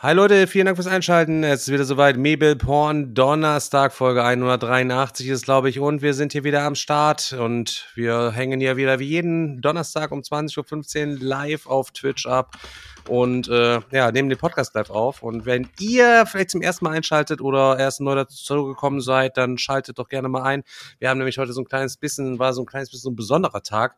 Hi 0.00 0.14
Leute, 0.14 0.46
vielen 0.46 0.66
Dank 0.66 0.76
fürs 0.76 0.86
Einschalten. 0.86 1.42
Es 1.42 1.62
ist 1.62 1.72
wieder 1.72 1.84
soweit. 1.84 2.16
Mabel 2.16 2.54
Porn 2.54 3.14
Donnerstag, 3.14 3.92
Folge 3.92 4.22
183 4.22 5.26
ist, 5.26 5.44
glaube 5.44 5.70
ich. 5.70 5.80
Und 5.80 6.02
wir 6.02 6.14
sind 6.14 6.30
hier 6.30 6.44
wieder 6.44 6.62
am 6.62 6.76
Start. 6.76 7.32
Und 7.32 7.88
wir 7.96 8.30
hängen 8.30 8.60
hier 8.60 8.76
wieder 8.76 9.00
wie 9.00 9.08
jeden 9.08 9.60
Donnerstag 9.60 10.12
um 10.12 10.20
20.15 10.20 11.14
Uhr 11.14 11.18
live 11.18 11.66
auf 11.66 11.90
Twitch 11.90 12.26
ab. 12.26 12.54
Und 13.08 13.48
äh, 13.48 13.80
ja, 13.90 14.12
nehmen 14.12 14.28
den 14.28 14.38
Podcast 14.38 14.72
live 14.76 14.90
auf. 14.90 15.24
Und 15.24 15.46
wenn 15.46 15.68
ihr 15.80 16.26
vielleicht 16.26 16.50
zum 16.50 16.62
ersten 16.62 16.84
Mal 16.84 16.92
einschaltet 16.92 17.40
oder 17.40 17.76
erst 17.76 18.00
neu 18.00 18.14
dazu 18.14 18.66
gekommen 18.66 19.00
seid, 19.00 19.36
dann 19.36 19.58
schaltet 19.58 19.98
doch 19.98 20.08
gerne 20.08 20.28
mal 20.28 20.44
ein. 20.44 20.62
Wir 21.00 21.10
haben 21.10 21.18
nämlich 21.18 21.38
heute 21.38 21.52
so 21.52 21.62
ein 21.62 21.68
kleines 21.68 21.96
bisschen, 21.96 22.38
war 22.38 22.52
so 22.52 22.62
ein 22.62 22.66
kleines 22.66 22.90
bisschen 22.90 23.02
so 23.02 23.10
ein 23.10 23.16
besonderer 23.16 23.64
Tag. 23.64 23.96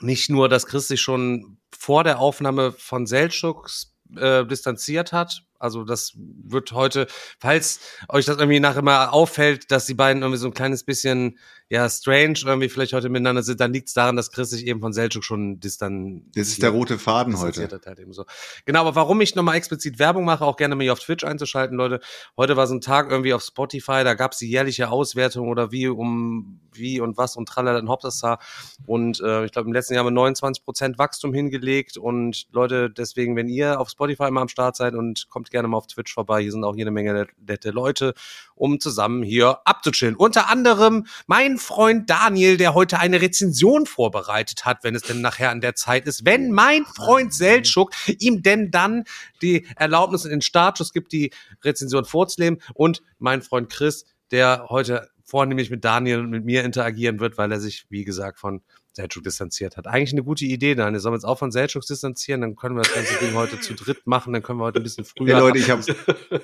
Nicht 0.00 0.30
nur, 0.30 0.48
dass 0.48 0.66
Chris 0.66 0.86
sich 0.86 1.00
schon 1.00 1.58
vor 1.76 2.04
der 2.04 2.20
Aufnahme 2.20 2.70
von 2.70 3.08
Seltschuks 3.08 3.91
äh, 4.16 4.46
distanziert 4.46 5.12
hat. 5.12 5.44
Also 5.62 5.84
das 5.84 6.12
wird 6.16 6.72
heute, 6.72 7.06
falls 7.38 7.80
euch 8.08 8.26
das 8.26 8.38
irgendwie 8.38 8.60
nachher 8.60 8.82
mal 8.82 9.06
auffällt, 9.08 9.70
dass 9.70 9.86
die 9.86 9.94
beiden 9.94 10.22
irgendwie 10.22 10.38
so 10.38 10.48
ein 10.48 10.54
kleines 10.54 10.84
bisschen 10.84 11.38
ja 11.72 11.88
strange 11.88 12.40
irgendwie 12.44 12.68
vielleicht 12.68 12.92
heute 12.92 13.08
miteinander 13.08 13.42
sind, 13.42 13.58
dann 13.58 13.72
liegt 13.72 13.88
es 13.88 13.94
daran, 13.94 14.14
dass 14.14 14.30
Chris 14.30 14.50
sich 14.50 14.66
eben 14.66 14.80
von 14.80 14.92
Selchuk 14.92 15.24
schon 15.24 15.58
distan. 15.58 16.24
Das 16.34 16.48
ist 16.48 16.62
der 16.62 16.68
rote 16.68 16.98
Faden 16.98 17.38
heute. 17.38 17.62
Hat 17.62 17.86
halt 17.86 17.98
eben 17.98 18.12
so. 18.12 18.26
Genau, 18.66 18.80
aber 18.80 18.94
warum 18.94 19.22
ich 19.22 19.34
nochmal 19.34 19.56
explizit 19.56 19.98
Werbung 19.98 20.26
mache, 20.26 20.44
auch 20.44 20.58
gerne 20.58 20.76
mich 20.76 20.90
auf 20.90 21.00
Twitch 21.00 21.24
einzuschalten, 21.24 21.78
Leute. 21.78 22.00
Heute 22.36 22.58
war 22.58 22.66
so 22.66 22.74
ein 22.74 22.82
Tag 22.82 23.10
irgendwie 23.10 23.32
auf 23.32 23.42
Spotify, 23.42 24.04
da 24.04 24.12
gab 24.12 24.32
es 24.32 24.38
die 24.38 24.50
jährliche 24.50 24.90
Auswertung 24.90 25.48
oder 25.48 25.72
wie 25.72 25.88
um 25.88 26.60
wie 26.74 27.00
und 27.00 27.16
was 27.16 27.36
und 27.36 27.48
tralala 27.48 27.78
in 27.78 27.88
Hauptsassar. 27.88 28.38
Und 28.86 29.20
äh, 29.20 29.44
ich 29.44 29.52
glaube, 29.52 29.68
im 29.68 29.72
letzten 29.72 29.94
Jahr 29.94 30.04
haben 30.04 30.08
wir 30.08 30.20
29 30.20 30.64
Prozent 30.64 30.98
Wachstum 30.98 31.32
hingelegt. 31.32 31.96
Und 31.96 32.46
Leute, 32.52 32.90
deswegen, 32.90 33.36
wenn 33.36 33.48
ihr 33.48 33.80
auf 33.80 33.88
Spotify 33.88 34.30
mal 34.30 34.42
am 34.42 34.48
Start 34.48 34.76
seid 34.76 34.94
und 34.94 35.28
kommt 35.28 35.50
gerne 35.52 35.68
mal 35.68 35.76
auf 35.76 35.86
Twitch 35.86 36.12
vorbei, 36.12 36.42
hier 36.42 36.50
sind 36.50 36.64
auch 36.64 36.74
jede 36.74 36.90
Menge 36.90 37.28
nette 37.38 37.70
Leute, 37.70 38.14
um 38.56 38.80
zusammen 38.80 39.22
hier 39.22 39.60
abzuchillen. 39.64 40.16
Unter 40.16 40.48
anderem 40.48 41.06
mein 41.26 41.58
Freund 41.58 42.10
Daniel, 42.10 42.56
der 42.56 42.74
heute 42.74 42.98
eine 42.98 43.20
Rezension 43.20 43.86
vorbereitet 43.86 44.64
hat, 44.64 44.82
wenn 44.82 44.96
es 44.96 45.02
denn 45.02 45.20
nachher 45.20 45.50
an 45.50 45.60
der 45.60 45.76
Zeit 45.76 46.06
ist. 46.06 46.24
Wenn 46.24 46.50
mein 46.50 46.84
Freund 46.84 47.32
Seltschuk 47.32 47.92
ihm 48.18 48.42
denn 48.42 48.72
dann 48.72 49.04
die 49.40 49.66
Erlaubnis 49.76 50.24
in 50.24 50.30
den 50.32 50.42
Startschuss 50.42 50.92
gibt, 50.92 51.12
die 51.12 51.32
Rezension 51.62 52.04
vorzunehmen. 52.04 52.60
Und 52.74 53.02
mein 53.18 53.42
Freund 53.42 53.70
Chris, 53.70 54.04
der 54.30 54.66
heute 54.68 55.10
vornehmlich 55.24 55.70
mit 55.70 55.84
Daniel 55.84 56.20
und 56.20 56.30
mit 56.30 56.44
mir 56.44 56.64
interagieren 56.64 57.20
wird, 57.20 57.38
weil 57.38 57.52
er 57.52 57.60
sich, 57.60 57.86
wie 57.88 58.04
gesagt, 58.04 58.38
von 58.38 58.62
Selchuk 58.94 59.24
distanziert 59.24 59.76
hat. 59.76 59.86
Eigentlich 59.86 60.12
eine 60.12 60.22
gute 60.22 60.44
Idee, 60.44 60.74
Daniel. 60.74 61.00
Sollen 61.00 61.12
wir 61.12 61.16
uns 61.16 61.24
auch 61.24 61.38
von 61.38 61.50
Selchuk 61.50 61.86
distanzieren? 61.86 62.42
Dann 62.42 62.56
können 62.56 62.76
wir 62.76 62.82
das 62.82 62.92
ganze 62.92 63.14
Ding 63.24 63.34
heute 63.34 63.58
zu 63.58 63.74
dritt 63.74 64.06
machen. 64.06 64.32
Dann 64.32 64.42
können 64.42 64.58
wir 64.58 64.64
heute 64.64 64.80
ein 64.80 64.82
bisschen 64.82 65.04
früher. 65.04 65.34
Hey 65.34 65.40
Leute, 65.40 65.58
ich 65.58 65.70
habe 65.70 65.82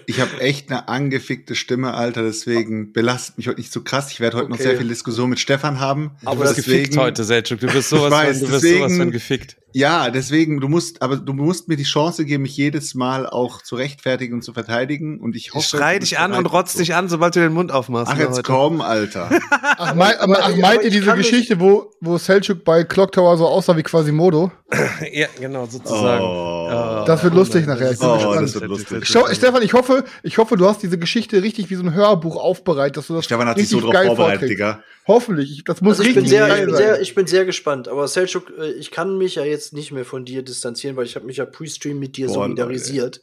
ich 0.06 0.20
hab 0.20 0.40
echt 0.40 0.70
eine 0.70 0.88
angefickte 0.88 1.54
Stimme, 1.54 1.92
Alter. 1.94 2.22
Deswegen 2.22 2.92
belastet 2.92 3.36
mich 3.36 3.48
heute 3.48 3.60
nicht 3.60 3.72
so 3.72 3.82
krass. 3.82 4.10
Ich 4.10 4.20
werde 4.20 4.38
heute 4.38 4.46
okay. 4.46 4.54
noch 4.54 4.60
sehr 4.60 4.78
viel 4.78 4.88
Diskussion 4.88 5.28
mit 5.28 5.40
Stefan 5.40 5.78
haben. 5.78 6.12
Aber 6.24 6.36
du 6.36 6.40
bist 6.42 6.58
deswegen, 6.58 6.84
gefickt 6.84 6.96
heute, 6.96 7.24
Selchuk. 7.24 7.60
Du 7.60 7.66
bist 7.66 7.90
sowas, 7.90 8.10
weiß, 8.10 8.38
von, 8.38 8.46
du 8.46 8.52
bist 8.52 8.64
deswegen, 8.64 8.84
sowas 8.84 8.96
von 8.96 9.10
gefickt. 9.10 9.56
Ja, 9.74 10.08
deswegen, 10.08 10.60
du 10.60 10.68
musst, 10.68 11.02
aber 11.02 11.18
du 11.18 11.34
musst 11.34 11.68
mir 11.68 11.76
die 11.76 11.84
Chance 11.84 12.24
geben, 12.24 12.44
mich 12.44 12.56
jedes 12.56 12.94
Mal 12.94 13.26
auch 13.26 13.62
zu 13.62 13.76
rechtfertigen 13.76 14.34
und 14.34 14.42
zu 14.42 14.54
verteidigen. 14.54 15.20
Und 15.20 15.36
ich 15.36 15.52
hoffe. 15.52 15.58
Ich 15.60 15.68
schrei 15.68 15.98
dich 15.98 16.18
an 16.18 16.32
und 16.32 16.46
rotz 16.46 16.74
dich 16.74 16.94
an, 16.94 17.08
sobald 17.08 17.36
du 17.36 17.40
den 17.40 17.52
Mund 17.52 17.70
aufmachst. 17.70 18.10
Ach, 18.10 18.16
ne, 18.16 18.24
jetzt 18.24 18.38
heute. 18.38 18.42
komm, 18.42 18.80
Alter. 18.80 19.30
ach, 19.50 19.94
mein, 19.94 20.16
aber, 20.16 20.38
ach, 20.42 20.56
meint 20.56 20.84
ihr 20.84 20.90
diese 20.90 21.14
Geschichte, 21.14 21.60
wo, 21.60 21.92
wo 22.00 22.16
Selchuk 22.16 22.37
bei 22.64 22.84
Clock 22.84 23.12
Tower 23.12 23.36
so 23.36 23.46
aussah 23.46 23.76
wie 23.76 23.82
Quasimodo? 23.82 24.50
ja, 25.12 25.26
genau, 25.40 25.66
sozusagen. 25.66 26.24
Oh. 26.24 27.04
Das 27.06 27.22
wird 27.24 27.34
lustig 27.34 27.64
oh, 27.66 27.70
nachher. 27.70 27.92
Ich 27.92 27.98
bin 27.98 28.08
oh, 28.08 28.14
gespannt. 28.14 28.42
Das 28.42 28.54
wird 28.54 28.64
lustig. 28.64 29.06
Schau, 29.06 29.26
Stefan, 29.32 29.62
ich 29.62 29.72
hoffe, 29.72 30.04
ich 30.22 30.38
hoffe, 30.38 30.56
du 30.56 30.66
hast 30.66 30.82
diese 30.82 30.98
Geschichte 30.98 31.42
richtig 31.42 31.70
wie 31.70 31.74
so 31.74 31.82
ein 31.82 31.94
Hörbuch 31.94 32.36
aufbereitet, 32.36 32.98
dass 32.98 33.06
du 33.06 33.14
das 33.14 33.24
Stefan 33.24 33.48
hat 33.48 33.58
sich 33.58 33.68
so 33.68 33.80
drauf 33.80 34.04
vorbereitet, 34.04 34.50
Digga. 34.50 34.82
Hoffentlich. 35.06 35.64
Das 35.64 35.80
muss 35.80 35.98
also 35.98 36.02
ich 36.02 36.16
richtig 36.16 36.24
bin 36.24 36.30
sehr, 36.30 36.58
ich 36.58 36.64
bin 36.66 36.76
sehr, 36.76 37.00
ich 37.00 37.14
bin 37.14 37.26
sehr 37.26 37.44
gespannt. 37.44 37.88
Aber 37.88 38.06
Selchuk, 38.08 38.52
äh, 38.58 38.72
ich 38.72 38.90
kann 38.90 39.16
mich 39.16 39.36
ja 39.36 39.44
jetzt 39.44 39.72
nicht 39.72 39.90
mehr 39.90 40.04
von 40.04 40.24
dir 40.24 40.42
distanzieren, 40.42 40.96
weil 40.96 41.06
ich 41.06 41.16
habe 41.16 41.24
mich 41.24 41.38
ja 41.38 41.46
pre-stream 41.46 41.98
mit 41.98 42.16
dir 42.16 42.26
Boah, 42.26 42.34
solidarisiert. 42.34 43.16
Leute. 43.16 43.20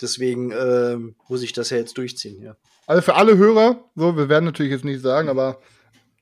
Deswegen 0.00 0.50
äh, 0.50 0.96
muss 1.28 1.42
ich 1.42 1.52
das 1.52 1.70
ja 1.70 1.76
jetzt 1.76 1.96
durchziehen, 1.98 2.42
ja. 2.42 2.56
Also 2.86 3.02
für 3.02 3.14
alle 3.14 3.36
Hörer, 3.36 3.84
so, 3.94 4.16
wir 4.16 4.28
werden 4.28 4.46
natürlich 4.46 4.72
jetzt 4.72 4.84
nicht 4.84 5.00
sagen, 5.00 5.28
aber 5.28 5.60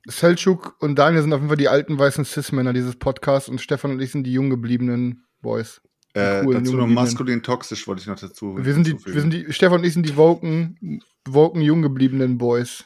Selchuk 0.07 0.77
und 0.81 0.97
Daniel 0.97 1.23
sind 1.23 1.33
auf 1.33 1.41
jeden 1.41 1.49
Fall 1.49 1.57
die 1.57 1.69
alten 1.69 1.99
weißen 1.99 2.25
Cis-Männer 2.25 2.73
dieses 2.73 2.97
Podcasts 2.97 3.49
und 3.49 3.61
Stefan 3.61 3.93
und 3.93 4.01
ich 4.01 4.13
sind 4.13 4.25
die 4.25 4.33
jung 4.33 4.51
gebliebenen 4.51 5.25
Boys. 5.41 5.81
Äh, 6.15 6.45
dazu 6.47 6.77
noch 6.77 6.87
maskulin 6.87 7.43
toxisch 7.43 7.87
wollte 7.87 8.01
ich 8.03 8.07
noch 8.07 8.19
dazu. 8.19 8.57
Wir 8.59 8.75
sind 8.75 8.87
die, 8.87 8.97
wir 9.05 9.21
sind 9.21 9.33
die, 9.33 9.53
Stefan 9.53 9.81
und 9.81 9.85
ich 9.85 9.93
sind 9.93 10.07
die 10.07 10.17
woken, 10.17 11.03
woken 11.27 11.61
jung 11.61 11.83
gebliebenen 11.83 12.39
Boys. 12.39 12.85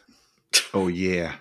Oh 0.73 0.89
yeah. 0.89 1.35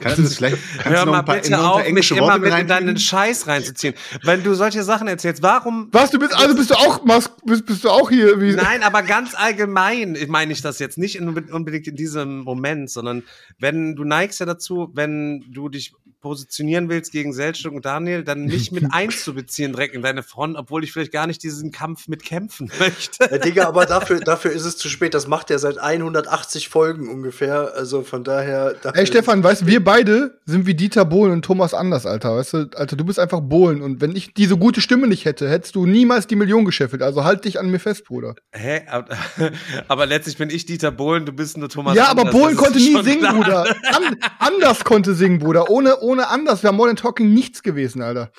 Kannst 0.00 0.18
du 0.18 0.22
das 0.22 0.36
vielleicht 0.36 0.58
kannst 0.78 0.98
Hör 0.98 1.06
mal 1.06 1.22
bitte 1.22 1.58
auf, 1.58 1.88
mich 1.88 2.10
immer 2.10 2.38
mit 2.38 2.52
in 2.52 2.66
deinen 2.66 2.98
Scheiß 2.98 3.46
reinzuziehen. 3.46 3.94
Wenn 4.22 4.42
du 4.42 4.54
solche 4.54 4.82
Sachen 4.82 5.08
erzählst, 5.08 5.42
warum. 5.42 5.88
Was, 5.92 6.10
du 6.10 6.18
bist, 6.18 6.34
also 6.34 6.54
bist 6.54 6.70
du 6.70 6.74
auch, 6.74 7.00
bist, 7.44 7.66
bist 7.66 7.84
du 7.84 7.90
auch 7.90 8.10
hier? 8.10 8.40
Wie? 8.40 8.52
Nein, 8.52 8.82
aber 8.82 9.02
ganz 9.02 9.34
allgemein 9.34 10.18
meine 10.28 10.52
ich 10.52 10.62
das 10.62 10.78
jetzt 10.78 10.98
nicht 10.98 11.20
unbedingt 11.20 11.86
in 11.86 11.96
diesem 11.96 12.40
Moment, 12.40 12.90
sondern 12.90 13.22
wenn 13.58 13.94
du 13.94 14.04
neigst 14.04 14.40
ja 14.40 14.46
dazu, 14.46 14.90
wenn 14.94 15.44
du 15.48 15.68
dich 15.68 15.92
positionieren 16.20 16.88
willst 16.88 17.12
gegen 17.12 17.32
Selchuk 17.32 17.72
und 17.72 17.84
Daniel, 17.84 18.22
dann 18.24 18.44
nicht 18.44 18.72
mit 18.72 18.84
einzubeziehen 18.90 19.72
direkt 19.72 19.94
in 19.94 20.02
deine 20.02 20.22
Front, 20.22 20.56
obwohl 20.56 20.84
ich 20.84 20.92
vielleicht 20.92 21.12
gar 21.12 21.26
nicht 21.26 21.42
diesen 21.42 21.70
Kampf 21.70 22.08
mitkämpfen 22.08 22.70
möchte. 22.78 23.28
Ja, 23.30 23.38
Digga, 23.38 23.68
aber 23.68 23.86
dafür, 23.86 24.20
dafür 24.20 24.52
ist 24.52 24.64
es 24.64 24.76
zu 24.76 24.88
spät. 24.88 25.14
Das 25.14 25.26
macht 25.26 25.50
er 25.50 25.58
seit 25.58 25.78
180 25.78 26.68
Folgen 26.68 27.08
ungefähr. 27.08 27.72
Also 27.74 28.02
von 28.02 28.24
daher. 28.24 28.74
Ey, 28.94 29.06
Stefan, 29.06 29.42
weißt 29.42 29.62
du, 29.62 29.66
wir 29.66 29.82
beide 29.82 30.38
sind 30.44 30.66
wie 30.66 30.74
Dieter 30.74 31.04
Bohlen 31.04 31.32
und 31.32 31.44
Thomas 31.44 31.74
Anders, 31.74 32.06
Alter. 32.06 32.36
Weißt 32.36 32.52
du, 32.52 32.70
Alter, 32.74 32.96
du 32.96 33.04
bist 33.04 33.18
einfach 33.18 33.40
Bohlen. 33.40 33.82
Und 33.82 34.00
wenn 34.00 34.14
ich 34.14 34.34
diese 34.34 34.56
gute 34.56 34.80
Stimme 34.80 35.06
nicht 35.06 35.24
hätte, 35.24 35.48
hättest 35.48 35.74
du 35.74 35.86
niemals 35.86 36.26
die 36.26 36.36
Million 36.36 36.64
gescheffelt. 36.64 37.02
Also 37.02 37.24
halt 37.24 37.44
dich 37.44 37.58
an 37.58 37.70
mir 37.70 37.78
fest, 37.78 38.04
Bruder. 38.04 38.34
Hä? 38.52 38.82
Aber, 38.88 39.08
aber 39.88 40.06
letztlich 40.06 40.36
bin 40.36 40.50
ich 40.50 40.66
Dieter 40.66 40.90
Bohlen, 40.90 41.24
du 41.24 41.32
bist 41.32 41.56
nur 41.56 41.68
Thomas 41.68 41.96
Ja, 41.96 42.08
aber 42.08 42.22
Anders. 42.22 42.34
Bohlen 42.34 42.56
konnte 42.56 42.78
nie 42.78 43.02
singen, 43.02 43.20
klar. 43.20 43.34
Bruder. 43.34 43.76
An 43.94 44.16
Anders 44.38 44.84
konnte 44.84 45.14
singen, 45.14 45.38
Bruder. 45.38 45.70
Ohne, 45.70 46.00
ohne 46.00 46.09
Anders 46.18 46.62
wäre 46.62 46.72
Modern 46.72 46.96
Talking 46.96 47.32
nichts 47.32 47.62
gewesen, 47.62 48.02
Alter. 48.02 48.32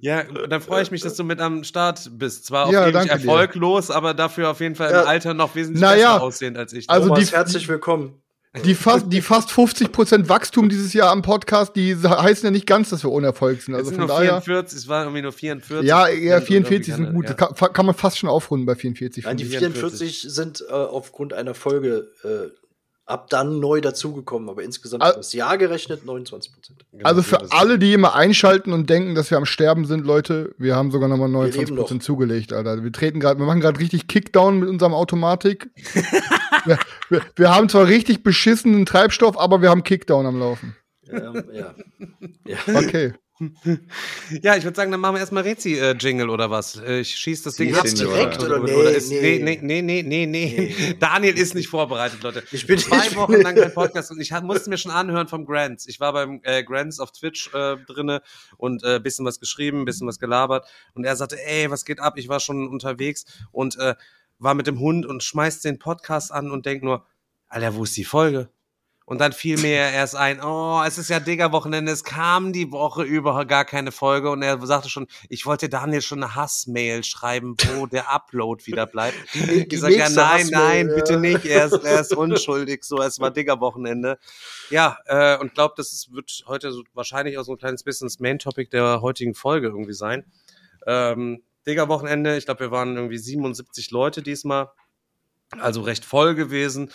Ja, 0.00 0.22
dann 0.22 0.60
freue 0.60 0.82
ich 0.82 0.90
mich, 0.90 1.02
dass 1.02 1.14
du 1.16 1.24
mit 1.24 1.40
am 1.40 1.64
Start 1.64 2.10
bist. 2.12 2.46
Zwar 2.46 2.70
ja, 2.70 2.86
auf 2.86 3.06
erfolglos, 3.06 3.88
dir. 3.88 3.96
aber 3.96 4.14
dafür 4.14 4.50
auf 4.50 4.60
jeden 4.60 4.74
Fall 4.76 4.90
ja. 4.90 5.02
im 5.02 5.08
Alter 5.08 5.34
noch 5.34 5.54
wesentlich 5.54 5.82
naja, 5.82 6.14
besser 6.14 6.22
aussehend 6.22 6.56
als 6.56 6.72
ich. 6.72 6.88
Also 6.88 7.08
Thomas, 7.08 7.28
die, 7.28 7.36
herzlich 7.36 7.68
willkommen. 7.68 8.22
Die 8.62 8.76
fast, 8.76 9.12
die 9.12 9.20
fast 9.20 9.50
50% 9.50 10.28
Wachstum 10.28 10.68
dieses 10.68 10.92
Jahr 10.92 11.10
am 11.10 11.22
Podcast, 11.22 11.74
die 11.74 11.96
heißen 11.96 12.44
ja 12.46 12.50
nicht 12.52 12.68
ganz, 12.68 12.90
dass 12.90 13.02
wir 13.02 13.10
unerfolgt 13.10 13.62
sind. 13.62 13.74
Also 13.74 13.90
von 13.90 14.00
nur 14.00 14.08
daher. 14.08 14.40
44, 14.40 14.78
es 14.78 14.86
waren 14.86 15.06
irgendwie 15.06 15.22
nur 15.22 15.32
44. 15.32 15.88
Ja, 15.88 16.06
eher 16.06 16.40
44 16.40 16.94
sind 16.94 17.12
gut. 17.12 17.28
Ja. 17.28 17.34
Kann, 17.34 17.72
kann, 17.72 17.84
man 17.84 17.96
fast 17.96 18.18
schon 18.18 18.28
aufrunden 18.28 18.64
bei 18.64 18.76
44. 18.76 19.24
Nein, 19.24 19.38
die 19.38 19.44
44 19.44 20.22
sind 20.28 20.64
äh, 20.68 20.72
aufgrund 20.72 21.32
einer 21.32 21.54
Folge 21.54 22.12
äh, 22.22 22.63
ab 23.06 23.28
dann 23.28 23.60
neu 23.60 23.80
dazugekommen, 23.80 24.48
aber 24.48 24.62
insgesamt 24.62 25.02
also, 25.02 25.18
das 25.18 25.32
Jahr 25.32 25.58
gerechnet 25.58 26.04
29 26.06 26.52
Prozent. 26.52 26.86
Genau, 26.90 27.04
also 27.08 27.22
für 27.22 27.52
alle, 27.52 27.78
die 27.78 27.92
immer 27.92 28.14
einschalten 28.14 28.72
und 28.72 28.88
denken, 28.88 29.14
dass 29.14 29.30
wir 29.30 29.38
am 29.38 29.44
Sterben 29.44 29.84
sind, 29.84 30.06
Leute, 30.06 30.54
wir 30.58 30.74
haben 30.74 30.90
sogar 30.90 31.08
nochmal 31.08 31.28
29 31.28 31.76
Prozent 31.76 32.02
zugelegt, 32.02 32.52
Alter. 32.52 32.82
Wir 32.82 32.92
treten 32.92 33.20
gerade, 33.20 33.38
wir 33.38 33.46
machen 33.46 33.60
gerade 33.60 33.78
richtig 33.78 34.08
Kickdown 34.08 34.58
mit 34.58 34.68
unserem 34.68 34.94
Automatik. 34.94 35.70
wir, 36.64 36.78
wir, 37.10 37.22
wir, 37.36 37.54
haben 37.54 37.68
zwar 37.68 37.86
richtig 37.86 38.22
beschissenen 38.22 38.86
Treibstoff, 38.86 39.38
aber 39.38 39.60
wir 39.60 39.70
haben 39.70 39.84
Kickdown 39.84 40.24
am 40.24 40.38
Laufen. 40.38 40.76
Ähm, 41.10 41.44
ja. 41.52 41.74
ja. 42.46 42.56
Okay. 42.74 43.12
Ja, 44.42 44.56
ich 44.56 44.62
würde 44.62 44.76
sagen, 44.76 44.92
dann 44.92 45.00
machen 45.00 45.16
wir 45.16 45.20
erstmal 45.20 45.42
Rezi-Jingle 45.42 46.30
oder 46.30 46.50
was. 46.50 46.76
Äh, 46.76 47.00
ich 47.00 47.16
schieße 47.16 47.44
das 47.44 47.56
Ding 47.56 47.74
Jetzt 47.74 47.98
direkt 47.98 48.42
oder, 48.42 48.62
oder, 48.62 48.76
oder 48.76 48.90
nee, 48.90 48.96
ist, 48.96 49.10
nee, 49.10 49.40
nee, 49.42 49.58
nee, 49.60 49.82
nee, 49.82 50.02
nee, 50.02 50.26
nee. 50.26 50.94
Daniel 51.00 51.36
ist 51.36 51.54
nicht 51.54 51.68
vorbereitet, 51.68 52.22
Leute. 52.22 52.44
Ich 52.52 52.66
bin 52.66 52.78
zwei 52.78 53.08
ich 53.08 53.16
Wochen 53.16 53.40
lang 53.40 53.56
kein 53.56 53.74
Podcast 53.74 54.12
und 54.12 54.20
ich 54.20 54.30
musste 54.42 54.70
mir 54.70 54.78
schon 54.78 54.92
anhören 54.92 55.26
vom 55.26 55.46
Grants. 55.46 55.88
Ich 55.88 55.98
war 55.98 56.12
beim 56.12 56.40
äh, 56.44 56.62
Grants 56.62 57.00
auf 57.00 57.10
Twitch 57.10 57.52
äh, 57.54 57.76
drinne 57.86 58.22
und 58.56 58.84
äh, 58.84 59.00
bisschen 59.00 59.26
was 59.26 59.40
geschrieben, 59.40 59.84
bisschen 59.84 60.06
was 60.06 60.20
gelabert 60.20 60.66
und 60.94 61.04
er 61.04 61.16
sagte, 61.16 61.36
ey, 61.44 61.70
was 61.70 61.84
geht 61.84 61.98
ab? 61.98 62.14
Ich 62.16 62.28
war 62.28 62.38
schon 62.38 62.68
unterwegs 62.68 63.24
und 63.50 63.76
äh, 63.78 63.94
war 64.38 64.54
mit 64.54 64.68
dem 64.68 64.78
Hund 64.78 65.06
und 65.06 65.24
schmeißt 65.24 65.64
den 65.64 65.78
Podcast 65.80 66.32
an 66.32 66.50
und 66.52 66.66
denkt 66.66 66.84
nur, 66.84 67.04
Alter, 67.48 67.74
wo 67.74 67.84
ist 67.84 67.96
die 67.96 68.04
Folge? 68.04 68.48
Und 69.06 69.20
dann 69.20 69.32
fiel 69.32 69.58
mir 69.60 69.90
erst 69.90 70.16
ein, 70.16 70.42
oh, 70.42 70.82
es 70.86 70.96
ist 70.96 71.10
ja 71.10 71.20
Digger-Wochenende, 71.20 71.92
es 71.92 72.04
kam 72.04 72.54
die 72.54 72.72
Woche 72.72 73.02
über 73.02 73.44
gar 73.44 73.66
keine 73.66 73.92
Folge 73.92 74.30
und 74.30 74.40
er 74.40 74.64
sagte 74.66 74.88
schon, 74.88 75.06
ich 75.28 75.44
wollte 75.44 75.68
Daniel 75.68 76.00
schon 76.00 76.22
eine 76.22 76.34
Hassmail 76.34 77.04
schreiben, 77.04 77.54
wo 77.74 77.86
der 77.86 78.10
Upload 78.10 78.64
wieder 78.64 78.86
bleibt. 78.86 79.16
Die, 79.34 79.66
ich 79.70 79.80
sage 79.80 79.96
ja, 79.96 80.08
nein, 80.08 80.48
nein, 80.50 80.88
ja. 80.88 80.94
bitte 80.94 81.20
nicht, 81.20 81.44
er 81.44 81.66
ist, 81.66 81.84
er 81.84 82.00
ist 82.00 82.12
unschuldig, 82.16 82.82
so, 82.84 82.96
es 83.02 83.20
war 83.20 83.30
Digger-Wochenende. 83.30 84.18
Ja, 84.70 84.96
äh, 85.04 85.36
und 85.36 85.52
glaube, 85.52 85.74
das 85.76 85.92
ist, 85.92 86.14
wird 86.14 86.42
heute 86.46 86.72
so, 86.72 86.82
wahrscheinlich 86.94 87.36
auch 87.36 87.44
so 87.44 87.52
ein 87.52 87.58
kleines 87.58 87.82
bisschen 87.82 88.06
das 88.06 88.20
Main-Topic 88.20 88.70
der 88.70 89.02
heutigen 89.02 89.34
Folge 89.34 89.66
irgendwie 89.66 89.92
sein. 89.92 90.24
Ähm, 90.86 91.42
Digger-Wochenende, 91.66 92.38
ich 92.38 92.46
glaube, 92.46 92.60
wir 92.60 92.70
waren 92.70 92.96
irgendwie 92.96 93.18
77 93.18 93.90
Leute 93.90 94.22
diesmal, 94.22 94.70
also 95.60 95.82
recht 95.82 96.06
voll 96.06 96.34
gewesen. 96.34 96.90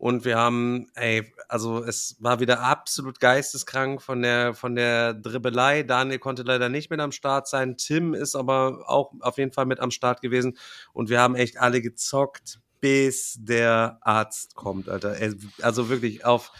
Und 0.00 0.24
wir 0.24 0.38
haben, 0.38 0.86
ey, 0.94 1.30
also 1.46 1.84
es 1.84 2.16
war 2.20 2.40
wieder 2.40 2.60
absolut 2.60 3.20
geisteskrank 3.20 4.00
von 4.00 4.22
der, 4.22 4.54
von 4.54 4.74
der 4.74 5.12
Dribbelei. 5.12 5.82
Daniel 5.82 6.18
konnte 6.18 6.42
leider 6.42 6.70
nicht 6.70 6.88
mit 6.88 7.00
am 7.00 7.12
Start 7.12 7.46
sein. 7.46 7.76
Tim 7.76 8.14
ist 8.14 8.34
aber 8.34 8.88
auch 8.88 9.12
auf 9.20 9.36
jeden 9.36 9.52
Fall 9.52 9.66
mit 9.66 9.78
am 9.78 9.90
Start 9.90 10.22
gewesen. 10.22 10.56
Und 10.94 11.10
wir 11.10 11.20
haben 11.20 11.34
echt 11.34 11.58
alle 11.58 11.82
gezockt, 11.82 12.60
bis 12.80 13.36
der 13.40 13.98
Arzt 14.00 14.54
kommt, 14.54 14.88
Alter. 14.88 15.16
Also 15.60 15.90
wirklich 15.90 16.24
auf 16.24 16.50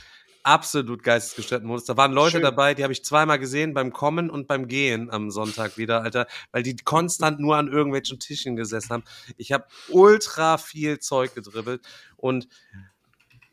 absolut 0.43 1.02
geistesgestörten 1.02 1.66
Modus. 1.66 1.86
Da 1.86 1.96
waren 1.96 2.12
Leute 2.12 2.32
Schön. 2.32 2.43
dabei, 2.43 2.75
die 2.75 2.82
habe 2.82 2.93
ich 2.93 3.06
zweimal 3.06 3.38
gesehen, 3.38 3.72
beim 3.72 3.90
Kommen 3.90 4.28
und 4.28 4.48
beim 4.48 4.69
Gehen 4.69 5.10
am 5.10 5.31
Sonntag 5.31 5.78
wieder, 5.78 6.02
Alter, 6.02 6.26
weil 6.52 6.62
die 6.62 6.76
konstant 6.76 7.40
nur 7.40 7.56
an 7.56 7.69
irgendwelchen 7.69 8.19
Tischen 8.19 8.54
gesessen 8.54 8.90
haben. 8.90 9.04
Ich 9.38 9.52
habe 9.52 9.64
ultra 9.88 10.58
viel 10.58 10.98
Zeug 10.98 11.34
gedribbelt 11.34 11.81
und 12.19 12.46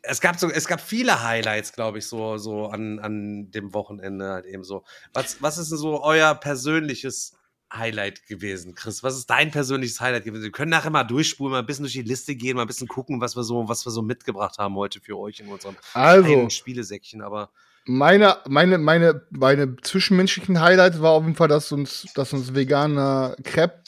es 0.08 0.22
gab 0.22 0.40
so, 0.40 0.50
es 0.50 0.68
gab 0.68 0.82
viele 0.82 1.24
Highlights, 1.24 1.74
glaube 1.74 2.00
ich, 2.00 2.08
so, 2.08 2.38
so 2.38 2.68
an, 2.68 3.00
an 3.00 3.52
dem 3.52 3.74
Wochenende 3.74 4.30
halt 4.30 4.46
eben 4.46 4.64
so. 4.64 4.84
Was, 5.14 5.42
was 5.42 5.58
ist 5.58 5.72
denn 5.72 5.78
so 5.78 6.02
euer 6.04 6.36
persönliches 6.36 7.38
Highlight 7.72 8.26
gewesen, 8.28 8.76
Chris? 8.76 9.04
Was 9.04 9.18
ist 9.18 9.30
dein 9.30 9.52
persönliches 9.52 10.00
Highlight 10.00 10.24
gewesen? 10.24 10.44
Wir 10.44 10.52
können 10.52 10.72
nachher 10.72 10.90
mal 10.90 11.04
durchspulen, 11.04 11.52
mal 11.52 11.60
ein 11.60 11.66
bisschen 11.66 11.84
durch 11.84 11.94
die 11.94 12.02
Liste 12.02 12.36
gehen, 12.36 12.56
mal 12.56 12.64
ein 12.64 12.68
bisschen 12.68 12.88
gucken, 12.88 13.22
was 13.22 13.36
wir 13.36 13.44
so, 13.44 13.68
was 13.68 13.86
wir 13.86 13.92
so 13.92 14.02
mitgebracht 14.02 14.58
haben 14.58 14.76
heute 14.76 15.02
für 15.02 15.18
euch 15.18 15.40
in 15.40 15.48
unserem 15.50 15.76
also, 15.94 16.50
Spielesäckchen, 16.50 17.22
aber. 17.22 17.52
Meine, 17.90 18.36
meine, 18.50 18.78
meine, 18.78 19.22
meine 19.30 19.78
zwischenmenschlichen 19.78 20.60
Highlights 20.60 21.02
war 21.02 21.12
auf 21.12 21.24
jeden 21.24 21.36
Fall, 21.36 21.48
dass 21.48 21.72
uns, 21.72 22.06
dass 22.16 22.34
uns 22.34 22.54
veganer 22.54 23.38
Crepe 23.46 23.82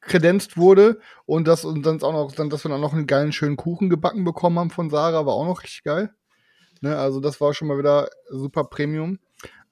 kredenzt 0.00 0.56
wurde 0.56 0.98
und 1.26 1.46
dass 1.46 1.66
und 1.66 1.84
dann 1.84 2.02
auch 2.02 2.12
noch, 2.12 2.32
dann, 2.32 2.48
dass 2.48 2.64
wir 2.64 2.70
dann 2.70 2.80
noch 2.80 2.94
einen 2.94 3.06
geilen 3.06 3.32
schönen 3.32 3.58
Kuchen 3.58 3.90
gebacken 3.90 4.24
bekommen 4.24 4.58
haben 4.58 4.70
von 4.70 4.88
Sarah, 4.88 5.26
war 5.26 5.34
auch 5.34 5.46
noch 5.46 5.62
richtig 5.62 5.84
geil. 5.84 6.10
Ne, 6.80 6.96
also 6.96 7.20
das 7.20 7.38
war 7.38 7.52
schon 7.52 7.68
mal 7.68 7.76
wieder 7.76 8.08
super 8.30 8.64
Premium. 8.64 9.18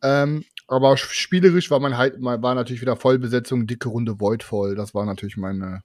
Ähm, 0.03 0.45
aber 0.69 0.99
spielerisch 0.99 1.71
war 1.71 1.81
mein 1.81 1.97
Highlight, 1.97 2.43
war 2.43 2.55
natürlich 2.55 2.83
wieder 2.83 2.97
Vollbesetzung, 2.97 3.67
dicke 3.67 3.89
Runde 3.89 4.21
Voidfall. 4.21 4.75
Das 4.75 4.95
war 4.95 5.07
natürlich 5.07 5.39
meine, 5.39 5.81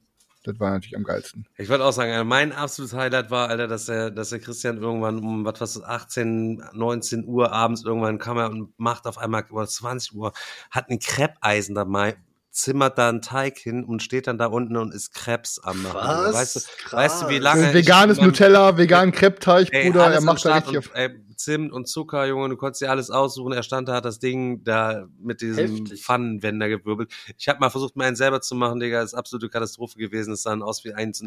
das 0.45 0.59
war 0.59 0.71
natürlich 0.71 0.95
am 0.95 1.03
geilsten. 1.03 1.47
Ich 1.57 1.69
würde 1.69 1.83
auch 1.83 1.91
sagen, 1.91 2.11
also 2.11 2.23
mein 2.23 2.51
absolutes 2.51 2.95
Highlight 2.95 3.31
war, 3.31 3.49
Alter, 3.49 3.67
dass 3.67 3.85
der, 3.85 4.11
dass 4.11 4.29
der 4.29 4.39
Christian 4.39 4.77
irgendwann 4.77 5.17
um, 5.19 5.43
was 5.43 5.59
was 5.59 5.83
18, 5.83 6.63
19 6.73 7.25
Uhr 7.25 7.51
abends 7.51 7.83
irgendwann 7.83 8.19
kam 8.19 8.37
er 8.37 8.49
und 8.49 8.77
macht 8.77 9.07
auf 9.07 9.17
einmal 9.17 9.43
über 9.49 9.65
20 9.65 10.13
Uhr, 10.13 10.33
hat 10.69 10.89
ein 10.89 10.99
Kreppeisen 10.99 11.73
dabei, 11.73 12.15
zimmert 12.55 12.97
da 12.97 13.09
einen 13.09 13.21
Teig 13.21 13.57
hin 13.57 13.83
und 13.83 14.01
steht 14.01 14.27
dann 14.27 14.37
da 14.37 14.45
unten 14.45 14.77
und 14.77 14.93
ist 14.93 15.13
Krebs 15.13 15.59
am 15.59 15.83
machen. 15.83 15.95
Was? 15.99 16.33
Weißt 16.33 16.55
du, 16.55 16.95
weißt 16.95 17.21
du, 17.23 17.29
wie 17.29 17.37
lange. 17.37 17.73
Veganes 17.73 18.19
Nutella, 18.19 18.77
vegan 18.77 19.11
Kreppteig, 19.11 19.69
Bruder, 19.69 20.11
er 20.11 20.21
macht 20.21 20.45
da 20.45 20.55
richtig. 20.55 20.77
Und, 20.77 20.95
ey, 20.95 21.09
Zimt 21.35 21.73
und 21.73 21.89
Zucker, 21.89 22.25
Junge, 22.25 22.47
du 22.47 22.55
konntest 22.55 22.81
dir 22.81 22.89
alles 22.89 23.11
aussuchen. 23.11 23.51
Er 23.51 23.61
stand 23.61 23.89
da, 23.89 23.95
hat 23.95 24.05
das 24.05 24.19
Ding 24.19 24.63
da 24.63 25.05
mit 25.19 25.41
diesem 25.41 25.75
Heftig. 25.75 26.01
Pfannenwender 26.01 26.69
gewirbelt. 26.69 27.11
Ich 27.37 27.49
habe 27.49 27.59
mal 27.59 27.69
versucht, 27.69 27.97
meinen 27.97 28.15
selber 28.15 28.39
zu 28.39 28.55
machen, 28.55 28.79
Digga, 28.79 29.01
das 29.01 29.11
ist 29.11 29.19
absolute 29.19 29.49
Katastrophe 29.49 29.99
gewesen. 29.99 30.33
Es 30.33 30.43
sah 30.43 30.57
aus 30.57 30.85
wie 30.85 30.93
ein 30.93 31.13
so 31.13 31.25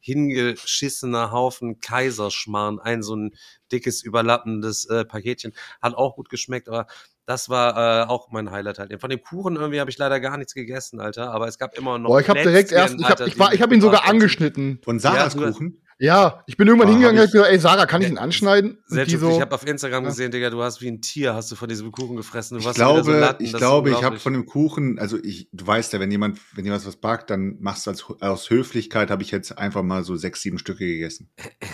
hingeschissener 0.00 1.30
Haufen 1.30 1.80
Kaiserschmarrn, 1.80 2.78
ein 2.78 3.02
so 3.02 3.14
ein 3.16 3.34
dickes, 3.70 4.02
überlappendes 4.02 4.86
äh, 4.86 5.04
Paketchen. 5.04 5.52
Hat 5.82 5.94
auch 5.94 6.16
gut 6.16 6.30
geschmeckt, 6.30 6.68
aber 6.68 6.86
das 7.30 7.48
war 7.48 8.02
äh, 8.02 8.08
auch 8.08 8.32
mein 8.32 8.50
Highlight 8.50 8.80
halt. 8.80 9.00
Von 9.00 9.08
dem 9.08 9.22
Kuchen 9.22 9.54
irgendwie 9.54 9.78
habe 9.78 9.88
ich 9.88 9.96
leider 9.98 10.18
gar 10.18 10.36
nichts 10.36 10.52
gegessen, 10.52 11.00
Alter. 11.00 11.30
Aber 11.30 11.46
es 11.46 11.58
gab 11.58 11.78
immer 11.78 11.96
noch. 11.96 12.08
Boah, 12.08 12.20
ich 12.20 12.28
habe 12.28 12.42
direkt 12.42 12.72
erst, 12.72 12.98
ich 12.98 13.08
habe 13.08 13.28
ich, 13.28 13.38
war, 13.38 13.54
ich 13.54 13.62
hab 13.62 13.70
ihn 13.70 13.80
sogar 13.80 14.08
angeschnitten. 14.08 14.80
Von 14.82 14.98
Sarahs 14.98 15.34
ja, 15.34 15.46
Kuchen? 15.48 15.80
Ja, 16.02 16.42
ich 16.46 16.56
bin 16.56 16.66
irgendwann 16.66 16.88
oh, 16.88 16.92
hingegangen 16.92 17.20
und 17.20 17.26
hab 17.26 17.30
gesagt, 17.30 17.52
ey 17.52 17.58
Sarah, 17.58 17.84
kann 17.84 18.00
ich 18.00 18.08
ihn 18.08 18.16
anschneiden? 18.16 18.78
Selbst 18.86 19.18
so, 19.18 19.30
ich 19.32 19.40
habe 19.42 19.54
auf 19.54 19.66
Instagram 19.66 20.04
gesehen, 20.04 20.30
Digga, 20.30 20.48
du 20.48 20.62
hast 20.62 20.80
wie 20.80 20.88
ein 20.88 21.02
Tier, 21.02 21.34
hast 21.34 21.52
du 21.52 21.56
von 21.56 21.68
diesem 21.68 21.92
Kuchen 21.92 22.16
gefressen. 22.16 22.58
Du 22.58 22.66
ich 22.66 22.74
glaube, 22.74 23.04
so 23.04 23.12
Latten, 23.12 23.44
ich 23.44 23.52
glaube, 23.52 23.90
ich 23.90 24.02
habe 24.02 24.18
von 24.18 24.32
dem 24.32 24.46
Kuchen, 24.46 24.98
also 24.98 25.18
ich, 25.22 25.50
du 25.52 25.66
weißt 25.66 25.92
ja, 25.92 26.00
wenn 26.00 26.10
jemand, 26.10 26.38
wenn 26.54 26.64
jemand 26.64 26.86
was 26.86 26.96
backt, 26.96 27.28
dann 27.28 27.58
machst 27.60 27.86
du 27.86 27.90
als 27.90 28.02
aus 28.20 28.48
Höflichkeit, 28.48 29.10
habe 29.10 29.22
ich 29.22 29.30
jetzt 29.30 29.58
einfach 29.58 29.82
mal 29.82 30.02
so 30.02 30.16
sechs, 30.16 30.40
sieben 30.40 30.58
Stücke 30.58 30.86
gegessen. 30.86 31.28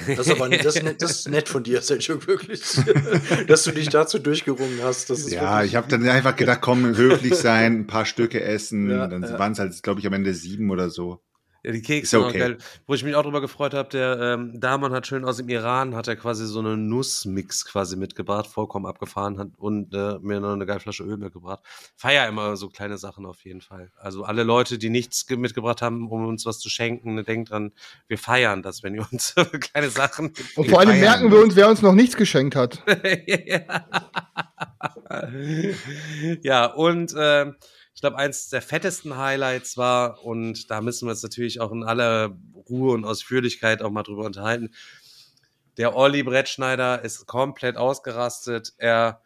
Das 0.09 0.27
ist 0.27 0.33
aber 0.33 0.49
das 0.49 0.75
ist, 0.75 0.83
nett, 0.83 1.01
das 1.01 1.11
ist 1.13 1.29
nett 1.29 1.49
von 1.49 1.63
dir, 1.63 1.81
Selchuk, 1.81 2.27
wirklich, 2.27 2.63
dass 3.47 3.63
du 3.63 3.71
dich 3.71 3.91
dazu 3.91 4.19
durchgerungen 4.19 4.81
hast. 4.83 5.09
Das 5.09 5.21
ist 5.21 5.31
ja, 5.31 5.63
ich 5.63 5.77
habe 5.77 5.87
dann 5.87 6.07
einfach 6.09 6.35
gedacht, 6.35 6.63
komm, 6.63 6.97
höflich 6.97 7.37
sein, 7.37 7.81
ein 7.81 7.87
paar 7.87 8.05
Stücke 8.05 8.43
essen, 8.43 8.91
ja, 8.91 9.07
dann 9.07 9.23
ja. 9.23 9.39
waren 9.39 9.53
es 9.53 9.61
halt, 9.61 9.81
glaube 9.85 10.01
ich, 10.01 10.07
am 10.09 10.15
Ende 10.15 10.35
sieben 10.35 10.73
oder 10.73 10.91
so. 10.91 11.23
Ja, 11.67 11.73
die 11.73 11.83
Kekse 11.83 12.25
okay. 12.25 12.39
geil. 12.39 12.59
Wo 12.87 12.95
ich 12.95 13.03
mich 13.03 13.17
auch 13.17 13.25
drüber 13.25 13.41
gefreut 13.41 13.75
habe, 13.75 13.89
der 13.89 14.21
ähm, 14.21 14.61
Daman 14.61 14.93
hat 14.93 15.09
schön 15.09 15.25
aus 15.25 15.39
dem 15.39 15.49
Iran, 15.49 15.97
hat 15.97 16.07
er 16.07 16.15
quasi 16.15 16.47
so 16.47 16.61
einen 16.61 16.89
Nussmix 16.89 17.65
quasi 17.65 17.97
mitgebracht, 17.97 18.47
vollkommen 18.47 18.87
abgefahren 18.87 19.37
hat 19.37 19.49
und 19.57 19.93
äh, 19.93 20.17
mir 20.21 20.39
noch 20.39 20.53
eine 20.53 20.65
geile 20.65 20.79
Flasche 20.79 21.03
Öl 21.03 21.17
mitgebracht. 21.17 21.65
Feier 21.97 22.29
immer 22.29 22.57
so 22.57 22.69
kleine 22.69 22.99
Sachen 22.99 23.27
auf 23.27 23.45
jeden 23.45 23.63
Fall. 23.63 23.91
Also 23.97 24.23
alle 24.23 24.45
Leute, 24.45 24.79
die 24.79 24.91
nichts 24.91 25.29
mitgebracht 25.29 25.83
haben, 25.83 26.09
um 26.09 26.29
uns 26.29 26.47
was 26.47 26.61
zu 26.61 26.69
schenken, 26.69 27.25
denkt 27.25 27.51
dran, 27.51 27.73
wir 28.07 28.19
feiern 28.19 28.63
das, 28.63 28.85
wenn 28.85 28.95
ihr 28.95 29.05
uns 29.11 29.35
kleine 29.61 29.91
Sachen. 29.91 30.35
Und 30.55 30.71
vor 30.71 30.79
allem 30.79 31.01
merken 31.01 31.33
wir 31.33 31.41
uns, 31.41 31.57
wer 31.57 31.69
uns 31.69 31.83
noch 31.83 31.95
nichts 31.95 32.17
geschenkt 32.17 32.55
hat. 32.55 32.81
ja, 36.43 36.67
und 36.67 37.13
äh, 37.15 37.47
ich 37.97 38.03
glaube, 38.03 38.19
eins 38.19 38.51
der 38.51 38.61
fettesten 38.61 39.17
Highlights 39.17 39.79
war, 39.79 40.23
und 40.23 40.71
da 40.71 40.83
müssen 40.83 41.07
wir 41.07 41.13
uns 41.13 41.23
natürlich 41.23 41.63
auch 41.63 41.73
in 41.73 41.83
aller 41.83 42.37
Ruhe 42.69 42.93
und 42.93 43.07
Ausführlichkeit 43.07 43.81
auch 43.81 43.91
mal 43.91 44.03
drüber 44.03 44.27
unterhalten. 44.27 44.71
Der 45.79 45.97
Olli 45.97 46.23
Brettschneider 46.23 47.03
ist 47.03 47.25
komplett 47.27 47.79
ausgerastet. 47.79 48.75
Er, 48.77 49.23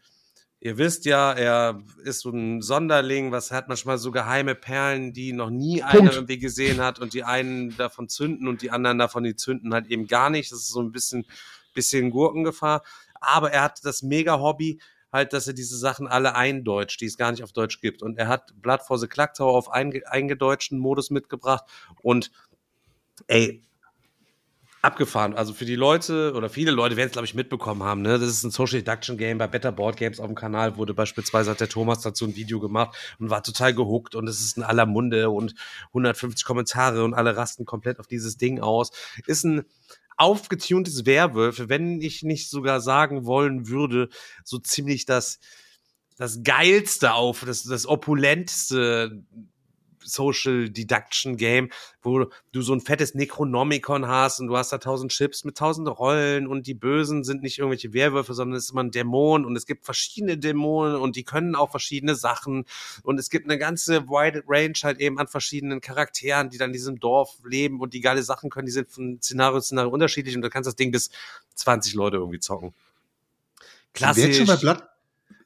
ihr 0.60 0.78
wisst 0.78 1.04
ja, 1.04 1.32
er 1.32 1.82
ist 2.04 2.20
so 2.20 2.30
ein 2.30 2.62
Sonderling, 2.62 3.32
was 3.32 3.50
hat 3.50 3.66
manchmal 3.66 3.98
so 3.98 4.12
geheime 4.12 4.54
Perlen, 4.54 5.12
die 5.12 5.32
noch 5.32 5.50
nie 5.50 5.80
Punkt. 5.80 5.96
einer 5.96 6.12
irgendwie 6.12 6.38
gesehen 6.38 6.80
hat 6.80 7.00
und 7.00 7.12
die 7.12 7.24
einen 7.24 7.76
davon 7.76 8.08
zünden 8.08 8.46
und 8.46 8.62
die 8.62 8.70
anderen 8.70 8.98
davon, 8.98 9.24
die 9.24 9.34
zünden 9.34 9.74
halt 9.74 9.88
eben 9.88 10.06
gar 10.06 10.30
nicht. 10.30 10.52
Das 10.52 10.60
ist 10.60 10.68
so 10.68 10.80
ein 10.80 10.92
bisschen, 10.92 11.26
bisschen 11.74 12.12
Gurkengefahr. 12.12 12.84
Aber 13.20 13.50
er 13.50 13.62
hat 13.64 13.84
das 13.84 14.02
mega 14.02 14.38
Hobby, 14.38 14.80
halt, 15.12 15.32
dass 15.32 15.46
er 15.46 15.54
diese 15.54 15.76
Sachen 15.76 16.06
alle 16.06 16.34
eindeutscht, 16.34 17.00
die 17.00 17.06
es 17.06 17.16
gar 17.16 17.30
nicht 17.30 17.42
auf 17.42 17.52
Deutsch 17.52 17.80
gibt. 17.80 18.02
Und 18.02 18.18
er 18.18 18.28
hat 18.28 18.52
Blood 18.60 18.82
for 18.82 18.98
the 18.98 19.08
Clock 19.08 19.34
Tower 19.34 19.56
auf 19.56 19.70
einge 19.70 20.02
eingedeutschten 20.10 20.78
Modus 20.78 21.10
mitgebracht 21.10 21.64
und 22.02 22.30
ey, 23.26 23.62
abgefahren. 24.82 25.34
Also 25.34 25.52
für 25.52 25.64
die 25.64 25.76
Leute 25.76 26.32
oder 26.34 26.48
viele 26.48 26.70
Leute 26.70 26.96
werden 26.96 27.08
es, 27.08 27.12
glaube 27.12 27.26
ich, 27.26 27.34
mitbekommen 27.34 27.82
haben. 27.82 28.02
Ne? 28.02 28.18
Das 28.18 28.28
ist 28.28 28.44
ein 28.44 28.50
Social 28.50 28.80
Deduction 28.80 29.18
Game. 29.18 29.38
Bei 29.38 29.46
Better 29.46 29.72
Board 29.72 29.96
Games 29.96 30.20
auf 30.20 30.26
dem 30.26 30.34
Kanal 30.34 30.76
wurde 30.76 30.94
beispielsweise 30.94 31.50
hat 31.50 31.60
der 31.60 31.68
Thomas 31.68 32.00
dazu 32.00 32.24
ein 32.24 32.36
Video 32.36 32.60
gemacht 32.60 32.96
und 33.18 33.30
war 33.30 33.42
total 33.42 33.74
gehuckt 33.74 34.14
und 34.14 34.26
es 34.28 34.40
ist 34.40 34.56
in 34.56 34.62
aller 34.62 34.86
Munde 34.86 35.30
und 35.30 35.54
150 35.88 36.44
Kommentare 36.44 37.04
und 37.04 37.14
alle 37.14 37.36
rasten 37.36 37.64
komplett 37.64 38.00
auf 38.00 38.06
dieses 38.06 38.38
Ding 38.38 38.60
aus. 38.60 38.90
Ist 39.26 39.44
ein 39.44 39.64
aufgetuntes 40.20 41.06
Werwölfe, 41.06 41.68
wenn 41.68 42.00
ich 42.00 42.22
nicht 42.22 42.50
sogar 42.50 42.80
sagen 42.80 43.24
wollen 43.24 43.68
würde, 43.68 44.08
so 44.44 44.58
ziemlich 44.58 45.06
das, 45.06 45.38
das 46.16 46.42
geilste 46.42 47.14
auf, 47.14 47.44
das, 47.44 47.62
das 47.62 47.86
opulentste 47.86 49.24
Social 50.04 50.70
Deduction 50.70 51.36
Game, 51.36 51.70
wo 52.02 52.26
du 52.52 52.62
so 52.62 52.72
ein 52.72 52.80
fettes 52.80 53.14
Necronomicon 53.14 54.06
hast 54.06 54.40
und 54.40 54.48
du 54.48 54.56
hast 54.56 54.72
da 54.72 54.78
tausend 54.78 55.12
Chips 55.12 55.44
mit 55.44 55.56
tausend 55.56 55.88
Rollen 55.88 56.46
und 56.46 56.66
die 56.66 56.74
Bösen 56.74 57.24
sind 57.24 57.42
nicht 57.42 57.58
irgendwelche 57.58 57.92
Werwölfe, 57.92 58.34
sondern 58.34 58.56
es 58.56 58.64
ist 58.64 58.70
immer 58.70 58.82
ein 58.82 58.90
Dämon 58.90 59.44
und 59.44 59.56
es 59.56 59.66
gibt 59.66 59.84
verschiedene 59.84 60.38
Dämonen 60.38 60.96
und 60.96 61.16
die 61.16 61.24
können 61.24 61.54
auch 61.54 61.70
verschiedene 61.70 62.14
Sachen 62.14 62.64
und 63.02 63.18
es 63.18 63.30
gibt 63.30 63.46
eine 63.46 63.58
ganze 63.58 64.08
wide 64.08 64.44
Range 64.46 64.74
halt 64.82 65.00
eben 65.00 65.18
an 65.18 65.28
verschiedenen 65.28 65.80
Charakteren, 65.80 66.50
die 66.50 66.58
dann 66.58 66.70
in 66.70 66.74
diesem 66.74 67.00
Dorf 67.00 67.38
leben 67.44 67.80
und 67.80 67.94
die 67.94 68.00
geile 68.00 68.22
Sachen 68.22 68.50
können, 68.50 68.66
die 68.66 68.72
sind 68.72 68.90
von 68.90 69.18
Szenario 69.20 69.60
zu 69.60 69.66
Szenario 69.66 69.90
unterschiedlich 69.90 70.34
und 70.36 70.42
du 70.42 70.50
kannst 70.50 70.66
das 70.66 70.76
Ding 70.76 70.90
bis 70.90 71.10
20 71.54 71.94
Leute 71.94 72.16
irgendwie 72.16 72.40
zocken. 72.40 72.74
Klassisch. 73.92 74.36
Schon 74.36 74.46
bei 74.46 74.56
Blood 74.56 74.89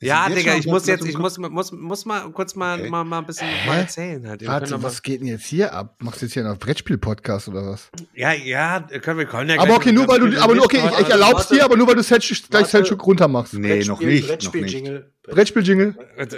ja, 0.01 0.29
Digga, 0.29 0.55
ich 0.57 0.67
muss 0.67 0.87
jetzt, 0.87 1.07
ich 1.07 1.17
muss, 1.17 1.39
muss, 1.39 1.73
muss 1.73 2.05
mal 2.05 2.31
kurz 2.31 2.55
mal, 2.55 2.81
okay. 2.81 2.91
mal, 2.91 3.05
mal 3.05 3.19
ein 3.19 3.27
bisschen 3.27 3.49
mal 3.67 3.79
erzählen 3.79 4.29
halt. 4.29 4.47
Warte, 4.47 4.83
was 4.83 5.03
geht 5.03 5.21
denn 5.21 5.29
jetzt 5.29 5.47
hier 5.47 5.73
ab? 5.73 5.97
Machst 6.01 6.21
du 6.21 6.27
jetzt 6.27 6.35
hier 6.35 6.45
einen 6.45 6.59
Brettspiel-Podcast 6.59 7.49
oder 7.49 7.65
was? 7.67 7.91
Ja, 8.15 8.33
ja, 8.33 8.81
können 8.81 9.19
wir 9.19 9.27
können 9.27 9.51
ja 9.51 9.61
Aber 9.61 9.77
okay, 9.77 9.93
nur 9.93 10.07
weil 10.09 10.21
du, 10.21 10.41
aber 10.41 10.63
okay, 10.63 10.83
ich, 10.85 11.01
ich 11.01 11.09
erlaub's 11.09 11.49
dir, 11.49 11.65
aber 11.65 11.77
nur 11.77 11.87
weil 11.87 11.95
du 11.95 12.03
Selchuk, 12.03 12.51
gleich 12.51 12.67
Selchuk 12.67 13.05
runter 13.07 13.29
machst. 13.29 13.55
Nee, 13.55 13.85
noch 13.85 14.01
nicht. 14.01 14.29
Brettspiel-Jingle. 14.29 15.11
Brettspiel-Jingle. 15.23 15.95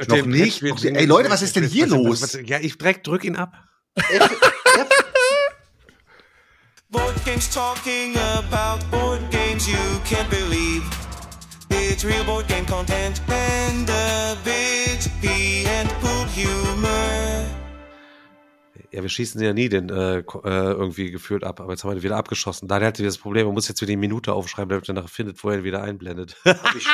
Noch 0.09 0.26
nicht. 0.26 0.62
Ey, 0.62 1.05
Leute, 1.07 1.31
was 1.31 1.43
ist 1.43 1.57
denn 1.57 1.65
hier 1.65 1.87
los? 1.87 2.38
Ja, 2.45 2.59
ich 2.61 2.79
direkt 2.79 3.07
drück 3.07 3.25
ihn 3.25 3.37
ab. 3.37 3.53
Board 6.88 7.25
games 7.25 7.49
talking 7.49 8.17
about 8.17 8.79
board 8.91 9.21
games 9.31 9.67
you 9.67 9.76
can't 10.05 10.31
believe. 10.31 10.85
It's 11.88 12.05
real 12.05 12.25
board 12.25 12.49
game 12.49 12.66
content 12.66 13.23
and 13.28 13.88
a 13.88 14.37
bit 14.43 15.09
pee 15.23 15.64
and 15.69 15.88
poop 16.00 16.28
humor. 16.35 17.47
Ja, 18.90 19.02
wir 19.02 19.09
schießen 19.09 19.40
ja 19.40 19.52
nie 19.52 19.69
den 19.69 19.88
äh, 19.90 20.19
äh, 20.19 20.23
irgendwie 20.25 21.12
gefühlt 21.12 21.45
ab, 21.45 21.61
aber 21.61 21.75
jetzt 21.75 21.85
haben 21.85 21.90
wir 21.90 21.95
den 21.95 22.02
wieder 22.02 22.16
abgeschossen. 22.16 22.66
Da 22.66 22.81
hatte 22.81 23.05
wir 23.05 23.07
das 23.07 23.19
Problem, 23.19 23.47
man 23.47 23.55
muss 23.55 23.69
jetzt 23.69 23.81
wieder 23.83 23.90
die 23.90 23.97
Minute 23.97 24.33
aufschreiben, 24.33 24.71
damit 24.71 24.88
er 24.88 24.95
nachher 24.95 25.09
findet, 25.09 25.45
wo 25.45 25.50
er 25.50 25.59
ihn 25.59 25.64
wieder 25.64 25.83
einblendet. 25.85 26.37
Hab 26.45 26.75
ich 26.75 26.83
schon. 26.83 26.93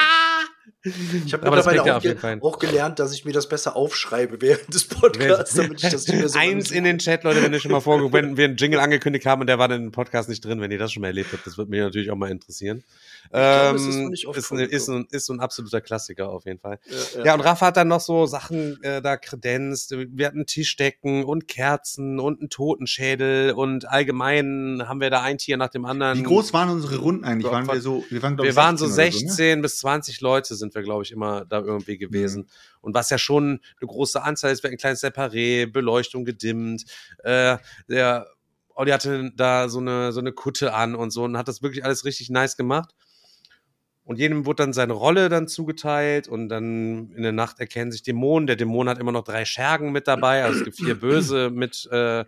Ich 1.27 1.33
habe 1.33 1.45
mittlerweile 1.45 1.97
auch, 1.97 2.03
ge 2.03 2.17
auch, 2.41 2.59
gelernt, 2.59 2.99
dass 2.99 3.15
ich 3.15 3.25
mir 3.25 3.33
das 3.33 3.49
besser 3.49 3.75
aufschreibe 3.75 4.41
während 4.41 4.73
des 4.73 4.85
Podcasts, 4.85 5.55
damit 5.55 5.83
ich 5.83 5.91
das 5.91 6.07
nicht 6.07 6.19
mehr 6.19 6.29
so 6.29 6.39
Eins 6.39 6.71
in 6.71 6.85
den 6.85 6.99
Chat, 6.99 7.25
Leute, 7.25 7.43
wenn 7.43 7.53
ihr 7.53 7.61
schon 7.61 7.73
mal 7.73 7.81
vor, 7.81 8.13
wenn 8.13 8.37
wir 8.37 8.45
einen 8.45 8.57
Jingle 8.57 8.79
angekündigt 8.79 9.27
haben 9.27 9.41
und 9.41 9.47
der 9.47 9.59
war 9.59 9.69
dann 9.69 9.85
im 9.85 9.93
Podcast 9.93 10.29
nicht 10.29 10.45
drin, 10.45 10.61
wenn 10.61 10.71
ihr 10.71 10.79
das 10.79 10.93
schon 10.93 11.01
mal 11.01 11.09
erlebt 11.09 11.33
habt, 11.33 11.47
das 11.47 11.57
würde 11.57 11.71
mich 11.71 11.81
natürlich 11.81 12.11
auch 12.11 12.17
mal 12.17 12.31
interessieren. 12.31 12.85
Ähm, 13.33 13.77
glaub, 14.13 14.37
ist, 14.37 14.45
ist, 14.45 14.53
ein, 14.53 14.59
ist, 14.59 14.89
ein, 14.89 15.07
ist, 15.11 15.27
so 15.27 15.33
ein 15.33 15.41
absoluter 15.41 15.81
Klassiker 15.81 16.31
auf 16.31 16.45
jeden 16.45 16.59
Fall. 16.59 16.79
Ja, 16.85 17.19
ja. 17.19 17.25
ja 17.27 17.35
und 17.35 17.41
Rafa 17.41 17.67
hat 17.67 17.77
dann 17.77 17.89
noch 17.89 18.01
so 18.01 18.27
Sachen 18.27 18.83
äh, 18.83 19.01
da 19.01 19.17
kredenzt. 19.17 19.93
Wir 19.93 20.27
hatten 20.27 20.47
Tischdecken 20.47 21.25
und 21.25 21.49
Kerzen 21.49 22.19
und 22.19 22.41
einen 22.41 22.51
Totenschädel 22.51 23.53
und 23.53 23.89
allgemein 23.89 24.83
haben 24.87 25.01
wir 25.01 25.11
da 25.11 25.23
ein 25.23 25.39
Tier 25.39 25.57
nach 25.57 25.71
dem 25.71 25.85
anderen. 25.85 26.19
Wie 26.19 26.25
groß 26.25 26.53
waren 26.53 26.71
unsere 26.71 26.97
Runden 26.97 27.25
eigentlich? 27.25 27.51
Waren 27.51 27.67
wir 27.67 27.81
so, 27.81 28.05
wir 28.11 28.23
waren, 28.23 28.39
wir 28.39 28.57
waren 28.57 28.77
so 28.77 28.87
16 28.87 29.29
so, 29.29 29.43
ne? 29.43 29.63
bis 29.63 29.79
20 29.79 30.21
Leute 30.21 30.55
sind 30.55 30.75
wir, 30.75 30.83
glaube 30.83 31.05
ich, 31.05 31.13
immer 31.13 31.45
da 31.45 31.61
irgendwie 31.61 31.99
gewesen. 31.99 32.43
Mhm. 32.43 32.49
Und 32.81 32.95
was 32.95 33.11
ja 33.11 33.19
schon 33.19 33.61
eine 33.81 33.89
große 33.89 34.23
Anzahl 34.23 34.53
ist, 34.53 34.63
wir 34.63 34.69
hatten 34.69 34.75
ein 34.75 34.79
kleines 34.79 35.03
Separé, 35.03 35.71
Beleuchtung 35.71 36.25
gedimmt, 36.25 36.85
äh, 37.23 37.57
der 37.89 38.27
Olli 38.75 38.91
hatte 38.91 39.31
da 39.37 39.69
so 39.69 39.79
eine, 39.79 40.13
so 40.13 40.21
eine 40.21 40.33
Kutte 40.33 40.75
an 40.75 40.95
und 40.95 41.11
so 41.11 41.25
und 41.25 41.37
hat 41.37 41.49
das 41.49 41.63
wirklich 41.63 41.85
alles 41.85 42.05
richtig 42.05 42.31
nice 42.31 42.57
gemacht. 42.57 42.95
Und 44.05 44.19
jedem 44.19 44.47
wurde 44.47 44.65
dann 44.65 44.73
seine 44.73 44.95
Rolle 44.95 45.29
dann 45.29 45.47
zugeteilt 45.47 46.27
und 46.27 46.49
dann 46.49 47.13
in 47.13 47.23
der 47.23 47.33
Nacht 47.33 47.61
erkennen 47.61 47.93
sich 47.93 48.03
Dämonen. 48.03 48.47
Der 48.49 48.57
Dämon 48.57 48.89
hat 48.89 48.99
immer 48.99 49.13
noch 49.13 49.25
drei 49.25 49.45
Schergen 49.45 49.93
mit 49.93 50.09
dabei, 50.09 50.43
also 50.45 50.59
es 50.59 50.65
gibt 50.65 50.77
vier 50.77 50.99
Böse 50.99 51.51
mit 51.51 51.89
äh, 51.93 52.25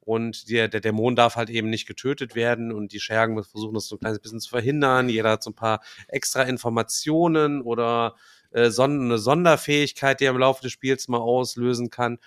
und 0.00 0.48
der, 0.48 0.68
der 0.68 0.80
Dämon 0.80 1.16
darf 1.16 1.36
halt 1.36 1.50
eben 1.50 1.68
nicht 1.68 1.86
getötet 1.86 2.34
werden 2.34 2.72
und 2.72 2.94
die 2.94 3.00
Schergen 3.00 3.42
versuchen 3.44 3.74
das 3.74 3.88
so 3.88 3.96
ein 3.96 3.98
kleines 3.98 4.20
bisschen 4.20 4.40
zu 4.40 4.48
verhindern. 4.48 5.10
Jeder 5.10 5.32
hat 5.32 5.42
so 5.42 5.50
ein 5.50 5.54
paar 5.54 5.82
extra 6.08 6.44
Informationen 6.44 7.60
oder 7.60 8.14
äh, 8.50 8.70
eine 8.78 9.18
Sonderfähigkeit, 9.18 10.20
die 10.20 10.24
er 10.24 10.30
im 10.30 10.38
Laufe 10.38 10.62
des 10.62 10.72
Spiels 10.72 11.08
mal 11.08 11.18
auslösen 11.18 11.90
kann. 11.90 12.18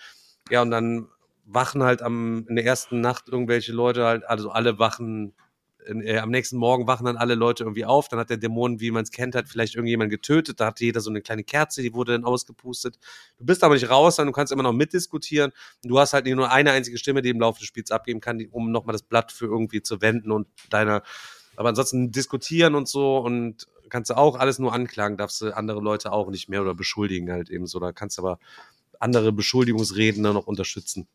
Ja, 0.51 0.61
und 0.61 0.69
dann 0.69 1.07
wachen 1.45 1.81
halt 1.81 2.03
am, 2.03 2.45
in 2.47 2.55
der 2.55 2.65
ersten 2.65 3.01
Nacht 3.01 3.29
irgendwelche 3.29 3.71
Leute 3.71 4.05
halt, 4.05 4.25
also 4.29 4.51
alle 4.51 4.77
wachen 4.77 5.33
äh, 5.85 6.17
am 6.17 6.29
nächsten 6.29 6.57
Morgen 6.57 6.87
wachen 6.87 7.05
dann 7.05 7.17
alle 7.17 7.35
Leute 7.35 7.63
irgendwie 7.63 7.85
auf, 7.85 8.07
dann 8.07 8.19
hat 8.19 8.29
der 8.29 8.37
Dämon, 8.37 8.79
wie 8.79 8.91
man 8.91 9.03
es 9.03 9.11
kennt, 9.11 9.35
hat 9.35 9.47
vielleicht 9.47 9.75
irgendjemand 9.75 10.09
getötet, 10.11 10.59
da 10.59 10.67
hat 10.67 10.79
jeder 10.79 11.01
so 11.01 11.09
eine 11.09 11.21
kleine 11.21 11.43
Kerze, 11.43 11.81
die 11.81 11.93
wurde 11.93 12.13
dann 12.13 12.25
ausgepustet. 12.25 12.97
Du 13.37 13.45
bist 13.45 13.63
aber 13.63 13.73
nicht 13.73 13.89
raus, 13.89 14.15
sondern 14.15 14.33
du 14.33 14.35
kannst 14.35 14.53
immer 14.53 14.63
noch 14.63 14.73
mitdiskutieren. 14.73 15.51
Du 15.83 15.99
hast 15.99 16.13
halt 16.13 16.25
nur 16.25 16.51
eine 16.51 16.71
einzige 16.71 16.97
Stimme, 16.97 17.21
die 17.21 17.29
im 17.29 17.39
Laufe 17.39 17.59
des 17.59 17.67
Spiels 17.67 17.91
abgeben 17.91 18.21
kann, 18.21 18.45
um 18.51 18.71
nochmal 18.71 18.93
das 18.93 19.03
Blatt 19.03 19.31
für 19.31 19.45
irgendwie 19.45 19.81
zu 19.81 20.01
wenden 20.01 20.31
und 20.31 20.47
deine, 20.69 21.03
aber 21.55 21.69
ansonsten 21.69 22.11
diskutieren 22.11 22.75
und 22.75 22.87
so 22.87 23.17
und 23.17 23.67
kannst 23.89 24.09
du 24.09 24.17
auch 24.17 24.37
alles 24.37 24.57
nur 24.57 24.73
anklagen, 24.73 25.17
darfst 25.17 25.41
du 25.41 25.55
andere 25.55 25.81
Leute 25.81 26.11
auch 26.11 26.29
nicht 26.29 26.49
mehr 26.49 26.61
oder 26.61 26.73
beschuldigen 26.73 27.31
halt 27.31 27.49
eben 27.49 27.67
so, 27.67 27.79
da 27.79 27.91
kannst 27.91 28.17
du 28.17 28.23
aber 28.23 28.39
andere 28.99 29.33
Beschuldigungsreden 29.33 30.23
dann 30.23 30.33
noch 30.33 30.47
unterstützen. 30.47 31.07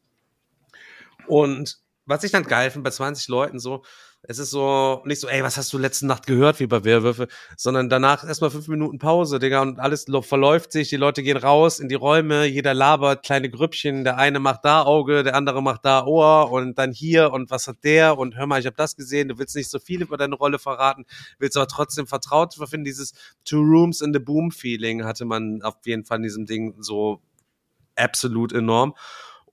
Und 1.27 1.79
was 2.05 2.23
ich 2.23 2.31
dann 2.31 2.45
geil 2.45 2.71
finde 2.71 2.85
bei 2.85 2.91
20 2.91 3.29
Leuten 3.29 3.59
so, 3.59 3.83
es 4.29 4.39
ist 4.39 4.51
so, 4.51 5.03
nicht 5.05 5.21
so, 5.21 5.29
ey, 5.29 5.43
was 5.43 5.57
hast 5.57 5.73
du 5.73 5.79
letzte 5.79 6.07
Nacht 6.07 6.27
gehört, 6.27 6.59
wie 6.61 6.67
bei 6.67 6.85
Werwölfe, 6.85 7.29
sondern 7.57 7.89
danach 7.89 8.27
erstmal 8.27 8.51
fünf 8.51 8.69
Minuten 8.69 8.99
Pause, 8.99 9.39
Digga, 9.39 9.63
und 9.63 9.79
alles 9.79 10.07
verläuft 10.23 10.73
sich, 10.73 10.89
die 10.89 10.97
Leute 10.97 11.23
gehen 11.23 11.37
raus 11.37 11.79
in 11.79 11.89
die 11.89 11.95
Räume, 11.95 12.45
jeder 12.47 12.75
labert, 12.75 13.25
kleine 13.25 13.51
Grüppchen, 13.51 14.05
der 14.05 14.19
eine 14.19 14.41
macht 14.41 14.65
da 14.65 14.83
Auge, 14.83 15.23
der 15.23 15.35
andere 15.35 15.63
macht 15.63 15.85
da 15.85 16.05
Ohr 16.05 16.51
und 16.51 16.77
dann 16.79 16.93
hier 16.93 17.33
und 17.33 17.51
was 17.51 17.69
hat 17.69 17.85
der 17.85 18.19
und 18.19 18.37
hör 18.37 18.47
mal, 18.47 18.61
ich 18.61 18.67
habe 18.67 18.77
das 18.77 18.97
gesehen, 18.97 19.29
du 19.29 19.39
willst 19.39 19.55
nicht 19.55 19.71
so 19.71 19.79
viel 19.79 20.03
über 20.03 20.17
deine 20.17 20.35
Rolle 20.35 20.59
verraten, 20.59 21.05
willst 21.39 21.57
aber 21.57 21.69
trotzdem 21.69 22.07
vertraut 22.07 22.55
finden, 22.55 22.85
dieses 22.85 23.13
Two 23.45 23.61
Rooms 23.61 24.01
in 24.01 24.13
the 24.13 24.19
Boom 24.19 24.51
Feeling 24.51 25.05
hatte 25.05 25.25
man 25.25 25.63
auf 25.63 25.77
jeden 25.85 26.05
Fall 26.05 26.19
in 26.19 26.23
diesem 26.25 26.47
Ding 26.47 26.75
so 26.81 27.21
absolut 27.97 28.53
enorm. 28.53 28.95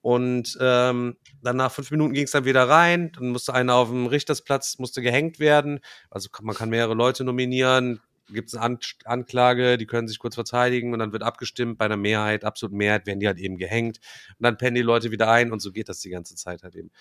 Und 0.04 0.58
ähm, 0.60 1.16
dann 1.42 1.56
nach 1.56 1.72
fünf 1.72 1.90
Minuten 1.90 2.12
ging 2.12 2.26
es 2.26 2.32
dann 2.32 2.44
wieder 2.44 2.68
rein. 2.68 3.14
Dann 3.14 3.30
musste 3.30 3.54
einer 3.54 3.76
auf 3.76 3.88
dem 3.88 4.06
Richtersplatz 4.06 4.78
musste 4.78 5.02
gehängt 5.02 5.40
werden. 5.40 5.80
Also 6.10 6.28
man 6.42 6.58
kann 6.58 6.70
mehrere 6.70 6.94
Leute 6.94 7.24
nominieren. 7.24 8.02
Gibt 8.28 8.50
es 8.50 8.56
eine 8.56 8.66
An 8.66 8.80
Anklage, 9.06 9.78
die 9.78 9.86
können 9.86 10.10
sich 10.10 10.20
kurz 10.20 10.36
verteidigen 10.36 10.92
und 10.92 11.00
dann 11.00 11.14
wird 11.14 11.24
abgestimmt. 11.24 11.78
Bei 11.78 11.86
einer 11.86 11.96
Mehrheit, 11.96 12.44
absolut 12.44 12.76
Mehrheit, 12.76 13.06
werden 13.06 13.22
die 13.22 13.28
halt 13.28 13.38
eben 13.38 13.58
gehängt. 13.58 14.00
Und 14.38 14.44
dann 14.44 14.58
pennen 14.58 14.76
die 14.76 14.82
Leute 14.82 15.10
wieder 15.12 15.30
ein 15.32 15.54
und 15.54 15.62
so 15.62 15.72
geht 15.72 15.88
das 15.88 16.00
die 16.00 16.10
ganze 16.10 16.36
Zeit 16.36 16.64
halt 16.64 16.76
eben. 16.76 16.92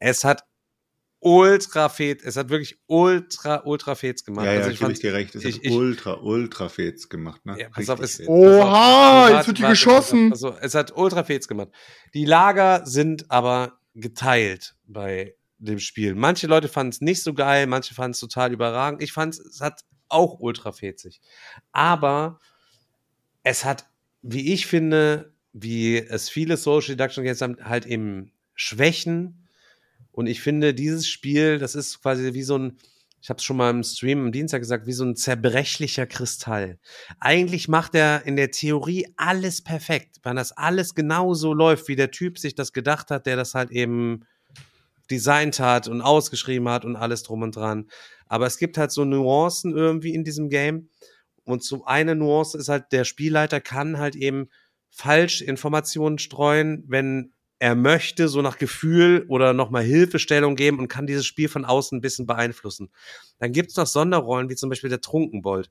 Es 0.00 0.24
hat 0.24 0.42
ultra 1.20 1.88
fett. 1.88 2.22
Es 2.22 2.36
hat 2.36 2.48
wirklich 2.48 2.78
ultra, 2.86 3.62
ultra 3.64 3.94
fets 3.94 4.24
gemacht. 4.24 4.46
Ja, 4.46 4.52
ja, 4.52 4.58
also 4.60 4.70
ich 4.70 4.80
gebe 4.80 4.92
ich 4.92 5.00
dir 5.00 5.12
recht. 5.12 5.34
Es 5.34 5.44
ich, 5.44 5.56
hat 5.56 5.64
ich, 5.64 5.72
ultra, 5.72 6.14
ultra 6.14 6.68
fets 6.68 7.08
gemacht. 7.08 7.44
Ne? 7.46 7.60
Ja, 7.60 7.68
pass 7.68 7.88
auf, 7.88 8.00
es, 8.00 8.20
Oha, 8.26 9.26
auf, 9.26 9.30
jetzt 9.30 9.46
wird 9.46 9.58
die 9.58 9.62
geschossen. 9.62 10.32
Also, 10.32 10.56
es 10.60 10.74
hat 10.74 10.96
ultra 10.96 11.24
fets 11.24 11.46
gemacht. 11.46 11.68
Die 12.14 12.24
Lager 12.24 12.86
sind 12.86 13.30
aber 13.30 13.78
geteilt 13.94 14.74
bei 14.86 15.34
dem 15.58 15.78
Spiel. 15.78 16.14
Manche 16.14 16.46
Leute 16.46 16.68
fanden 16.68 16.90
es 16.90 17.00
nicht 17.00 17.22
so 17.22 17.34
geil, 17.34 17.66
manche 17.66 17.94
fanden 17.94 18.12
es 18.12 18.20
total 18.20 18.52
überragend. 18.52 19.02
Ich 19.02 19.12
fand 19.12 19.34
es 19.34 19.60
hat 19.60 19.84
auch 20.08 20.40
ultra 20.40 20.72
fetzig. 20.72 21.20
Aber 21.72 22.40
es 23.42 23.64
hat, 23.64 23.86
wie 24.22 24.52
ich 24.52 24.66
finde, 24.66 25.34
wie 25.52 25.98
es 25.98 26.28
viele 26.28 26.56
Social 26.56 26.96
Deduction 26.96 27.24
jetzt 27.24 27.42
haben, 27.42 27.56
halt 27.62 27.86
eben 27.86 28.32
Schwächen, 28.54 29.39
und 30.20 30.26
ich 30.26 30.42
finde, 30.42 30.74
dieses 30.74 31.08
Spiel, 31.08 31.58
das 31.58 31.74
ist 31.74 32.02
quasi 32.02 32.34
wie 32.34 32.42
so 32.42 32.58
ein, 32.58 32.76
ich 33.22 33.30
habe 33.30 33.38
es 33.38 33.44
schon 33.44 33.56
mal 33.56 33.70
im 33.70 33.82
Stream 33.82 34.26
am 34.26 34.32
Dienstag 34.32 34.58
gesagt, 34.58 34.86
wie 34.86 34.92
so 34.92 35.02
ein 35.02 35.16
zerbrechlicher 35.16 36.06
Kristall. 36.06 36.78
Eigentlich 37.20 37.68
macht 37.68 37.94
er 37.94 38.26
in 38.26 38.36
der 38.36 38.50
Theorie 38.50 39.06
alles 39.16 39.62
perfekt, 39.64 40.18
wenn 40.22 40.36
das 40.36 40.52
alles 40.52 40.94
genauso 40.94 41.54
läuft, 41.54 41.88
wie 41.88 41.96
der 41.96 42.10
Typ 42.10 42.38
sich 42.38 42.54
das 42.54 42.74
gedacht 42.74 43.10
hat, 43.10 43.24
der 43.24 43.36
das 43.36 43.54
halt 43.54 43.70
eben 43.70 44.26
designt 45.10 45.58
hat 45.58 45.88
und 45.88 46.02
ausgeschrieben 46.02 46.68
hat 46.68 46.84
und 46.84 46.96
alles 46.96 47.22
drum 47.22 47.40
und 47.40 47.56
dran. 47.56 47.88
Aber 48.26 48.46
es 48.46 48.58
gibt 48.58 48.76
halt 48.76 48.92
so 48.92 49.06
Nuancen 49.06 49.74
irgendwie 49.74 50.12
in 50.12 50.22
diesem 50.22 50.50
Game. 50.50 50.90
Und 51.44 51.64
so 51.64 51.86
eine 51.86 52.14
Nuance 52.14 52.58
ist 52.58 52.68
halt, 52.68 52.92
der 52.92 53.04
Spielleiter 53.04 53.62
kann 53.62 53.96
halt 53.96 54.16
eben 54.16 54.50
falsch 54.90 55.40
Informationen 55.40 56.18
streuen, 56.18 56.84
wenn 56.88 57.32
er 57.60 57.74
möchte 57.74 58.28
so 58.28 58.40
nach 58.40 58.58
Gefühl 58.58 59.26
oder 59.28 59.52
nochmal 59.52 59.82
Hilfestellung 59.84 60.56
geben 60.56 60.78
und 60.78 60.88
kann 60.88 61.06
dieses 61.06 61.26
Spiel 61.26 61.48
von 61.48 61.66
außen 61.66 61.98
ein 61.98 62.00
bisschen 62.00 62.26
beeinflussen. 62.26 62.90
Dann 63.38 63.52
gibt 63.52 63.70
es 63.70 63.76
noch 63.76 63.86
Sonderrollen, 63.86 64.48
wie 64.48 64.56
zum 64.56 64.70
Beispiel 64.70 64.90
der 64.90 65.02
Trunkenbold. 65.02 65.70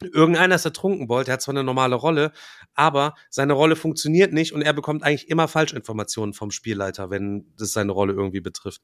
Irgendeiner 0.00 0.54
ist 0.54 0.64
der 0.64 0.72
Trunkenbold, 0.72 1.26
der 1.26 1.34
hat 1.34 1.42
zwar 1.42 1.54
eine 1.54 1.64
normale 1.64 1.96
Rolle, 1.96 2.30
aber 2.74 3.14
seine 3.30 3.52
Rolle 3.54 3.74
funktioniert 3.74 4.32
nicht 4.32 4.52
und 4.52 4.62
er 4.62 4.72
bekommt 4.72 5.02
eigentlich 5.02 5.28
immer 5.28 5.48
Falschinformationen 5.48 6.34
vom 6.34 6.52
Spielleiter, 6.52 7.10
wenn 7.10 7.52
das 7.58 7.72
seine 7.72 7.90
Rolle 7.90 8.12
irgendwie 8.12 8.40
betrifft. 8.40 8.80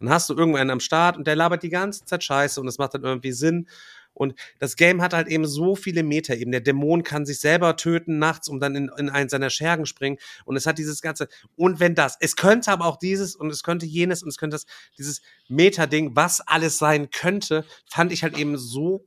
Dann 0.00 0.08
hast 0.08 0.30
du 0.30 0.34
irgendeinen 0.34 0.70
am 0.70 0.80
Start 0.80 1.18
und 1.18 1.26
der 1.26 1.36
labert 1.36 1.62
die 1.62 1.68
ganze 1.68 2.06
Zeit 2.06 2.24
Scheiße 2.24 2.62
und 2.62 2.66
es 2.66 2.78
macht 2.78 2.94
dann 2.94 3.04
irgendwie 3.04 3.32
Sinn 3.32 3.68
Und 4.14 4.34
das 4.60 4.76
Game 4.76 5.02
hat 5.02 5.12
halt 5.12 5.28
eben 5.28 5.46
so 5.46 5.76
viele 5.76 6.02
Meter 6.02 6.36
eben. 6.36 6.52
Der 6.52 6.60
Dämon 6.60 7.02
kann 7.02 7.26
sich 7.26 7.40
selber 7.40 7.76
töten 7.76 8.18
nachts 8.18 8.48
und 8.48 8.60
dann 8.60 8.74
in, 8.74 8.90
in 8.96 9.10
einen 9.10 9.28
seiner 9.28 9.50
Schergen 9.50 9.86
springen. 9.86 10.18
Und 10.44 10.56
es 10.56 10.66
hat 10.66 10.78
dieses 10.78 11.02
ganze, 11.02 11.28
und 11.56 11.80
wenn 11.80 11.94
das, 11.94 12.16
es 12.20 12.36
könnte 12.36 12.70
aber 12.70 12.86
auch 12.86 12.96
dieses 12.96 13.34
und 13.36 13.50
es 13.50 13.62
könnte 13.62 13.86
jenes 13.86 14.22
und 14.22 14.28
es 14.28 14.38
könnte 14.38 14.54
das, 14.54 14.66
dieses 14.96 15.20
Meta-Ding, 15.48 16.14
was 16.14 16.40
alles 16.40 16.78
sein 16.78 17.10
könnte, 17.10 17.64
fand 17.90 18.12
ich 18.12 18.22
halt 18.22 18.38
eben 18.38 18.56
so 18.56 19.04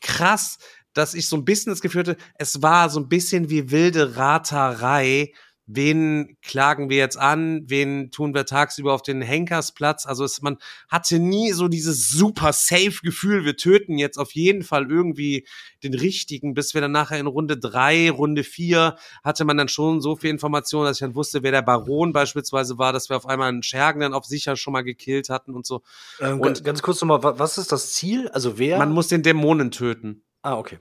krass, 0.00 0.58
dass 0.92 1.14
ich 1.14 1.28
so 1.28 1.36
ein 1.36 1.44
bisschen 1.44 1.70
das 1.70 1.80
Gefühl 1.80 2.00
hatte, 2.00 2.16
es 2.34 2.60
war 2.60 2.90
so 2.90 3.00
ein 3.00 3.08
bisschen 3.08 3.48
wie 3.48 3.70
wilde 3.70 4.16
Raterei 4.16 5.32
wen 5.74 6.36
klagen 6.42 6.90
wir 6.90 6.96
jetzt 6.96 7.18
an, 7.18 7.62
wen 7.66 8.10
tun 8.10 8.34
wir 8.34 8.46
tagsüber 8.46 8.92
auf 8.92 9.02
den 9.02 9.22
Henkersplatz. 9.22 10.06
Also 10.06 10.24
es, 10.24 10.42
man 10.42 10.58
hatte 10.88 11.18
nie 11.18 11.52
so 11.52 11.68
dieses 11.68 12.10
super 12.10 12.52
safe 12.52 13.00
Gefühl, 13.02 13.44
wir 13.44 13.56
töten 13.56 13.98
jetzt 13.98 14.18
auf 14.18 14.32
jeden 14.32 14.62
Fall 14.62 14.90
irgendwie 14.90 15.46
den 15.82 15.94
richtigen, 15.94 16.54
bis 16.54 16.74
wir 16.74 16.80
dann 16.80 16.92
nachher 16.92 17.18
in 17.18 17.26
Runde 17.26 17.56
drei, 17.56 18.10
Runde 18.10 18.44
vier 18.44 18.96
hatte 19.24 19.44
man 19.44 19.56
dann 19.56 19.68
schon 19.68 20.00
so 20.00 20.16
viel 20.16 20.30
Information, 20.30 20.84
dass 20.84 20.96
ich 20.96 21.00
dann 21.00 21.14
wusste, 21.14 21.42
wer 21.42 21.52
der 21.52 21.62
Baron 21.62 22.12
beispielsweise 22.12 22.78
war, 22.78 22.92
dass 22.92 23.08
wir 23.08 23.16
auf 23.16 23.26
einmal 23.26 23.48
einen 23.48 23.62
Schergen 23.62 24.00
dann 24.00 24.14
auf 24.14 24.24
sicher 24.24 24.56
schon 24.56 24.72
mal 24.72 24.82
gekillt 24.82 25.28
hatten 25.28 25.54
und 25.54 25.66
so. 25.66 25.82
Ähm, 26.20 26.40
und 26.40 26.64
ganz 26.64 26.82
kurz 26.82 27.00
nochmal, 27.00 27.38
was 27.38 27.58
ist 27.58 27.72
das 27.72 27.92
Ziel? 27.92 28.28
Also 28.28 28.58
wer? 28.58 28.78
Man 28.78 28.92
muss 28.92 29.08
den 29.08 29.22
Dämonen 29.22 29.70
töten. 29.70 30.24
Ah, 30.42 30.56
okay. 30.56 30.78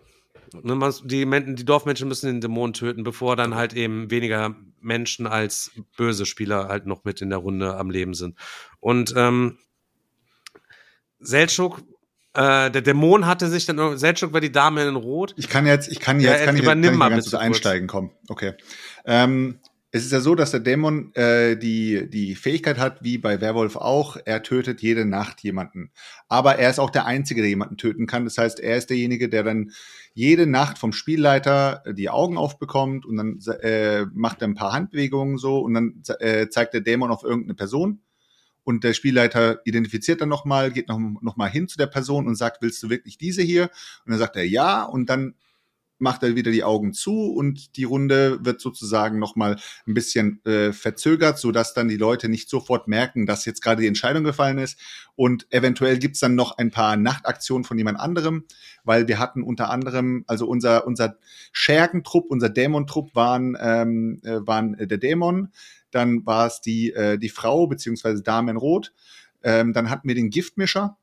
Ne, 0.53 0.93
die, 1.05 1.25
die 1.55 1.65
Dorfmenschen 1.65 2.08
müssen 2.08 2.27
den 2.27 2.41
Dämonen 2.41 2.74
töten, 2.74 3.03
bevor 3.03 3.36
dann 3.36 3.55
halt 3.55 3.74
eben 3.74 4.12
weniger 4.12 4.55
Menschen 4.81 5.27
als 5.27 5.72
böse 5.96 6.25
Spieler 6.25 6.67
halt 6.67 6.86
noch 6.86 7.03
mit 7.03 7.22
in 7.22 7.29
der 7.29 7.39
Runde 7.39 7.77
am 7.77 7.89
Leben 7.89 8.13
sind. 8.13 8.38
Und 8.79 9.13
ähm, 9.15 9.60
Seltschuk, 11.20 11.81
äh, 12.34 12.70
der 12.70 12.81
Dämon 12.81 13.25
hatte 13.25 13.48
sich 13.48 13.65
dann, 13.65 13.98
Seltschuk 13.98 14.34
war 14.34 14.41
die 14.41 14.51
Dame 14.51 14.84
in 14.84 14.96
Rot. 14.96 15.34
Ich 15.38 15.48
kann 15.48 15.65
jetzt, 15.65 15.89
ich 15.89 16.00
kann 16.00 16.20
jetzt, 16.20 16.39
ja, 16.39 16.46
kann 16.46 16.58
ich, 16.58 16.63
kann 16.63 16.84
ich 16.84 17.00
ganz 17.00 17.25
kurz 17.25 17.34
einsteigen, 17.34 17.88
komm, 17.88 18.12
okay. 18.27 18.53
Ähm, 19.05 19.60
es 19.93 20.05
ist 20.05 20.13
ja 20.13 20.21
so, 20.21 20.36
dass 20.36 20.51
der 20.51 20.62
Dämon 20.62 21.13
äh, 21.15 21.57
die, 21.57 22.10
die 22.10 22.36
Fähigkeit 22.36 22.77
hat, 22.77 23.03
wie 23.03 23.17
bei 23.17 23.41
Werwolf 23.41 23.75
auch, 23.75 24.15
er 24.24 24.41
tötet 24.41 24.81
jede 24.81 25.05
Nacht 25.05 25.41
jemanden. 25.41 25.91
Aber 26.29 26.55
er 26.55 26.69
ist 26.69 26.79
auch 26.79 26.89
der 26.89 27.05
Einzige, 27.05 27.41
der 27.41 27.50
jemanden 27.50 27.75
töten 27.75 28.07
kann. 28.07 28.24
Das 28.24 28.38
heißt, 28.38 28.62
er 28.62 28.77
ist 28.77 28.89
derjenige, 28.89 29.27
der 29.27 29.43
dann 29.43 29.71
jede 30.13 30.48
Nacht 30.48 30.77
vom 30.77 30.93
Spielleiter 30.93 31.83
die 31.91 32.10
Augen 32.10 32.38
aufbekommt 32.38 33.05
und 33.05 33.17
dann 33.17 33.39
äh, 33.62 34.05
macht 34.13 34.41
er 34.41 34.48
ein 34.48 34.55
paar 34.55 34.71
Handbewegungen 34.71 35.38
so 35.38 35.60
und 35.60 35.74
dann 35.74 36.01
äh, 36.19 36.48
zeigt 36.48 36.74
der 36.74 36.81
Dämon 36.81 37.12
auf 37.12 37.24
irgendeine 37.24 37.55
Person. 37.55 38.01
Und 38.63 38.83
der 38.83 38.93
Spielleiter 38.93 39.60
identifiziert 39.65 40.21
dann 40.21 40.29
nochmal, 40.29 40.71
geht 40.71 40.88
noch, 40.88 41.00
noch 41.00 41.48
hin 41.48 41.67
zu 41.67 41.77
der 41.77 41.88
Person 41.88 42.27
und 42.27 42.36
sagt, 42.36 42.62
willst 42.62 42.81
du 42.83 42.89
wirklich 42.89 43.17
diese 43.17 43.41
hier? 43.41 43.63
Und 44.05 44.12
dann 44.12 44.19
sagt 44.19 44.36
er 44.38 44.45
ja 44.48 44.83
und 44.83 45.10
dann 45.10 45.33
macht 46.01 46.24
er 46.24 46.36
wieder 46.36 46.51
die 46.51 46.63
Augen 46.63 46.93
zu 46.93 47.31
und 47.31 47.77
die 47.77 47.84
Runde 47.84 48.43
wird 48.43 48.62
sozusagen 48.62 49.20
nochmal 49.20 49.58
ein 49.88 49.93
bisschen 49.93 50.43
äh, 50.46 50.74
verzögert, 50.74 51.38
sodass 51.38 51.74
dann 51.74 51.88
die 51.88 51.98
Leute 51.98 52.29
nicht 52.29 52.50
sofort 52.50 52.88
merken, 52.88 53.25
dass 53.25 53.46
jetzt 53.46 53.62
gerade 53.62 53.81
die 53.81 53.88
Entscheidung 53.88 54.24
gefallen 54.24 54.58
ist. 54.58 54.77
Und 55.15 55.48
eventuell 55.51 56.00
gibt's 56.00 56.20
dann 56.20 56.36
noch 56.36 56.58
ein 56.58 56.72
paar 56.72 56.98
Nachtaktionen 56.98 57.63
von 57.63 57.77
jemand 57.77 58.00
anderem, 58.00 58.46
weil 58.84 59.08
wir 59.08 59.20
hatten 59.20 59.43
unter 59.43 59.70
anderem, 59.70 60.24
also 60.27 60.48
unser, 60.48 60.88
unser 60.88 61.17
Schergentrupp, 61.51 62.25
unser 62.29 62.50
Dämontrupp 62.50 63.13
waren, 63.15 63.58
ähm, 63.60 64.22
äh, 64.24 64.39
waren 64.46 64.75
der 64.77 64.98
Dämon, 64.98 65.50
dann 65.91 66.25
war 66.25 66.48
es 66.48 66.62
die, 66.62 66.91
äh, 66.93 67.17
die 67.17 67.29
Frau 67.29 67.67
beziehungsweise 67.67 68.24
Dame 68.24 68.51
in 68.51 68.58
Rot, 68.58 68.93
ähm, 69.43 69.74
dann 69.74 69.89
hatten 69.89 70.08
wir 70.08 70.15
den 70.15 70.29
Giftmischer 70.29 70.98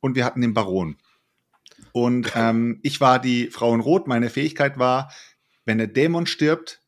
und 0.00 0.16
wir 0.16 0.24
hatten 0.24 0.40
den 0.40 0.54
Baron. 0.54 0.96
Und 1.92 2.32
ähm, 2.36 2.80
ich 2.82 3.00
war 3.00 3.18
die 3.18 3.48
Frau 3.48 3.74
in 3.74 3.80
Rot. 3.80 4.06
Meine 4.06 4.30
Fähigkeit 4.30 4.78
war, 4.78 5.12
wenn 5.64 5.78
der 5.78 5.86
Dämon 5.86 6.26
stirbt, 6.26 6.80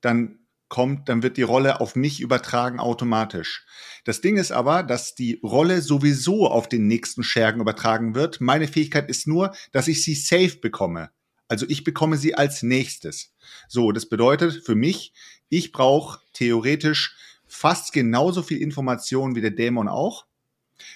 dann 0.00 0.38
kommt, 0.68 1.10
dann 1.10 1.22
wird 1.22 1.36
die 1.36 1.42
Rolle 1.42 1.80
auf 1.80 1.96
mich 1.96 2.20
übertragen 2.20 2.80
automatisch. 2.80 3.66
Das 4.04 4.22
Ding 4.22 4.38
ist 4.38 4.52
aber, 4.52 4.82
dass 4.82 5.14
die 5.14 5.38
Rolle 5.42 5.82
sowieso 5.82 6.48
auf 6.48 6.66
den 6.66 6.86
nächsten 6.86 7.22
Schergen 7.22 7.60
übertragen 7.60 8.14
wird. 8.14 8.40
Meine 8.40 8.66
Fähigkeit 8.66 9.10
ist 9.10 9.28
nur, 9.28 9.54
dass 9.72 9.86
ich 9.86 10.02
sie 10.02 10.14
safe 10.14 10.56
bekomme. 10.62 11.10
Also 11.46 11.66
ich 11.68 11.84
bekomme 11.84 12.16
sie 12.16 12.34
als 12.34 12.62
nächstes. 12.62 13.34
So, 13.68 13.92
das 13.92 14.08
bedeutet 14.08 14.64
für 14.64 14.74
mich, 14.74 15.12
ich 15.50 15.72
brauche 15.72 16.20
theoretisch 16.32 17.14
fast 17.46 17.92
genauso 17.92 18.42
viel 18.42 18.62
Information 18.62 19.34
wie 19.34 19.42
der 19.42 19.50
Dämon 19.50 19.88
auch. 19.88 20.24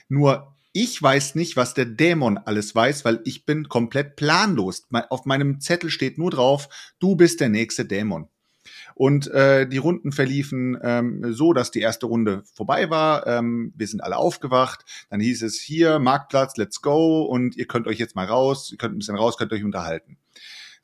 Nur 0.09 0.56
ich 0.77 1.03
weiß 1.03 1.37
nicht, 1.37 1.57
was 1.57 1.73
der 1.73 1.87
Dämon 1.87 2.37
alles 2.37 2.75
weiß, 2.75 3.07
weil 3.07 3.23
ich 3.25 3.47
bin 3.47 3.67
komplett 3.67 4.15
planlos. 4.15 4.87
Auf 5.09 5.25
meinem 5.25 5.59
Zettel 5.59 5.89
steht 5.89 6.19
nur 6.19 6.31
drauf, 6.31 6.69
du 6.99 7.17
bist 7.17 7.41
der 7.41 7.49
nächste 7.49 7.87
Dämon. 7.87 8.29
Und 8.95 9.27
äh, 9.29 9.67
die 9.67 9.79
Runden 9.79 10.13
verliefen 10.13 10.77
ähm, 10.83 11.33
so, 11.33 11.55
dass 11.55 11.71
die 11.71 11.81
erste 11.81 12.05
Runde 12.05 12.43
vorbei 12.53 12.91
war. 12.91 13.27
Ähm, 13.27 13.73
wir 13.75 13.87
sind 13.87 14.03
alle 14.03 14.19
aufgewacht. 14.19 14.85
Dann 15.09 15.21
hieß 15.21 15.45
es 15.45 15.59
hier, 15.59 15.99
Marktplatz, 15.99 16.59
let's 16.59 16.83
go. 16.83 17.23
Und 17.23 17.57
ihr 17.57 17.67
könnt 17.67 17.87
euch 17.87 17.99
jetzt 17.99 18.15
mal 18.15 18.27
raus, 18.27 18.71
ihr 18.71 18.77
könnt 18.77 18.95
ein 18.95 18.99
bisschen 18.99 19.17
raus, 19.17 19.39
könnt 19.39 19.55
euch 19.55 19.65
unterhalten. 19.65 20.19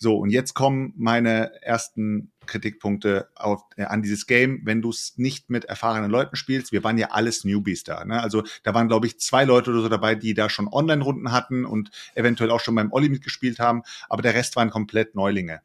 So, 0.02 0.16
und 0.16 0.30
jetzt 0.30 0.54
kommen 0.54 0.92
meine 0.96 1.62
ersten 1.62 2.32
Kritikpunkte 2.46 3.28
auf, 3.36 3.62
äh, 3.76 3.84
an 3.84 4.02
dieses 4.02 4.26
Game, 4.26 4.62
wenn 4.64 4.82
du 4.82 4.90
es 4.90 5.16
nicht 5.16 5.48
mit 5.48 5.66
erfahrenen 5.66 6.10
Leuten 6.10 6.34
spielst. 6.34 6.72
Wir 6.72 6.82
waren 6.82 6.98
ja 6.98 7.12
alles 7.12 7.44
Newbies 7.44 7.84
da. 7.84 8.04
Ne? 8.04 8.20
Also 8.20 8.42
da 8.64 8.74
waren, 8.74 8.88
glaube 8.88 9.06
ich, 9.06 9.20
zwei 9.20 9.44
Leute 9.44 9.70
oder 9.70 9.82
so 9.82 9.88
dabei, 9.88 10.16
die 10.16 10.34
da 10.34 10.50
schon 10.50 10.66
Online-Runden 10.66 11.30
hatten 11.30 11.64
und 11.64 11.92
eventuell 12.16 12.50
auch 12.50 12.58
schon 12.58 12.74
beim 12.74 12.90
Olli 12.90 13.10
mitgespielt 13.10 13.60
haben, 13.60 13.84
aber 14.08 14.22
der 14.22 14.34
Rest 14.34 14.56
waren 14.56 14.70
komplett 14.70 15.14
Neulinge. 15.14 15.60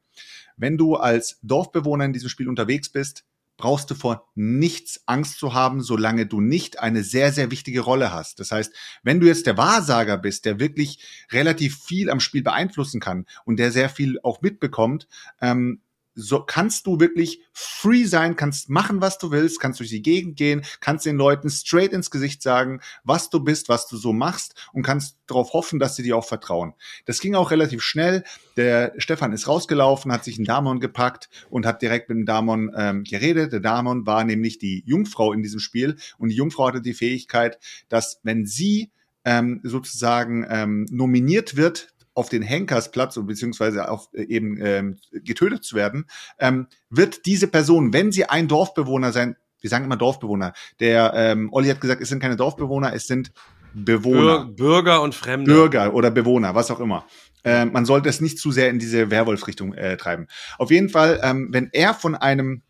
Wenn 0.55 0.77
du 0.77 0.97
als 0.97 1.39
Dorfbewohner 1.41 2.05
in 2.05 2.13
diesem 2.13 2.29
Spiel 2.29 2.47
unterwegs 2.47 2.89
bist, 2.89 3.25
brauchst 3.57 3.89
du 3.89 3.95
vor 3.95 4.29
nichts 4.35 5.01
Angst 5.07 5.39
zu 5.39 5.53
haben, 5.53 5.81
solange 5.81 6.25
du 6.27 6.39
nicht 6.39 6.79
eine 6.79 7.03
sehr, 7.03 7.33
sehr 7.33 7.51
wichtige 7.51 7.81
Rolle 7.81 8.13
hast. 8.13 8.39
Das 8.39 8.51
heißt, 8.51 8.73
wenn 9.03 9.19
du 9.19 9.27
jetzt 9.27 9.47
der 9.47 9.57
Wahrsager 9.57 10.17
bist, 10.17 10.45
der 10.45 10.59
wirklich 10.59 10.99
relativ 11.31 11.83
viel 11.83 12.09
am 12.09 12.19
Spiel 12.19 12.43
beeinflussen 12.43 12.99
kann 12.99 13.25
und 13.45 13.57
der 13.57 13.71
sehr 13.71 13.89
viel 13.89 14.19
auch 14.21 14.41
mitbekommt, 14.41 15.07
ähm, 15.41 15.81
so 16.17 16.41
kannst 16.41 16.87
du 16.87 16.99
wirklich 16.99 17.41
free 17.53 18.05
sein, 18.05 18.35
kannst 18.35 18.69
machen, 18.69 19.01
was 19.01 19.19
du 19.19 19.29
willst, 19.31 19.59
kannst 19.59 19.79
durch 19.79 19.89
die 19.89 20.01
Gegend 20.01 20.35
gehen, 20.35 20.63
kannst 20.79 21.05
den 21.05 21.15
Leuten 21.15 21.49
straight 21.49 21.93
ins 21.93 22.09
Gesicht 22.09 22.41
sagen, 22.41 22.81
was 23.03 23.29
du 23.29 23.39
bist, 23.39 23.69
was 23.69 23.87
du 23.87 23.97
so 23.97 24.13
machst 24.13 24.55
und 24.73 24.81
kannst 24.81 25.17
darauf 25.27 25.53
hoffen, 25.53 25.77
dass 25.77 25.95
sie 25.95 26.01
dir 26.01 26.17
auch 26.17 26.25
vertrauen. 26.25 26.73
Das 27.05 27.21
ging 27.21 27.35
auch 27.35 27.51
relativ 27.51 27.83
schnell. 27.83 28.23
Der 28.55 28.93
Stefan 28.97 29.31
ist 29.31 29.47
rausgelaufen, 29.47 30.11
hat 30.11 30.23
sich 30.23 30.37
einen 30.37 30.45
Damon 30.45 30.79
gepackt 30.79 31.29
und 31.51 31.67
hat 31.67 31.83
direkt 31.83 32.09
mit 32.09 32.17
dem 32.17 32.25
Damon 32.25 32.71
ähm, 32.75 33.03
geredet. 33.03 33.53
Der 33.53 33.59
Damon 33.59 34.07
war 34.07 34.23
nämlich 34.23 34.57
die 34.57 34.83
Jungfrau 34.87 35.33
in 35.33 35.43
diesem 35.43 35.59
Spiel 35.59 35.97
und 36.17 36.29
die 36.29 36.35
Jungfrau 36.35 36.67
hatte 36.67 36.81
die 36.81 36.95
Fähigkeit, 36.95 37.59
dass 37.89 38.19
wenn 38.23 38.47
sie 38.47 38.89
ähm, 39.23 39.59
sozusagen 39.63 40.47
ähm, 40.49 40.87
nominiert 40.89 41.57
wird 41.57 41.89
auf 42.17 42.29
den 42.29 42.41
Henkersplatz 42.41 43.19
beziehungsweise 43.21 43.89
auf 43.89 44.09
äh, 44.13 44.23
eben 44.23 44.57
ähm, 44.59 44.97
getötet 45.11 45.63
zu 45.63 45.75
werden, 45.75 46.05
ähm, 46.39 46.67
wird 46.89 47.25
diese 47.25 47.47
Person, 47.47 47.93
wenn 47.93 48.11
sie 48.11 48.25
ein 48.25 48.47
Dorfbewohner 48.47 49.11
sein, 49.11 49.35
wir 49.61 49.69
sagen 49.69 49.85
immer 49.85 49.97
Dorfbewohner, 49.97 50.53
der 50.79 51.13
ähm, 51.15 51.49
Olli 51.53 51.69
hat 51.69 51.79
gesagt, 51.79 52.01
es 52.01 52.09
sind 52.09 52.19
keine 52.19 52.35
Dorfbewohner, 52.35 52.93
es 52.93 53.05
sind 53.07 53.31
Bewohner. 53.73 54.45
Bürger 54.45 55.01
und 55.03 55.13
Fremde. 55.13 55.51
Bürger 55.51 55.93
oder 55.93 56.09
Bewohner, 56.09 56.55
was 56.55 56.71
auch 56.71 56.79
immer. 56.79 57.05
Äh, 57.43 57.65
man 57.65 57.85
sollte 57.85 58.09
es 58.09 58.19
nicht 58.19 58.39
zu 58.39 58.51
sehr 58.51 58.71
in 58.71 58.79
diese 58.79 59.11
Werwolf-Richtung 59.11 59.73
äh, 59.73 59.95
treiben. 59.97 60.27
Auf 60.57 60.71
jeden 60.71 60.89
Fall, 60.89 61.19
ähm, 61.21 61.49
wenn 61.51 61.69
er 61.71 61.93
von 61.93 62.15
einem 62.15 62.63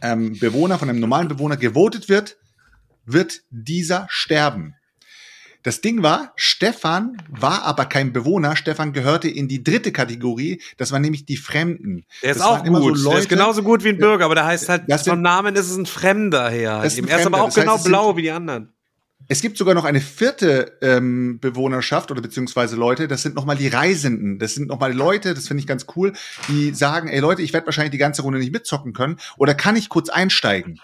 ähm, 0.00 0.38
Bewohner, 0.38 0.78
von 0.78 0.88
einem 0.88 1.00
normalen 1.00 1.28
Bewohner 1.28 1.58
gewotet 1.58 2.08
wird, 2.08 2.38
wird 3.04 3.42
dieser 3.50 4.06
sterben. 4.08 4.74
Das 5.62 5.82
Ding 5.82 6.02
war, 6.02 6.32
Stefan 6.36 7.22
war 7.28 7.64
aber 7.64 7.84
kein 7.84 8.12
Bewohner. 8.12 8.56
Stefan 8.56 8.92
gehörte 8.92 9.28
in 9.28 9.46
die 9.46 9.62
dritte 9.62 9.92
Kategorie. 9.92 10.62
Das 10.78 10.90
waren 10.90 11.02
nämlich 11.02 11.26
die 11.26 11.36
Fremden. 11.36 12.04
Der 12.22 12.30
ist 12.32 12.40
das 12.40 12.46
auch 12.46 12.64
gut. 12.64 12.96
So 12.96 13.04
Leute, 13.04 13.10
der 13.10 13.18
ist 13.18 13.28
genauso 13.28 13.62
gut 13.62 13.84
wie 13.84 13.90
ein 13.90 13.98
Bürger, 13.98 14.24
aber 14.24 14.34
der 14.34 14.46
heißt 14.46 14.68
halt, 14.68 14.84
das 14.88 15.06
vom 15.06 15.20
Namen 15.20 15.56
ist 15.56 15.70
es 15.70 15.76
ein 15.76 15.86
Fremder 15.86 16.48
her. 16.48 16.82
Ist 16.82 16.98
ein 16.98 17.08
er 17.08 17.20
ist 17.20 17.26
aber 17.26 17.42
auch 17.42 17.46
das 17.46 17.56
genau 17.56 17.74
heißt, 17.74 17.84
blau 17.84 18.08
sind, 18.08 18.16
wie 18.16 18.22
die 18.22 18.30
anderen. 18.30 18.72
Es 19.28 19.42
gibt 19.42 19.58
sogar 19.58 19.74
noch 19.74 19.84
eine 19.84 20.00
vierte 20.00 20.78
ähm, 20.80 21.38
Bewohnerschaft 21.40 22.10
oder 22.10 22.20
beziehungsweise 22.20 22.74
Leute, 22.74 23.06
das 23.06 23.22
sind 23.22 23.36
nochmal 23.36 23.56
die 23.56 23.68
Reisenden. 23.68 24.38
Das 24.38 24.54
sind 24.54 24.66
nochmal 24.66 24.92
Leute, 24.92 25.34
das 25.34 25.46
finde 25.46 25.60
ich 25.60 25.66
ganz 25.66 25.86
cool, 25.94 26.14
die 26.48 26.74
sagen, 26.74 27.08
ey 27.08 27.20
Leute, 27.20 27.42
ich 27.42 27.52
werde 27.52 27.66
wahrscheinlich 27.66 27.92
die 27.92 27.98
ganze 27.98 28.22
Runde 28.22 28.38
nicht 28.38 28.52
mitzocken 28.52 28.92
können. 28.92 29.18
Oder 29.36 29.54
kann 29.54 29.76
ich 29.76 29.88
kurz 29.88 30.08
einsteigen? 30.08 30.80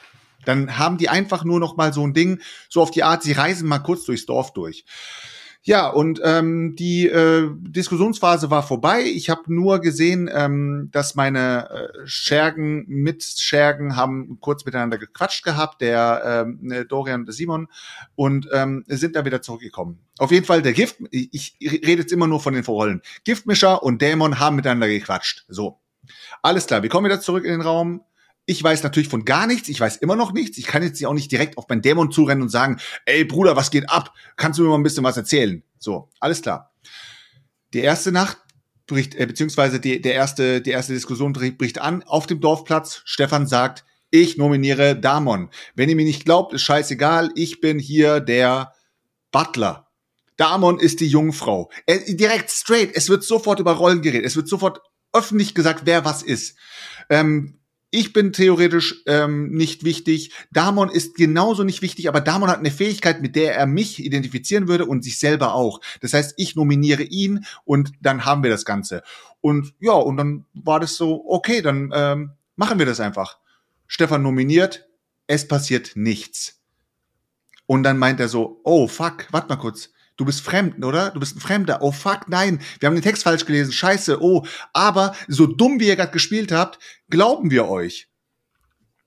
Dann 0.47 0.79
haben 0.79 0.97
die 0.97 1.09
einfach 1.09 1.45
nur 1.45 1.61
noch 1.61 1.77
mal 1.77 1.93
so 1.93 2.07
ein 2.07 2.15
Ding, 2.15 2.41
so 2.69 2.81
auf 2.83 2.91
die 2.91 3.03
Art, 3.03 3.23
sie 3.23 3.33
reisen 3.33 3.69
mal 3.69 3.81
kurz 3.81 4.05
durchs 4.05 4.27
Dorf 4.27 4.53
durch. 4.53 4.85
Ja, 5.67 5.89
und 5.89 6.21
ähm, 6.23 6.77
die 6.77 7.09
äh, 7.09 7.51
Diskussionsphase 7.53 8.51
war 8.51 8.63
vorbei. 8.63 9.03
Ich 9.03 9.31
habe 9.31 9.53
nur 9.53 9.81
gesehen, 9.81 10.31
ähm, 10.33 10.91
dass 10.93 11.17
meine 11.17 11.69
äh, 11.69 12.07
Schergen 12.07 12.85
mit 12.87 13.25
Schergen 13.25 13.97
haben 13.97 14.39
kurz 14.41 14.65
miteinander 14.65 14.97
gequatscht 14.97 15.43
gehabt, 15.43 15.81
der 15.81 16.47
ähm, 16.47 16.71
äh, 16.71 16.85
Dorian 16.85 17.23
und 17.23 17.33
Simon, 17.33 17.67
und 18.15 18.49
ähm, 18.53 18.85
sind 18.87 19.17
dann 19.17 19.25
wieder 19.25 19.43
zurückgekommen. 19.43 19.99
Auf 20.19 20.31
jeden 20.31 20.47
Fall, 20.47 20.63
der 20.63 20.73
Gift, 20.73 20.99
ich, 21.11 21.57
ich 21.59 21.73
rede 21.73 22.03
jetzt 22.03 22.13
immer 22.13 22.29
nur 22.29 22.39
von 22.39 22.55
den 22.55 22.63
Vorrollen. 22.63 23.03
Giftmischer 23.25 23.83
und 23.83 24.01
Dämon 24.01 24.39
haben 24.39 24.55
miteinander 24.55 24.87
gequatscht. 24.87 25.47
So. 25.49 25.81
Alles 26.43 26.69
klar, 26.69 26.85
wir 26.85 26.91
kommen 26.91 27.07
wieder 27.07 27.21
zurück 27.21 27.45
in 27.45 27.51
den 27.51 27.63
Raum. 27.63 28.03
Ich 28.47 28.63
weiß 28.63 28.85
natürlich 28.85 29.09
von 29.09 29.25
gar 29.25 29.47
nichts, 29.47 29.69
ich 29.69 29.81
weiß 29.81 29.97
immer 29.97 30.17
noch 30.17 30.33
nichts. 30.33 30.57
Ich 30.57 30.67
kann 30.67 30.83
jetzt 30.83 31.05
auch 31.05 31.13
nicht 31.13 31.33
direkt 31.33 31.59
auf 31.59 31.69
meinen 31.69 31.83
Dämon 31.83 32.13
zurennen 32.13 32.43
und 32.43 32.49
sagen, 32.49 32.79
ey 33.05 33.25
Bruder, 33.25 33.57
was 33.57 33.71
geht 33.71 33.91
ab? 33.91 34.15
Kannst 34.37 34.59
du 34.59 34.63
mir 34.63 34.69
mal 34.69 34.77
ein 34.77 34.85
bisschen 34.85 35.05
was 35.05 35.17
erzählen? 35.17 35.63
So, 35.79 36.09
alles 36.21 36.43
klar. 36.43 36.73
Die 37.75 37.81
erste 37.81 38.13
Nacht 38.13 38.39
bricht, 38.87 39.17
äh, 39.17 39.27
beziehungsweise 39.27 39.81
die, 39.81 40.01
der 40.01 40.15
erste, 40.15 40.61
die 40.61 40.71
erste 40.71 40.93
Diskussion 40.93 41.33
bricht 41.33 41.81
an 41.81 42.05
auf 42.05 42.27
dem 42.27 42.41
Dorfplatz. 42.41 43.03
Stefan 43.05 43.47
sagt, 43.47 43.85
ich 44.11 44.37
nominiere 44.37 44.99
Damon. 44.99 45.51
Wenn 45.75 45.89
ihr 45.89 45.97
mir 45.97 46.05
nicht 46.05 46.25
glaubt, 46.25 46.53
ist 46.55 46.63
scheißegal. 46.63 47.31
Ich 47.35 47.61
bin 47.61 47.79
hier 47.79 48.21
der 48.21 48.73
Butler. 49.33 49.89
Damon 50.37 50.79
ist 50.79 51.01
die 51.01 51.09
Jungfrau. 51.09 51.71
Er, 51.87 51.99
direkt 51.99 52.51
straight. 52.51 52.91
Es 52.95 53.09
wird 53.09 53.25
sofort 53.25 53.59
über 53.59 53.73
Rollen 53.73 54.03
geredet. 54.03 54.27
Es 54.27 54.37
wird 54.37 54.49
sofort 54.49 54.81
öffentlich 55.13 55.55
gesagt, 55.55 55.83
wer 55.85 56.05
was 56.05 56.23
ist. 56.23 56.57
Ähm, 57.11 57.59
ich 57.97 58.13
bin 58.13 58.35
theoretisch 58.35 59.03
ähm, 59.07 59.49
nicht 59.49 59.83
wichtig. 59.83 60.31
Damon 60.53 60.91
ist 60.91 61.17
genauso 61.17 61.65
nicht 61.65 61.81
wichtig, 61.81 62.09
aber 62.09 62.21
Damon 62.21 62.51
hat 62.51 62.59
eine 62.59 62.71
Fähigkeit, 62.71 63.23
mit 63.23 63.37
der 63.37 63.57
er 63.57 63.67
mich 63.67 64.05
identifizieren 64.05 64.69
würde 64.69 64.85
und 64.85 65.03
sich 65.03 65.19
selber 65.19 65.55
auch. 65.55 65.81
Das 66.03 66.13
heißt, 66.13 66.35
ich 66.37 66.57
nominiere 66.57 67.03
ihn 67.03 67.47
und 67.65 67.93
dann 68.03 68.27
haben 68.27 68.43
wir 68.43 68.51
das 68.51 68.67
Ganze. 68.67 69.03
Und 69.41 69.73
ja, 69.81 69.93
und 69.93 70.19
dann 70.19 70.45
war 70.53 70.79
das 70.79 70.97
so, 70.97 71.25
okay, 71.27 71.63
dann 71.63 71.91
ähm, 71.95 72.33
machen 72.55 72.79
wir 72.79 72.85
das 72.85 73.01
einfach. 73.01 73.39
Stefan 73.87 74.23
nominiert, 74.23 74.87
es 75.27 75.49
passiert 75.49 75.93
nichts. 75.95 76.61
Und 77.65 77.83
dann 77.83 77.97
meint 77.97 78.21
er 78.21 78.29
so, 78.29 78.61
oh 78.63 78.89
fuck, 78.89 79.27
warte 79.31 79.49
mal 79.49 79.57
kurz 79.57 79.91
du 80.17 80.25
bist 80.25 80.41
fremd, 80.41 80.85
oder? 80.85 81.11
Du 81.11 81.21
bist 81.21 81.37
ein 81.37 81.41
Fremder. 81.41 81.83
Oh 81.83 81.93
fuck, 81.93 82.29
nein, 82.29 82.61
wir 82.81 82.87
haben 82.87 82.95
den 82.95 83.03
Text 83.03 83.23
falsch 83.23 83.45
gelesen. 83.45 83.73
Scheiße, 83.73 84.23
oh. 84.23 84.45
Aber 84.73 85.15
so 85.29 85.47
dumm 85.47 85.81
wie 85.81 85.89
ihr 85.89 85.97
gerade 85.97 86.13
gespielt 86.13 86.53
habt, 86.53 86.79
glauben 87.09 87.51
wir 87.51 87.69
euch. 87.69 88.09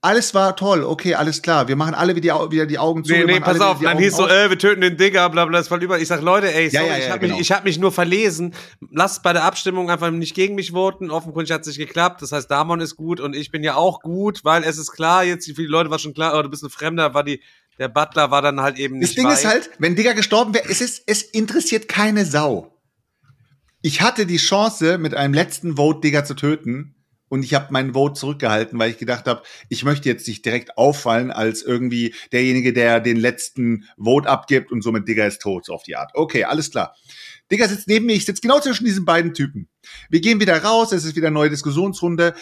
Alles 0.02 0.34
war 0.34 0.56
toll, 0.56 0.86
okay, 0.86 1.16
alles 1.16 1.42
klar. 1.42 1.68
Wir 1.68 1.76
machen 1.76 1.94
alle 1.94 2.16
wieder 2.16 2.46
die, 2.46 2.52
wieder 2.54 2.66
die 2.66 2.80
Augen 2.80 3.04
zu. 3.04 3.12
Nee, 3.12 3.26
nee, 3.26 3.42
pass 3.42 3.60
auf, 3.60 3.82
dann 3.82 3.98
hieß 3.98 4.16
so, 4.16 4.30
äh, 4.30 4.50
wir 4.50 4.58
töten 4.58 4.80
den 4.80 4.96
Digger, 4.96 5.30
bla 5.30 5.44
bla, 5.44 5.58
das 5.58 5.68
voll 5.68 5.84
über. 5.84 6.00
Ich 6.00 6.08
sag, 6.08 6.22
Leute, 6.22 6.54
ey, 6.54 6.70
sorry, 6.70 6.86
ja, 6.86 6.92
ja, 6.92 6.98
ja, 6.98 7.04
ich 7.04 7.12
habe 7.12 7.20
genau. 7.20 7.38
mich, 7.38 7.52
hab 7.52 7.66
mich 7.66 7.78
nur 7.80 7.92
verlesen. 7.92 8.56
Lasst 8.92 9.24
bei 9.24 9.34
der 9.34 9.44
Abstimmung 9.44 9.92
einfach 9.92 10.10
nicht 10.10 10.36
gegen 10.36 10.56
mich 10.56 10.72
voten. 10.72 11.12
Offenkundig 11.12 11.52
hat 11.52 11.62
es 11.62 11.68
nicht 11.68 11.80
geklappt. 11.80 12.22
Das 12.22 12.32
heißt, 12.32 12.50
Damon 12.50 12.80
ist 12.80 12.96
gut 12.96 13.20
und 13.20 13.36
ich 13.36 13.52
bin 13.52 13.62
ja 13.62 13.76
auch 13.76 14.00
gut, 14.00 14.46
weil 14.46 14.64
es 14.64 14.78
ist 14.78 14.94
klar, 14.94 15.26
jetzt, 15.26 15.48
für 15.48 15.64
die 15.64 15.68
Leute 15.68 15.90
war 15.90 16.00
schon 16.00 16.14
klar, 16.14 16.40
oh, 16.40 16.44
du 16.44 16.50
bist 16.50 16.64
ein 16.64 16.70
Fremder, 16.70 17.14
war 17.14 17.26
die 17.26 17.42
der 17.80 17.88
Butler 17.88 18.30
war 18.30 18.42
dann 18.42 18.60
halt 18.60 18.78
eben 18.78 19.00
nicht. 19.00 19.10
Das 19.10 19.16
Ding 19.16 19.26
weit. 19.26 19.38
ist 19.38 19.46
halt, 19.46 19.70
wenn 19.80 19.96
Digger 19.96 20.14
gestorben 20.14 20.54
wäre, 20.54 20.70
es 20.70 20.82
ist, 20.82 21.04
es 21.08 21.22
interessiert 21.22 21.88
keine 21.88 22.26
Sau. 22.26 22.78
Ich 23.82 24.02
hatte 24.02 24.26
die 24.26 24.38
Chance, 24.38 24.98
mit 24.98 25.16
einem 25.16 25.34
letzten 25.34 25.78
Vote 25.78 26.02
Digger 26.02 26.26
zu 26.26 26.36
töten. 26.36 26.96
Und 27.32 27.44
ich 27.44 27.54
habe 27.54 27.72
meinen 27.72 27.94
Vote 27.94 28.20
zurückgehalten, 28.20 28.80
weil 28.80 28.90
ich 28.90 28.98
gedacht 28.98 29.28
habe, 29.28 29.44
ich 29.70 29.84
möchte 29.84 30.10
jetzt 30.10 30.28
nicht 30.28 30.44
direkt 30.44 30.80
auffallen 30.80 31.30
als 31.30 31.62
irgendwie 31.62 32.16
derjenige, 32.32 32.74
der 32.74 33.00
den 33.00 33.18
letzten 33.18 33.86
Vote 34.04 34.28
abgibt 34.28 34.72
und 34.72 34.82
somit 34.82 35.08
Digger 35.08 35.28
ist 35.28 35.40
tot, 35.40 35.66
so 35.66 35.74
auf 35.74 35.84
die 35.84 35.96
Art. 35.96 36.10
Okay, 36.16 36.46
alles 36.46 36.72
klar. 36.72 36.96
Digger 37.52 37.70
sitzt 37.70 37.88
neben 37.88 38.08
mir, 38.08 38.14
ich 38.14 38.26
sitze 38.26 38.42
genau 38.42 38.60
zwischen 38.60 38.86
diesen 38.86 39.06
beiden 39.06 39.36
Typen. 39.36 39.70
Wir 40.10 40.22
gehen 40.22 40.40
wieder 40.40 40.62
raus, 40.64 40.92
es 40.92 41.06
ist 41.06 41.16
wieder 41.16 41.28
eine 41.28 41.36
neue 41.36 41.52
Diskussionsrunde. 41.52 42.34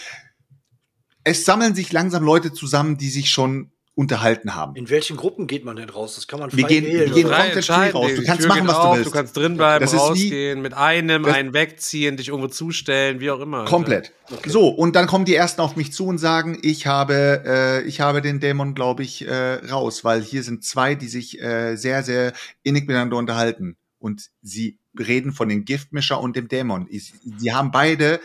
Es 1.26 1.44
sammeln 1.44 1.76
sich 1.76 1.92
langsam 1.92 2.24
Leute 2.24 2.54
zusammen, 2.54 2.98
die 2.98 3.10
sich 3.10 3.30
schon 3.30 3.74
unterhalten 3.98 4.54
haben. 4.54 4.76
In 4.76 4.92
welchen 4.92 5.18
Gruppen 5.18 5.48
geht 5.48 5.66
man 5.66 5.76
denn 5.76 5.90
raus? 5.90 6.14
Das 6.14 6.28
kann 6.28 6.40
man 6.40 6.52
frei 6.52 6.58
wir 6.58 6.68
gehen, 6.68 6.86
wählen. 6.86 7.16
Wir 7.16 7.24
gehen 7.24 7.32
komplett 7.32 7.66
frei 7.66 7.90
raus. 7.90 8.12
Du 8.16 8.24
kannst 8.24 8.48
machen, 8.48 8.68
was 8.68 8.76
auf, 8.76 8.92
du 8.92 8.98
willst. 8.98 9.08
Du 9.08 9.12
kannst 9.12 9.36
drinbleiben, 9.36 9.90
das 9.90 10.00
rausgehen, 10.00 10.62
mit 10.62 10.76
einem, 10.76 11.26
einen 11.26 11.52
wegziehen, 11.52 12.16
dich 12.16 12.28
irgendwo 12.28 12.48
zustellen, 12.48 13.20
wie 13.20 13.32
auch 13.32 13.40
immer. 13.40 13.66
Komplett. 13.66 14.14
Okay. 14.30 14.52
So, 14.52 14.68
und 14.68 14.96
dann 14.96 15.08
kommen 15.08 15.26
die 15.26 15.34
Ersten 15.34 15.62
auf 15.62 15.76
mich 15.76 15.94
zu 15.94 16.06
und 16.06 16.20
sagen, 16.20 16.60
ich 16.62 16.86
habe, 16.86 17.42
äh, 17.44 17.88
ich 17.88 18.00
habe 18.00 18.22
den 18.22 18.40
Dämon, 18.40 18.76
glaube 18.76 19.02
ich, 19.02 19.28
äh, 19.28 19.54
raus, 19.66 20.04
weil 20.04 20.22
hier 20.22 20.44
sind 20.44 20.64
zwei, 20.64 20.94
die 20.94 21.08
sich 21.08 21.42
äh, 21.42 21.76
sehr, 21.76 22.04
sehr 22.04 22.34
innig 22.62 22.88
miteinander 22.88 23.18
unterhalten. 23.18 23.78
Und 23.98 24.30
sie 24.44 24.78
reden 24.96 25.34
von 25.34 25.50
dem 25.50 25.66
Giftmischer 25.66 26.22
und 26.22 26.36
dem 26.36 26.50
Dämon. 26.50 26.88
Sie 26.92 27.52
haben 27.52 27.72
beide 27.72 28.20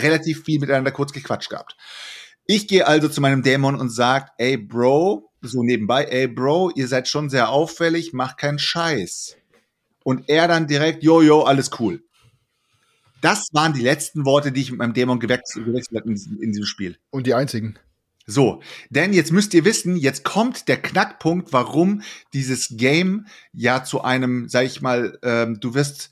relativ 0.00 0.42
viel 0.42 0.58
miteinander 0.58 0.90
kurz 0.90 1.12
gequatscht 1.12 1.48
gehabt. 1.48 1.76
Ich 2.50 2.66
gehe 2.66 2.86
also 2.86 3.10
zu 3.10 3.20
meinem 3.20 3.42
Dämon 3.42 3.74
und 3.74 3.90
sag, 3.90 4.32
ey 4.38 4.56
Bro, 4.56 5.30
so 5.42 5.62
nebenbei, 5.62 6.04
ey 6.04 6.26
Bro, 6.26 6.70
ihr 6.76 6.88
seid 6.88 7.06
schon 7.06 7.28
sehr 7.28 7.50
auffällig, 7.50 8.14
mach 8.14 8.38
keinen 8.38 8.58
Scheiß. 8.58 9.36
Und 10.02 10.30
er 10.30 10.48
dann 10.48 10.66
direkt, 10.66 11.02
yo, 11.02 11.20
yo, 11.20 11.42
alles 11.42 11.70
cool. 11.78 12.02
Das 13.20 13.48
waren 13.52 13.74
die 13.74 13.82
letzten 13.82 14.24
Worte, 14.24 14.50
die 14.50 14.62
ich 14.62 14.70
mit 14.70 14.78
meinem 14.78 14.94
Dämon 14.94 15.20
gewechselt, 15.20 15.66
gewechselt 15.66 16.00
habe 16.00 16.08
in, 16.08 16.14
diesem, 16.14 16.40
in 16.40 16.52
diesem 16.52 16.64
Spiel. 16.64 16.96
Und 17.10 17.26
die 17.26 17.34
einzigen. 17.34 17.78
So, 18.24 18.62
denn 18.88 19.12
jetzt 19.12 19.30
müsst 19.30 19.52
ihr 19.52 19.66
wissen, 19.66 19.96
jetzt 19.98 20.24
kommt 20.24 20.68
der 20.68 20.80
Knackpunkt, 20.80 21.52
warum 21.52 22.00
dieses 22.32 22.78
Game 22.78 23.26
ja 23.52 23.84
zu 23.84 24.00
einem, 24.00 24.48
sag 24.48 24.64
ich 24.64 24.80
mal, 24.80 25.18
ähm, 25.22 25.60
du 25.60 25.74
wirst 25.74 26.10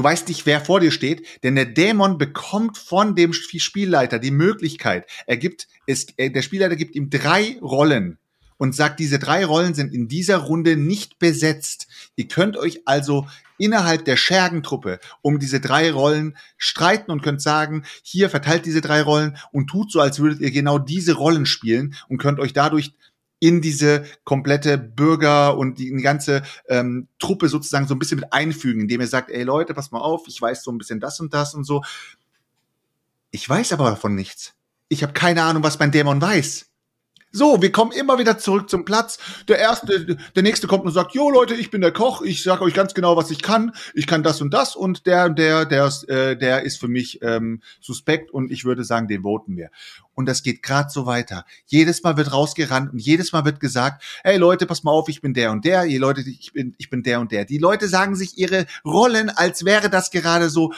Du 0.00 0.04
weißt 0.04 0.28
nicht, 0.28 0.46
wer 0.46 0.62
vor 0.62 0.80
dir 0.80 0.92
steht, 0.92 1.26
denn 1.42 1.56
der 1.56 1.66
Dämon 1.66 2.16
bekommt 2.16 2.78
von 2.78 3.14
dem 3.14 3.34
Spielleiter 3.34 4.18
die 4.18 4.30
Möglichkeit, 4.30 5.04
er 5.26 5.36
gibt, 5.36 5.68
es, 5.86 6.06
äh, 6.16 6.30
der 6.30 6.40
Spielleiter 6.40 6.74
gibt 6.74 6.94
ihm 6.94 7.10
drei 7.10 7.58
Rollen 7.60 8.16
und 8.56 8.74
sagt, 8.74 8.98
diese 8.98 9.18
drei 9.18 9.44
Rollen 9.44 9.74
sind 9.74 9.92
in 9.92 10.08
dieser 10.08 10.38
Runde 10.38 10.78
nicht 10.78 11.18
besetzt. 11.18 11.86
Ihr 12.16 12.28
könnt 12.28 12.56
euch 12.56 12.80
also 12.86 13.26
innerhalb 13.58 14.06
der 14.06 14.16
Schergentruppe 14.16 15.00
um 15.20 15.38
diese 15.38 15.60
drei 15.60 15.92
Rollen 15.92 16.34
streiten 16.56 17.10
und 17.10 17.22
könnt 17.22 17.42
sagen, 17.42 17.84
hier 18.02 18.30
verteilt 18.30 18.64
diese 18.64 18.80
drei 18.80 19.02
Rollen 19.02 19.36
und 19.52 19.66
tut 19.66 19.92
so, 19.92 20.00
als 20.00 20.18
würdet 20.18 20.40
ihr 20.40 20.50
genau 20.50 20.78
diese 20.78 21.12
Rollen 21.12 21.44
spielen 21.44 21.94
und 22.08 22.16
könnt 22.16 22.40
euch 22.40 22.54
dadurch 22.54 22.94
in 23.40 23.60
diese 23.60 24.04
komplette 24.22 24.78
Bürger 24.78 25.58
und 25.58 25.78
die, 25.78 25.94
die 25.94 26.02
ganze 26.02 26.42
ähm, 26.68 27.08
Truppe 27.18 27.48
sozusagen 27.48 27.88
so 27.88 27.94
ein 27.94 27.98
bisschen 27.98 28.20
mit 28.20 28.32
einfügen, 28.32 28.82
indem 28.82 29.00
er 29.00 29.06
sagt, 29.06 29.30
ey 29.30 29.42
Leute, 29.42 29.74
pass 29.74 29.90
mal 29.90 30.00
auf, 30.00 30.28
ich 30.28 30.40
weiß 30.40 30.62
so 30.62 30.70
ein 30.70 30.78
bisschen 30.78 31.00
das 31.00 31.18
und 31.18 31.34
das 31.34 31.54
und 31.54 31.64
so. 31.64 31.82
Ich 33.32 33.48
weiß 33.48 33.72
aber 33.72 33.90
davon 33.90 34.14
nichts. 34.14 34.54
Ich 34.88 35.02
habe 35.02 35.12
keine 35.12 35.42
Ahnung, 35.42 35.62
was 35.62 35.78
mein 35.78 35.90
Dämon 35.90 36.20
weiß. 36.20 36.69
So, 37.32 37.62
wir 37.62 37.70
kommen 37.70 37.92
immer 37.92 38.18
wieder 38.18 38.38
zurück 38.38 38.68
zum 38.68 38.84
Platz. 38.84 39.18
Der 39.46 39.58
erste, 39.58 40.16
der 40.34 40.42
nächste 40.42 40.66
kommt 40.66 40.84
und 40.84 40.90
sagt, 40.90 41.14
jo 41.14 41.30
Leute, 41.30 41.54
ich 41.54 41.70
bin 41.70 41.80
der 41.80 41.92
Koch, 41.92 42.22
ich 42.22 42.42
sage 42.42 42.62
euch 42.62 42.74
ganz 42.74 42.92
genau, 42.92 43.16
was 43.16 43.30
ich 43.30 43.40
kann. 43.40 43.72
Ich 43.94 44.08
kann 44.08 44.24
das 44.24 44.40
und 44.40 44.52
das 44.52 44.74
und 44.74 45.06
der, 45.06 45.28
der, 45.28 45.64
der, 45.64 45.92
äh, 46.08 46.36
der 46.36 46.62
ist 46.62 46.80
für 46.80 46.88
mich 46.88 47.22
ähm, 47.22 47.62
suspekt 47.80 48.32
und 48.32 48.50
ich 48.50 48.64
würde 48.64 48.82
sagen, 48.82 49.06
den 49.06 49.22
voten 49.22 49.56
wir. 49.56 49.70
Und 50.12 50.26
das 50.26 50.42
geht 50.42 50.60
gerade 50.64 50.90
so 50.90 51.06
weiter. 51.06 51.44
Jedes 51.66 52.02
Mal 52.02 52.16
wird 52.16 52.32
rausgerannt 52.32 52.92
und 52.92 52.98
jedes 52.98 53.32
Mal 53.32 53.44
wird 53.44 53.60
gesagt, 53.60 54.02
hey 54.24 54.36
Leute, 54.36 54.66
pass 54.66 54.82
mal 54.82 54.90
auf, 54.90 55.08
ich 55.08 55.20
bin 55.20 55.32
der 55.32 55.52
und 55.52 55.64
der. 55.64 55.86
Ihr 55.86 56.00
Leute, 56.00 56.22
ich 56.22 56.52
bin, 56.52 56.74
ich 56.78 56.90
bin 56.90 57.04
der 57.04 57.20
und 57.20 57.30
der. 57.30 57.44
Die 57.44 57.58
Leute 57.58 57.86
sagen 57.86 58.16
sich 58.16 58.38
ihre 58.38 58.66
Rollen, 58.84 59.30
als 59.30 59.64
wäre 59.64 59.88
das 59.88 60.10
gerade 60.10 60.50
so. 60.50 60.72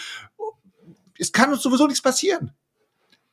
Es 1.19 1.33
kann 1.33 1.51
uns 1.51 1.63
sowieso 1.63 1.87
nichts 1.87 2.03
passieren. 2.03 2.53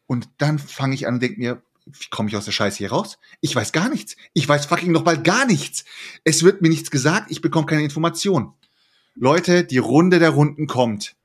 Und 0.06 0.30
dann 0.38 0.58
fange 0.58 0.96
ich 0.96 1.06
an 1.06 1.16
und 1.16 1.20
denke 1.22 1.38
mir, 1.38 1.62
wie 1.98 2.10
komme 2.10 2.30
ich 2.30 2.36
aus 2.36 2.46
der 2.46 2.52
Scheiße 2.52 2.78
hier 2.78 2.92
raus? 2.92 3.18
Ich 3.42 3.56
weiß 3.56 3.72
gar 3.72 3.90
nichts. 3.90 4.16
Ich 4.34 4.48
weiß 4.48 4.66
fucking 4.66 4.92
noch 4.92 5.04
bald 5.04 5.24
gar 5.24 5.46
nichts. 5.46 5.86
Es 6.24 6.44
wird 6.44 6.62
mir 6.62 6.70
nichts 6.70 6.92
gesagt, 6.92 7.32
ich 7.32 7.42
bekomme 7.42 7.66
keine 7.66 7.84
Information. 7.84 8.54
Leute, 9.16 9.64
die 9.64 9.78
Runde 9.78 10.20
der 10.20 10.30
Runden 10.30 10.68
kommt. 10.68 11.16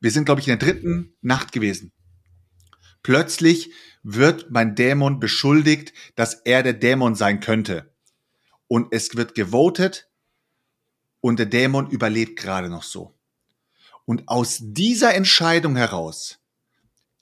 Wir 0.00 0.10
sind, 0.10 0.24
glaube 0.24 0.40
ich, 0.40 0.48
in 0.48 0.58
der 0.58 0.68
dritten 0.68 1.14
Nacht 1.20 1.52
gewesen. 1.52 1.92
Plötzlich 3.02 3.72
wird 4.02 4.50
mein 4.50 4.74
Dämon 4.74 5.20
beschuldigt, 5.20 5.92
dass 6.14 6.34
er 6.34 6.62
der 6.62 6.72
Dämon 6.72 7.14
sein 7.14 7.40
könnte. 7.40 7.94
Und 8.68 8.88
es 8.92 9.14
wird 9.16 9.34
gewotet 9.34 10.08
und 11.20 11.38
der 11.38 11.46
Dämon 11.46 11.88
überlebt 11.88 12.38
gerade 12.38 12.68
noch 12.68 12.82
so. 12.82 13.14
Und 14.04 14.28
aus 14.28 14.58
dieser 14.60 15.14
Entscheidung 15.14 15.76
heraus 15.76 16.38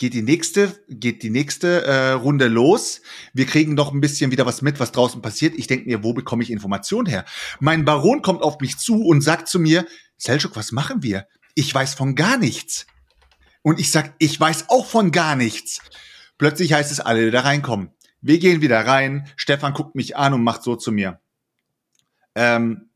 geht 0.03 0.15
die 0.15 0.23
nächste, 0.23 0.85
geht 0.88 1.23
die 1.23 1.31
nächste 1.31 1.85
äh, 1.85 2.11
Runde 2.11 2.49
los. 2.49 3.03
Wir 3.35 3.47
kriegen 3.47 3.75
noch 3.75 3.93
ein 3.93 4.01
bisschen 4.01 4.33
wieder 4.33 4.45
was 4.45 4.61
mit, 4.61 4.81
was 4.81 4.91
draußen 4.91 5.23
passiert. 5.23 5.55
Ich 5.57 5.69
denke 5.69 5.87
mir, 5.87 6.03
wo 6.03 6.12
bekomme 6.12 6.43
ich 6.43 6.51
Informationen 6.51 7.07
her? 7.07 7.25
Mein 7.61 7.85
Baron 7.85 8.21
kommt 8.21 8.43
auf 8.43 8.59
mich 8.59 8.79
zu 8.79 9.01
und 9.05 9.21
sagt 9.21 9.47
zu 9.47 9.61
mir, 9.61 9.87
Selchuk, 10.17 10.57
was 10.57 10.73
machen 10.73 11.05
wir? 11.05 11.29
Ich 11.55 11.73
weiß 11.73 11.95
von 11.95 12.17
gar 12.17 12.37
nichts. 12.37 12.88
Und 13.62 13.79
ich 13.79 13.93
sag, 13.93 14.12
ich 14.19 14.41
weiß 14.41 14.71
auch 14.71 14.87
von 14.87 15.12
gar 15.12 15.37
nichts. 15.37 15.79
Plötzlich 16.37 16.73
heißt 16.73 16.91
es, 16.91 16.99
alle 16.99 17.31
da 17.31 17.43
reinkommen. 17.43 17.93
Wir 18.21 18.41
gehen 18.41 18.61
wieder 18.61 18.85
rein. 18.85 19.29
Stefan 19.37 19.73
guckt 19.73 19.95
mich 19.95 20.17
an 20.17 20.35
und 20.35 20.43
macht 20.43 20.65
so 20.65 20.75
zu 20.75 20.91
mir. 20.91 21.21
Ähm, 22.35 22.91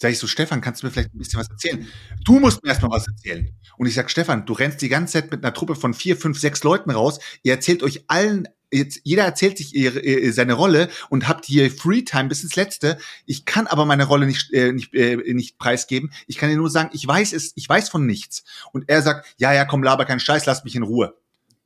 Sag 0.00 0.12
ich 0.12 0.18
so, 0.18 0.28
Stefan, 0.28 0.60
kannst 0.60 0.82
du 0.82 0.86
mir 0.86 0.92
vielleicht 0.92 1.12
ein 1.12 1.18
bisschen 1.18 1.40
was 1.40 1.50
erzählen? 1.50 1.86
Du 2.24 2.38
musst 2.38 2.62
mir 2.62 2.70
erstmal 2.70 2.92
was 2.92 3.08
erzählen. 3.08 3.52
Und 3.76 3.86
ich 3.86 3.94
sag, 3.94 4.10
Stefan, 4.10 4.46
du 4.46 4.52
rennst 4.52 4.80
die 4.80 4.88
ganze 4.88 5.14
Zeit 5.14 5.30
mit 5.32 5.44
einer 5.44 5.52
Truppe 5.52 5.74
von 5.74 5.92
vier, 5.92 6.16
fünf, 6.16 6.38
sechs 6.38 6.62
Leuten 6.62 6.90
raus. 6.90 7.18
Ihr 7.42 7.52
erzählt 7.52 7.82
euch 7.82 8.04
allen 8.06 8.48
jetzt 8.70 9.00
jeder 9.04 9.24
erzählt 9.24 9.58
sich 9.58 9.74
ihre, 9.74 10.00
ihre, 10.00 10.32
seine 10.32 10.52
Rolle 10.52 10.88
und 11.08 11.26
habt 11.26 11.46
hier 11.46 11.70
Freetime 11.70 12.28
bis 12.28 12.42
ins 12.42 12.54
Letzte. 12.54 12.98
Ich 13.26 13.44
kann 13.44 13.66
aber 13.66 13.86
meine 13.86 14.04
Rolle 14.04 14.26
nicht 14.26 14.52
äh, 14.52 14.72
nicht 14.72 14.94
äh, 14.94 15.16
nicht 15.32 15.58
preisgeben. 15.58 16.12
Ich 16.26 16.36
kann 16.36 16.50
dir 16.50 16.56
nur 16.56 16.70
sagen, 16.70 16.90
ich 16.92 17.06
weiß 17.06 17.32
es, 17.32 17.52
ich 17.56 17.68
weiß 17.68 17.88
von 17.88 18.06
nichts. 18.06 18.44
Und 18.72 18.84
er 18.88 19.02
sagt, 19.02 19.34
ja 19.38 19.52
ja, 19.52 19.64
komm, 19.64 19.82
laber 19.82 20.04
keinen 20.04 20.20
Scheiß, 20.20 20.46
lass 20.46 20.64
mich 20.64 20.76
in 20.76 20.82
Ruhe. 20.82 21.16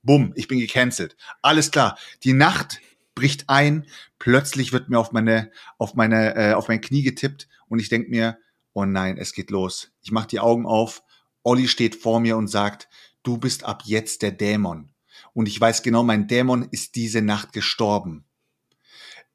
Bumm, 0.02 0.32
ich 0.36 0.48
bin 0.48 0.58
gecancelt. 0.58 1.16
Alles 1.42 1.70
klar. 1.70 1.98
Die 2.24 2.32
Nacht 2.32 2.80
bricht 3.14 3.48
ein. 3.48 3.86
Plötzlich 4.18 4.72
wird 4.72 4.88
mir 4.88 4.98
auf 4.98 5.12
meine 5.12 5.50
auf 5.78 5.94
meine 5.94 6.34
äh, 6.34 6.52
auf 6.54 6.68
mein 6.68 6.80
Knie 6.80 7.02
getippt 7.02 7.48
und 7.68 7.78
ich 7.78 7.88
denk 7.88 8.08
mir, 8.08 8.38
oh 8.72 8.84
nein, 8.84 9.18
es 9.18 9.32
geht 9.32 9.50
los. 9.50 9.92
Ich 10.02 10.12
mach 10.12 10.26
die 10.26 10.40
Augen 10.40 10.66
auf. 10.66 11.02
Olli 11.42 11.68
steht 11.68 11.96
vor 11.96 12.20
mir 12.20 12.36
und 12.36 12.48
sagt, 12.48 12.88
du 13.22 13.38
bist 13.38 13.64
ab 13.64 13.82
jetzt 13.84 14.22
der 14.22 14.32
Dämon. 14.32 14.90
Und 15.34 15.48
ich 15.48 15.60
weiß 15.60 15.82
genau, 15.82 16.02
mein 16.02 16.28
Dämon 16.28 16.68
ist 16.70 16.94
diese 16.94 17.22
Nacht 17.22 17.52
gestorben. 17.52 18.24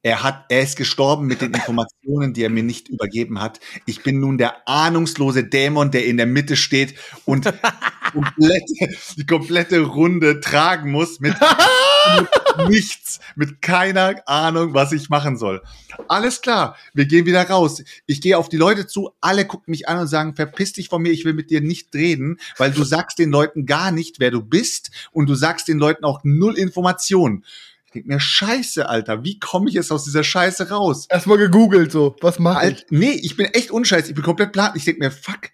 Er 0.03 0.23
hat, 0.23 0.45
er 0.49 0.61
ist 0.61 0.77
gestorben 0.77 1.27
mit 1.27 1.41
den 1.41 1.53
Informationen, 1.53 2.33
die 2.33 2.43
er 2.43 2.49
mir 2.49 2.63
nicht 2.63 2.87
übergeben 2.87 3.41
hat. 3.41 3.59
Ich 3.85 4.03
bin 4.03 4.19
nun 4.19 4.37
der 4.37 4.67
ahnungslose 4.67 5.43
Dämon, 5.43 5.91
der 5.91 6.05
in 6.05 6.17
der 6.17 6.27
Mitte 6.27 6.55
steht 6.55 6.95
und 7.25 7.43
komplette, 8.13 8.95
die 9.17 9.25
komplette 9.25 9.81
Runde 9.81 10.39
tragen 10.39 10.91
muss 10.91 11.19
mit, 11.19 11.35
mit 12.15 12.69
nichts, 12.69 13.19
mit 13.35 13.61
keiner 13.61 14.15
Ahnung, 14.25 14.73
was 14.73 14.91
ich 14.91 15.09
machen 15.09 15.37
soll. 15.37 15.61
Alles 16.07 16.41
klar, 16.41 16.75
wir 16.93 17.05
gehen 17.05 17.25
wieder 17.25 17.47
raus. 17.47 17.83
Ich 18.05 18.21
gehe 18.21 18.37
auf 18.37 18.49
die 18.49 18.57
Leute 18.57 18.87
zu, 18.87 19.11
alle 19.21 19.45
gucken 19.45 19.71
mich 19.71 19.87
an 19.87 19.99
und 19.99 20.07
sagen, 20.07 20.35
verpiss 20.35 20.73
dich 20.73 20.89
von 20.89 21.01
mir, 21.01 21.11
ich 21.11 21.25
will 21.25 21.33
mit 21.33 21.49
dir 21.49 21.61
nicht 21.61 21.93
reden, 21.93 22.39
weil 22.57 22.71
du 22.71 22.83
sagst 22.83 23.19
den 23.19 23.31
Leuten 23.31 23.65
gar 23.65 23.91
nicht, 23.91 24.19
wer 24.19 24.31
du 24.31 24.41
bist 24.41 24.91
und 25.11 25.27
du 25.27 25.35
sagst 25.35 25.67
den 25.67 25.79
Leuten 25.79 26.05
auch 26.05 26.21
null 26.23 26.57
Informationen. 26.57 27.43
Ich 27.85 27.93
denke 27.93 28.09
mir, 28.09 28.19
scheiße, 28.19 28.87
Alter, 28.89 29.23
wie 29.23 29.39
komme 29.39 29.69
ich 29.69 29.75
jetzt 29.75 29.91
aus 29.91 30.03
dieser 30.03 30.23
Scheiße 30.23 30.69
raus? 30.69 31.07
Erstmal 31.09 31.37
gegoogelt 31.37 31.91
so, 31.91 32.15
was 32.21 32.37
mach 32.37 32.61
ich? 32.63 32.85
Nee, 32.89 33.19
ich 33.23 33.37
bin 33.37 33.45
echt 33.47 33.71
unscheiß, 33.71 34.09
ich 34.09 34.15
bin 34.15 34.25
komplett 34.25 34.51
platt. 34.51 34.73
Ich 34.75 34.83
denke 34.83 34.99
mir, 34.99 35.11
fuck, 35.11 35.51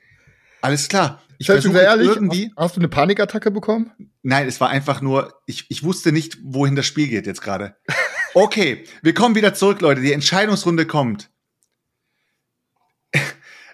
alles 0.64 0.88
klar. 0.88 1.22
Ich 1.40 1.48
versuche 1.48 1.80
ehrlich, 1.80 2.08
irgendwie. 2.08 2.46
Hast, 2.56 2.58
hast, 2.58 2.76
du 2.78 2.80
eine 2.80 2.88
Panikattacke 2.88 3.52
bekommen? 3.52 3.92
Nein, 4.22 4.48
es 4.48 4.62
war 4.62 4.70
einfach 4.70 5.02
nur, 5.02 5.42
ich, 5.46 5.66
ich 5.70 5.84
wusste 5.84 6.14
nicht, 6.14 6.38
wohin 6.42 6.76
das 6.76 6.86
Spiel 6.86 7.10
geht 7.10 7.28
jetzt 7.28 7.42
gerade. 7.42 7.76
Okay, 8.36 8.86
wir 9.04 9.14
kommen 9.14 9.36
wieder 9.36 9.54
zurück, 9.54 9.82
Leute. 9.82 10.02
Die 10.02 10.12
Entscheidungsrunde 10.12 10.88
kommt. 10.88 11.30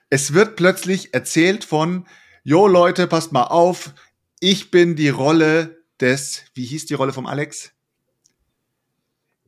Es 0.09 0.33
wird 0.33 0.57
plötzlich 0.57 1.13
erzählt 1.13 1.63
von, 1.63 2.07
jo 2.43 2.67
Leute, 2.67 3.07
passt 3.07 3.31
mal 3.31 3.43
auf, 3.43 3.93
ich 4.41 4.71
bin 4.71 4.97
die 4.97 5.09
Rolle 5.09 5.83
des, 6.01 6.43
wie 6.55 6.65
hieß 6.65 6.87
die 6.87 6.95
Rolle 6.95 7.13
vom 7.13 7.27
Alex? 7.27 7.71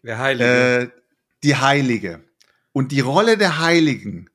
Der 0.03 0.19
Heilige. 0.19 0.79
Äh, 0.79 0.89
die 1.43 1.55
Heilige. 1.55 2.23
Und 2.71 2.91
die 2.91 3.01
Rolle 3.01 3.37
der 3.37 3.59
Heiligen 3.59 4.29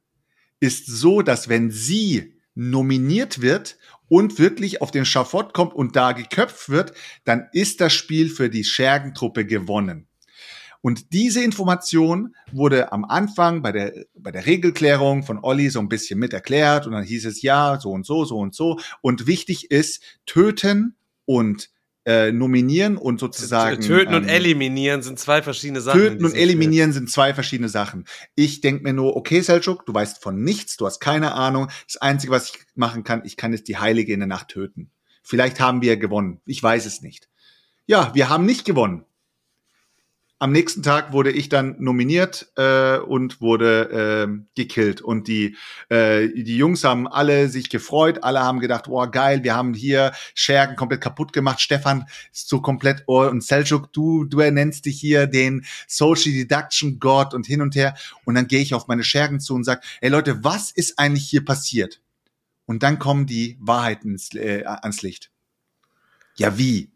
ist 0.60 0.86
so, 0.86 1.22
dass 1.22 1.48
wenn 1.48 1.70
sie 1.70 2.35
nominiert 2.56 3.40
wird 3.40 3.78
und 4.08 4.40
wirklich 4.40 4.82
auf 4.82 4.90
den 4.90 5.04
Schafott 5.04 5.54
kommt 5.54 5.74
und 5.74 5.94
da 5.94 6.12
geköpft 6.12 6.68
wird, 6.68 6.92
dann 7.24 7.46
ist 7.52 7.80
das 7.80 7.92
Spiel 7.92 8.28
für 8.28 8.50
die 8.50 8.64
Schergentruppe 8.64 9.46
gewonnen. 9.46 10.08
Und 10.80 11.12
diese 11.12 11.42
Information 11.42 12.34
wurde 12.52 12.92
am 12.92 13.04
Anfang 13.04 13.60
bei 13.60 13.72
der, 13.72 13.92
bei 14.14 14.30
der 14.30 14.46
Regelklärung 14.46 15.24
von 15.24 15.42
Olli 15.42 15.68
so 15.68 15.80
ein 15.80 15.88
bisschen 15.88 16.18
mit 16.18 16.32
erklärt 16.32 16.86
und 16.86 16.92
dann 16.92 17.04
hieß 17.04 17.26
es 17.26 17.42
ja, 17.42 17.78
so 17.80 17.90
und 17.90 18.06
so, 18.06 18.24
so 18.24 18.38
und 18.38 18.54
so. 18.54 18.78
Und 19.00 19.26
wichtig 19.26 19.70
ist, 19.70 20.02
töten 20.26 20.96
und 21.24 21.70
äh, 22.06 22.30
nominieren 22.30 22.96
und 22.96 23.18
sozusagen. 23.18 23.80
Töten 23.80 24.14
und 24.14 24.22
ähm, 24.22 24.28
eliminieren 24.28 25.02
sind 25.02 25.18
zwei 25.18 25.42
verschiedene 25.42 25.80
Sachen. 25.80 26.00
Töten 26.00 26.24
und 26.24 26.34
eliminieren 26.34 26.92
Spiel. 26.92 27.00
sind 27.00 27.10
zwei 27.10 27.34
verschiedene 27.34 27.68
Sachen. 27.68 28.04
Ich 28.36 28.60
denk 28.60 28.84
mir 28.84 28.92
nur, 28.92 29.16
okay, 29.16 29.40
Selchuk, 29.40 29.84
du 29.86 29.92
weißt 29.92 30.22
von 30.22 30.42
nichts, 30.42 30.76
du 30.76 30.86
hast 30.86 31.00
keine 31.00 31.34
Ahnung. 31.34 31.68
Das 31.86 31.96
Einzige, 31.96 32.32
was 32.32 32.50
ich 32.50 32.60
machen 32.76 33.02
kann, 33.02 33.22
ich 33.24 33.36
kann 33.36 33.52
jetzt 33.52 33.66
die 33.66 33.78
Heilige 33.78 34.12
in 34.12 34.20
der 34.20 34.28
Nacht 34.28 34.48
töten. 34.48 34.92
Vielleicht 35.24 35.58
haben 35.58 35.82
wir 35.82 35.96
gewonnen. 35.96 36.40
Ich 36.46 36.62
weiß 36.62 36.86
es 36.86 37.02
nicht. 37.02 37.28
Ja, 37.86 38.12
wir 38.14 38.28
haben 38.28 38.46
nicht 38.46 38.64
gewonnen. 38.64 39.04
Am 40.38 40.52
nächsten 40.52 40.82
Tag 40.82 41.12
wurde 41.12 41.30
ich 41.30 41.48
dann 41.48 41.76
nominiert 41.78 42.52
äh, 42.56 42.98
und 42.98 43.40
wurde 43.40 44.28
äh, 44.28 44.44
gekillt. 44.54 45.00
Und 45.00 45.28
die, 45.28 45.56
äh, 45.88 46.28
die 46.28 46.58
Jungs 46.58 46.84
haben 46.84 47.08
alle 47.08 47.48
sich 47.48 47.70
gefreut, 47.70 48.22
alle 48.22 48.40
haben 48.40 48.60
gedacht, 48.60 48.86
oh 48.88 49.06
geil, 49.10 49.44
wir 49.44 49.54
haben 49.54 49.72
hier 49.72 50.12
Schergen 50.34 50.76
komplett 50.76 51.00
kaputt 51.00 51.32
gemacht. 51.32 51.62
Stefan 51.62 52.04
ist 52.34 52.50
so 52.50 52.60
komplett, 52.60 53.04
oh, 53.06 53.22
und 53.22 53.42
Seljuk, 53.42 53.94
du, 53.94 54.24
du 54.24 54.40
ernennst 54.40 54.84
dich 54.84 55.00
hier 55.00 55.26
den 55.26 55.64
Social 55.86 56.32
Deduction 56.32 56.98
God 57.00 57.32
und 57.32 57.46
hin 57.46 57.62
und 57.62 57.74
her. 57.74 57.94
Und 58.26 58.34
dann 58.34 58.46
gehe 58.46 58.60
ich 58.60 58.74
auf 58.74 58.88
meine 58.88 59.04
Schergen 59.04 59.40
zu 59.40 59.54
und 59.54 59.64
sag, 59.64 59.82
ey 60.02 60.10
Leute, 60.10 60.44
was 60.44 60.70
ist 60.70 60.98
eigentlich 60.98 61.26
hier 61.26 61.46
passiert? 61.46 62.02
Und 62.66 62.82
dann 62.82 62.98
kommen 62.98 63.24
die 63.24 63.56
Wahrheiten 63.58 64.10
ins, 64.10 64.34
äh, 64.34 64.64
ans 64.66 65.00
Licht. 65.00 65.30
Ja, 66.36 66.58
wie? 66.58 66.90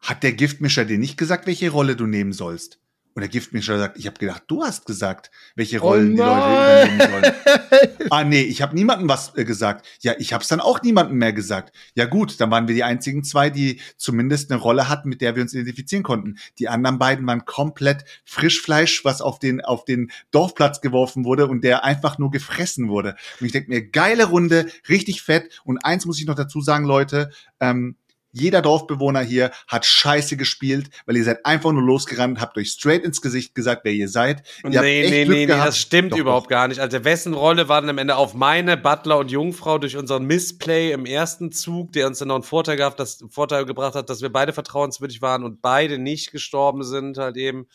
Hat 0.00 0.22
der 0.22 0.32
Giftmischer 0.32 0.84
dir 0.84 0.98
nicht 0.98 1.16
gesagt, 1.16 1.46
welche 1.46 1.70
Rolle 1.70 1.96
du 1.96 2.06
nehmen 2.06 2.32
sollst? 2.32 2.78
Und 3.18 3.22
der 3.22 3.30
Giftmischer 3.30 3.76
sagt, 3.78 3.98
ich 3.98 4.06
habe 4.06 4.16
gedacht, 4.16 4.44
du 4.46 4.62
hast 4.62 4.86
gesagt, 4.86 5.32
welche 5.56 5.80
oh 5.80 5.88
Rollen 5.88 6.12
oh 6.12 6.14
die 6.14 6.20
Leute 6.20 6.92
übernehmen 6.92 7.10
sollen. 7.10 8.10
ah 8.10 8.22
nee, 8.22 8.42
ich 8.42 8.62
habe 8.62 8.76
niemandem 8.76 9.08
was 9.08 9.36
äh, 9.36 9.44
gesagt. 9.44 9.84
Ja, 10.02 10.12
ich 10.20 10.32
habe 10.32 10.42
es 10.42 10.48
dann 10.48 10.60
auch 10.60 10.82
niemandem 10.82 11.18
mehr 11.18 11.32
gesagt. 11.32 11.74
Ja 11.96 12.04
gut, 12.04 12.40
dann 12.40 12.52
waren 12.52 12.68
wir 12.68 12.76
die 12.76 12.84
einzigen 12.84 13.24
zwei, 13.24 13.50
die 13.50 13.80
zumindest 13.96 14.52
eine 14.52 14.60
Rolle 14.60 14.88
hatten, 14.88 15.08
mit 15.08 15.20
der 15.20 15.34
wir 15.34 15.42
uns 15.42 15.52
identifizieren 15.52 16.04
konnten. 16.04 16.38
Die 16.60 16.68
anderen 16.68 17.00
beiden 17.00 17.26
waren 17.26 17.44
komplett 17.44 18.04
Frischfleisch, 18.24 19.04
was 19.04 19.20
auf 19.20 19.40
den 19.40 19.62
auf 19.62 19.84
den 19.84 20.12
Dorfplatz 20.30 20.80
geworfen 20.80 21.24
wurde 21.24 21.48
und 21.48 21.64
der 21.64 21.84
einfach 21.84 22.18
nur 22.18 22.30
gefressen 22.30 22.88
wurde. 22.88 23.16
Und 23.40 23.46
ich 23.46 23.52
denke 23.52 23.70
mir, 23.70 23.82
geile 23.82 24.26
Runde, 24.26 24.68
richtig 24.88 25.22
fett. 25.22 25.60
Und 25.64 25.84
eins 25.84 26.06
muss 26.06 26.20
ich 26.20 26.26
noch 26.26 26.36
dazu 26.36 26.60
sagen, 26.60 26.84
Leute. 26.84 27.30
Ähm, 27.58 27.96
jeder 28.32 28.62
Dorfbewohner 28.62 29.20
hier 29.20 29.50
hat 29.66 29.86
scheiße 29.86 30.36
gespielt, 30.36 30.90
weil 31.06 31.16
ihr 31.16 31.24
seid 31.24 31.44
einfach 31.46 31.72
nur 31.72 31.82
losgerannt, 31.82 32.40
habt 32.40 32.56
euch 32.58 32.70
straight 32.70 33.02
ins 33.02 33.22
Gesicht 33.22 33.54
gesagt, 33.54 33.82
wer 33.84 33.92
ihr 33.92 34.08
seid. 34.08 34.42
Ihr 34.64 34.80
nee, 34.80 35.08
nee, 35.08 35.24
nee, 35.24 35.24
nee, 35.24 35.46
das 35.46 35.78
stimmt 35.78 36.12
doch, 36.12 36.18
überhaupt 36.18 36.46
doch. 36.46 36.50
gar 36.50 36.68
nicht. 36.68 36.80
Also 36.80 37.04
wessen 37.04 37.34
Rolle 37.34 37.68
war 37.68 37.80
dann 37.80 37.90
am 37.90 37.98
Ende 37.98 38.16
auf 38.16 38.34
meine 38.34 38.76
Butler 38.76 39.18
und 39.18 39.30
Jungfrau 39.30 39.78
durch 39.78 39.96
unseren 39.96 40.24
Missplay 40.24 40.92
im 40.92 41.06
ersten 41.06 41.52
Zug, 41.52 41.92
der 41.92 42.06
uns 42.06 42.18
dann 42.18 42.28
noch 42.28 42.36
einen 42.36 42.44
Vorteil 42.44 42.76
gehabt, 42.76 43.00
das 43.00 43.24
Vorteil 43.30 43.64
gebracht 43.64 43.94
hat, 43.94 44.10
dass 44.10 44.22
wir 44.22 44.30
beide 44.30 44.52
vertrauenswürdig 44.52 45.22
waren 45.22 45.44
und 45.44 45.62
beide 45.62 45.98
nicht 45.98 46.32
gestorben 46.32 46.84
sind, 46.84 47.18
halt 47.18 47.36
eben. 47.36 47.66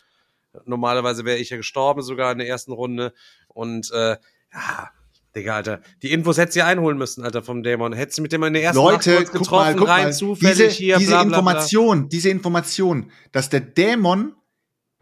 Normalerweise 0.66 1.26
wäre 1.26 1.40
ich 1.40 1.50
ja 1.50 1.58
gestorben 1.58 2.04
sogar 2.04 2.32
in 2.32 2.38
der 2.38 2.48
ersten 2.48 2.74
Runde. 2.74 3.14
Und 3.48 3.92
äh, 3.92 4.18
ja, 4.54 4.92
Digga, 5.36 5.56
Alter, 5.56 5.82
die 6.04 6.12
Infos 6.12 6.38
hättest 6.38 6.58
du 6.58 6.66
einholen 6.66 6.98
müssen, 6.98 7.24
Alter, 7.24 7.42
vom 7.42 7.64
Dämon. 7.64 7.94
Hättest 7.94 8.20
du 8.20 8.22
mit 8.22 8.32
dem 8.32 8.44
in 8.44 8.54
der 8.54 8.64
ersten 8.64 8.82
Leute, 8.82 9.16
Nacht 9.16 9.32
getroffen, 9.32 9.56
mal, 9.56 9.76
guck 9.76 9.88
rein 9.88 10.04
mal. 10.06 10.14
zufällig 10.14 10.58
diese, 10.58 10.70
hier, 10.70 10.98
diese 10.98 11.12
bla, 11.12 11.24
bla, 11.24 11.38
Information, 11.38 12.00
bla. 12.02 12.10
diese 12.10 12.30
Information, 12.30 13.12
dass 13.32 13.50
der 13.50 13.62
Dämon 13.62 14.36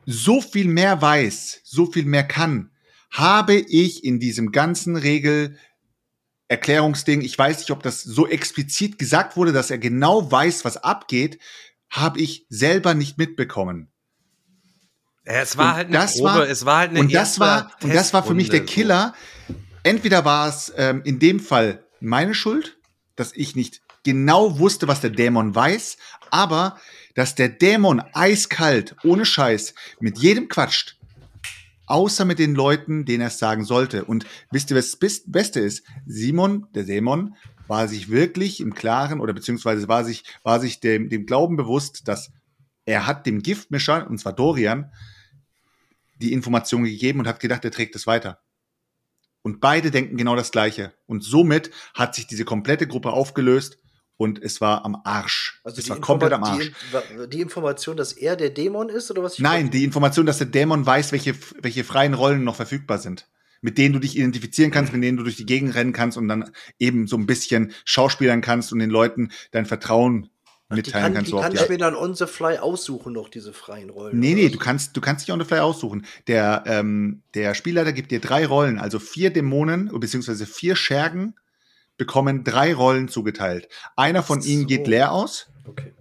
so 0.05 0.41
viel 0.41 0.67
mehr 0.67 1.01
weiß, 1.01 1.61
so 1.63 1.85
viel 1.85 2.05
mehr 2.05 2.23
kann, 2.23 2.71
habe 3.11 3.55
ich 3.55 4.05
in 4.05 4.19
diesem 4.19 4.51
ganzen 4.51 4.95
Regel 4.95 5.57
Erklärungsding, 6.47 7.21
ich 7.21 7.37
weiß 7.37 7.59
nicht, 7.59 7.71
ob 7.71 7.81
das 7.81 8.01
so 8.01 8.27
explizit 8.27 8.97
gesagt 8.99 9.37
wurde, 9.37 9.53
dass 9.53 9.71
er 9.71 9.77
genau 9.77 10.29
weiß, 10.31 10.65
was 10.65 10.77
abgeht, 10.77 11.39
habe 11.89 12.19
ich 12.19 12.45
selber 12.49 12.93
nicht 12.93 13.17
mitbekommen. 13.17 13.89
Es 15.23 15.57
war 15.57 15.71
und 15.71 15.75
halt 15.75 15.87
eine 15.87 15.97
das 15.97 16.17
Probe, 16.17 16.25
war, 16.25 16.49
es 16.49 16.65
war 16.65 16.77
halt 16.79 16.89
eine 16.91 17.01
und 17.01 17.13
das 17.13 17.39
war 17.39 17.71
und 17.81 17.93
das 17.93 18.13
war 18.13 18.23
für 18.23 18.33
mich 18.33 18.49
der 18.49 18.65
Killer. 18.65 19.13
So 19.13 19.40
entweder 19.83 20.25
war 20.25 20.47
es 20.47 20.71
ähm, 20.77 21.01
in 21.03 21.19
dem 21.19 21.39
Fall 21.39 21.83
meine 21.99 22.33
Schuld, 22.33 22.77
dass 23.15 23.33
ich 23.33 23.55
nicht 23.55 23.81
genau 24.03 24.59
wusste, 24.59 24.87
was 24.87 25.01
der 25.01 25.11
Dämon 25.11 25.53
weiß, 25.53 25.97
aber 26.31 26.79
dass 27.13 27.35
der 27.35 27.49
Dämon 27.49 28.01
eiskalt, 28.13 28.95
ohne 29.03 29.25
Scheiß, 29.25 29.73
mit 29.99 30.17
jedem 30.17 30.47
quatscht, 30.47 30.97
außer 31.85 32.25
mit 32.25 32.39
den 32.39 32.55
Leuten, 32.55 33.05
denen 33.05 33.21
er 33.21 33.27
es 33.27 33.37
sagen 33.37 33.65
sollte. 33.65 34.05
Und 34.05 34.25
wisst 34.49 34.71
ihr, 34.71 34.77
was 34.77 34.97
das 34.97 35.23
Beste 35.25 35.59
ist? 35.59 35.83
Simon, 36.05 36.67
der 36.73 36.83
Dämon, 36.83 37.35
war 37.67 37.87
sich 37.87 38.09
wirklich 38.09 38.59
im 38.59 38.73
Klaren 38.73 39.19
oder 39.19 39.33
beziehungsweise 39.33 39.87
war 39.87 40.03
sich, 40.03 40.23
war 40.43 40.59
sich 40.59 40.79
dem, 40.79 41.09
dem 41.09 41.25
Glauben 41.25 41.57
bewusst, 41.57 42.07
dass 42.07 42.31
er 42.85 43.07
hat 43.07 43.25
dem 43.25 43.41
Giftmischer, 43.41 44.09
und 44.09 44.17
zwar 44.17 44.33
Dorian, 44.33 44.91
die 46.15 46.33
Information 46.33 46.83
gegeben 46.83 47.19
und 47.19 47.27
hat 47.27 47.39
gedacht, 47.39 47.63
er 47.63 47.71
trägt 47.71 47.95
es 47.95 48.07
weiter. 48.07 48.39
Und 49.43 49.59
beide 49.59 49.91
denken 49.91 50.17
genau 50.17 50.35
das 50.35 50.51
Gleiche. 50.51 50.93
Und 51.07 51.23
somit 51.23 51.71
hat 51.93 52.15
sich 52.15 52.27
diese 52.27 52.45
komplette 52.45 52.87
Gruppe 52.87 53.11
aufgelöst 53.11 53.79
und 54.17 54.41
es 54.41 54.61
war 54.61 54.85
am 54.85 55.01
Arsch. 55.03 55.59
Also 55.63 55.81
es 55.81 55.89
war 55.89 55.99
komplett 55.99 56.33
am 56.33 56.43
Arsch. 56.43 56.71
Die, 56.91 57.29
die, 57.29 57.41
Information, 57.41 57.97
dass 57.97 58.13
er 58.13 58.35
der 58.35 58.51
Dämon 58.51 58.89
ist 58.89 59.09
oder 59.09 59.23
was? 59.23 59.39
Nein, 59.39 59.71
die 59.71 59.83
Information, 59.83 60.27
dass 60.27 60.37
der 60.37 60.47
Dämon 60.47 60.85
weiß, 60.85 61.11
welche, 61.11 61.33
welche 61.59 61.83
freien 61.83 62.13
Rollen 62.13 62.43
noch 62.43 62.55
verfügbar 62.55 62.99
sind. 62.99 63.27
mit 63.63 63.77
denen 63.77 63.93
du 63.93 63.99
dich 63.99 64.17
identifizieren 64.17 64.71
kannst, 64.71 64.91
mit 64.91 65.03
denen 65.03 65.17
du 65.17 65.23
durch 65.23 65.37
die 65.37 65.45
Gegend 65.45 65.75
rennen 65.75 65.93
kannst 65.93 66.17
und 66.17 66.27
dann 66.27 66.51
eben 66.79 67.05
so 67.07 67.15
ein 67.15 67.27
bisschen 67.27 67.73
schauspielern 67.85 68.41
kannst 68.41 68.73
und 68.73 68.79
den 68.79 68.89
Leuten 68.89 69.31
dein 69.51 69.67
Vertrauen 69.67 70.30
mitteilen 70.71 71.05
kann, 71.05 71.13
kannst. 71.13 71.31
Die 71.31 71.35
kann 71.35 71.53
ich 71.53 71.69
mir 71.69 71.77
dann 71.77 71.95
on 71.95 72.15
the 72.15 72.25
fly 72.25 72.57
aussuchen, 72.57 73.13
noch 73.13 73.29
diese 73.29 73.53
freien 73.53 73.89
Rollen. 73.89 74.19
Nee, 74.19 74.33
nee, 74.33 74.49
du 74.49 74.57
kannst, 74.57 74.95
du 74.95 75.01
kannst 75.01 75.27
dich 75.27 75.33
on 75.33 75.39
the 75.39 75.45
fly 75.45 75.59
aussuchen. 75.59 76.05
Der, 76.27 76.63
ähm, 76.65 77.23
der 77.33 77.53
Spielleiter 77.53 77.93
gibt 77.93 78.11
dir 78.11 78.19
drei 78.19 78.45
Rollen, 78.45 78.79
also 78.79 78.99
vier 78.99 79.31
Dämonen, 79.31 79.91
beziehungsweise 79.99 80.45
vier 80.45 80.75
Schergen 80.75 81.35
bekommen 81.97 82.43
drei 82.43 82.73
Rollen 82.73 83.07
zugeteilt. 83.09 83.67
Einer 83.95 84.23
von 84.23 84.41
so. 84.41 84.49
ihnen 84.49 84.65
geht 84.65 84.87
leer 84.87 85.11
aus. 85.11 85.47
Okay. 85.65 85.93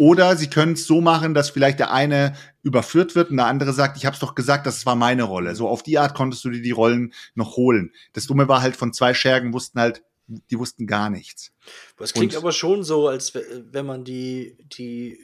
Oder 0.00 0.34
sie 0.36 0.48
können 0.48 0.72
es 0.72 0.86
so 0.86 1.02
machen, 1.02 1.34
dass 1.34 1.50
vielleicht 1.50 1.78
der 1.78 1.92
eine 1.92 2.32
überführt 2.62 3.14
wird 3.14 3.30
und 3.30 3.36
der 3.36 3.46
andere 3.46 3.74
sagt, 3.74 3.98
ich 3.98 4.06
habe 4.06 4.14
es 4.14 4.20
doch 4.20 4.34
gesagt, 4.34 4.66
das 4.66 4.86
war 4.86 4.96
meine 4.96 5.24
Rolle. 5.24 5.54
So 5.54 5.68
auf 5.68 5.82
die 5.82 5.98
Art 5.98 6.14
konntest 6.14 6.42
du 6.42 6.50
dir 6.50 6.62
die 6.62 6.70
Rollen 6.70 7.12
noch 7.34 7.56
holen. 7.56 7.92
Das 8.14 8.26
Dumme 8.26 8.48
war 8.48 8.62
halt 8.62 8.76
von 8.76 8.94
zwei 8.94 9.12
Schergen 9.12 9.52
wussten 9.52 9.78
halt, 9.78 10.02
die 10.50 10.58
wussten 10.58 10.86
gar 10.86 11.10
nichts. 11.10 11.52
Das 11.96 12.12
klingt 12.12 12.34
und, 12.34 12.38
aber 12.38 12.52
schon 12.52 12.84
so, 12.84 13.08
als 13.08 13.34
wenn 13.34 13.86
man 13.86 14.04
die, 14.04 14.56
die 14.60 15.18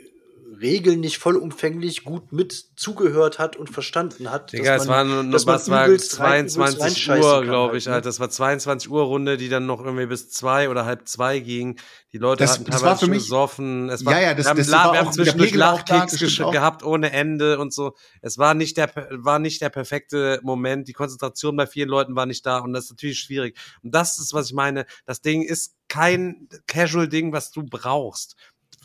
Regeln 0.60 1.00
nicht 1.00 1.18
vollumfänglich 1.18 2.04
gut 2.04 2.32
mit 2.32 2.66
zugehört 2.76 3.38
hat 3.38 3.56
und 3.56 3.68
verstanden 3.70 4.30
hat. 4.30 4.52
Digga, 4.52 4.76
es 4.76 4.88
war 4.88 5.04
nur, 5.04 5.32
was 5.32 5.68
war 5.70 5.86
22 5.88 7.10
Uhr, 7.10 7.42
glaube 7.42 7.76
ich, 7.78 7.86
halt, 7.86 8.04
ne? 8.04 8.08
Das 8.08 8.20
war 8.20 8.30
22 8.30 8.90
Uhr 8.90 9.02
Runde, 9.02 9.36
die 9.36 9.48
dann 9.48 9.66
noch 9.66 9.84
irgendwie 9.84 10.06
bis 10.06 10.30
zwei 10.30 10.68
oder 10.68 10.84
halb 10.84 11.06
zwei 11.08 11.38
ging. 11.38 11.78
Die 12.12 12.18
Leute 12.18 12.44
das, 12.44 12.54
hatten 12.54 12.70
das 12.70 12.80
teilweise 12.80 13.04
schon 13.06 13.14
gesoffen. 13.14 13.88
Es 13.90 14.04
war, 14.04 14.14
ja, 14.14 14.28
ja, 14.28 14.34
das, 14.34 14.46
wir 14.46 14.50
haben, 14.50 14.58
das 14.58 14.72
war 14.72 14.92
wir 14.92 14.98
haben 15.00 15.12
zwischendurch 15.12 15.54
Lachkicks 15.54 16.18
gehabt 16.36 16.82
ohne 16.82 17.12
Ende 17.12 17.58
und 17.58 17.74
so. 17.74 17.94
Es 18.22 18.38
war 18.38 18.54
nicht 18.54 18.76
der, 18.76 18.90
war 19.10 19.38
nicht 19.38 19.60
der 19.60 19.70
perfekte 19.70 20.40
Moment. 20.42 20.88
Die 20.88 20.92
Konzentration 20.92 21.56
bei 21.56 21.66
vielen 21.66 21.88
Leuten 21.88 22.16
war 22.16 22.26
nicht 22.26 22.46
da 22.46 22.58
und 22.58 22.72
das 22.72 22.84
ist 22.84 22.90
natürlich 22.90 23.18
schwierig. 23.18 23.58
Und 23.82 23.94
das 23.94 24.18
ist, 24.18 24.32
was 24.32 24.46
ich 24.46 24.54
meine. 24.54 24.86
Das 25.04 25.20
Ding 25.20 25.42
ist 25.42 25.74
kein 25.88 26.48
Casual-Ding, 26.66 27.32
was 27.32 27.50
du 27.50 27.62
brauchst. 27.62 28.36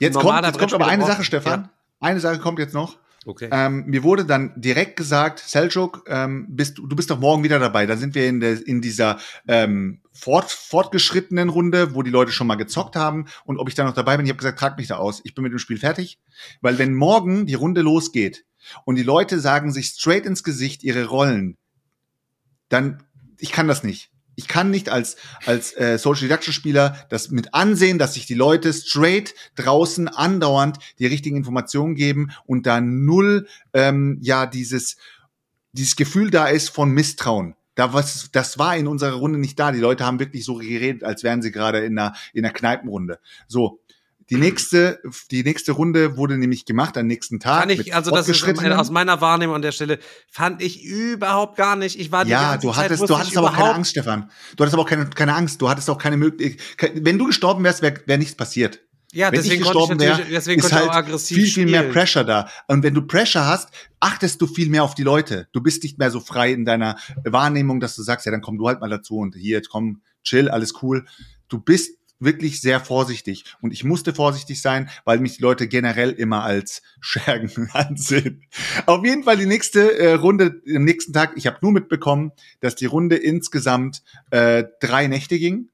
Jetzt 0.02 0.18
kommt, 0.18 0.44
jetzt 0.44 0.58
kommt 0.58 0.74
aber 0.74 0.88
eine 0.88 1.06
Sache, 1.06 1.24
Stefan. 1.24 1.62
Ja. 1.62 1.70
Eine 2.00 2.20
Sache 2.20 2.40
kommt 2.40 2.58
jetzt 2.58 2.74
noch. 2.74 2.98
Okay. 3.24 3.50
Ähm, 3.52 3.84
mir 3.86 4.02
wurde 4.02 4.26
dann 4.26 4.52
direkt 4.60 4.96
gesagt, 4.96 5.38
Seljuk, 5.38 6.04
ähm, 6.08 6.48
bist, 6.50 6.80
du 6.80 6.96
bist 6.96 7.12
doch 7.12 7.20
morgen 7.20 7.44
wieder 7.44 7.60
dabei. 7.60 7.86
Da 7.86 7.96
sind 7.96 8.16
wir 8.16 8.28
in, 8.28 8.40
der, 8.40 8.66
in 8.66 8.82
dieser 8.82 9.20
ähm, 9.48 10.02
fort, 10.12 10.50
fortgeschrittenen 10.50 11.50
Runde, 11.50 11.94
wo 11.94 12.02
die 12.02 12.10
Leute 12.10 12.32
schon 12.32 12.48
mal 12.48 12.56
gezockt 12.56 12.96
haben 12.96 13.28
und 13.46 13.60
ob 13.60 13.70
ich 13.70 13.76
da 13.76 13.84
noch 13.84 13.94
dabei 13.94 14.18
bin. 14.18 14.26
Ich 14.26 14.32
habe 14.32 14.40
gesagt, 14.40 14.58
trag 14.58 14.76
mich 14.80 14.88
da 14.88 14.96
aus. 14.96 15.22
Ich 15.24 15.36
bin 15.36 15.44
mit 15.44 15.52
dem 15.52 15.60
Spiel 15.60 15.78
fertig. 15.78 16.20
Weil 16.62 16.80
wenn 16.80 16.96
morgen 16.96 17.46
die 17.46 17.54
Runde 17.54 17.82
losgeht 17.82 18.44
und 18.86 18.96
die 18.96 19.04
Leute 19.04 19.40
sagen 19.40 19.72
sich 19.72 19.90
straight 19.90 20.26
ins 20.26 20.44
Gesicht 20.44 20.84
ihre 20.84 21.06
Rollen, 21.06 21.58
dann, 22.70 23.04
ich 23.38 23.52
kann 23.52 23.68
das 23.68 23.84
nicht 23.84 24.12
ich 24.36 24.48
kann 24.48 24.72
nicht 24.72 24.90
als, 24.90 25.18
als 25.46 25.76
äh, 25.78 25.98
Social 25.98 26.28
Deduction 26.28 26.54
Spieler 26.54 27.06
das 27.10 27.30
mit 27.32 27.54
ansehen, 27.54 28.00
dass 28.00 28.14
sich 28.14 28.26
die 28.26 28.34
Leute 28.34 28.74
straight 28.74 29.36
draußen 29.56 30.08
andauernd 30.08 30.78
die 31.00 31.06
richtigen 31.06 31.38
Informationen 31.38 31.96
geben 31.96 32.32
und 32.46 32.66
da 32.66 32.82
null, 32.82 33.48
ähm, 33.74 34.18
ja, 34.22 34.46
dieses, 34.46 34.98
dieses 35.74 35.96
Gefühl 35.96 36.32
da 36.32 36.48
ist 36.48 36.70
von 36.70 36.92
Misstrauen. 36.92 37.56
Da 37.76 37.94
was, 37.94 38.30
das 38.32 38.60
war 38.60 38.76
in 38.76 38.88
unserer 38.88 39.14
Runde 39.14 39.40
nicht 39.40 39.58
da. 39.58 39.72
Die 39.72 39.80
Leute 39.80 40.06
haben 40.06 40.20
wirklich 40.20 40.44
so 40.44 40.56
geredet, 40.56 41.04
als 41.04 41.24
wären 41.24 41.42
sie 41.42 41.52
gerade 41.52 41.80
in 41.80 41.98
einer, 41.98 42.16
in 42.34 42.46
einer 42.46 42.54
Kneipenrunde. 42.54 43.20
So. 43.48 43.81
Die 44.32 44.38
nächste, 44.38 45.02
die 45.30 45.44
nächste 45.44 45.74
Runde 45.74 46.16
wurde 46.16 46.38
nämlich 46.38 46.64
gemacht 46.64 46.98
am 46.98 47.06
nächsten 47.06 47.42
Tag. 47.42 47.60
Fand 47.60 47.72
ich, 47.74 47.94
also 47.94 48.12
das 48.12 48.30
ist 48.30 48.44
aus 48.72 48.90
meiner 48.90 49.20
Wahrnehmung 49.20 49.58
an 49.58 49.62
der 49.62 49.74
Stelle, 49.74 50.00
fand 50.30 50.62
ich 50.62 50.86
überhaupt 50.86 51.58
gar 51.58 51.76
nicht. 51.76 52.00
Ich 52.00 52.14
war 52.14 52.24
die 52.24 52.32
ja, 52.32 52.56
du 52.56 52.74
hattest, 52.74 53.02
Zeit, 53.02 53.10
du 53.10 53.20
hattest 53.20 53.38
aber 53.38 53.52
keine 53.52 53.74
Angst, 53.76 53.92
Stefan. 53.92 54.32
Du 54.56 54.64
hattest 54.64 54.74
aber 54.74 54.84
auch 54.84 54.90
keine, 54.90 55.10
keine 55.10 55.36
Angst. 55.36 55.62
Du 55.62 55.70
hattest 55.70 55.90
auch 55.90 55.98
keine 55.98 56.16
Möglichkeit. 56.16 56.94
Wenn 56.96 57.18
du 57.18 57.26
gestorben 57.26 57.66
wärst, 57.66 57.82
wäre 57.82 58.02
wär 58.06 58.18
nichts 58.18 58.36
passiert. 58.36 58.80
Ja, 59.12 59.28
wenn 59.28 59.34
deswegen 59.34 59.56
ich 59.56 59.68
gestorben 59.68 60.00
wäre, 60.00 60.22
ist 60.22 60.72
halt 60.72 60.90
aggressiv 60.92 61.36
viel, 61.36 61.48
viel 61.48 61.66
mehr 61.66 61.84
Pressure 61.84 62.24
da. 62.24 62.48
Und 62.68 62.84
wenn 62.84 62.94
du 62.94 63.02
Pressure 63.02 63.46
hast, 63.46 63.70
achtest 64.00 64.42
du 64.42 64.48
viel 64.48 64.70
mehr 64.70 64.86
auf 64.86 64.96
die 64.96 65.04
Leute. 65.04 65.50
Du 65.52 65.60
bist 65.60 65.84
nicht 65.84 65.98
mehr 66.00 66.10
so 66.10 66.22
frei 66.22 66.54
in 66.54 66.64
deiner 66.64 66.96
Wahrnehmung, 67.26 67.82
dass 67.82 67.98
du 67.98 68.04
sagst, 68.04 68.26
ja, 68.26 68.32
dann 68.32 68.42
komm 68.42 68.58
du 68.58 68.70
halt 68.70 68.80
mal 68.80 68.90
dazu 68.90 69.18
und 69.18 69.36
hier, 69.36 69.62
komm, 69.70 70.02
chill, 70.24 70.48
alles 70.48 70.82
cool. 70.82 71.06
Du 71.50 71.60
bist 71.60 71.98
wirklich 72.22 72.62
sehr 72.62 72.80
vorsichtig. 72.80 73.46
Und 73.62 73.74
ich 73.74 73.84
musste 73.84 74.14
vorsichtig 74.14 74.62
sein, 74.62 74.90
weil 75.06 75.20
mich 75.20 75.38
die 75.38 75.42
Leute 75.42 75.68
generell 75.68 76.12
immer 76.12 76.44
als 76.44 76.82
Schergen 77.02 77.70
ansehen. 77.74 78.44
Auf 78.86 79.06
jeden 79.06 79.24
Fall 79.24 79.38
die 79.38 79.46
nächste 79.46 79.98
äh, 79.98 80.14
Runde 80.14 80.62
am 80.74 80.84
nächsten 80.84 81.14
Tag. 81.14 81.34
Ich 81.36 81.48
habe 81.48 81.58
nur 81.62 81.72
mitbekommen, 81.72 82.32
dass 82.60 82.76
die 82.76 82.86
Runde 82.86 83.16
insgesamt 83.16 84.04
äh, 84.30 84.64
drei 84.80 85.08
Nächte 85.08 85.40
ging. 85.40 85.70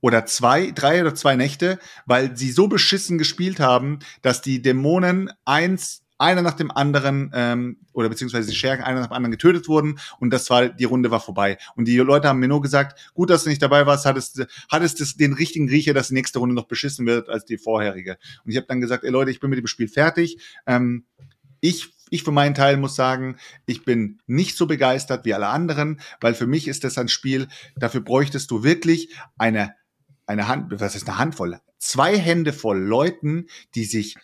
Oder 0.00 0.26
zwei, 0.26 0.70
drei 0.70 1.00
oder 1.00 1.14
zwei 1.16 1.34
Nächte, 1.34 1.80
weil 2.06 2.36
sie 2.36 2.52
so 2.52 2.68
beschissen 2.68 3.18
gespielt 3.18 3.58
haben, 3.58 3.98
dass 4.22 4.42
die 4.42 4.62
Dämonen 4.62 5.28
eins 5.44 6.04
einer 6.18 6.42
nach 6.42 6.54
dem 6.54 6.70
anderen 6.70 7.30
ähm, 7.34 7.78
oder 7.92 8.08
beziehungsweise 8.08 8.50
die 8.50 8.56
Schergen 8.56 8.82
einer 8.82 9.00
nach 9.00 9.06
dem 9.08 9.14
anderen 9.14 9.30
getötet 9.30 9.68
wurden 9.68 9.98
und 10.18 10.30
das 10.30 10.50
war 10.50 10.68
die 10.68 10.84
Runde 10.84 11.10
war 11.10 11.20
vorbei. 11.20 11.58
Und 11.76 11.86
die 11.86 11.96
Leute 11.96 12.28
haben 12.28 12.40
mir 12.40 12.48
nur 12.48 12.60
gesagt 12.60 13.12
gut 13.14 13.30
dass 13.30 13.44
du 13.44 13.50
nicht 13.50 13.62
dabei 13.62 13.86
warst 13.86 14.04
hattest 14.04 14.44
hattest 14.70 15.00
es 15.00 15.16
den 15.16 15.32
richtigen 15.32 15.68
Grieche 15.68 15.94
dass 15.94 16.08
die 16.08 16.14
nächste 16.14 16.40
Runde 16.40 16.54
noch 16.54 16.66
beschissen 16.66 17.06
wird 17.06 17.28
als 17.28 17.44
die 17.44 17.58
vorherige. 17.58 18.18
Und 18.44 18.50
ich 18.50 18.56
habe 18.56 18.66
dann 18.66 18.80
gesagt 18.80 19.04
ey 19.04 19.10
Leute 19.10 19.30
ich 19.30 19.40
bin 19.40 19.50
mit 19.50 19.58
dem 19.58 19.66
Spiel 19.66 19.88
fertig. 19.88 20.38
Ähm, 20.66 21.04
ich 21.60 21.90
ich 22.10 22.22
für 22.22 22.30
meinen 22.30 22.54
Teil 22.54 22.76
muss 22.76 22.96
sagen, 22.96 23.36
ich 23.66 23.84
bin 23.84 24.20
nicht 24.26 24.56
so 24.56 24.66
begeistert 24.66 25.24
wie 25.24 25.34
alle 25.34 25.48
anderen, 25.48 26.00
weil 26.20 26.34
für 26.34 26.46
mich 26.46 26.68
ist 26.68 26.84
das 26.84 26.98
ein 26.98 27.08
Spiel, 27.08 27.48
dafür 27.76 28.00
bräuchtest 28.00 28.50
du 28.50 28.62
wirklich 28.62 29.14
eine, 29.36 29.74
eine 30.26 30.48
Hand, 30.48 30.80
was 30.80 30.94
ist 30.94 31.08
eine 31.08 31.18
Handvoll? 31.18 31.60
Zwei 31.78 32.16
Hände 32.18 32.52
voll 32.52 32.78
Leuten, 32.78 33.46
die 33.74 33.84
sich 33.84 34.16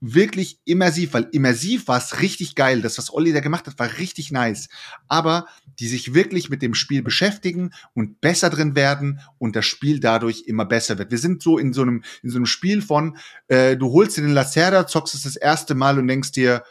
wirklich 0.00 0.60
immersiv, 0.64 1.14
weil 1.14 1.28
immersiv 1.32 1.88
war 1.88 1.98
es 1.98 2.20
richtig 2.20 2.54
geil. 2.54 2.82
Das, 2.82 2.98
was 2.98 3.12
Olli 3.12 3.32
da 3.32 3.40
gemacht 3.40 3.66
hat, 3.66 3.78
war 3.78 3.98
richtig 3.98 4.30
nice. 4.30 4.68
Aber 5.08 5.46
die 5.78 5.88
sich 5.88 6.14
wirklich 6.14 6.50
mit 6.50 6.62
dem 6.62 6.74
Spiel 6.74 7.02
beschäftigen 7.02 7.70
und 7.94 8.20
besser 8.20 8.50
drin 8.50 8.76
werden 8.76 9.20
und 9.38 9.56
das 9.56 9.66
Spiel 9.66 10.00
dadurch 10.00 10.44
immer 10.46 10.64
besser 10.64 10.98
wird. 10.98 11.10
Wir 11.10 11.18
sind 11.18 11.42
so 11.42 11.58
in 11.58 11.72
so 11.72 11.82
einem, 11.82 12.02
in 12.22 12.30
so 12.30 12.36
einem 12.36 12.46
Spiel 12.46 12.82
von, 12.82 13.16
äh, 13.48 13.76
du 13.76 13.92
holst 13.92 14.16
dir 14.16 14.22
den 14.22 14.32
Lacerda, 14.32 14.86
zockst 14.86 15.14
es 15.14 15.22
das 15.22 15.36
erste 15.36 15.74
Mal 15.74 15.98
und 15.98 16.06
denkst 16.06 16.32
dir, 16.32 16.62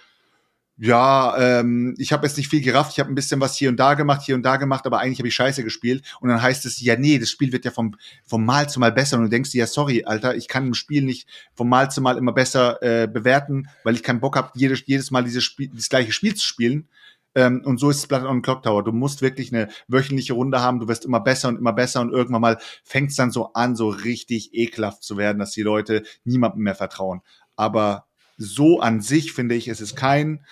ja, 0.80 1.60
ähm, 1.60 1.96
ich 1.98 2.14
habe 2.14 2.28
jetzt 2.28 2.38
nicht 2.38 2.50
viel 2.50 2.62
gerafft, 2.62 2.92
ich 2.94 3.00
habe 3.00 3.12
ein 3.12 3.16
bisschen 3.16 3.42
was 3.42 3.56
hier 3.56 3.70
und 3.70 3.78
da 3.78 3.96
gemacht, 3.96 4.22
hier 4.22 4.36
und 4.36 4.44
da 4.44 4.58
gemacht, 4.58 4.86
aber 4.86 5.00
eigentlich 5.00 5.18
habe 5.18 5.28
ich 5.28 5.34
Scheiße 5.34 5.64
gespielt. 5.64 6.04
Und 6.22 6.30
dann 6.30 6.42
heißt 6.42 6.66
es, 6.66 6.80
ja, 6.80 6.96
nee, 6.96 7.18
das 7.18 7.32
Spiel 7.32 7.52
wird 7.52 7.66
ja 7.66 7.72
vom, 7.72 7.96
vom 8.26 8.46
Mal 8.46 8.70
zu 8.70 8.80
Mal 8.80 8.92
besser. 8.92 9.18
Und 9.18 9.24
du 9.24 9.30
denkst 9.30 9.50
dir, 9.52 9.60
ja, 9.60 9.68
sorry, 9.68 10.04
Alter, 10.06 10.36
ich 10.36 10.48
kann 10.48 10.68
ein 10.68 10.74
Spiel 10.76 11.02
nicht 11.02 11.28
vom 11.56 11.68
Mal 11.68 11.90
zu 11.90 12.00
Mal 12.02 12.18
immer 12.18 12.32
besser 12.32 12.82
äh, 12.84 13.08
bewerten, 13.08 13.70
weil 13.84 13.96
ich 13.96 14.04
keinen 14.04 14.20
Bock 14.20 14.36
habe, 14.36 14.52
jedes, 14.54 14.84
jedes 14.86 15.10
Mal 15.10 15.24
dieses, 15.24 15.44
Spiel, 15.44 15.72
das 15.74 15.90
gleiche 15.90 16.12
Spiel 16.12 16.36
zu 16.36 16.46
spielen. 16.46 16.88
Ähm, 17.34 17.64
und 17.66 17.80
so 17.80 17.90
ist 17.90 17.98
es 17.98 18.08
Blood 18.08 18.24
on 18.24 18.44
Clock 18.44 18.62
Tower. 18.62 18.84
Du 18.84 18.92
musst 18.92 19.24
wirklich 19.24 19.52
eine 19.52 19.70
wöchentliche 19.88 20.34
Runde 20.34 20.62
haben, 20.62 20.80
du 20.80 20.88
wirst 20.88 21.06
immer 21.06 21.22
besser 21.22 21.50
und 21.50 21.58
immer 21.58 21.74
besser 21.74 22.02
und 22.02 22.12
irgendwann 22.12 22.42
mal 22.42 22.58
fängt 22.84 23.10
es 23.10 23.16
dann 23.16 23.32
so 23.32 23.54
an, 23.54 23.76
so 23.76 23.90
richtig 23.90 24.54
ekelhaft 24.54 25.02
zu 25.04 25.18
werden, 25.18 25.40
dass 25.40 25.52
die 25.52 25.64
Leute 25.64 26.04
niemandem 26.24 26.62
mehr 26.64 26.76
vertrauen. 26.76 27.22
Aber 27.56 28.06
so 28.38 28.80
an 28.80 29.02
sich 29.02 29.34
finde 29.34 29.56
ich, 29.56 29.68
es 29.68 29.82
ist 29.82 29.96
kein 29.96 30.46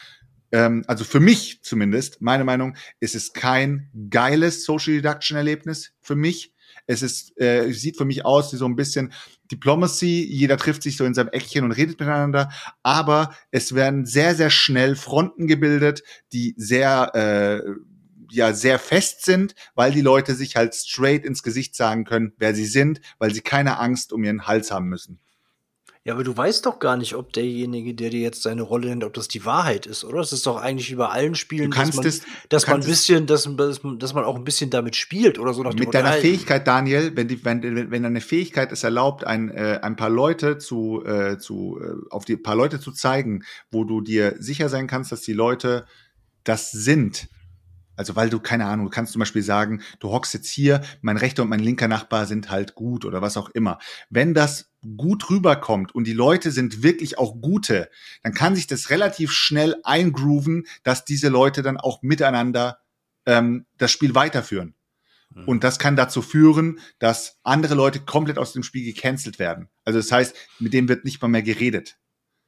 ähm, 0.51 0.83
also 0.87 1.03
für 1.03 1.19
mich 1.19 1.61
zumindest, 1.61 2.21
meine 2.21 2.43
Meinung, 2.43 2.75
ist 2.99 3.15
es 3.15 3.33
kein 3.33 3.89
geiles 4.09 4.63
Social 4.63 4.95
Deduction 4.95 5.37
Erlebnis 5.37 5.93
für 6.01 6.15
mich. 6.15 6.53
Es 6.87 7.01
ist, 7.01 7.39
äh, 7.39 7.71
sieht 7.71 7.97
für 7.97 8.05
mich 8.05 8.25
aus 8.25 8.53
wie 8.53 8.57
so 8.57 8.65
ein 8.65 8.75
bisschen 8.75 9.11
Diplomacy. 9.51 10.23
Jeder 10.23 10.57
trifft 10.57 10.83
sich 10.83 10.97
so 10.97 11.05
in 11.05 11.13
seinem 11.13 11.29
Eckchen 11.29 11.63
und 11.63 11.71
redet 11.71 11.99
miteinander. 11.99 12.51
Aber 12.83 13.35
es 13.51 13.73
werden 13.73 14.05
sehr, 14.05 14.35
sehr 14.35 14.49
schnell 14.49 14.95
Fronten 14.95 15.47
gebildet, 15.47 16.03
die 16.31 16.53
sehr, 16.57 17.11
äh, 17.15 17.61
ja, 18.31 18.53
sehr 18.53 18.79
fest 18.79 19.23
sind, 19.23 19.55
weil 19.75 19.91
die 19.91 20.01
Leute 20.01 20.35
sich 20.35 20.55
halt 20.55 20.75
straight 20.75 21.25
ins 21.25 21.43
Gesicht 21.43 21.75
sagen 21.75 22.03
können, 22.03 22.33
wer 22.37 22.53
sie 22.53 22.65
sind, 22.65 23.01
weil 23.17 23.33
sie 23.33 23.41
keine 23.41 23.79
Angst 23.79 24.11
um 24.13 24.23
ihren 24.23 24.47
Hals 24.47 24.71
haben 24.71 24.87
müssen. 24.87 25.19
Ja, 26.07 26.13
aber 26.13 26.23
du 26.23 26.37
weißt 26.37 26.67
doch 26.67 26.77
gar 26.77 26.97
nicht, 26.97 27.15
ob 27.15 27.33
derjenige, 27.33 27.95
der 27.95 28.11
dir 28.11 28.19
jetzt 28.19 28.43
seine 28.43 28.61
Rolle 28.61 28.89
nennt, 28.89 29.03
ob 29.03 29.13
das 29.15 29.27
die 29.27 29.43
Wahrheit 29.43 29.87
ist, 29.87 30.03
oder? 30.03 30.19
Das 30.19 30.33
ist 30.33 30.45
doch 30.45 30.61
eigentlich 30.61 30.95
bei 30.95 31.07
allen 31.07 31.33
Spielen, 31.33 31.71
du 31.71 31.75
kannst 31.75 31.97
dass 31.97 31.97
man, 31.97 32.05
es, 32.05 32.21
dass 32.49 32.67
man 32.67 32.81
ein 32.81 32.85
bisschen, 32.85 33.25
dass, 33.25 33.49
dass, 33.97 34.13
man 34.13 34.23
auch 34.23 34.35
ein 34.35 34.43
bisschen 34.43 34.69
damit 34.69 34.95
spielt 34.95 35.39
oder 35.39 35.55
so. 35.55 35.63
Nach 35.63 35.73
mit 35.73 35.95
deiner 35.95 36.13
Fähigkeit, 36.13 36.67
Daniel, 36.67 37.11
wenn, 37.15 37.27
die, 37.27 37.43
wenn, 37.43 37.89
wenn 37.89 38.03
deine 38.03 38.21
Fähigkeit 38.21 38.71
es 38.71 38.83
erlaubt, 38.83 39.23
ein, 39.23 39.49
äh, 39.49 39.79
ein 39.81 39.95
paar 39.95 40.11
Leute 40.11 40.59
zu, 40.59 41.03
äh, 41.03 41.39
zu 41.39 41.79
äh, 41.81 41.95
auf 42.11 42.23
die 42.23 42.37
paar 42.37 42.55
Leute 42.55 42.79
zu 42.79 42.91
zeigen, 42.91 43.43
wo 43.71 43.83
du 43.83 44.01
dir 44.01 44.35
sicher 44.37 44.69
sein 44.69 44.85
kannst, 44.85 45.11
dass 45.11 45.21
die 45.21 45.33
Leute 45.33 45.87
das 46.43 46.69
sind, 46.69 47.29
also 47.95 48.15
weil 48.15 48.29
du, 48.29 48.39
keine 48.39 48.65
Ahnung, 48.65 48.85
du 48.85 48.91
kannst 48.91 49.13
zum 49.13 49.19
Beispiel 49.19 49.41
sagen, 49.41 49.81
du 49.99 50.11
hockst 50.11 50.33
jetzt 50.33 50.49
hier, 50.49 50.81
mein 51.01 51.17
rechter 51.17 51.43
und 51.43 51.49
mein 51.49 51.59
linker 51.59 51.87
Nachbar 51.87 52.25
sind 52.25 52.49
halt 52.49 52.75
gut 52.75 53.05
oder 53.05 53.21
was 53.21 53.37
auch 53.37 53.49
immer. 53.49 53.79
Wenn 54.09 54.33
das 54.33 54.71
gut 54.97 55.29
rüberkommt 55.29 55.95
und 55.95 56.05
die 56.05 56.13
Leute 56.13 56.51
sind 56.51 56.83
wirklich 56.83 57.17
auch 57.17 57.41
gute, 57.41 57.89
dann 58.23 58.33
kann 58.33 58.55
sich 58.55 58.67
das 58.67 58.89
relativ 58.89 59.31
schnell 59.31 59.75
eingrooven, 59.83 60.65
dass 60.83 61.05
diese 61.05 61.29
Leute 61.29 61.61
dann 61.61 61.77
auch 61.77 62.01
miteinander 62.01 62.79
ähm, 63.25 63.65
das 63.77 63.91
Spiel 63.91 64.13
weiterführen. 64.13 64.75
Mhm. 65.33 65.45
Und 65.45 65.63
das 65.63 65.79
kann 65.79 65.95
dazu 65.95 66.21
führen, 66.21 66.79
dass 66.99 67.39
andere 67.43 67.75
Leute 67.75 67.99
komplett 67.99 68.37
aus 68.37 68.53
dem 68.53 68.63
Spiel 68.63 68.85
gecancelt 68.85 69.39
werden. 69.39 69.69
Also 69.83 69.99
das 69.99 70.11
heißt, 70.11 70.35
mit 70.59 70.73
dem 70.73 70.87
wird 70.87 71.05
nicht 71.05 71.21
mal 71.21 71.27
mehr 71.27 71.43
geredet. 71.43 71.97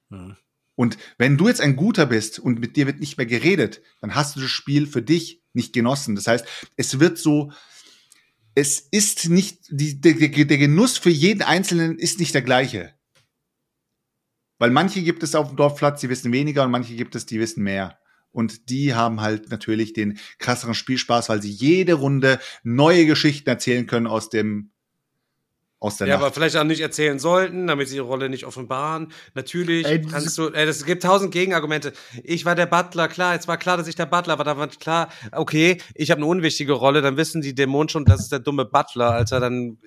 Mhm. 0.09 0.37
Und 0.77 0.99
wenn 1.17 1.37
du 1.37 1.47
jetzt 1.47 1.59
ein 1.59 1.75
Guter 1.75 2.05
bist 2.05 2.37
und 2.37 2.59
mit 2.59 2.75
dir 2.75 2.85
wird 2.85 2.99
nicht 2.99 3.17
mehr 3.17 3.25
geredet, 3.25 3.81
dann 3.99 4.13
hast 4.13 4.35
du 4.35 4.39
das 4.39 4.51
Spiel 4.51 4.85
für 4.85 5.01
dich 5.01 5.43
nicht 5.53 5.73
genossen. 5.73 6.15
Das 6.15 6.27
heißt, 6.27 6.45
es 6.75 6.99
wird 6.99 7.17
so, 7.17 7.51
es 8.53 8.79
ist 8.79 9.27
nicht, 9.27 9.57
die, 9.71 9.99
der, 9.99 10.13
der 10.13 10.57
Genuss 10.59 10.99
für 10.99 11.09
jeden 11.09 11.41
Einzelnen 11.41 11.97
ist 11.97 12.19
nicht 12.19 12.35
der 12.35 12.43
gleiche. 12.43 12.93
Weil 14.59 14.69
manche 14.69 15.01
gibt 15.01 15.23
es 15.23 15.33
auf 15.33 15.47
dem 15.47 15.57
Dorfplatz, 15.57 16.01
die 16.01 16.09
wissen 16.09 16.31
weniger 16.31 16.63
und 16.63 16.69
manche 16.69 16.95
gibt 16.95 17.15
es, 17.15 17.25
die 17.25 17.39
wissen 17.39 17.63
mehr. 17.63 17.99
Und 18.29 18.69
die 18.69 18.93
haben 18.93 19.21
halt 19.21 19.49
natürlich 19.49 19.93
den 19.93 20.19
krasseren 20.37 20.75
Spielspaß, 20.75 21.29
weil 21.29 21.41
sie 21.41 21.49
jede 21.49 21.95
Runde 21.95 22.39
neue 22.61 23.07
Geschichten 23.07 23.49
erzählen 23.49 23.87
können 23.87 24.05
aus 24.05 24.29
dem 24.29 24.73
aus 25.79 25.97
der 25.97 26.07
ja, 26.07 26.15
Nacht. 26.15 26.23
aber 26.23 26.33
vielleicht 26.33 26.57
auch 26.57 26.63
nicht 26.63 26.81
erzählen 26.81 27.19
sollten, 27.19 27.67
damit 27.67 27.87
sie 27.87 27.97
ihre 27.97 28.05
Rolle 28.07 28.29
nicht 28.29 28.45
offenbaren. 28.45 29.11
Natürlich 29.35 29.85
ey, 29.85 30.01
kannst 30.01 30.37
du, 30.37 30.49
ey, 30.49 30.67
es 30.67 30.85
gibt 30.85 31.03
tausend 31.03 31.31
Gegenargumente. 31.31 31.93
Ich 32.23 32.45
war 32.45 32.55
der 32.55 32.65
Butler, 32.65 33.07
klar, 33.07 33.35
jetzt 33.35 33.47
war 33.47 33.57
klar, 33.57 33.77
dass 33.77 33.87
ich 33.87 33.95
der 33.95 34.07
Butler 34.07 34.37
war, 34.37 34.45
da 34.45 34.57
war 34.57 34.67
klar, 34.67 35.09
okay, 35.31 35.79
ich 35.93 36.09
habe 36.09 36.19
eine 36.19 36.25
unwichtige 36.25 36.73
Rolle, 36.73 37.01
dann 37.01 37.15
wissen 37.15 37.41
die 37.41 37.53
Dämonen 37.53 37.89
schon, 37.89 38.05
das 38.05 38.21
ist 38.21 38.31
der 38.31 38.39
dumme 38.39 38.65
Butler, 38.65 39.11
Alter, 39.11 39.39
dann 39.39 39.77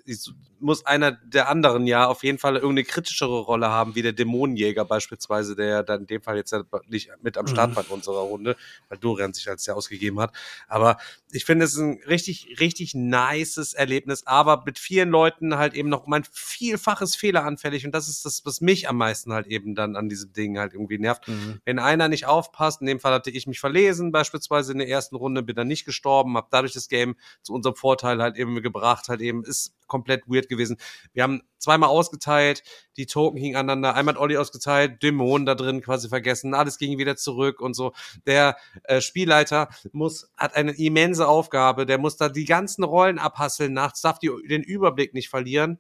muss 0.61 0.87
einer 0.87 1.13
der 1.13 1.49
anderen 1.49 1.87
ja 1.87 2.07
auf 2.07 2.23
jeden 2.23 2.39
Fall 2.39 2.55
irgendeine 2.55 2.85
kritischere 2.85 3.41
Rolle 3.41 3.71
haben, 3.71 3.95
wie 3.95 4.03
der 4.03 4.13
Dämonenjäger 4.13 4.85
beispielsweise, 4.85 5.57
der 5.57 5.67
ja 5.67 5.83
dann 5.83 6.03
in 6.03 6.07
dem 6.07 6.23
Fall 6.23 6.37
jetzt 6.37 6.55
nicht 6.89 7.11
mit 7.23 7.37
am 7.37 7.47
Start 7.47 7.71
mhm. 7.71 7.77
war 7.77 7.85
in 7.85 7.91
unserer 7.91 8.21
Runde, 8.21 8.57
weil 8.89 8.99
Dorian 8.99 9.33
sich 9.33 9.49
als 9.49 9.65
der 9.65 9.77
ausgegeben 9.77 10.21
hat. 10.21 10.33
Aber 10.69 10.99
ich 11.33 11.45
finde 11.45 11.65
es 11.65 11.77
ein 11.77 12.01
richtig, 12.07 12.57
richtig 12.61 12.95
nices 12.95 13.75
Erlebnis, 13.75 14.27
aber 14.27 14.63
mit 14.65 14.79
vielen 14.79 15.11
Leuten 15.11 15.57
halt 15.57 15.75
eben 15.75 15.89
noch 15.89 16.07
mein 16.07 16.25
vielfaches 16.31 17.17
fehleranfällig 17.17 17.87
und 17.87 17.93
das 17.93 18.09
ist 18.09 18.25
das, 18.25 18.45
was 18.45 18.61
mich 18.61 18.89
am 18.89 18.97
meisten 18.97 19.33
halt 19.33 19.47
eben 19.47 19.75
dann 19.75 19.97
an 19.97 20.09
diesem 20.09 20.33
Ding 20.33 20.59
halt 20.59 20.75
irgendwie 20.75 20.99
nervt. 20.99 21.29
Mhm. 21.29 21.61
Wenn 21.65 21.79
einer 21.79 22.09
nicht 22.09 22.27
aufpasst, 22.27 22.81
in 22.81 22.87
dem 22.87 23.01
Fall 23.01 23.13
hatte 23.13 23.31
ich 23.31 23.47
mich 23.47 23.61
verlesen, 23.61 24.13
beispielsweise 24.13 24.73
in 24.73 24.79
der 24.79 24.89
ersten 24.89 25.17
Runde, 25.17 25.43
bin 25.43 25.57
dann 25.57 25.69
nicht 25.69 25.85
gestorben, 25.85 26.37
habe 26.37 26.49
dadurch 26.51 26.73
das 26.73 26.89
Game 26.89 27.17
zu 27.43 27.53
unserem 27.53 27.77
Vorteil 27.77 28.21
halt 28.21 28.37
eben 28.37 28.61
gebracht, 28.63 29.09
halt 29.09 29.21
eben 29.21 29.45
ist 29.45 29.75
komplett 29.87 30.23
weird 30.27 30.49
gewesen. 30.49 30.79
Wir 31.13 31.25
haben 31.25 31.43
zweimal 31.59 31.91
ausgeteilt, 31.91 32.63
die 32.97 33.07
Token 33.07 33.39
hingen 33.39 33.57
aneinander, 33.57 33.95
einmal 33.95 34.15
hat 34.15 34.21
Olli 34.21 34.37
ausgeteilt, 34.37 35.03
Dämonen 35.03 35.47
da 35.47 35.55
drin 35.55 35.83
quasi 35.83 36.09
vergessen, 36.09 36.55
alles 36.55 36.79
ging 36.79 36.99
wieder 36.99 37.17
zurück 37.17 37.61
und 37.61 37.75
so. 37.75 37.93
Der 38.27 38.57
äh, 38.85 39.01
Spielleiter 39.01 39.69
muss, 39.93 40.31
hat 40.37 40.57
eine 40.57 40.73
immense 40.73 41.20
Aufgabe, 41.29 41.87
der 41.87 41.99
muss 41.99 42.17
da 42.17 42.29
die 42.29 42.45
ganzen 42.45 42.85
Rollen 42.85 43.19
abhasseln 43.19 43.73
nachts, 43.73 44.01
darf 44.01 44.19
die, 44.19 44.31
den 44.49 44.63
Überblick 44.63 45.15
nicht 45.15 45.29
verlieren 45.29 45.79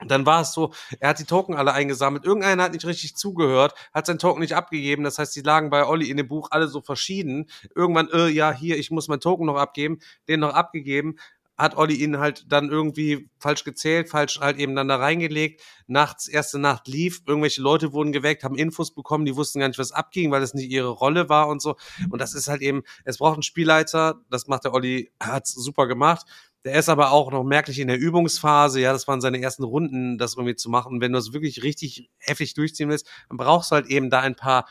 dann 0.00 0.26
war 0.26 0.42
es 0.42 0.52
so, 0.52 0.72
er 0.98 1.10
hat 1.10 1.20
die 1.20 1.24
Token 1.24 1.54
alle 1.54 1.72
eingesammelt. 1.72 2.24
Irgendeiner 2.24 2.64
hat 2.64 2.72
nicht 2.72 2.84
richtig 2.84 3.16
zugehört, 3.16 3.74
hat 3.92 4.06
sein 4.06 4.18
Token 4.18 4.40
nicht 4.40 4.54
abgegeben. 4.54 5.04
Das 5.04 5.18
heißt, 5.18 5.34
die 5.36 5.40
lagen 5.40 5.70
bei 5.70 5.86
Olli 5.86 6.10
in 6.10 6.16
dem 6.16 6.26
Buch 6.26 6.48
alle 6.50 6.66
so 6.66 6.80
verschieden. 6.80 7.48
Irgendwann, 7.74 8.08
äh, 8.12 8.28
ja, 8.28 8.52
hier, 8.52 8.76
ich 8.76 8.90
muss 8.90 9.06
mein 9.08 9.20
Token 9.20 9.46
noch 9.46 9.56
abgeben, 9.56 10.00
den 10.28 10.40
noch 10.40 10.52
abgegeben. 10.52 11.16
Hat 11.56 11.76
Olli 11.76 11.94
ihn 11.94 12.18
halt 12.18 12.46
dann 12.48 12.70
irgendwie 12.70 13.28
falsch 13.38 13.64
gezählt, 13.64 14.08
falsch 14.08 14.40
halt 14.40 14.58
eben 14.58 14.74
dann 14.74 14.88
da 14.88 14.96
reingelegt. 14.96 15.62
Nachts, 15.86 16.26
erste 16.26 16.58
Nacht 16.58 16.88
lief, 16.88 17.20
irgendwelche 17.26 17.62
Leute 17.62 17.92
wurden 17.92 18.12
geweckt, 18.12 18.44
haben 18.44 18.56
Infos 18.56 18.94
bekommen, 18.94 19.24
die 19.24 19.36
wussten 19.36 19.60
gar 19.60 19.68
nicht, 19.68 19.78
was 19.78 19.92
abging, 19.92 20.30
weil 20.30 20.42
es 20.42 20.54
nicht 20.54 20.70
ihre 20.70 20.88
Rolle 20.88 21.28
war 21.28 21.48
und 21.48 21.62
so. 21.62 21.76
Und 22.10 22.20
das 22.20 22.34
ist 22.34 22.48
halt 22.48 22.62
eben, 22.62 22.82
es 23.04 23.18
braucht 23.18 23.34
einen 23.34 23.42
Spielleiter, 23.42 24.20
das 24.30 24.48
macht 24.48 24.64
der 24.64 24.74
Olli, 24.74 25.12
hat's 25.20 25.52
super 25.54 25.86
gemacht 25.86 26.26
der 26.64 26.78
ist 26.78 26.88
aber 26.88 27.12
auch 27.12 27.30
noch 27.30 27.44
merklich 27.44 27.78
in 27.78 27.88
der 27.88 27.98
Übungsphase. 27.98 28.80
Ja, 28.80 28.92
das 28.92 29.06
waren 29.06 29.20
seine 29.20 29.40
ersten 29.40 29.64
Runden, 29.64 30.16
das 30.16 30.34
irgendwie 30.34 30.56
zu 30.56 30.70
machen. 30.70 31.00
Wenn 31.00 31.12
du 31.12 31.18
es 31.18 31.34
wirklich 31.34 31.62
richtig 31.62 32.10
heftig 32.18 32.54
durchziehen 32.54 32.88
willst, 32.88 33.06
dann 33.28 33.36
brauchst 33.36 33.70
du 33.70 33.74
halt 33.74 33.86
eben 33.86 34.08
da 34.08 34.20
ein 34.20 34.34
paar 34.34 34.66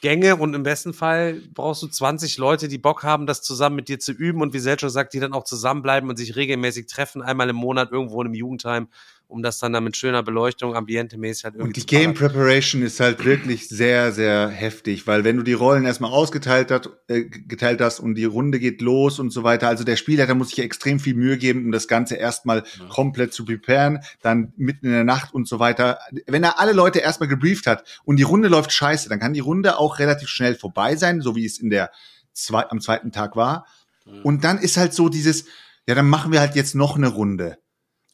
Gänge 0.00 0.36
und 0.36 0.54
im 0.54 0.62
besten 0.62 0.92
Fall 0.92 1.42
brauchst 1.54 1.82
du 1.82 1.88
20 1.88 2.38
Leute, 2.38 2.68
die 2.68 2.78
Bock 2.78 3.02
haben, 3.02 3.26
das 3.26 3.42
zusammen 3.42 3.76
mit 3.76 3.88
dir 3.88 3.98
zu 3.98 4.12
üben 4.12 4.42
und 4.42 4.52
wie 4.52 4.60
Selcho 4.60 4.88
sagt, 4.88 5.12
die 5.12 5.20
dann 5.20 5.32
auch 5.32 5.44
zusammenbleiben 5.44 6.08
und 6.08 6.16
sich 6.16 6.36
regelmäßig 6.36 6.86
treffen, 6.86 7.22
einmal 7.22 7.48
im 7.48 7.56
Monat 7.56 7.90
irgendwo 7.90 8.20
in 8.20 8.28
einem 8.28 8.34
Jugendheim 8.34 8.88
um 9.28 9.42
das 9.42 9.58
dann, 9.58 9.74
dann 9.74 9.84
mit 9.84 9.94
schöner 9.94 10.22
Beleuchtung, 10.22 10.74
ambientemäßig 10.74 11.44
halt 11.44 11.54
irgendwie 11.54 11.68
Und 11.68 11.76
die 11.76 11.86
Game 11.86 12.14
Preparation 12.14 12.82
ist 12.82 12.98
halt 12.98 13.24
wirklich 13.26 13.68
sehr, 13.68 14.10
sehr 14.10 14.48
heftig, 14.48 15.06
weil 15.06 15.22
wenn 15.22 15.36
du 15.36 15.42
die 15.42 15.52
Rollen 15.52 15.84
erstmal 15.84 16.10
ausgeteilt 16.10 16.70
hast, 16.70 16.88
äh, 17.08 17.24
geteilt 17.24 17.82
hast 17.82 18.00
und 18.00 18.14
die 18.14 18.24
Runde 18.24 18.58
geht 18.58 18.80
los 18.80 19.18
und 19.18 19.30
so 19.30 19.44
weiter, 19.44 19.68
also 19.68 19.84
der 19.84 19.96
Spielleiter 19.96 20.34
muss 20.34 20.48
sich 20.48 20.60
extrem 20.60 20.98
viel 20.98 21.14
Mühe 21.14 21.36
geben, 21.36 21.66
um 21.66 21.72
das 21.72 21.88
Ganze 21.88 22.16
erstmal 22.16 22.64
ja. 22.78 22.86
komplett 22.86 23.34
zu 23.34 23.44
preparen, 23.44 24.00
dann 24.22 24.54
mitten 24.56 24.86
in 24.86 24.92
der 24.92 25.04
Nacht 25.04 25.34
und 25.34 25.46
so 25.46 25.58
weiter. 25.58 25.98
Wenn 26.26 26.42
er 26.42 26.58
alle 26.58 26.72
Leute 26.72 27.00
erstmal 27.00 27.28
gebrieft 27.28 27.66
hat 27.66 27.84
und 28.04 28.16
die 28.16 28.22
Runde 28.22 28.48
läuft 28.48 28.72
scheiße, 28.72 29.10
dann 29.10 29.20
kann 29.20 29.34
die 29.34 29.40
Runde 29.40 29.78
auch 29.78 29.98
relativ 29.98 30.30
schnell 30.30 30.54
vorbei 30.54 30.96
sein, 30.96 31.20
so 31.20 31.36
wie 31.36 31.44
es 31.44 31.58
in 31.58 31.68
der 31.68 31.90
zwei, 32.32 32.66
am 32.70 32.80
zweiten 32.80 33.12
Tag 33.12 33.36
war. 33.36 33.66
Mhm. 34.06 34.22
Und 34.22 34.44
dann 34.44 34.56
ist 34.58 34.78
halt 34.78 34.94
so 34.94 35.10
dieses, 35.10 35.44
ja, 35.86 35.94
dann 35.94 36.08
machen 36.08 36.32
wir 36.32 36.40
halt 36.40 36.54
jetzt 36.54 36.74
noch 36.74 36.96
eine 36.96 37.08
Runde. 37.08 37.58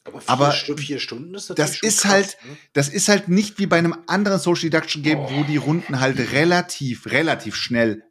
Aber 0.05 0.21
vier, 0.21 0.29
Aber 0.29 0.51
Stu 0.51 0.77
vier 0.77 0.99
Stunden 0.99 1.33
ist 1.33 1.49
das 1.57 1.81
ist 1.81 2.01
krass, 2.01 2.11
halt, 2.11 2.37
ne? 2.47 2.57
das 2.73 2.89
ist 2.89 3.07
halt 3.09 3.27
nicht 3.27 3.57
wie 3.57 3.65
bei 3.65 3.77
einem 3.77 3.95
anderen 4.07 4.39
Social 4.39 4.69
Deduction 4.69 5.01
Game, 5.01 5.19
oh. 5.19 5.29
wo 5.31 5.43
die 5.43 5.57
Runden 5.57 5.99
halt 5.99 6.31
relativ, 6.31 7.07
relativ 7.07 7.55
schnell 7.55 8.03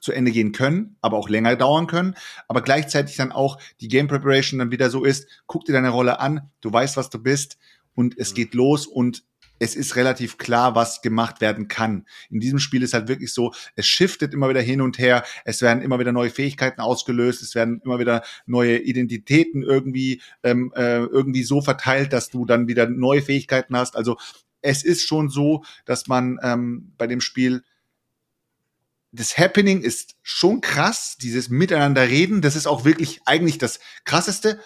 zu 0.00 0.12
Ende 0.12 0.32
gehen 0.32 0.52
können, 0.52 0.96
aber 1.00 1.18
auch 1.18 1.28
länger 1.28 1.56
dauern 1.56 1.86
können, 1.86 2.14
aber 2.48 2.62
gleichzeitig 2.62 3.16
dann 3.16 3.32
auch 3.32 3.58
die 3.80 3.88
Game 3.88 4.08
Preparation 4.08 4.58
dann 4.58 4.70
wieder 4.70 4.90
so 4.90 5.04
ist, 5.04 5.28
guck 5.46 5.64
dir 5.64 5.72
deine 5.72 5.90
Rolle 5.90 6.18
an, 6.18 6.50
du 6.60 6.72
weißt, 6.72 6.96
was 6.96 7.10
du 7.10 7.18
bist 7.18 7.58
und 7.94 8.18
es 8.18 8.32
mhm. 8.32 8.34
geht 8.36 8.54
los 8.54 8.86
und 8.86 9.24
es 9.58 9.76
ist 9.76 9.96
relativ 9.96 10.38
klar, 10.38 10.74
was 10.74 11.02
gemacht 11.02 11.40
werden 11.40 11.68
kann. 11.68 12.06
In 12.30 12.40
diesem 12.40 12.58
Spiel 12.58 12.82
ist 12.82 12.94
halt 12.94 13.08
wirklich 13.08 13.32
so, 13.32 13.52
es 13.76 13.86
shiftet 13.86 14.34
immer 14.34 14.48
wieder 14.48 14.60
hin 14.60 14.80
und 14.80 14.98
her, 14.98 15.24
es 15.44 15.62
werden 15.62 15.82
immer 15.82 15.98
wieder 15.98 16.12
neue 16.12 16.30
Fähigkeiten 16.30 16.80
ausgelöst, 16.80 17.42
es 17.42 17.54
werden 17.54 17.80
immer 17.84 17.98
wieder 17.98 18.22
neue 18.46 18.78
Identitäten 18.78 19.62
irgendwie, 19.62 20.20
ähm, 20.42 20.72
äh, 20.76 20.98
irgendwie 20.98 21.44
so 21.44 21.60
verteilt, 21.60 22.12
dass 22.12 22.30
du 22.30 22.44
dann 22.44 22.68
wieder 22.68 22.88
neue 22.88 23.22
Fähigkeiten 23.22 23.76
hast. 23.76 23.96
Also 23.96 24.16
es 24.60 24.82
ist 24.82 25.06
schon 25.06 25.28
so, 25.28 25.64
dass 25.84 26.06
man 26.06 26.38
ähm, 26.42 26.92
bei 26.98 27.06
dem 27.06 27.20
Spiel 27.20 27.62
das 29.12 29.38
Happening 29.38 29.80
ist 29.80 30.16
schon 30.22 30.60
krass, 30.60 31.16
dieses 31.20 31.48
Miteinander 31.48 32.08
reden, 32.08 32.42
das 32.42 32.56
ist 32.56 32.66
auch 32.66 32.84
wirklich 32.84 33.20
eigentlich 33.26 33.58
das 33.58 33.78
krasseste. 34.04 34.58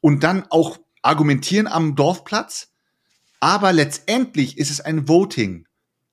Und 0.00 0.22
dann 0.22 0.44
auch 0.50 0.78
argumentieren 1.00 1.66
am 1.66 1.96
Dorfplatz 1.96 2.73
aber 3.44 3.74
letztendlich 3.74 4.56
ist 4.56 4.70
es 4.70 4.80
ein 4.80 5.06
Voting. 5.06 5.66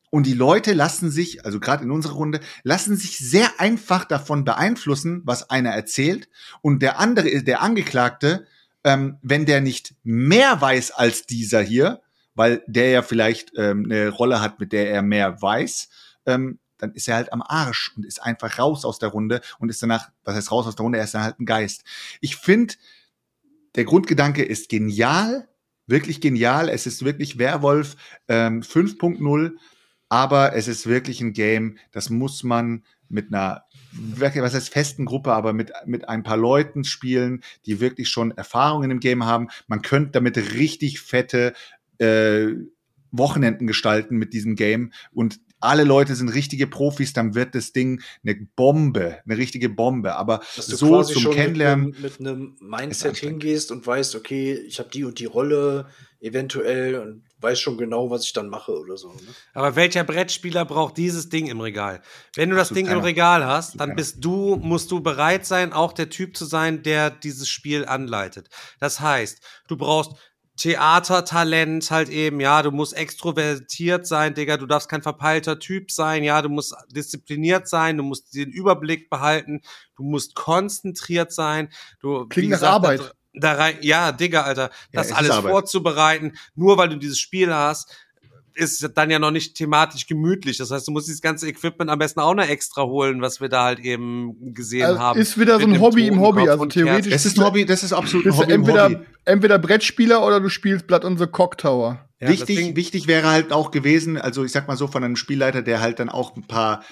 Und 0.10 0.26
die 0.26 0.34
Leute 0.34 0.74
lassen 0.74 1.10
sich, 1.10 1.46
also 1.46 1.62
gerade 1.62 1.86
in 1.86 1.90
unserer 1.92 2.16
Runde, 2.16 2.42
lassen 2.64 2.98
sich 2.98 3.20
sehr 3.20 3.50
einfach 3.58 4.04
davon 4.04 4.44
beeinflussen, 4.44 5.22
was 5.24 5.50
einer 5.50 5.70
erzählt. 5.70 6.28
Und 6.62 6.82
der 6.82 7.00
andere 7.00 7.42
der 7.42 7.62
Angeklagte, 7.62 8.46
ähm, 8.84 9.18
wenn 9.22 9.46
der 9.46 9.62
nicht 9.62 9.96
mehr 10.04 10.60
weiß 10.60 10.92
als 10.92 11.26
dieser 11.26 11.62
hier, 11.62 12.02
weil 12.36 12.64
der 12.68 12.90
ja 12.90 13.02
vielleicht 13.02 13.54
ähm, 13.56 13.86
eine 13.86 14.10
Rolle 14.10 14.42
hat, 14.42 14.60
mit 14.60 14.74
der 14.74 14.92
er 14.92 15.02
mehr 15.02 15.42
weiß, 15.42 15.88
ähm, 16.26 16.60
dann 16.80 16.92
ist 16.96 17.08
er 17.08 17.16
halt 17.16 17.32
am 17.32 17.42
Arsch 17.42 17.94
und 17.96 18.06
ist 18.06 18.22
einfach 18.22 18.60
raus 18.60 18.84
aus 18.84 19.00
der 19.00 19.08
Runde 19.08 19.40
und 19.58 19.70
ist 19.70 19.82
danach, 19.82 20.10
was 20.26 20.36
heißt 20.36 20.52
raus 20.52 20.68
aus 20.68 20.76
der 20.76 20.84
Runde, 20.84 20.98
er 20.98 21.06
ist 21.06 21.14
dann 21.14 21.24
halt 21.24 21.40
ein 21.40 21.46
Geist. 21.46 21.86
Ich 22.20 22.36
finde, 22.36 22.74
der 23.76 23.86
Grundgedanke 23.86 24.44
ist 24.44 24.68
genial, 24.68 25.48
wirklich 25.92 26.22
genial. 26.22 26.70
Es 26.70 26.88
ist 26.88 27.06
wirklich 27.06 27.38
Werwolf 27.38 27.96
ähm, 28.28 28.62
5.0, 28.62 29.52
aber 30.10 30.56
es 30.56 30.68
ist 30.68 30.88
wirklich 30.88 31.22
ein 31.22 31.34
Game, 31.34 31.78
das 31.92 32.10
muss 32.10 32.44
man 32.44 32.84
mit 33.08 33.34
einer, 33.34 33.66
was 33.92 34.54
heißt 34.54 34.70
festen 34.70 35.06
Gruppe, 35.06 35.34
aber 35.34 35.54
mit, 35.54 35.72
mit 35.86 36.10
ein 36.10 36.24
paar 36.24 36.38
Leuten 36.38 36.84
spielen, 36.84 37.44
die 37.66 37.80
wirklich 37.80 38.10
schon 38.10 38.32
Erfahrungen 38.32 38.90
im 38.90 39.00
Game 39.00 39.26
haben. 39.26 39.50
Man 39.68 39.82
könnte 39.82 40.12
damit 40.12 40.38
richtig 40.38 41.02
fette 41.02 41.54
äh, 42.00 42.48
Wochenenden 43.12 43.68
gestalten 43.68 44.18
mit 44.18 44.34
diesem 44.34 44.56
Game 44.56 44.94
und 45.12 45.40
alle 45.62 45.84
Leute 45.84 46.16
sind 46.16 46.30
richtige 46.30 46.68
Profis, 46.68 47.14
dann 47.14 47.36
wird 47.36 47.56
das 47.56 47.72
Ding 47.72 48.02
eine 48.24 48.36
Bombe, 48.56 49.20
eine 49.26 49.38
richtige 49.38 49.70
Bombe. 49.70 50.16
Aber 50.16 50.42
so 50.56 51.04
zum 51.04 51.32
Kennenlernen. 51.32 51.92
Mit, 51.92 52.02
mit 52.02 52.20
einem 52.20 52.56
Mindset 52.60 53.18
hingehst 53.18 53.72
und 53.72 53.86
weißt, 53.86 54.16
okay, 54.16 54.54
ich 54.54 54.80
habe 54.80 54.90
die 54.90 55.04
und 55.04 55.20
die 55.20 55.26
Rolle 55.26 55.88
eventuell 56.22 57.00
und 57.00 57.24
weiß 57.40 57.60
schon 57.60 57.78
genau, 57.78 58.12
was 58.12 58.26
ich 58.26 58.34
dann 58.34 58.50
mache 58.50 58.72
oder 58.72 58.96
so. 58.96 59.10
Ne? 59.10 59.20
Aber 59.54 59.76
welcher 59.76 60.04
Brettspieler 60.04 60.66
braucht 60.66 60.98
dieses 60.98 61.30
Ding 61.30 61.48
im 61.48 61.60
Regal? 61.60 62.02
Wenn 62.36 62.52
du 62.52 62.56
das 62.56 62.70
Ding 62.70 62.86
keiner. 62.86 63.00
im 63.00 63.04
Regal 63.04 63.46
hast, 63.46 63.80
dann 63.80 63.96
bist 63.96 64.24
du, 64.24 64.58
musst 64.58 64.92
du 64.92 65.02
bereit 65.02 65.46
sein, 65.46 65.74
auch 65.74 65.94
der 65.94 66.10
Typ 66.10 66.38
zu 66.38 66.46
sein, 66.46 66.84
der 66.84 67.10
dieses 67.10 67.50
Spiel 67.50 67.86
anleitet. 67.86 68.50
Das 68.80 69.00
heißt, 69.00 69.42
du 69.68 69.78
brauchst 69.78 70.12
Theatertalent 70.58 71.90
halt 71.92 72.10
eben, 72.10 72.40
ja, 72.40 72.62
du 72.62 72.72
musst 72.72 72.94
extrovertiert 72.94 74.06
sein, 74.06 74.34
Digga, 74.34 74.58
du 74.58 74.66
darfst 74.66 74.90
kein 74.90 75.02
verpeilter 75.02 75.60
Typ 75.60 75.92
sein, 75.92 76.24
ja, 76.24 76.42
du 76.42 76.50
musst 76.50 76.76
diszipliniert 76.90 77.68
sein, 77.68 77.98
du 77.98 78.04
musst 78.04 78.36
den 78.36 78.52
Überblick 78.52 79.10
behalten, 79.10 79.62
du 79.96 80.04
musst 80.04 80.36
konzentriert 80.36 81.32
sein, 81.32 81.70
du 82.00 82.28
Klingt 82.28 82.52
nach 82.52 82.58
gesagt, 82.58 82.74
Arbeit. 82.74 83.16
Da, 83.34 83.54
rein, 83.54 83.78
ja, 83.82 84.12
Digga, 84.12 84.42
Alter, 84.42 84.72
das 84.92 85.10
ja, 85.10 85.16
alles 85.16 85.38
vorzubereiten, 85.38 86.38
nur 86.54 86.78
weil 86.78 86.90
du 86.90 86.98
dieses 86.98 87.18
Spiel 87.18 87.54
hast, 87.54 87.96
ist 88.54 88.90
dann 88.96 89.10
ja 89.10 89.20
noch 89.20 89.32
nicht 89.32 89.56
thematisch 89.56 90.08
gemütlich. 90.08 90.58
Das 90.58 90.72
heißt, 90.72 90.88
du 90.88 90.92
musst 90.92 91.08
dieses 91.08 91.22
ganze 91.22 91.48
Equipment 91.48 91.90
am 91.90 92.00
besten 92.00 92.20
auch 92.20 92.34
noch 92.34 92.48
extra 92.48 92.84
holen, 92.84 93.22
was 93.22 93.42
wir 93.42 93.50
da 93.50 93.66
halt 93.66 93.80
eben 93.80 94.54
gesehen 94.54 94.86
also 94.86 95.00
haben. 95.00 95.20
Ist 95.20 95.40
wieder 95.40 95.60
so 95.60 95.68
ein 95.68 95.80
Hobby 95.80 96.08
im 96.08 96.20
Hobby, 96.20 96.48
also 96.48 96.66
theoretisch. 96.66 97.14
Es 97.14 97.26
ist 97.26 97.38
ein 97.38 97.46
Hobby, 97.46 97.66
das 97.66 97.84
ist 97.84 97.94
absolut 97.94 98.26
ein 98.26 98.38
Hobby 98.38 98.54
entweder, 98.54 98.86
im 98.86 98.94
Hobby. 98.96 99.06
Entweder 99.26 99.60
Brettspieler 99.60 100.26
oder 100.26 100.40
du 100.40 100.50
spielst 100.50 100.88
Blood 100.88 101.06
on 101.06 101.18
the 101.18 101.28
Cock 101.28 101.58
Tower. 101.58 102.08
Ja, 102.20 102.30
wichtig, 102.30 102.76
wichtig 102.76 103.08
wäre 103.08 103.30
halt 103.30 103.52
auch 103.52 103.72
gewesen, 103.72 104.18
also 104.18 104.44
ich 104.44 104.52
sag 104.52 104.68
mal 104.68 104.78
so 104.78 104.88
von 104.88 105.04
einem 105.04 105.16
Spielleiter, 105.16 105.62
der 105.62 105.82
halt 105.82 106.00
dann 106.00 106.10
auch 106.10 106.36
ein 106.36 106.44
paar 106.44 106.84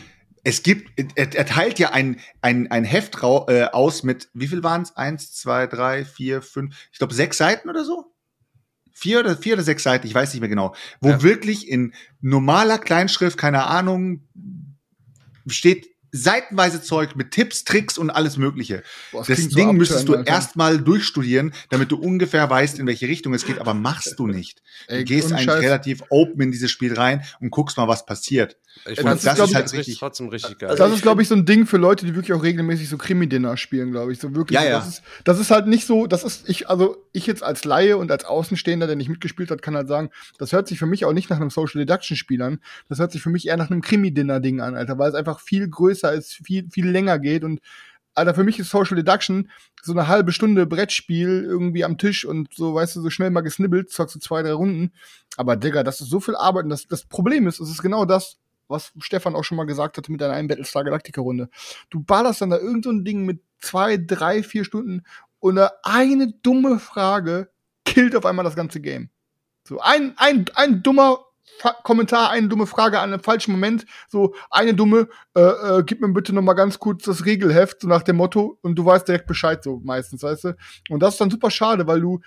es 0.44 0.64
gibt, 0.64 0.90
er, 1.16 1.36
er 1.36 1.46
teilt 1.46 1.80
ja 1.80 1.92
ein, 1.92 2.20
ein, 2.42 2.72
ein 2.72 2.84
Heft 2.84 3.18
äh, 3.22 3.66
aus 3.66 4.04
mit, 4.04 4.30
wie 4.34 4.48
viel 4.48 4.64
waren 4.64 4.84
es? 4.84 4.96
Eins, 4.96 5.34
zwei, 5.34 5.68
drei, 5.68 6.06
vier, 6.06 6.42
fünf, 6.42 6.76
ich 6.92 6.98
glaube 6.98 7.14
sechs 7.14 7.38
Seiten 7.38 7.70
oder 7.70 7.84
so? 7.84 8.09
Vier 9.00 9.22
oder 9.22 9.38
vier 9.38 9.54
oder 9.54 9.64
sechs 9.64 9.84
Seiten, 9.84 10.06
ich 10.06 10.14
weiß 10.14 10.34
nicht 10.34 10.42
mehr 10.42 10.50
genau, 10.50 10.76
wo 11.00 11.10
ja. 11.10 11.24
wirklich 11.24 11.68
in 11.70 11.94
normaler 12.22 12.78
Kleinschrift, 12.78 13.38
keine 13.38 13.66
Ahnung, 13.66 14.28
steht 15.48 15.88
seitenweise 16.12 16.82
Zeug 16.82 17.16
mit 17.16 17.32
Tipps, 17.32 17.64
Tricks 17.64 17.98
und 17.98 18.10
alles 18.10 18.38
Mögliche. 18.38 18.84
Boah, 19.12 19.24
das, 19.26 19.48
Ding 19.50 19.68
so 19.68 19.74
müsstest 19.74 20.08
du 20.08 20.16
erstmal 20.16 20.80
durchstudieren, 20.80 21.54
damit 21.70 21.92
du 21.92 21.98
ungefähr 21.98 22.50
weißt, 22.50 22.80
in 22.80 22.88
welche 22.88 23.08
Richtung 23.08 23.34
es 23.34 23.46
geht, 23.46 23.60
aber 23.60 23.74
machst 23.74 24.18
du 24.18 24.28
nicht. 24.28 24.62
Ey, 24.88 25.00
du 25.00 25.06
gehst 25.06 25.32
eigentlich 25.32 25.50
relativ 25.50 26.04
open 26.10 26.42
in 26.42 26.52
dieses 26.52 26.72
Spiel 26.72 26.94
rein 26.94 27.24
und 27.40 27.52
guckst 27.52 27.78
mal, 27.78 27.88
was 27.88 28.06
passiert. 28.06 28.58
Ich 28.88 29.00
fand, 29.00 29.24
das, 29.24 29.38
das 29.38 29.50
ist, 29.50 29.56
halt 29.56 29.74
richtig, 29.74 30.00
trotzdem 30.00 30.30
richtig 30.30 30.58
geil. 30.58 30.76
Das 30.76 30.92
ist, 30.92 31.02
glaube 31.02 31.22
ich, 31.22 31.28
so 31.28 31.36
ein 31.36 31.46
Ding 31.46 31.66
für 31.66 31.78
Leute, 31.78 32.06
die 32.06 32.16
wirklich 32.16 32.34
auch 32.34 32.44
regelmäßig 32.44 32.90
so 32.90 32.98
Krimi-Dinner 32.98 33.58
spielen, 33.58 33.92
glaube 33.92 34.12
ich. 34.12 34.20
So 34.20 34.36
wirklich. 34.36 34.56
Ja, 34.56 34.62
so, 34.62 34.68
ja. 34.68 34.80
Das 34.80 34.88
ist, 34.88 35.04
das 35.24 35.40
ist 35.40 35.52
halt 35.52 35.68
nicht 35.68 35.86
so, 35.86 36.08
das 36.08 36.24
ist, 36.24 36.48
ich, 36.50 36.70
also 36.70 36.98
ich 37.12 37.28
jetzt 37.28 37.44
als 37.44 37.66
Laie 37.66 37.98
und 37.98 38.12
als 38.12 38.26
Außenstehender, 38.26 38.88
der 38.88 38.96
nicht 38.96 39.10
mitgespielt 39.10 39.52
hat, 39.52 39.62
kann 39.62 39.76
halt 39.76 39.88
sagen, 39.88 40.10
das 40.38 40.52
hört 40.52 40.68
sich 40.68 40.80
für 40.80 40.86
mich 40.86 41.06
auch 41.06 41.14
nicht 41.14 41.30
nach 41.30 41.38
einem 41.38 41.50
Social 41.50 41.80
Deduction-Spiel 41.80 42.42
an. 42.42 42.60
Das 42.88 43.00
hört 43.00 43.12
sich 43.12 43.22
für 43.22 43.30
mich 43.30 43.48
eher 43.48 43.58
nach 43.58 43.70
einem 43.70 43.82
Krimi-Dinner-Ding 43.82 44.62
an, 44.62 44.76
Alter, 44.76 44.98
weil 44.98 45.10
es 45.10 45.16
einfach 45.16 45.40
viel 45.40 45.68
größer 45.68 46.14
ist, 46.14 46.34
viel, 46.34 46.68
viel 46.70 46.90
länger 46.90 47.20
geht 47.20 47.44
und 47.44 47.60
Alter, 48.20 48.36
für 48.36 48.44
mich 48.44 48.60
ist 48.60 48.70
Social 48.70 48.96
Deduction 48.96 49.50
so 49.82 49.94
eine 49.94 50.08
halbe 50.08 50.32
Stunde 50.32 50.66
Brettspiel 50.66 51.44
irgendwie 51.44 51.86
am 51.86 51.98
Tisch 51.98 52.26
und 52.26 52.54
so, 52.54 52.76
weißt 52.76 52.98
du, 52.98 53.02
so 53.02 53.10
schnell 53.10 53.30
mal 53.30 53.42
gesnibbelt, 53.42 53.92
zockst 53.92 54.16
du 54.16 54.20
zwei, 54.20 54.44
drei 54.44 54.52
Runden. 54.52 54.92
Aber 55.38 55.56
Digga, 55.56 55.84
das 55.84 56.02
ist 56.02 56.10
so 56.10 56.20
viel 56.20 56.36
Arbeit 56.36 56.66
und 56.66 56.70
das, 56.70 56.86
das 56.88 57.06
Problem 57.06 57.48
ist, 57.48 57.60
es 57.60 57.70
ist 57.70 57.82
genau 57.82 58.06
das, 58.06 58.38
was 58.70 58.94
Stefan 59.00 59.36
auch 59.36 59.44
schon 59.44 59.58
mal 59.58 59.66
gesagt 59.66 59.98
hatte 59.98 60.12
mit 60.12 60.22
deiner 60.22 60.36
einen 60.36 60.48
Battlestar 60.48 60.84
Galactica 60.84 61.22
Runde. 61.22 61.50
Du 61.90 62.02
ballerst 62.02 62.42
dann 62.42 62.52
da 62.52 62.58
irgend 62.58 62.86
so 62.86 62.92
ein 62.92 63.04
Ding 63.04 63.26
mit 63.26 63.42
zwei, 63.60 63.98
drei, 63.98 64.44
vier 64.44 64.64
Stunden 64.64 65.04
und 65.40 65.60
eine 65.84 66.34
dumme 66.44 66.80
Frage 66.80 67.50
killt 67.86 68.16
auf 68.16 68.26
einmal 68.26 68.46
das 68.46 68.56
ganze 68.56 68.80
Game. 68.80 69.10
So 69.64 69.80
ein, 69.80 70.14
ein, 70.18 70.46
ein 70.56 70.84
dummer 70.84 71.26
Fa 71.58 71.74
Kommentar, 71.84 72.30
eine 72.30 72.48
dumme 72.48 72.68
Frage 72.68 73.00
an 73.00 73.12
einem 73.12 73.22
falschen 73.24 73.52
Moment, 73.52 73.86
so 74.08 74.34
eine 74.50 74.74
dumme, 74.74 75.10
äh, 75.36 75.42
äh, 75.42 75.84
gib 75.86 76.00
mir 76.00 76.08
bitte 76.10 76.34
noch 76.34 76.42
mal 76.42 76.54
ganz 76.54 76.80
kurz 76.80 77.04
das 77.04 77.26
Regelheft, 77.26 77.82
so 77.82 77.88
nach 77.88 78.04
dem 78.04 78.16
Motto, 78.16 78.58
und 78.62 78.76
du 78.76 78.86
weißt 78.86 79.08
direkt 79.08 79.28
Bescheid, 79.28 79.62
so 79.62 79.82
meistens, 79.84 80.24
weißt 80.24 80.44
du. 80.46 80.56
Und 80.90 81.02
das 81.02 81.16
ist 81.16 81.22
dann 81.22 81.32
super 81.32 81.52
schade, 81.52 81.86
weil 81.86 82.00
du 82.00 82.22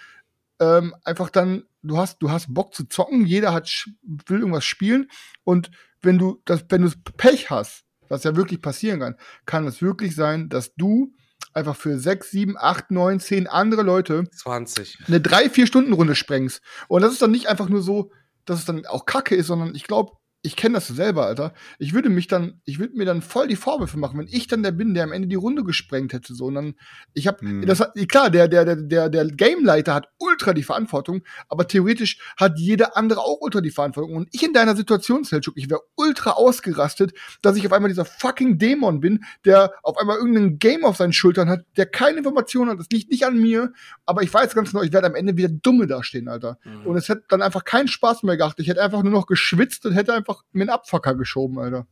ähm, 0.62 0.94
einfach 1.04 1.28
dann, 1.28 1.64
du 1.82 1.98
hast, 1.98 2.22
du 2.22 2.30
hast 2.30 2.54
Bock 2.54 2.72
zu 2.74 2.88
zocken, 2.88 3.26
jeder 3.26 3.52
hat, 3.52 3.68
will 4.02 4.38
irgendwas 4.38 4.64
spielen 4.64 5.10
und 5.42 5.70
wenn 6.02 6.18
du 6.18 6.40
das, 6.44 6.64
wenn 6.68 6.82
du 6.82 6.90
Pech 7.16 7.50
hast, 7.50 7.84
was 8.08 8.24
ja 8.24 8.36
wirklich 8.36 8.62
passieren 8.62 9.00
kann, 9.00 9.16
kann 9.44 9.66
es 9.66 9.82
wirklich 9.82 10.14
sein, 10.14 10.48
dass 10.48 10.74
du 10.74 11.14
einfach 11.52 11.76
für 11.76 11.98
sechs, 11.98 12.30
sieben, 12.30 12.56
acht, 12.56 12.90
neun, 12.90 13.18
zehn 13.18 13.46
andere 13.46 13.82
Leute 13.82 14.24
20. 14.30 14.98
eine 15.08 15.20
drei, 15.20 15.50
vier 15.50 15.66
Stunden 15.66 15.92
Runde 15.92 16.14
sprengst. 16.14 16.62
Und 16.88 17.02
das 17.02 17.12
ist 17.12 17.22
dann 17.22 17.30
nicht 17.30 17.48
einfach 17.48 17.68
nur 17.68 17.82
so, 17.82 18.12
dass 18.44 18.60
es 18.60 18.64
dann 18.64 18.86
auch 18.86 19.06
Kacke 19.06 19.34
ist, 19.34 19.48
sondern 19.48 19.74
ich 19.74 19.84
glaube, 19.84 20.12
ich 20.44 20.56
kenne 20.56 20.74
das 20.74 20.88
selber, 20.88 21.26
Alter. 21.26 21.54
Ich 21.78 21.94
würde 21.94 22.08
mich 22.08 22.26
dann, 22.26 22.60
ich 22.64 22.80
würde 22.80 22.96
mir 22.96 23.04
dann 23.04 23.22
voll 23.22 23.46
die 23.46 23.56
Vorwürfe 23.56 23.96
machen, 23.96 24.18
wenn 24.18 24.26
ich 24.28 24.48
dann 24.48 24.64
der 24.64 24.72
bin, 24.72 24.92
der 24.92 25.04
am 25.04 25.12
Ende 25.12 25.28
die 25.28 25.36
Runde 25.36 25.62
gesprengt 25.62 26.12
hätte, 26.12 26.34
so. 26.34 26.46
Und 26.46 26.56
dann, 26.56 26.74
ich 27.14 27.28
habe, 27.28 27.40
hm. 27.40 27.64
das 27.64 27.78
hat, 27.78 27.94
klar, 28.08 28.28
der, 28.28 28.48
der, 28.48 28.64
der, 28.64 28.76
der, 28.76 29.08
der 29.08 29.26
Gameleiter 29.26 29.94
hat 29.94 30.08
ultra 30.18 30.52
die 30.52 30.64
Verantwortung, 30.64 31.22
aber 31.48 31.68
theoretisch 31.68 32.18
hat 32.36 32.58
jeder 32.58 32.96
andere 32.96 33.20
auch 33.20 33.40
ultra 33.40 33.60
die 33.60 33.70
Verantwortung. 33.70 34.16
Und 34.16 34.28
ich 34.32 34.42
in 34.42 34.52
deiner 34.52 34.74
Situation, 34.74 35.22
Selchuk, 35.22 35.56
ich 35.56 35.70
wäre 35.70 35.82
ultra 35.94 36.32
ausgerastet, 36.32 37.12
dass 37.40 37.56
ich 37.56 37.64
auf 37.64 37.72
einmal 37.72 37.90
dieser 37.90 38.04
fucking 38.04 38.58
Dämon 38.58 38.98
bin, 38.98 39.24
der 39.44 39.72
auf 39.84 39.96
einmal 39.96 40.16
irgendein 40.16 40.58
Game 40.58 40.84
auf 40.84 40.96
seinen 40.96 41.12
Schultern 41.12 41.48
hat, 41.48 41.64
der 41.76 41.86
keine 41.86 42.18
Informationen 42.18 42.72
hat. 42.72 42.80
Das 42.80 42.90
liegt 42.90 43.12
nicht 43.12 43.24
an 43.24 43.38
mir, 43.38 43.72
aber 44.06 44.22
ich 44.22 44.34
weiß 44.34 44.56
ganz 44.56 44.72
genau, 44.72 44.82
ich 44.82 44.92
werde 44.92 45.06
am 45.06 45.14
Ende 45.14 45.36
wieder 45.36 45.50
Dumme 45.50 45.86
dastehen, 45.86 46.28
Alter. 46.28 46.58
Mhm. 46.64 46.86
Und 46.86 46.96
es 46.96 47.08
hätte 47.08 47.22
dann 47.28 47.42
einfach 47.42 47.64
keinen 47.64 47.86
Spaß 47.86 48.24
mehr 48.24 48.36
gehabt. 48.36 48.58
Ich 48.58 48.66
hätte 48.66 48.82
einfach 48.82 49.04
nur 49.04 49.12
noch 49.12 49.26
geschwitzt 49.26 49.86
und 49.86 49.92
hätte 49.92 50.12
einfach 50.12 50.31
einfach 50.32 50.44
mit 50.52 50.68
einem 50.68 50.74
Abfucker 50.74 51.14
geschoben, 51.14 51.58
Alter. 51.58 51.86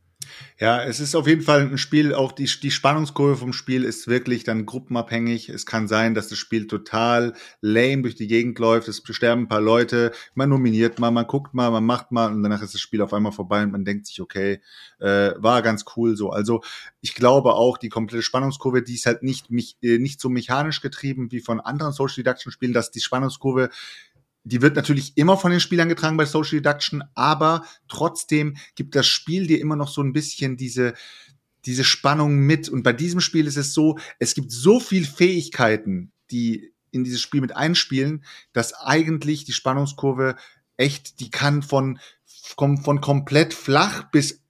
Ja, 0.59 0.83
es 0.83 0.99
ist 0.99 1.15
auf 1.15 1.27
jeden 1.27 1.41
Fall 1.41 1.61
ein 1.61 1.77
Spiel, 1.79 2.13
auch 2.13 2.31
die, 2.31 2.45
die 2.45 2.71
Spannungskurve 2.71 3.35
vom 3.35 3.53
Spiel 3.53 3.83
ist 3.83 4.07
wirklich 4.07 4.43
dann 4.43 4.67
gruppenabhängig. 4.67 5.49
Es 5.49 5.65
kann 5.65 5.87
sein, 5.87 6.13
dass 6.13 6.29
das 6.29 6.37
Spiel 6.37 6.67
total 6.67 7.33
lame 7.59 8.03
durch 8.03 8.15
die 8.15 8.27
Gegend 8.27 8.57
läuft, 8.59 8.87
es 8.87 9.01
sterben 9.03 9.43
ein 9.43 9.47
paar 9.47 9.61
Leute, 9.61 10.11
man 10.35 10.49
nominiert 10.49 10.99
mal, 10.99 11.09
man 11.09 11.25
guckt 11.25 11.55
mal, 11.55 11.71
man 11.71 11.83
macht 11.83 12.11
mal 12.11 12.31
und 12.31 12.43
danach 12.43 12.61
ist 12.61 12.75
das 12.75 12.81
Spiel 12.81 13.01
auf 13.01 13.13
einmal 13.13 13.31
vorbei 13.31 13.63
und 13.63 13.71
man 13.71 13.83
denkt 13.83 14.05
sich, 14.05 14.21
okay, 14.21 14.61
äh, 14.99 15.31
war 15.37 15.63
ganz 15.63 15.85
cool 15.95 16.15
so. 16.15 16.29
Also 16.29 16.61
ich 17.01 17.15
glaube 17.15 17.55
auch, 17.55 17.79
die 17.79 17.89
komplette 17.89 18.23
Spannungskurve, 18.23 18.83
die 18.83 18.95
ist 18.95 19.07
halt 19.07 19.23
nicht, 19.23 19.49
mich, 19.49 19.77
äh, 19.81 19.97
nicht 19.97 20.21
so 20.21 20.29
mechanisch 20.29 20.81
getrieben 20.81 21.31
wie 21.31 21.41
von 21.41 21.59
anderen 21.59 21.93
Social 21.93 22.23
Deduction 22.23 22.51
Spielen, 22.51 22.73
dass 22.73 22.91
die 22.91 23.01
Spannungskurve 23.01 23.69
die 24.43 24.61
wird 24.61 24.75
natürlich 24.75 25.17
immer 25.17 25.37
von 25.37 25.51
den 25.51 25.59
Spielern 25.59 25.89
getragen 25.89 26.17
bei 26.17 26.25
Social 26.25 26.59
Deduction, 26.59 27.03
aber 27.13 27.65
trotzdem 27.87 28.57
gibt 28.75 28.95
das 28.95 29.07
Spiel 29.07 29.47
dir 29.47 29.59
immer 29.59 29.75
noch 29.75 29.87
so 29.87 30.01
ein 30.01 30.13
bisschen 30.13 30.57
diese, 30.57 30.93
diese 31.65 31.83
Spannung 31.83 32.37
mit. 32.39 32.67
Und 32.69 32.83
bei 32.83 32.93
diesem 32.93 33.21
Spiel 33.21 33.47
ist 33.47 33.57
es 33.57 33.73
so, 33.73 33.99
es 34.19 34.33
gibt 34.33 34.51
so 34.51 34.79
viel 34.79 35.05
Fähigkeiten, 35.05 36.11
die 36.31 36.73
in 36.91 37.03
dieses 37.03 37.21
Spiel 37.21 37.41
mit 37.41 37.55
einspielen, 37.55 38.23
dass 38.51 38.73
eigentlich 38.73 39.45
die 39.45 39.53
Spannungskurve 39.53 40.35
echt, 40.77 41.19
die 41.19 41.29
kann 41.29 41.61
von, 41.61 41.99
von, 42.55 43.01
komplett 43.01 43.53
flach 43.53 44.09
bis 44.11 44.41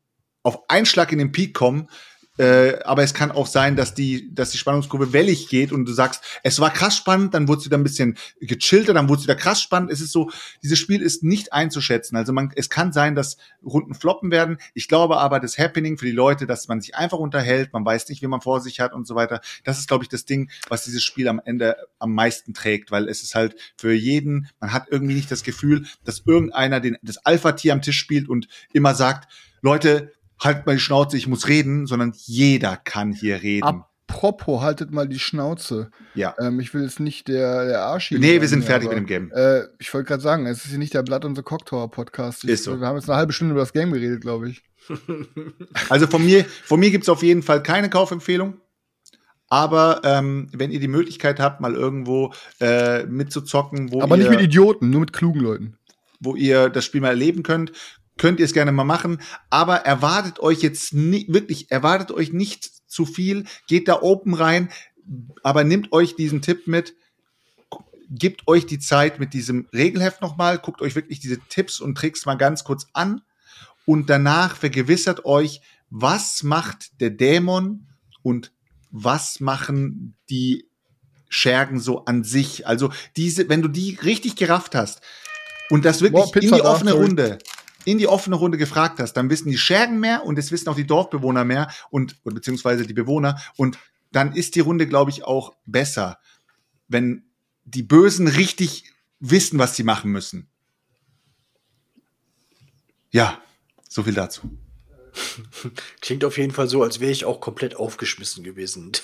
auf 0.43 0.69
Einschlag 0.69 1.11
in 1.11 1.19
den 1.19 1.31
Peak 1.31 1.53
kommen 1.53 1.87
äh, 2.37 2.79
aber 2.83 3.03
es 3.03 3.13
kann 3.13 3.31
auch 3.31 3.45
sein, 3.45 3.75
dass 3.75 3.93
die, 3.93 4.33
dass 4.33 4.51
die 4.51 4.57
Spannungskurve 4.57 5.11
wellig 5.11 5.49
geht 5.49 5.71
und 5.71 5.85
du 5.85 5.91
sagst, 5.91 6.23
es 6.43 6.59
war 6.59 6.71
krass 6.71 6.95
spannend, 6.95 7.33
dann 7.33 7.47
wurde 7.47 7.59
es 7.59 7.65
wieder 7.65 7.77
ein 7.77 7.83
bisschen 7.83 8.17
gechillter, 8.39 8.93
dann 8.93 9.09
wurde 9.09 9.19
es 9.19 9.25
wieder 9.25 9.35
krass 9.35 9.61
spannend. 9.61 9.91
Es 9.91 9.99
ist 9.99 10.13
so, 10.13 10.31
dieses 10.63 10.79
Spiel 10.79 11.01
ist 11.01 11.23
nicht 11.23 11.51
einzuschätzen. 11.51 12.15
Also 12.15 12.31
man, 12.31 12.51
es 12.55 12.69
kann 12.69 12.93
sein, 12.93 13.15
dass 13.15 13.37
Runden 13.63 13.93
floppen 13.93 14.31
werden. 14.31 14.57
Ich 14.73 14.87
glaube 14.87 15.17
aber, 15.17 15.39
das 15.39 15.57
Happening 15.57 15.97
für 15.97 16.05
die 16.05 16.11
Leute, 16.11 16.47
dass 16.47 16.67
man 16.69 16.79
sich 16.79 16.95
einfach 16.95 17.19
unterhält, 17.19 17.73
man 17.73 17.85
weiß 17.85 18.07
nicht, 18.09 18.21
wie 18.21 18.27
man 18.27 18.41
vor 18.41 18.61
sich 18.61 18.79
hat 18.79 18.93
und 18.93 19.05
so 19.05 19.15
weiter. 19.15 19.41
Das 19.65 19.77
ist, 19.77 19.89
glaube 19.89 20.05
ich, 20.05 20.09
das 20.09 20.25
Ding, 20.25 20.49
was 20.69 20.85
dieses 20.85 21.03
Spiel 21.03 21.27
am 21.27 21.41
Ende 21.43 21.75
am 21.99 22.13
meisten 22.13 22.53
trägt, 22.53 22.91
weil 22.91 23.09
es 23.09 23.23
ist 23.23 23.35
halt 23.35 23.55
für 23.77 23.93
jeden, 23.93 24.47
man 24.59 24.71
hat 24.71 24.87
irgendwie 24.89 25.15
nicht 25.15 25.31
das 25.31 25.43
Gefühl, 25.43 25.85
dass 26.05 26.23
irgendeiner 26.25 26.79
den, 26.79 26.97
das 27.01 27.17
Alpha-Tier 27.17 27.73
am 27.73 27.81
Tisch 27.81 27.99
spielt 27.99 28.29
und 28.29 28.47
immer 28.71 28.95
sagt, 28.95 29.31
Leute, 29.61 30.13
halt 30.41 30.65
mal 30.65 30.75
die 30.75 30.81
Schnauze, 30.81 31.17
ich 31.17 31.27
muss 31.27 31.47
reden, 31.47 31.87
sondern 31.87 32.13
jeder 32.15 32.77
kann 32.77 33.13
hier 33.13 33.41
reden. 33.41 33.83
Apropos, 34.07 34.61
haltet 34.61 34.91
mal 34.91 35.07
die 35.07 35.19
Schnauze. 35.19 35.91
Ja. 36.15 36.35
Ähm, 36.39 36.59
ich 36.59 36.73
will 36.73 36.83
jetzt 36.83 36.99
nicht 36.99 37.27
der, 37.29 37.65
der 37.65 37.81
Arsch 37.83 38.11
Nee, 38.11 38.41
wir 38.41 38.47
sind 38.47 38.65
fertig 38.65 38.89
aber, 38.89 38.99
mit 38.99 39.05
dem 39.05 39.07
Game. 39.07 39.31
Äh, 39.33 39.63
ich 39.79 39.93
wollte 39.93 40.07
gerade 40.07 40.21
sagen, 40.21 40.45
es 40.47 40.65
ist 40.65 40.71
hier 40.71 40.79
nicht 40.79 40.93
der 40.93 41.03
Blood 41.03 41.23
und 41.23 41.35
the 41.35 41.41
Cocktail 41.41 41.87
Podcast. 41.87 42.43
Ich, 42.43 42.49
ist 42.49 42.63
so. 42.65 42.79
Wir 42.79 42.87
haben 42.87 42.97
jetzt 42.97 43.09
eine 43.09 43.17
halbe 43.17 43.31
Stunde 43.31 43.53
über 43.53 43.61
das 43.61 43.71
Game 43.71 43.93
geredet, 43.93 44.21
glaube 44.21 44.49
ich. 44.49 44.63
also 45.89 46.07
von 46.07 46.25
mir, 46.25 46.43
von 46.65 46.79
mir 46.79 46.91
gibt's 46.91 47.07
auf 47.07 47.23
jeden 47.23 47.43
Fall 47.43 47.63
keine 47.63 47.89
Kaufempfehlung. 47.89 48.59
Aber 49.47 50.01
ähm, 50.05 50.47
wenn 50.53 50.71
ihr 50.71 50.79
die 50.79 50.87
Möglichkeit 50.87 51.41
habt, 51.41 51.59
mal 51.59 51.73
irgendwo 51.73 52.33
äh, 52.61 53.03
mitzuzocken, 53.05 53.91
wo 53.91 54.01
Aber 54.01 54.15
ihr, 54.15 54.23
nicht 54.23 54.29
mit 54.29 54.41
Idioten, 54.41 54.89
nur 54.89 55.01
mit 55.01 55.13
klugen 55.13 55.41
Leuten. 55.41 55.77
Wo 56.21 56.35
ihr 56.35 56.69
das 56.69 56.85
Spiel 56.85 57.01
mal 57.01 57.09
erleben 57.09 57.43
könnt, 57.43 57.73
könnt 58.21 58.39
ihr 58.39 58.45
es 58.45 58.53
gerne 58.53 58.71
mal 58.71 58.83
machen, 58.83 59.19
aber 59.49 59.77
erwartet 59.77 60.39
euch 60.41 60.61
jetzt 60.61 60.93
nicht, 60.93 61.33
wirklich, 61.33 61.71
erwartet 61.71 62.11
euch 62.11 62.31
nicht 62.31 62.69
zu 62.85 63.07
viel, 63.07 63.45
geht 63.67 63.87
da 63.87 64.03
open 64.03 64.35
rein, 64.35 64.69
aber 65.41 65.63
nehmt 65.63 65.91
euch 65.91 66.15
diesen 66.15 66.43
Tipp 66.43 66.67
mit, 66.67 66.93
gebt 68.11 68.47
euch 68.47 68.67
die 68.67 68.77
Zeit 68.77 69.19
mit 69.19 69.33
diesem 69.33 69.67
Regelheft 69.73 70.21
nochmal, 70.21 70.59
guckt 70.59 70.83
euch 70.83 70.93
wirklich 70.93 71.19
diese 71.19 71.39
Tipps 71.49 71.81
und 71.81 71.97
Tricks 71.97 72.27
mal 72.27 72.35
ganz 72.35 72.63
kurz 72.63 72.85
an. 72.93 73.21
Und 73.87 74.11
danach 74.11 74.55
vergewissert 74.55 75.25
euch, 75.25 75.61
was 75.89 76.43
macht 76.43 77.01
der 77.01 77.09
Dämon 77.09 77.87
und 78.21 78.51
was 78.91 79.39
machen 79.39 80.15
die 80.29 80.69
Schergen 81.27 81.79
so 81.79 82.05
an 82.05 82.23
sich. 82.23 82.67
Also 82.67 82.91
diese, 83.17 83.49
wenn 83.49 83.63
du 83.63 83.67
die 83.67 83.97
richtig 84.03 84.35
gerafft 84.35 84.75
hast 84.75 85.01
und 85.71 85.85
das 85.85 86.01
wirklich 86.01 86.31
Boah, 86.31 86.35
in 86.35 86.51
die 86.51 86.61
offene 86.61 86.93
Runde, 86.93 87.39
in 87.85 87.97
die 87.97 88.07
offene 88.07 88.35
Runde 88.35 88.57
gefragt 88.57 88.99
hast, 88.99 89.13
dann 89.13 89.29
wissen 89.29 89.49
die 89.49 89.57
Schergen 89.57 89.99
mehr 89.99 90.25
und 90.25 90.37
es 90.37 90.51
wissen 90.51 90.69
auch 90.69 90.75
die 90.75 90.87
Dorfbewohner 90.87 91.43
mehr 91.43 91.69
und 91.89 92.23
beziehungsweise 92.23 92.85
die 92.85 92.93
Bewohner 92.93 93.41
und 93.57 93.77
dann 94.11 94.33
ist 94.33 94.55
die 94.55 94.59
Runde, 94.59 94.87
glaube 94.87 95.11
ich, 95.11 95.23
auch 95.23 95.55
besser, 95.65 96.19
wenn 96.87 97.23
die 97.63 97.83
Bösen 97.83 98.27
richtig 98.27 98.91
wissen, 99.19 99.57
was 99.57 99.75
sie 99.75 99.83
machen 99.83 100.11
müssen. 100.11 100.49
Ja, 103.11 103.39
so 103.87 104.03
viel 104.03 104.13
dazu. 104.13 104.57
Klingt 106.01 106.23
auf 106.23 106.37
jeden 106.37 106.51
Fall 106.51 106.67
so, 106.67 106.83
als 106.83 106.99
wäre 106.99 107.11
ich 107.11 107.25
auch 107.25 107.39
komplett 107.39 107.75
aufgeschmissen 107.75 108.43
gewesen. 108.43 108.91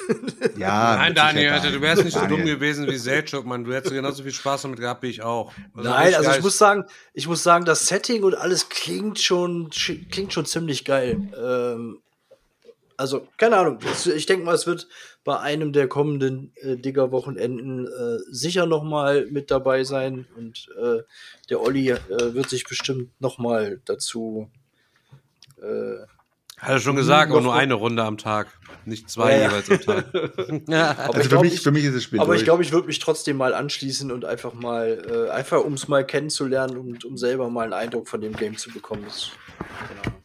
Ja, 0.57 0.95
Nein, 0.97 1.13
Daniel, 1.13 1.49
Daniel, 1.49 1.71
du 1.73 1.81
wärst 1.81 2.03
nicht 2.03 2.17
so 2.17 2.25
dumm 2.25 2.45
gewesen 2.45 2.87
wie 2.87 2.97
Selchuk, 2.97 3.45
Mann. 3.45 3.63
Du 3.63 3.73
hättest 3.73 3.93
genauso 3.93 4.23
viel 4.23 4.31
Spaß 4.31 4.63
damit 4.63 4.79
gehabt 4.79 5.03
wie 5.03 5.09
ich 5.09 5.21
auch. 5.21 5.51
Also 5.75 5.89
Nein, 5.89 6.15
also 6.15 6.31
ich 6.31 6.41
muss 6.41 6.57
sagen, 6.57 6.85
ich 7.13 7.27
muss 7.27 7.43
sagen, 7.43 7.65
das 7.65 7.87
Setting 7.87 8.23
und 8.23 8.35
alles 8.35 8.69
klingt 8.69 9.19
schon, 9.19 9.69
klingt 9.69 10.33
schon 10.33 10.45
ziemlich 10.45 10.83
geil. 10.83 11.19
Ähm, 11.39 11.99
also, 12.97 13.27
keine 13.37 13.57
Ahnung. 13.57 13.77
Ich 14.15 14.25
denke 14.25 14.43
mal, 14.43 14.55
es 14.55 14.65
wird 14.65 14.87
bei 15.23 15.39
einem 15.39 15.71
der 15.71 15.87
kommenden 15.87 16.51
äh, 16.55 16.77
Digger-Wochenenden 16.77 17.85
äh, 17.85 18.17
sicher 18.31 18.65
noch 18.65 18.83
mal 18.83 19.27
mit 19.27 19.51
dabei 19.51 19.83
sein. 19.83 20.25
Und 20.35 20.67
äh, 20.81 21.03
der 21.49 21.61
Olli 21.61 21.91
äh, 21.91 21.99
wird 22.33 22.49
sich 22.49 22.63
bestimmt 22.63 23.11
noch 23.21 23.37
mal 23.37 23.79
dazu 23.85 24.49
äh, 25.61 26.05
hat 26.57 26.71
er 26.71 26.79
schon 26.79 26.95
gesagt, 26.95 27.31
aber 27.31 27.41
nur 27.41 27.53
eine 27.53 27.75
Runde 27.75 28.03
am 28.03 28.17
Tag, 28.17 28.47
nicht 28.83 29.11
zwei 29.11 29.37
ja, 29.37 29.47
jeweils 29.47 29.69
am 29.69 29.79
Tag. 29.79 30.05
aber 30.67 31.15
also 31.15 31.29
für, 31.29 31.39
mich, 31.39 31.53
ich, 31.53 31.61
für 31.61 31.71
mich 31.71 31.83
ist 31.83 31.93
es 31.93 32.03
Spiel 32.03 32.19
Aber 32.19 32.29
durch. 32.29 32.39
ich 32.39 32.45
glaube, 32.45 32.63
ich 32.63 32.71
würde 32.71 32.87
mich 32.87 32.97
trotzdem 32.97 33.37
mal 33.37 33.53
anschließen 33.53 34.11
und 34.11 34.25
einfach 34.25 34.53
mal, 34.53 35.27
äh, 35.29 35.31
einfach 35.31 35.63
um 35.63 35.73
es 35.73 35.87
mal 35.87 36.03
kennenzulernen 36.03 36.77
und 36.77 37.05
um 37.05 37.15
selber 37.15 37.51
mal 37.51 37.65
einen 37.65 37.73
Eindruck 37.73 38.07
von 38.07 38.21
dem 38.21 38.35
Game 38.35 38.57
zu 38.57 38.71
bekommen. 38.71 39.03
Das, 39.05 39.29
genau. 40.03 40.17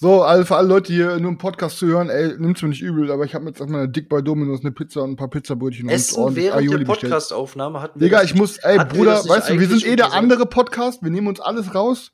So, 0.00 0.22
also 0.22 0.44
für 0.44 0.56
alle 0.56 0.68
Leute, 0.68 0.88
die 0.92 0.94
hier 0.94 1.18
nur 1.18 1.28
einen 1.28 1.38
Podcast 1.38 1.78
zu 1.78 1.86
hören, 1.86 2.08
ey, 2.08 2.36
nimmt's 2.38 2.62
mir 2.62 2.68
nicht 2.68 2.82
übel, 2.82 3.10
aber 3.12 3.24
ich 3.24 3.36
habe 3.36 3.46
jetzt 3.46 3.60
erstmal 3.60 3.82
eine 3.82 3.90
Dick 3.90 4.08
bei 4.08 4.20
Dominos, 4.20 4.60
eine 4.60 4.72
Pizza 4.72 5.02
und 5.02 5.12
ein 5.12 5.16
paar 5.16 5.28
Pizzabrötchen 5.28 5.88
Essen 5.88 6.22
und 6.22 6.36
während 6.36 6.60
Aioli 6.60 6.84
der 6.84 6.92
Podcast-Aufnahme 6.92 7.80
hatten 7.80 8.00
wir 8.00 8.06
Digga, 8.06 8.22
ich 8.22 8.34
muss, 8.34 8.58
ey, 8.58 8.78
Bruder, 8.84 9.24
weißt 9.28 9.50
du, 9.50 9.60
wir 9.60 9.68
sind 9.68 9.86
eh 9.86 9.96
der 9.96 10.12
andere 10.12 10.46
Podcast, 10.46 11.02
wir 11.02 11.10
nehmen 11.10 11.26
uns 11.28 11.40
alles 11.40 11.74
raus. 11.74 12.12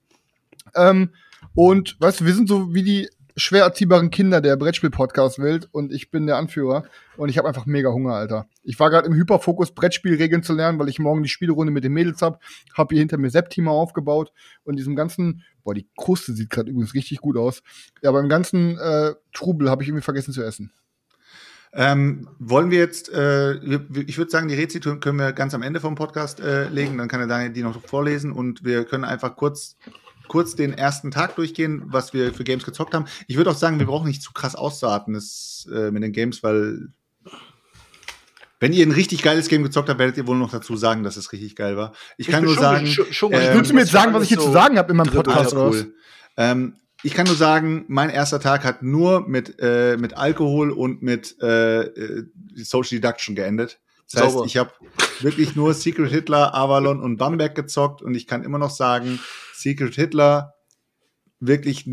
Ähm, 0.75 1.11
und 1.55 1.97
weißt 2.01 2.21
du, 2.21 2.27
wir 2.27 2.35
sind 2.35 2.49
so 2.49 2.75
wie 2.75 2.83
die 2.83 3.09
schwer 3.37 3.65
erziehbaren 3.65 4.11
Kinder 4.11 4.41
der 4.41 4.57
Brettspiel-Podcast-Welt 4.57 5.69
und 5.73 5.93
ich 5.93 6.11
bin 6.11 6.27
der 6.27 6.37
Anführer 6.37 6.85
und 7.17 7.29
ich 7.29 7.39
habe 7.39 7.49
einfach 7.49 7.67
mega 7.67 7.91
Hunger, 7.91 8.15
Alter. 8.15 8.47
Ich 8.63 8.79
war 8.79 8.91
gerade 8.91 9.09
im 9.09 9.15
Hyperfokus, 9.15 9.73
Brettspielregeln 9.73 10.43
zu 10.43 10.53
lernen, 10.55 10.79
weil 10.79 10.89
ich 10.89 11.01
morgen 11.01 11.23
die 11.23 11.29
Spielrunde 11.29 11.73
mit 11.73 11.83
den 11.83 11.93
Mädels 11.93 12.23
hab, 12.23 12.41
hab 12.75 12.91
hier 12.91 13.01
hinter 13.01 13.19
mir 13.19 13.31
Septima 13.31 13.73
aufgebaut 13.73 14.33
und 14.63 14.77
diesem 14.77 14.95
ganzen, 14.95 15.43
boah, 15.65 15.75
die 15.75 15.89
Kruste 15.97 16.33
sieht 16.33 16.51
gerade 16.51 16.71
übrigens 16.71 16.95
richtig 16.95 17.19
gut 17.19 17.37
aus, 17.37 17.63
ja, 18.03 18.13
beim 18.13 18.29
ganzen 18.29 18.79
äh, 18.79 19.15
Trubel 19.33 19.69
habe 19.69 19.83
ich 19.83 19.89
irgendwie 19.89 20.05
vergessen 20.05 20.33
zu 20.33 20.43
essen. 20.43 20.73
Ähm, 21.77 22.29
wollen 22.39 22.71
wir 22.71 22.79
jetzt, 22.79 23.13
äh, 23.13 23.55
ich 23.55 24.17
würde 24.17 24.31
sagen, 24.31 24.47
die 24.47 24.55
Rezi 24.55 24.79
können 24.79 25.19
wir 25.19 25.33
ganz 25.33 25.55
am 25.55 25.63
Ende 25.63 25.81
vom 25.81 25.97
Podcast 25.97 26.39
äh, 26.39 26.69
legen, 26.69 26.99
dann 26.99 27.09
kann 27.09 27.19
er 27.19 27.27
Daniel 27.27 27.53
die 27.53 27.65
noch 27.65 27.81
vorlesen 27.85 28.31
und 28.31 28.65
wir 28.65 28.85
können 28.85 29.03
einfach 29.03 29.35
kurz 29.35 29.77
kurz 30.29 30.55
den 30.55 30.73
ersten 30.73 31.11
Tag 31.11 31.37
durchgehen, 31.37 31.83
was 31.87 32.13
wir 32.13 32.33
für 32.33 32.45
Games 32.45 32.65
gezockt 32.65 32.95
haben. 32.95 33.07
Ich 33.27 33.37
würde 33.37 33.51
auch 33.51 33.57
sagen, 33.57 33.79
wir 33.79 33.87
brauchen 33.87 34.09
nicht 34.09 34.23
zu 34.23 34.33
krass 34.33 34.55
auszuarten 34.55 35.15
das, 35.15 35.69
äh, 35.73 35.91
mit 35.91 36.03
den 36.03 36.13
Games, 36.13 36.43
weil 36.43 36.89
wenn 38.61 38.73
ihr 38.73 38.87
ein 38.87 38.93
richtig 38.93 39.23
geiles 39.23 39.49
Game 39.49 39.63
gezockt 39.63 39.89
habt, 39.89 39.99
werdet 39.99 40.17
ihr 40.17 40.27
wohl 40.27 40.39
noch 40.39 40.51
dazu 40.51 40.77
sagen, 40.77 41.03
dass 41.03 41.17
es 41.17 41.33
richtig 41.33 41.55
geil 41.57 41.77
war. 41.77 41.93
Ich, 42.17 42.29
ich 42.29 42.33
kann 42.33 42.45
nur 42.45 42.55
schon, 42.55 42.63
sagen, 42.63 42.87
schon, 42.87 43.13
schon, 43.13 43.33
ähm, 43.33 43.41
willst 43.53 43.71
du 43.71 43.75
mir 43.75 43.81
jetzt 43.81 43.93
sagen, 43.93 44.15
was 44.15 44.23
ich 44.23 44.31
hier 44.31 44.39
so 44.39 44.47
zu 44.47 44.53
sagen 44.53 44.79
habe 44.79 44.91
in 44.91 44.97
meinem 44.97 45.13
Podcast? 45.13 45.55
Cool. 45.55 45.95
Ähm, 46.37 46.77
ich 47.03 47.13
kann 47.13 47.27
nur 47.27 47.37
sagen, 47.37 47.85
mein 47.89 48.09
erster 48.09 48.41
Tag 48.41 48.65
hat 48.65 48.83
nur 48.83 49.29
mit, 49.29 49.57
äh, 49.59 49.99
mit 49.99 50.17
Alkohol 50.17 50.71
und 50.71 51.03
mit 51.03 51.37
äh, 51.43 51.83
äh 51.83 52.25
Social 52.57 53.01
Deduction 53.01 53.35
geendet. 53.35 53.81
Das 54.11 54.23
heißt, 54.23 54.33
Sauber. 54.33 54.47
ich 54.47 54.57
habe 54.57 54.73
wirklich 55.21 55.57
nur 55.57 55.75
Secret 55.75 56.11
Hitler, 56.11 56.55
Avalon 56.55 57.01
und 57.01 57.17
Bamberg 57.17 57.55
gezockt 57.55 58.03
und 58.03 58.15
ich 58.15 58.27
kann 58.27 58.43
immer 58.43 58.59
noch 58.59 58.71
sagen, 58.71 59.21
Secret 59.55 59.95
Hitler 59.95 60.55
wirklich 61.41 61.89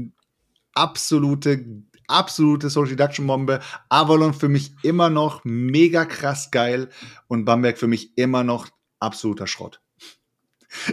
absolute 0.74 1.84
absolute 2.12 2.70
Social 2.70 2.96
Deduction 2.96 3.26
Bombe. 3.26 3.62
Avalon 3.90 4.34
für 4.34 4.50
mich 4.50 4.74
immer 4.84 5.10
noch 5.10 5.42
mega 5.44 6.06
krass 6.06 6.52
geil 6.52 6.90
und 7.28 7.46
Bamberg 7.46 7.78
für 7.78 7.88
mich 7.88 8.18
immer 8.18 8.44
noch 8.44 8.68
absoluter 9.00 9.48
Schrott. 9.48 9.82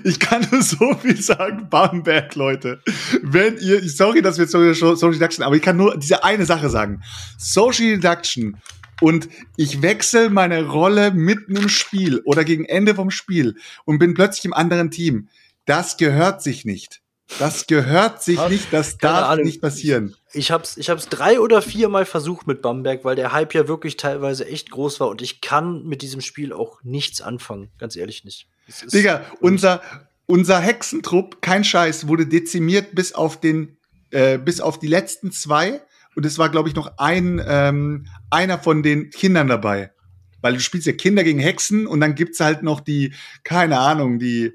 Ich 0.03 0.19
kann 0.19 0.45
nur 0.51 0.61
so 0.63 0.95
viel 0.95 1.21
sagen, 1.21 1.69
Bamberg, 1.71 2.35
Leute. 2.35 2.83
Wenn 3.23 3.59
ihr, 3.59 3.89
sorry, 3.89 4.23
dass 4.23 4.37
wir 4.37 4.45
jetzt 4.45 4.81
Social 4.81 5.13
Deduction, 5.13 5.45
aber 5.45 5.55
ich 5.55 5.63
kann 5.63 5.77
nur 5.77 5.97
diese 5.97 6.25
eine 6.25 6.47
Sache 6.47 6.69
sagen. 6.69 7.03
Social 7.39 7.87
Deduction 7.87 8.61
und 9.01 9.29
ich 9.57 9.83
wechsle 9.83 10.31
meine 10.31 10.67
Rolle 10.67 11.13
mitten 11.13 11.57
im 11.57 11.69
Spiel 11.69 12.21
oder 12.25 12.45
gegen 12.45 12.65
Ende 12.65 12.95
vom 12.95 13.11
Spiel 13.11 13.57
und 13.85 13.99
bin 13.99 14.15
plötzlich 14.15 14.45
im 14.45 14.55
anderen 14.55 14.91
Team. 14.91 15.29
Das 15.65 15.97
gehört 15.97 16.43
sich 16.43 16.65
nicht. 16.65 17.01
Das 17.39 17.67
gehört 17.67 18.23
sich 18.23 18.41
nicht, 18.49 18.73
das 18.73 18.97
darf 18.97 19.29
Ahnung. 19.29 19.45
nicht 19.45 19.61
passieren. 19.61 20.17
Ich, 20.33 20.51
hab's, 20.51 20.79
ich 20.79 20.89
hab's 20.89 21.09
drei 21.09 21.41
oder 21.41 21.61
vier 21.61 21.91
Mal 21.91 22.07
versucht 22.07 22.47
mit 22.47 22.63
Bamberg, 22.63 23.05
weil 23.05 23.17
der 23.17 23.33
Hype 23.33 23.53
ja 23.53 23.69
wirklich 23.69 23.99
teilweise 23.99 24.47
echt 24.47 24.71
groß 24.71 24.99
war 25.01 25.09
und 25.09 25.21
ich 25.21 25.43
kann 25.43 25.85
mit 25.85 26.01
diesem 26.01 26.23
Spiel 26.23 26.55
auch 26.55 26.83
nichts 26.85 27.21
anfangen, 27.21 27.69
ganz 27.79 27.97
ehrlich 27.97 28.25
nicht. 28.25 28.47
Digga, 28.93 29.27
unser, 29.41 29.83
unser 30.27 30.59
Hexentrupp, 30.59 31.43
kein 31.43 31.65
Scheiß, 31.65 32.09
wurde 32.09 32.27
dezimiert 32.27 32.95
bis 32.95 33.13
auf 33.13 33.39
den, 33.39 33.77
äh, 34.11 34.39
bis 34.39 34.61
auf 34.63 34.79
die 34.79 34.89
letzten 34.89 35.31
zwei 35.31 35.83
und 36.19 36.27
es 36.27 36.37
war, 36.37 36.49
glaube 36.49 36.69
ich, 36.69 36.75
noch 36.75 36.99
ein, 36.99 37.41
ähm, 37.47 38.07
einer 38.29 38.59
von 38.59 38.83
den 38.83 39.11
Kindern 39.11 39.47
dabei. 39.47 39.93
Weil 40.41 40.55
du 40.55 40.59
spielst 40.59 40.89
ja 40.89 40.93
Kinder 40.93 41.23
gegen 41.23 41.39
Hexen 41.39 41.87
und 41.87 42.01
dann 42.01 42.17
gibt's 42.17 42.41
halt 42.41 42.65
noch 42.65 42.81
die, 42.81 43.15
keine 43.45 43.79
Ahnung, 43.79 44.19
die, 44.19 44.53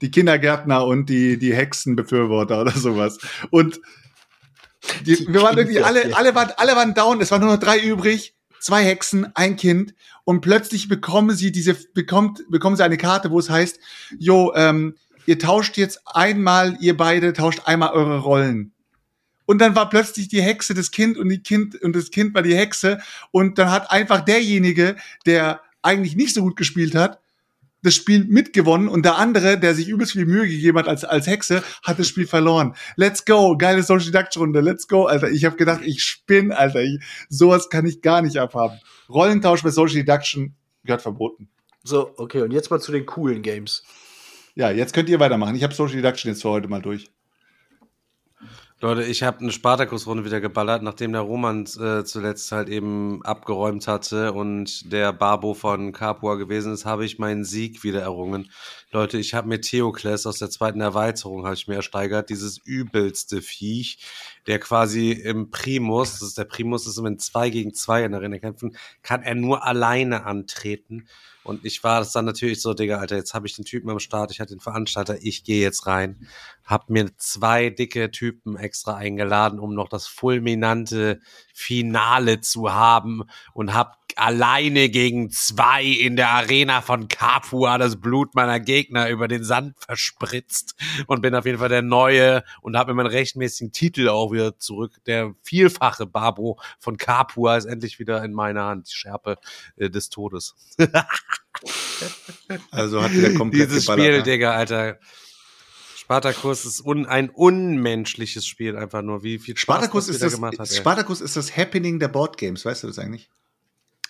die 0.00 0.10
Kindergärtner 0.10 0.84
und 0.84 1.08
die, 1.08 1.38
die 1.38 1.54
Hexenbefürworter 1.54 2.60
oder 2.60 2.72
sowas. 2.72 3.18
Und 3.50 3.80
die, 5.06 5.24
wir 5.28 5.40
waren 5.40 5.56
irgendwie 5.56 5.78
alle, 5.78 6.16
alle 6.16 6.34
waren, 6.34 6.50
alle 6.56 6.74
waren 6.74 6.94
down, 6.94 7.20
es 7.20 7.30
waren 7.30 7.42
nur 7.42 7.52
noch 7.52 7.60
drei 7.60 7.78
übrig, 7.78 8.34
zwei 8.58 8.82
Hexen, 8.82 9.28
ein 9.36 9.54
Kind 9.54 9.94
und 10.24 10.40
plötzlich 10.40 10.88
bekommen 10.88 11.36
sie 11.36 11.52
diese, 11.52 11.76
bekommt, 11.94 12.42
bekommen 12.50 12.74
sie 12.74 12.82
eine 12.82 12.96
Karte, 12.96 13.30
wo 13.30 13.38
es 13.38 13.48
heißt, 13.48 13.78
jo, 14.18 14.52
ähm, 14.56 14.96
ihr 15.26 15.38
tauscht 15.38 15.76
jetzt 15.76 16.00
einmal, 16.06 16.76
ihr 16.80 16.96
beide 16.96 17.34
tauscht 17.34 17.60
einmal 17.66 17.90
eure 17.92 18.18
Rollen 18.18 18.73
und 19.46 19.58
dann 19.60 19.74
war 19.76 19.88
plötzlich 19.88 20.28
die 20.28 20.42
Hexe 20.42 20.74
das 20.74 20.90
Kind 20.90 21.18
und 21.18 21.28
die 21.28 21.42
Kind 21.42 21.80
und 21.82 21.94
das 21.94 22.10
Kind 22.10 22.34
war 22.34 22.42
die 22.42 22.56
Hexe 22.56 22.98
und 23.30 23.58
dann 23.58 23.70
hat 23.70 23.90
einfach 23.90 24.20
derjenige, 24.20 24.96
der 25.26 25.60
eigentlich 25.82 26.16
nicht 26.16 26.34
so 26.34 26.42
gut 26.42 26.56
gespielt 26.56 26.94
hat, 26.94 27.20
das 27.84 27.94
Spiel 27.94 28.24
mitgewonnen 28.24 28.88
und 28.88 29.04
der 29.04 29.16
andere, 29.16 29.58
der 29.58 29.74
sich 29.74 29.88
übelst 29.88 30.12
viel 30.12 30.24
Mühe 30.24 30.48
gegeben 30.48 30.78
hat 30.78 30.88
als, 30.88 31.04
als 31.04 31.26
Hexe, 31.26 31.62
hat 31.82 31.98
das 31.98 32.08
Spiel 32.08 32.26
verloren. 32.26 32.74
Let's 32.96 33.24
go, 33.24 33.56
geile 33.56 33.82
Social 33.82 34.06
Deduction 34.06 34.42
Runde, 34.42 34.60
let's 34.60 34.88
go, 34.88 35.04
Alter. 35.04 35.30
Ich 35.30 35.44
habe 35.44 35.56
gedacht, 35.56 35.82
ich 35.84 36.02
spinn, 36.02 36.50
Alter. 36.50 36.82
Ich, 36.82 37.00
sowas 37.28 37.68
kann 37.68 37.84
ich 37.84 38.00
gar 38.00 38.22
nicht 38.22 38.38
abhaben. 38.38 38.80
Rollentausch 39.08 39.62
bei 39.62 39.70
Social 39.70 39.96
Deduction 39.96 40.54
gehört 40.84 41.02
verboten. 41.02 41.50
So, 41.82 42.14
okay, 42.16 42.40
und 42.40 42.52
jetzt 42.52 42.70
mal 42.70 42.80
zu 42.80 42.90
den 42.90 43.04
coolen 43.04 43.42
Games. 43.42 43.84
Ja, 44.54 44.70
jetzt 44.70 44.94
könnt 44.94 45.10
ihr 45.10 45.20
weitermachen. 45.20 45.54
Ich 45.54 45.62
habe 45.62 45.74
Social 45.74 45.96
Deduction 45.96 46.32
jetzt 46.32 46.40
für 46.40 46.48
heute 46.48 46.68
mal 46.68 46.80
durch. 46.80 47.10
Leute, 48.84 49.02
ich 49.02 49.22
habe 49.22 49.40
eine 49.40 49.50
Spartakus-Runde 49.50 50.26
wieder 50.26 50.42
geballert, 50.42 50.82
nachdem 50.82 51.12
der 51.12 51.22
Roman 51.22 51.62
äh, 51.80 52.04
zuletzt 52.04 52.52
halt 52.52 52.68
eben 52.68 53.24
abgeräumt 53.24 53.88
hatte 53.88 54.34
und 54.34 54.92
der 54.92 55.14
Barbo 55.14 55.54
von 55.54 55.92
Capua 55.92 56.34
gewesen 56.34 56.74
ist, 56.74 56.84
habe 56.84 57.06
ich 57.06 57.18
meinen 57.18 57.44
Sieg 57.46 57.82
wieder 57.82 58.02
errungen. 58.02 58.50
Leute, 58.90 59.16
ich 59.16 59.32
habe 59.32 59.48
mir 59.48 59.62
Theokles 59.62 60.26
aus 60.26 60.38
der 60.38 60.50
zweiten 60.50 60.82
Erweiterung 60.82 61.46
habe 61.46 61.54
ich 61.54 61.66
mir 61.66 61.76
ersteigert, 61.76 62.28
dieses 62.28 62.58
übelste 62.58 63.40
Viech, 63.40 64.04
der 64.46 64.58
quasi 64.58 65.12
im 65.12 65.50
Primus, 65.50 66.18
das 66.18 66.28
ist 66.28 66.36
der 66.36 66.44
Primus, 66.44 66.86
ist 66.86 67.02
wenn 67.02 67.18
zwei 67.18 67.48
gegen 67.48 67.72
zwei 67.72 68.04
in 68.04 68.12
der 68.12 68.20
Arena 68.20 68.38
kämpfen, 68.38 68.76
kann 69.02 69.22
er 69.22 69.34
nur 69.34 69.64
alleine 69.64 70.26
antreten. 70.26 71.08
Und 71.44 71.64
ich 71.64 71.84
war 71.84 72.00
das 72.00 72.12
dann 72.12 72.24
natürlich 72.24 72.60
so, 72.62 72.72
Digga, 72.72 72.98
Alter, 72.98 73.16
jetzt 73.16 73.34
habe 73.34 73.46
ich 73.46 73.54
den 73.54 73.66
Typen 73.66 73.90
am 73.90 73.98
Start, 73.98 74.30
ich 74.30 74.40
hatte 74.40 74.54
den 74.54 74.60
Veranstalter, 74.60 75.18
ich 75.22 75.44
gehe 75.44 75.62
jetzt 75.62 75.86
rein. 75.86 76.26
Hab 76.64 76.90
mir 76.90 77.16
zwei 77.18 77.70
dicke 77.70 78.10
Typen 78.10 78.56
extra 78.56 78.96
eingeladen, 78.96 79.58
um 79.58 79.74
noch 79.74 79.88
das 79.88 80.06
fulminante 80.06 81.20
Finale 81.52 82.40
zu 82.40 82.72
haben 82.72 83.22
und 83.52 83.74
hab 83.74 83.98
alleine 84.16 84.88
gegen 84.88 85.30
zwei 85.30 85.84
in 85.84 86.16
der 86.16 86.30
Arena 86.30 86.80
von 86.80 87.08
Capua 87.08 87.78
das 87.78 88.00
Blut 88.00 88.34
meiner 88.34 88.60
Gegner 88.60 89.08
über 89.08 89.28
den 89.28 89.44
Sand 89.44 89.76
verspritzt 89.78 90.74
und 91.06 91.20
bin 91.20 91.34
auf 91.34 91.46
jeden 91.46 91.58
Fall 91.58 91.68
der 91.68 91.82
Neue 91.82 92.44
und 92.62 92.76
habe 92.76 92.92
mir 92.92 93.02
meinen 93.02 93.12
rechtmäßigen 93.12 93.72
Titel 93.72 94.08
auch 94.08 94.32
wieder 94.32 94.58
zurück. 94.58 94.92
Der 95.06 95.34
vielfache 95.42 96.06
Babo 96.06 96.58
von 96.78 96.96
Capua 96.96 97.56
ist 97.56 97.66
endlich 97.66 97.98
wieder 97.98 98.24
in 98.24 98.32
meiner 98.32 98.64
Hand, 98.64 98.88
die 98.88 98.94
Schärpe 98.94 99.38
äh, 99.76 99.90
des 99.90 100.10
Todes. 100.10 100.54
Also 102.70 103.02
hat 103.02 103.12
wieder 103.12 103.32
komplett 103.34 103.70
Dieses 103.70 103.84
geballert, 103.84 104.04
Spiel, 104.04 104.16
ne? 104.18 104.22
Digga, 104.24 104.54
Alter. 104.54 104.98
Spartacus 106.04 106.66
ist 106.66 106.84
un, 106.84 107.06
ein 107.06 107.30
unmenschliches 107.30 108.46
Spiel 108.46 108.76
einfach 108.76 109.00
nur. 109.00 109.22
Wie 109.22 109.38
viel 109.38 109.56
Spaß 109.56 109.76
Spartacus 109.76 110.08
ist 110.08 110.22
das, 110.22 110.34
gemacht 110.34 110.58
hat. 110.58 110.68
Spartacus 110.68 111.22
ist 111.22 111.34
das 111.34 111.56
Happening 111.56 111.98
der 111.98 112.08
Boardgames, 112.08 112.66
weißt 112.66 112.82
du 112.82 112.88
das 112.88 112.98
eigentlich? 112.98 113.30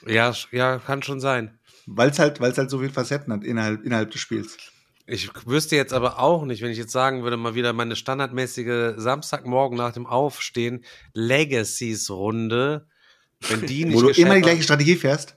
Ja, 0.05 0.35
ja, 0.51 0.79
kann 0.79 1.05
schon 1.05 1.21
sein. 1.21 1.57
Weil 1.87 2.11
es 2.11 2.19
halt, 2.19 2.41
weil's 2.41 2.59
halt 2.59 2.69
so 2.69 2.81
viel 2.81 2.91
Facetten 2.91 3.33
hat 3.33 3.45
innerhalb, 3.45 3.85
innerhalb 3.85 4.11
des 4.11 4.21
Spiels. 4.21 4.57
Ich 5.07 5.31
wüsste 5.47 5.77
jetzt 5.77 5.93
aber 5.93 6.19
auch 6.19 6.45
nicht, 6.47 6.63
wenn 6.63 6.73
ich 6.73 6.79
jetzt 6.79 6.91
sagen 6.91 7.23
würde, 7.23 7.37
mal 7.37 7.55
wieder 7.55 7.73
meine 7.73 7.95
standardmäßige 7.95 8.95
Samstagmorgen 8.97 9.79
nach 9.79 9.93
dem 9.93 10.07
Aufstehen 10.07 10.85
Legacies-Runde. 11.13 12.89
Wenn 13.41 13.67
die 13.67 13.85
nicht 13.85 13.95
Wo 13.95 14.01
du 14.01 14.09
immer 14.09 14.35
die 14.35 14.41
gleiche 14.41 14.65
Strategie 14.65 14.97
fährst? 14.97 15.37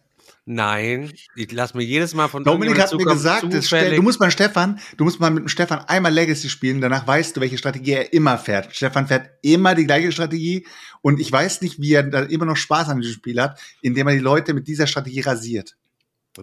Nein, 0.49 1.11
ich 1.35 1.51
lass 1.51 1.73
mir 1.73 1.83
jedes 1.83 2.13
Mal 2.13 2.29
von 2.29 2.45
Dominik 2.45 2.79
hat 2.79 2.93
mir 2.93 3.03
gesagt, 3.03 3.43
du 3.43 4.01
musst 4.01 4.21
mal 4.21 4.31
Stefan, 4.31 4.79
du 4.95 5.03
musst 5.03 5.19
mal 5.19 5.29
mit 5.29 5.43
dem 5.43 5.49
Stefan 5.49 5.79
einmal 5.79 6.13
Legacy 6.13 6.47
spielen, 6.47 6.79
danach 6.79 7.05
weißt 7.05 7.35
du, 7.35 7.41
welche 7.41 7.57
Strategie 7.57 7.91
er 7.91 8.13
immer 8.13 8.37
fährt. 8.37 8.73
Stefan 8.73 9.07
fährt 9.07 9.29
immer 9.41 9.75
die 9.75 9.85
gleiche 9.85 10.09
Strategie 10.13 10.65
und 11.01 11.19
ich 11.19 11.29
weiß 11.29 11.61
nicht, 11.61 11.81
wie 11.81 11.91
er 11.91 12.03
da 12.03 12.21
immer 12.21 12.45
noch 12.45 12.55
Spaß 12.55 12.87
an 12.87 13.01
diesem 13.01 13.15
Spiel 13.15 13.41
hat, 13.41 13.59
indem 13.81 14.07
er 14.07 14.13
die 14.13 14.21
Leute 14.21 14.53
mit 14.53 14.69
dieser 14.69 14.87
Strategie 14.87 15.19
rasiert. 15.19 15.75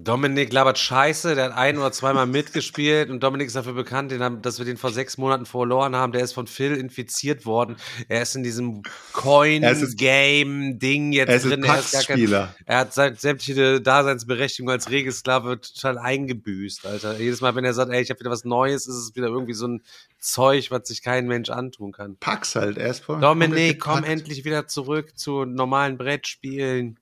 Dominik 0.01 0.53
labert 0.53 0.79
Scheiße, 0.79 1.35
der 1.35 1.47
hat 1.47 1.57
ein 1.57 1.79
oder 1.79 1.93
zweimal 1.93 2.27
mitgespielt 2.27 3.11
und 3.11 3.23
Dominik 3.23 3.47
ist 3.47 3.57
dafür 3.57 3.75
bekannt, 3.75 4.13
dass 4.43 4.59
wir 4.59 4.65
den 4.65 4.77
vor 4.77 4.91
sechs 4.91 5.19
Monaten 5.19 5.47
verloren 5.47 5.95
haben. 5.95 6.13
Der 6.13 6.23
ist 6.23 6.33
von 6.33 6.47
Phil 6.47 6.77
infiziert 6.77 7.47
worden. 7.47 7.77
Er 8.09 8.23
ist 8.23 8.35
in 8.35 8.43
diesem 8.43 8.83
Coin-Game-Ding 9.13 11.13
jetzt 11.13 11.29
er 11.29 11.37
ist 11.37 11.45
drin. 11.45 11.65
Er, 11.65 11.79
ist 11.79 12.07
kein, 12.07 12.49
er 12.67 12.79
hat 12.79 12.93
sämtliche 12.93 13.81
Daseinsberechtigung 13.81 14.71
als 14.71 14.91
Regelsklave 14.91 15.61
total 15.61 15.99
eingebüßt, 15.99 16.87
Alter. 16.87 17.19
Jedes 17.19 17.41
Mal, 17.41 17.55
wenn 17.55 17.65
er 17.65 17.75
sagt, 17.75 17.93
ey, 17.93 18.03
ich 18.03 18.11
habe 18.11 18.21
wieder 18.21 18.31
was 18.31 18.45
Neues, 18.45 18.87
ist 18.87 18.97
es 18.97 19.15
wieder 19.15 19.29
irgendwie 19.29 19.55
so 19.55 19.69
ein 19.69 19.83
Zeug, 20.19 20.71
was 20.71 20.89
sich 20.89 21.03
kein 21.03 21.27
Mensch 21.27 21.51
antun 21.51 21.93
kann. 21.93 22.17
Pax 22.17 22.57
halt, 22.57 22.79
er 22.79 22.91
ist 22.91 23.05
voll. 23.05 23.21
Dominik, 23.21 23.81
komm 23.81 24.05
endlich 24.05 24.45
wieder 24.45 24.67
zurück 24.67 25.17
zu 25.17 25.45
normalen 25.45 25.99
Brettspielen. 25.99 26.99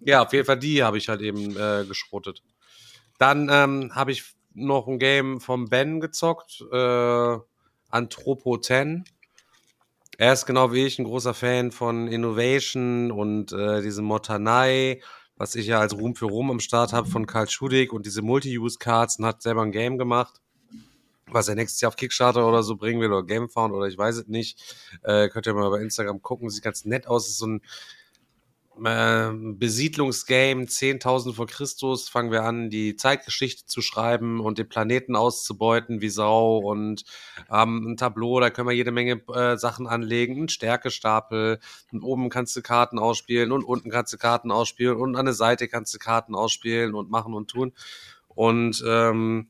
Ja, 0.00 0.22
auf 0.22 0.32
jeden 0.32 0.46
Fall 0.46 0.58
die 0.58 0.82
habe 0.82 0.98
ich 0.98 1.08
halt 1.08 1.20
eben 1.20 1.56
äh, 1.56 1.84
geschrotet. 1.86 2.42
Dann 3.18 3.48
ähm, 3.50 3.94
habe 3.94 4.12
ich 4.12 4.24
noch 4.54 4.86
ein 4.88 4.98
Game 4.98 5.40
vom 5.40 5.68
Ben 5.68 6.00
gezockt, 6.00 6.64
äh, 6.72 7.36
Anthropo 7.90 8.58
10. 8.58 9.04
Er 10.18 10.32
ist 10.32 10.46
genau 10.46 10.72
wie 10.72 10.86
ich 10.86 10.98
ein 10.98 11.04
großer 11.04 11.34
Fan 11.34 11.72
von 11.72 12.08
Innovation 12.08 13.10
und 13.10 13.52
äh, 13.52 13.82
diesem 13.82 14.06
Motanai, 14.06 15.02
was 15.36 15.54
ich 15.54 15.66
ja 15.66 15.78
als 15.80 15.94
Ruhm 15.94 16.14
für 16.14 16.24
Ruhm 16.26 16.50
am 16.50 16.60
Start 16.60 16.94
habe 16.94 17.08
von 17.08 17.26
Karl 17.26 17.50
Schudig 17.50 17.92
und 17.92 18.06
diese 18.06 18.22
Multi-Use-Cards 18.22 19.18
und 19.18 19.26
hat 19.26 19.42
selber 19.42 19.62
ein 19.62 19.72
Game 19.72 19.98
gemacht 19.98 20.40
was 21.30 21.48
er 21.48 21.54
nächstes 21.54 21.80
Jahr 21.80 21.88
auf 21.88 21.96
Kickstarter 21.96 22.46
oder 22.46 22.62
so 22.62 22.76
bringen 22.76 23.00
will 23.00 23.12
oder 23.12 23.26
Gamefound 23.26 23.74
oder 23.74 23.86
ich 23.86 23.98
weiß 23.98 24.16
es 24.16 24.28
nicht. 24.28 24.76
Äh, 25.02 25.28
könnt 25.28 25.46
ihr 25.46 25.54
mal 25.54 25.70
bei 25.70 25.80
Instagram 25.80 26.22
gucken, 26.22 26.50
sieht 26.50 26.62
ganz 26.62 26.84
nett 26.84 27.06
aus. 27.06 27.28
ist 27.28 27.38
so 27.38 27.46
ein 27.46 27.62
äh, 28.84 29.32
Besiedlungsgame, 29.32 30.64
10.000 30.64 31.34
vor 31.34 31.46
Christus, 31.46 32.08
fangen 32.08 32.30
wir 32.30 32.44
an, 32.44 32.68
die 32.70 32.94
Zeitgeschichte 32.96 33.66
zu 33.66 33.80
schreiben 33.80 34.40
und 34.40 34.58
den 34.58 34.68
Planeten 34.68 35.16
auszubeuten 35.16 36.00
wie 36.00 36.10
Sau. 36.10 36.58
Und 36.58 37.04
ähm, 37.50 37.92
ein 37.92 37.96
Tableau, 37.96 38.38
da 38.40 38.50
können 38.50 38.68
wir 38.68 38.74
jede 38.74 38.92
Menge 38.92 39.22
äh, 39.34 39.56
Sachen 39.56 39.86
anlegen, 39.86 40.44
ein 40.44 40.48
Stärkestapel. 40.48 41.58
Und 41.92 42.02
oben 42.02 42.28
kannst 42.28 42.54
du 42.54 42.62
Karten 42.62 42.98
ausspielen 42.98 43.50
und 43.50 43.64
unten 43.64 43.90
kannst 43.90 44.12
du 44.12 44.18
Karten 44.18 44.50
ausspielen 44.50 44.96
und 44.96 45.16
an 45.16 45.26
der 45.26 45.34
Seite 45.34 45.68
kannst 45.68 45.94
du 45.94 45.98
Karten 45.98 46.34
ausspielen 46.34 46.94
und 46.94 47.10
machen 47.10 47.34
und 47.34 47.48
tun. 47.48 47.72
Und 48.28 48.84
ähm, 48.86 49.48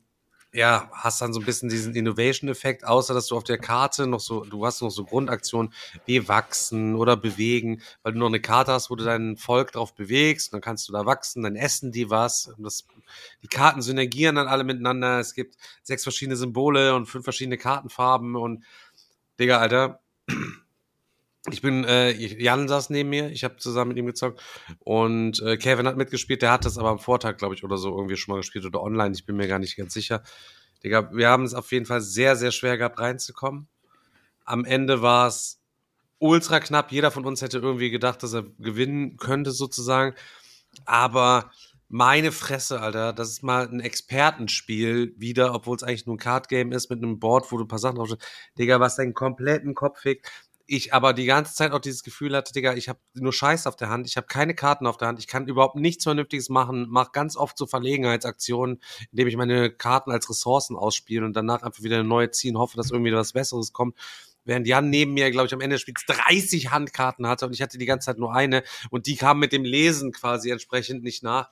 ja, 0.53 0.89
hast 0.93 1.21
dann 1.21 1.33
so 1.33 1.39
ein 1.39 1.45
bisschen 1.45 1.69
diesen 1.69 1.93
Innovation-Effekt, 1.93 2.85
außer 2.85 3.13
dass 3.13 3.27
du 3.27 3.35
auf 3.35 3.43
der 3.43 3.57
Karte 3.57 4.07
noch 4.07 4.19
so, 4.19 4.45
du 4.45 4.65
hast 4.65 4.81
noch 4.81 4.89
so 4.89 5.03
Grundaktionen 5.03 5.73
wie 6.05 6.27
wachsen 6.27 6.95
oder 6.95 7.17
bewegen, 7.17 7.81
weil 8.01 8.13
du 8.13 8.19
noch 8.19 8.27
eine 8.27 8.39
Karte 8.39 8.71
hast, 8.71 8.89
wo 8.89 8.95
du 8.95 9.03
dein 9.03 9.37
Volk 9.37 9.73
drauf 9.73 9.93
bewegst, 9.93 10.53
dann 10.53 10.61
kannst 10.61 10.87
du 10.87 10.93
da 10.93 11.05
wachsen, 11.05 11.43
dann 11.43 11.55
essen 11.55 11.91
die 11.91 12.09
was. 12.09 12.51
Das, 12.57 12.85
die 13.43 13.47
Karten 13.47 13.81
synergieren 13.81 14.35
dann 14.35 14.47
alle 14.47 14.63
miteinander. 14.63 15.19
Es 15.19 15.33
gibt 15.33 15.57
sechs 15.83 16.03
verschiedene 16.03 16.37
Symbole 16.37 16.95
und 16.95 17.07
fünf 17.07 17.25
verschiedene 17.25 17.57
Kartenfarben 17.57 18.35
und 18.35 18.63
Digga, 19.39 19.57
Alter, 19.57 19.99
ich 21.51 21.61
bin, 21.61 21.83
äh, 21.85 22.11
Jan 22.11 22.67
saß 22.67 22.89
neben 22.89 23.09
mir, 23.09 23.31
ich 23.31 23.43
habe 23.43 23.57
zusammen 23.57 23.89
mit 23.89 23.97
ihm 23.97 24.05
gezockt 24.05 24.41
und 24.79 25.41
äh, 25.41 25.57
Kevin 25.57 25.87
hat 25.87 25.97
mitgespielt, 25.97 26.41
der 26.41 26.51
hat 26.51 26.65
das 26.65 26.77
aber 26.77 26.89
am 26.89 26.99
Vortag, 26.99 27.37
glaube 27.37 27.55
ich, 27.55 27.63
oder 27.63 27.77
so 27.77 27.95
irgendwie 27.95 28.17
schon 28.17 28.33
mal 28.33 28.39
gespielt 28.39 28.65
oder 28.65 28.81
online, 28.81 29.15
ich 29.15 29.25
bin 29.25 29.37
mir 29.37 29.47
gar 29.47 29.59
nicht 29.59 29.77
ganz 29.77 29.93
sicher. 29.93 30.23
Digga, 30.83 31.11
wir 31.13 31.29
haben 31.29 31.43
es 31.43 31.53
auf 31.53 31.71
jeden 31.71 31.85
Fall 31.85 32.01
sehr, 32.01 32.35
sehr 32.35 32.51
schwer 32.51 32.77
gehabt 32.77 32.99
reinzukommen. 32.99 33.67
Am 34.45 34.65
Ende 34.65 35.01
war 35.01 35.27
es 35.27 35.61
ultra 36.19 36.59
knapp, 36.59 36.91
jeder 36.91 37.11
von 37.11 37.25
uns 37.25 37.41
hätte 37.41 37.59
irgendwie 37.59 37.89
gedacht, 37.89 38.23
dass 38.23 38.33
er 38.33 38.43
gewinnen 38.59 39.17
könnte 39.17 39.51
sozusagen, 39.51 40.15
aber 40.85 41.51
meine 41.89 42.33
Fresse, 42.33 42.81
Alter, 42.81 43.13
das 43.13 43.29
ist 43.29 43.43
mal 43.43 43.65
ein 43.67 43.79
Expertenspiel 43.79 45.13
wieder, 45.17 45.53
obwohl 45.53 45.77
es 45.77 45.83
eigentlich 45.83 46.05
nur 46.05 46.15
ein 46.15 46.19
Card-Game 46.19 46.73
ist 46.73 46.89
mit 46.89 47.01
einem 47.01 47.19
Board, 47.19 47.49
wo 47.49 47.57
du 47.57 47.63
ein 47.63 47.69
paar 47.69 47.79
Sachen 47.79 47.95
drauf 47.95 48.09
Digga, 48.59 48.81
was 48.81 48.97
deinen 48.97 49.13
kompletten 49.13 49.73
Kopf 49.73 50.01
fickt 50.01 50.29
ich 50.67 50.93
aber 50.93 51.13
die 51.13 51.25
ganze 51.25 51.55
Zeit 51.55 51.71
auch 51.71 51.79
dieses 51.79 52.03
Gefühl 52.03 52.35
hatte, 52.35 52.53
Digga, 52.53 52.73
ich 52.73 52.89
habe 52.89 52.99
nur 53.13 53.33
Scheiß 53.33 53.67
auf 53.67 53.77
der 53.77 53.89
Hand, 53.89 54.05
ich 54.05 54.17
habe 54.17 54.27
keine 54.27 54.53
Karten 54.53 54.85
auf 54.85 54.97
der 54.97 55.07
Hand, 55.07 55.19
ich 55.19 55.27
kann 55.27 55.47
überhaupt 55.47 55.77
nichts 55.77 56.03
Vernünftiges 56.03 56.49
machen, 56.49 56.87
mache 56.89 57.11
ganz 57.13 57.37
oft 57.37 57.57
so 57.57 57.65
Verlegenheitsaktionen, 57.65 58.81
indem 59.11 59.27
ich 59.27 59.37
meine 59.37 59.71
Karten 59.71 60.11
als 60.11 60.29
Ressourcen 60.29 60.75
ausspiele 60.75 61.25
und 61.25 61.33
danach 61.33 61.63
einfach 61.63 61.83
wieder 61.83 61.97
eine 61.97 62.07
neue 62.07 62.31
ziehen, 62.31 62.57
hoffe, 62.57 62.75
dass 62.75 62.91
irgendwie 62.91 63.13
was 63.13 63.33
Besseres 63.33 63.71
kommt. 63.71 63.97
Während 64.43 64.67
Jan 64.67 64.89
neben 64.89 65.13
mir, 65.13 65.29
glaube 65.31 65.47
ich, 65.47 65.53
am 65.53 65.61
Ende 65.61 65.75
des 65.75 65.81
Spiels 65.81 66.05
30 66.07 66.71
Handkarten 66.71 67.27
hatte 67.27 67.45
und 67.45 67.53
ich 67.53 67.61
hatte 67.61 67.77
die 67.77 67.85
ganze 67.85 68.05
Zeit 68.05 68.17
nur 68.17 68.33
eine 68.33 68.63
und 68.89 69.05
die 69.07 69.15
kam 69.15 69.39
mit 69.39 69.51
dem 69.51 69.63
Lesen 69.63 70.11
quasi 70.11 70.51
entsprechend 70.51 71.03
nicht 71.03 71.23
nach. 71.23 71.49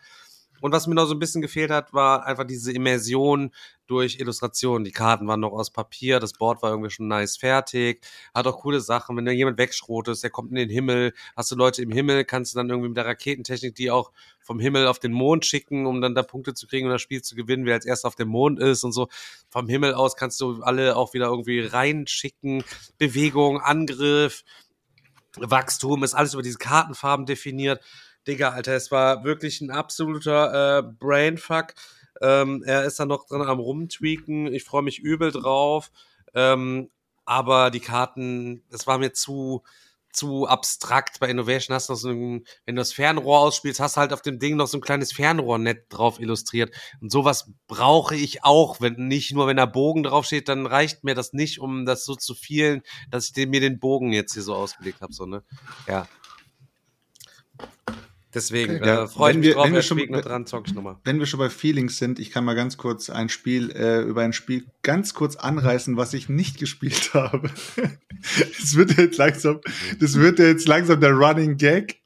Und 0.62 0.72
was 0.72 0.88
mir 0.88 0.95
noch 0.95 1.06
so 1.06 1.14
ein 1.14 1.20
bisschen 1.20 1.41
gefehlt 1.41 1.72
hat, 1.72 1.93
war 1.93 2.26
einfach 2.26 2.45
diese 2.45 2.72
Immersion 2.72 3.51
durch 3.88 4.20
Illustrationen. 4.20 4.84
Die 4.84 4.91
Karten 4.91 5.28
waren 5.28 5.39
noch 5.39 5.51
aus 5.51 5.70
Papier, 5.70 6.20
das 6.20 6.34
Board 6.34 6.64
war 6.64 6.72
irgendwie 6.72 6.89
schon 6.89 7.08
nice 7.08 7.38
fertig, 7.38 8.03
hat 8.34 8.47
auch 8.47 8.60
coole 8.62 8.82
Sachen. 8.82 9.16
Wenn 9.16 9.26
da 9.26 9.32
jemand 9.32 9.58
wegschrotest, 9.58 10.24
der 10.24 10.32
kommt 10.32 10.49
in 10.49 10.56
den 10.56 10.70
Himmel, 10.70 11.14
hast 11.36 11.51
du 11.51 11.56
Leute 11.56 11.84
im 11.84 11.91
Himmel, 11.91 12.26
kannst 12.26 12.53
du 12.53 12.58
dann 12.58 12.70
irgendwie 12.70 12.89
mit 12.89 12.97
der 12.97 13.06
Raketentechnik 13.06 13.76
die 13.76 13.91
auch 13.91 14.12
vom 14.39 14.60
Himmel 14.60 14.88
auf 14.88 14.99
den 14.99 15.12
Mond 15.12 15.45
schicken, 15.45 15.86
um 15.86 16.01
dann 16.01 16.16
da 16.16 16.24
Punkte 16.24 16.53
zu 16.53 16.68
kriegen 16.68 16.88
und 16.88 16.93
das 16.93 17.01
Spiel 17.01 17.22
zu 17.22 17.36
gewinnen, 17.36 17.66
wer 17.66 17.76
als 17.76 17.86
erster 17.86 18.08
auf 18.08 18.16
dem 18.16 18.30
Mond 18.30 18.60
ist 18.60 18.84
und 18.84 18.91
so. 18.91 19.08
Vom 19.49 19.68
Himmel 19.68 19.93
aus 19.93 20.16
kannst 20.16 20.39
du 20.41 20.62
alle 20.62 20.95
auch 20.95 21.14
wieder 21.14 21.28
irgendwie 21.28 21.62
reinschicken. 21.62 22.64
Bewegung, 22.97 23.60
Angriff, 23.60 24.43
Wachstum, 25.38 26.03
ist 26.03 26.14
alles 26.14 26.34
über 26.34 26.43
diese 26.43 26.58
Kartenfarben 26.58 27.26
definiert. 27.26 27.82
Digga, 28.28 28.49
Alter, 28.49 28.73
es 28.73 28.91
war 28.91 29.23
wirklich 29.23 29.61
ein 29.61 29.71
absoluter 29.71 30.80
äh, 30.80 30.84
Brainfuck. 30.84 31.76
Ähm, 32.21 32.63
er 32.65 32.86
ist 32.86 32.99
dann 32.99 33.09
noch 33.09 33.28
dran 33.28 33.41
am 33.41 33.59
rumtweaken. 33.59 34.53
Ich 34.53 34.63
freue 34.63 34.84
mich 34.84 34.99
übel 34.99 35.32
drauf. 35.32 35.91
Ähm, 36.34 36.89
aber 37.26 37.71
die 37.71 37.80
Karten, 37.80 38.63
das 38.69 38.88
war 38.88 38.97
mir 38.97 39.11
zu, 39.13 39.63
zu 40.11 40.47
abstrakt. 40.47 41.19
Bei 41.19 41.30
Innovation 41.30 41.76
hast 41.76 41.89
du 41.89 41.93
noch 41.93 41.99
so 41.99 42.09
ein, 42.09 42.45
wenn 42.65 42.76
du 42.76 42.82
das 42.82 42.93
Fernrohr 42.93 43.39
ausspielst, 43.39 43.80
hast 43.80 43.97
du 43.97 44.01
halt 44.01 44.13
auf 44.13 44.21
dem 44.21 44.39
Ding 44.39 44.55
noch 44.55 44.67
so 44.67 44.78
ein 44.78 44.82
kleines 44.82 45.11
Fernrohrnetz 45.11 45.88
drauf 45.89 46.19
illustriert. 46.19 46.73
Und 47.01 47.11
sowas 47.11 47.51
brauche 47.67 48.15
ich 48.15 48.43
auch, 48.43 48.80
wenn 48.80 49.07
nicht 49.07 49.34
nur, 49.34 49.47
wenn 49.47 49.57
da 49.57 49.65
Bogen 49.65 50.03
draufsteht, 50.03 50.47
dann 50.47 50.65
reicht 50.65 51.03
mir 51.03 51.15
das 51.15 51.34
nicht, 51.34 51.59
um 51.59 51.86
das 51.86 52.05
so 52.05 52.15
zu 52.15 52.34
vielen, 52.34 52.82
dass 53.09 53.32
ich 53.36 53.47
mir 53.47 53.59
den 53.59 53.80
Bogen 53.80 54.13
jetzt 54.13 54.34
hier 54.34 54.43
so 54.43 54.55
ausgelegt 54.55 55.01
habe, 55.01 55.13
so, 55.13 55.26
ne? 55.26 55.43
Ja. 55.88 56.07
Deswegen 58.36 58.76
okay, 58.76 58.90
äh, 58.90 59.08
freue 59.08 59.32
ich 59.32 59.38
mich 59.38 59.48
wir, 59.48 59.54
drauf, 59.54 59.66
wenn 59.66 59.74
wir 59.74 59.82
schon, 59.82 59.98
dran, 59.98 60.46
zock 60.46 60.68
ich 60.68 60.74
nochmal. 60.74 60.98
Wenn 61.06 61.20
wir 61.20 61.26
schon 61.26 61.40
bei 61.40 61.50
Feelings 61.50 61.98
sind, 61.98 62.20
ich 62.20 62.32
kann 62.32 62.44
mal 62.44 62.54
ganz 62.54 62.76
kurz 62.76 63.10
ein 63.10 63.30
Spiel, 63.30 63.72
äh, 63.72 64.02
über 64.02 64.24
ein 64.24 64.34
Spiel 64.34 64.66
ganz 64.84 65.14
kurz 65.14 65.38
anreißen, 65.38 65.96
was 65.96 66.14
ich 66.14 66.28
nicht 66.28 66.60
gespielt 66.60 67.12
habe. 67.14 67.50
das 68.60 68.76
wird 68.76 68.98
jetzt 68.98 69.18
langsam, 69.18 69.62
das 70.02 70.16
wird 70.16 70.40
jetzt 70.40 70.68
langsam 70.68 71.00
der 71.00 71.12
Running 71.12 71.56
Gag. 71.56 72.02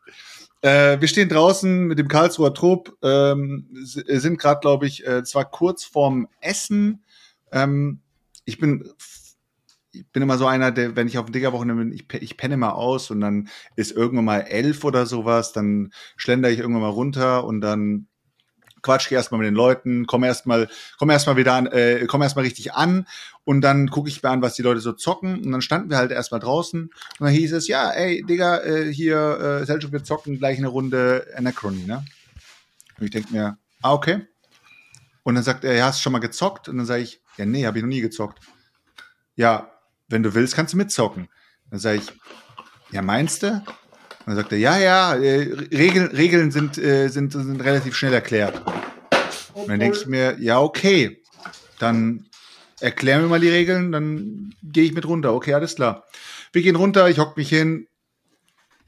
Äh, 0.61 1.01
wir 1.01 1.07
stehen 1.07 1.29
draußen 1.29 1.87
mit 1.87 1.97
dem 1.97 2.07
Karlsruher 2.07 2.53
Trupp, 2.53 2.95
ähm, 3.01 3.67
sind 3.81 4.37
gerade, 4.37 4.59
glaube 4.59 4.85
ich, 4.85 5.07
äh, 5.07 5.23
zwar 5.23 5.49
kurz 5.49 5.83
vorm 5.83 6.27
Essen. 6.41 7.03
Ähm, 7.51 8.01
ich 8.45 8.59
bin 8.59 8.87
ich 9.91 10.07
bin 10.11 10.23
immer 10.23 10.37
so 10.37 10.45
einer, 10.45 10.71
der, 10.71 10.95
wenn 10.95 11.07
ich 11.07 11.17
auf 11.17 11.25
dem 11.25 11.33
Diggerwochenende 11.33 11.83
bin, 11.83 11.93
ich, 11.93 12.05
ich 12.21 12.37
penne 12.37 12.57
mal 12.57 12.71
aus 12.71 13.09
und 13.11 13.21
dann 13.21 13.49
ist 13.75 13.91
irgendwann 13.91 14.25
mal 14.25 14.41
elf 14.41 14.83
oder 14.83 15.05
sowas, 15.05 15.53
dann 15.53 15.91
schlender 16.15 16.49
ich 16.49 16.59
irgendwann 16.59 16.83
mal 16.83 16.89
runter 16.89 17.43
und 17.45 17.61
dann 17.61 18.07
quatsch 18.81 19.07
ich 19.07 19.11
erstmal 19.13 19.39
mit 19.39 19.47
den 19.47 19.55
Leuten, 19.55 20.05
komme 20.05 20.27
erstmal, 20.27 20.69
komme 20.97 21.13
erstmal 21.13 21.37
wieder 21.37 21.53
an, 21.53 21.67
äh, 21.67 22.05
komme 22.05 22.25
erstmal 22.25 22.45
richtig 22.45 22.73
an 22.73 23.07
und 23.43 23.61
dann 23.61 23.89
gucke 23.89 24.09
ich 24.09 24.23
mir 24.23 24.29
an, 24.29 24.41
was 24.41 24.55
die 24.55 24.61
Leute 24.61 24.79
so 24.79 24.93
zocken 24.93 25.43
und 25.43 25.51
dann 25.51 25.61
standen 25.61 25.89
wir 25.89 25.97
halt 25.97 26.11
erstmal 26.11 26.39
draußen 26.39 26.83
und 26.83 26.91
dann 27.19 27.33
hieß 27.33 27.53
es, 27.53 27.67
ja, 27.67 27.91
ey, 27.91 28.23
Digga, 28.23 28.59
äh, 28.59 28.93
hier, 28.93 29.61
äh, 29.61 29.65
Selchuk, 29.65 29.91
wir 29.91 30.03
zocken 30.03 30.37
gleich 30.37 30.57
eine 30.57 30.67
Runde 30.67 31.27
Anachrony, 31.35 31.85
ne? 31.85 32.05
Und 32.99 33.05
ich 33.05 33.11
denke 33.11 33.33
mir, 33.33 33.57
ah, 33.81 33.93
okay. 33.93 34.27
Und 35.23 35.35
dann 35.35 35.43
sagt 35.43 35.63
er, 35.63 35.75
ja, 35.75 35.85
hast 35.85 35.99
du 35.99 36.03
schon 36.03 36.13
mal 36.13 36.19
gezockt? 36.19 36.69
Und 36.69 36.77
dann 36.77 36.85
sage 36.85 37.03
ich, 37.03 37.21
ja, 37.37 37.45
nee, 37.45 37.65
habe 37.65 37.77
ich 37.77 37.83
noch 37.83 37.89
nie 37.89 38.01
gezockt. 38.01 38.39
Ja, 39.35 39.71
wenn 40.09 40.23
du 40.23 40.33
willst, 40.33 40.55
kannst 40.55 40.73
du 40.73 40.77
mitzocken. 40.77 41.29
Dann 41.69 41.79
sage 41.79 41.99
ich, 41.99 42.11
ja, 42.91 43.01
meinst 43.01 43.43
du? 43.43 43.47
Und 43.49 43.63
dann 44.25 44.35
sagt 44.35 44.51
er, 44.51 44.57
ja, 44.57 44.77
ja, 44.77 45.15
äh, 45.15 45.53
Regeln, 45.71 46.07
Regeln 46.07 46.51
sind, 46.51 46.77
äh, 46.77 47.07
sind, 47.07 47.31
sind 47.31 47.61
relativ 47.61 47.95
schnell 47.95 48.13
erklärt. 48.13 48.61
Und 49.53 49.69
dann 49.69 49.79
denke 49.79 49.97
ich 49.97 50.05
mir, 50.07 50.37
ja, 50.39 50.59
okay, 50.59 51.21
dann 51.79 52.25
erklär 52.79 53.19
mir 53.19 53.27
mal 53.27 53.39
die 53.39 53.49
Regeln, 53.49 53.91
dann 53.91 54.53
gehe 54.63 54.83
ich 54.83 54.93
mit 54.93 55.07
runter. 55.07 55.33
Okay, 55.33 55.53
alles 55.53 55.75
klar. 55.75 56.05
Wir 56.51 56.61
gehen 56.61 56.75
runter, 56.75 57.09
ich 57.09 57.19
hock 57.19 57.37
mich 57.37 57.49
hin. 57.49 57.87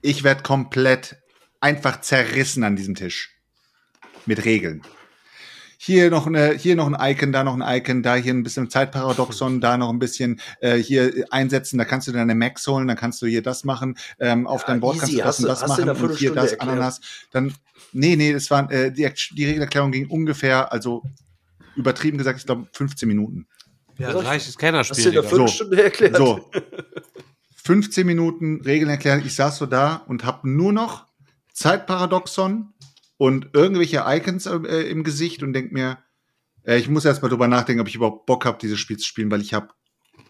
Ich 0.02 0.24
werde 0.24 0.44
komplett 0.44 1.18
einfach 1.60 2.02
zerrissen 2.02 2.64
an 2.64 2.76
diesem 2.76 2.96
Tisch. 2.96 3.38
Mit 4.26 4.46
Regeln. 4.46 4.82
Hier 5.84 6.12
noch, 6.12 6.28
eine, 6.28 6.54
hier 6.54 6.76
noch 6.76 6.94
ein 6.94 7.12
Icon, 7.12 7.32
da 7.32 7.44
noch 7.44 7.60
ein 7.60 7.78
Icon, 7.80 8.04
da 8.04 8.14
hier 8.14 8.36
ein 8.36 8.44
bisschen 8.44 8.70
Zeitparadoxon, 8.70 9.62
da 9.62 9.78
noch 9.78 9.90
ein 9.90 9.98
bisschen 9.98 10.40
äh, 10.60 10.78
hier 10.78 11.26
einsetzen, 11.32 11.80
da 11.80 11.86
kannst 11.86 12.08
du 12.08 12.12
deine 12.12 12.36
Max 12.36 12.68
holen, 12.68 12.88
dann 12.88 12.96
kannst 12.96 13.20
du 13.24 13.26
hier 13.26 13.42
das 13.42 13.64
machen, 13.64 13.98
ähm, 14.20 14.46
auf 14.46 14.62
ja, 14.62 14.68
deinem 14.68 14.82
Board 14.82 14.98
easy. 14.98 15.18
kannst 15.18 15.40
du 15.40 15.48
das 15.48 15.64
und 15.64 15.70
das 15.70 15.80
machen 15.80 15.90
und 15.90 16.18
hier 16.20 16.36
das, 16.36 16.52
erklärt. 16.52 16.74
Ananas. 16.74 17.02
Dann, 17.32 17.56
nee, 17.94 18.16
nee, 18.16 18.32
das 18.32 18.52
war, 18.52 18.72
äh, 18.72 18.92
die, 18.92 19.12
die 19.32 19.46
Regelerklärung 19.46 19.92
ging 19.92 20.06
ungefähr, 20.06 20.72
also 20.72 21.02
übertrieben 21.76 22.20
gesagt, 22.20 22.38
ich 22.38 22.46
glaube 22.46 22.68
15 22.74 23.08
Minuten. 23.08 23.48
Ja, 23.98 24.14
das 24.14 24.24
reicht, 24.24 24.50
ist 24.50 24.60
Kennerspiel. 24.60 24.98
Hast 24.98 25.06
du 25.06 25.10
in 25.10 25.16
der 25.16 25.24
Viertelstunde 25.24 25.78
so, 25.78 25.82
erklärt? 25.82 26.16
So. 26.16 26.52
15 27.64 28.06
Minuten 28.06 28.62
Regeln 28.62 28.92
erklären. 28.92 29.24
Ich 29.26 29.34
saß 29.34 29.58
so 29.58 29.66
da 29.66 30.04
und 30.08 30.26
habe 30.26 30.48
nur 30.48 30.74
noch 30.74 31.08
Zeitparadoxon 31.54 32.72
und 33.22 33.50
irgendwelche 33.54 34.04
Icons 34.08 34.48
äh, 34.48 34.90
im 34.90 35.04
Gesicht 35.04 35.44
und 35.44 35.54
denk 35.54 35.72
mir, 35.72 36.00
äh, 36.64 36.80
ich 36.80 36.90
muss 36.90 37.06
erst 37.06 37.22
mal 37.22 37.30
drüber 37.30 37.48
nachdenken, 37.48 37.80
ob 37.80 37.88
ich 37.88 37.94
überhaupt 37.94 38.26
Bock 38.26 38.46
habe, 38.46 38.58
dieses 38.60 38.80
Spiel 38.80 38.98
zu 38.98 39.06
spielen, 39.06 39.30
weil 39.30 39.42
ich 39.42 39.54
habe 39.54 39.68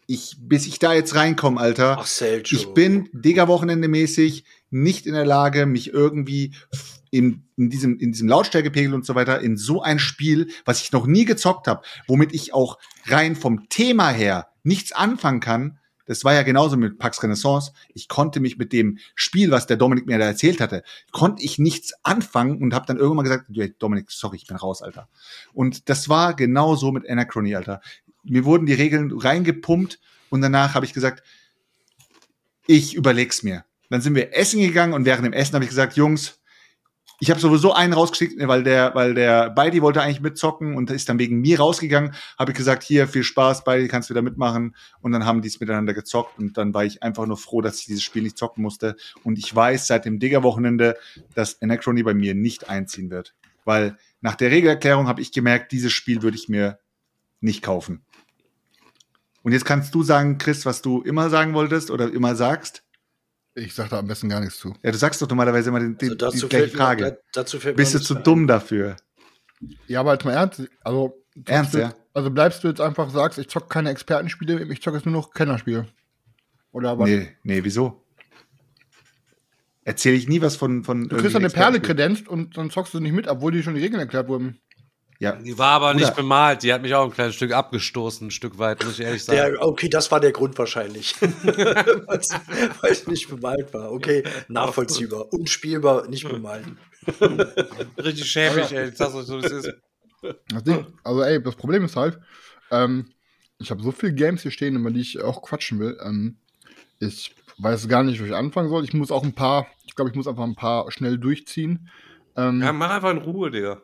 ich, 0.08 0.36
bis 0.42 0.68
ich 0.68 0.78
da 0.78 0.94
jetzt 0.94 1.16
reinkomme, 1.16 1.58
Alter, 1.58 2.00
Ach, 2.02 2.06
Seljo. 2.06 2.54
ich 2.54 2.74
bin 2.74 3.08
Digger-Wochenende 3.14 3.88
mäßig 3.88 4.44
nicht 4.72 5.06
in 5.06 5.14
der 5.14 5.26
Lage, 5.26 5.68
mich 5.68 5.94
irgendwie 5.94 6.54
in, 7.12 7.48
in 7.56 7.70
diesem, 7.70 7.98
in 7.98 8.12
diesem 8.12 8.28
Lautstärkepegel 8.28 8.94
und 8.94 9.06
so 9.06 9.16
weiter 9.16 9.40
in 9.40 9.56
so 9.56 9.82
ein 9.82 9.98
Spiel, 9.98 10.50
was 10.66 10.82
ich 10.82 10.92
noch 10.92 11.08
nie 11.08 11.24
gezockt 11.24 11.68
habe, 11.68 11.84
womit 12.08 12.34
ich 12.34 12.54
auch 12.54 12.78
rein 13.06 13.38
vom 13.38 13.70
Thema 13.70 14.10
her 14.10 14.50
nichts 14.64 14.92
anfangen 14.92 15.40
kann, 15.40 15.80
das 16.06 16.24
war 16.24 16.34
ja 16.34 16.44
genauso 16.44 16.78
mit 16.78 16.98
Pax 16.98 17.22
Renaissance. 17.24 17.74
Ich 17.94 18.08
konnte 18.08 18.40
mich 18.40 18.58
mit 18.58 18.74
dem 18.74 18.98
Spiel, 19.16 19.52
was 19.52 19.68
der 19.68 19.78
Dominik 19.78 20.06
mir 20.06 20.18
da 20.18 20.26
erzählt 20.26 20.60
hatte, 20.62 20.84
konnte 21.12 21.44
ich 21.44 21.60
nichts 21.60 21.94
anfangen 22.04 22.62
und 22.62 22.74
habe 22.74 22.86
dann 22.86 22.98
irgendwann 22.98 23.26
gesagt, 23.26 23.46
Dominik, 23.80 24.12
sorry, 24.12 24.38
ich 24.38 24.48
bin 24.48 24.58
raus, 24.58 24.82
Alter. 24.82 25.10
Und 25.54 25.90
das 25.90 26.10
war 26.10 26.36
genauso 26.36 26.92
mit 26.92 27.10
Anachrony, 27.10 27.56
Alter. 27.56 27.82
Mir 28.24 28.46
wurden 28.46 28.66
die 28.66 28.74
Regeln 28.74 29.12
reingepumpt 29.12 30.00
und 30.30 30.42
danach 30.42 30.76
habe 30.76 30.86
ich 30.86 30.94
gesagt, 30.94 31.24
ich 32.68 32.96
überleg's 32.96 33.44
mir. 33.44 33.66
Dann 33.90 34.02
sind 34.02 34.16
wir 34.16 34.38
essen 34.38 34.62
gegangen 34.62 34.94
und 34.94 35.06
während 35.06 35.26
dem 35.26 35.34
Essen 35.34 35.56
habe 35.56 35.66
ich 35.66 35.70
gesagt, 35.70 35.98
Jungs, 35.98 36.41
ich 37.22 37.30
habe 37.30 37.40
sowieso 37.40 37.72
einen 37.72 37.94
rausgeschickt, 37.94 38.36
weil 38.48 38.64
der, 38.64 38.96
weil 38.96 39.14
der 39.14 39.52
Beidi 39.52 39.84
wollte 39.84 40.02
eigentlich 40.02 40.22
mitzocken 40.22 40.76
und 40.76 40.90
ist 40.90 41.08
dann 41.08 41.20
wegen 41.20 41.40
mir 41.40 41.60
rausgegangen. 41.60 42.16
Habe 42.40 42.52
ich 42.52 42.58
gesagt, 42.58 42.82
hier 42.82 43.08
viel 43.08 43.24
Spaß, 43.24 43.64
Beidi, 43.64 43.88
kannst 43.88 44.10
wieder 44.10 44.24
mitmachen. 44.24 44.76
Und 45.02 45.12
dann 45.12 45.24
haben 45.24 45.44
die 45.44 45.48
es 45.48 45.60
miteinander 45.60 45.94
gezockt 45.94 46.40
und 46.40 46.58
dann 46.58 46.74
war 46.74 46.84
ich 46.84 47.04
einfach 47.04 47.28
nur 47.28 47.38
froh, 47.38 47.62
dass 47.62 47.80
ich 47.80 47.86
dieses 47.86 48.02
Spiel 48.02 48.24
nicht 48.24 48.40
zocken 48.40 48.64
musste. 48.64 48.96
Und 49.24 49.38
ich 49.38 49.56
weiß 49.56 49.86
seit 49.86 50.06
dem 50.06 50.18
Digger-Wochenende, 50.18 50.98
dass 51.36 51.62
Anachrony 51.62 52.02
bei 52.02 52.16
mir 52.16 52.34
nicht 52.34 52.70
einziehen 52.70 53.12
wird, 53.12 53.36
weil 53.66 54.00
nach 54.22 54.34
der 54.34 54.50
Regelerklärung 54.50 55.08
habe 55.08 55.22
ich 55.22 55.32
gemerkt, 55.32 55.72
dieses 55.74 55.92
Spiel 55.92 56.24
würde 56.24 56.38
ich 56.38 56.50
mir 56.50 56.80
nicht 57.40 57.62
kaufen. 57.62 58.02
Und 59.44 59.52
jetzt 59.52 59.66
kannst 59.66 59.94
du 59.94 60.02
sagen, 60.02 60.40
Chris, 60.40 60.66
was 60.66 60.82
du 60.82 61.04
immer 61.04 61.30
sagen 61.30 61.54
wolltest 61.54 61.92
oder 61.92 62.12
immer 62.12 62.36
sagst. 62.36 62.82
Ich 63.54 63.74
sag 63.74 63.90
da 63.90 64.00
am 64.00 64.08
besten 64.08 64.30
gar 64.30 64.40
nichts 64.40 64.58
zu. 64.58 64.74
Ja, 64.82 64.92
du 64.92 64.98
sagst 64.98 65.22
doch 65.22 65.28
normalerweise 65.28 65.70
immer 65.70 65.80
den, 65.80 65.98
den, 65.98 66.22
also 66.22 66.48
die 66.48 66.50
gleiche 66.50 66.76
Frage. 66.76 67.04
Mir, 67.04 67.18
dazu 67.34 67.60
fällt 67.60 67.76
Bist 67.76 67.94
du 67.94 68.00
zu 68.00 68.16
ein. 68.16 68.24
dumm 68.24 68.48
dafür? 68.48 68.96
Ja, 69.88 70.00
aber 70.00 70.14
jetzt 70.14 70.24
mal 70.26 70.32
ernst. 70.32 70.64
Also, 70.84 71.22
ernst, 71.46 71.74
du, 71.74 71.80
ja? 71.80 71.94
Also 72.14 72.32
bleibst 72.32 72.64
du 72.64 72.70
jetzt 72.70 72.82
einfach, 72.82 73.10
sagst, 73.10 73.40
ich 73.40 73.50
zock 73.50 73.70
keine 73.70 73.90
Expertenspiele, 73.90 74.64
ich 74.72 74.82
zock 74.82 74.94
jetzt 74.94 75.06
nur 75.06 75.14
noch 75.14 75.34
Kennerspiele. 75.34 75.88
Oder 76.72 76.98
was? 76.98 77.10
Nee, 77.10 77.30
nee, 77.44 77.64
wieso? 77.64 78.02
Erzähle 79.84 80.16
ich 80.16 80.28
nie 80.30 80.42
was 80.42 80.56
von. 80.56 80.84
von 80.84 81.10
du 81.10 81.18
kriegst 81.18 81.36
eine 81.36 81.50
Perle 81.50 81.82
kredenzt 81.82 82.28
und 82.28 82.56
dann 82.56 82.70
zockst 82.70 82.94
du 82.94 83.00
nicht 83.00 83.14
mit, 83.14 83.28
obwohl 83.28 83.52
die 83.52 83.64
schon 83.64 83.74
die 83.76 83.82
Regeln 83.82 84.00
erklärt 84.00 84.28
wurden. 84.28 84.60
Ja. 85.22 85.34
Die 85.34 85.56
war 85.56 85.74
aber 85.74 85.94
nicht 85.94 86.16
bemalt, 86.16 86.64
die 86.64 86.74
hat 86.74 86.82
mich 86.82 86.96
auch 86.96 87.06
ein 87.06 87.12
kleines 87.12 87.36
Stück 87.36 87.52
abgestoßen, 87.52 88.28
ein 88.28 88.32
Stück 88.32 88.58
weit, 88.58 88.84
muss 88.84 88.98
ich 88.98 89.06
ehrlich 89.06 89.24
sagen. 89.24 89.54
Der, 89.54 89.62
okay, 89.62 89.88
das 89.88 90.10
war 90.10 90.20
der 90.20 90.32
Grund 90.32 90.58
wahrscheinlich. 90.58 91.14
Weil 91.22 92.92
es 92.92 93.06
nicht 93.06 93.30
bemalt 93.30 93.72
war. 93.72 93.92
Okay, 93.92 94.24
nachvollziehbar. 94.48 95.32
Unspielbar, 95.32 96.08
nicht 96.08 96.28
bemalt. 96.28 96.66
Richtig 98.00 98.32
schäbig, 98.32 98.72
ey. 98.72 98.92
Das, 98.98 99.14
so, 99.14 99.40
das 99.40 99.52
ist. 99.52 99.72
Das 100.48 100.64
Ding, 100.64 100.88
also 101.04 101.22
ey, 101.22 101.40
das 101.40 101.56
Problem 101.56 101.86
ist 101.86 101.96
halt, 101.96 102.20
ähm, 102.72 103.12
ich 103.60 103.70
habe 103.70 103.84
so 103.84 103.92
viele 103.92 104.16
Games 104.16 104.42
hier 104.42 104.50
stehen, 104.50 104.76
über 104.76 104.90
die 104.90 105.02
ich 105.02 105.22
auch 105.22 105.44
quatschen 105.44 105.80
will. 105.80 106.00
Ähm, 106.04 106.40
ich 107.00 107.36
weiß 107.60 107.88
gar 107.88 108.02
nicht, 108.02 108.20
wo 108.20 108.26
ich 108.26 108.34
anfangen 108.34 108.70
soll. 108.70 108.84
Ich 108.86 108.94
muss 108.96 109.12
auch 109.12 109.24
ein 109.24 109.36
paar, 109.36 109.68
ich 109.86 109.94
glaube, 109.94 110.10
ich 110.10 110.16
muss 110.18 110.28
einfach 110.28 110.46
ein 110.46 110.56
paar 110.56 110.92
schnell 110.92 111.20
durchziehen. 111.20 111.92
Ähm, 112.36 112.60
ja, 112.64 112.74
mach 112.74 112.90
einfach 112.90 113.12
in 113.12 113.20
Ruhe, 113.20 113.52
Digga. 113.52 113.84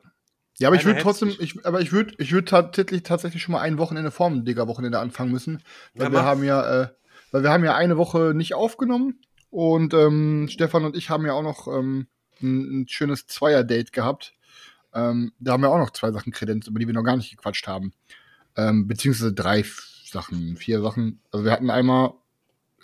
Ja, 0.60 0.70
aber 0.70 0.76
ich 0.76 0.86
würde 0.86 1.01
trotzdem, 1.01 1.34
ich, 1.39 1.66
aber 1.66 1.82
ich 1.82 1.91
würde, 1.91 2.16
ich 2.18 2.32
würde 2.32 2.45
tatsächlich, 2.45 3.03
tatsächlich 3.03 3.43
schon 3.43 3.53
mal 3.53 3.62
ein 3.62 3.78
Wochenende 3.78 4.10
vorm 4.10 4.43
Digger-Wochenende 4.43 4.99
anfangen 4.99 5.32
müssen. 5.32 5.62
Weil 5.93 6.08
ja, 6.08 6.12
wir 6.14 6.24
haben 6.24 6.43
ja, 6.43 6.84
äh, 6.84 6.88
weil 7.32 7.43
wir 7.43 7.51
haben 7.51 7.64
ja 7.64 7.76
eine 7.76 7.97
Woche 7.97 8.34
nicht 8.34 8.55
aufgenommen 8.55 9.20
und 9.51 9.93
ähm, 9.93 10.47
Stefan 10.49 10.86
und 10.86 10.95
ich 10.95 11.10
haben 11.10 11.26
ja 11.26 11.34
auch 11.34 11.43
noch 11.43 11.68
ähm, 11.68 12.08
ein, 12.41 12.82
ein 12.82 12.88
schönes 12.88 13.28
Zweier-Date 13.28 13.93
gehabt. 13.93 14.34
Ähm, 14.93 15.32
da 15.39 15.53
haben 15.53 15.62
wir 15.62 15.70
auch 15.70 15.78
noch 15.78 15.91
zwei 15.91 16.12
Sachen 16.12 16.32
Kredenz, 16.32 16.68
über 16.68 16.80
die 16.80 16.88
wir 16.88 16.93
noch 16.93 17.03
gar 17.03 17.18
nicht 17.18 17.30
gequatscht 17.30 17.68
haben. 17.68 17.93
Ähm, 18.55 18.88
beziehungsweise 18.88 19.34
drei 19.34 19.64
Sachen, 20.05 20.58
vier 20.58 20.82
Sachen. 20.82 21.20
Also 21.32 21.45
wir 21.45 21.51
hatten 21.51 21.70
einmal, 21.70 22.14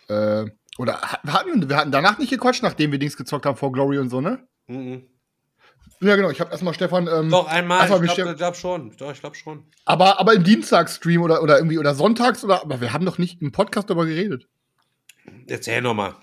äh, 0.10 0.46
oder 0.78 1.02
hatten, 1.02 1.70
wir 1.70 1.76
hatten 1.76 1.92
danach 1.92 2.20
nicht 2.20 2.30
gequatscht, 2.30 2.62
nachdem 2.62 2.92
wir 2.92 3.00
Dings 3.00 3.18
gezockt 3.18 3.46
haben 3.48 3.58
vor 3.58 3.72
Glory 3.72 3.98
und 3.98 4.10
so, 4.10 4.22
ne? 4.22 4.48
Mhm. 4.68 5.04
Ja, 6.02 6.16
genau. 6.16 6.30
Ich 6.30 6.42
habe 6.42 6.52
erstmal 6.52 6.74
Stefan. 6.74 7.08
Ähm, 7.08 7.30
Doch, 7.30 7.48
einmal. 7.48 7.82
Ich 7.82 8.14
glaube 8.14 8.36
glaub 8.36 8.56
schon. 8.56 8.96
Doch, 8.98 9.12
ich 9.12 9.22
glaube 9.22 9.36
schon. 9.36 9.66
Aber, 9.86 10.20
aber 10.20 10.34
im 10.34 10.44
Dienstagsstream 10.44 11.22
oder, 11.22 11.42
oder 11.42 11.58
irgendwie 11.58 11.78
oder 11.78 11.96
sonntags 11.96 12.44
oder. 12.44 12.62
Aber 12.62 12.82
wir 12.82 12.92
haben 12.92 13.06
doch 13.06 13.18
nicht 13.18 13.42
im 13.42 13.52
Podcast 13.52 13.90
darüber 13.90 14.06
geredet. 14.06 14.48
Erzähl 15.48 15.82
nochmal. 15.82 16.16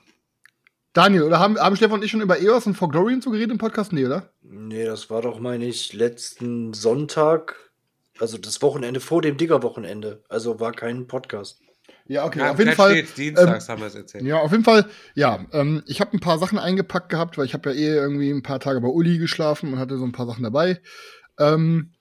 Daniel, 0.93 1.23
oder 1.23 1.39
haben, 1.39 1.57
haben 1.57 1.77
Stefan 1.77 2.01
und 2.01 2.05
ich 2.05 2.11
schon 2.11 2.21
über 2.21 2.41
EOS 2.41 2.67
und 2.67 2.75
For 2.75 2.89
Glory 2.89 3.15
und 3.15 3.23
so 3.23 3.31
geredet 3.31 3.53
im 3.53 3.59
Podcast? 3.59 3.93
Nee, 3.93 4.07
oder? 4.07 4.33
Nee, 4.43 4.85
das 4.85 5.09
war 5.09 5.23
doch, 5.23 5.39
meine 5.39 5.67
ich, 5.67 5.93
letzten 5.93 6.75
Sonntag. 6.75 7.71
Also 8.19 8.39
das 8.39 8.61
Wochenende 8.61 9.01
vor 9.01 9.23
dem 9.23 9.37
Digger-Wochenende. 9.37 10.25
Also 10.29 10.59
war 10.59 10.73
kein 10.73 11.07
Podcast. 11.07 11.63
Ja, 12.07 12.25
okay, 12.25 12.41
ja, 12.41 12.51
auf 12.51 12.59
jeden 12.59 12.73
Fall. 12.73 13.03
Dienstags 13.03 13.69
ähm, 13.69 13.73
haben 13.73 13.81
wir 13.81 13.87
es 13.87 13.95
erzählt. 13.95 14.25
Ja, 14.25 14.39
auf 14.39 14.51
jeden 14.51 14.65
Fall, 14.65 14.87
ja, 15.15 15.45
ähm, 15.53 15.83
ich 15.87 16.01
habe 16.01 16.17
ein 16.17 16.21
paar 16.21 16.39
Sachen 16.39 16.59
eingepackt 16.59 17.09
gehabt, 17.09 17.39
weil 17.39 17.47
ich 17.47 17.55
habe 17.55 17.71
ja 17.71 17.77
eh 17.77 17.95
irgendwie 17.95 18.31
ein 18.31 18.43
paar 18.43 18.61
Tage 18.61 18.81
bei 18.81 18.89
Uli 18.89 19.19
geschlafen 19.19 19.73
und 19.73 19.79
hatte 19.79 19.97
so 19.97 20.05
ein 20.05 20.13
paar 20.13 20.27
Sachen 20.27 20.43
dabei. 20.43 20.81
Ähm, 21.39 21.93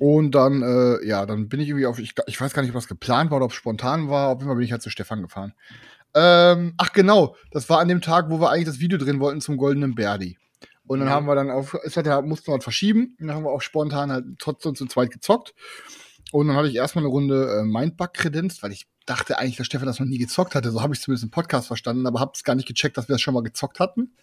und 0.00 0.32
dann, 0.34 0.62
äh, 0.62 1.06
ja, 1.06 1.26
dann 1.26 1.48
bin 1.48 1.60
ich 1.60 1.68
irgendwie 1.68 1.86
auf, 1.86 1.98
ich, 1.98 2.14
ich 2.26 2.40
weiß 2.40 2.52
gar 2.52 2.62
nicht, 2.62 2.70
ob 2.70 2.76
das 2.76 2.88
geplant 2.88 3.30
war 3.30 3.36
oder 3.36 3.46
ob 3.46 3.52
es 3.52 3.56
spontan 3.56 4.10
war. 4.10 4.28
Auf 4.28 4.38
jeden 4.38 4.48
Fall 4.48 4.56
bin 4.56 4.64
ich 4.64 4.72
halt 4.72 4.82
zu 4.82 4.90
Stefan 4.90 5.22
gefahren. 5.22 5.54
Ähm, 6.14 6.74
ach 6.76 6.92
genau, 6.92 7.36
das 7.52 7.68
war 7.68 7.78
an 7.78 7.88
dem 7.88 8.00
Tag, 8.00 8.30
wo 8.30 8.40
wir 8.40 8.50
eigentlich 8.50 8.66
das 8.66 8.80
Video 8.80 8.98
drehen 8.98 9.20
wollten 9.20 9.40
zum 9.40 9.56
Goldenen 9.56 9.94
Berdi. 9.94 10.38
Und 10.86 11.00
dann 11.00 11.08
ja. 11.08 11.14
haben 11.14 11.26
wir 11.26 11.34
dann 11.34 11.50
auf, 11.50 11.76
es 11.84 11.96
hat 11.96 12.06
ja, 12.06 12.20
mussten 12.22 12.48
wir 12.48 12.52
halt 12.52 12.62
verschieben. 12.62 13.16
Und 13.20 13.26
dann 13.26 13.36
haben 13.36 13.44
wir 13.44 13.50
auch 13.50 13.62
spontan 13.62 14.10
halt 14.10 14.24
trotzdem 14.38 14.74
zu 14.74 14.86
zweit 14.86 15.10
gezockt. 15.10 15.54
Und 16.32 16.48
dann 16.48 16.56
hatte 16.56 16.68
ich 16.68 16.74
erstmal 16.74 17.04
eine 17.04 17.10
Runde 17.10 17.60
äh, 17.60 17.64
Mindbug 17.64 18.12
kredenzt, 18.14 18.62
weil 18.62 18.72
ich 18.72 18.86
dachte 19.06 19.38
eigentlich, 19.38 19.56
dass 19.56 19.66
Stefan 19.66 19.86
das 19.86 20.00
noch 20.00 20.06
nie 20.06 20.18
gezockt 20.18 20.54
hatte. 20.54 20.70
So 20.70 20.82
habe 20.82 20.94
ich 20.94 21.00
zumindest 21.00 21.24
im 21.24 21.30
Podcast 21.30 21.68
verstanden, 21.68 22.06
aber 22.06 22.20
habe 22.20 22.32
es 22.34 22.42
gar 22.42 22.54
nicht 22.54 22.68
gecheckt, 22.68 22.96
dass 22.96 23.08
wir 23.08 23.14
das 23.14 23.20
schon 23.20 23.34
mal 23.34 23.42
gezockt 23.42 23.78
hatten. 23.78 24.14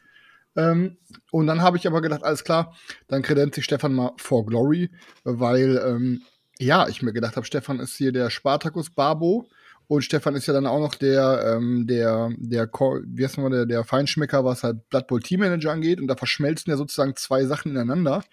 Ähm, 0.56 0.98
und 1.32 1.48
dann 1.48 1.62
habe 1.62 1.78
ich 1.78 1.88
aber 1.88 2.02
gedacht, 2.02 2.24
alles 2.24 2.44
klar, 2.44 2.76
dann 3.08 3.22
kredenzt 3.22 3.56
sich 3.56 3.66
Stefan 3.66 3.94
mal 3.94 4.12
for 4.18 4.46
Glory, 4.46 4.92
weil, 5.24 5.82
ähm, 5.86 6.22
ja, 6.60 6.88
ich 6.88 7.02
mir 7.02 7.14
gedacht 7.14 7.36
habe, 7.36 7.46
Stefan 7.46 7.80
ist 7.80 7.96
hier 7.96 8.12
der 8.12 8.30
Spartacus 8.30 8.92
Barbo 8.92 9.48
und 9.88 10.04
Stefan 10.04 10.36
ist 10.36 10.46
ja 10.46 10.54
dann 10.54 10.68
auch 10.68 10.80
noch 10.80 10.96
der, 10.96 11.56
ähm, 11.56 11.88
der, 11.88 12.30
der, 12.38 12.70
wie 12.72 13.24
heißt 13.24 13.38
man, 13.38 13.52
der, 13.52 13.66
der 13.66 13.84
Feinschmecker, 13.84 14.46
was 14.46 14.64
halt 14.64 14.88
Blood 14.90 15.08
Bowl 15.08 15.22
Team 15.22 15.40
Manager 15.40 15.72
angeht 15.72 16.00
und 16.00 16.08
da 16.08 16.16
verschmelzen 16.16 16.70
ja 16.70 16.78
sozusagen 16.78 17.16
zwei 17.16 17.46
Sachen 17.46 17.72
ineinander. 17.72 18.24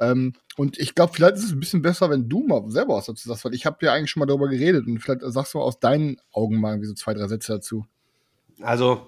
Ähm, 0.00 0.32
und 0.56 0.78
ich 0.78 0.94
glaube, 0.94 1.12
vielleicht 1.14 1.36
ist 1.36 1.44
es 1.44 1.52
ein 1.52 1.60
bisschen 1.60 1.82
besser, 1.82 2.10
wenn 2.10 2.28
du 2.28 2.46
mal 2.46 2.62
selber 2.70 2.94
was 2.96 3.06
dazu 3.06 3.28
sagst, 3.28 3.44
weil 3.44 3.54
ich 3.54 3.66
habe 3.66 3.78
ja 3.84 3.92
eigentlich 3.92 4.10
schon 4.10 4.20
mal 4.20 4.26
darüber 4.26 4.48
geredet 4.48 4.86
und 4.86 4.98
vielleicht 5.00 5.22
sagst 5.22 5.54
du 5.54 5.60
aus 5.60 5.80
deinen 5.80 6.16
Augen 6.32 6.60
mal 6.60 6.70
irgendwie 6.70 6.88
so 6.88 6.94
zwei, 6.94 7.14
drei 7.14 7.26
Sätze 7.28 7.54
dazu. 7.54 7.84
Also, 8.60 9.06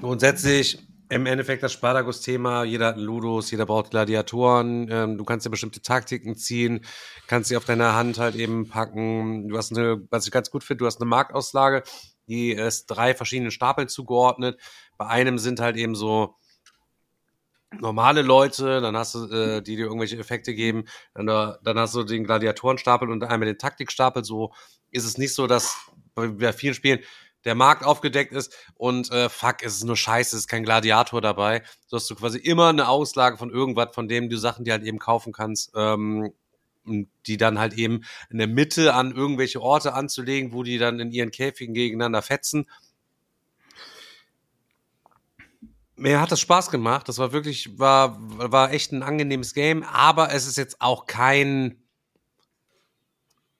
grundsätzlich 0.00 0.78
Im 1.12 1.26
Endeffekt 1.26 1.64
das 1.64 1.72
Spartacus-Thema, 1.72 2.62
jeder 2.62 2.86
hat 2.86 2.94
einen 2.94 3.04
Ludus, 3.04 3.50
jeder 3.50 3.66
braucht 3.66 3.90
Gladiatoren, 3.90 4.86
ähm, 4.92 5.18
du 5.18 5.24
kannst 5.24 5.44
ja 5.44 5.50
bestimmte 5.50 5.82
Taktiken 5.82 6.36
ziehen, 6.36 6.84
kannst 7.26 7.48
sie 7.48 7.56
auf 7.56 7.64
deiner 7.64 7.96
Hand 7.96 8.18
halt 8.18 8.36
eben 8.36 8.68
packen. 8.68 9.48
Du 9.48 9.58
hast 9.58 9.76
eine, 9.76 10.06
was 10.10 10.26
ich 10.26 10.30
ganz 10.30 10.52
gut 10.52 10.62
finde, 10.62 10.78
du 10.78 10.86
hast 10.86 11.00
eine 11.00 11.10
Marktauslage, 11.10 11.82
die 12.28 12.52
ist 12.52 12.86
drei 12.86 13.12
verschiedenen 13.16 13.50
Stapeln 13.50 13.88
zugeordnet. 13.88 14.60
Bei 14.98 15.08
einem 15.08 15.38
sind 15.38 15.58
halt 15.58 15.76
eben 15.76 15.96
so 15.96 16.36
normale 17.78 18.22
Leute, 18.22 18.80
dann 18.80 18.96
hast 18.96 19.14
du, 19.14 19.26
äh, 19.26 19.62
die 19.62 19.76
dir 19.76 19.86
irgendwelche 19.86 20.18
Effekte 20.18 20.54
geben, 20.54 20.84
dann, 21.14 21.26
dann 21.26 21.78
hast 21.78 21.94
du 21.94 22.02
den 22.02 22.24
Gladiatorenstapel 22.24 23.10
und 23.10 23.22
einmal 23.22 23.46
den 23.46 23.58
Taktikstapel. 23.58 24.24
So 24.24 24.52
ist 24.90 25.04
es 25.04 25.18
nicht 25.18 25.34
so, 25.34 25.46
dass 25.46 25.76
bei 26.14 26.52
vielen 26.52 26.74
Spielen 26.74 27.00
der 27.44 27.54
Markt 27.54 27.84
aufgedeckt 27.84 28.32
ist 28.32 28.54
und 28.74 29.10
äh, 29.12 29.28
fuck, 29.28 29.62
es 29.62 29.76
ist 29.76 29.84
nur 29.84 29.96
scheiße, 29.96 30.36
es 30.36 30.42
ist 30.42 30.48
kein 30.48 30.64
Gladiator 30.64 31.20
dabei. 31.20 31.62
So 31.86 31.96
hast 31.96 32.10
du 32.10 32.14
quasi 32.14 32.38
immer 32.38 32.68
eine 32.68 32.88
Auslage 32.88 33.38
von 33.38 33.50
irgendwas, 33.50 33.94
von 33.94 34.08
dem 34.08 34.28
du 34.28 34.36
Sachen, 34.36 34.64
die 34.64 34.72
halt 34.72 34.82
eben 34.82 34.98
kaufen 34.98 35.32
kannst, 35.32 35.72
ähm, 35.74 36.32
die 36.84 37.36
dann 37.36 37.58
halt 37.58 37.74
eben 37.74 38.04
in 38.30 38.38
der 38.38 38.46
Mitte 38.46 38.94
an 38.94 39.14
irgendwelche 39.14 39.60
Orte 39.60 39.94
anzulegen, 39.94 40.52
wo 40.52 40.62
die 40.62 40.78
dann 40.78 40.98
in 41.00 41.12
ihren 41.12 41.30
Käfigen 41.30 41.74
gegeneinander 41.74 42.22
fetzen. 42.22 42.66
Mir 46.00 46.18
hat 46.18 46.32
das 46.32 46.40
Spaß 46.40 46.70
gemacht. 46.70 47.10
Das 47.10 47.18
war 47.18 47.32
wirklich, 47.32 47.78
war, 47.78 48.16
war 48.18 48.72
echt 48.72 48.90
ein 48.90 49.02
angenehmes 49.02 49.52
Game, 49.52 49.82
aber 49.82 50.32
es 50.32 50.46
ist 50.46 50.56
jetzt 50.56 50.80
auch 50.80 51.04
kein 51.04 51.82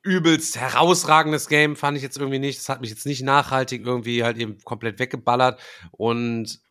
übelst 0.03 0.57
herausragendes 0.59 1.49
Game, 1.49 1.77
fand 1.77 1.99
ich 1.99 2.03
jetzt 2.03 2.17
irgendwie 2.17 2.39
nicht. 2.39 2.59
Das 2.59 2.71
hat 2.71 2.81
mich 2.81 2.89
jetzt 2.89 3.05
nicht 3.05 3.21
nachhaltig 3.21 3.85
irgendwie 3.85 4.25
halt 4.25 4.39
eben 4.39 4.59
komplett 4.65 4.99
weggeballert. 4.99 5.61
Und 5.91 6.63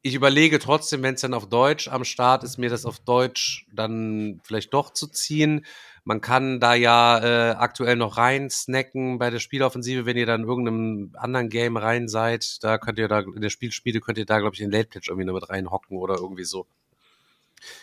ich 0.00 0.14
überlege 0.14 0.58
trotzdem, 0.58 1.02
wenn 1.02 1.16
es 1.16 1.20
dann 1.20 1.34
auf 1.34 1.46
Deutsch 1.46 1.88
am 1.88 2.04
Start 2.04 2.42
ist, 2.42 2.56
mir 2.56 2.70
das 2.70 2.86
auf 2.86 2.98
Deutsch 2.98 3.66
dann 3.74 4.40
vielleicht 4.44 4.72
doch 4.72 4.94
zu 4.94 5.08
ziehen. 5.08 5.66
Man 6.06 6.20
kann 6.20 6.60
da 6.60 6.74
ja 6.74 7.18
äh, 7.18 7.56
aktuell 7.56 7.96
noch 7.96 8.16
rein 8.16 8.48
snacken 8.48 9.18
bei 9.18 9.28
der 9.28 9.40
Spieloffensive, 9.40 10.06
wenn 10.06 10.16
ihr 10.16 10.24
dann 10.24 10.42
in 10.42 10.48
irgendeinem 10.48 11.10
anderen 11.16 11.48
Game 11.48 11.76
rein 11.76 12.06
seid. 12.06 12.62
Da 12.62 12.78
könnt 12.78 13.00
ihr 13.00 13.08
da, 13.08 13.22
in 13.22 13.40
der 13.40 13.50
Spielspiele 13.50 13.98
könnt 13.98 14.16
ihr 14.16 14.24
da, 14.24 14.38
glaube 14.38 14.54
ich, 14.54 14.60
in 14.60 14.70
Late 14.70 14.86
Pledge 14.86 15.08
irgendwie 15.10 15.26
noch 15.26 15.34
mit 15.34 15.50
reinhocken 15.50 15.98
oder 15.98 16.14
irgendwie 16.14 16.44
so. 16.44 16.68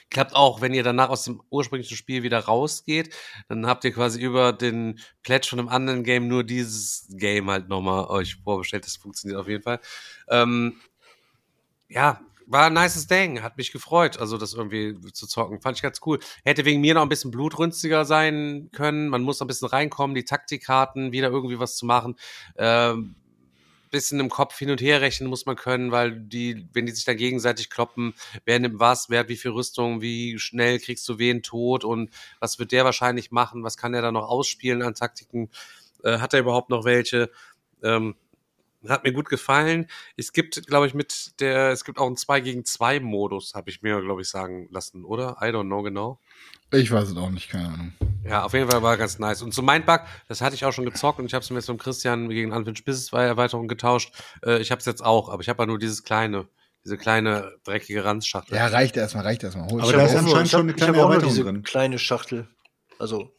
Klappt 0.09 0.33
auch, 0.35 0.61
wenn 0.61 0.73
ihr 0.73 0.83
danach 0.83 1.09
aus 1.09 1.25
dem 1.25 1.41
ursprünglichen 1.49 1.97
Spiel 1.97 2.23
wieder 2.23 2.39
rausgeht, 2.39 3.13
dann 3.49 3.67
habt 3.67 3.83
ihr 3.83 3.91
quasi 3.91 4.21
über 4.21 4.53
den 4.53 5.01
Pledge 5.23 5.49
von 5.49 5.59
einem 5.59 5.67
anderen 5.67 6.05
Game 6.05 6.29
nur 6.29 6.45
dieses 6.45 7.07
Game 7.09 7.51
halt 7.51 7.67
nochmal 7.67 8.05
euch 8.05 8.37
vorbestellt. 8.37 8.85
Das 8.85 8.95
funktioniert 8.95 9.37
auf 9.37 9.49
jeden 9.49 9.63
Fall. 9.63 9.81
Ähm, 10.29 10.79
ja, 11.89 12.21
war 12.47 12.67
ein 12.67 12.73
nices 12.73 13.07
Ding, 13.07 13.41
hat 13.41 13.57
mich 13.57 13.71
gefreut, 13.71 14.19
also 14.19 14.37
das 14.37 14.53
irgendwie 14.53 14.95
zu 15.11 15.27
zocken. 15.27 15.61
Fand 15.61 15.77
ich 15.77 15.83
ganz 15.83 15.99
cool. 16.05 16.19
Hätte 16.43 16.65
wegen 16.65 16.81
mir 16.81 16.93
noch 16.93 17.01
ein 17.01 17.09
bisschen 17.09 17.31
blutrünstiger 17.31 18.05
sein 18.05 18.69
können. 18.71 19.09
Man 19.09 19.23
muss 19.23 19.39
noch 19.39 19.45
ein 19.45 19.47
bisschen 19.47 19.67
reinkommen, 19.67 20.15
die 20.15 20.25
Taktikkarten, 20.25 21.11
wieder 21.11 21.29
irgendwie 21.29 21.59
was 21.59 21.75
zu 21.75 21.85
machen. 21.85 22.15
Ähm, 22.57 23.15
bisschen 23.93 24.19
im 24.19 24.29
Kopf 24.29 24.57
hin 24.57 24.71
und 24.71 24.81
her 24.81 25.01
rechnen 25.01 25.29
muss 25.29 25.45
man 25.45 25.55
können, 25.55 25.91
weil 25.91 26.19
die, 26.19 26.67
wenn 26.73 26.87
die 26.87 26.91
sich 26.91 27.05
dann 27.05 27.15
gegenseitig 27.15 27.69
kloppen, 27.69 28.15
wer 28.43 28.59
nimmt 28.59 28.79
was, 28.79 29.09
wer 29.09 29.19
hat 29.19 29.29
wie 29.29 29.37
viel 29.37 29.51
Rüstung, 29.51 30.01
wie 30.01 30.39
schnell 30.39 30.79
kriegst 30.79 31.07
du 31.07 31.19
wen 31.19 31.43
tot 31.43 31.85
und 31.85 32.09
was 32.39 32.57
wird 32.57 32.71
der 32.71 32.85
wahrscheinlich 32.85 33.29
machen, 33.31 33.63
was 33.63 33.77
kann 33.77 33.93
er 33.93 34.01
da 34.01 34.11
noch 34.11 34.27
ausspielen 34.27 34.81
an 34.81 34.95
Taktiken, 34.95 35.51
äh, 36.03 36.17
hat 36.17 36.33
er 36.33 36.39
überhaupt 36.39 36.71
noch 36.71 36.85
welche? 36.85 37.29
Ähm, 37.83 38.15
hat 38.89 39.03
mir 39.03 39.13
gut 39.13 39.29
gefallen. 39.29 39.87
Es 40.17 40.33
gibt, 40.33 40.67
glaube 40.67 40.87
ich, 40.87 40.93
mit 40.93 41.39
der, 41.39 41.71
es 41.71 41.83
gibt 41.85 41.99
auch 41.99 42.07
einen 42.07 42.17
2 42.17 42.41
gegen 42.41 42.65
2 42.65 42.99
Modus, 42.99 43.53
habe 43.55 43.69
ich 43.69 43.81
mir, 43.81 44.01
glaube 44.01 44.21
ich, 44.21 44.29
sagen 44.29 44.67
lassen, 44.71 45.05
oder? 45.05 45.37
I 45.41 45.45
don't 45.45 45.65
know 45.65 45.81
genau. 45.83 46.19
Ich 46.71 46.91
weiß 46.91 47.09
es 47.09 47.17
auch 47.17 47.29
nicht, 47.29 47.49
keine 47.49 47.67
Ahnung. 47.67 47.93
Ja, 48.25 48.43
auf 48.43 48.53
jeden 48.53 48.69
Fall 48.69 48.81
war 48.81 48.97
ganz 48.97 49.19
nice. 49.19 49.41
Und 49.41 49.53
zu 49.53 49.61
Mindbug, 49.61 50.01
das 50.27 50.41
hatte 50.41 50.55
ich 50.55 50.65
auch 50.65 50.71
schon 50.71 50.85
gezockt 50.85 51.19
und 51.19 51.25
ich 51.25 51.33
habe 51.33 51.43
es 51.43 51.49
mir 51.49 51.57
jetzt 51.57 51.69
mit 51.69 51.79
Christian 51.79 52.29
gegen 52.29 52.51
Unfinished 52.51 52.85
Business 52.85 53.11
Erweiterung 53.11 53.67
getauscht. 53.67 54.13
Äh, 54.43 54.59
ich 54.59 54.71
habe 54.71 54.79
es 54.79 54.85
jetzt 54.85 55.03
auch, 55.03 55.29
aber 55.29 55.41
ich 55.41 55.49
habe 55.49 55.61
ja 55.61 55.67
nur 55.67 55.77
dieses 55.77 56.03
kleine, 56.03 56.47
diese 56.83 56.97
kleine 56.97 57.53
dreckige 57.63 58.03
Ranzschachtel. 58.03 58.57
Ja, 58.57 58.67
reicht 58.67 58.97
erstmal, 58.97 59.23
reicht 59.23 59.43
erstmal. 59.43 59.69
Hol 59.69 59.81
aber 59.81 59.93
da 59.93 60.05
ist 60.05 60.15
anscheinend 60.15 60.49
schon 60.49 60.61
eine 60.61 60.73
kleine 60.73 60.97
Erweiterung 60.97 61.35
drin. 61.35 61.63
Kleine 61.63 61.99
Schachtel. 61.99 62.47
Also. 62.97 63.31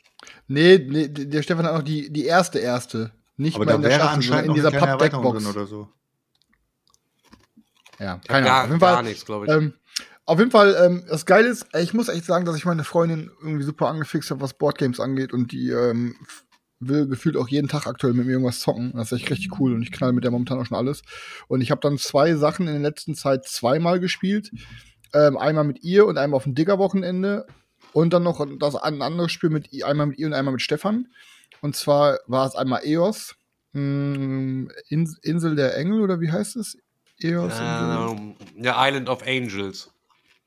Nee, 0.47 0.79
nee, 0.79 1.09
der 1.09 1.43
Stefan 1.43 1.67
hat 1.67 1.73
auch 1.73 1.83
die, 1.83 2.13
die 2.13 2.27
erste 2.27 2.59
erste 2.59 3.11
nicht 3.37 3.57
aber 3.57 3.65
mal 3.67 3.75
in 3.77 3.83
der 3.83 3.91
Schachtel, 3.91 4.23
sondern 4.23 4.45
in 4.47 4.55
dieser 4.55 4.71
Pappdeckbox. 4.71 5.47
oder 5.47 5.67
so. 5.67 5.89
Ja, 7.99 8.21
keine 8.27 8.51
Ahnung. 8.51 8.63
Auf 8.63 8.69
jeden 8.69 8.81
Fall, 8.81 8.95
gar 8.95 9.03
nichts, 9.03 9.25
glaube 9.25 9.47
ich. 9.47 9.53
Ähm, 9.53 9.75
auf 10.27 10.39
jeden 10.39 10.51
Fall, 10.51 10.77
ähm, 10.83 11.05
das 11.09 11.27
Geile 11.27 11.49
ist, 11.49 11.67
ich 11.79 11.93
muss 11.93 12.09
echt 12.09 12.25
sagen, 12.25 12.45
dass 12.45 12.57
ich 12.57 12.65
meine 12.65 12.85
Freundin 12.85 13.31
irgendwie 13.43 13.65
super 13.65 13.89
angefixt 13.89 14.31
habe, 14.31 14.41
was 14.41 14.55
Boardgames 14.55 14.99
angeht 14.99 15.33
und 15.33 15.53
die 15.53 15.69
ähm, 15.69 16.17
will 16.81 17.07
gefühlt 17.07 17.37
auch 17.37 17.49
jeden 17.49 17.69
Tag 17.69 17.87
aktuell 17.87 18.15
mit 18.15 18.27
mir 18.27 18.33
irgendwas 18.33 18.61
zocken. 18.61 18.93
Das 18.95 19.13
ist 19.13 19.21
echt 19.21 19.31
richtig 19.31 19.59
cool 19.59 19.75
und 19.75 19.83
ich 19.83 19.93
knall 19.93 20.13
mit 20.13 20.25
der 20.25 20.31
momentan 20.31 20.59
auch 20.59 20.67
schon 20.67 20.77
alles. 20.77 21.03
Und 21.49 21.61
ich 21.61 21.71
habe 21.71 21.81
dann 21.81 21.99
zwei 21.99 22.35
Sachen 22.35 22.67
in 22.67 22.75
der 22.75 22.83
letzten 22.83 23.15
Zeit 23.15 23.47
zweimal 23.47 24.01
gespielt. 24.01 24.51
Ähm, 25.13 25.37
einmal 25.37 25.65
mit 25.65 25.83
ihr 25.83 26.07
und 26.07 26.19
einmal 26.19 26.39
auf 26.39 26.45
dem 26.45 26.55
Digger-Wochenende. 26.55 27.47
Und 27.93 28.13
dann 28.13 28.25
noch 28.25 28.45
das 28.59 28.75
ein 28.75 29.03
anderes 29.03 29.31
Spiel 29.31 29.51
mit 29.51 29.69
einmal 29.85 30.07
mit 30.07 30.19
ihr 30.19 30.27
und 30.27 30.33
einmal 30.33 30.53
mit 30.53 30.63
Stefan. 30.63 31.09
Und 31.65 31.75
zwar 31.75 32.19
war 32.27 32.47
es 32.47 32.57
einmal 32.57 32.83
EOS, 32.85 33.37
hm, 33.73 34.71
Insel 34.91 35.57
der 35.57 35.79
Engel 35.79 36.03
oder 36.03 36.21
wie 36.21 36.31
heißt 36.31 36.57
es? 36.57 36.77
EOS. 37.21 37.55
Ähm, 37.59 38.37
ja, 38.59 38.87
Island 38.87 39.09
of 39.09 39.23
Angels. 39.27 39.91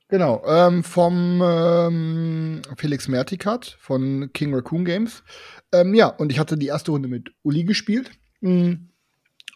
Genau, 0.09 0.43
ähm, 0.45 0.83
vom 0.83 1.41
ähm, 1.43 2.61
Felix 2.77 3.07
Mertikat 3.07 3.77
von 3.79 4.29
King 4.31 4.53
Raccoon 4.53 4.85
Games. 4.85 5.23
Ähm, 5.71 5.95
ja, 5.95 6.05
und 6.05 6.31
ich 6.31 6.37
hatte 6.37 6.55
die 6.55 6.67
erste 6.67 6.91
Runde 6.91 7.07
mit 7.07 7.31
Uli 7.41 7.63
gespielt. 7.63 8.11
Hm, 8.41 8.89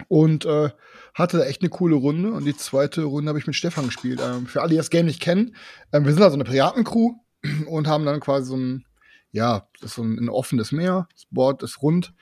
und 0.07 0.45
äh, 0.45 0.71
hatte 1.13 1.45
echt 1.45 1.61
eine 1.61 1.69
coole 1.69 1.95
Runde. 1.95 2.31
Und 2.31 2.45
die 2.45 2.57
zweite 2.57 3.03
Runde 3.03 3.29
habe 3.29 3.37
ich 3.37 3.45
mit 3.45 3.55
Stefan 3.55 3.85
gespielt. 3.85 4.19
Ähm, 4.19 4.47
für 4.47 4.61
alle, 4.61 4.71
die 4.71 4.77
das 4.77 4.89
Game 4.89 5.05
nicht 5.05 5.21
kennen, 5.21 5.55
ähm, 5.93 6.05
wir 6.05 6.13
sind 6.13 6.23
also 6.23 6.33
eine 6.33 6.43
Piratencrew 6.43 7.11
und 7.67 7.87
haben 7.87 8.03
dann 8.03 8.19
quasi 8.19 8.47
so 8.47 8.57
ein 8.57 8.83
ja, 9.31 9.67
das 9.79 9.91
ist 9.91 9.95
so 9.95 10.03
ein, 10.03 10.17
ein 10.17 10.29
offenes 10.29 10.71
Meer, 10.71 11.07
das 11.13 11.25
Board 11.31 11.63
ist 11.63 11.81
rund 11.81 12.13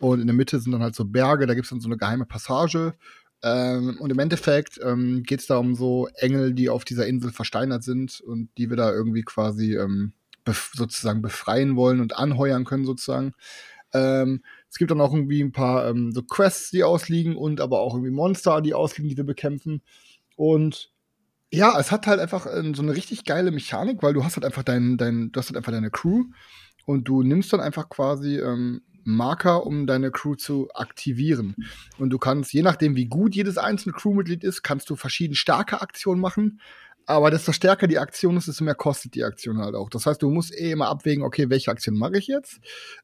und 0.00 0.20
in 0.20 0.26
der 0.26 0.36
Mitte 0.36 0.60
sind 0.60 0.72
dann 0.72 0.82
halt 0.82 0.94
so 0.94 1.04
Berge, 1.04 1.46
da 1.46 1.54
gibt 1.54 1.66
es 1.66 1.70
dann 1.70 1.80
so 1.80 1.88
eine 1.88 1.96
geheime 1.96 2.26
Passage. 2.26 2.94
Ähm, 3.42 3.98
und 4.00 4.10
im 4.10 4.18
Endeffekt 4.18 4.80
ähm, 4.82 5.22
geht 5.22 5.40
es 5.40 5.46
da 5.46 5.58
um 5.58 5.74
so 5.74 6.08
Engel, 6.14 6.54
die 6.54 6.68
auf 6.68 6.84
dieser 6.84 7.06
Insel 7.06 7.30
versteinert 7.30 7.84
sind 7.84 8.20
und 8.20 8.48
die 8.58 8.68
wir 8.68 8.76
da 8.76 8.92
irgendwie 8.92 9.22
quasi 9.22 9.76
ähm, 9.76 10.12
bef 10.44 10.72
sozusagen 10.74 11.22
befreien 11.22 11.76
wollen 11.76 12.00
und 12.00 12.16
anheuern 12.16 12.64
können, 12.64 12.84
sozusagen. 12.84 13.34
Ähm, 13.92 14.42
es 14.68 14.76
gibt 14.76 14.90
dann 14.90 15.00
auch 15.00 15.14
irgendwie 15.14 15.42
ein 15.42 15.52
paar 15.52 15.88
ähm, 15.88 16.12
so 16.12 16.22
Quests, 16.22 16.70
die 16.70 16.84
ausliegen 16.84 17.36
und 17.36 17.60
aber 17.60 17.80
auch 17.80 17.94
irgendwie 17.94 18.12
Monster, 18.12 18.60
die 18.60 18.74
ausliegen, 18.74 19.08
die 19.08 19.16
wir 19.16 19.24
bekämpfen. 19.24 19.82
Und 20.36 20.90
ja, 21.50 21.78
es 21.78 21.90
hat 21.90 22.06
halt 22.06 22.20
einfach 22.20 22.46
äh, 22.46 22.72
so 22.74 22.82
eine 22.82 22.94
richtig 22.94 23.24
geile 23.24 23.50
Mechanik, 23.50 24.02
weil 24.02 24.14
du 24.14 24.24
hast 24.24 24.36
halt 24.36 24.44
einfach 24.44 24.62
dein, 24.62 24.96
dein, 24.96 25.32
du 25.32 25.40
hast 25.40 25.48
halt 25.48 25.56
einfach 25.56 25.72
deine 25.72 25.90
Crew 25.90 26.24
und 26.86 27.08
du 27.08 27.22
nimmst 27.22 27.52
dann 27.52 27.60
einfach 27.60 27.88
quasi 27.88 28.38
ähm, 28.38 28.82
Marker, 29.04 29.64
um 29.66 29.86
deine 29.86 30.10
Crew 30.10 30.34
zu 30.34 30.68
aktivieren. 30.74 31.56
Und 31.98 32.10
du 32.10 32.18
kannst, 32.18 32.52
je 32.52 32.62
nachdem, 32.62 32.94
wie 32.94 33.06
gut 33.06 33.34
jedes 33.34 33.56
einzelne 33.56 33.94
Crewmitglied 33.94 34.44
ist, 34.44 34.62
kannst 34.62 34.90
du 34.90 34.96
verschiedene 34.96 35.36
starke 35.36 35.80
Aktionen 35.80 36.20
machen. 36.20 36.60
Aber 37.06 37.30
desto 37.30 37.52
stärker 37.52 37.86
die 37.86 37.98
Aktion 37.98 38.36
ist, 38.36 38.48
desto 38.48 38.64
mehr 38.64 38.74
kostet 38.74 39.14
die 39.14 39.24
Aktion 39.24 39.58
halt 39.58 39.74
auch. 39.74 39.88
Das 39.88 40.04
heißt, 40.04 40.20
du 40.20 40.28
musst 40.28 40.54
eh 40.54 40.72
immer 40.72 40.88
abwägen, 40.88 41.24
okay, 41.24 41.48
welche 41.48 41.70
Aktion 41.70 41.96
mache 41.96 42.18
ich 42.18 42.26
jetzt? 42.26 42.60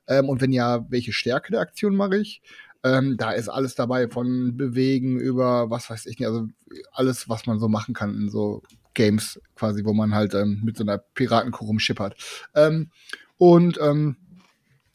Ähm, 0.06 0.28
und 0.28 0.42
wenn 0.42 0.52
ja, 0.52 0.84
welche 0.90 1.14
Stärke 1.14 1.52
der 1.52 1.62
Aktion 1.62 1.96
mache 1.96 2.18
ich? 2.18 2.42
Ähm, 2.84 3.16
da 3.16 3.32
ist 3.32 3.48
alles 3.48 3.74
dabei, 3.74 4.08
von 4.08 4.56
Bewegen 4.56 5.18
über 5.18 5.70
was 5.70 5.90
weiß 5.90 6.06
ich 6.06 6.18
nicht, 6.18 6.28
also 6.28 6.46
alles, 6.92 7.28
was 7.28 7.46
man 7.46 7.58
so 7.58 7.68
machen 7.68 7.94
kann 7.94 8.14
in 8.14 8.28
so 8.28 8.62
Games 8.92 9.40
quasi, 9.56 9.84
wo 9.84 9.94
man 9.94 10.14
halt 10.14 10.34
ähm, 10.34 10.60
mit 10.62 10.76
so 10.76 10.84
einer 10.84 10.98
Piratenkuh 10.98 11.64
rumschippert. 11.64 12.14
Ähm, 12.54 12.90
und 13.38 13.78
ähm, 13.80 14.16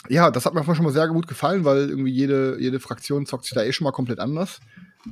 ja, 0.07 0.31
das 0.31 0.45
hat 0.45 0.53
mir 0.53 0.63
schon 0.63 0.85
mal 0.85 0.93
sehr 0.93 1.07
gut 1.07 1.27
gefallen, 1.27 1.65
weil 1.65 1.89
irgendwie 1.89 2.11
jede, 2.11 2.57
jede 2.59 2.79
Fraktion 2.79 3.25
zockt 3.25 3.45
sich 3.45 3.53
da 3.53 3.63
eh 3.63 3.73
schon 3.73 3.85
mal 3.85 3.91
komplett 3.91 4.19
anders. 4.19 4.59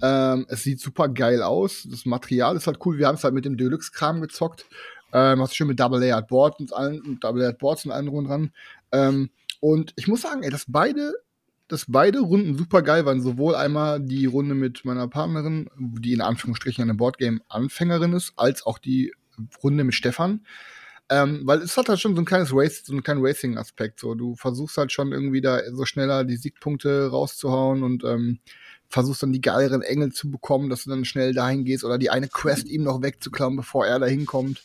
Ähm, 0.01 0.45
es 0.49 0.63
sieht 0.63 0.79
super 0.79 1.09
geil 1.09 1.41
aus. 1.41 1.87
Das 1.89 2.05
Material 2.05 2.55
ist 2.55 2.67
halt 2.67 2.79
cool. 2.85 2.97
Wir 2.97 3.07
haben 3.07 3.15
es 3.15 3.23
halt 3.23 3.33
mit 3.33 3.45
dem 3.45 3.57
Deluxe-Kram 3.57 4.21
gezockt. 4.21 4.65
Ähm, 5.13 5.41
hast 5.41 5.51
du 5.51 5.55
schön 5.55 5.67
mit 5.67 5.79
Double 5.79 5.99
Layered 5.99 6.27
Boards 6.27 6.59
und 6.59 6.73
allen, 6.73 7.19
Double 7.19 7.41
Layered 7.41 7.57
Boards 7.57 7.85
und 7.85 7.91
allen 7.91 8.25
dran. 8.25 8.51
Ähm, 8.91 9.29
und 9.59 9.93
ich 9.95 10.07
muss 10.07 10.21
sagen, 10.21 10.43
ey, 10.43 10.49
dass 10.49 10.65
beide 10.67 11.13
dass 11.67 11.85
beide 11.87 12.19
Runden 12.19 12.57
super 12.57 12.81
geil 12.81 13.05
waren. 13.05 13.21
Sowohl 13.21 13.55
einmal 13.55 13.99
die 13.99 14.25
Runde 14.25 14.55
mit 14.55 14.85
meiner 14.85 15.07
Partnerin, 15.07 15.69
die 15.77 16.13
in 16.13 16.21
Anführungsstrichen 16.21 16.81
eine 16.81 16.95
Boardgame-Anfängerin 16.95 18.13
ist, 18.13 18.33
als 18.37 18.65
auch 18.65 18.79
die 18.79 19.13
Runde 19.63 19.83
mit 19.83 19.95
Stefan. 19.95 20.45
Ähm, 21.09 21.41
weil 21.45 21.59
es 21.59 21.77
hat 21.77 21.87
halt 21.87 21.99
schon 21.99 22.15
so 22.15 22.21
ein 22.21 22.25
kleines 22.25 22.49
Race, 22.53 22.83
so 22.85 22.91
einen 22.91 23.03
kleinen 23.03 23.25
Racing-Aspekt. 23.25 23.99
So, 23.99 24.13
du 24.15 24.35
versuchst 24.35 24.77
halt 24.77 24.91
schon 24.91 25.11
irgendwie 25.11 25.41
da 25.41 25.61
so 25.71 25.85
schneller 25.85 26.25
die 26.25 26.35
Siegpunkte 26.35 27.09
rauszuhauen 27.09 27.83
und 27.83 28.03
ähm, 28.03 28.39
versuchst 28.89 29.23
dann 29.23 29.31
die 29.31 29.41
geileren 29.41 29.81
Engel 29.81 30.11
zu 30.11 30.29
bekommen, 30.29 30.69
dass 30.69 30.83
du 30.83 30.89
dann 30.89 31.05
schnell 31.05 31.33
dahin 31.33 31.65
gehst 31.65 31.83
oder 31.83 31.97
die 31.97 32.09
eine 32.09 32.27
Quest 32.27 32.67
ihm 32.67 32.83
noch 32.83 33.01
wegzuklauen, 33.01 33.55
bevor 33.55 33.85
er 33.85 33.99
da 33.99 34.05
hinkommt. 34.05 34.63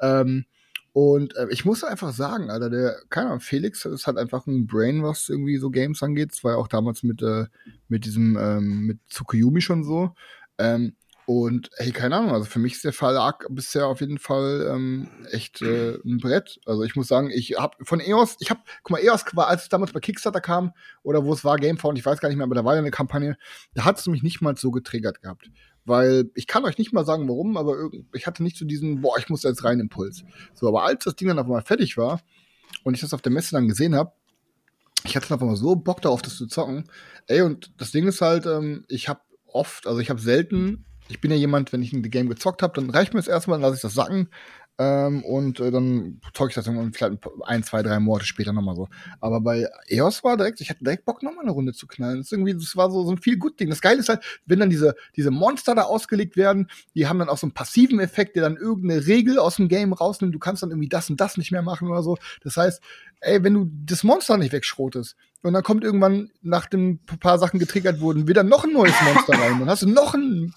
Ähm, 0.00 0.46
und 0.94 1.34
äh, 1.34 1.48
ich 1.50 1.64
muss 1.64 1.82
einfach 1.82 2.12
sagen, 2.12 2.50
Alter, 2.50 2.70
der, 2.70 2.96
keine 3.10 3.26
Ahnung, 3.26 3.40
Felix 3.40 3.84
ist 3.84 4.06
halt 4.06 4.16
einfach 4.16 4.46
ein 4.46 4.68
Brain, 4.68 5.02
was 5.02 5.28
irgendwie 5.28 5.56
so 5.56 5.70
Games 5.70 6.00
angeht. 6.04 6.30
Das 6.30 6.44
war 6.44 6.52
ja 6.52 6.58
auch 6.58 6.68
damals 6.68 7.02
mit, 7.02 7.20
äh, 7.20 7.46
mit 7.88 8.04
diesem, 8.04 8.36
ähm, 8.36 8.86
mit 8.86 9.00
Tsukuyomi 9.10 9.60
schon 9.60 9.82
so. 9.82 10.14
Ähm, 10.56 10.94
und 11.26 11.68
hey, 11.78 11.90
keine 11.90 12.16
Ahnung, 12.16 12.30
also 12.30 12.44
für 12.44 12.60
mich 12.60 12.74
ist 12.74 12.84
der 12.84 12.92
Verlag 12.92 13.44
bisher 13.50 13.88
auf 13.88 14.00
jeden 14.02 14.18
Fall 14.18 14.68
ähm, 14.70 15.08
echt 15.32 15.62
äh, 15.62 15.98
ein 16.04 16.18
Brett. 16.18 16.60
Also 16.64 16.84
ich 16.84 16.94
muss 16.94 17.08
sagen, 17.08 17.28
ich 17.28 17.58
habe 17.58 17.76
von 17.84 17.98
EOS, 17.98 18.36
ich 18.38 18.50
habe, 18.50 18.60
guck 18.84 18.90
mal, 18.92 19.02
EOS 19.02 19.24
war, 19.32 19.48
als 19.48 19.62
es 19.64 19.68
damals 19.70 19.92
bei 19.92 19.98
Kickstarter 19.98 20.40
kam 20.40 20.74
oder 21.02 21.24
wo 21.24 21.32
es 21.32 21.44
war, 21.44 21.56
Gamefound, 21.56 21.98
ich 21.98 22.06
weiß 22.06 22.20
gar 22.20 22.28
nicht 22.28 22.38
mehr, 22.38 22.44
aber 22.44 22.54
da 22.54 22.64
war 22.64 22.74
ja 22.74 22.80
eine 22.80 22.92
Kampagne, 22.92 23.36
da 23.72 23.84
hat 23.84 23.98
es 23.98 24.06
mich 24.06 24.22
nicht 24.22 24.42
mal 24.42 24.56
so 24.56 24.70
getriggert 24.70 25.22
gehabt. 25.22 25.50
Weil 25.84 26.30
ich 26.34 26.46
kann 26.46 26.64
euch 26.64 26.78
nicht 26.78 26.92
mal 26.92 27.04
sagen, 27.04 27.28
warum, 27.28 27.56
aber 27.56 27.90
ich 28.12 28.26
hatte 28.26 28.42
nicht 28.42 28.56
so 28.56 28.64
diesen, 28.64 29.02
boah, 29.02 29.18
ich 29.18 29.28
muss 29.28 29.42
da 29.42 29.50
jetzt 29.50 29.64
rein 29.64 29.80
Impuls. 29.80 30.24
So, 30.54 30.68
aber 30.68 30.84
als 30.84 31.04
das 31.04 31.16
Ding 31.16 31.28
dann 31.28 31.38
auf 31.38 31.46
einmal 31.46 31.62
fertig 31.62 31.96
war 31.96 32.20
und 32.84 32.94
ich 32.94 33.00
das 33.00 33.12
auf 33.12 33.22
der 33.22 33.32
Messe 33.32 33.52
dann 33.52 33.68
gesehen 33.68 33.94
habe, 33.94 34.12
ich 35.04 35.14
hatte 35.16 35.28
dann 35.28 35.36
einfach 35.36 35.46
mal 35.46 35.56
so 35.56 35.76
Bock 35.76 36.00
darauf, 36.00 36.22
das 36.22 36.36
zu 36.36 36.46
zocken. 36.46 36.84
Ey, 37.26 37.42
und 37.42 37.72
das 37.76 37.90
Ding 37.90 38.06
ist 38.06 38.22
halt, 38.22 38.46
ähm, 38.46 38.84
ich 38.88 39.08
habe 39.08 39.20
oft, 39.46 39.86
also 39.86 40.00
ich 40.00 40.08
habe 40.08 40.20
selten 40.20 40.86
ich 41.08 41.20
bin 41.20 41.30
ja 41.30 41.36
jemand, 41.36 41.72
wenn 41.72 41.82
ich 41.82 41.92
ein 41.92 42.02
Game 42.02 42.28
gezockt 42.28 42.62
habe, 42.62 42.80
dann 42.80 42.90
reicht 42.90 43.14
mir 43.14 43.20
es 43.20 43.28
erstmal, 43.28 43.56
dann 43.56 43.62
lasse 43.62 43.76
ich 43.76 43.82
das 43.82 43.94
sacken. 43.94 44.28
Ähm, 44.76 45.24
und 45.24 45.60
äh, 45.60 45.70
dann 45.70 46.20
zocke 46.32 46.48
ich 46.48 46.54
das 46.56 46.66
irgendwann 46.66 46.92
vielleicht 46.92 47.18
ein, 47.42 47.62
zwei, 47.62 47.82
drei 47.82 48.00
Monate 48.00 48.26
später 48.26 48.52
nochmal 48.52 48.74
so. 48.74 48.88
Aber 49.20 49.40
bei 49.40 49.68
EOS 49.86 50.24
war 50.24 50.36
direkt, 50.36 50.60
ich 50.60 50.68
hatte 50.68 50.82
direkt 50.82 51.04
Bock, 51.04 51.22
nochmal 51.22 51.44
eine 51.44 51.52
Runde 51.52 51.72
zu 51.72 51.86
knallen. 51.86 52.18
Das, 52.18 52.26
ist 52.26 52.32
irgendwie, 52.32 52.54
das 52.54 52.76
war 52.76 52.90
so, 52.90 53.04
so 53.04 53.12
ein 53.12 53.18
viel 53.18 53.36
gut 53.36 53.60
Ding. 53.60 53.70
Das 53.70 53.80
Geile 53.80 54.00
ist 54.00 54.08
halt, 54.08 54.24
wenn 54.46 54.58
dann 54.58 54.70
diese, 54.70 54.96
diese 55.14 55.30
Monster 55.30 55.76
da 55.76 55.82
ausgelegt 55.82 56.36
werden, 56.36 56.68
die 56.94 57.06
haben 57.06 57.20
dann 57.20 57.28
auch 57.28 57.38
so 57.38 57.46
einen 57.46 57.54
passiven 57.54 58.00
Effekt, 58.00 58.34
der 58.34 58.42
dann 58.42 58.56
irgendeine 58.56 59.06
Regel 59.06 59.38
aus 59.38 59.56
dem 59.56 59.68
Game 59.68 59.92
rausnimmt. 59.92 60.34
Du 60.34 60.40
kannst 60.40 60.64
dann 60.64 60.70
irgendwie 60.70 60.88
das 60.88 61.08
und 61.08 61.20
das 61.20 61.36
nicht 61.36 61.52
mehr 61.52 61.62
machen 61.62 61.88
oder 61.88 62.02
so. 62.02 62.16
Das 62.42 62.56
heißt, 62.56 62.82
ey, 63.20 63.44
wenn 63.44 63.54
du 63.54 63.70
das 63.84 64.02
Monster 64.02 64.36
nicht 64.38 64.52
wegschrotest, 64.52 65.16
und 65.44 65.52
dann 65.52 65.62
kommt 65.62 65.84
irgendwann, 65.84 66.30
nachdem 66.40 67.00
ein 67.06 67.18
paar 67.20 67.38
Sachen 67.38 67.60
getriggert 67.60 68.00
wurden, 68.00 68.26
wieder 68.26 68.42
noch 68.42 68.64
ein 68.64 68.72
neues 68.72 68.94
Monster 69.02 69.34
rein. 69.34 69.58
Dann 69.58 69.68
hast 69.68 69.82
du 69.82 69.86
noch 69.86 70.14
ein 70.14 70.54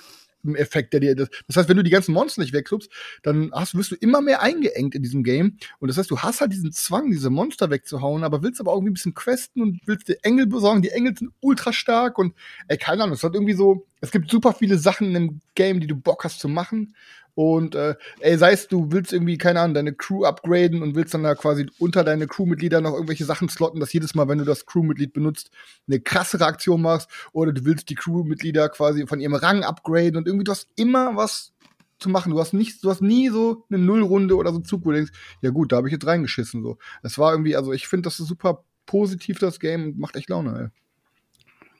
Effekt, 0.55 0.93
der 0.93 0.99
dir 0.99 1.15
das. 1.15 1.29
Das 1.47 1.57
heißt, 1.57 1.69
wenn 1.69 1.77
du 1.77 1.83
die 1.83 1.91
ganzen 1.91 2.13
Monster 2.13 2.41
nicht 2.41 2.53
wegklubst, 2.53 2.91
dann 3.23 3.51
hast, 3.53 3.75
wirst 3.75 3.91
du 3.91 3.95
immer 3.95 4.21
mehr 4.21 4.41
eingeengt 4.41 4.95
in 4.95 5.03
diesem 5.03 5.23
Game. 5.23 5.57
Und 5.79 5.87
das 5.87 5.97
heißt, 5.97 6.11
du 6.11 6.19
hast 6.19 6.41
halt 6.41 6.53
diesen 6.53 6.71
Zwang, 6.71 7.11
diese 7.11 7.29
Monster 7.29 7.69
wegzuhauen, 7.69 8.23
aber 8.23 8.43
willst 8.43 8.59
aber 8.59 8.71
auch 8.71 8.77
irgendwie 8.77 8.91
ein 8.91 8.95
bisschen 8.95 9.13
questen 9.13 9.61
und 9.61 9.79
willst 9.85 10.07
dir 10.07 10.17
Engel 10.23 10.47
besorgen. 10.47 10.81
Die 10.81 10.89
Engel 10.89 11.15
sind 11.17 11.31
ultra 11.41 11.73
stark 11.73 12.17
und 12.17 12.33
ey, 12.67 12.77
keine 12.77 13.03
Ahnung, 13.03 13.15
es 13.15 13.23
hat 13.23 13.33
irgendwie 13.33 13.53
so, 13.53 13.85
es 14.01 14.11
gibt 14.11 14.29
super 14.29 14.53
viele 14.53 14.77
Sachen 14.77 15.15
im 15.15 15.41
Game, 15.55 15.79
die 15.79 15.87
du 15.87 15.95
Bock 15.95 16.23
hast 16.23 16.39
zu 16.39 16.47
machen. 16.47 16.95
Und 17.37 17.75
äh, 17.75 17.93
ey, 18.21 18.35
sei 18.35 18.53
es, 18.53 18.67
du 18.67 18.91
willst 18.91 19.13
irgendwie, 19.13 19.37
keine 19.37 19.59
Ahnung, 19.61 19.75
deine 19.75 19.93
Crew 19.93 20.25
upgraden 20.25 20.81
und 20.81 20.95
willst 20.95 21.13
dann 21.13 21.21
da 21.21 21.35
quasi 21.35 21.67
unter 21.77 22.03
deine 22.03 22.25
Crewmitglieder 22.25 22.81
noch 22.81 22.93
irgendwelche 22.93 23.25
Sachen 23.25 23.47
slotten, 23.47 23.79
dass 23.79 23.93
jedes 23.93 24.15
Mal, 24.15 24.27
wenn 24.27 24.39
du 24.39 24.43
das 24.43 24.65
Crewmitglied 24.65 25.13
benutzt, 25.13 25.51
eine 25.87 25.99
krassere 25.99 26.47
Aktion 26.47 26.81
machst. 26.81 27.11
Oder 27.33 27.53
du 27.53 27.63
willst 27.63 27.91
die 27.91 27.93
Crewmitglieder 27.93 28.69
quasi 28.69 29.05
von 29.05 29.19
ihrem 29.19 29.35
Rang 29.35 29.63
upgraden 29.63 30.17
und 30.17 30.25
irgendwie, 30.25 30.45
du 30.45 30.51
hast 30.51 30.67
immer 30.77 31.15
was 31.15 31.53
zu 31.99 32.09
machen. 32.09 32.31
Du 32.31 32.39
hast 32.39 32.53
nicht, 32.53 32.83
du 32.83 32.89
hast 32.89 33.03
nie 33.03 33.29
so 33.29 33.65
eine 33.69 33.77
Nullrunde 33.77 34.35
oder 34.35 34.51
so 34.51 34.57
Zug, 34.57 34.83
wo 34.83 34.89
du 34.89 34.95
denkst, 34.95 35.11
ja 35.41 35.51
gut, 35.51 35.71
da 35.71 35.75
habe 35.75 35.89
ich 35.89 35.93
jetzt 35.93 36.07
reingeschissen. 36.07 36.63
So. 36.63 36.79
Es 37.03 37.19
war 37.19 37.33
irgendwie, 37.33 37.55
also 37.55 37.71
ich 37.71 37.87
finde, 37.87 38.07
das 38.07 38.19
ist 38.19 38.29
super 38.29 38.63
positiv, 38.87 39.37
das 39.37 39.59
Game, 39.59 39.89
und 39.89 39.99
macht 39.99 40.15
echt 40.15 40.29
Laune, 40.29 40.71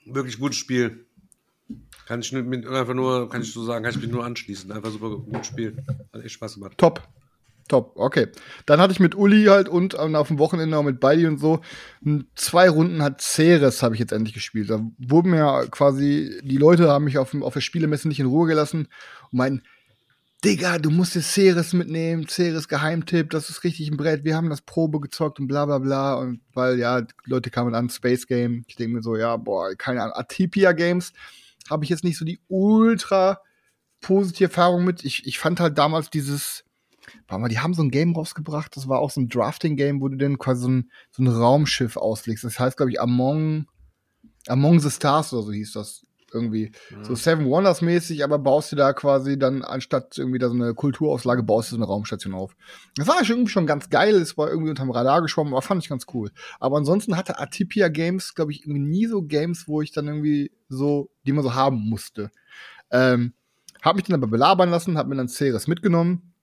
ey. 0.05 0.13
Wirklich 0.13 0.37
gutes 0.37 0.59
Spiel. 0.59 1.06
Kann 2.07 2.21
ich 2.21 2.31
mit, 2.31 2.65
einfach 2.65 2.93
nur, 2.93 3.29
kann 3.29 3.41
ich 3.41 3.51
so 3.51 3.65
sagen, 3.65 3.83
kann 3.83 3.93
ich 3.93 4.01
mich 4.01 4.09
nur 4.09 4.23
anschließen. 4.23 4.71
Einfach 4.71 4.91
super 4.91 5.09
gut 5.09 5.45
spielen. 5.45 5.85
Hat 6.13 6.23
echt 6.23 6.35
Spaß 6.35 6.55
gemacht. 6.55 6.77
Top. 6.77 7.05
Top, 7.67 7.91
okay. 7.97 8.27
Dann 8.65 8.79
hatte 8.79 8.93
ich 8.93 9.01
mit 9.01 9.13
Uli 9.13 9.43
halt 9.47 9.67
und 9.67 9.99
auf 9.99 10.29
dem 10.29 10.39
Wochenende 10.39 10.77
auch 10.77 10.83
mit 10.83 11.01
Beidi 11.01 11.27
und 11.27 11.37
so 11.37 11.59
zwei 12.33 12.69
Runden 12.69 13.03
hat 13.03 13.19
Ceres 13.19 13.83
habe 13.83 13.93
ich 13.93 13.99
jetzt 13.99 14.13
endlich 14.13 14.33
gespielt. 14.33 14.69
Da 14.69 14.79
wurden 14.97 15.31
mir 15.31 15.67
quasi, 15.69 16.39
die 16.43 16.55
Leute 16.55 16.87
haben 16.87 17.03
mich 17.03 17.17
auf, 17.17 17.35
auf 17.41 17.53
der 17.53 17.59
Spielemesse 17.59 18.07
nicht 18.07 18.21
in 18.21 18.25
Ruhe 18.27 18.47
gelassen 18.47 18.87
und 19.31 19.37
meinen, 19.37 19.63
Digga, 20.45 20.77
du 20.77 20.91
musst 20.91 21.15
jetzt 21.15 21.33
Ceres 21.33 21.73
mitnehmen, 21.73 22.25
Ceres 22.29 22.69
Geheimtipp, 22.69 23.31
das 23.31 23.49
ist 23.49 23.65
richtig 23.65 23.89
ein 23.89 23.97
Brett, 23.97 24.23
wir 24.23 24.37
haben 24.37 24.49
das 24.49 24.61
Probe 24.61 25.01
gezockt 25.01 25.41
und 25.41 25.47
bla 25.47 25.65
bla 25.65 25.79
bla. 25.79 26.13
Und 26.13 26.39
weil, 26.53 26.79
ja, 26.79 27.01
Leute 27.25 27.49
kamen 27.49 27.75
an, 27.75 27.89
Space 27.89 28.27
Game. 28.27 28.63
Ich 28.67 28.77
denke 28.77 28.95
mir 28.95 29.01
so, 29.01 29.17
ja, 29.17 29.35
boah, 29.35 29.75
keine 29.75 30.03
Ahnung, 30.03 30.15
Atipia 30.15 30.71
Games 30.71 31.11
habe 31.69 31.83
ich 31.83 31.89
jetzt 31.89 32.03
nicht 32.03 32.17
so 32.17 32.25
die 32.25 32.39
ultra 32.47 33.39
positive 34.01 34.45
Erfahrung 34.45 34.85
mit. 34.85 35.03
Ich, 35.03 35.25
ich 35.25 35.39
fand 35.39 35.59
halt 35.59 35.77
damals 35.77 36.09
dieses, 36.09 36.63
warte 37.27 37.41
mal, 37.41 37.49
die 37.49 37.59
haben 37.59 37.73
so 37.73 37.83
ein 37.83 37.91
Game 37.91 38.15
rausgebracht, 38.15 38.75
das 38.75 38.87
war 38.87 38.99
auch 38.99 39.11
so 39.11 39.21
ein 39.21 39.29
Drafting-Game, 39.29 40.01
wo 40.01 40.07
du 40.07 40.17
dann 40.17 40.37
quasi 40.37 40.61
so 40.61 40.69
ein, 40.69 40.91
so 41.11 41.23
ein 41.23 41.27
Raumschiff 41.27 41.97
auslegst. 41.97 42.43
Das 42.43 42.59
heißt, 42.59 42.77
glaube 42.77 42.91
ich, 42.91 43.01
Among, 43.01 43.67
Among 44.47 44.79
the 44.79 44.91
Stars 44.91 45.33
oder 45.33 45.43
so 45.43 45.51
hieß 45.51 45.73
das 45.73 46.06
irgendwie. 46.33 46.71
Mhm. 46.89 47.03
So 47.03 47.15
Seven 47.15 47.49
Wonders 47.49 47.81
mäßig, 47.81 48.23
aber 48.23 48.39
baust 48.39 48.71
du 48.71 48.75
da 48.75 48.93
quasi 48.93 49.37
dann, 49.37 49.63
anstatt 49.63 50.17
irgendwie 50.17 50.39
da 50.39 50.49
so 50.49 50.55
eine 50.55 50.73
Kulturauslage, 50.73 51.43
baust 51.43 51.71
du 51.71 51.75
so 51.75 51.81
eine 51.81 51.85
Raumstation 51.85 52.33
auf. 52.33 52.55
Das 52.95 53.07
war 53.07 53.21
irgendwie 53.27 53.51
schon 53.51 53.67
ganz 53.67 53.89
geil, 53.89 54.15
es 54.15 54.37
war 54.37 54.49
irgendwie 54.49 54.69
unterm 54.69 54.91
Radar 54.91 55.21
geschwommen, 55.21 55.53
aber 55.53 55.61
fand 55.61 55.83
ich 55.83 55.89
ganz 55.89 56.05
cool. 56.13 56.31
Aber 56.59 56.77
ansonsten 56.77 57.17
hatte 57.17 57.39
Atipia 57.39 57.87
Games, 57.87 58.35
glaube 58.35 58.51
ich, 58.51 58.63
irgendwie 58.63 58.81
nie 58.81 59.05
so 59.05 59.21
Games, 59.21 59.67
wo 59.67 59.81
ich 59.81 59.91
dann 59.91 60.07
irgendwie 60.07 60.51
so, 60.69 61.09
die 61.25 61.33
man 61.33 61.43
so 61.43 61.55
haben 61.55 61.77
musste. 61.77 62.31
Ähm, 62.91 63.33
hab 63.81 63.95
mich 63.95 64.05
dann 64.05 64.15
aber 64.15 64.27
belabern 64.27 64.69
lassen, 64.69 64.97
hab 64.97 65.07
mir 65.07 65.15
dann 65.15 65.29
Ceres 65.29 65.67
mitgenommen 65.67 66.33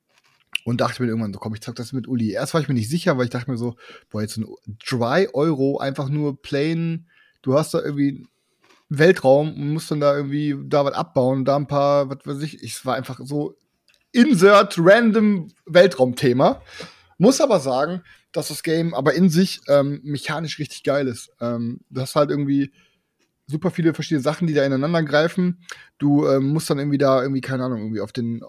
und 0.65 0.81
dachte 0.81 1.03
mir 1.03 1.09
irgendwann 1.09 1.33
so, 1.33 1.39
komm, 1.39 1.55
ich 1.55 1.61
zock 1.61 1.77
das 1.77 1.93
mit 1.93 2.09
Uli. 2.09 2.31
Erst 2.31 2.55
war 2.55 2.61
ich 2.61 2.69
mir 2.69 2.75
nicht 2.75 2.89
sicher, 2.89 3.19
weil 3.19 3.25
ich 3.25 3.31
dachte 3.31 3.51
mir 3.51 3.57
so, 3.57 3.77
boah, 4.11 4.23
jetzt 4.23 4.37
ein 4.39 4.47
3 4.89 5.35
Euro 5.35 5.79
einfach 5.79 6.09
nur 6.09 6.41
plain, 6.41 7.07
du 7.43 7.55
hast 7.55 7.75
da 7.75 7.83
irgendwie 7.83 8.27
Weltraum 8.89 9.55
und 9.55 9.73
musst 9.73 9.91
dann 9.91 10.01
da 10.01 10.17
irgendwie 10.17 10.55
da 10.67 10.85
was 10.85 10.95
abbauen, 10.95 11.45
da 11.45 11.57
ein 11.57 11.67
paar, 11.67 12.11
was 12.11 12.19
weiß 12.25 12.43
ich, 12.43 12.63
es 12.63 12.85
war 12.85 12.95
einfach 12.95 13.21
so 13.23 13.57
insert 14.13 14.77
random 14.79 15.49
Weltraumthema. 15.67 16.63
Muss 17.19 17.41
aber 17.41 17.61
sagen, 17.61 18.03
dass 18.33 18.49
das 18.49 18.63
Game 18.63 18.95
aber 18.95 19.15
in 19.15 19.29
sich 19.29 19.61
ähm, 19.69 20.01
mechanisch 20.03 20.59
richtig 20.59 20.83
geil 20.83 21.07
ist. 21.07 21.31
Ähm, 21.41 21.81
du 21.91 22.01
hast 22.01 22.17
halt 22.17 22.31
irgendwie 22.31 22.73
super 23.47 23.71
viele 23.71 23.95
verschiedene 23.95 24.23
Sachen, 24.23 24.47
die 24.47 24.55
da 24.55 24.65
ineinander 24.65 25.03
greifen. 25.03 25.65
Du 25.99 26.27
ähm, 26.27 26.49
musst 26.49 26.71
dann 26.71 26.79
irgendwie 26.79 26.99
da 26.99 27.23
irgendwie, 27.23 27.41
keine 27.41 27.65
Ahnung, 27.65 27.81
irgendwie 27.81 28.01
auf 28.01 28.13
den, 28.13 28.41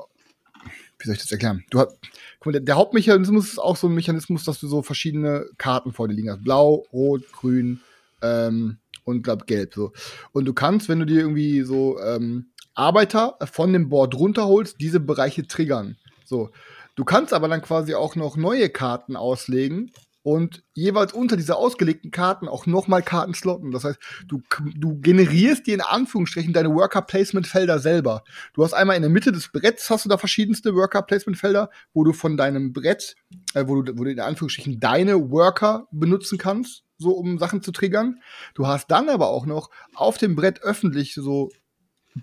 wie 0.99 1.05
soll 1.05 1.15
ich 1.15 1.21
das 1.21 1.31
erklären? 1.31 1.63
Du 1.69 1.79
hast, 1.79 1.97
guck 2.39 2.47
mal, 2.47 2.51
der, 2.53 2.61
der 2.61 2.75
Hauptmechanismus 2.75 3.49
ist 3.49 3.59
auch 3.59 3.75
so 3.75 3.87
ein 3.87 3.95
Mechanismus, 3.95 4.43
dass 4.43 4.59
du 4.59 4.67
so 4.67 4.81
verschiedene 4.81 5.45
Karten 5.57 5.93
vor 5.93 6.07
dir 6.07 6.15
liegen 6.15 6.31
hast. 6.31 6.43
Blau, 6.43 6.85
Rot, 6.91 7.31
Grün, 7.31 7.81
ähm, 8.21 8.77
und 9.05 9.23
glaub 9.23 9.47
gelb 9.47 9.73
so. 9.73 9.93
Und 10.33 10.45
du 10.45 10.53
kannst, 10.53 10.89
wenn 10.89 10.99
du 10.99 11.05
dir 11.05 11.21
irgendwie 11.21 11.61
so 11.61 11.97
ähm, 11.99 12.51
Arbeiter 12.73 13.37
von 13.51 13.71
dem 13.71 13.87
Board 13.87 14.15
runterholst, 14.15 14.75
diese 14.81 14.99
Bereiche 14.99 15.47
triggern. 15.47 15.95
So. 16.25 16.49
Du 16.95 17.05
kannst 17.05 17.33
aber 17.33 17.47
dann 17.47 17.61
quasi 17.61 17.93
auch 17.93 18.15
noch 18.15 18.37
neue 18.37 18.69
Karten 18.69 19.15
auslegen 19.15 19.91
und 20.23 20.63
jeweils 20.73 21.13
unter 21.13 21.37
diese 21.37 21.55
ausgelegten 21.55 22.09
Karten 22.09 22.47
auch 22.47 22.65
nochmal 22.65 23.03
Karten 23.03 23.35
slotten. 23.35 23.71
Das 23.71 23.83
heißt, 23.83 23.99
du, 24.27 24.41
du 24.75 24.99
generierst 24.99 25.67
dir 25.67 25.75
in 25.75 25.81
Anführungsstrichen 25.81 26.51
deine 26.51 26.73
Worker-Placement-Felder 26.73 27.77
selber. 27.77 28.23
Du 28.53 28.63
hast 28.63 28.73
einmal 28.73 28.95
in 28.95 29.03
der 29.03 29.11
Mitte 29.11 29.31
des 29.31 29.51
Bretts 29.51 29.89
hast 29.89 30.05
du 30.05 30.09
da 30.09 30.17
verschiedenste 30.17 30.73
Worker-Placement-Felder, 30.73 31.69
wo 31.93 32.03
du 32.03 32.11
von 32.11 32.37
deinem 32.37 32.73
Brett, 32.73 33.15
äh, 33.53 33.65
wo, 33.67 33.81
du, 33.81 33.99
wo 33.99 34.03
du 34.03 34.11
in 34.11 34.19
Anführungsstrichen 34.19 34.79
deine 34.79 35.29
Worker 35.29 35.87
benutzen 35.91 36.39
kannst 36.39 36.84
so 36.97 37.11
um 37.11 37.37
Sachen 37.37 37.61
zu 37.61 37.71
triggern. 37.71 38.21
Du 38.53 38.67
hast 38.67 38.91
dann 38.91 39.09
aber 39.09 39.29
auch 39.29 39.45
noch 39.45 39.69
auf 39.93 40.17
dem 40.17 40.35
Brett 40.35 40.61
öffentlich 40.61 41.13
so 41.13 41.49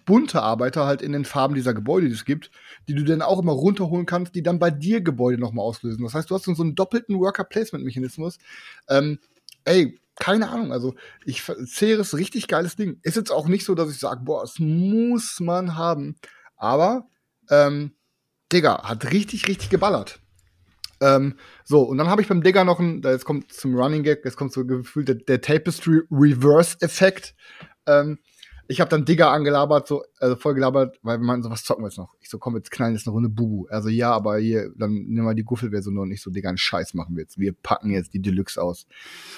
bunte 0.07 0.43
Arbeiter 0.43 0.87
halt 0.87 1.03
in 1.03 1.13
den 1.13 1.25
Farben 1.25 1.55
dieser 1.55 1.75
Gebäude, 1.75 2.09
die 2.09 2.15
es 2.15 2.25
gibt, 2.25 2.51
die 2.89 2.95
du 2.95 3.05
dann 3.05 3.23
auch 3.23 3.41
immer 3.41 3.53
runterholen 3.53 4.07
kannst, 4.07 4.35
die 4.35 4.43
dann 4.43 4.59
bei 4.59 4.71
dir 4.71 5.03
Gebäude 5.03 5.39
nochmal 5.39 5.67
auslösen. 5.67 6.03
Das 6.03 6.15
heißt, 6.15 6.31
du 6.31 6.35
hast 6.35 6.45
so 6.45 6.63
einen 6.63 6.75
doppelten 6.75 7.19
Worker-Placement-Mechanismus. 7.19 8.39
Ähm, 8.89 9.19
ey, 9.65 10.01
keine 10.19 10.49
Ahnung, 10.49 10.73
also 10.73 10.95
ich 11.25 11.43
Ceres 11.43 12.17
richtig 12.17 12.49
geiles 12.49 12.77
Ding. 12.77 12.99
Ist 13.03 13.17
jetzt 13.17 13.31
auch 13.31 13.49
nicht 13.49 13.65
so, 13.65 13.75
dass 13.75 13.91
ich 13.91 13.99
sage, 13.99 14.23
boah, 14.25 14.43
es 14.45 14.59
muss 14.59 15.41
man 15.41 15.77
haben. 15.77 16.17
Aber, 16.57 17.09
ähm, 17.51 17.93
Digga, 18.53 18.83
hat 18.85 19.11
richtig, 19.13 19.49
richtig 19.49 19.69
geballert. 19.71 20.22
Ähm, 21.03 21.35
so, 21.65 21.83
und 21.83 21.99
dann 21.99 22.09
habe 22.09 22.23
ich 22.23 22.29
beim 22.29 22.43
Digger 22.43 22.65
noch 22.65 22.81
ein, 22.81 23.03
jetzt 23.05 23.25
kommt 23.25 23.53
zum 23.53 23.75
Running 23.75 24.03
Gag, 24.03 24.25
jetzt 24.25 24.37
kommt 24.37 24.53
so 24.53 24.65
gefühlt 24.65 25.09
der, 25.09 25.17
der 25.17 25.41
Tapestry 25.41 26.01
Reverse 26.11 26.77
Effekt. 26.81 27.35
Ähm, 27.87 28.19
ich 28.73 28.81
habe 28.81 28.89
dann 28.89 29.05
Digger 29.05 29.31
angelabert, 29.31 29.87
so, 29.87 30.03
also 30.19 30.35
voll 30.35 30.55
gelabert, 30.55 30.99
weil 31.03 31.19
wir 31.19 31.25
meinten 31.25 31.43
so, 31.43 31.51
was 31.51 31.63
zocken 31.63 31.85
wir 31.85 31.89
jetzt 31.89 31.99
noch? 31.99 32.15
Ich 32.21 32.31
so, 32.31 32.39
komm, 32.39 32.57
jetzt 32.57 32.71
knallen 32.71 32.95
jetzt 32.95 33.07
eine 33.07 33.13
Runde 33.13 33.29
Bubu. 33.29 33.67
Also 33.69 33.91
ja, 33.91 34.11
aber 34.13 34.39
hier, 34.39 34.71
dann 34.77 34.93
nehmen 34.93 35.27
wir 35.27 35.35
die 35.35 35.45
Guffelversion 35.45 35.99
und 35.99 36.09
nicht 36.09 36.23
so, 36.23 36.31
Digga, 36.31 36.49
einen 36.49 36.57
Scheiß 36.57 36.95
machen 36.95 37.15
wir 37.15 37.23
jetzt. 37.23 37.39
Wir 37.39 37.53
packen 37.53 37.91
jetzt 37.91 38.15
die 38.15 38.23
Deluxe 38.23 38.63
aus. 38.63 38.87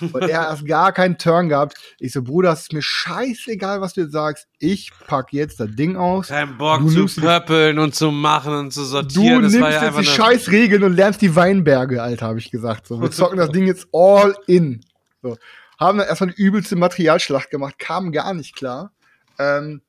Und 0.00 0.22
er 0.22 0.50
hat 0.50 0.64
gar 0.66 0.92
keinen 0.92 1.18
Turn 1.18 1.48
gehabt. 1.48 1.76
Ich 1.98 2.12
so, 2.12 2.22
Bruder, 2.22 2.52
es 2.52 2.62
ist 2.62 2.72
mir 2.72 2.82
scheißegal, 2.82 3.80
was 3.80 3.94
du 3.94 4.02
jetzt 4.02 4.12
sagst. 4.12 4.46
Ich 4.60 4.92
pack 5.08 5.32
jetzt 5.32 5.58
das 5.58 5.74
Ding 5.74 5.96
aus. 5.96 6.28
Kein 6.28 6.56
Bock 6.56 6.82
du 6.82 7.06
zu 7.06 7.20
pöppeln 7.20 7.80
und 7.80 7.94
zu 7.94 8.12
machen 8.12 8.54
und 8.54 8.72
zu 8.72 8.84
sortieren. 8.84 9.36
Du 9.36 9.42
das 9.42 9.52
nimmst 9.52 9.68
ja 9.68 9.84
jetzt 9.84 9.98
die 9.98 10.04
Scheißregeln 10.04 10.84
und 10.84 10.94
lernst 10.94 11.20
die 11.22 11.34
Weinberge, 11.34 12.00
Alter, 12.00 12.26
habe 12.28 12.38
ich 12.38 12.52
gesagt. 12.52 12.86
So, 12.86 13.02
wir 13.02 13.10
zocken 13.10 13.38
das 13.38 13.50
Ding 13.50 13.66
jetzt 13.66 13.88
all 13.92 14.36
in. 14.46 14.84
So. 15.22 15.36
Haben 15.80 15.98
dann 15.98 16.06
erstmal 16.06 16.30
eine 16.30 16.38
übelste 16.38 16.76
Materialschlacht 16.76 17.50
gemacht, 17.50 17.80
kamen 17.80 18.12
gar 18.12 18.32
nicht 18.32 18.54
klar. 18.54 18.92
Ähm, 19.38 19.82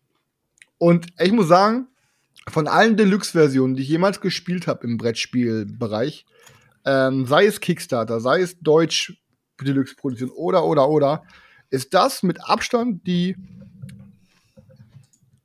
und 0.78 1.08
ich 1.20 1.32
muss 1.32 1.48
sagen, 1.48 1.88
von 2.48 2.68
allen 2.68 2.98
Deluxe-Versionen, 2.98 3.76
die 3.76 3.84
ich 3.84 3.90
jemals 3.90 4.22
gespielt 4.22 4.68
habe 4.68 4.86
im 4.86 4.98
Brettspielbereich, 4.98 6.26
ähm, 6.86 7.26
sei 7.26 7.46
es 7.46 7.60
Kickstarter, 7.60 8.20
sei 8.20 8.42
es 8.42 8.60
Deutsch 8.60 9.18
Deluxe-Produktion 9.62 10.30
oder, 10.30 10.66
oder, 10.66 10.90
oder, 10.90 11.24
ist 11.70 11.94
das 11.94 12.24
mit 12.24 12.48
Abstand 12.48 13.08
die 13.08 13.36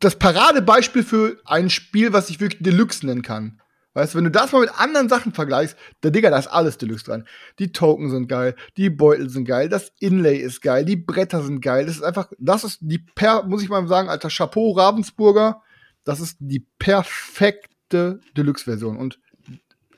das 0.01 0.17
Paradebeispiel 0.17 1.03
für 1.03 1.39
ein 1.45 1.69
Spiel, 1.69 2.13
was 2.13 2.31
ich 2.31 2.41
wirklich 2.41 2.63
Deluxe 2.63 3.05
nennen 3.05 3.23
kann. 3.23 3.61
Weißt 3.93 4.15
du, 4.15 4.19
wenn 4.19 4.25
du 4.25 4.31
das 4.31 4.53
mal 4.53 4.61
mit 4.61 4.79
anderen 4.79 5.09
Sachen 5.09 5.33
vergleichst, 5.33 5.77
der 6.03 6.13
Digga, 6.13 6.31
da 6.31 6.39
ist 6.39 6.47
alles 6.47 6.79
Deluxe 6.79 7.05
dran. 7.05 7.27
Die 7.59 7.73
Token 7.73 8.11
sind 8.11 8.29
geil, 8.29 8.55
die 8.77 8.89
Beutel 8.89 9.29
sind 9.29 9.47
geil, 9.47 9.69
das 9.69 9.93
Inlay 9.99 10.37
ist 10.37 10.63
geil, 10.63 10.85
die 10.85 10.97
Bretter 10.97 11.43
sind 11.43 11.61
geil. 11.61 11.87
Das 11.87 11.97
ist 11.97 12.03
einfach, 12.03 12.31
das 12.39 12.63
ist 12.63 12.79
die 12.81 12.99
per, 12.99 13.45
muss 13.45 13.63
ich 13.63 13.69
mal 13.69 13.87
sagen, 13.89 14.09
alter 14.09 14.29
Chapeau 14.29 14.73
Ravensburger. 14.73 15.63
Das 16.05 16.21
ist 16.21 16.37
die 16.39 16.67
perfekte 16.79 18.21
Deluxe-Version. 18.37 18.97
Und 18.97 19.19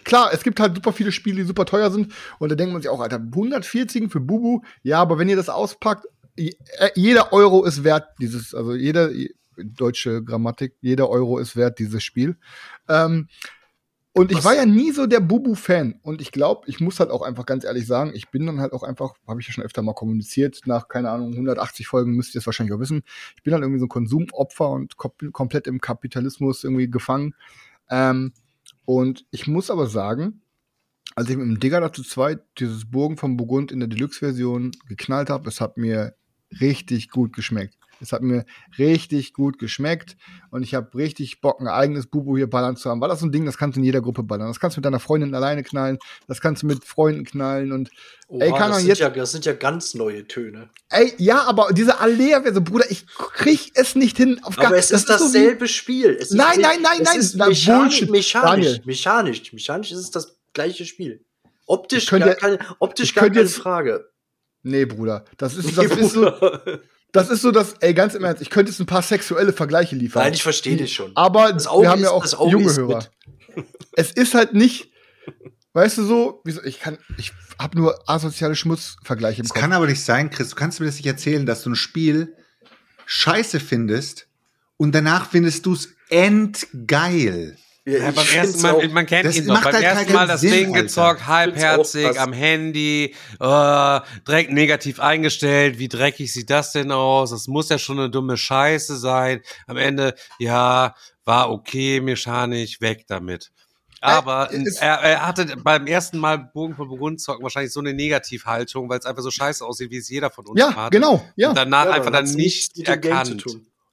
klar, 0.04 0.30
es 0.32 0.42
gibt 0.42 0.58
halt 0.58 0.74
super 0.74 0.92
viele 0.92 1.12
Spiele, 1.12 1.36
die 1.36 1.46
super 1.46 1.66
teuer 1.66 1.90
sind. 1.90 2.14
Und 2.38 2.50
da 2.50 2.54
denkt 2.54 2.72
man 2.72 2.80
sich 2.80 2.90
auch, 2.90 3.00
Alter, 3.00 3.16
140 3.18 4.10
für 4.10 4.20
Bubu. 4.20 4.62
Ja, 4.82 5.00
aber 5.00 5.18
wenn 5.18 5.28
ihr 5.28 5.36
das 5.36 5.50
auspackt, 5.50 6.06
äh, 6.36 6.50
jeder 6.94 7.32
Euro 7.32 7.64
ist 7.64 7.84
wert, 7.84 8.08
dieses, 8.18 8.54
also 8.54 8.74
jeder, 8.74 9.10
deutsche 9.56 10.22
Grammatik, 10.22 10.76
jeder 10.80 11.08
Euro 11.08 11.38
ist 11.38 11.56
wert, 11.56 11.78
dieses 11.78 12.02
Spiel. 12.02 12.36
Ähm, 12.88 13.28
und 14.14 14.30
ich 14.30 14.44
war 14.44 14.54
ja 14.54 14.66
nie 14.66 14.92
so 14.92 15.06
der 15.06 15.20
Bubu-Fan. 15.20 15.98
Und 16.02 16.20
ich 16.20 16.32
glaube, 16.32 16.68
ich 16.68 16.80
muss 16.80 17.00
halt 17.00 17.10
auch 17.10 17.22
einfach 17.22 17.46
ganz 17.46 17.64
ehrlich 17.64 17.86
sagen, 17.86 18.12
ich 18.14 18.30
bin 18.30 18.44
dann 18.44 18.60
halt 18.60 18.74
auch 18.74 18.82
einfach, 18.82 19.14
habe 19.26 19.40
ich 19.40 19.46
ja 19.46 19.54
schon 19.54 19.64
öfter 19.64 19.80
mal 19.80 19.94
kommuniziert, 19.94 20.60
nach, 20.66 20.88
keine 20.88 21.10
Ahnung, 21.10 21.32
180 21.32 21.86
Folgen 21.86 22.12
müsst 22.12 22.34
ihr 22.34 22.40
es 22.40 22.46
wahrscheinlich 22.46 22.74
auch 22.74 22.80
wissen. 22.80 23.02
Ich 23.36 23.42
bin 23.42 23.54
halt 23.54 23.62
irgendwie 23.62 23.80
so 23.80 23.86
ein 23.86 23.90
Konsumopfer 23.90 24.68
und 24.68 24.96
komplett 24.96 25.66
im 25.66 25.80
Kapitalismus 25.80 26.62
irgendwie 26.62 26.90
gefangen. 26.90 27.34
Ähm, 27.88 28.32
und 28.84 29.24
ich 29.30 29.46
muss 29.46 29.70
aber 29.70 29.86
sagen, 29.86 30.42
als 31.14 31.30
ich 31.30 31.36
mit 31.36 31.46
dem 31.46 31.60
Digger 31.60 31.80
dazu 31.80 32.02
zweit 32.02 32.40
dieses 32.58 32.90
Burgen 32.90 33.16
von 33.16 33.38
Burgund 33.38 33.72
in 33.72 33.80
der 33.80 33.88
Deluxe-Version 33.88 34.72
geknallt 34.88 35.30
habe, 35.30 35.48
es 35.48 35.60
hat 35.60 35.78
mir 35.78 36.14
richtig 36.60 37.08
gut 37.08 37.32
geschmeckt. 37.32 37.78
Es 38.02 38.12
hat 38.12 38.22
mir 38.22 38.44
richtig 38.78 39.32
gut 39.32 39.58
geschmeckt 39.58 40.16
und 40.50 40.62
ich 40.62 40.74
habe 40.74 40.94
richtig 40.96 41.40
Bock, 41.40 41.60
ein 41.60 41.68
eigenes 41.68 42.06
Bubu 42.06 42.36
hier 42.36 42.50
ballern 42.50 42.76
zu 42.76 42.90
haben. 42.90 43.00
Weil 43.00 43.08
das 43.08 43.20
so 43.20 43.26
ein 43.26 43.32
Ding, 43.32 43.46
das 43.46 43.56
kannst 43.56 43.76
du 43.76 43.80
in 43.80 43.84
jeder 43.84 44.00
Gruppe 44.00 44.22
ballern. 44.22 44.48
Das 44.48 44.60
kannst 44.60 44.76
du 44.76 44.80
mit 44.80 44.84
deiner 44.84 45.00
Freundin 45.00 45.34
alleine 45.34 45.62
knallen, 45.62 45.98
das 46.26 46.40
kannst 46.40 46.62
du 46.62 46.66
mit 46.66 46.84
Freunden 46.84 47.24
knallen 47.24 47.72
und 47.72 47.90
Oha, 48.28 48.44
ey, 48.44 48.50
kann 48.50 48.70
das, 48.70 48.82
sind 48.82 48.98
ja, 48.98 49.10
das 49.10 49.32
sind 49.32 49.44
ja 49.44 49.52
ganz 49.52 49.94
neue 49.94 50.26
Töne. 50.26 50.70
Ey, 50.88 51.12
ja, 51.18 51.42
aber 51.42 51.68
diese 51.72 52.00
Alea, 52.00 52.42
so 52.52 52.62
Bruder, 52.62 52.90
ich 52.90 53.06
krieg 53.06 53.70
es 53.74 53.94
nicht 53.94 54.16
hin. 54.16 54.40
Auf 54.42 54.58
aber 54.58 54.76
es 54.76 54.90
ist 54.90 55.08
das 55.08 55.20
dasselbe 55.20 55.66
so 55.66 55.72
Spiel. 55.72 56.10
Ist 56.10 56.32
nein, 56.32 56.60
nein, 56.60 56.80
nein, 56.82 57.00
es 57.00 57.04
nein, 57.04 57.18
ist 57.18 57.36
Na, 57.36 57.48
mechanisch, 57.48 58.08
mechanisch, 58.08 58.84
mechanisch, 58.84 59.52
mechanisch 59.52 59.92
ist 59.92 59.98
es 59.98 60.10
das 60.10 60.36
gleiche 60.54 60.86
Spiel. 60.86 61.24
Optisch, 61.66 62.06
gar, 62.06 62.34
keine, 62.34 62.58
optisch 62.80 63.14
gar 63.14 63.28
keine 63.28 63.40
jetzt, 63.40 63.56
Frage. 63.56 64.10
Nee, 64.62 64.84
Bruder. 64.84 65.24
Das 65.36 65.56
ist, 65.56 65.76
das 65.76 65.88
nee, 65.88 66.00
ist 66.00 66.12
so. 66.12 66.32
Das 67.12 67.28
ist 67.28 67.42
so, 67.42 67.50
dass, 67.50 67.74
ey, 67.80 67.92
ganz 67.92 68.14
im 68.14 68.24
Ernst, 68.24 68.40
ich 68.40 68.48
könnte 68.48 68.72
jetzt 68.72 68.80
ein 68.80 68.86
paar 68.86 69.02
sexuelle 69.02 69.52
Vergleiche 69.52 69.94
liefern. 69.94 70.22
Nein, 70.22 70.32
ich 70.32 70.42
verstehe 70.42 70.76
dich 70.76 70.94
schon. 70.94 71.12
Aber 71.14 71.54
wir 71.54 71.90
haben 71.90 72.02
ja 72.02 72.10
auch 72.10 72.50
junge 72.50 72.74
Hörer. 72.74 73.06
es 73.92 74.12
ist 74.12 74.34
halt 74.34 74.54
nicht, 74.54 74.90
weißt 75.74 75.98
du 75.98 76.04
so, 76.04 76.40
wieso, 76.44 76.62
ich 76.64 76.80
kann, 76.80 76.98
ich 77.18 77.32
habe 77.58 77.78
nur 77.78 78.08
asoziale 78.08 78.56
Schmutzvergleiche 78.56 79.40
im 79.40 79.42
das 79.42 79.50
Kopf. 79.50 79.56
Das 79.56 79.62
kann 79.62 79.72
aber 79.72 79.86
nicht 79.86 80.02
sein, 80.02 80.30
Chris. 80.30 80.50
Du 80.50 80.56
kannst 80.56 80.80
mir 80.80 80.86
das 80.86 80.96
nicht 80.96 81.06
erzählen, 81.06 81.44
dass 81.44 81.62
du 81.62 81.70
ein 81.70 81.76
Spiel 81.76 82.34
scheiße 83.04 83.60
findest 83.60 84.26
und 84.78 84.94
danach 84.94 85.28
findest 85.28 85.66
du 85.66 85.74
es 85.74 85.90
endgeil. 86.08 87.58
Ja, 87.84 87.98
ja, 87.98 88.10
beim 88.12 88.26
ersten 88.32 88.62
Mal, 88.62 88.88
man 88.88 89.06
kennt 89.06 89.34
ihn 89.34 89.44
noch. 89.46 89.60
Beim 89.60 89.74
halt 89.74 89.84
ersten 89.84 90.12
Mal 90.12 90.28
das 90.28 90.40
Sinn, 90.40 90.52
Ding 90.52 90.66
Alter. 90.68 90.82
gezockt, 90.82 91.26
halbherzig, 91.26 92.20
am 92.20 92.32
Handy, 92.32 93.14
äh, 93.40 94.00
direkt 94.26 94.52
negativ 94.52 95.00
eingestellt. 95.00 95.80
Wie 95.80 95.88
dreckig 95.88 96.32
sieht 96.32 96.48
das 96.48 96.70
denn 96.70 96.92
aus? 96.92 97.30
Das 97.30 97.48
muss 97.48 97.70
ja 97.70 97.78
schon 97.78 97.98
eine 97.98 98.08
dumme 98.08 98.36
Scheiße 98.36 98.96
sein. 98.96 99.40
Am 99.66 99.76
Ende, 99.76 100.14
ja, 100.38 100.94
war 101.24 101.50
okay, 101.50 102.00
mechanisch, 102.00 102.80
weg 102.80 103.04
damit. 103.08 103.50
Aber 104.00 104.52
äh, 104.52 104.64
er, 104.80 104.94
er, 105.00 105.26
hatte 105.26 105.56
beim 105.56 105.86
ersten 105.86 106.18
Mal 106.18 106.38
Bogen 106.38 106.74
von 106.74 106.88
Burgund 106.88 107.20
zocken 107.20 107.42
wahrscheinlich 107.42 107.72
so 107.72 107.80
eine 107.80 107.94
Negativhaltung, 107.94 108.88
weil 108.88 108.98
es 108.98 109.06
einfach 109.06 109.22
so 109.22 109.30
scheiße 109.30 109.64
aussieht, 109.64 109.90
wie 109.90 109.98
es 109.98 110.08
jeder 110.08 110.30
von 110.30 110.46
uns 110.46 110.60
ja, 110.60 110.74
hat. 110.74 110.92
Genau, 110.92 111.14
ja, 111.14 111.22
genau. 111.36 111.48
Und 111.50 111.56
danach 111.56 111.86
ja, 111.86 111.90
einfach 111.92 112.10
dann 112.10 112.30
nicht 112.32 112.78
erkannt. 112.86 113.44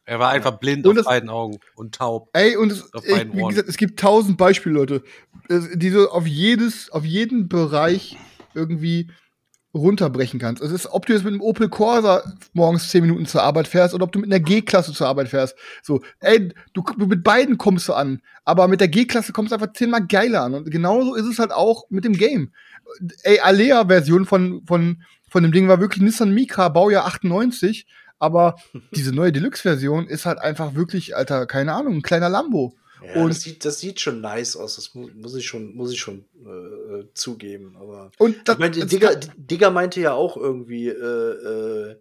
Er 0.10 0.18
war 0.18 0.32
einfach 0.32 0.58
blind 0.58 0.88
und 0.88 0.94
auf 0.94 0.98
das, 0.98 1.06
beiden 1.06 1.30
Augen 1.30 1.60
und 1.76 1.94
taub. 1.94 2.30
Ey, 2.34 2.58
und 2.58 2.72
es, 2.72 2.92
ey, 3.04 3.32
wie 3.32 3.44
gesagt, 3.44 3.70
es 3.70 3.78
gibt 3.78 4.00
tausend 4.00 4.40
Beispiele, 4.40 4.74
Leute, 4.74 5.04
die 5.76 5.92
du 5.92 6.10
auf 6.10 6.26
jedes, 6.26 6.90
auf 6.90 7.06
jeden 7.06 7.48
Bereich 7.48 8.18
irgendwie 8.56 9.12
runterbrechen 9.72 10.40
kannst. 10.40 10.64
Es 10.64 10.72
ist, 10.72 10.88
ob 10.88 11.06
du 11.06 11.14
jetzt 11.14 11.26
mit 11.26 11.34
einem 11.34 11.44
Opel 11.44 11.70
Corsa 11.70 12.24
morgens 12.54 12.90
zehn 12.90 13.04
Minuten 13.04 13.28
zur 13.28 13.44
Arbeit 13.44 13.68
fährst 13.68 13.94
oder 13.94 14.04
ob 14.04 14.12
du 14.12 14.18
mit 14.18 14.32
einer 14.32 14.40
G-Klasse 14.40 14.94
zur 14.94 15.08
Arbeit 15.08 15.30
fährst. 15.30 15.56
So, 15.84 16.02
ey, 16.22 16.52
du, 16.74 16.84
mit 17.06 17.24
beiden 17.24 17.60
kommst 17.60 17.88
du 17.88 17.94
an, 17.94 18.24
aber 18.46 18.68
mit 18.68 18.82
der 18.82 18.88
G-Klasse 18.88 19.32
kommst 19.32 19.52
du 19.52 19.58
einfach 19.58 19.74
zehnmal 19.74 20.08
geiler 20.08 20.42
an. 20.42 20.56
Und 20.56 20.72
genauso 20.72 21.14
ist 21.14 21.28
es 21.28 21.38
halt 21.38 21.52
auch 21.52 21.84
mit 21.92 22.04
dem 22.04 22.14
Game. 22.14 22.52
Ey, 23.22 23.42
Alea-Version 23.42 24.26
von, 24.26 24.64
von, 24.66 25.04
von 25.30 25.44
dem 25.44 25.52
Ding 25.52 25.68
war 25.68 25.80
wirklich 25.80 26.02
Nissan 26.02 26.34
Micra, 26.34 26.70
Baujahr 26.70 27.06
98, 27.06 27.86
aber 28.20 28.56
diese 28.96 29.14
neue 29.14 29.32
Deluxe-Version 29.32 30.08
ist 30.08 30.26
halt 30.26 30.40
einfach 30.40 30.76
wirklich, 30.76 31.16
Alter, 31.16 31.46
keine 31.46 31.74
Ahnung, 31.74 31.96
ein 31.96 32.02
kleiner 32.02 32.30
Lambo. 32.30 32.76
Ja, 33.04 33.22
und 33.22 33.30
das 33.30 33.42
sieht, 33.42 33.66
das 33.66 33.80
sieht 33.80 34.00
schon 34.00 34.22
nice 34.22 34.58
aus. 34.58 34.76
Das 34.76 34.94
mu 34.94 35.10
muss 35.16 35.36
ich 35.36 35.48
schon, 35.48 35.76
muss 35.76 35.92
ich 35.92 36.00
schon 36.00 36.26
äh, 36.46 37.06
zugeben. 37.14 37.76
Aber 37.80 38.12
und 38.18 38.48
das, 38.48 38.56
ich 38.56 38.60
meine, 38.60 38.86
Digger, 38.86 39.16
Digger 39.16 39.72
meinte 39.72 40.02
ja 40.02 40.14
auch 40.14 40.36
irgendwie, 40.36 40.90
äh, 40.90 40.94
äh, 40.94 41.96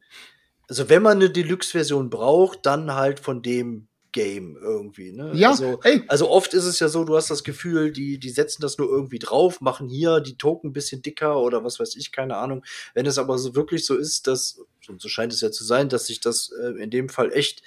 also 0.69 0.89
wenn 0.89 1.03
man 1.03 1.19
eine 1.19 1.31
Deluxe-Version 1.31 2.11
braucht, 2.11 2.67
dann 2.67 2.95
halt 2.95 3.21
von 3.21 3.43
dem 3.43 3.88
Game 4.13 4.57
irgendwie. 4.61 5.13
Ne? 5.13 5.33
Ja, 5.35 5.51
also, 5.51 5.81
ey. 5.83 6.03
also 6.09 6.31
oft 6.31 6.55
ist 6.55 6.65
es 6.65 6.81
ja 6.81 6.89
so, 6.89 7.05
du 7.05 7.17
hast 7.17 7.31
das 7.31 7.45
Gefühl, 7.45 7.93
die, 7.93 8.19
die 8.19 8.31
setzen 8.31 8.63
das 8.63 8.79
nur 8.79 8.89
irgendwie 8.89 9.19
drauf, 9.19 9.61
machen 9.61 9.89
hier 9.89 10.21
die 10.21 10.37
Token 10.37 10.71
ein 10.71 10.73
bisschen 10.73 11.03
dicker 11.03 11.41
oder 11.41 11.65
was 11.65 11.79
weiß 11.79 11.97
ich, 11.97 12.13
keine 12.13 12.37
Ahnung. 12.37 12.65
Wenn 12.95 13.07
es 13.07 13.19
aber 13.19 13.39
so 13.39 13.55
wirklich 13.55 13.85
so 13.85 13.97
ist, 13.97 14.27
dass, 14.27 14.61
und 14.89 15.01
so 15.01 15.09
scheint 15.09 15.33
es 15.33 15.41
ja 15.41 15.51
zu 15.51 15.65
sein, 15.65 15.89
dass 15.89 16.07
sich 16.07 16.21
das 16.21 16.51
äh, 16.63 16.83
in 16.83 16.91
dem 16.91 17.09
Fall 17.09 17.33
echt 17.33 17.63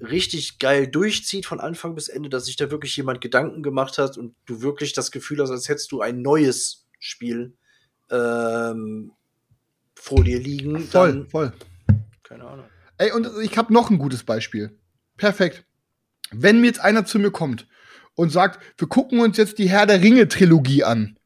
richtig 0.00 0.58
geil 0.58 0.86
durchzieht 0.86 1.46
von 1.46 1.60
Anfang 1.60 1.94
bis 1.94 2.08
Ende, 2.08 2.28
dass 2.28 2.46
sich 2.46 2.56
da 2.56 2.70
wirklich 2.70 2.96
jemand 2.96 3.20
Gedanken 3.20 3.62
gemacht 3.62 3.98
hat 3.98 4.18
und 4.18 4.34
du 4.44 4.62
wirklich 4.62 4.92
das 4.92 5.10
Gefühl 5.10 5.40
hast, 5.40 5.50
als 5.50 5.68
hättest 5.68 5.90
du 5.92 6.00
ein 6.00 6.22
neues 6.22 6.86
Spiel 6.98 7.54
ähm, 8.10 9.12
vor 9.94 10.22
dir 10.22 10.38
liegen. 10.38 10.80
Voll, 10.80 11.26
voll. 11.30 11.52
Keine 12.22 12.44
Ahnung. 12.44 12.66
Ey, 12.98 13.12
und 13.12 13.28
ich 13.42 13.56
habe 13.56 13.72
noch 13.72 13.90
ein 13.90 13.98
gutes 13.98 14.22
Beispiel. 14.22 14.78
Perfekt. 15.16 15.64
Wenn 16.30 16.60
mir 16.60 16.66
jetzt 16.66 16.80
einer 16.80 17.04
zu 17.04 17.18
mir 17.18 17.30
kommt 17.30 17.66
und 18.14 18.30
sagt, 18.30 18.60
wir 18.78 18.88
gucken 18.88 19.20
uns 19.20 19.36
jetzt 19.36 19.58
die 19.58 19.68
Herr 19.68 19.86
der 19.86 20.02
Ringe 20.02 20.28
Trilogie 20.28 20.84
an 20.84 21.16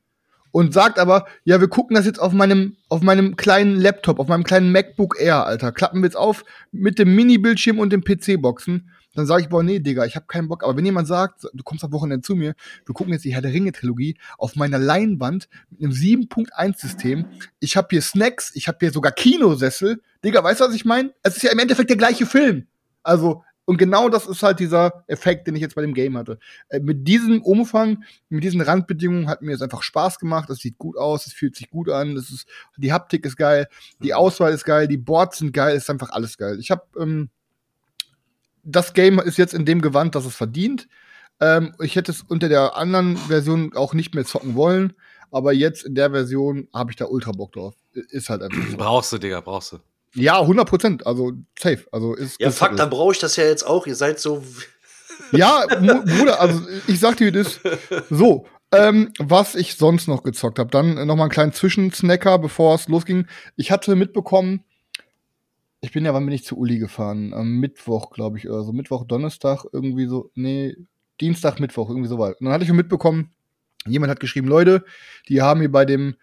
und 0.53 0.75
sagt 0.75 0.99
aber, 0.99 1.27
ja, 1.45 1.61
wir 1.61 1.69
gucken 1.69 1.95
das 1.95 2.07
jetzt 2.07 2.19
auf 2.19 2.33
meinem 2.33 2.77
auf 2.89 3.03
meinem 3.03 3.37
kleinen 3.37 3.81
Laptop, 3.81 4.19
auf 4.19 4.29
meinem 4.29 4.45
kleinen 4.45 4.73
MacBook 4.73 5.17
Air, 5.21 5.47
Alter. 5.47 5.73
Klappen 5.73 6.01
wir 6.01 6.07
jetzt 6.07 6.17
auf 6.17 6.45
mit 6.73 6.99
dem 6.99 7.15
Mini-Bildschirm 7.15 7.79
und 7.79 7.93
dem 7.93 8.03
PC-Boxen. 8.03 8.91
Dann 9.15 9.27
sage 9.27 9.43
ich, 9.43 9.49
boah, 9.49 9.63
nee, 9.63 9.81
Digga, 9.81 10.05
ich 10.05 10.15
habe 10.15 10.27
keinen 10.27 10.49
Bock. 10.49 10.63
Aber 10.63 10.77
wenn 10.77 10.85
jemand 10.85 11.09
sagt, 11.09 11.45
du 11.53 11.65
kommst 11.65 11.83
am 11.85 11.93
Wochenende 11.93 12.23
zu 12.23 12.37
mir, 12.37 12.55
wir 12.87 12.95
gucken 12.95 13.13
jetzt 13.13 13.25
die 13.25 13.35
Herr 13.35 13.43
der 13.43 13.53
Ringe-Trilogie 13.53 14.17
auf 14.39 14.55
meiner 14.55 14.79
Leinwand 14.79 15.49
mit 15.71 15.83
einem 15.83 15.93
7.1-System. 15.93 17.27
Ich 17.59 17.77
habe 17.77 17.89
hier 17.91 18.03
Snacks, 18.03 18.53
ich 18.55 18.69
habe 18.69 18.79
hier 18.81 18.93
sogar 18.93 19.13
Kinosessel. 19.13 20.01
Digga, 20.25 20.43
weißt 20.45 20.61
du, 20.61 20.65
was 20.67 20.75
ich 20.75 20.85
meine? 20.85 21.13
Es 21.23 21.37
ist 21.37 21.43
ja 21.43 21.51
im 21.51 21.59
Endeffekt 21.59 21.91
der 21.91 21.97
gleiche 21.97 22.27
Film. 22.27 22.67
Also, 23.03 23.45
und 23.71 23.77
genau 23.77 24.09
das 24.09 24.27
ist 24.27 24.43
halt 24.43 24.59
dieser 24.59 25.05
Effekt, 25.07 25.47
den 25.47 25.55
ich 25.55 25.61
jetzt 25.61 25.77
bei 25.77 25.83
dem 25.83 25.95
Game 25.95 26.19
hatte. 26.19 26.41
Äh, 26.71 26.81
mit 26.81 27.07
diesem 27.07 27.41
Umfang, 27.41 28.03
mit 28.29 28.43
diesen 28.43 28.61
Randbedingungen 28.61 29.29
hat 29.29 29.43
mir 29.43 29.55
es 29.55 29.63
einfach 29.63 29.85
Spaß 29.85 30.19
gemacht. 30.19 30.51
Es 30.51 30.59
sieht 30.59 30.77
gut 30.77 30.97
aus, 30.97 31.29
es 31.29 31.33
fühlt 31.33 31.55
sich 31.55 31.71
gut 31.71 31.89
an, 31.89 32.17
das 32.17 32.31
ist, 32.31 32.49
die 32.79 32.93
Haptik 32.93 33.25
ist 33.25 33.37
geil, 33.37 33.69
die 34.03 34.09
mhm. 34.09 34.15
Auswahl 34.15 34.53
ist 34.53 34.65
geil, 34.65 34.89
die 34.89 34.97
Boards 34.97 35.39
sind 35.39 35.53
geil, 35.53 35.77
ist 35.77 35.89
einfach 35.89 36.11
alles 36.11 36.37
geil. 36.37 36.59
Ich 36.59 36.73
habe 36.73 36.83
ähm, 36.99 37.31
das 38.65 38.93
Game 38.93 39.21
ist 39.21 39.39
jetzt 39.39 39.55
in 39.55 39.65
dem 39.65 39.83
Gewand, 39.83 40.17
dass 40.17 40.25
es 40.25 40.35
verdient. 40.35 40.89
Ähm, 41.39 41.73
ich 41.79 41.95
hätte 41.95 42.11
es 42.11 42.23
unter 42.23 42.49
der 42.49 42.77
anderen 42.77 43.17
Version 43.19 43.73
auch 43.77 43.95
nicht 43.95 44.17
mehr 44.17 44.25
zocken 44.25 44.57
wollen, 44.57 44.95
aber 45.31 45.53
jetzt 45.53 45.85
in 45.85 45.95
der 45.95 46.11
Version 46.11 46.67
habe 46.75 46.91
ich 46.91 46.97
da 46.97 47.05
ultra 47.05 47.31
Bock 47.31 47.53
drauf. 47.53 47.77
Ist 47.93 48.31
halt 48.31 48.43
einfach 48.43 48.69
so. 48.69 48.77
Brauchst 48.77 49.13
du, 49.13 49.19
Digga, 49.19 49.41
brauchst 49.41 49.75
du. 49.75 49.79
Ja, 50.15 50.41
100 50.41 50.69
Prozent, 50.69 51.07
also 51.07 51.33
safe. 51.59 51.87
Also 51.93 52.15
ist, 52.15 52.41
ja, 52.41 52.51
fuck, 52.51 52.77
dann 52.77 52.91
brauche 52.91 53.13
ich 53.13 53.19
das 53.19 53.37
ja 53.37 53.45
jetzt 53.45 53.63
auch. 53.65 53.87
Ihr 53.87 53.97
seid 53.97 54.21
so. 54.21 54.43
Ja, 55.33 55.65
Bruder, 55.69 56.41
also 56.41 56.61
ich 56.89 56.99
sag 56.99 57.19
dir 57.19 57.31
das. 57.31 57.61
So, 58.09 58.47
ähm, 58.73 59.13
was 59.19 59.55
ich 59.55 59.77
sonst 59.77 60.09
noch 60.09 60.23
gezockt 60.23 60.59
habe. 60.59 60.71
Dann 60.71 61.07
noch 61.07 61.15
mal 61.15 61.25
einen 61.25 61.31
kleinen 61.31 61.53
Zwischensnacker, 61.53 62.39
bevor 62.39 62.75
es 62.75 62.89
losging. 62.89 63.27
Ich 63.55 63.71
hatte 63.71 63.95
mitbekommen, 63.95 64.65
ich 65.81 65.93
bin 65.93 66.05
ja, 66.05 66.15
wann 66.15 66.27
bin 66.27 66.35
ich 66.35 66.45
zu 66.45 66.59
Uli 66.59 66.79
gefahren? 66.79 67.33
Am 67.33 67.59
Mittwoch, 67.59 68.11
glaube 68.11 68.39
ich, 68.39 68.49
oder 68.49 68.65
so. 68.65 68.73
Mittwoch, 68.73 69.05
Donnerstag, 69.05 69.65
irgendwie 69.73 70.07
so. 70.07 70.31
Nee, 70.35 70.77
Dienstag, 71.21 71.61
Mittwoch, 71.61 71.89
irgendwie 71.89 72.09
so 72.09 72.19
weit. 72.19 72.41
Und 72.41 72.47
dann 72.47 72.55
hatte 72.55 72.65
ich 72.65 72.73
mitbekommen, 72.73 73.33
jemand 73.87 74.11
hat 74.11 74.21
geschrieben, 74.21 74.49
Leute, 74.49 74.85
die 75.29 75.43
haben 75.43 75.61
hier 75.61 75.73
bei 75.73 75.85
dem, 75.85 76.17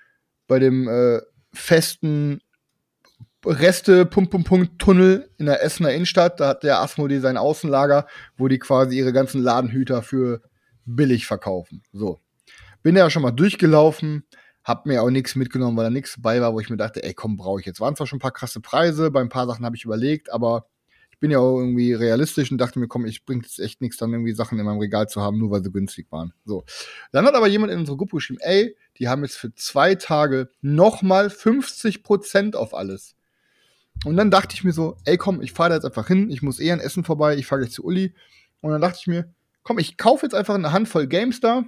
bei 0.47 0.59
dem 0.59 0.87
äh, 0.87 1.21
festen 1.53 2.41
Reste 3.45 4.05
Punkt, 4.05 4.31
Punkt, 4.31 4.47
Punkt, 4.47 4.79
Tunnel 4.79 5.29
in 5.37 5.45
der 5.45 5.63
Essener 5.63 5.93
Innenstadt, 5.93 6.39
da 6.39 6.49
hat 6.49 6.63
der 6.63 6.81
Asmodee 6.81 7.19
sein 7.19 7.37
Außenlager, 7.37 8.07
wo 8.37 8.47
die 8.47 8.59
quasi 8.59 8.97
ihre 8.97 9.13
ganzen 9.13 9.41
Ladenhüter 9.41 10.01
für 10.01 10.41
billig 10.85 11.27
verkaufen. 11.27 11.83
So. 11.93 12.19
Bin 12.81 12.95
ja 12.95 13.09
schon 13.09 13.21
mal 13.21 13.31
durchgelaufen, 13.31 14.23
hab 14.63 14.85
mir 14.85 15.03
auch 15.03 15.09
nichts 15.09 15.35
mitgenommen, 15.35 15.77
weil 15.77 15.85
da 15.85 15.89
nichts 15.89 16.15
dabei 16.15 16.41
war, 16.41 16.53
wo 16.53 16.59
ich 16.59 16.69
mir 16.69 16.77
dachte, 16.77 17.03
ey, 17.03 17.13
komm, 17.13 17.37
brauche 17.37 17.59
ich 17.59 17.65
jetzt. 17.65 17.79
Waren 17.79 17.95
zwar 17.95 18.07
schon 18.07 18.17
ein 18.17 18.21
paar 18.21 18.31
krasse 18.31 18.59
Preise, 18.59 19.11
bei 19.11 19.21
ein 19.21 19.29
paar 19.29 19.47
Sachen 19.47 19.65
habe 19.65 19.75
ich 19.75 19.85
überlegt, 19.85 20.31
aber 20.31 20.67
ich 21.17 21.19
bin 21.19 21.31
ja 21.31 21.39
auch 21.39 21.57
irgendwie 21.57 21.93
realistisch 21.93 22.51
und 22.51 22.59
dachte 22.59 22.77
mir, 22.77 22.87
komm, 22.87 23.05
ich 23.05 23.25
bringt 23.25 23.45
jetzt 23.45 23.59
echt 23.59 23.81
nichts, 23.81 23.97
dann 23.97 24.13
irgendwie 24.13 24.33
Sachen 24.33 24.59
in 24.59 24.65
meinem 24.65 24.77
Regal 24.77 25.09
zu 25.09 25.21
haben, 25.21 25.39
nur 25.39 25.49
weil 25.49 25.63
sie 25.63 25.71
günstig 25.71 26.11
waren. 26.11 26.31
So. 26.45 26.63
Dann 27.11 27.25
hat 27.25 27.33
aber 27.33 27.47
jemand 27.47 27.71
in 27.71 27.79
unsere 27.79 27.97
Gruppe 27.97 28.17
geschrieben, 28.17 28.39
ey, 28.41 28.75
die 28.99 29.07
haben 29.07 29.23
jetzt 29.23 29.35
für 29.35 29.53
zwei 29.55 29.95
Tage 29.95 30.49
nochmal 30.61 31.29
50 31.29 32.03
Prozent 32.03 32.55
auf 32.55 32.75
alles. 32.75 33.16
Und 34.05 34.17
dann 34.17 34.31
dachte 34.31 34.55
ich 34.55 34.63
mir 34.63 34.73
so, 34.73 34.97
ey, 35.05 35.17
komm, 35.17 35.41
ich 35.41 35.53
fahre 35.53 35.69
da 35.69 35.75
jetzt 35.75 35.85
einfach 35.85 36.07
hin, 36.07 36.29
ich 36.29 36.41
muss 36.41 36.59
eh 36.59 36.71
an 36.71 36.79
Essen 36.79 37.03
vorbei, 37.03 37.35
ich 37.35 37.45
fahre 37.45 37.61
gleich 37.61 37.73
zu 37.73 37.83
Uli. 37.83 38.13
Und 38.61 38.71
dann 38.71 38.81
dachte 38.81 38.97
ich 39.01 39.07
mir, 39.07 39.33
komm, 39.63 39.79
ich 39.79 39.97
kaufe 39.97 40.25
jetzt 40.25 40.33
einfach 40.33 40.55
eine 40.55 40.71
Handvoll 40.71 41.07
Games 41.07 41.39
da 41.39 41.63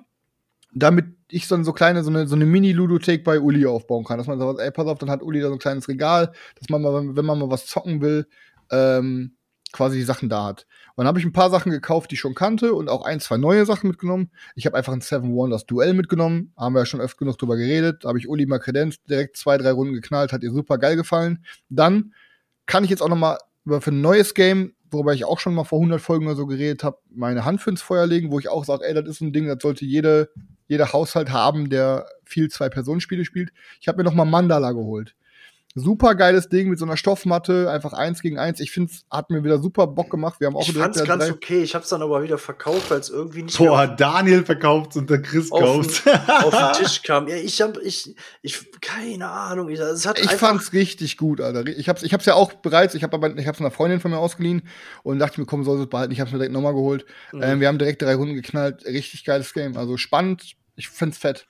damit 0.73 1.06
ich 1.30 1.47
so, 1.47 1.61
so 1.64 1.73
kleine, 1.73 2.03
so 2.03 2.10
eine, 2.10 2.27
so 2.27 2.35
eine 2.35 2.45
Mini-Ludothek 2.45 3.23
bei 3.23 3.39
Uli 3.39 3.65
aufbauen 3.65 4.03
kann. 4.03 4.18
Dass 4.18 4.27
man 4.27 4.39
sagt, 4.39 4.60
ey, 4.60 4.72
pass 4.72 4.88
auf, 4.88 4.97
dann 4.97 5.10
hat 5.10 5.23
Uli 5.23 5.41
da 5.41 5.47
so 5.47 5.53
ein 5.53 5.60
kleines 5.60 5.88
Regal, 5.88 6.31
dass 6.60 6.69
man 6.69 6.81
mal, 6.81 7.15
wenn 7.15 7.26
man 7.26 7.39
mal 7.39 7.49
was 7.49 7.65
zocken 7.65 8.01
will, 8.01 8.27
ähm, 8.72 9.35
quasi 9.72 9.97
die 9.97 10.03
Sachen 10.03 10.30
da 10.30 10.45
hat. 10.45 10.65
Und 10.95 11.03
dann 11.03 11.07
habe 11.07 11.19
ich 11.19 11.26
ein 11.26 11.34
paar 11.34 11.51
Sachen 11.51 11.72
gekauft, 11.72 12.10
die 12.10 12.15
ich 12.15 12.19
schon 12.19 12.34
kannte 12.34 12.73
und 12.73 12.89
auch 12.89 13.06
ein, 13.06 13.19
zwei 13.19 13.38
neue 13.38 13.65
Sachen 13.65 13.88
mitgenommen. 13.88 14.31
Ich 14.56 14.65
habe 14.65 14.76
einfach 14.76 14.93
ein 14.93 15.01
Seven 15.01 15.34
Wonders 15.35 15.65
Duell 15.65 15.93
mitgenommen, 15.93 16.53
haben 16.57 16.73
wir 16.73 16.80
ja 16.80 16.85
schon 16.85 17.01
öfter 17.01 17.19
genug 17.19 17.38
drüber 17.38 17.56
geredet. 17.56 18.03
Da 18.03 18.10
habe 18.10 18.18
ich 18.18 18.27
Uli 18.27 18.45
mal 18.47 18.60
Kredenz 18.60 19.01
direkt 19.03 19.38
zwei, 19.38 19.57
drei 19.57 19.72
Runden 19.72 19.93
geknallt, 19.93 20.34
hat 20.34 20.43
ihr 20.43 20.51
super 20.51 20.77
geil 20.77 20.95
gefallen. 20.95 21.45
Dann 21.69 22.14
kann 22.69 22.83
ich 22.83 22.89
jetzt 22.89 23.01
auch 23.01 23.09
noch 23.09 23.17
mal 23.17 23.37
über 23.65 23.81
für 23.81 23.91
ein 23.91 24.01
neues 24.01 24.33
Game 24.33 24.73
worüber 24.91 25.13
ich 25.13 25.25
auch 25.25 25.39
schon 25.39 25.53
mal 25.53 25.63
vor 25.63 25.79
100 25.79 26.01
Folgen 26.01 26.25
oder 26.25 26.35
so 26.35 26.45
geredet 26.45 26.83
habe, 26.83 26.97
meine 27.09 27.45
Hand 27.45 27.61
für 27.61 27.69
ins 27.69 27.81
Feuer 27.81 28.05
legen, 28.05 28.31
wo 28.31 28.39
ich 28.39 28.49
auch 28.49 28.65
sage, 28.65 28.85
ey, 28.85 28.93
das 28.93 29.07
ist 29.07 29.21
ein 29.21 29.33
Ding, 29.33 29.47
das 29.47 29.61
sollte 29.61 29.85
jede, 29.85 30.29
jeder 30.67 30.93
Haushalt 30.93 31.31
haben, 31.31 31.69
der 31.69 32.07
viel 32.23 32.49
Zwei-Personen-Spiele 32.49 33.25
spielt. 33.25 33.51
Ich 33.79 33.87
habe 33.87 33.97
mir 33.97 34.03
noch 34.03 34.13
mal 34.13 34.25
Mandala 34.25 34.71
geholt. 34.71 35.15
Super 35.75 36.15
geiles 36.15 36.49
Ding 36.49 36.67
mit 36.69 36.79
so 36.79 36.85
einer 36.85 36.97
Stoffmatte, 36.97 37.69
einfach 37.69 37.93
eins 37.93 38.23
gegen 38.23 38.39
eins. 38.39 38.59
Ich 38.59 38.71
finde, 38.71 38.91
es 38.91 39.05
hat 39.11 39.29
mir 39.29 39.43
wieder 39.43 39.59
super 39.59 39.85
Bock 39.85 40.09
gemacht. 40.09 40.39
Wir 40.39 40.47
haben 40.47 40.55
auch 40.55 40.67
ich 40.67 40.73
fand's 40.73 41.03
ganz 41.03 41.29
okay. 41.29 41.61
Ich 41.61 41.75
hab's 41.75 41.89
dann 41.89 42.01
aber 42.01 42.23
wieder 42.23 42.39
verkauft, 42.39 42.89
weil 42.89 42.99
es 42.99 43.09
irgendwie 43.09 43.43
nicht 43.43 43.55
Boah, 43.55 43.85
Daniel 43.85 44.43
verkauft 44.43 44.95
und 44.95 45.11
der 45.11 45.21
Chris 45.21 45.51
kauft. 45.51 46.07
auf 46.07 46.57
den 46.57 46.73
Tisch 46.83 47.03
kam. 47.03 47.27
Ja, 47.27 47.35
ich 47.35 47.61
hab, 47.61 47.77
ich, 47.77 48.15
ich, 48.41 48.71
keine 48.81 49.29
Ahnung. 49.29 49.69
Ich, 49.69 49.79
es 49.79 50.07
hat 50.07 50.19
ich 50.19 50.31
fand's 50.31 50.73
richtig 50.73 51.17
gut, 51.17 51.39
Alter. 51.39 51.67
Ich 51.67 51.87
hab's, 51.87 52.01
ich 52.01 52.13
hab's 52.13 52.25
ja 52.25 52.33
auch 52.33 52.53
bereits, 52.53 52.95
ich 52.95 53.03
hab 53.03 53.13
aber, 53.13 53.37
ich 53.37 53.47
hab's 53.47 53.59
einer 53.59 53.69
Freundin 53.69 53.99
von 53.99 54.09
mir 54.09 54.17
ausgeliehen 54.17 54.63
und 55.03 55.19
dachte 55.19 55.39
mir, 55.39 55.45
komm, 55.45 55.63
soll 55.63 55.79
es 55.79 55.87
behalten. 55.87 56.11
Ich 56.11 56.19
hab's 56.19 56.31
mir 56.31 56.39
direkt 56.39 56.53
nochmal 56.53 56.73
geholt. 56.73 57.05
Mhm. 57.31 57.43
Ähm, 57.43 57.59
wir 57.59 57.67
haben 57.67 57.77
direkt 57.77 58.01
drei 58.01 58.15
Runden 58.15 58.33
geknallt. 58.33 58.85
Richtig 58.85 59.23
geiles 59.23 59.53
Game. 59.53 59.77
Also 59.77 59.97
spannend. 59.97 60.55
Ich 60.75 60.89
find's 60.89 61.17
fett. 61.17 61.48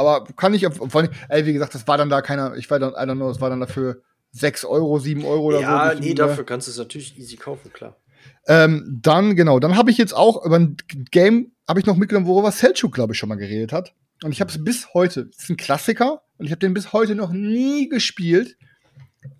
Aber 0.00 0.24
kann 0.24 0.54
ich, 0.54 0.64
ey, 0.64 1.44
wie 1.44 1.52
gesagt, 1.52 1.74
das 1.74 1.86
war 1.86 1.98
dann 1.98 2.08
da 2.08 2.22
keiner, 2.22 2.56
ich 2.56 2.70
war 2.70 2.78
dann, 2.78 2.92
I 2.92 3.06
don't 3.06 3.16
know, 3.16 3.28
das 3.28 3.42
war 3.42 3.50
dann 3.50 3.60
dafür 3.60 4.00
6 4.32 4.64
Euro, 4.64 4.98
7 4.98 5.26
Euro 5.26 5.42
oder 5.42 5.60
ja, 5.60 5.90
so. 5.90 5.94
Ja, 5.94 6.00
nee, 6.00 6.14
dafür 6.14 6.44
kannst 6.44 6.68
du 6.68 6.70
es 6.70 6.78
natürlich 6.78 7.18
easy 7.18 7.36
kaufen, 7.36 7.70
klar. 7.70 7.98
Ähm, 8.46 8.98
dann, 9.02 9.36
genau, 9.36 9.60
dann 9.60 9.76
habe 9.76 9.90
ich 9.90 9.98
jetzt 9.98 10.14
auch 10.16 10.42
über 10.42 10.58
ein 10.58 10.78
Game, 11.10 11.52
habe 11.68 11.80
ich 11.80 11.84
noch 11.84 11.96
mitgenommen, 11.96 12.26
worüber 12.26 12.50
Selchuk, 12.50 12.94
glaube 12.94 13.12
ich, 13.12 13.18
schon 13.18 13.28
mal 13.28 13.34
geredet 13.34 13.74
hat. 13.74 13.92
Und 14.24 14.32
ich 14.32 14.40
habe 14.40 14.50
es 14.50 14.64
bis 14.64 14.94
heute, 14.94 15.26
das 15.26 15.42
ist 15.42 15.50
ein 15.50 15.58
Klassiker, 15.58 16.22
und 16.38 16.46
ich 16.46 16.50
habe 16.50 16.60
den 16.60 16.72
bis 16.72 16.94
heute 16.94 17.14
noch 17.14 17.32
nie 17.32 17.90
gespielt. 17.90 18.56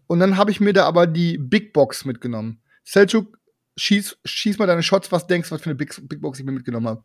Und 0.09 0.21
dann 0.21 0.37
habe 0.37 0.51
ich 0.51 0.61
mir 0.61 0.75
da 0.75 0.85
aber 0.85 1.07
die 1.07 1.39
Big 1.39 1.73
Box 1.73 2.05
mitgenommen. 2.05 2.61
Selchuk, 2.85 3.39
schieß, 3.79 4.19
schieß 4.27 4.59
mal 4.59 4.67
deine 4.67 4.83
Shots, 4.83 5.11
was 5.11 5.27
denkst 5.27 5.49
du, 5.49 5.55
was 5.55 5.63
für 5.63 5.71
eine 5.71 5.77
Big, 5.77 5.99
Big 6.07 6.21
Box 6.21 6.39
ich 6.39 6.45
mir 6.45 6.53
mitgenommen 6.53 6.87
habe 6.87 7.03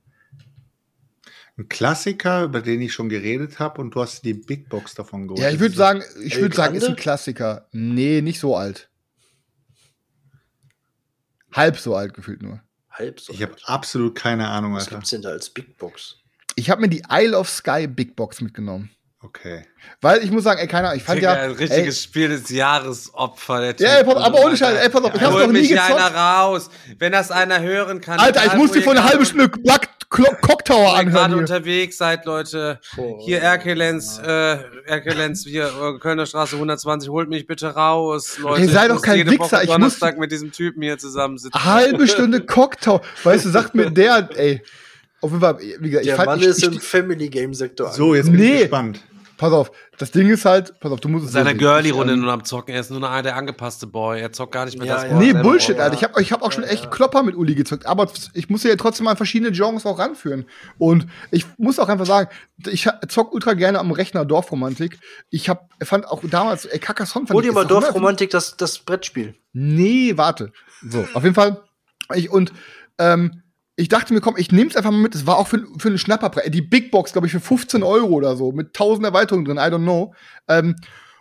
ein 1.58 1.70
Klassiker, 1.70 2.44
über 2.44 2.62
den 2.62 2.82
ich 2.82 2.94
schon 2.94 3.10
geredet 3.10 3.60
habe, 3.60 3.82
und 3.82 3.96
du 3.96 4.02
hast 4.02 4.24
die 4.24 4.34
Big 4.34 4.70
Box 4.70 4.94
davon 4.94 5.28
geholt. 5.28 5.42
Ja, 5.42 5.50
ich 5.50 5.60
würde 5.60 5.76
sagen, 5.76 6.04
ich 6.24 6.40
würde 6.40 6.56
sagen, 6.56 6.76
ist 6.76 6.88
ein 6.88 6.96
Klassiker. 6.96 7.68
Nee, 7.72 8.22
nicht 8.22 8.40
so 8.40 8.56
alt. 8.56 8.90
Halb 11.54 11.80
so 11.80 11.96
alt 11.96 12.14
gefühlt 12.14 12.42
nur. 12.42 12.62
Halb 12.90 13.20
so. 13.20 13.32
Ich 13.32 13.42
habe 13.42 13.56
absolut 13.64 14.16
keine 14.16 14.50
Ahnung, 14.50 14.74
Was 14.74 14.84
Alter. 14.84 14.92
Was 14.92 15.00
gibt's 15.00 15.10
denn 15.12 15.22
da 15.22 15.30
als 15.30 15.50
Big 15.50 15.78
Box? 15.78 16.18
Ich 16.56 16.70
habe 16.70 16.82
mir 16.82 16.90
die 16.90 17.04
Isle 17.10 17.38
of 17.38 17.50
Sky 17.50 17.88
Big 17.88 18.16
Box 18.16 18.42
mitgenommen. 18.42 18.92
Okay. 19.22 19.66
Weil 20.02 20.24
ich 20.24 20.30
muss 20.30 20.44
sagen, 20.44 20.60
ey, 20.60 20.68
keiner, 20.68 20.94
ich 20.94 21.04
fand 21.04 21.18
Digga, 21.18 21.36
ja. 21.36 21.42
Ein 21.44 21.52
richtiges 21.52 21.96
ey, 21.98 22.04
Spiel 22.04 22.30
des 22.30 22.50
Jahres 22.50 23.12
Opfer, 23.14 23.60
der 23.60 23.76
typ. 23.76 23.88
Ja, 23.88 23.96
ey, 23.96 24.06
aber 24.06 24.40
ohne 24.46 24.56
Scheiß, 24.56 24.78
ey, 24.78 24.90
pass 24.90 25.04
auf, 25.04 25.16
ich 25.16 25.22
hab's 25.22 25.34
noch 25.34 25.48
nie 25.48 25.62
mich 25.62 25.70
gezockt. 25.70 25.92
einer 25.92 26.16
raus. 26.16 26.70
Wenn 27.00 27.12
das 27.12 27.32
einer 27.32 27.60
hören 27.60 28.02
kann. 28.02 28.20
Alter, 28.20 28.46
ich 28.46 28.54
muss 28.54 28.72
dir 28.72 28.84
vor 28.84 28.94
eine 28.94 29.04
halbe 29.04 29.26
Stunde 29.26 29.50
Black 29.50 29.95
Cocktower 30.42 30.96
anhören. 30.96 30.98
Wenn 30.98 31.06
ihr 31.06 31.12
gerade 31.12 31.38
unterwegs 31.38 31.98
seid, 31.98 32.26
Leute, 32.26 32.80
oh, 32.98 33.20
hier 33.24 33.42
Erkelenz, 33.42 34.20
äh, 34.20 34.58
Erkelenz, 34.86 35.44
hier, 35.44 35.68
äh, 35.68 36.00
Kölner 36.00 36.26
Straße 36.26 36.56
120, 36.56 37.10
holt 37.10 37.30
mich 37.30 37.48
bitte 37.48 37.68
raus, 37.68 38.38
Leute. 38.38 38.62
Ihr 38.62 38.70
seid 38.70 38.92
doch 38.92 39.02
kein 39.02 39.30
Wichser, 39.30 39.64
ich 39.64 39.70
Donnerstag 39.70 40.16
muss 40.16 40.22
mit 40.22 40.32
diesem 40.32 40.52
Typen 40.52 40.82
hier 40.82 40.98
zusammensitzen. 40.98 41.64
Halbe 41.64 42.08
Stunde 42.08 42.42
Cocktower. 42.42 43.02
Weißt 43.24 43.46
du, 43.46 43.50
sagt 43.50 43.76
mir 43.76 43.92
der, 43.92 44.30
ey, 44.36 44.62
auf 45.22 45.32
jeden 45.32 45.42
Fall, 45.42 45.58
wie 45.60 45.90
gesagt, 45.90 46.06
ich 46.06 46.10
der 46.10 46.16
fand, 46.18 46.28
Mann 46.28 46.40
ich, 46.40 46.46
ist 46.46 46.64
im 46.64 46.80
Family 46.80 47.30
Game 47.30 47.54
Sektor. 47.54 47.92
So, 47.92 48.16
jetzt 48.16 48.32
bin 48.32 48.40
nee. 48.40 48.54
ich 48.54 48.62
gespannt 48.62 49.02
pass 49.38 49.54
auf, 49.54 49.72
das 49.98 50.12
Ding 50.12 50.30
ist 50.30 50.46
halt, 50.46 50.80
pass 50.80 50.92
auf, 50.92 51.00
du 51.00 51.10
musst 51.10 51.26
es 51.26 51.32
Seine 51.32 51.56
Girlie-Runde 51.56 52.18
nur 52.18 52.32
am 52.32 52.44
Zocken, 52.44 52.74
er 52.74 52.82
ist 52.82 52.92
nur 52.92 53.10
einer 53.10 53.24
der 53.24 53.36
angepasste 53.36 53.88
Boy, 53.88 54.22
er 54.22 54.32
zockt 54.32 54.54
gar 54.54 54.66
nicht 54.66 54.78
mehr 54.78 54.88
ja, 54.88 54.96
das 54.96 55.04
ja. 55.04 55.18
Nee, 55.18 55.34
Bullshit, 55.34 55.80
Alter. 55.80 55.96
Ich 55.96 56.04
habe 56.04 56.22
ich 56.22 56.32
hab 56.32 56.42
auch 56.42 56.52
schon 56.52 56.64
echt 56.64 56.92
Klopper 56.92 57.24
mit 57.24 57.36
Uli 57.36 57.56
gezockt, 57.56 57.86
aber 57.86 58.10
ich 58.34 58.50
muss 58.50 58.64
ja 58.64 58.76
trotzdem 58.76 59.06
mal 59.06 59.16
verschiedene 59.16 59.52
Genres 59.52 59.86
auch 59.86 60.00
ranführen. 60.00 60.46
Und 60.78 61.08
ich 61.32 61.46
muss 61.58 61.80
auch 61.80 61.90
einfach 61.90 62.06
sagen, 62.06 62.30
ich 62.68 62.88
zock 63.08 63.34
ultra 63.34 63.54
gerne 63.54 63.80
am 63.80 63.92
Rechner 63.92 64.26
Dorfromantik. 64.26 65.00
Ich 65.30 65.50
hab, 65.50 65.70
fand 65.84 66.08
auch 66.08 66.22
damals, 66.30 66.66
ey, 66.66 66.80
Carcassonne 66.80 67.28
fand 67.28 67.36
Hol 67.36 67.44
dir 67.44 67.54
mal 67.54 67.66
Dorfromantik, 67.66 68.30
das, 68.30 68.58
das 68.58 68.80
Brettspiel. 68.80 69.36
Nee, 69.54 70.18
warte. 70.18 70.52
So, 70.88 71.06
auf 71.14 71.24
jeden 71.24 71.36
Fall. 71.36 71.62
Ich, 72.14 72.30
und 72.30 72.52
ähm, 72.98 73.42
ich 73.76 73.90
dachte 73.90 74.14
mir, 74.14 74.22
komm, 74.22 74.36
ich 74.38 74.52
nehm's 74.52 74.76
einfach 74.76 74.92
mal 74.92 75.00
mit. 75.02 75.16
Es 75.16 75.28
war 75.28 75.38
auch 75.38 75.48
für, 75.48 75.66
für 75.78 75.90
einen 75.90 75.98
Schnapper. 75.98 76.30
Die 76.50 76.62
Big 76.62 76.92
Box, 76.92 77.12
glaube 77.12 77.28
ich, 77.28 77.34
für 77.34 77.40
15 77.40 77.84
Euro 77.84 78.14
oder 78.14 78.36
so, 78.38 78.52
mit 78.52 78.68
1000 78.68 79.06
Erweiterungen 79.06 79.46
drin, 79.46 79.58
I 79.58 79.62
don't 79.62 79.84
know. 79.84 80.14
Ähm, 80.48 80.76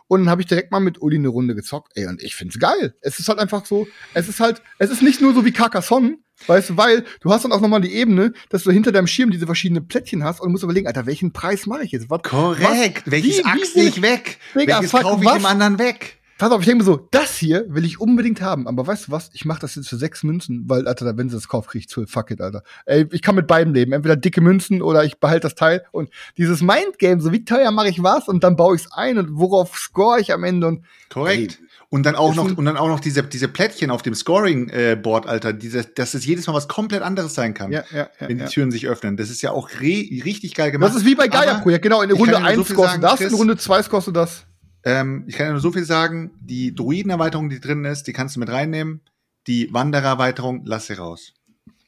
und 0.07 0.21
dann 0.21 0.31
habe 0.31 0.43
ich 0.43 0.47
direkt 0.47 0.71
mal 0.71 0.81
mit 0.81 1.01
Uli 1.01 1.17
eine 1.17 1.29
Runde 1.29 1.55
gezockt. 1.55 1.93
Ey, 1.97 2.07
und 2.07 2.23
ich 2.23 2.37
find's 2.37 2.59
geil. 2.59 2.95
Es 3.01 3.19
ist 3.19 3.29
halt 3.29 3.39
einfach 3.39 3.65
so, 3.65 3.89
es 4.13 4.29
ist 4.29 4.39
halt, 4.39 4.63
es 4.79 4.91
ist 4.91 5.03
nicht 5.03 5.21
nur 5.21 5.35
so 5.35 5.45
wie 5.45 5.53
Carcassonne, 5.53 6.19
weißt 6.47 6.71
du, 6.71 6.77
weil 6.77 7.05
du 7.21 7.33
hast 7.33 7.45
dann 7.45 7.53
auch 7.53 7.61
nochmal 7.61 7.81
die 7.81 7.95
Ebene, 7.95 8.33
dass 8.51 8.65
du 8.65 8.71
hinter 8.71 8.93
deinem 8.93 9.07
Schirm 9.07 9.31
diese 9.31 9.47
verschiedenen 9.47 9.89
Plättchen 9.89 10.23
hast 10.23 10.41
und 10.41 10.53
musst 10.53 10.63
überlegen, 10.63 10.87
Alter, 10.87 11.07
welchen 11.07 11.33
Preis 11.33 11.67
mache 11.67 11.85
ich 11.85 11.93
jetzt? 11.93 12.11
Was, 12.11 12.23
Korrekt. 12.23 13.07
Was, 13.07 13.13
Welches 13.13 13.39
wie, 13.39 13.45
Axt 13.45 13.77
ich 13.77 14.03
weg? 14.03 14.39
Digga, 14.55 14.77
Welches 14.77 14.93
kaufe 14.93 15.25
ich 15.25 15.29
was? 15.29 15.39
dem 15.39 15.47
anderen 15.47 15.79
weg? 15.79 16.21
Pass 16.39 16.51
auf, 16.51 16.61
ich 16.61 16.67
denke 16.67 16.85
mir 16.85 16.85
so, 16.85 17.09
das 17.11 17.37
hier 17.37 17.65
will 17.69 17.85
ich 17.85 18.01
unbedingt 18.01 18.41
haben. 18.41 18.67
Aber 18.67 18.87
weißt 18.87 19.09
du 19.09 19.13
was? 19.13 19.31
Ich 19.35 19.45
mache 19.45 19.61
das 19.61 19.77
jetzt 19.77 19.89
für 19.89 19.97
sechs 19.97 20.23
Münzen, 20.25 20.65
weil, 20.67 20.89
Alter, 20.89 21.17
wenn 21.17 21.29
sie 21.29 21.37
das 21.37 21.49
kauft, 21.49 21.71
krieg 21.71 21.83
ich 21.83 21.89
zwölf. 21.89 22.11
Fuck 22.11 22.33
it, 22.33 22.41
Alter. 22.41 22.63
Ey, 22.87 23.07
ich 23.13 23.23
kann 23.23 23.35
mit 23.37 23.47
beiden 23.47 23.73
leben. 23.73 23.93
Entweder 23.93 24.17
dicke 24.17 24.41
Münzen 24.41 24.83
oder 24.83 25.05
ich 25.05 25.19
behalte 25.19 25.43
das 25.43 25.55
Teil. 25.55 25.85
Und 25.93 26.11
dieses 26.37 26.61
Mindgame, 26.61 27.21
so 27.21 27.31
wie 27.33 27.45
teuer 27.45 27.71
mache 27.71 27.89
ich 27.89 28.03
was 28.03 28.27
und 28.27 28.43
dann 28.43 28.57
baue 28.57 28.75
ich 28.77 28.83
es 28.83 28.93
ein 28.93 29.19
und 29.19 29.39
worauf 29.39 29.77
score 29.77 30.21
ich 30.21 30.33
am 30.33 30.43
Ende 30.45 30.67
und. 30.67 30.85
Korrekt. 31.09 31.59
Ey, 31.61 31.69
und 31.91 32.05
dann 32.05 32.17
auch 32.17 32.35
noch, 32.35 32.59
und 32.59 32.65
dann 32.65 32.77
auch 32.77 32.89
noch 32.89 32.99
diese, 32.99 33.23
diese 33.23 33.47
Plättchen 33.47 33.93
auf 33.93 34.03
dem 34.03 34.15
Scoring-Board, 34.15 35.29
Alter, 35.29 35.53
diese, 35.53 35.85
dass 35.85 36.15
es 36.15 36.27
jedes 36.27 36.45
Mal 36.49 36.55
was 36.55 36.67
komplett 36.67 37.03
anderes 37.03 37.35
sein 37.35 37.55
kann. 37.55 37.71
Ja, 37.71 37.85
ja, 37.93 38.09
ja, 38.19 38.29
wenn 38.29 38.39
die 38.39 38.47
Türen 38.47 38.73
sich 38.73 38.89
öffnen. 38.89 39.17
Das 39.17 39.31
ist 39.31 39.43
ja 39.43 39.53
auch 39.53 39.71
richtig 39.81 40.55
geil 40.55 40.73
gemacht. 40.73 40.91
Das 40.91 40.97
ist 40.97 41.07
wie 41.07 41.15
bei 41.15 41.29
Gaia-Projekt, 41.29 41.85
genau. 41.85 42.03
In 42.03 42.11
Runde 42.11 42.39
1 42.39 42.67
so 42.67 42.75
kostet 42.75 43.01
das, 43.01 43.21
in 43.21 43.33
Runde 43.33 43.57
2 43.57 43.85
kostet 43.85 44.17
das. 44.17 44.45
Ähm, 44.85 45.25
ich 45.27 45.37
kann 45.37 45.47
ja 45.47 45.53
nur 45.53 45.61
so 45.61 45.73
viel 45.73 45.85
sagen, 45.85 46.33
die 46.41 46.75
Druiden-Erweiterung, 46.75 47.49
die 47.49 47.61
drin 47.61 47.85
ist, 47.85 48.05
die 48.07 48.13
kannst 48.13 48.37
du 48.37 48.41
mit 48.41 48.51
reinnehmen. 48.51 49.01
Die 49.47 49.73
Wandererweiterung 49.73 50.65
lasse 50.65 50.97
raus. 50.97 51.33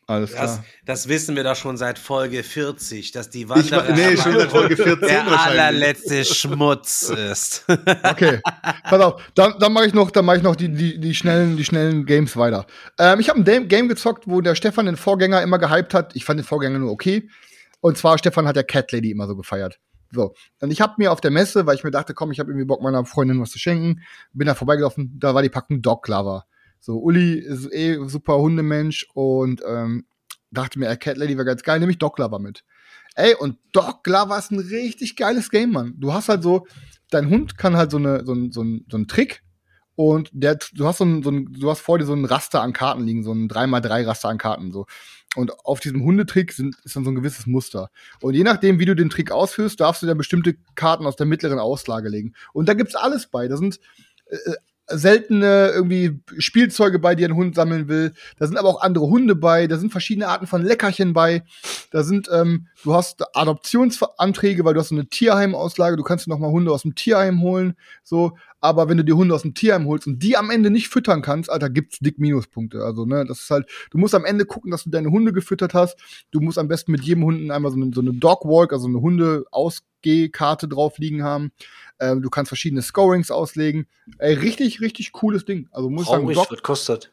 Alles 0.09 0.33
klar. 0.33 0.47
Das, 0.47 0.61
das, 0.85 1.09
wissen 1.09 1.35
wir 1.35 1.43
doch 1.43 1.57
schon 1.57 1.77
seit 1.77 1.99
Folge 1.99 2.45
40, 2.45 3.11
dass 3.11 3.29
die 3.29 3.49
Wanderer 3.49 3.89
ich, 3.89 3.97
nee, 3.97 4.17
schon 4.17 4.39
seit 4.39 4.51
Folge 4.51 4.77
14 4.77 5.01
der 5.09 5.27
allerletzte 5.27 6.25
Schmutz 6.25 7.11
ist. 7.11 7.65
okay, 8.05 8.41
pass 8.85 9.01
auf, 9.01 9.21
dann, 9.35 9.59
dann 9.59 9.73
mache 9.73 9.87
ich 9.87 9.95
noch, 9.95 10.13
dann 10.13 10.25
mache 10.25 10.37
ich 10.37 10.43
noch 10.45 10.55
die, 10.55 10.69
die, 10.69 11.01
die, 11.01 11.13
schnellen, 11.13 11.57
die 11.57 11.65
schnellen 11.65 12.07
Games 12.07 12.37
weiter. 12.37 12.67
Ähm, 13.01 13.19
ich 13.19 13.29
habe 13.29 13.41
ein 13.41 13.69
Game 13.69 13.89
gezockt, 13.89 14.29
wo 14.29 14.41
der 14.41 14.55
Stefan 14.55 14.87
den 14.87 14.97
Vorgänger 14.97 15.43
immer 15.43 15.59
gehypt 15.59 15.93
hat. 15.93 16.15
Ich 16.15 16.25
fand 16.25 16.39
den 16.39 16.47
Vorgänger 16.47 16.79
nur 16.79 16.93
okay. 16.93 17.29
Und 17.81 17.99
zwar, 17.99 18.17
Stefan 18.17 18.47
hat 18.47 18.55
der 18.55 18.65
Cat 18.65 18.93
Lady 18.93 19.11
immer 19.11 19.27
so 19.27 19.35
gefeiert. 19.35 19.81
So. 20.13 20.35
Und 20.61 20.71
ich 20.71 20.81
habe 20.81 20.95
mir 20.99 21.13
auf 21.13 21.21
der 21.21 21.31
Messe, 21.31 21.67
weil 21.67 21.77
ich 21.77 21.85
mir 21.85 21.91
dachte, 21.91 22.15
komm, 22.15 22.31
ich 22.31 22.41
habe 22.41 22.51
irgendwie 22.51 22.67
Bock, 22.67 22.83
meiner 22.83 23.05
Freundin 23.05 23.41
was 23.41 23.51
zu 23.51 23.59
schenken, 23.59 24.03
bin 24.33 24.47
da 24.47 24.55
vorbeigelaufen, 24.55 25.19
da 25.19 25.35
war 25.35 25.43
die 25.43 25.49
Packung 25.49 25.83
Dog 25.83 26.07
Lover. 26.09 26.45
So, 26.81 26.99
Uli 26.99 27.39
ist 27.39 27.73
eh 27.73 27.99
super 28.07 28.39
Hundemensch 28.39 29.07
und 29.15 29.63
ähm, 29.67 30.07
dachte 30.51 30.79
mir, 30.79 30.95
Cat 30.97 31.17
Lady 31.17 31.37
wäre 31.37 31.45
ganz 31.45 31.63
geil, 31.63 31.81
nehme 31.81 31.93
ich 31.93 31.99
Dog 31.99 32.19
Lover 32.19 32.39
mit. 32.39 32.65
Ey, 33.15 33.35
und 33.35 33.59
Dog 33.73 34.07
Lover 34.07 34.39
ist 34.39 34.53
ein 34.53 34.61
richtig 34.61 35.17
geiles 35.17 35.51
Game, 35.51 35.73
Mann. 35.73 35.95
Du 35.97 36.13
hast 36.13 36.29
halt 36.29 36.43
so, 36.43 36.67
dein 37.11 37.29
Hund 37.29 37.59
kann 37.59 37.77
halt 37.77 37.91
so, 37.91 37.97
eine, 37.97 38.25
so, 38.25 38.35
ein, 38.35 38.53
so, 38.53 38.63
ein, 38.63 38.85
so 38.91 38.97
einen 38.97 39.09
Trick 39.09 39.43
und 39.97 40.29
der, 40.33 40.59
du 40.75 40.87
hast 40.87 40.99
so 40.99 41.05
ein, 41.05 41.23
so 41.23 41.31
ein, 41.31 41.53
du 41.53 41.71
hast 41.71 41.81
vor 41.81 41.99
dir 41.99 42.05
so 42.05 42.13
ein 42.13 42.27
Raster 42.27 42.63
an 42.63 42.75
Karten 42.75 43.05
liegen, 43.05 43.25
so 43.25 43.33
ein 43.33 43.49
3x3 43.49 44.07
Raster 44.07 44.29
an 44.29 44.39
Karten, 44.39 44.71
so. 44.71 44.87
Und 45.37 45.53
auf 45.65 45.81
diesem 45.81 46.03
Hundetrick 46.03 46.53
sind, 46.53 46.77
ist 46.85 46.97
dann 46.97 47.05
so 47.05 47.11
ein 47.11 47.15
gewisses 47.15 47.47
Muster. 47.47 47.91
Und 48.21 48.35
je 48.35 48.43
nachdem, 48.43 48.79
wie 48.79 48.87
du 48.87 48.97
den 48.97 49.11
Trick 49.11 49.31
ausführst, 49.31 49.79
darfst 49.79 50.03
du 50.03 50.07
dann 50.07 50.19
bestimmte 50.19 50.57
Karten 50.75 51.07
aus 51.07 51.17
der 51.17 51.27
mittleren 51.27 51.59
Auslage 51.59 52.09
legen. 52.09 52.33
Und 52.53 52.69
da 52.69 52.75
gibt's 52.75 52.97
alles 52.97 53.27
bei. 53.27 53.47
Da 53.47 53.57
sind 53.57 53.79
äh, 54.27 54.37
seltene 54.89 55.73
irgendwie 55.75 56.21
Spielzeuge 56.39 56.99
bei, 56.99 57.15
die 57.15 57.25
ein 57.25 57.35
Hund 57.35 57.55
sammeln 57.55 57.89
will. 57.89 58.13
Da 58.39 58.47
sind 58.47 58.57
aber 58.57 58.69
auch 58.69 58.81
andere 58.81 59.07
Hunde 59.07 59.35
bei. 59.35 59.67
Da 59.67 59.79
sind 59.79 59.91
verschiedene 59.91 60.29
Arten 60.29 60.47
von 60.47 60.63
Leckerchen 60.63 61.13
bei. 61.13 61.43
Da 61.91 62.03
sind, 62.03 62.29
ähm, 62.33 62.69
du 62.83 62.95
hast 62.95 63.25
Adoptionsanträge, 63.37 64.65
weil 64.65 64.75
du 64.75 64.81
hast 64.81 64.91
so 64.91 64.95
eine 64.95 65.07
Tierheimauslage. 65.07 65.97
Du 65.97 66.03
kannst 66.03 66.29
noch 66.29 66.39
mal 66.39 66.51
Hunde 66.51 66.73
aus 66.73 66.83
dem 66.83 66.95
Tierheim 66.95 67.41
holen. 67.41 67.75
So, 68.05 68.37
aber 68.67 68.89
wenn 68.89 68.97
du 68.97 69.05
die 69.05 69.13
Hunde 69.13 69.33
aus 69.33 69.43
dem 69.43 69.55
Tierheim 69.55 69.87
holst 69.87 70.09
und 70.09 70.23
die 70.23 70.37
am 70.37 70.51
Ende 70.51 70.71
nicht 70.71 70.89
füttern 70.89 71.23
kannst, 71.23 71.49
Alter, 71.49 71.71
gibt's 71.71 72.01
dick 72.01 72.19
Minuspunkte. 72.19 72.83
Also, 72.83 73.07
ne, 73.07 73.25
das 73.25 73.41
ist 73.41 73.51
halt, 73.51 73.71
du 73.93 73.99
musst 73.99 74.15
am 74.15 74.25
Ende 74.25 74.45
gucken, 74.45 74.73
dass 74.73 74.83
du 74.83 74.91
deine 74.91 75.11
Hunde 75.11 75.33
gefüttert 75.33 75.73
hast. 75.73 75.97
Du 76.33 76.41
musst 76.41 76.59
am 76.59 76.67
besten 76.67 76.91
mit 76.91 77.03
jedem 77.03 77.25
Hunden 77.25 77.53
einmal 77.53 77.71
so 77.71 77.77
eine, 77.77 77.93
so 77.95 78.01
eine 78.01 78.13
Dogwalk, 78.13 78.73
also 78.73 78.89
eine 78.89 79.01
Hunde-Ausgehkarte 79.01 80.67
drauf 80.67 80.99
liegen 80.99 81.23
haben. 81.23 81.53
Ähm, 82.01 82.23
du 82.23 82.29
kannst 82.29 82.49
verschiedene 82.49 82.83
Scorings 82.83 83.31
auslegen. 83.31 83.87
Ey, 84.19 84.35
richtig, 84.35 84.81
richtig 84.81 85.13
cooles 85.13 85.45
Ding. 85.45 85.69
Also 85.71 85.89
muss 85.89 86.07
Traurig, 86.07 86.35
sagen, 86.35 86.35
Dog 86.35 86.53
was 86.53 86.63
kostet. 86.63 87.13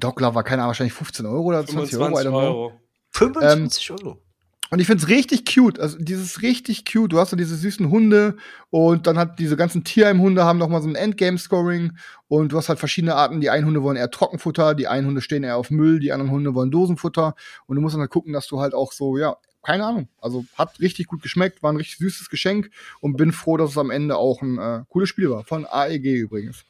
Dogler 0.00 0.34
war 0.34 0.44
keine 0.44 0.62
Ahnung, 0.62 0.68
wahrscheinlich 0.68 0.92
15 0.92 1.24
Euro 1.24 1.44
oder 1.44 1.66
20 1.66 1.96
Euro. 1.96 2.36
Euro. 2.36 2.72
25 3.10 3.90
ähm, 3.90 3.96
Euro. 3.96 4.22
Und 4.70 4.80
ich 4.80 4.86
find's 4.86 5.08
richtig 5.08 5.44
cute. 5.44 5.78
Also 5.78 5.96
dieses 5.98 6.42
richtig 6.42 6.84
cute. 6.84 7.12
Du 7.12 7.18
hast 7.18 7.30
so 7.30 7.36
diese 7.36 7.56
süßen 7.56 7.90
Hunde 7.90 8.36
und 8.70 9.06
dann 9.06 9.18
hat 9.18 9.38
diese 9.38 9.56
ganzen 9.56 9.84
Tierheim-Hunde 9.84 10.44
haben 10.44 10.58
noch 10.58 10.68
mal 10.68 10.82
so 10.82 10.88
ein 10.88 10.94
Endgame-Scoring 10.94 11.92
und 12.28 12.52
du 12.52 12.56
hast 12.58 12.68
halt 12.68 12.78
verschiedene 12.78 13.14
Arten. 13.14 13.40
Die 13.40 13.50
einen 13.50 13.66
Hunde 13.66 13.82
wollen 13.82 13.96
eher 13.96 14.10
Trockenfutter, 14.10 14.74
die 14.74 14.86
einen 14.86 15.06
Hunde 15.06 15.22
stehen 15.22 15.42
eher 15.42 15.56
auf 15.56 15.70
Müll, 15.70 16.00
die 16.00 16.12
anderen 16.12 16.30
Hunde 16.30 16.54
wollen 16.54 16.70
Dosenfutter 16.70 17.34
und 17.66 17.76
du 17.76 17.82
musst 17.82 17.94
dann 17.94 18.00
halt 18.00 18.10
gucken, 18.10 18.32
dass 18.32 18.46
du 18.46 18.60
halt 18.60 18.74
auch 18.74 18.92
so, 18.92 19.16
ja, 19.16 19.36
keine 19.62 19.84
Ahnung. 19.84 20.08
Also 20.20 20.44
hat 20.54 20.80
richtig 20.80 21.06
gut 21.06 21.22
geschmeckt, 21.22 21.62
war 21.62 21.72
ein 21.72 21.76
richtig 21.76 21.98
süßes 21.98 22.28
Geschenk 22.28 22.70
und 23.00 23.16
bin 23.16 23.32
froh, 23.32 23.56
dass 23.56 23.70
es 23.70 23.78
am 23.78 23.90
Ende 23.90 24.16
auch 24.16 24.42
ein 24.42 24.58
äh, 24.58 24.84
cooles 24.88 25.08
Spiel 25.08 25.30
war. 25.30 25.44
Von 25.44 25.66
AEG 25.66 26.04
übrigens. 26.04 26.64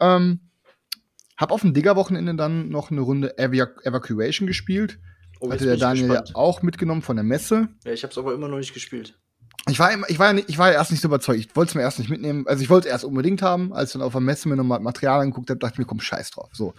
Ähm, 0.00 0.40
hab 1.36 1.52
auf 1.52 1.62
dem 1.62 1.72
Digger-Wochenende 1.72 2.34
dann 2.34 2.68
noch 2.68 2.90
eine 2.90 3.00
Runde 3.00 3.38
Evac 3.38 3.84
Evacuation 3.84 4.46
gespielt. 4.46 4.98
Oh, 5.40 5.50
Hatte 5.50 5.64
der 5.64 5.76
Daniel 5.76 6.08
ja 6.08 6.24
auch 6.34 6.62
mitgenommen 6.62 7.02
von 7.02 7.16
der 7.16 7.24
Messe. 7.24 7.68
Ja, 7.84 7.92
ich 7.92 8.02
habe 8.02 8.12
es 8.12 8.18
aber 8.18 8.34
immer 8.34 8.48
noch 8.48 8.58
nicht 8.58 8.74
gespielt. 8.74 9.18
Ich 9.68 9.78
war, 9.78 9.90
ich, 10.08 10.18
war, 10.18 10.34
ich 10.34 10.58
war 10.58 10.72
erst 10.72 10.90
nicht 10.90 11.00
so 11.00 11.08
überzeugt. 11.08 11.40
Ich 11.40 11.54
wollte 11.54 11.70
es 11.70 11.74
mir 11.74 11.82
erst 11.82 11.98
nicht 11.98 12.08
mitnehmen. 12.08 12.46
Also 12.46 12.62
ich 12.62 12.70
wollte 12.70 12.88
es 12.88 12.92
erst 12.92 13.04
unbedingt 13.04 13.42
haben. 13.42 13.72
Als 13.72 13.90
ich 13.90 13.92
dann 13.94 14.02
auf 14.02 14.12
der 14.12 14.20
Messe 14.20 14.48
mir 14.48 14.56
nochmal 14.56 14.80
Material 14.80 15.20
angeguckt 15.20 15.50
habe, 15.50 15.58
dachte 15.58 15.74
ich 15.74 15.78
mir, 15.78 15.84
komm, 15.84 16.00
scheiß 16.00 16.30
drauf. 16.30 16.50
So. 16.52 16.74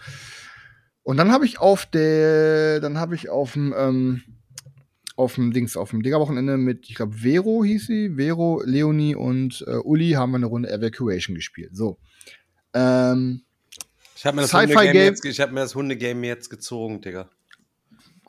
Und 1.02 1.16
dann 1.16 1.32
habe 1.32 1.46
ich 1.46 1.60
auf 1.60 1.86
der, 1.86 2.80
dann 2.80 2.98
habe 2.98 3.14
ich 3.14 3.28
auf 3.28 3.52
dem, 3.52 3.74
ähm, 3.76 4.22
auf 5.16 5.34
dem 5.34 5.52
Dings, 5.52 5.76
auf 5.76 5.90
dem 5.90 6.02
Digger-Wochenende 6.02 6.56
mit, 6.56 6.88
ich 6.88 6.96
glaube, 6.96 7.16
Vero 7.18 7.62
hieß 7.64 7.86
sie, 7.86 8.16
Vero, 8.16 8.62
Leonie 8.64 9.14
und 9.14 9.64
äh, 9.66 9.76
Uli 9.76 10.12
haben 10.12 10.32
wir 10.32 10.36
eine 10.36 10.46
Runde 10.46 10.70
Evacuation 10.70 11.34
gespielt. 11.34 11.76
So. 11.76 11.98
Ähm, 12.74 13.42
ich 14.16 14.26
habe 14.26 14.36
mir, 14.36 14.42
das 14.42 14.52
Hunde 14.52 14.92
jetzt, 14.92 15.24
ich 15.24 15.40
hab 15.40 15.52
mir 15.52 15.60
das 15.60 15.74
Hundegame 15.74 16.26
jetzt 16.26 16.50
gezogen, 16.50 17.00
Digga. 17.00 17.30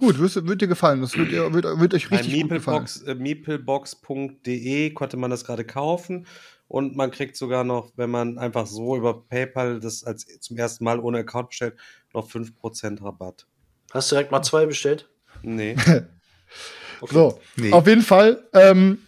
Gut, 0.02 0.18
wird, 0.18 0.48
wird 0.48 0.61
dir 0.64 0.68
gefallen. 0.68 0.99
Das 1.02 1.15
wird, 1.15 1.32
wird, 1.32 1.80
wird 1.80 1.94
euch 1.94 2.10
richtig 2.10 2.34
Bei 2.34 2.41
gut 2.41 2.49
gefallen. 2.49 2.88
Äh, 3.06 3.14
Meeplebox.de 3.14 4.90
konnte 4.94 5.15
man 5.15 5.30
das 5.30 5.45
gerade 5.45 5.64
kaufen 5.64 6.26
und 6.68 6.95
man 6.95 7.11
kriegt 7.11 7.38
sogar 7.38 7.64
noch, 7.64 7.91
wenn 7.98 8.10
man 8.10 8.40
einfach 8.40 8.65
so 8.65 8.98
über 8.98 9.22
PayPal 9.28 9.80
das 9.80 10.03
als 10.03 10.26
zum 10.40 10.57
ersten 10.57 10.86
Mal 10.86 10.99
ohne 10.99 11.19
Account 11.19 11.49
bestellt, 11.49 11.76
noch 12.15 12.28
5% 12.28 13.03
Rabatt. 13.03 13.45
Hast 13.91 14.10
du 14.10 14.15
direkt 14.15 14.32
mal 14.32 14.41
zwei 14.41 14.65
bestellt? 14.65 15.07
Nee. 15.44 15.76
okay. 17.02 17.14
So, 17.14 17.40
nee. 17.56 17.72
auf 17.72 17.86
jeden 17.86 18.02
Fall, 18.02 18.44
ähm, 18.53 19.03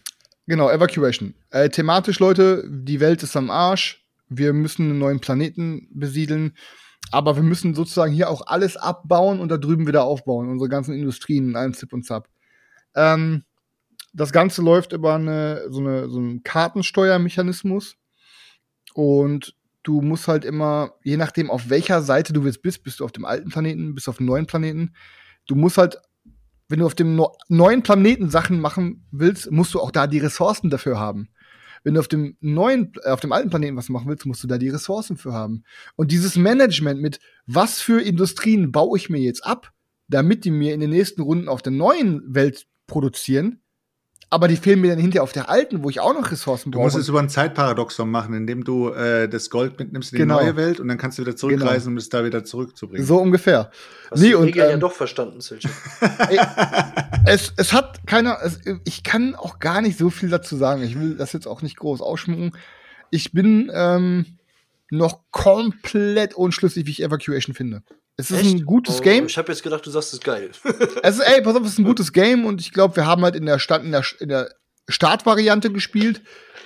genau, 0.45 0.69
Evacuation. 0.69 1.33
Äh, 1.49 1.69
thematisch, 1.69 2.19
Leute, 2.19 2.63
die 2.69 2.99
Welt 2.99 3.23
ist 3.23 3.35
am 3.35 3.49
Arsch. 3.49 4.05
Wir 4.29 4.53
müssen 4.53 4.91
einen 4.91 4.99
neuen 4.99 5.21
Planeten 5.21 5.87
besiedeln. 5.91 6.55
Aber 7.11 7.35
wir 7.35 7.43
müssen 7.43 7.75
sozusagen 7.75 8.13
hier 8.13 8.29
auch 8.29 8.47
alles 8.47 8.75
abbauen 8.77 9.39
und 9.39 9.49
da 9.49 9.57
drüben 9.57 9.87
wieder 9.87 10.03
aufbauen, 10.03 10.49
unsere 10.49 10.69
ganzen 10.69 10.93
Industrien 10.93 11.49
in 11.49 11.55
einem 11.55 11.73
Zip 11.73 11.93
und 11.93 12.05
Zap. 12.05 12.27
Ähm, 12.95 13.43
das 14.13 14.31
Ganze 14.31 14.61
läuft 14.61 14.93
über 14.93 15.15
eine, 15.15 15.65
so, 15.69 15.79
eine, 15.79 16.09
so 16.09 16.19
einen 16.19 16.43
Kartensteuermechanismus. 16.43 17.95
Und 18.93 19.55
du 19.81 20.01
musst 20.01 20.27
halt 20.27 20.45
immer, 20.45 20.93
je 21.03 21.17
nachdem, 21.17 21.49
auf 21.49 21.69
welcher 21.69 22.01
Seite 22.01 22.31
du 22.31 22.43
jetzt 22.45 22.61
bist, 22.61 22.83
bist 22.83 22.99
du 22.99 23.05
auf 23.05 23.11
dem 23.11 23.25
alten 23.25 23.49
Planeten, 23.49 23.95
bist 23.95 24.07
du 24.07 24.11
auf 24.11 24.17
dem 24.17 24.27
neuen 24.27 24.45
Planeten. 24.45 24.93
Du 25.47 25.55
musst 25.55 25.77
halt, 25.77 25.97
wenn 26.69 26.79
du 26.79 26.85
auf 26.85 26.95
dem 26.95 27.15
no 27.15 27.35
neuen 27.49 27.83
Planeten 27.83 28.29
Sachen 28.29 28.59
machen 28.59 29.05
willst, 29.11 29.51
musst 29.51 29.73
du 29.73 29.81
auch 29.81 29.91
da 29.91 30.07
die 30.07 30.19
Ressourcen 30.19 30.69
dafür 30.69 30.99
haben. 30.99 31.29
Wenn 31.83 31.95
du 31.95 31.99
auf 31.99 32.07
dem 32.07 32.37
neuen, 32.39 32.93
äh, 33.03 33.09
auf 33.09 33.19
dem 33.19 33.31
alten 33.31 33.49
Planeten 33.49 33.77
was 33.77 33.89
machen 33.89 34.07
willst, 34.07 34.25
musst 34.25 34.43
du 34.43 34.47
da 34.47 34.57
die 34.57 34.69
Ressourcen 34.69 35.17
für 35.17 35.33
haben. 35.33 35.63
Und 35.95 36.11
dieses 36.11 36.35
Management 36.35 37.01
mit, 37.01 37.19
was 37.45 37.81
für 37.81 38.01
Industrien 38.01 38.71
baue 38.71 38.97
ich 38.97 39.09
mir 39.09 39.19
jetzt 39.19 39.45
ab, 39.45 39.71
damit 40.07 40.45
die 40.45 40.51
mir 40.51 40.73
in 40.73 40.79
den 40.79 40.91
nächsten 40.91 41.21
Runden 41.21 41.49
auf 41.49 41.61
der 41.61 41.73
neuen 41.73 42.21
Welt 42.33 42.67
produzieren, 42.87 43.62
aber 44.29 44.47
die 44.47 44.57
fehlen 44.57 44.81
mir 44.81 44.89
dann 44.89 44.99
hinterher 44.99 45.23
auf 45.23 45.31
der 45.31 45.49
alten, 45.49 45.83
wo 45.83 45.89
ich 45.89 45.99
auch 45.99 46.13
noch 46.13 46.31
Ressourcen 46.31 46.71
brauche. 46.71 46.81
Du 46.81 46.85
musst 46.85 46.97
es 46.97 47.07
über 47.07 47.19
ein 47.19 47.29
Zeitparadoxon 47.29 48.09
machen, 48.09 48.33
indem 48.33 48.63
du 48.63 48.89
äh, 48.89 49.27
das 49.29 49.49
Gold 49.49 49.77
mitnimmst 49.79 50.13
in 50.13 50.19
genau. 50.19 50.39
die 50.39 50.45
neue 50.45 50.55
Welt 50.55 50.79
und 50.79 50.87
dann 50.87 50.97
kannst 50.97 51.17
du 51.17 51.23
wieder 51.23 51.35
zurückreisen, 51.35 51.85
genau. 51.85 51.91
um 51.91 51.97
es 51.97 52.09
da 52.09 52.25
wieder 52.25 52.43
zurückzubringen. 52.43 53.05
So 53.05 53.17
ungefähr. 53.17 53.71
Hast 54.09 54.21
nee, 54.21 54.31
du 54.31 54.39
und, 54.39 54.49
ähm, 54.49 54.55
ja 54.55 54.77
doch 54.77 54.93
verstanden, 54.93 55.41
Silche. 55.41 55.69
es, 57.25 57.53
es 57.57 57.73
hat 57.73 58.05
keiner, 58.07 58.37
es, 58.43 58.59
ich 58.85 59.03
kann 59.03 59.35
auch 59.35 59.59
gar 59.59 59.81
nicht 59.81 59.97
so 59.97 60.09
viel 60.09 60.29
dazu 60.29 60.55
sagen. 60.55 60.83
Ich 60.83 60.99
will 60.99 61.15
das 61.15 61.33
jetzt 61.33 61.47
auch 61.47 61.61
nicht 61.61 61.77
groß 61.77 62.01
ausschmücken. 62.01 62.51
Ich 63.11 63.31
bin 63.31 63.71
ähm, 63.73 64.25
noch 64.89 65.21
komplett 65.31 66.33
unschlüssig, 66.33 66.85
wie 66.85 66.91
ich 66.91 67.03
Evacuation 67.03 67.55
finde. 67.55 67.83
Es 68.15 68.29
ist 68.29 68.41
Echt? 68.41 68.55
ein 68.55 68.65
gutes 68.65 68.99
oh, 68.99 69.03
Game. 69.03 69.25
Ich 69.25 69.37
habe 69.37 69.51
jetzt 69.51 69.63
gedacht, 69.63 69.85
du 69.85 69.89
sagst 69.89 70.09
es 70.09 70.19
ist 70.19 70.23
geil. 70.23 70.51
es 71.03 71.17
ist, 71.17 71.21
ey, 71.21 71.41
pass 71.41 71.55
auf, 71.55 71.63
es 71.63 71.73
ist 71.73 71.79
ein 71.79 71.85
gutes 71.85 72.13
Game 72.13 72.45
und 72.45 72.61
ich 72.61 72.71
glaube, 72.71 72.95
wir 72.95 73.05
haben 73.05 73.23
halt 73.23 73.35
in 73.35 73.45
der, 73.45 73.59
Stand, 73.59 73.85
in 73.85 73.91
der, 73.91 74.03
in 74.19 74.29
der 74.29 74.53
Startvariante 74.87 75.71
gespielt. 75.71 76.21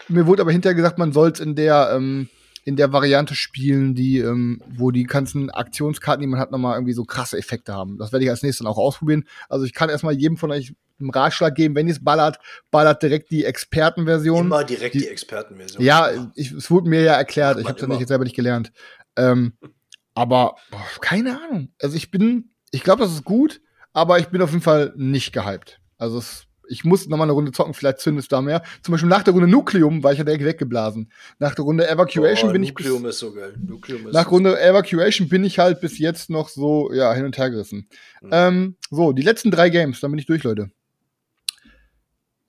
Mir 0.09 0.27
wurde 0.27 0.41
aber 0.41 0.51
hinterher 0.51 0.75
gesagt, 0.75 0.97
man 0.97 1.13
soll 1.13 1.31
es 1.31 1.39
in 1.39 1.55
der 1.55 1.91
ähm, 1.93 2.29
in 2.67 2.75
der 2.75 2.91
Variante 2.91 3.33
spielen, 3.33 3.95
die 3.95 4.17
ähm, 4.17 4.61
wo 4.67 4.91
die 4.91 5.05
ganzen 5.05 5.49
Aktionskarten, 5.49 6.19
die 6.19 6.27
man 6.27 6.37
hat, 6.37 6.51
nochmal 6.51 6.75
irgendwie 6.75 6.91
so 6.91 7.05
krasse 7.05 7.37
Effekte 7.37 7.73
haben. 7.73 7.97
Das 7.97 8.11
werde 8.11 8.25
ich 8.25 8.29
als 8.29 8.43
nächstes 8.43 8.65
dann 8.65 8.67
auch 8.67 8.77
ausprobieren. 8.77 9.23
Also 9.47 9.63
ich 9.63 9.73
kann 9.73 9.89
erstmal 9.89 10.15
jedem 10.15 10.35
von 10.35 10.51
euch 10.51 10.73
einen 10.99 11.09
Ratschlag 11.09 11.55
geben, 11.55 11.75
wenn 11.75 11.87
ihr 11.87 11.93
es 11.93 12.03
ballert, 12.03 12.39
ballert 12.69 13.01
direkt 13.01 13.31
die 13.31 13.45
Expertenversion. 13.45 14.47
Immer 14.47 14.65
direkt 14.65 14.95
die, 14.95 14.99
die 14.99 15.07
Expertenversion. 15.07 15.81
Ja, 15.81 16.09
ich, 16.35 16.51
es 16.51 16.69
wurde 16.69 16.89
mir 16.89 17.03
ja 17.03 17.13
erklärt. 17.13 17.57
ich 17.57 17.65
habe 17.65 17.75
es 17.75 17.81
ja 17.81 17.87
nicht 17.87 18.05
selber 18.05 18.25
nicht 18.25 18.35
gelernt. 18.35 18.73
Ähm, 19.15 19.53
aber 20.17 20.55
boah, 20.71 20.83
keine 20.99 21.39
Ahnung. 21.39 21.69
Also 21.79 21.95
ich 21.95 22.09
bin, 22.09 22.49
ich 22.71 22.83
glaube, 22.83 23.03
das 23.03 23.13
ist 23.13 23.23
gut, 23.23 23.61
aber 23.93 24.17
ich 24.17 24.29
bin 24.29 24.41
auf 24.41 24.49
jeden 24.49 24.63
Fall 24.63 24.91
nicht 24.97 25.31
gehypt. 25.31 25.79
Also 25.99 26.17
es, 26.17 26.47
ich 26.67 26.83
muss 26.83 27.07
noch 27.07 27.17
mal 27.17 27.25
eine 27.25 27.33
Runde 27.33 27.51
zocken, 27.51 27.75
vielleicht 27.75 27.99
zündet 27.99 28.23
es 28.23 28.27
da 28.27 28.41
mehr. 28.41 28.63
Zum 28.81 28.93
Beispiel 28.93 29.09
nach 29.09 29.21
der 29.21 29.33
Runde 29.33 29.47
Nucleum 29.47 30.03
war 30.03 30.13
ich 30.13 30.17
ja 30.17 30.23
direkt 30.23 30.43
weggeblasen. 30.43 31.11
Nach 31.37 31.53
der 31.53 31.63
Runde 31.63 31.87
Evacuation 31.87 32.49
oh, 32.49 32.53
bin 32.53 32.63
Nucleum 32.63 32.97
ich 32.97 33.03
bis, 33.03 33.13
ist 33.13 33.19
so 33.19 33.31
geil. 33.31 33.53
Nucleum 33.63 34.07
ist 34.07 34.13
nach 34.13 34.31
Runde 34.31 34.59
Evacuation 34.59 35.29
bin 35.29 35.43
ich 35.43 35.59
halt 35.59 35.81
bis 35.81 35.99
jetzt 35.99 36.31
noch 36.31 36.49
so 36.49 36.91
ja 36.91 37.13
hin 37.13 37.25
und 37.25 37.37
her 37.37 37.51
gerissen. 37.51 37.87
Mhm. 38.23 38.29
Ähm, 38.31 38.75
so 38.89 39.11
die 39.13 39.21
letzten 39.21 39.51
drei 39.51 39.69
Games, 39.69 39.99
dann 39.99 40.09
bin 40.09 40.19
ich 40.19 40.25
durch, 40.25 40.41
Leute. 40.43 40.71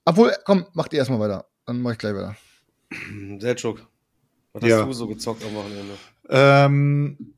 Obwohl, 0.05 0.35
komm, 0.43 0.65
macht 0.73 0.91
ihr 0.93 0.99
erstmal 0.99 1.19
weiter, 1.19 1.45
dann 1.67 1.83
mach 1.83 1.91
ich 1.91 1.99
gleich 1.99 2.15
weiter. 2.15 2.35
Seltschuk, 3.37 3.85
was 4.53 4.63
ja. 4.63 4.79
hast 4.79 4.87
du 4.87 4.93
so 4.93 5.07
gezockt 5.07 5.43
am 5.45 5.53
Wochenende? 5.53 5.93
Ähm, 6.29 7.35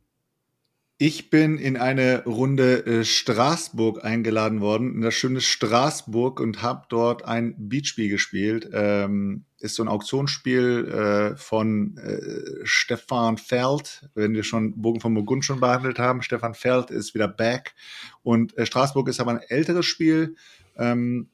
Ich 1.03 1.31
bin 1.31 1.57
in 1.57 1.77
eine 1.77 2.25
Runde 2.25 2.85
äh, 2.85 3.03
Straßburg 3.03 4.05
eingeladen 4.05 4.61
worden, 4.61 4.93
in 4.93 5.01
das 5.01 5.15
schöne 5.15 5.41
Straßburg 5.41 6.39
und 6.39 6.61
habe 6.61 6.85
dort 6.89 7.25
ein 7.25 7.55
Beatspiel 7.57 8.07
gespielt. 8.07 8.69
Ähm, 8.71 9.45
ist 9.57 9.73
so 9.73 9.83
ein 9.83 9.87
Auktionsspiel 9.87 11.33
äh, 11.33 11.37
von 11.37 11.97
äh, 11.97 12.59
Stefan 12.65 13.39
Feld, 13.39 14.07
wenn 14.13 14.35
wir 14.35 14.43
schon 14.43 14.79
Bogen 14.79 15.01
von 15.01 15.15
Burgund 15.15 15.43
schon 15.43 15.59
behandelt 15.59 15.97
haben. 15.97 16.21
Stefan 16.21 16.53
Feld 16.53 16.91
ist 16.91 17.15
wieder 17.15 17.27
back 17.27 17.73
und 18.21 18.55
äh, 18.55 18.67
Straßburg 18.67 19.07
ist 19.07 19.19
aber 19.19 19.31
ein 19.31 19.41
älteres 19.47 19.87
Spiel. 19.87 20.35
Ähm, 20.77 21.29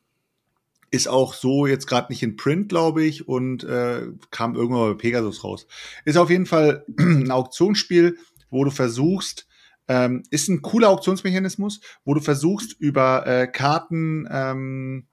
ist 0.91 1.09
auch 1.09 1.33
so 1.33 1.67
jetzt 1.67 1.87
gerade 1.87 2.09
nicht 2.09 2.23
in 2.23 2.37
Print, 2.37 2.69
glaube 2.69 3.03
ich, 3.03 3.27
und 3.27 3.65
äh, 3.65 4.03
kam 4.31 4.55
irgendwann 4.55 4.93
bei 4.93 4.97
Pegasus 4.97 5.43
raus. 5.43 5.67
Ist 6.05 6.15
auf 6.15 6.29
jeden 6.29 6.45
Fall 6.45 6.85
ein 6.97 7.31
Auktionsspiel, 7.31 8.17
wo 8.49 8.63
du 8.63 8.71
versuchst, 8.71 9.46
ähm, 9.87 10.23
ist 10.29 10.49
ein 10.49 10.61
cooler 10.61 10.89
Auktionsmechanismus, 10.89 11.81
wo 12.03 12.13
du 12.13 12.21
versuchst, 12.21 12.75
über 12.79 13.25
äh, 13.25 13.47
Karten 13.47 14.27
ähm, 14.31 15.07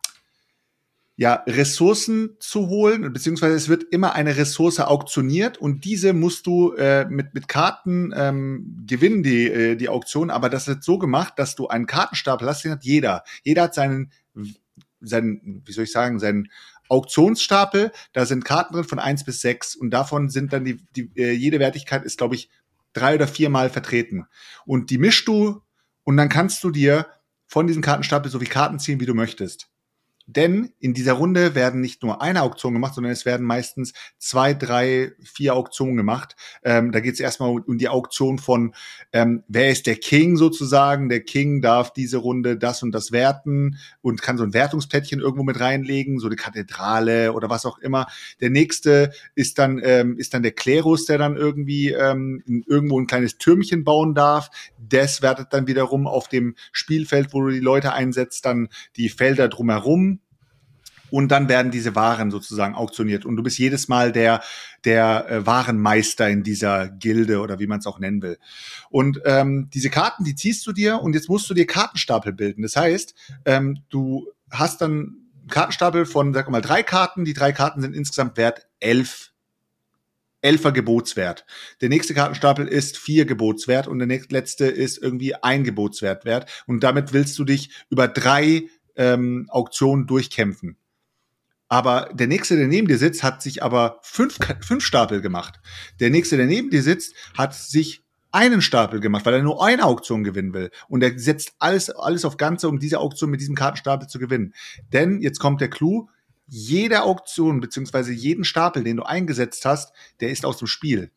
ja, 1.16 1.44
Ressourcen 1.46 2.36
zu 2.40 2.68
holen, 2.68 3.12
beziehungsweise 3.12 3.54
es 3.54 3.68
wird 3.68 3.84
immer 3.84 4.14
eine 4.14 4.36
Ressource 4.36 4.80
auktioniert 4.80 5.58
und 5.58 5.84
diese 5.84 6.12
musst 6.12 6.46
du 6.46 6.72
äh, 6.72 7.04
mit, 7.04 7.34
mit 7.34 7.46
Karten 7.46 8.12
ähm, 8.16 8.82
gewinnen, 8.84 9.22
die, 9.22 9.46
äh, 9.48 9.76
die 9.76 9.88
Auktion, 9.88 10.30
aber 10.30 10.48
das 10.48 10.66
wird 10.66 10.82
so 10.82 10.98
gemacht, 10.98 11.34
dass 11.36 11.54
du 11.54 11.68
einen 11.68 11.86
Kartenstapel 11.86 12.48
hast, 12.48 12.64
den 12.64 12.72
hat 12.72 12.84
jeder. 12.84 13.22
Jeder 13.44 13.62
hat 13.64 13.74
seinen, 13.74 14.10
seinen, 15.00 15.62
wie 15.64 15.72
soll 15.72 15.84
ich 15.84 15.92
sagen, 15.92 16.18
seinen 16.18 16.48
Auktionsstapel, 16.88 17.92
da 18.12 18.26
sind 18.26 18.44
Karten 18.44 18.74
drin 18.74 18.84
von 18.84 18.98
eins 18.98 19.24
bis 19.24 19.40
sechs 19.40 19.76
und 19.76 19.90
davon 19.90 20.30
sind 20.30 20.52
dann 20.52 20.64
die, 20.64 20.84
die 20.96 21.10
äh, 21.14 21.30
jede 21.30 21.60
Wertigkeit 21.60 22.04
ist, 22.04 22.18
glaube 22.18 22.34
ich, 22.34 22.50
drei 22.94 23.14
oder 23.14 23.28
viermal 23.28 23.68
vertreten. 23.68 24.26
Und 24.64 24.90
die 24.90 24.98
mischst 24.98 25.28
du 25.28 25.60
und 26.04 26.16
dann 26.16 26.28
kannst 26.28 26.64
du 26.64 26.70
dir 26.70 27.06
von 27.46 27.66
diesem 27.66 27.82
Kartenstapel 27.82 28.30
so 28.30 28.38
viel 28.38 28.48
Karten 28.48 28.78
ziehen, 28.78 29.00
wie 29.00 29.06
du 29.06 29.14
möchtest. 29.14 29.68
Denn 30.26 30.72
in 30.78 30.94
dieser 30.94 31.12
Runde 31.14 31.54
werden 31.54 31.82
nicht 31.82 32.02
nur 32.02 32.22
eine 32.22 32.42
Auktion 32.42 32.72
gemacht, 32.72 32.94
sondern 32.94 33.12
es 33.12 33.26
werden 33.26 33.44
meistens 33.44 33.92
zwei, 34.18 34.54
drei, 34.54 35.12
vier 35.22 35.54
Auktionen 35.54 35.96
gemacht. 35.96 36.34
Ähm, 36.62 36.92
da 36.92 37.00
geht 37.00 37.14
es 37.14 37.20
erstmal 37.20 37.50
um, 37.50 37.76
die 37.76 37.90
Auktion 37.90 38.38
von, 38.38 38.74
ähm, 39.12 39.44
wer 39.48 39.70
ist 39.70 39.86
der 39.86 39.96
King 39.96 40.36
sozusagen. 40.38 41.10
Der 41.10 41.20
King 41.20 41.60
darf 41.60 41.92
diese 41.92 42.16
Runde 42.16 42.56
das 42.56 42.82
und 42.82 42.92
das 42.92 43.12
werten 43.12 43.78
und 44.00 44.22
kann 44.22 44.38
so 44.38 44.44
ein 44.44 44.54
Wertungsplättchen 44.54 45.20
irgendwo 45.20 45.42
mit 45.42 45.60
reinlegen, 45.60 46.18
so 46.18 46.26
eine 46.26 46.36
Kathedrale 46.36 47.34
oder 47.34 47.50
was 47.50 47.66
auch 47.66 47.78
immer. 47.78 48.06
Der 48.40 48.48
nächste 48.48 49.12
ist 49.34 49.58
dann, 49.58 49.78
ähm, 49.84 50.16
ist 50.16 50.32
dann 50.32 50.42
der 50.42 50.52
Klerus, 50.52 51.04
der 51.04 51.18
dann 51.18 51.36
irgendwie 51.36 51.90
ähm, 51.90 52.42
irgendwo 52.66 52.98
ein 52.98 53.06
kleines 53.06 53.36
Türmchen 53.36 53.84
bauen 53.84 54.14
darf. 54.14 54.48
Das 54.78 55.20
wertet 55.20 55.52
dann 55.52 55.66
wiederum 55.66 56.06
auf 56.06 56.28
dem 56.28 56.54
Spielfeld, 56.72 57.34
wo 57.34 57.42
du 57.42 57.50
die 57.50 57.60
Leute 57.60 57.92
einsetzt, 57.92 58.46
dann 58.46 58.68
die 58.96 59.10
Felder 59.10 59.48
drumherum 59.48 60.14
und 61.14 61.28
dann 61.28 61.48
werden 61.48 61.70
diese 61.70 61.94
Waren 61.94 62.32
sozusagen 62.32 62.74
auktioniert 62.74 63.24
und 63.24 63.36
du 63.36 63.44
bist 63.44 63.56
jedes 63.56 63.86
Mal 63.86 64.10
der 64.10 64.42
der 64.84 65.30
äh, 65.30 65.46
Warenmeister 65.46 66.28
in 66.28 66.42
dieser 66.42 66.88
Gilde 66.88 67.38
oder 67.38 67.60
wie 67.60 67.68
man 67.68 67.78
es 67.78 67.86
auch 67.86 68.00
nennen 68.00 68.20
will. 68.20 68.36
Und 68.90 69.20
ähm, 69.24 69.70
diese 69.72 69.90
Karten, 69.90 70.24
die 70.24 70.34
ziehst 70.34 70.66
du 70.66 70.72
dir 70.72 71.00
und 71.00 71.14
jetzt 71.14 71.28
musst 71.28 71.48
du 71.48 71.54
dir 71.54 71.68
Kartenstapel 71.68 72.32
bilden. 72.32 72.62
Das 72.62 72.74
heißt, 72.74 73.14
ähm, 73.44 73.78
du 73.90 74.26
hast 74.50 74.80
dann 74.80 75.18
Kartenstapel 75.48 76.04
von, 76.04 76.34
sag 76.34 76.50
mal, 76.50 76.60
drei 76.60 76.82
Karten. 76.82 77.24
Die 77.24 77.32
drei 77.32 77.52
Karten 77.52 77.80
sind 77.80 77.94
insgesamt 77.94 78.36
wert 78.36 78.66
elf 78.80 79.30
elfer 80.40 80.72
Gebotswert. 80.72 81.46
Der 81.80 81.90
nächste 81.90 82.14
Kartenstapel 82.14 82.66
ist 82.66 82.98
vier 82.98 83.24
Gebotswert 83.24 83.86
und 83.86 84.00
der 84.00 84.08
letzte 84.30 84.66
ist 84.66 84.98
irgendwie 84.98 85.36
ein 85.36 85.62
Gebotswert 85.62 86.24
wert. 86.24 86.50
Und 86.66 86.80
damit 86.82 87.12
willst 87.12 87.38
du 87.38 87.44
dich 87.44 87.70
über 87.88 88.08
drei 88.08 88.64
ähm, 88.96 89.46
Auktionen 89.48 90.08
durchkämpfen. 90.08 90.76
Aber 91.68 92.10
der 92.12 92.26
nächste, 92.26 92.56
der 92.56 92.68
neben 92.68 92.88
dir 92.88 92.98
sitzt, 92.98 93.22
hat 93.22 93.42
sich 93.42 93.62
aber 93.62 93.98
fünf, 94.02 94.38
fünf 94.60 94.84
Stapel 94.84 95.20
gemacht. 95.20 95.60
Der 96.00 96.10
nächste, 96.10 96.36
der 96.36 96.46
neben 96.46 96.70
dir 96.70 96.82
sitzt, 96.82 97.14
hat 97.36 97.54
sich 97.54 98.04
einen 98.32 98.62
Stapel 98.62 99.00
gemacht, 99.00 99.24
weil 99.26 99.34
er 99.34 99.42
nur 99.42 99.64
eine 99.64 99.84
Auktion 99.84 100.24
gewinnen 100.24 100.52
will. 100.54 100.70
Und 100.88 101.02
er 101.02 101.16
setzt 101.18 101.54
alles, 101.60 101.88
alles 101.88 102.24
auf 102.24 102.36
Ganze, 102.36 102.68
um 102.68 102.80
diese 102.80 102.98
Auktion 102.98 103.30
mit 103.30 103.40
diesem 103.40 103.54
Kartenstapel 103.54 104.08
zu 104.08 104.18
gewinnen. 104.18 104.54
Denn 104.92 105.20
jetzt 105.20 105.38
kommt 105.38 105.60
der 105.60 105.70
Clou. 105.70 106.08
Jede 106.46 107.04
Auktion, 107.04 107.60
beziehungsweise 107.60 108.12
jeden 108.12 108.44
Stapel, 108.44 108.84
den 108.84 108.98
du 108.98 109.04
eingesetzt 109.04 109.64
hast, 109.64 109.94
der 110.20 110.30
ist 110.30 110.44
aus 110.44 110.58
dem 110.58 110.66
Spiel. 110.66 111.10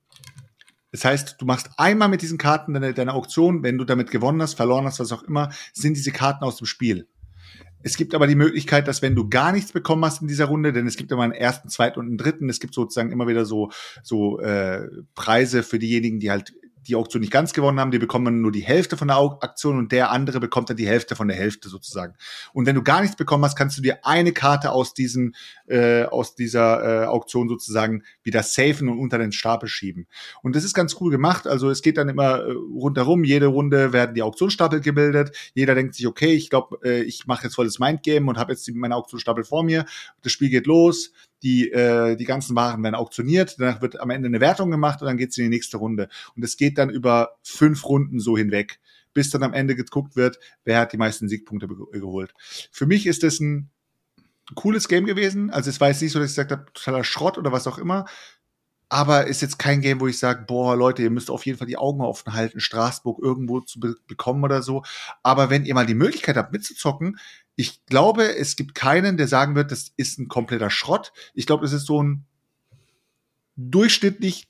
Das 0.91 1.03
heißt, 1.03 1.35
du 1.39 1.45
machst 1.45 1.69
einmal 1.77 2.07
mit 2.07 2.21
diesen 2.21 2.37
Karten 2.37 2.73
deine, 2.73 2.93
deine 2.93 3.13
Auktion, 3.13 3.61
wenn 3.61 3.77
du 3.77 3.83
damit 3.83 4.09
gewonnen 4.09 4.41
hast, 4.41 4.53
verloren 4.53 4.85
hast, 4.85 4.99
was 4.99 5.11
auch 5.11 5.23
immer, 5.23 5.51
sind 5.73 5.97
diese 5.97 6.11
Karten 6.11 6.45
aus 6.45 6.57
dem 6.57 6.65
Spiel. 6.65 7.07
Es 7.83 7.95
gibt 7.95 8.15
aber 8.15 8.27
die 8.27 8.35
Möglichkeit, 8.35 8.87
dass 8.87 9.01
wenn 9.01 9.15
du 9.15 9.29
gar 9.29 9.51
nichts 9.51 9.71
bekommen 9.71 10.03
hast 10.03 10.21
in 10.21 10.27
dieser 10.27 10.45
Runde, 10.45 10.73
denn 10.73 10.87
es 10.87 10.97
gibt 10.97 11.11
immer 11.11 11.23
einen 11.23 11.33
ersten, 11.33 11.69
zweiten 11.69 11.99
und 11.99 12.07
einen 12.07 12.17
dritten, 12.17 12.49
es 12.49 12.59
gibt 12.59 12.73
sozusagen 12.73 13.11
immer 13.11 13.27
wieder 13.27 13.45
so, 13.45 13.71
so 14.03 14.39
äh, 14.39 14.87
Preise 15.15 15.63
für 15.63 15.79
diejenigen, 15.79 16.19
die 16.19 16.31
halt 16.31 16.53
die 16.87 16.95
Auktion 16.95 17.21
nicht 17.21 17.31
ganz 17.31 17.53
gewonnen 17.53 17.79
haben, 17.79 17.91
die 17.91 17.99
bekommen 17.99 18.41
nur 18.41 18.51
die 18.51 18.61
Hälfte 18.61 18.97
von 18.97 19.07
der 19.07 19.17
Aktion 19.17 19.77
und 19.77 19.91
der 19.91 20.11
andere 20.11 20.39
bekommt 20.39 20.69
dann 20.69 20.77
die 20.77 20.87
Hälfte 20.87 21.15
von 21.15 21.27
der 21.27 21.37
Hälfte 21.37 21.69
sozusagen. 21.69 22.15
Und 22.53 22.65
wenn 22.65 22.75
du 22.75 22.83
gar 22.83 23.01
nichts 23.01 23.15
bekommen 23.15 23.43
hast, 23.43 23.55
kannst 23.55 23.77
du 23.77 23.81
dir 23.81 24.05
eine 24.05 24.31
Karte 24.31 24.71
aus 24.71 24.93
diesen 24.93 25.35
äh, 25.67 26.03
aus 26.03 26.35
dieser 26.35 27.03
äh, 27.03 27.05
Auktion 27.07 27.49
sozusagen 27.49 28.03
wieder 28.23 28.43
safen 28.43 28.89
und 28.89 28.99
unter 28.99 29.17
den 29.17 29.31
Stapel 29.31 29.69
schieben. 29.69 30.07
Und 30.41 30.55
das 30.55 30.63
ist 30.63 30.73
ganz 30.73 30.95
cool 30.99 31.11
gemacht. 31.11 31.47
Also 31.47 31.69
es 31.69 31.81
geht 31.81 31.97
dann 31.97 32.09
immer 32.09 32.39
äh, 32.39 32.51
rundherum. 32.51 33.23
Jede 33.23 33.47
Runde 33.47 33.93
werden 33.93 34.15
die 34.15 34.23
Auktionsstapel 34.23 34.81
gebildet. 34.81 35.35
Jeder 35.53 35.75
denkt 35.75 35.95
sich, 35.95 36.07
okay, 36.07 36.33
ich 36.33 36.49
glaube, 36.49 36.79
äh, 36.83 37.01
ich 37.01 37.27
mache 37.27 37.43
jetzt 37.45 37.55
volles 37.55 37.79
Mindgame 37.79 38.29
und 38.29 38.37
habe 38.37 38.53
jetzt 38.53 38.69
meine 38.73 38.95
Auktionsstapel 38.95 39.43
vor 39.43 39.63
mir. 39.63 39.85
Das 40.21 40.31
Spiel 40.31 40.49
geht 40.49 40.67
los 40.67 41.11
die, 41.43 41.71
äh, 41.71 42.15
die 42.15 42.25
ganzen 42.25 42.55
Waren 42.55 42.83
werden 42.83 42.95
auktioniert, 42.95 43.55
danach 43.59 43.81
wird 43.81 43.99
am 43.99 44.09
Ende 44.09 44.27
eine 44.27 44.41
Wertung 44.41 44.71
gemacht 44.71 45.01
und 45.01 45.07
dann 45.07 45.17
geht's 45.17 45.37
in 45.37 45.45
die 45.45 45.49
nächste 45.49 45.77
Runde. 45.77 46.09
Und 46.35 46.43
es 46.43 46.57
geht 46.57 46.77
dann 46.77 46.89
über 46.89 47.37
fünf 47.43 47.85
Runden 47.85 48.19
so 48.19 48.37
hinweg, 48.37 48.79
bis 49.13 49.29
dann 49.29 49.43
am 49.43 49.53
Ende 49.53 49.75
geguckt 49.75 50.15
wird, 50.15 50.39
wer 50.63 50.79
hat 50.79 50.93
die 50.93 50.97
meisten 50.97 51.29
Siegpunkte 51.29 51.67
geholt. 51.67 52.33
Für 52.71 52.85
mich 52.85 53.05
ist 53.07 53.23
das 53.23 53.39
ein 53.39 53.69
cooles 54.55 54.87
Game 54.87 55.05
gewesen. 55.05 55.49
Also 55.49 55.69
es 55.69 55.79
war 55.79 55.89
jetzt 55.89 56.01
nicht 56.01 56.11
so, 56.11 56.19
dass 56.19 56.31
ich 56.31 56.35
gesagt 56.35 56.51
habe, 56.51 56.65
totaler 56.73 57.03
Schrott 57.03 57.37
oder 57.37 57.51
was 57.51 57.67
auch 57.67 57.77
immer. 57.77 58.05
Aber 58.89 59.27
ist 59.27 59.41
jetzt 59.41 59.59
kein 59.59 59.81
Game, 59.81 59.99
wo 59.99 60.07
ich 60.07 60.17
sage, 60.17 60.45
boah, 60.47 60.75
Leute, 60.75 61.01
ihr 61.01 61.09
müsst 61.09 61.29
auf 61.29 61.45
jeden 61.45 61.57
Fall 61.57 61.67
die 61.67 61.77
Augen 61.77 62.01
offen 62.01 62.33
halten, 62.33 62.61
Straßburg 62.61 63.19
irgendwo 63.21 63.59
zu 63.59 63.81
be 63.81 63.95
bekommen 64.07 64.45
oder 64.45 64.61
so. 64.61 64.83
Aber 65.23 65.49
wenn 65.49 65.65
ihr 65.65 65.73
mal 65.73 65.85
die 65.85 65.93
Möglichkeit 65.93 66.37
habt, 66.37 66.53
mitzuzocken, 66.53 67.17
ich 67.57 67.83
glaube, 67.87 68.37
es 68.37 68.55
gibt 68.55 68.75
keinen, 68.75 69.17
der 69.17 69.27
sagen 69.27 69.55
wird, 69.55 69.71
das 69.71 69.91
ist 69.97 70.19
ein 70.19 70.27
kompletter 70.27 70.69
Schrott. 70.69 71.11
Ich 71.33 71.47
glaube, 71.47 71.65
es 71.65 71.73
ist 71.73 71.87
so 71.87 72.01
ein 72.01 72.25
durchschnittlich 73.55 74.47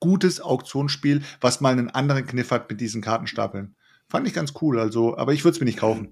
gutes 0.00 0.40
Auktionsspiel, 0.40 1.22
was 1.40 1.60
mal 1.60 1.72
einen 1.72 1.88
anderen 1.88 2.26
Kniff 2.26 2.50
hat 2.50 2.68
mit 2.68 2.80
diesen 2.80 3.00
Kartenstapeln. 3.00 3.76
Fand 4.08 4.26
ich 4.26 4.34
ganz 4.34 4.54
cool, 4.60 4.80
also, 4.80 5.16
aber 5.16 5.32
ich 5.32 5.44
würde 5.44 5.54
es 5.54 5.60
mir 5.60 5.66
nicht 5.66 5.78
kaufen. 5.78 6.08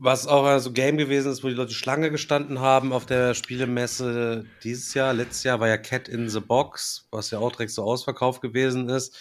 Was 0.00 0.28
auch 0.28 0.42
so 0.42 0.46
also 0.46 0.72
Game 0.72 0.96
gewesen 0.96 1.32
ist, 1.32 1.42
wo 1.42 1.48
die 1.48 1.54
Leute 1.54 1.74
Schlange 1.74 2.12
gestanden 2.12 2.60
haben 2.60 2.92
auf 2.92 3.04
der 3.04 3.34
Spielemesse 3.34 4.44
dieses 4.62 4.94
Jahr. 4.94 5.12
Letztes 5.12 5.42
Jahr 5.42 5.58
war 5.58 5.66
ja 5.66 5.76
Cat 5.76 6.06
in 6.08 6.28
the 6.28 6.38
Box, 6.38 7.08
was 7.10 7.32
ja 7.32 7.40
auch 7.40 7.50
direkt 7.50 7.72
so 7.72 7.82
ausverkauft 7.82 8.40
gewesen 8.40 8.88
ist. 8.88 9.16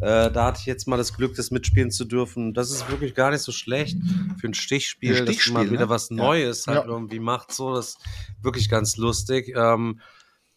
Äh, 0.00 0.30
da 0.30 0.46
hatte 0.46 0.60
ich 0.60 0.66
jetzt 0.66 0.86
mal 0.86 0.96
das 0.96 1.16
Glück, 1.16 1.34
das 1.34 1.50
mitspielen 1.50 1.90
zu 1.90 2.04
dürfen. 2.04 2.54
Das 2.54 2.70
ist 2.70 2.88
wirklich 2.88 3.16
gar 3.16 3.32
nicht 3.32 3.42
so 3.42 3.50
schlecht 3.50 3.98
für 4.40 4.46
ein 4.46 4.54
Stichspiel, 4.54 5.16
ein 5.16 5.26
Stichspiel 5.26 5.54
dass 5.54 5.62
man 5.64 5.72
wieder 5.72 5.86
ne? 5.86 5.90
was 5.90 6.10
Neues 6.10 6.66
ja. 6.66 6.74
halt 6.74 6.84
ja. 6.84 6.90
irgendwie 6.92 7.18
macht. 7.18 7.52
So, 7.52 7.74
das 7.74 7.88
ist 7.88 7.98
wirklich 8.40 8.68
ganz 8.68 8.96
lustig. 8.96 9.52
Ähm, 9.56 10.00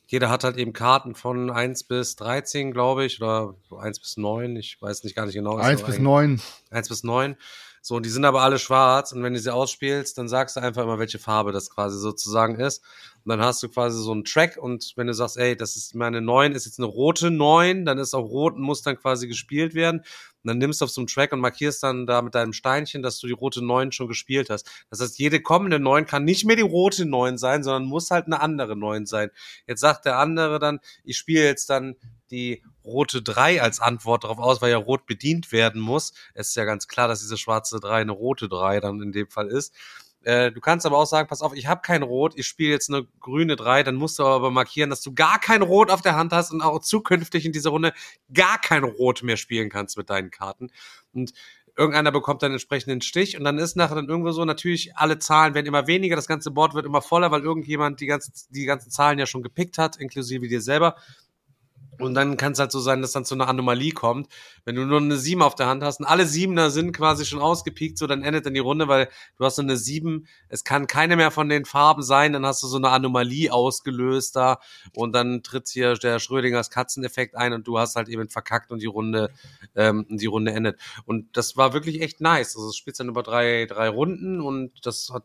jeder 0.05 0.29
hat 0.29 0.43
halt 0.43 0.57
eben 0.57 0.73
Karten 0.73 1.15
von 1.15 1.49
1 1.49 1.85
bis 1.85 2.15
13, 2.17 2.73
glaube 2.73 3.05
ich, 3.05 3.19
oder 3.19 3.55
1 3.75 3.99
bis 3.99 4.17
9, 4.17 4.55
ich 4.55 4.79
weiß 4.79 5.03
nicht 5.03 5.15
gar 5.15 5.25
nicht 5.25 5.33
genau. 5.33 5.57
1 5.57 5.81
bis 5.81 5.97
9. 5.97 6.39
1 6.69 6.89
bis 6.89 7.03
9. 7.03 7.35
So, 7.85 7.99
die 7.99 8.09
sind 8.09 8.23
aber 8.23 8.43
alle 8.43 8.59
schwarz 8.59 9.11
und 9.11 9.23
wenn 9.23 9.33
du 9.33 9.39
sie 9.41 9.53
ausspielst, 9.53 10.17
dann 10.17 10.29
sagst 10.29 10.55
du 10.55 10.61
einfach 10.61 10.83
immer, 10.83 10.99
welche 10.99 11.19
Farbe 11.19 11.51
das 11.51 11.69
quasi 11.69 11.99
sozusagen 11.99 12.55
ist. 12.55 12.81
Und 13.25 13.29
dann 13.29 13.41
hast 13.41 13.63
du 13.63 13.69
quasi 13.69 14.01
so 14.01 14.11
einen 14.11 14.25
Track 14.25 14.57
und 14.57 14.93
wenn 14.95 15.07
du 15.07 15.13
sagst, 15.13 15.37
ey, 15.37 15.55
das 15.55 15.75
ist 15.75 15.95
meine 15.95 16.21
9, 16.21 16.51
ist 16.51 16.65
jetzt 16.65 16.79
eine 16.79 16.87
rote 16.87 17.31
9, 17.31 17.85
dann 17.85 17.97
ist 17.97 18.13
auch 18.13 18.29
rot 18.29 18.55
und 18.55 18.61
muss 18.61 18.81
dann 18.81 18.97
quasi 18.97 19.27
gespielt 19.27 19.73
werden. 19.75 19.99
Und 19.99 20.49
dann 20.49 20.57
nimmst 20.57 20.81
du 20.81 20.85
auf 20.85 20.91
so 20.91 20.99
einen 20.99 21.07
Track 21.07 21.31
und 21.31 21.39
markierst 21.39 21.81
dann 21.83 22.05
da 22.05 22.21
mit 22.21 22.35
deinem 22.35 22.51
Steinchen, 22.51 23.01
dass 23.01 23.19
du 23.19 23.27
die 23.27 23.33
rote 23.33 23.63
9 23.63 23.93
schon 23.93 24.09
gespielt 24.09 24.49
hast. 24.49 24.69
Das 24.89 24.99
heißt, 24.99 25.17
jede 25.17 25.41
kommende 25.41 25.79
9 25.79 26.05
kann 26.05 26.25
nicht 26.25 26.43
mehr 26.43 26.57
die 26.57 26.63
rote 26.63 27.05
9 27.05 27.37
sein, 27.37 27.63
sondern 27.63 27.85
muss 27.85 28.11
halt 28.11 28.25
eine 28.25 28.41
andere 28.41 28.75
9 28.75 29.05
sein. 29.05 29.29
Jetzt 29.67 29.79
sagt 29.79 30.03
der 30.03 30.19
andere 30.19 30.59
dann, 30.59 30.79
ich 31.05 31.17
spiele 31.17 31.45
jetzt 31.45 31.69
dann 31.69 31.95
die 32.29 32.61
rote 32.83 33.21
3 33.21 33.61
als 33.61 33.79
Antwort 33.79 34.25
darauf 34.25 34.39
aus, 34.39 34.61
weil 34.61 34.71
ja 34.71 34.77
rot 34.77 35.05
bedient 35.05 35.53
werden 35.53 35.79
muss. 35.79 36.11
Es 36.33 36.49
ist 36.49 36.55
ja 36.55 36.65
ganz 36.65 36.89
klar, 36.89 37.07
dass 37.07 37.21
diese 37.21 37.37
schwarze 37.37 37.79
3 37.79 38.01
eine 38.01 38.11
rote 38.11 38.49
3 38.49 38.81
dann 38.81 39.01
in 39.01 39.13
dem 39.13 39.29
Fall 39.29 39.47
ist. 39.47 39.73
Äh, 40.23 40.51
du 40.51 40.61
kannst 40.61 40.85
aber 40.85 40.97
auch 40.97 41.05
sagen, 41.05 41.27
pass 41.27 41.41
auf, 41.41 41.53
ich 41.53 41.67
habe 41.67 41.81
kein 41.81 42.03
Rot, 42.03 42.33
ich 42.35 42.47
spiele 42.47 42.71
jetzt 42.71 42.89
eine 42.89 43.05
grüne 43.19 43.55
3, 43.55 43.83
dann 43.83 43.95
musst 43.95 44.19
du 44.19 44.25
aber 44.25 44.51
markieren, 44.51 44.89
dass 44.89 45.01
du 45.01 45.13
gar 45.13 45.39
kein 45.39 45.61
Rot 45.61 45.91
auf 45.91 46.01
der 46.01 46.15
Hand 46.15 46.31
hast 46.31 46.51
und 46.51 46.61
auch 46.61 46.79
zukünftig 46.79 47.45
in 47.45 47.51
dieser 47.51 47.71
Runde 47.71 47.93
gar 48.33 48.59
kein 48.59 48.83
Rot 48.83 49.23
mehr 49.23 49.37
spielen 49.37 49.69
kannst 49.69 49.97
mit 49.97 50.09
deinen 50.09 50.31
Karten. 50.31 50.71
Und 51.13 51.33
irgendeiner 51.75 52.11
bekommt 52.11 52.43
dann 52.43 52.51
entsprechenden 52.51 53.01
Stich 53.01 53.37
und 53.37 53.43
dann 53.43 53.57
ist 53.57 53.75
nachher 53.75 53.95
dann 53.95 54.07
irgendwo 54.07 54.31
so, 54.31 54.45
natürlich, 54.45 54.95
alle 54.95 55.19
Zahlen 55.19 55.53
werden 55.55 55.65
immer 55.65 55.87
weniger, 55.87 56.15
das 56.15 56.27
ganze 56.27 56.51
Board 56.51 56.73
wird 56.73 56.85
immer 56.85 57.01
voller, 57.01 57.31
weil 57.31 57.41
irgendjemand 57.41 57.99
die 57.99 58.05
ganzen, 58.05 58.33
die 58.49 58.65
ganzen 58.65 58.91
Zahlen 58.91 59.19
ja 59.19 59.25
schon 59.25 59.43
gepickt 59.43 59.77
hat, 59.77 59.97
inklusive 59.97 60.47
dir 60.47 60.61
selber. 60.61 60.95
Und 61.99 62.13
dann 62.13 62.37
kann 62.37 62.53
es 62.53 62.59
halt 62.59 62.71
so 62.71 62.79
sein, 62.79 63.01
dass 63.01 63.11
dann 63.11 63.25
zu 63.25 63.35
einer 63.35 63.47
Anomalie 63.47 63.91
kommt. 63.91 64.27
Wenn 64.65 64.75
du 64.75 64.85
nur 64.85 64.99
eine 64.99 65.17
7 65.17 65.41
auf 65.41 65.55
der 65.55 65.67
Hand 65.67 65.83
hast 65.83 65.99
und 65.99 66.05
alle 66.05 66.25
Siebener 66.25 66.69
sind 66.69 66.91
quasi 66.91 67.25
schon 67.25 67.39
ausgepiekt, 67.39 67.97
so 67.97 68.07
dann 68.07 68.23
endet 68.23 68.45
dann 68.45 68.53
die 68.53 68.59
Runde, 68.59 68.87
weil 68.87 69.09
du 69.37 69.45
hast 69.45 69.57
so 69.57 69.61
eine 69.61 69.77
7, 69.77 70.27
es 70.49 70.63
kann 70.63 70.87
keine 70.87 71.15
mehr 71.15 71.31
von 71.31 71.49
den 71.49 71.65
Farben 71.65 72.03
sein, 72.03 72.33
dann 72.33 72.45
hast 72.45 72.63
du 72.63 72.67
so 72.67 72.77
eine 72.77 72.89
Anomalie 72.89 73.51
ausgelöst 73.51 74.35
da 74.35 74.59
und 74.95 75.13
dann 75.13 75.43
tritt 75.43 75.69
hier 75.69 75.93
der 75.95 76.19
Schrödingers 76.19 76.69
Katzeneffekt 76.69 77.35
ein 77.35 77.53
und 77.53 77.67
du 77.67 77.77
hast 77.77 77.95
halt 77.95 78.09
eben 78.09 78.29
verkackt 78.29 78.71
und 78.71 78.81
die 78.81 78.87
Runde, 78.87 79.31
ähm, 79.75 80.05
die 80.09 80.25
Runde 80.25 80.51
endet. 80.51 80.79
Und 81.05 81.37
das 81.37 81.57
war 81.57 81.73
wirklich 81.73 82.01
echt 82.01 82.21
nice. 82.21 82.55
Also 82.55 82.69
es 82.69 82.75
spielt 82.75 82.99
dann 82.99 83.09
über 83.09 83.23
drei, 83.23 83.65
drei 83.65 83.89
Runden 83.89 84.41
und 84.41 84.85
das 84.85 85.09
hat 85.13 85.23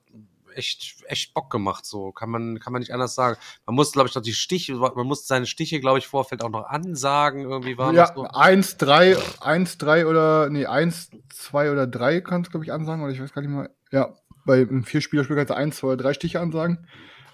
echt, 0.58 0.96
echt 1.06 1.32
Bock 1.32 1.50
gemacht. 1.50 1.86
So 1.86 2.12
kann 2.12 2.28
man, 2.28 2.58
kann 2.58 2.72
man 2.72 2.80
nicht 2.80 2.92
anders 2.92 3.14
sagen. 3.14 3.38
Man 3.64 3.76
muss, 3.76 3.92
glaube 3.92 4.08
ich, 4.08 4.14
noch 4.14 4.22
die 4.22 4.34
Stiche, 4.34 4.74
man 4.74 5.06
muss 5.06 5.26
seine 5.26 5.46
Stiche, 5.46 5.80
glaube 5.80 5.98
ich, 5.98 6.06
Vorfeld 6.06 6.42
auch 6.42 6.50
noch 6.50 6.66
ansagen. 6.66 7.42
Irgendwie 7.42 7.78
war 7.78 7.94
ja, 7.94 8.06
das 8.06 8.14
so. 8.14 8.24
eins, 8.24 8.76
drei, 8.76 9.16
eins, 9.40 9.78
drei 9.78 10.06
oder 10.06 10.50
nee, 10.50 10.66
eins, 10.66 11.10
zwei 11.32 11.70
oder 11.70 11.86
drei 11.86 12.20
kannst 12.20 12.48
du, 12.48 12.50
glaube 12.50 12.64
ich, 12.64 12.72
ansagen. 12.72 13.02
Oder 13.02 13.12
ich 13.12 13.22
weiß 13.22 13.32
gar 13.32 13.42
nicht 13.42 13.50
mal. 13.50 13.70
Ja, 13.90 14.14
bei 14.44 14.60
einem 14.60 14.84
Vierspielerspiel 14.84 15.36
kannst 15.36 15.50
du 15.50 15.56
eins, 15.56 15.76
zwei 15.78 15.88
oder 15.88 15.96
drei 15.96 16.12
Stiche 16.12 16.40
ansagen. 16.40 16.86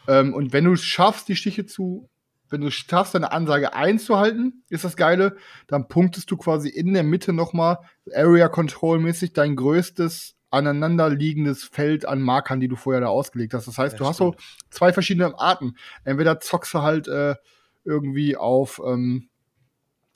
Ähm, 0.06 0.34
und 0.34 0.52
wenn 0.52 0.64
du 0.64 0.72
es 0.72 0.84
schaffst, 0.84 1.28
die 1.28 1.36
Stiche 1.36 1.66
zu 1.66 2.08
wenn 2.50 2.60
du 2.60 2.70
schaffst, 2.70 3.14
deine 3.14 3.32
Ansage 3.32 3.74
einzuhalten, 3.74 4.62
ist 4.68 4.84
das 4.84 4.96
Geile, 4.96 5.36
dann 5.66 5.88
punktest 5.88 6.30
du 6.30 6.36
quasi 6.36 6.68
in 6.68 6.94
der 6.94 7.02
Mitte 7.02 7.32
nochmal 7.32 7.78
Area 8.14 8.48
Control 8.48 9.00
mäßig 9.00 9.32
dein 9.32 9.56
größtes 9.56 10.36
aneinanderliegendes 10.54 11.64
Feld 11.64 12.06
an 12.06 12.22
Markern, 12.22 12.60
die 12.60 12.68
du 12.68 12.76
vorher 12.76 13.00
da 13.00 13.08
ausgelegt 13.08 13.54
hast. 13.54 13.66
Das 13.66 13.78
heißt, 13.78 13.94
ja, 13.94 13.98
du 13.98 14.06
hast 14.06 14.16
so 14.16 14.34
zwei 14.70 14.92
verschiedene 14.92 15.38
Arten. 15.38 15.76
Entweder 16.04 16.40
zockst 16.40 16.72
du 16.74 16.82
halt 16.82 17.08
äh, 17.08 17.34
irgendwie 17.84 18.36
auf, 18.36 18.80
ähm, 18.84 19.28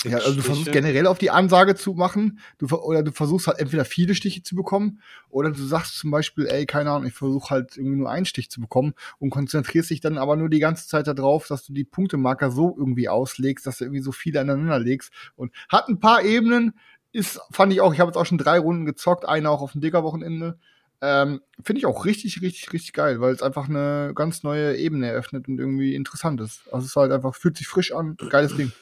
ja, 0.05 0.19
also 0.19 0.35
du 0.35 0.43
versuchst 0.43 0.71
generell 0.71 1.09
auf 1.09 1.19
die 1.19 1.31
Ansage 1.31 1.75
zu 1.75 1.93
machen, 1.93 2.39
du, 2.59 2.67
oder 2.69 3.03
du 3.03 3.11
versuchst 3.11 3.49
halt 3.49 3.59
entweder 3.59 3.85
viele 3.85 4.15
Stiche 4.15 4.45
zu 4.45 4.55
bekommen, 4.55 5.01
oder 5.29 5.51
du 5.51 5.61
sagst 5.61 5.99
zum 5.99 6.13
Beispiel, 6.13 6.47
ey, 6.47 6.67
keine 6.67 6.93
Ahnung, 6.93 7.09
ich 7.09 7.15
versuche 7.15 7.51
halt 7.51 7.77
irgendwie 7.77 7.97
nur 7.97 8.09
einen 8.09 8.25
Stich 8.25 8.49
zu 8.49 8.61
bekommen 8.61 8.95
und 9.19 9.31
konzentrierst 9.31 9.91
dich 9.91 10.01
dann 10.01 10.17
aber 10.17 10.37
nur 10.37 10.49
die 10.49 10.61
ganze 10.61 10.87
Zeit 10.87 11.09
darauf, 11.09 11.49
dass 11.49 11.65
du 11.65 11.73
die 11.73 11.85
Punktemarker 11.85 12.53
so 12.53 12.77
irgendwie 12.79 13.09
auslegst, 13.09 13.67
dass 13.67 13.79
du 13.79 13.87
irgendwie 13.87 14.03
so 14.03 14.13
viele 14.13 14.41
aneinander 14.41 14.79
legst 14.79 15.13
und 15.35 15.53
hat 15.69 15.89
ein 15.89 15.99
paar 15.99 16.23
Ebenen, 16.23 16.75
ist, 17.13 17.41
fand 17.51 17.73
ich 17.73 17.81
auch, 17.81 17.93
ich 17.93 18.01
habe 18.01 18.11
jetzt 18.11 18.17
auch 18.17 18.27
schon 18.27 18.39
drei 18.39 18.59
Runden 18.59 18.87
gezockt, 18.87 19.25
eine 19.27 19.51
auch 19.51 19.61
auf 19.61 19.73
dem 19.73 19.81
Digger-Wochenende. 19.81 20.59
Ähm, 21.01 21.41
Finde 21.63 21.79
ich 21.79 21.87
auch 21.87 22.05
richtig, 22.05 22.43
richtig, 22.43 22.73
richtig 22.73 22.93
geil, 22.93 23.21
weil 23.21 23.33
es 23.33 23.43
einfach 23.43 23.69
eine 23.69 24.13
ganz 24.15 24.43
neue 24.43 24.77
Ebene 24.77 25.09
eröffnet 25.09 25.47
und 25.49 25.59
irgendwie 25.59 25.95
interessant 25.95 26.41
ist. 26.41 26.63
Also 26.73 26.79
es 26.79 26.87
ist 26.87 26.97
halt 26.97 27.13
einfach, 27.13 27.35
fühlt 27.35 27.57
sich 27.57 27.69
frisch 27.69 27.93
an, 27.93 28.17
geiles 28.31 28.57
Ding. 28.57 28.73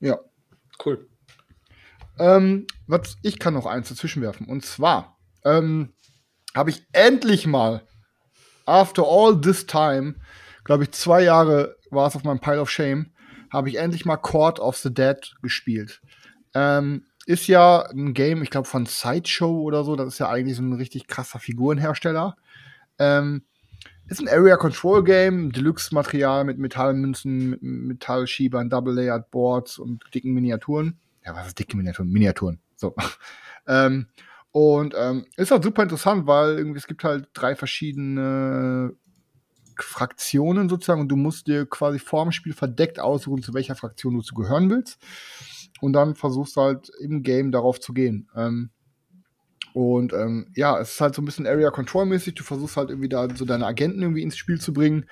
Ja. 0.00 0.18
Cool. 0.84 1.08
Ähm, 2.18 2.66
was, 2.86 3.16
ich 3.22 3.38
kann 3.38 3.54
noch 3.54 3.66
eins 3.66 3.88
dazwischen 3.88 4.22
werfen. 4.22 4.46
Und 4.46 4.64
zwar 4.64 5.18
ähm, 5.44 5.92
habe 6.54 6.70
ich 6.70 6.86
endlich 6.92 7.46
mal, 7.46 7.82
after 8.66 9.02
all 9.04 9.40
this 9.40 9.66
time, 9.66 10.14
glaube 10.64 10.84
ich, 10.84 10.92
zwei 10.92 11.22
Jahre 11.22 11.76
war 11.90 12.06
es 12.06 12.16
auf 12.16 12.24
meinem 12.24 12.40
Pile 12.40 12.60
of 12.60 12.70
Shame, 12.70 13.12
habe 13.52 13.68
ich 13.68 13.76
endlich 13.76 14.04
mal 14.04 14.16
Court 14.16 14.60
of 14.60 14.76
the 14.76 14.92
Dead 14.92 15.34
gespielt. 15.42 16.00
Ähm, 16.54 17.04
ist 17.26 17.46
ja 17.46 17.86
ein 17.90 18.14
Game, 18.14 18.42
ich 18.42 18.50
glaube, 18.50 18.68
von 18.68 18.86
Sideshow 18.86 19.62
oder 19.62 19.84
so. 19.84 19.96
Das 19.96 20.08
ist 20.08 20.18
ja 20.18 20.28
eigentlich 20.28 20.56
so 20.56 20.62
ein 20.62 20.74
richtig 20.74 21.06
krasser 21.06 21.38
Figurenhersteller. 21.38 22.36
Ähm, 22.98 23.42
ist 24.06 24.20
ein 24.20 24.28
Area 24.28 24.56
Control 24.56 25.02
Game, 25.02 25.50
Deluxe-Material 25.50 26.44
mit 26.44 26.58
Metallmünzen, 26.58 27.50
mit 27.50 27.62
Metallschiebern, 27.62 28.68
Double-Layered 28.68 29.30
Boards 29.30 29.78
und 29.78 30.02
dicken 30.14 30.34
Miniaturen. 30.34 30.98
Ja, 31.24 31.34
was 31.34 31.48
ist 31.48 31.58
dicke 31.58 31.76
Miniaturen? 31.76 32.10
Miniaturen. 32.10 32.60
So. 32.76 32.94
ähm, 33.66 34.06
und 34.52 34.94
ähm, 34.96 35.24
ist 35.36 35.50
halt 35.50 35.64
super 35.64 35.82
interessant, 35.82 36.26
weil 36.26 36.58
irgendwie 36.58 36.78
es 36.78 36.86
gibt 36.86 37.02
halt 37.02 37.28
drei 37.32 37.56
verschiedene 37.56 38.94
Fraktionen 39.76 40.68
sozusagen 40.68 41.00
und 41.00 41.08
du 41.08 41.16
musst 41.16 41.46
dir 41.46 41.66
quasi 41.66 41.98
vorm 41.98 42.30
Spiel 42.30 42.52
verdeckt 42.52 43.00
aussuchen, 43.00 43.42
zu 43.42 43.54
welcher 43.54 43.74
Fraktion 43.74 44.14
du 44.14 44.20
zu 44.20 44.34
gehören 44.34 44.70
willst 44.70 44.98
und 45.84 45.92
dann 45.92 46.14
versuchst 46.14 46.56
du 46.56 46.62
halt 46.62 46.90
im 46.98 47.22
Game 47.22 47.52
darauf 47.52 47.78
zu 47.78 47.92
gehen. 47.92 48.30
Ähm, 48.34 48.70
und 49.74 50.14
ähm, 50.14 50.46
ja, 50.54 50.80
es 50.80 50.92
ist 50.92 51.00
halt 51.02 51.14
so 51.14 51.20
ein 51.20 51.26
bisschen 51.26 51.46
Area 51.46 51.70
Control 51.70 52.06
mäßig. 52.06 52.34
Du 52.34 52.42
versuchst 52.42 52.78
halt 52.78 52.88
irgendwie 52.88 53.10
da 53.10 53.28
so 53.34 53.44
deine 53.44 53.66
Agenten 53.66 54.00
irgendwie 54.00 54.22
ins 54.22 54.38
Spiel 54.38 54.58
zu 54.58 54.72
bringen. 54.72 55.04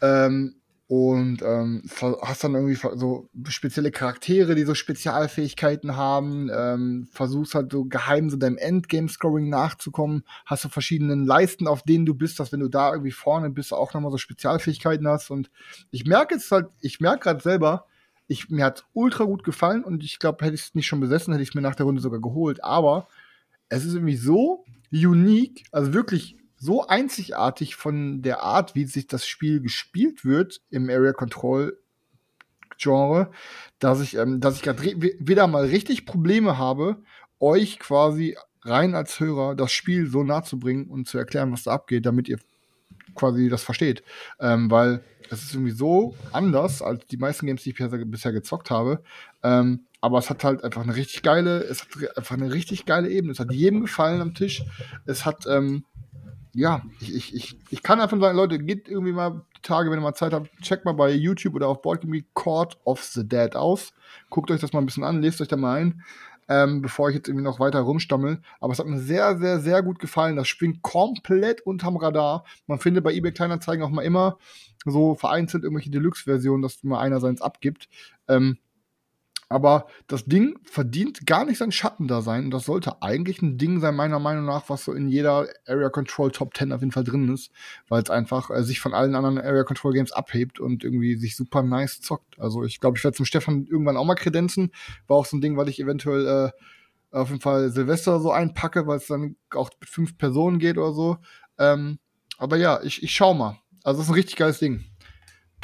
Ähm, 0.00 0.54
und 0.86 1.42
ähm, 1.42 1.82
hast 2.22 2.44
dann 2.44 2.54
irgendwie 2.54 2.76
so 2.76 3.28
spezielle 3.48 3.90
Charaktere, 3.90 4.54
die 4.54 4.64
so 4.64 4.74
Spezialfähigkeiten 4.74 5.96
haben. 5.96 6.50
Ähm, 6.54 7.08
versuchst 7.12 7.54
halt 7.54 7.70
so 7.70 7.84
geheim 7.84 8.30
so 8.30 8.38
deinem 8.38 8.56
Endgame-Scoring 8.56 9.50
nachzukommen. 9.50 10.24
Hast 10.46 10.64
du 10.64 10.68
so 10.68 10.72
verschiedene 10.72 11.14
Leisten, 11.14 11.66
auf 11.66 11.82
denen 11.82 12.06
du 12.06 12.14
bist, 12.14 12.40
dass 12.40 12.52
wenn 12.52 12.60
du 12.60 12.68
da 12.68 12.92
irgendwie 12.92 13.12
vorne 13.12 13.50
bist, 13.50 13.74
auch 13.74 13.92
nochmal 13.92 14.12
so 14.12 14.18
Spezialfähigkeiten 14.18 15.06
hast. 15.08 15.30
Und 15.30 15.50
ich 15.90 16.06
merke 16.06 16.36
jetzt 16.36 16.50
halt, 16.50 16.68
ich 16.80 17.00
merke 17.00 17.24
gerade 17.24 17.42
selber, 17.42 17.86
ich, 18.26 18.48
mir 18.50 18.64
hat 18.64 18.86
ultra 18.92 19.24
gut 19.24 19.44
gefallen 19.44 19.84
und 19.84 20.02
ich 20.02 20.18
glaube, 20.18 20.44
hätte 20.44 20.54
ich 20.54 20.62
es 20.62 20.74
nicht 20.74 20.86
schon 20.86 21.00
besessen, 21.00 21.32
hätte 21.32 21.42
ich 21.42 21.50
es 21.50 21.54
mir 21.54 21.60
nach 21.60 21.74
der 21.74 21.86
Runde 21.86 22.00
sogar 22.00 22.20
geholt. 22.20 22.64
Aber 22.64 23.08
es 23.68 23.84
ist 23.84 23.94
irgendwie 23.94 24.16
so 24.16 24.64
unique, 24.90 25.64
also 25.72 25.92
wirklich 25.92 26.36
so 26.56 26.86
einzigartig 26.86 27.76
von 27.76 28.22
der 28.22 28.42
Art, 28.42 28.74
wie 28.74 28.86
sich 28.86 29.06
das 29.06 29.26
Spiel 29.26 29.60
gespielt 29.60 30.24
wird 30.24 30.62
im 30.70 30.88
Area 30.88 31.12
Control 31.12 31.78
Genre, 32.78 33.30
dass 33.78 34.00
ich, 34.00 34.16
ähm, 34.16 34.40
dass 34.40 34.56
ich 34.56 34.62
gerade 34.62 34.82
wieder 34.82 35.46
mal 35.46 35.66
richtig 35.66 36.06
Probleme 36.06 36.58
habe, 36.58 37.02
euch 37.38 37.78
quasi 37.78 38.36
rein 38.62 38.94
als 38.94 39.20
Hörer 39.20 39.54
das 39.54 39.72
Spiel 39.72 40.08
so 40.08 40.24
nahe 40.24 40.42
zu 40.42 40.58
bringen 40.58 40.86
und 40.86 41.06
zu 41.06 41.18
erklären, 41.18 41.52
was 41.52 41.64
da 41.64 41.72
abgeht, 41.72 42.06
damit 42.06 42.28
ihr 42.28 42.38
quasi 43.14 43.48
das 43.48 43.62
versteht. 43.62 44.02
Ähm, 44.40 44.70
weil 44.70 45.02
es 45.30 45.42
ist 45.42 45.54
irgendwie 45.54 45.72
so 45.72 46.14
anders 46.32 46.82
als 46.82 47.06
die 47.06 47.16
meisten 47.16 47.46
Games, 47.46 47.62
die 47.62 47.70
ich 47.70 47.76
bisher, 48.06 48.32
gezockt 48.32 48.70
habe. 48.70 49.02
Ähm, 49.42 49.86
aber 50.00 50.18
es 50.18 50.28
hat 50.28 50.44
halt 50.44 50.62
einfach 50.64 50.82
eine 50.82 50.94
richtig 50.96 51.22
geile, 51.22 51.60
es 51.60 51.80
hat 51.80 52.16
einfach 52.16 52.36
eine 52.36 52.52
richtig 52.52 52.84
geile 52.84 53.08
Ebene. 53.08 53.32
Es 53.32 53.40
hat 53.40 53.52
jedem 53.52 53.80
gefallen 53.80 54.20
am 54.20 54.34
Tisch. 54.34 54.62
Es 55.06 55.24
hat, 55.24 55.46
ähm, 55.46 55.84
ja, 56.52 56.82
ich, 57.00 57.14
ich, 57.14 57.34
ich, 57.34 57.58
ich 57.70 57.82
kann 57.82 58.00
einfach 58.00 58.20
sagen, 58.20 58.36
Leute, 58.36 58.58
geht 58.58 58.88
irgendwie 58.88 59.12
mal 59.12 59.42
die 59.56 59.62
Tage, 59.62 59.90
wenn 59.90 59.98
ihr 59.98 60.02
mal 60.02 60.14
Zeit 60.14 60.32
habt, 60.32 60.50
checkt 60.60 60.84
mal 60.84 60.92
bei 60.92 61.10
YouTube 61.10 61.54
oder 61.54 61.68
auf 61.68 61.82
Boardgame 61.82 62.22
Court 62.34 62.78
of 62.84 63.02
the 63.02 63.26
Dead 63.26 63.56
aus. 63.56 63.92
Guckt 64.28 64.50
euch 64.50 64.60
das 64.60 64.72
mal 64.72 64.80
ein 64.80 64.86
bisschen 64.86 65.04
an, 65.04 65.22
lest 65.22 65.40
euch 65.40 65.48
da 65.48 65.56
mal 65.56 65.80
ein 65.80 66.02
ähm, 66.48 66.82
bevor 66.82 67.08
ich 67.08 67.16
jetzt 67.16 67.28
irgendwie 67.28 67.44
noch 67.44 67.60
weiter 67.60 67.80
rumstammel. 67.80 68.40
Aber 68.60 68.72
es 68.72 68.78
hat 68.78 68.86
mir 68.86 68.98
sehr, 68.98 69.38
sehr, 69.38 69.60
sehr 69.60 69.82
gut 69.82 69.98
gefallen. 69.98 70.36
Das 70.36 70.48
springt 70.48 70.82
komplett 70.82 71.60
unterm 71.62 71.96
Radar. 71.96 72.44
Man 72.66 72.78
findet 72.78 73.04
bei 73.04 73.12
eBay 73.12 73.32
Kleinanzeigen 73.32 73.84
auch 73.84 73.90
mal 73.90 74.02
immer 74.02 74.38
so 74.84 75.14
vereinzelt 75.14 75.64
irgendwelche 75.64 75.90
Deluxe-Versionen, 75.90 76.62
dass 76.62 76.82
mal 76.82 77.00
einer 77.00 77.20
seins 77.20 77.40
abgibt. 77.40 77.88
Ähm, 78.28 78.58
aber 79.54 79.86
das 80.08 80.24
Ding 80.24 80.58
verdient 80.64 81.28
gar 81.28 81.44
nicht 81.44 81.58
sein 81.58 81.70
Schattendasein. 81.70 82.46
Und 82.46 82.50
das 82.50 82.64
sollte 82.64 83.02
eigentlich 83.02 83.40
ein 83.40 83.56
Ding 83.56 83.78
sein, 83.78 83.94
meiner 83.94 84.18
Meinung 84.18 84.44
nach, 84.46 84.68
was 84.68 84.84
so 84.84 84.92
in 84.92 85.08
jeder 85.08 85.46
Area 85.64 85.90
Control 85.90 86.32
Top 86.32 86.56
10 86.56 86.72
auf 86.72 86.80
jeden 86.80 86.90
Fall 86.90 87.04
drin 87.04 87.32
ist, 87.32 87.52
weil 87.86 88.02
es 88.02 88.10
einfach 88.10 88.50
äh, 88.50 88.64
sich 88.64 88.80
von 88.80 88.94
allen 88.94 89.14
anderen 89.14 89.38
Area 89.38 89.62
Control 89.62 89.92
Games 89.92 90.10
abhebt 90.10 90.58
und 90.58 90.82
irgendwie 90.82 91.14
sich 91.14 91.36
super 91.36 91.62
nice 91.62 92.00
zockt. 92.00 92.36
Also 92.40 92.64
ich 92.64 92.80
glaube, 92.80 92.98
ich 92.98 93.04
werde 93.04 93.16
zum 93.16 93.26
Stefan 93.26 93.64
irgendwann 93.66 93.96
auch 93.96 94.04
mal 94.04 94.16
kredenzen. 94.16 94.72
War 95.06 95.18
auch 95.18 95.26
so 95.26 95.36
ein 95.36 95.40
Ding, 95.40 95.56
weil 95.56 95.68
ich 95.68 95.78
eventuell 95.78 96.26
äh, 97.12 97.16
auf 97.16 97.28
jeden 97.28 97.40
Fall 97.40 97.70
Silvester 97.70 98.18
so 98.18 98.32
einpacke, 98.32 98.88
weil 98.88 98.96
es 98.96 99.06
dann 99.06 99.36
auch 99.54 99.70
mit 99.78 99.88
fünf 99.88 100.18
Personen 100.18 100.58
geht 100.58 100.78
oder 100.78 100.92
so. 100.92 101.18
Ähm, 101.58 102.00
aber 102.38 102.56
ja, 102.56 102.82
ich, 102.82 103.04
ich 103.04 103.12
schau 103.12 103.34
mal. 103.34 103.60
Also 103.84 104.00
es 104.00 104.08
ist 104.08 104.10
ein 104.10 104.16
richtig 104.16 104.34
geiles 104.34 104.58
Ding. 104.58 104.84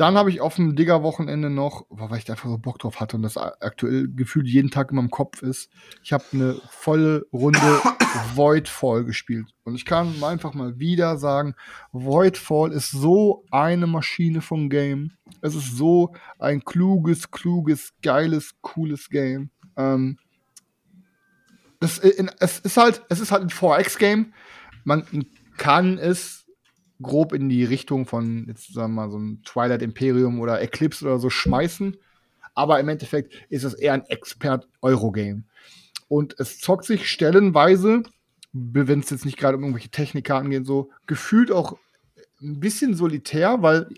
Dann 0.01 0.16
habe 0.16 0.31
ich 0.31 0.40
auf 0.40 0.56
dem 0.56 0.77
Digger-Wochenende 0.77 1.51
noch, 1.51 1.85
weil 1.90 2.16
ich 2.16 2.24
da 2.24 2.32
einfach 2.32 2.48
so 2.48 2.56
Bock 2.56 2.78
drauf 2.78 3.01
hatte 3.01 3.16
und 3.16 3.22
das 3.22 3.36
aktuell 3.36 4.09
gefühlt 4.09 4.47
jeden 4.47 4.70
Tag 4.70 4.89
in 4.89 4.97
meinem 4.97 5.10
Kopf 5.10 5.43
ist, 5.43 5.68
ich 6.02 6.14
habe 6.14 6.24
eine 6.32 6.55
volle 6.70 7.27
Runde 7.35 7.60
Voidfall 8.35 9.05
gespielt. 9.05 9.48
Und 9.62 9.74
ich 9.74 9.85
kann 9.85 10.24
einfach 10.24 10.55
mal 10.55 10.78
wieder 10.78 11.18
sagen, 11.18 11.55
Voidfall 11.93 12.72
ist 12.72 12.90
so 12.93 13.44
eine 13.51 13.86
Maschine 13.86 14.40
vom 14.40 14.70
Game. 14.70 15.12
Es 15.43 15.55
ist 15.55 15.77
so 15.77 16.14
ein 16.39 16.64
kluges, 16.64 17.31
kluges, 17.31 17.93
geiles, 18.01 18.55
cooles 18.62 19.10
Game. 19.10 19.51
Ähm, 19.77 20.16
das, 21.78 21.98
in, 21.98 22.31
es 22.39 22.59
ist 22.60 22.78
halt, 22.78 23.02
es 23.10 23.20
ist 23.20 23.32
halt 23.32 23.43
ein 23.43 23.51
4X-Game. 23.51 24.32
Man 24.82 25.27
kann 25.59 25.98
es 25.98 26.40
grob 27.02 27.32
in 27.32 27.48
die 27.48 27.64
Richtung 27.64 28.06
von, 28.06 28.47
jetzt 28.48 28.72
sagen 28.72 28.94
wir 28.94 29.06
mal, 29.06 29.10
so 29.10 29.18
ein 29.18 29.43
Twilight 29.44 29.82
Imperium 29.82 30.40
oder 30.40 30.60
Eclipse 30.60 31.05
oder 31.05 31.18
so 31.18 31.31
schmeißen. 31.31 31.97
Aber 32.55 32.81
im 32.81 32.89
Endeffekt 32.89 33.35
ist 33.48 33.64
es 33.64 33.74
eher 33.74 33.94
ein 33.94 34.05
Expert-Euro-Game. 34.06 35.44
Und 36.09 36.39
es 36.39 36.59
zockt 36.59 36.85
sich 36.85 37.09
stellenweise, 37.09 38.02
wenn 38.52 39.01
es 39.01 39.10
jetzt 39.10 39.24
nicht 39.24 39.39
gerade 39.39 39.56
um 39.56 39.62
irgendwelche 39.62 39.90
Techniker 39.90 40.36
angeht, 40.36 40.66
so 40.66 40.90
gefühlt 41.06 41.52
auch 41.52 41.78
ein 42.43 42.59
bisschen 42.59 42.94
solitär, 42.94 43.62
weil 43.62 43.89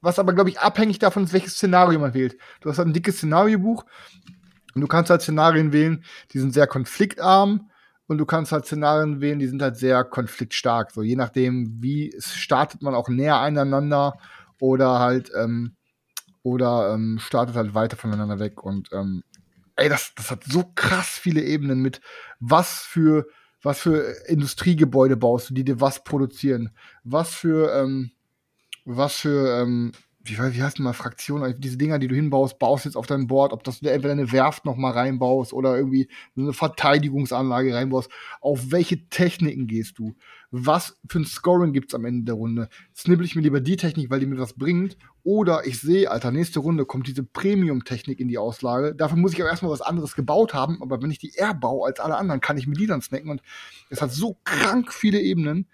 was 0.00 0.18
aber, 0.18 0.32
glaube 0.32 0.50
ich, 0.50 0.60
abhängig 0.60 0.98
davon 0.98 1.24
ist, 1.24 1.32
welches 1.32 1.54
Szenario 1.54 1.98
man 1.98 2.14
wählt. 2.14 2.38
Du 2.60 2.70
hast 2.70 2.78
halt 2.78 2.88
ein 2.88 2.94
dickes 2.94 3.16
Szenariobuch 3.16 3.84
und 4.74 4.80
du 4.80 4.86
kannst 4.86 5.10
halt 5.10 5.22
Szenarien 5.22 5.72
wählen, 5.72 6.04
die 6.32 6.38
sind 6.38 6.54
sehr 6.54 6.66
konfliktarm 6.66 7.70
und 8.10 8.18
du 8.18 8.26
kannst 8.26 8.50
halt 8.50 8.66
Szenarien 8.66 9.20
wählen, 9.20 9.38
die 9.38 9.46
sind 9.46 9.62
halt 9.62 9.76
sehr 9.76 10.02
konfliktstark. 10.02 10.90
So 10.90 11.00
je 11.00 11.14
nachdem, 11.14 11.80
wie 11.80 12.12
startet 12.18 12.82
man 12.82 12.92
auch 12.92 13.08
näher 13.08 13.38
einander 13.38 14.18
oder 14.58 14.98
halt 14.98 15.30
ähm, 15.32 15.76
oder 16.42 16.92
ähm, 16.92 17.20
startet 17.20 17.54
halt 17.54 17.72
weiter 17.72 17.96
voneinander 17.96 18.40
weg. 18.40 18.64
Und 18.64 18.88
ähm, 18.92 19.22
ey, 19.76 19.88
das, 19.88 20.12
das 20.16 20.32
hat 20.32 20.42
so 20.42 20.64
krass 20.74 21.06
viele 21.06 21.40
Ebenen 21.42 21.82
mit 21.82 22.00
was 22.40 22.80
für 22.80 23.28
was 23.62 23.78
für 23.78 24.12
Industriegebäude 24.26 25.16
baust 25.16 25.50
du, 25.50 25.54
die 25.54 25.64
dir 25.64 25.80
was 25.80 26.02
produzieren, 26.02 26.70
was 27.04 27.32
für 27.32 27.72
ähm, 27.72 28.10
was 28.84 29.20
für 29.20 29.62
ähm, 29.62 29.92
wie, 30.22 30.36
wie 30.36 30.62
heißt 30.62 30.78
denn 30.78 30.84
mal 30.84 30.92
Fraktion, 30.92 31.42
also 31.42 31.58
diese 31.58 31.78
Dinger, 31.78 31.98
die 31.98 32.08
du 32.08 32.14
hinbaust, 32.14 32.58
baust 32.58 32.84
jetzt 32.84 32.96
auf 32.96 33.06
dein 33.06 33.26
Board, 33.26 33.52
ob 33.52 33.64
das 33.64 33.80
du 33.80 33.90
entweder 33.90 34.12
eine 34.12 34.32
Werft 34.32 34.66
noch 34.66 34.76
mal 34.76 34.92
reinbaust 34.92 35.52
oder 35.54 35.76
irgendwie 35.76 36.08
eine 36.36 36.52
Verteidigungsanlage 36.52 37.74
reinbaust. 37.74 38.10
Auf 38.42 38.70
welche 38.70 39.08
Techniken 39.08 39.66
gehst 39.66 39.98
du? 39.98 40.14
Was 40.50 40.98
für 41.08 41.20
ein 41.20 41.24
Scoring 41.24 41.72
gibt's 41.72 41.94
am 41.94 42.04
Ende 42.04 42.24
der 42.24 42.34
Runde? 42.34 42.68
Snibbel 42.94 43.24
ich 43.24 43.34
mir 43.34 43.42
lieber 43.42 43.60
die 43.60 43.76
Technik, 43.76 44.10
weil 44.10 44.20
die 44.20 44.26
mir 44.26 44.38
was 44.38 44.52
bringt? 44.52 44.98
Oder 45.22 45.66
ich 45.66 45.80
sehe, 45.80 46.10
Alter, 46.10 46.32
nächste 46.32 46.60
Runde 46.60 46.84
kommt 46.84 47.06
diese 47.06 47.22
Premium-Technik 47.22 48.20
in 48.20 48.28
die 48.28 48.38
Auslage. 48.38 48.94
Dafür 48.94 49.16
muss 49.16 49.32
ich 49.32 49.40
aber 49.40 49.50
erstmal 49.50 49.72
was 49.72 49.82
anderes 49.82 50.16
gebaut 50.16 50.52
haben. 50.52 50.82
Aber 50.82 51.00
wenn 51.02 51.10
ich 51.10 51.18
die 51.18 51.32
eher 51.34 51.54
baue 51.54 51.86
als 51.86 52.00
alle 52.00 52.16
anderen, 52.16 52.40
kann 52.40 52.58
ich 52.58 52.66
mir 52.66 52.74
die 52.74 52.86
dann 52.86 53.00
snacken. 53.00 53.30
Und 53.30 53.42
es 53.88 54.02
hat 54.02 54.12
so 54.12 54.38
krank 54.44 54.92
viele 54.92 55.20
Ebenen, 55.20 55.66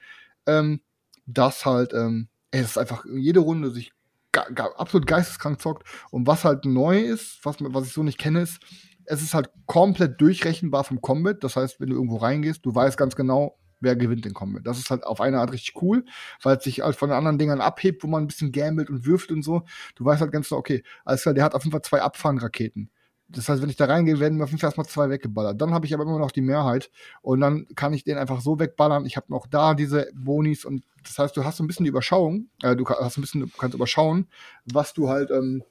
ähm, 0.47 0.81
dass 1.27 1.65
halt, 1.65 1.93
ähm, 1.95 2.29
es 2.51 2.71
ist 2.71 2.79
einfach 2.79 3.05
jede 3.07 3.41
Runde 3.41 3.71
sich 3.71 3.93
absolut 4.37 5.07
geisteskrank 5.07 5.61
zockt. 5.61 5.87
Und 6.11 6.27
was 6.27 6.45
halt 6.45 6.65
neu 6.65 7.01
ist, 7.01 7.39
was, 7.45 7.57
was 7.61 7.87
ich 7.87 7.93
so 7.93 8.03
nicht 8.03 8.19
kenne, 8.19 8.41
ist, 8.41 8.61
es 9.05 9.23
ist 9.23 9.35
halt 9.35 9.51
komplett 9.67 10.21
durchrechenbar 10.21 10.85
vom 10.85 11.01
Combat. 11.01 11.43
Das 11.43 11.57
heißt, 11.57 11.81
wenn 11.81 11.91
du 11.91 11.97
irgendwo 11.97 12.17
reingehst, 12.17 12.65
du 12.65 12.75
weißt 12.75 12.97
ganz 12.97 13.17
genau, 13.17 13.59
wer 13.81 13.97
gewinnt 13.97 14.25
den 14.25 14.35
Combat. 14.35 14.67
Das 14.67 14.79
ist 14.79 14.91
halt 14.91 15.05
auf 15.05 15.21
eine 15.21 15.39
Art 15.39 15.53
richtig 15.53 15.81
cool, 15.83 16.05
weil 16.43 16.57
es 16.57 16.65
sich 16.65 16.81
halt 16.81 16.97
von 16.97 17.13
anderen 17.13 17.39
Dingern 17.39 17.61
abhebt, 17.61 18.03
wo 18.03 18.09
man 18.09 18.25
ein 18.25 18.27
bisschen 18.27 18.53
gambelt 18.53 18.91
und 18.91 19.07
wirft 19.07 19.31
und 19.31 19.43
so. 19.43 19.63
Du 19.95 20.05
weißt 20.05 20.21
halt 20.21 20.33
ganz 20.33 20.49
genau, 20.49 20.59
okay, 20.59 20.83
alles 21.05 21.23
der 21.23 21.45
hat 21.45 21.55
auf 21.55 21.63
jeden 21.63 21.73
Fall 21.73 21.83
zwei 21.83 22.03
Abfangraketen. 22.03 22.91
Das 23.29 23.49
heißt, 23.49 23.61
wenn 23.61 23.69
ich 23.69 23.77
da 23.77 23.87
reingehe, 23.87 24.21
werden 24.21 24.39
mir 24.39 24.45
auf 24.45 24.51
jeden 24.51 24.61
Fall 24.61 24.69
erstmal 24.69 24.87
zwei 24.87 25.11
weggeballert. 25.11 25.61
Dann 25.61 25.75
habe 25.75 25.85
ich 25.87 25.95
aber 25.95 26.05
immer 26.05 26.19
noch 26.19 26.31
die 26.31 26.43
Mehrheit 26.43 26.91
und 27.23 27.41
dann 27.41 27.67
kann 27.75 27.93
ich 27.93 28.05
den 28.05 28.19
einfach 28.19 28.41
so 28.41 28.59
wegballern. 28.59 29.05
Ich 29.05 29.17
habe 29.17 29.27
noch 29.31 29.47
da 29.49 29.75
diese 29.75 30.09
Bonis 30.15 30.65
und 30.65 30.85
das 31.03 31.19
heißt, 31.19 31.37
du 31.37 31.45
hast 31.45 31.57
so 31.57 31.65
ein 31.65 31.67
bisschen 31.67 31.85
die 31.85 31.91
Überschauung, 31.91 32.49
äh, 32.63 32.77
du 32.77 32.89
hast 32.89 33.19
ein 33.19 33.23
bisschen, 33.23 33.41
du 33.41 33.49
kannst 33.59 33.75
überschauen, 33.75 34.29
was 34.65 34.95
du 34.95 35.09
halt, 35.09 35.31
ähm, 35.31 35.65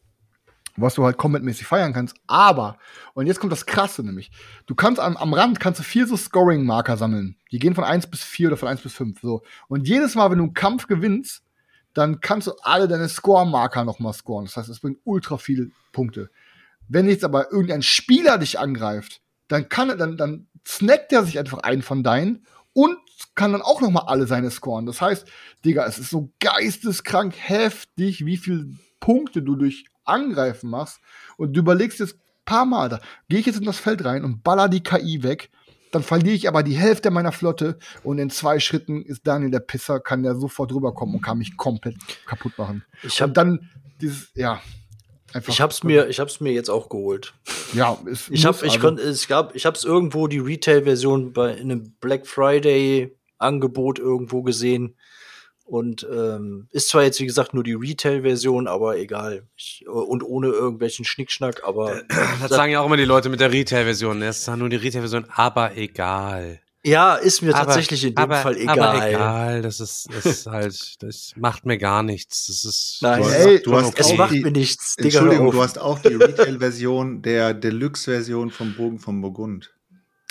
was 0.76 0.96
du 0.96 1.06
halt 1.06 1.16
combat-mäßig 1.18 1.66
feiern 1.66 1.94
kannst. 1.94 2.18
Aber, 2.28 2.78
und 3.14 3.28
jetzt 3.28 3.40
kommt 3.40 3.54
das 3.54 3.66
Krasse 3.66 4.04
nämlich, 4.04 4.32
du 4.66 4.76
kannst 4.76 5.00
am, 5.00 5.16
am 5.16 5.34
Rand 5.34 5.62
kannst 5.62 5.80
du 5.80 5.84
vier 5.84 6.08
so 6.08 6.18
Scoring-Marker 6.18 6.98
sammeln. 6.98 7.38
Die 7.52 7.60
gehen 7.60 7.76
von 7.76 7.86
1 7.86 8.08
bis 8.08 8.24
4 8.24 8.50
oder 8.50 8.58
von 8.58 8.68
1 8.68 8.82
bis 8.82 8.94
5. 8.94 9.22
So. 9.22 9.44
Und 9.70 9.88
jedes 9.88 10.16
Mal, 10.16 10.30
wenn 10.30 10.40
du 10.40 10.44
einen 10.46 10.54
Kampf 10.54 10.88
gewinnst, 10.88 11.44
dann 11.94 12.20
kannst 12.20 12.48
du 12.48 12.52
alle 12.62 12.90
deine 12.90 13.08
Score-Marker 13.08 13.86
nochmal 13.86 14.14
scoren. 14.14 14.46
Das 14.46 14.58
heißt, 14.58 14.68
es 14.68 14.82
bringt 14.82 15.00
ultra 15.06 15.38
viele 15.38 15.70
Punkte. 15.94 16.30
Wenn 16.88 17.08
jetzt 17.08 17.24
aber 17.24 17.52
irgendein 17.52 17.82
Spieler 17.82 18.38
dich 18.38 18.60
angreift, 18.60 19.22
dann 19.48 19.70
kann 19.70 19.90
er, 19.90 19.98
dann, 19.98 20.18
dann 20.18 20.48
snackt 20.68 21.12
er 21.12 21.24
sich 21.24 21.40
einfach 21.40 21.60
einen 21.60 21.82
von 21.82 22.04
deinen 22.04 22.46
und 22.74 22.98
kann 23.36 23.52
dann 23.52 23.62
auch 23.62 23.82
noch 23.82 23.92
mal 23.92 24.06
alle 24.08 24.28
seine 24.28 24.52
scoren. 24.52 24.86
Das 24.86 25.02
heißt, 25.02 25.28
Digga, 25.64 25.86
es 25.86 26.00
ist 26.00 26.10
so 26.10 26.32
geisteskrank 26.40 27.34
heftig, 27.38 28.26
wie 28.26 28.38
viele 28.38 28.68
Punkte 29.00 29.42
du 29.42 29.56
durch 29.56 29.86
Angreifen 30.04 30.70
machst 30.70 31.00
und 31.38 31.54
du 31.54 31.60
überlegst 31.60 32.00
jetzt 32.00 32.18
paar 32.46 32.66
Mal, 32.66 32.90
da 32.90 33.02
gehe 33.28 33.40
ich 33.40 33.46
jetzt 33.46 33.58
in 33.58 33.66
das 33.66 33.80
Feld 33.80 34.06
rein 34.06 34.24
und 34.24 34.44
baller 34.44 34.70
die 34.70 34.84
KI 34.84 35.24
weg, 35.24 35.50
dann 35.92 36.04
verliere 36.04 36.36
ich 36.36 36.48
aber 36.48 36.64
die 36.64 36.76
Hälfte 36.76 37.10
meiner 37.10 37.32
Flotte 37.32 37.78
und 38.04 38.20
in 38.20 38.30
zwei 38.30 38.60
Schritten 38.60 39.02
ist 39.02 39.26
Daniel 39.26 39.52
der 39.52 39.60
Pisser, 39.60 40.00
kann 40.00 40.24
der 40.24 40.36
sofort 40.36 40.72
rüberkommen 40.72 41.16
und 41.16 41.22
kann 41.22 41.38
mich 41.38 41.58
komplett 41.58 41.96
kaputt 42.26 42.58
machen. 42.58 42.84
Ich 43.04 43.22
hab 43.22 43.30
und 43.30 43.38
dann 43.38 43.70
dieses, 44.02 44.30
ja, 44.36 44.62
Einfach 45.34 45.52
ich 45.52 45.62
hab's 45.62 45.84
mir, 45.84 46.08
ich 46.08 46.20
hab's 46.20 46.40
mir 46.40 46.54
jetzt 46.54 46.70
auch 46.70 46.90
geholt. 46.90 47.34
Ja, 47.74 47.98
es 48.10 48.30
ich 48.30 48.46
hab, 48.46 48.56
ich 48.64 48.72
also 48.72 48.80
konnte, 48.80 49.04
es 49.04 49.28
gab, 49.28 49.56
ich 49.56 49.66
hab's 49.66 49.84
irgendwo 49.84 50.28
die 50.28 50.40
Retail-Version 50.40 51.34
bei 51.34 51.56
einem 51.56 51.94
Black 52.00 52.26
Friday 52.28 53.16
Angebot 53.38 54.00
irgendwo 54.00 54.44
gesehen 54.44 54.96
und 55.66 56.08
ähm, 56.10 56.68
ist 56.72 56.90
zwar 56.90 57.04
jetzt 57.04 57.20
wie 57.20 57.26
gesagt 57.26 57.54
nur 57.54 57.64
die 57.64 57.74
Retail-Version, 57.74 58.68
aber 58.68 58.98
egal 58.98 59.48
ich, 59.58 59.84
und 59.88 60.24
ohne 60.24 60.48
irgendwelchen 60.50 61.06
Schnickschnack. 61.06 61.64
Aber 61.66 62.04
das 62.08 62.50
sagen 62.50 62.72
ja 62.72 62.82
auch 62.82 62.86
immer 62.86 62.98
die 62.98 63.06
Leute 63.06 63.30
mit 63.30 63.40
der 63.40 63.52
Retail-Version. 63.52 64.22
Das 64.22 64.48
ist 64.48 64.56
nur 64.56 64.70
die 64.70 64.76
Retail-Version, 64.76 65.26
aber 65.34 65.76
egal. 65.76 66.62
Ja, 66.86 67.16
ist 67.16 67.42
mir 67.42 67.56
aber, 67.56 67.66
tatsächlich 67.66 68.04
in 68.04 68.14
dem 68.14 68.24
aber, 68.24 68.36
Fall 68.38 68.58
egal. 68.58 68.80
Aber 68.80 69.10
egal, 69.10 69.62
das 69.64 69.80
ist, 69.80 70.08
das 70.14 70.26
ist 70.26 70.46
halt, 70.46 71.02
das 71.02 71.34
macht 71.36 71.66
mir 71.66 71.80
gar 71.80 72.04
nichts. 72.04 72.46
Das 72.46 72.64
ist. 72.64 73.00
Nein, 73.02 73.24
du 73.24 73.28
hast, 73.28 73.66
du 73.66 73.76
hast 73.76 74.00
es 74.00 74.16
macht 74.16 74.34
mir 74.34 74.52
nichts. 74.52 74.96
Digga, 74.96 75.20
Entschuldigung, 75.20 75.52
du 75.52 75.64
hast 75.64 75.80
auch 75.80 75.98
die 75.98 76.14
Retail-Version 76.14 77.24
der 77.24 77.56
Deluxe-Version 77.56 78.52
vom 78.52 78.76
Bogen 78.76 79.00
von 79.00 79.20
Burgund. 79.20 79.74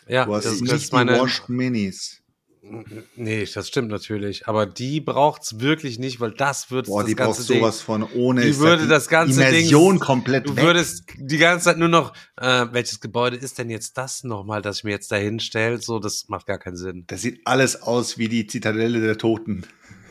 Ja, 0.06 0.26
du 0.26 0.34
hast 0.34 0.44
das, 0.44 0.60
nicht 0.60 0.72
das 0.72 0.82
ist 0.84 0.92
meine. 0.92 1.14
Die 1.14 1.20
Washed 1.20 1.48
Minis. 1.48 2.22
Nee, 3.16 3.46
das 3.52 3.68
stimmt 3.68 3.90
natürlich. 3.90 4.48
Aber 4.48 4.64
die 4.64 5.00
braucht's 5.00 5.60
wirklich 5.60 5.98
nicht, 5.98 6.20
weil 6.20 6.30
das 6.30 6.70
wird 6.70 6.86
Boah, 6.86 7.00
das 7.02 7.08
die 7.08 7.14
ganze 7.14 7.42
braucht 7.42 7.58
sowas 7.58 7.80
von 7.80 8.02
ohne. 8.14 8.42
Die 8.42 8.58
würde 8.58 8.86
das 8.86 9.08
ganze 9.08 9.42
Immersion 9.42 9.96
Ding, 9.96 10.00
komplett 10.00 10.48
Du 10.48 10.56
weg. 10.56 10.64
würdest 10.64 11.04
die 11.16 11.38
ganze 11.38 11.66
Zeit 11.66 11.78
nur 11.78 11.88
noch, 11.88 12.14
äh, 12.36 12.66
welches 12.72 13.00
Gebäude 13.00 13.36
ist 13.36 13.58
denn 13.58 13.68
jetzt 13.68 13.98
das 13.98 14.24
nochmal, 14.24 14.62
das 14.62 14.78
ich 14.78 14.84
mir 14.84 14.92
jetzt 14.92 15.12
da 15.12 15.16
hinstelle? 15.16 15.78
So, 15.80 15.98
das 15.98 16.28
macht 16.28 16.46
gar 16.46 16.58
keinen 16.58 16.76
Sinn. 16.76 17.04
Das 17.06 17.22
sieht 17.22 17.40
alles 17.44 17.82
aus 17.82 18.16
wie 18.16 18.28
die 18.28 18.46
Zitadelle 18.46 19.00
der 19.00 19.18
Toten. 19.18 19.66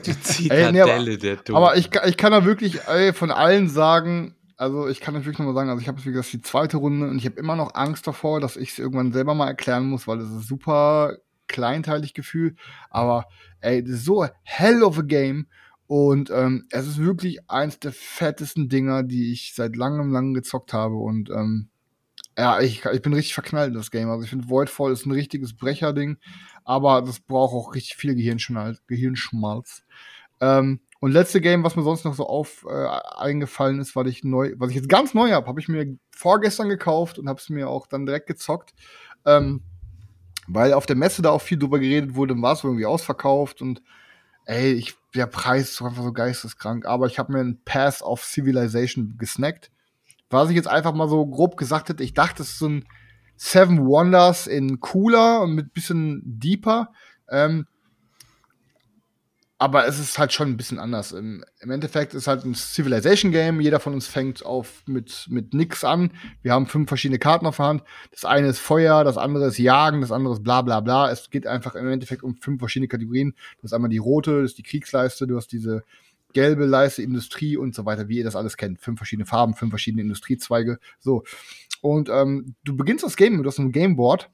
Die 0.06 0.20
Zitadelle 0.22 0.66
ey, 0.66 0.72
nee, 0.72 0.82
aber, 0.82 1.18
der 1.18 1.38
Toten. 1.38 1.56
Aber 1.56 1.78
ich, 1.78 1.90
ich 2.06 2.18
kann 2.18 2.32
da 2.32 2.46
wirklich 2.46 2.82
ey, 2.88 3.14
von 3.14 3.32
allen 3.32 3.68
sagen, 3.68 4.36
also 4.58 4.88
ich 4.88 5.00
kann 5.00 5.14
natürlich 5.16 5.40
nochmal 5.40 5.56
sagen, 5.56 5.70
also 5.70 5.82
ich 5.82 5.88
habe 5.88 5.98
jetzt 5.98 6.08
wie 6.08 6.12
gesagt 6.12 6.34
die 6.34 6.42
zweite 6.42 6.78
Runde 6.78 7.08
und 7.10 7.18
ich 7.18 7.26
habe 7.26 7.40
immer 7.40 7.56
noch 7.56 7.74
Angst 7.74 8.06
davor, 8.06 8.40
dass 8.40 8.58
ich 8.58 8.72
es 8.72 8.80
irgendwann 8.80 9.12
selber 9.12 9.34
mal 9.34 9.48
erklären 9.48 9.88
muss, 9.88 10.08
weil 10.08 10.20
es 10.20 10.30
ist 10.30 10.48
super 10.48 11.18
kleinteilig 11.48 12.14
Gefühl, 12.14 12.56
aber 12.90 13.26
ey, 13.62 13.84
das 13.84 13.96
ist 13.96 14.06
so 14.06 14.28
hell 14.44 14.84
of 14.84 14.98
a 15.00 15.04
game 15.04 15.48
und 15.88 16.30
ähm, 16.32 16.66
es 16.70 16.88
ist 16.88 16.98
wirklich 16.98 17.50
eins 17.50 17.80
der 17.80 17.92
fettesten 17.92 18.70
Dinger, 18.70 19.04
die 19.04 19.32
ich 19.32 19.54
seit 19.54 19.76
langem, 19.76 20.12
langem 20.12 20.34
gezockt 20.34 20.74
habe 20.74 20.96
und 20.96 21.30
ähm, 21.30 21.70
ja, 22.38 22.60
ich, 22.62 22.86
ich 22.86 23.02
bin 23.02 23.14
richtig 23.14 23.34
verknallt 23.34 23.70
in 23.70 23.76
das 23.76 23.92
Game. 23.92 24.10
Also 24.10 24.24
ich 24.24 24.30
finde 24.30 24.50
Voidfall 24.50 24.92
ist 24.92 25.06
ein 25.06 25.12
richtiges 25.12 25.56
Brecherding, 25.56 26.18
aber 26.64 27.02
das 27.02 27.20
braucht 27.20 27.54
auch 27.54 27.76
richtig 27.76 27.96
viel 27.96 28.16
Gehirnschmalz. 28.16 28.82
Gehirnschmalz. 28.88 29.84
Ähm, 30.42 30.82
und 31.00 31.12
letzte 31.12 31.42
Game, 31.42 31.64
was 31.64 31.76
mir 31.76 31.84
sonst 31.84 32.06
noch 32.06 32.16
so 32.16 32.26
auf 32.26 32.66
äh, 32.68 32.88
eingefallen 33.18 33.80
ist, 33.80 33.96
was 33.96 34.08
ich 34.08 34.24
neu, 34.24 34.54
was 34.58 34.70
ich 34.70 34.78
jetzt 34.78 34.90
ganz 34.90 35.14
neu 35.14 35.32
habe, 35.32 35.48
habe 35.48 35.60
ich 35.60 35.68
mir 35.68 35.98
vorgestern 36.12 36.70
gekauft 36.70 37.20
und 37.20 37.28
habe 37.28 37.40
es 37.40 37.50
mir 37.50 37.70
auch 37.70 37.88
dann 37.88 38.06
direkt 38.06 38.28
gezockt. 38.28 38.74
Ähm, 39.26 39.64
weil 40.48 40.74
auf 40.74 40.86
der 40.86 40.96
Messe 40.96 41.22
da 41.22 41.30
auch 41.30 41.42
viel 41.42 41.58
drüber 41.58 41.80
geredet 41.80 42.16
wurde, 42.16 42.40
war 42.42 42.54
es 42.54 42.64
irgendwie 42.64 42.86
ausverkauft 42.86 43.62
und 43.62 43.82
ey, 44.46 44.74
ich, 44.74 44.96
der 45.16 45.28
Preis 45.28 45.72
ist 45.72 45.82
einfach 45.82 46.04
so 46.04 46.12
geisteskrank. 46.12 46.86
Aber 46.86 47.08
ich 47.08 47.20
habe 47.20 47.34
mir 47.34 47.40
einen 47.40 47.64
Pass 47.64 48.02
of 48.02 48.24
Civilization 48.24 49.16
gesnackt. 49.18 49.72
Was 50.30 50.50
ich 50.50 50.56
jetzt 50.56 50.68
einfach 50.68 50.94
mal 50.94 51.08
so 51.08 51.26
grob 51.26 51.58
gesagt 51.58 51.90
hätte, 51.90 52.04
ich 52.04 52.14
dachte, 52.14 52.42
es 52.42 52.50
ist 52.50 52.60
so 52.60 52.68
ein 52.68 52.86
Seven 53.36 53.86
Wonders 53.86 54.48
in 54.48 54.80
cooler 54.80 55.42
und 55.42 55.54
mit 55.54 55.74
bisschen 55.74 56.22
deeper. 56.26 56.92
Ähm, 57.30 57.68
aber 59.64 59.88
es 59.88 59.98
ist 59.98 60.20
halt 60.20 60.34
schon 60.34 60.50
ein 60.50 60.58
bisschen 60.58 60.78
anders. 60.78 61.14
Im, 61.14 61.42
Im, 61.62 61.72
Endeffekt 61.72 62.14
ist 62.14 62.28
halt 62.28 62.44
ein 62.44 62.54
Civilization-Game. 62.54 63.62
Jeder 63.62 63.80
von 63.80 63.94
uns 63.94 64.08
fängt 64.08 64.46
auf 64.46 64.84
mit, 64.88 65.26
mit 65.30 65.54
nix 65.54 65.86
an. 65.86 66.12
Wir 66.42 66.52
haben 66.52 66.68
fünf 66.68 66.90
verschiedene 66.90 67.18
Karten 67.18 67.46
auf 67.46 67.56
der 67.56 67.68
Hand. 67.68 67.84
Das 68.12 68.26
eine 68.26 68.48
ist 68.48 68.60
Feuer, 68.60 69.06
das 69.06 69.18
andere 69.18 69.48
ist 69.48 69.58
Jagen, 69.58 70.02
das 70.02 70.12
andere 70.12 70.34
ist 70.34 70.44
bla 70.44 70.64
bla 70.64 70.82
bla. 70.82 71.10
Es 71.10 71.30
geht 71.30 71.48
einfach 71.48 71.76
im 71.76 71.88
Endeffekt 71.88 72.24
um 72.24 72.36
fünf 72.36 72.60
verschiedene 72.60 72.90
Kategorien. 72.90 73.36
Du 73.58 73.64
hast 73.64 73.72
einmal 73.72 73.90
die 73.90 74.00
rote, 74.00 74.42
das 74.42 74.52
ist 74.52 74.58
die 74.58 74.64
Kriegsleiste, 74.64 75.28
du 75.28 75.38
hast 75.38 75.54
diese 75.54 75.86
gelbe 76.34 76.66
Leiste, 76.66 77.02
Industrie 77.02 77.56
und 77.56 77.74
so 77.74 77.86
weiter, 77.86 78.10
wie 78.10 78.18
ihr 78.18 78.26
das 78.26 78.36
alles 78.36 78.58
kennt. 78.58 78.82
Fünf 78.82 79.00
verschiedene 79.00 79.26
Farben, 79.26 79.54
fünf 79.54 79.72
verschiedene 79.72 80.02
Industriezweige. 80.02 80.78
So. 81.00 81.24
Und 81.80 82.10
ähm, 82.10 82.56
du 82.66 82.76
beginnst 82.76 83.06
das 83.06 83.16
Game, 83.16 83.42
du 83.42 83.48
hast 83.48 83.60
ein 83.60 83.72
Gameboard 83.72 84.30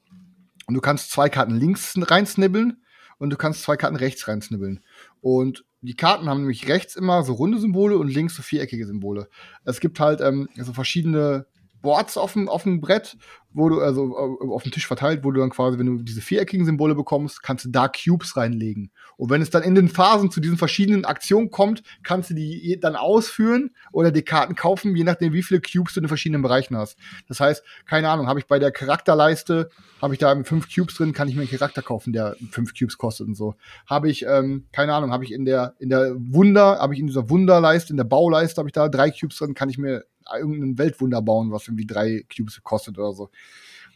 und 0.66 0.74
du 0.74 0.80
kannst 0.80 1.12
zwei 1.12 1.28
Karten 1.28 1.54
links 1.54 1.94
reinsnibbeln 1.96 2.82
und 3.20 3.30
du 3.30 3.36
kannst 3.36 3.62
zwei 3.62 3.76
Karten 3.76 3.96
rechts 3.96 4.26
reinsnibbeln. 4.26 4.80
Und 5.20 5.64
die 5.82 5.94
Karten 5.94 6.28
haben 6.28 6.40
nämlich 6.40 6.68
rechts 6.68 6.96
immer 6.96 7.22
so 7.22 7.32
runde 7.32 7.58
Symbole 7.58 7.96
und 7.96 8.08
links 8.08 8.36
so 8.36 8.42
viereckige 8.42 8.86
Symbole. 8.86 9.28
Es 9.64 9.80
gibt 9.80 9.98
halt 10.00 10.20
ähm, 10.20 10.48
so 10.56 10.72
verschiedene 10.72 11.46
Boards 11.82 12.16
auf 12.16 12.34
dem, 12.34 12.48
auf 12.48 12.64
dem 12.64 12.80
Brett, 12.80 13.16
wo 13.52 13.68
du, 13.68 13.80
also 13.80 14.16
äh, 14.16 14.48
auf 14.48 14.62
dem 14.62 14.72
Tisch 14.72 14.86
verteilt, 14.86 15.24
wo 15.24 15.30
du 15.30 15.40
dann 15.40 15.50
quasi, 15.50 15.78
wenn 15.78 15.86
du 15.86 16.02
diese 16.02 16.20
viereckigen 16.20 16.64
Symbole 16.64 16.94
bekommst, 16.94 17.42
kannst 17.42 17.64
du 17.64 17.70
da 17.70 17.88
Cubes 17.88 18.36
reinlegen. 18.36 18.92
Und 19.16 19.30
wenn 19.30 19.42
es 19.42 19.50
dann 19.50 19.62
in 19.62 19.74
den 19.74 19.88
Phasen 19.88 20.30
zu 20.30 20.40
diesen 20.40 20.56
verschiedenen 20.56 21.04
Aktionen 21.04 21.50
kommt, 21.50 21.82
kannst 22.02 22.30
du 22.30 22.34
die 22.34 22.78
dann 22.80 22.96
ausführen 22.96 23.70
oder 23.92 24.10
die 24.12 24.22
Karten 24.22 24.54
kaufen, 24.54 24.94
je 24.94 25.04
nachdem, 25.04 25.32
wie 25.32 25.42
viele 25.42 25.60
Cubes 25.60 25.94
du 25.94 26.00
in 26.00 26.04
den 26.04 26.08
verschiedenen 26.08 26.42
Bereichen 26.42 26.76
hast. 26.76 26.96
Das 27.28 27.40
heißt, 27.40 27.64
keine 27.86 28.08
Ahnung, 28.08 28.28
habe 28.28 28.38
ich 28.38 28.46
bei 28.46 28.58
der 28.58 28.70
Charakterleiste, 28.70 29.70
habe 30.00 30.14
ich 30.14 30.20
da 30.20 30.42
fünf 30.44 30.72
Cubes 30.72 30.94
drin, 30.94 31.12
kann 31.12 31.28
ich 31.28 31.34
mir 31.34 31.42
einen 31.42 31.50
Charakter 31.50 31.82
kaufen, 31.82 32.12
der 32.12 32.36
fünf 32.50 32.72
Cubes 32.78 32.98
kostet 32.98 33.26
und 33.26 33.34
so. 33.34 33.56
Habe 33.86 34.08
ich, 34.08 34.24
ähm, 34.26 34.66
keine 34.72 34.94
Ahnung, 34.94 35.12
habe 35.12 35.24
ich 35.24 35.32
in 35.32 35.44
der, 35.44 35.74
in 35.78 35.90
der 35.90 36.14
Wunder, 36.16 36.78
habe 36.78 36.94
ich 36.94 37.00
in 37.00 37.08
dieser 37.08 37.28
Wunderleiste, 37.28 37.92
in 37.92 37.96
der 37.96 38.04
Bauleiste, 38.04 38.58
habe 38.58 38.68
ich 38.68 38.72
da 38.72 38.88
drei 38.88 39.10
Cubes 39.10 39.38
drin, 39.38 39.54
kann 39.54 39.68
ich 39.68 39.78
mir 39.78 40.04
irgendein 40.38 40.78
Weltwunder 40.78 41.22
bauen, 41.22 41.50
was 41.50 41.66
irgendwie 41.66 41.86
drei 41.86 42.24
Cubes 42.34 42.60
kostet 42.62 42.98
oder 42.98 43.12
so. 43.12 43.30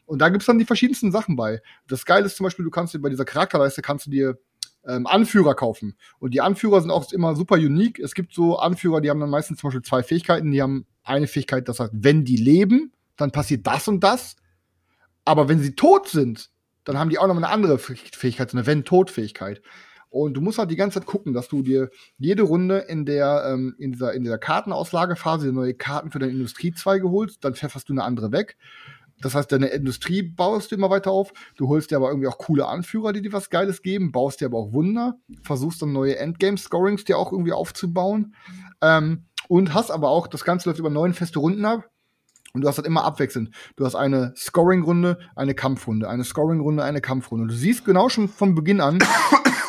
Und 0.07 0.19
da 0.21 0.29
gibt's 0.29 0.47
dann 0.47 0.59
die 0.59 0.65
verschiedensten 0.65 1.13
Sachen 1.13 1.37
bei. 1.37 1.63
Das 1.89 2.05
Geile 2.05 2.27
ist 2.27 2.37
zum 2.37 2.45
Beispiel, 2.45 2.65
du 2.65 2.71
kannst 2.71 2.95
dir 2.95 2.99
bei 2.99 3.09
dieser 3.09 3.25
Charakterleiste 3.25 3.83
kannst 3.83 4.07
du 4.07 4.11
dir 4.11 4.39
ähm, 4.87 5.07
Anführer 5.07 5.55
kaufen. 5.55 5.97
Und 6.19 6.35
die 6.35 6.41
Anführer 6.41 6.81
sind 6.81 6.91
auch 6.91 7.11
immer 7.13 7.35
super 7.37 7.57
unique. 7.57 7.99
Es 7.99 8.15
gibt 8.15 8.35
so 8.35 8.59
Anführer, 8.59 9.01
die 9.01 9.11
haben 9.11 9.21
dann 9.21 9.31
meistens 9.31 9.59
zum 9.59 9.69
Beispiel 9.69 9.83
zwei 9.83 10.03
Fähigkeiten. 10.03 10.51
Die 10.51 10.61
haben 10.61 10.87
eine 11.03 11.27
Fähigkeit, 11.27 11.69
das 11.69 11.81
heißt, 11.81 11.93
wenn 11.95 12.25
die 12.25 12.37
leben, 12.37 12.93
dann 13.17 13.31
passiert 13.31 13.67
das 13.67 13.89
und 13.89 14.01
das. 14.01 14.37
Aber 15.25 15.49
wenn 15.49 15.61
sie 15.61 15.75
tot 15.75 16.09
sind, 16.09 16.51
dann 16.85 16.99
haben 16.99 17.11
die 17.11 17.19
auch 17.19 17.27
noch 17.27 17.37
eine 17.37 17.49
andere 17.49 17.79
Fähigkeit, 17.79 18.51
so 18.51 18.59
eine 18.59 18.67
Wenn-Tot-Fähigkeit. 18.67 19.63
Und 20.15 20.35
du 20.35 20.41
musst 20.41 20.59
halt 20.59 20.71
die 20.71 20.77
ganze 20.77 21.01
Zeit 21.01 21.09
gucken, 21.09 21.33
dass 21.33 21.49
du 21.49 21.63
dir 21.63 21.91
jede 22.19 22.45
Runde 22.45 22.79
in 22.79 23.05
der, 23.05 23.47
ähm, 23.49 23.75
in 23.81 23.91
dieser, 23.91 24.15
in 24.15 24.23
dieser 24.23 24.39
Kartenauslagephase 24.39 25.53
neue 25.53 25.75
Karten 25.75 26.13
für 26.13 26.21
deine 26.21 26.31
Industriezweige 26.31 27.11
holst, 27.11 27.45
dann 27.45 27.57
pfefferst 27.57 27.89
du 27.89 27.95
eine 27.95 28.05
andere 28.05 28.31
weg. 28.31 28.57
Das 29.21 29.35
heißt, 29.35 29.51
deine 29.51 29.67
Industrie 29.67 30.23
baust 30.23 30.71
du 30.71 30.77
immer 30.77 30.89
weiter 30.89 31.11
auf. 31.11 31.33
Du 31.57 31.67
holst 31.67 31.91
dir 31.91 31.97
aber 31.97 32.11
irgendwie 32.11 32.29
auch 32.29 32.39
coole 32.39 32.69
Anführer, 32.69 33.13
die 33.13 33.23
dir 33.23 33.33
was 33.33 33.51
Geiles 33.51 33.83
geben, 33.83 34.13
baust 34.13 34.41
dir 34.41 34.47
aber 34.47 34.59
auch 34.59 34.73
Wunder, 34.73 35.19
versuchst 35.43 35.83
dann 35.83 35.93
neue 35.93 36.17
Endgame-Scorings 36.17 37.03
dir 37.03 37.19
auch 37.19 37.33
irgendwie 37.33 37.53
aufzubauen. 37.53 38.37
Ähm, 38.83 39.25
und 39.49 39.75
hast 39.75 39.91
aber 39.91 40.11
auch, 40.11 40.29
das 40.29 40.45
Ganze 40.45 40.69
läuft 40.69 40.79
über 40.79 40.91
neun 40.91 41.13
feste 41.13 41.41
Runden 41.41 41.65
ab. 41.65 41.91
Und 42.53 42.61
du 42.61 42.69
hast 42.69 42.77
halt 42.77 42.87
immer 42.87 43.03
abwechselnd. 43.03 43.51
Du 43.75 43.85
hast 43.85 43.97
eine 43.97 44.33
Scoring-Runde, 44.37 45.19
eine 45.35 45.55
Kampfrunde, 45.57 46.09
eine 46.09 46.23
Scoring-Runde, 46.23 46.85
eine 46.85 47.01
Kampfrunde. 47.01 47.43
Und 47.43 47.49
du 47.49 47.57
siehst 47.57 47.85
genau 47.85 48.09
schon 48.09 48.29
von 48.29 48.55
Beginn 48.55 48.81
an, 48.81 49.01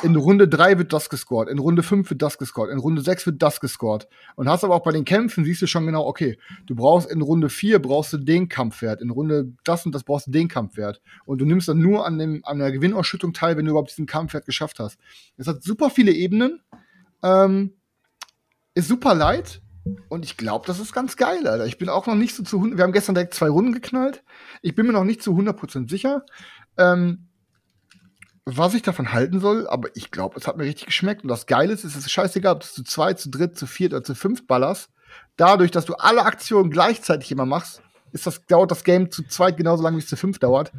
in 0.05 0.15
Runde 0.15 0.47
3 0.47 0.77
wird 0.77 0.93
das 0.93 1.09
gescored, 1.09 1.49
in 1.49 1.57
Runde 1.57 1.81
5 1.81 2.09
wird 2.11 2.21
das 2.21 2.37
gescored, 2.37 2.69
in 2.69 2.77
Runde 2.77 3.01
6 3.01 3.25
wird 3.25 3.41
das 3.41 3.59
gescored. 3.59 4.07
Und 4.35 4.47
hast 4.47 4.63
aber 4.63 4.75
auch 4.75 4.83
bei 4.83 4.91
den 4.91 5.03
Kämpfen, 5.03 5.43
siehst 5.43 5.63
du 5.63 5.67
schon 5.67 5.87
genau, 5.87 6.05
okay, 6.05 6.37
du 6.67 6.75
brauchst 6.75 7.09
in 7.09 7.21
Runde 7.21 7.49
4 7.49 7.79
brauchst 7.79 8.13
du 8.13 8.17
den 8.17 8.47
Kampfwert, 8.47 9.01
in 9.01 9.09
Runde 9.09 9.51
das 9.63 9.85
und 9.85 9.95
das 9.95 10.03
brauchst 10.03 10.27
du 10.27 10.31
den 10.31 10.47
Kampfwert. 10.47 11.01
Und 11.25 11.39
du 11.39 11.45
nimmst 11.45 11.67
dann 11.67 11.79
nur 11.79 12.05
an, 12.05 12.19
dem, 12.19 12.45
an 12.45 12.59
der 12.59 12.71
Gewinnausschüttung 12.71 13.33
teil, 13.33 13.57
wenn 13.57 13.65
du 13.65 13.71
überhaupt 13.71 13.89
diesen 13.89 14.05
Kampfwert 14.05 14.45
geschafft 14.45 14.79
hast. 14.79 14.99
Es 15.37 15.47
hat 15.47 15.63
super 15.63 15.89
viele 15.89 16.11
Ebenen, 16.11 16.61
ähm, 17.23 17.73
ist 18.75 18.87
super 18.87 19.15
light, 19.15 19.61
und 20.09 20.25
ich 20.25 20.35
glaube, 20.35 20.65
das 20.65 20.79
ist 20.79 20.93
ganz 20.93 21.15
geil, 21.15 21.47
Alter. 21.47 21.67
Ich 21.67 21.77
bin 21.77 21.89
auch 21.89 22.07
noch 22.07 22.15
nicht 22.15 22.35
so 22.35 22.43
zu 22.43 22.57
100, 22.57 22.77
wir 22.77 22.83
haben 22.83 22.91
gestern 22.91 23.13
direkt 23.13 23.35
zwei 23.35 23.49
Runden 23.49 23.71
geknallt. 23.71 24.23
Ich 24.63 24.73
bin 24.73 24.87
mir 24.87 24.93
noch 24.93 25.03
nicht 25.03 25.21
zu 25.21 25.31
100% 25.33 25.89
sicher, 25.89 26.25
ähm, 26.77 27.27
was 28.45 28.75
ich 28.75 28.83
davon 28.83 29.11
halten 29.11 29.39
soll, 29.39 29.67
aber 29.67 29.89
ich 29.95 30.11
glaube, 30.11 30.37
es 30.37 30.47
hat 30.47 30.57
mir 30.57 30.63
richtig 30.65 30.85
geschmeckt. 30.85 31.23
Und 31.23 31.29
das 31.29 31.47
Geile 31.47 31.73
ist, 31.73 31.83
es 31.83 31.95
ist 31.95 32.11
scheißegal, 32.11 32.55
ob 32.55 32.61
du 32.61 32.67
zu 32.67 32.83
zwei, 32.83 33.13
zu 33.13 33.29
dritt, 33.29 33.57
zu 33.57 33.65
viert 33.65 33.93
oder 33.93 34.03
zu 34.03 34.13
fünf 34.13 34.45
ballerst. 34.45 34.89
Dadurch, 35.35 35.71
dass 35.71 35.85
du 35.85 35.95
alle 35.95 36.23
Aktionen 36.23 36.69
gleichzeitig 36.69 37.31
immer 37.31 37.45
machst, 37.45 37.81
ist 38.11 38.27
das, 38.27 38.45
dauert 38.45 38.71
das 38.71 38.83
Game 38.83 39.09
zu 39.11 39.23
zweit 39.23 39.57
genauso 39.57 39.83
lange, 39.83 39.97
wie 39.97 40.01
es 40.01 40.07
zu 40.07 40.15
fünf 40.15 40.39
dauert. 40.39 40.71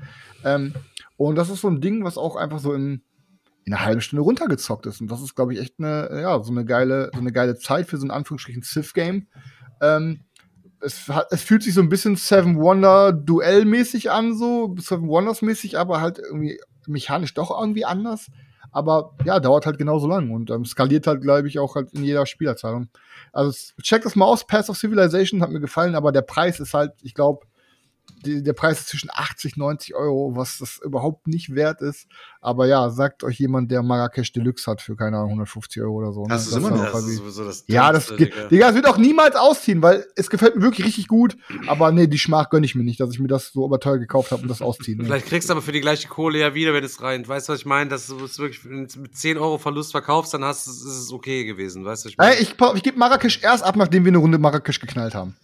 Ähm, 0.45 0.75
und 1.17 1.35
das 1.35 1.51
ist 1.51 1.61
so 1.61 1.69
ein 1.69 1.81
Ding, 1.81 2.05
was 2.05 2.19
auch 2.19 2.37
einfach 2.37 2.61
so 2.61 2.73
in, 2.73 3.03
in 3.65 3.75
einer 3.75 3.85
halben 3.85 4.01
Stunde 4.01 4.23
runtergezockt 4.23 4.87
ist. 4.87 5.01
Und 5.01 5.11
das 5.11 5.21
ist, 5.21 5.35
glaube 5.35 5.53
ich, 5.53 5.61
echt 5.61 5.75
eine, 5.79 6.21
ja, 6.23 6.43
so 6.43 6.53
eine 6.53 6.65
geile, 6.65 7.11
so 7.13 7.21
eine 7.21 7.33
geile 7.33 7.57
Zeit 7.57 7.89
für 7.89 7.97
so 7.99 8.07
ein 8.07 8.13
Anführungsstrichen 8.13 8.63
Civ-Game. 8.63 9.27
Ähm, 9.83 10.21
es, 10.81 11.09
hat, 11.09 11.27
es 11.31 11.43
fühlt 11.43 11.65
sich 11.65 11.75
so 11.75 11.81
ein 11.81 11.89
bisschen 11.89 12.15
Seven 12.15 12.57
Wonder 12.59 13.13
Duell-mäßig 13.13 14.11
an, 14.11 14.37
so 14.37 14.77
Seven 14.79 15.09
Wonders 15.09 15.43
mäßig, 15.43 15.79
aber 15.79 16.01
halt 16.01 16.19
irgendwie 16.19 16.61
mechanisch 16.89 17.35
doch 17.35 17.59
irgendwie 17.59 17.85
anders. 17.85 18.31
Aber 18.73 19.15
ja, 19.25 19.41
dauert 19.41 19.65
halt 19.65 19.79
genauso 19.79 20.07
lang 20.07 20.31
und 20.31 20.51
ähm, 20.51 20.65
skaliert 20.65 21.07
halt, 21.07 21.23
glaube 21.23 21.49
ich, 21.49 21.59
auch 21.59 21.77
halt 21.77 21.93
in 21.93 22.05
jeder 22.05 22.27
Spielerzahlung. 22.27 22.89
Also 23.33 23.73
check 23.81 24.03
das 24.03 24.17
mal 24.17 24.27
aus, 24.27 24.47
Pass 24.47 24.69
of 24.69 24.77
Civilization 24.77 25.41
hat 25.41 25.51
mir 25.51 25.61
gefallen, 25.61 25.95
aber 25.95 26.13
der 26.13 26.23
Preis 26.23 26.61
ist 26.61 26.75
halt, 26.75 26.93
ich 27.03 27.15
glaube, 27.15 27.47
die, 28.25 28.43
der 28.43 28.53
Preis 28.53 28.81
ist 28.81 28.89
zwischen 28.89 29.11
80, 29.13 29.57
90 29.57 29.95
Euro, 29.95 30.33
was 30.35 30.59
das 30.59 30.81
überhaupt 30.83 31.27
nicht 31.27 31.55
wert 31.55 31.81
ist. 31.81 32.07
Aber 32.41 32.67
ja, 32.67 32.91
sagt 32.91 33.25
euch 33.25 33.39
jemand, 33.39 33.71
der 33.71 33.83
Marrakesch 33.83 34.33
Deluxe 34.33 34.71
hat 34.71 34.81
für 34.81 34.97
keine 34.97 35.17
Ahnung 35.17 35.31
150 35.31 35.83
Euro 35.83 35.95
oder 35.95 36.13
so. 36.13 36.23
Ne? 36.23 36.29
Das, 36.29 36.47
ist 36.47 36.57
immer 36.57 36.71
noch. 36.71 36.93
Das 36.93 37.07
ist 37.07 37.17
sowieso 37.17 37.45
das 37.45 37.65
ja, 37.67 37.93
das, 37.93 38.15
Digga. 38.15 38.49
Digga, 38.49 38.67
das 38.67 38.75
wird 38.75 38.87
auch 38.87 38.99
niemals 38.99 39.37
ausziehen, 39.37 39.83
weil 39.83 40.07
es 40.17 40.31
gefällt 40.31 40.57
mir 40.57 40.63
wirklich 40.63 40.87
richtig 40.87 41.09
gut. 41.09 41.37
Aber 41.67 41.93
nee, 41.93 42.07
die 42.07 42.19
Schmach 42.19 42.51
gönne 42.51 42.67
ich 42.67 42.75
mir 42.75 42.85
nicht, 42.85 43.01
dass 43.01 43.11
ich 43.11 43.19
mir 43.19 43.29
das 43.29 43.53
so 43.53 43.65
überteuer 43.65 43.99
gekauft 43.99 44.33
habe 44.33 44.43
und 44.43 44.49
das 44.49 44.63
ausziehen. 44.63 45.05
Vielleicht 45.05 45.27
kriegst 45.27 45.49
du 45.49 45.53
aber 45.53 45.63
für 45.63 45.73
die 45.73 45.81
gleiche 45.81 46.09
Kohle 46.09 46.39
ja 46.39 46.55
wieder, 46.55 46.73
wenn 46.73 46.85
es 46.85 47.03
rein. 47.03 47.27
Weißt 47.27 47.49
du, 47.49 47.53
was 47.53 47.61
ich 47.61 47.67
meine? 47.67 47.91
Dass 47.91 48.07
du 48.07 48.25
es 48.25 48.39
wirklich 48.39 48.65
mit 48.65 49.17
10 49.17 49.39
Euro 49.39 49.59
Verlust 49.59 49.93
verkaufst, 49.93 50.35
dann 50.35 50.45
hast, 50.45 50.67
ist 50.67 50.85
es 50.85 51.13
okay 51.13 51.45
gewesen. 51.45 51.85
Weißt 51.85 52.05
du, 52.05 52.09
ich 52.11 52.19
meine? 52.19 52.37
Ich, 52.37 52.55
ich 52.75 52.83
gebe 52.83 52.99
Marrakesch 52.99 53.43
erst 53.43 53.65
ab, 53.65 53.77
nachdem 53.77 54.05
wir 54.05 54.11
eine 54.11 54.19
Runde 54.19 54.39
Marrakesch 54.39 54.81
geknallt 54.81 55.15
haben. 55.15 55.37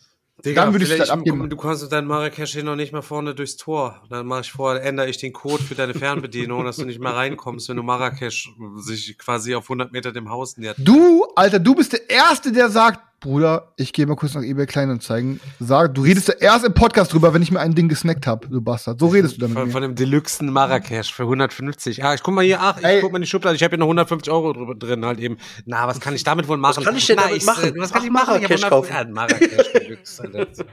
Digga, 0.44 0.64
dann 0.64 0.74
würde 0.74 0.84
ich 0.84 0.90
es 0.90 1.10
abgeben. 1.10 1.48
Du 1.48 1.56
kannst 1.56 1.92
dein 1.92 2.06
Marrakesch 2.06 2.52
hier 2.52 2.64
noch 2.64 2.74
nicht 2.74 2.92
mal 2.92 3.02
vorne 3.02 3.34
durchs 3.34 3.56
Tor. 3.56 4.02
Dann 4.09 4.26
mache 4.26 4.40
ich 4.40 4.52
vorher, 4.52 4.82
ändere 4.82 5.09
ich 5.09 5.18
den 5.18 5.32
Code 5.32 5.62
für 5.62 5.74
deine 5.74 5.94
Fernbedienung, 5.94 6.64
dass 6.64 6.76
du 6.76 6.84
nicht 6.84 7.00
mehr 7.00 7.14
reinkommst, 7.14 7.68
wenn 7.68 7.76
du 7.76 7.82
Marrakesch 7.82 8.50
sich 8.78 9.16
quasi 9.18 9.54
auf 9.54 9.64
100 9.64 9.92
Meter 9.92 10.10
dem 10.10 10.30
Haus 10.30 10.56
nähert. 10.56 10.76
Du, 10.80 11.24
Alter, 11.36 11.60
du 11.60 11.74
bist 11.74 11.92
der 11.92 12.10
Erste, 12.10 12.50
der 12.50 12.70
sagt, 12.70 13.00
Bruder, 13.23 13.73
ich 13.77 13.93
gehe 13.93 14.05
mal 14.05 14.16
kurz 14.16 14.35
nach 14.35 14.43
eBay 14.43 14.66
Kleinanzeigen. 14.66 15.40
Sag, 15.61 15.94
du 15.94 16.03
redest 16.03 16.27
ja 16.27 16.35
erst 16.40 16.65
im 16.65 16.74
Podcast 16.74 17.12
drüber, 17.12 17.32
wenn 17.32 17.40
ich 17.40 17.53
mir 17.53 17.61
ein 17.61 17.73
Ding 17.73 17.89
gesnackt 17.89 18.27
habe, 18.27 18.49
du 18.49 18.61
Bastard. 18.61 18.99
So 18.99 19.07
redest 19.07 19.36
du 19.36 19.43
damit. 19.43 19.57
Von, 19.57 19.70
von 19.70 19.82
dem 19.82 19.94
Deluxe 19.94 20.43
Marrakesch 20.43 21.15
für 21.15 21.23
150. 21.23 22.03
Ah, 22.03 22.15
ich 22.15 22.23
guck 22.24 22.35
mal 22.35 22.43
hier, 22.44 22.61
ach, 22.61 22.78
ich 22.78 22.85
Ey. 22.85 23.01
guck 23.01 23.12
mal 23.12 23.19
in 23.19 23.23
die 23.23 23.28
Schublade, 23.28 23.55
ich 23.55 23.62
habe 23.62 23.77
hier 23.77 23.78
noch 23.78 23.86
150 23.86 24.32
Euro 24.32 24.53
drüber, 24.53 24.74
drin 24.74 25.07
halt 25.07 25.20
eben. 25.20 25.36
Na, 25.66 25.86
was 25.86 26.01
kann 26.01 26.16
ich 26.16 26.24
damit 26.24 26.49
wohl 26.49 26.57
machen? 26.57 26.78
Was 26.78 26.85
kann 26.85 26.97
ich 26.97 27.07
denn 27.07 27.16
damit 27.16 27.47
machen? 27.47 27.74
Was 27.77 27.93
kann 27.93 28.05
ich 28.05 28.11
machen? 28.11 28.40
Marrakesch 28.40 28.62
kaufen. 28.62 28.93
Ja, 28.93 29.05
Marrakesch 29.05 29.73
Deluxe. 29.73 30.23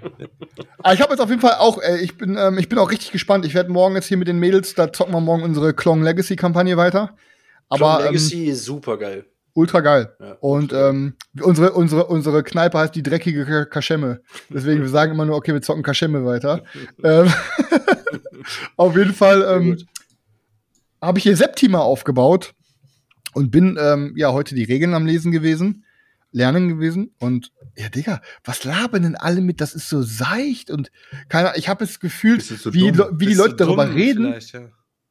ah, 0.82 0.94
ich 0.94 1.02
habe 1.02 1.12
jetzt 1.12 1.22
auf 1.22 1.30
jeden 1.30 1.42
Fall 1.42 1.54
auch, 1.60 1.80
ey, 1.80 2.00
ich 2.00 2.18
bin, 2.18 2.36
ähm, 2.36 2.58
ich 2.58 2.68
bin 2.68 2.80
auch 2.80 2.90
richtig 2.90 3.12
gespannt. 3.12 3.46
Ich 3.46 3.54
werde 3.54 3.72
morgen 3.72 3.94
jetzt 3.94 4.08
hier 4.08 4.18
mit 4.18 4.28
den 4.28 4.40
Mädels, 4.40 4.74
da 4.74 4.92
zocken 4.92 5.14
wir 5.14 5.22
morgen 5.22 5.44
unsere 5.44 5.76
Klong 5.76 6.02
Legacy 6.02 6.36
Kampagne 6.36 6.78
weiter. 6.78 7.16
Aber, 7.70 7.98
Klong 7.98 8.06
Legacy 8.08 8.46
ähm, 8.46 8.54
ist 8.54 8.66
super 8.66 8.98
geil. 8.98 9.26
Ultra 9.54 9.82
geil. 9.82 10.16
Ja, 10.20 10.34
und 10.40 10.74
ähm, 10.74 11.16
unsere, 11.42 11.74
unsere, 11.74 12.06
unsere 12.06 12.44
Kneipe 12.44 12.78
heißt 12.78 12.96
die 12.96 13.04
dreckige 13.04 13.66
Kaschemme. 13.66 14.22
Deswegen, 14.50 14.82
wir 14.82 14.90
sagen 14.90 15.14
immer 15.14 15.26
nur, 15.26 15.36
okay, 15.36 15.54
wir 15.54 15.62
zocken 15.62 15.84
Kaschemme 15.84 16.26
weiter. 16.26 16.64
ähm, 17.04 17.32
auf 18.78 18.96
jeden 18.96 19.14
Fall 19.14 19.46
ähm, 19.50 19.78
habe 21.02 21.18
ich 21.18 21.24
hier 21.24 21.36
Septima 21.36 21.80
aufgebaut 21.80 22.54
und 23.34 23.52
bin 23.52 23.78
ähm, 23.80 24.14
ja 24.16 24.32
heute 24.32 24.56
die 24.56 24.64
Regeln 24.64 24.94
am 24.94 25.06
Lesen 25.06 25.32
gewesen, 25.32 25.86
lernen 26.32 26.68
gewesen. 26.68 27.12
Und 27.20 27.52
ja, 27.76 27.90
Digga, 27.90 28.22
was 28.44 28.64
labern 28.64 29.04
denn 29.04 29.16
alle 29.16 29.42
mit? 29.42 29.62
Das 29.62 29.74
ist 29.74 29.90
so 29.90 30.02
seicht 30.02 30.70
und 30.70 30.92
keiner, 31.28 31.58
ich 31.58 31.70
habe 31.70 31.86
das 31.86 32.00
Gefühl, 32.00 32.40
so 32.40 32.74
wie, 32.74 32.94
wie 32.94 33.26
die 33.26 33.34
Leute 33.34 33.56
darüber 33.56 33.94
reden. 33.94 34.34
Ja. 34.52 34.70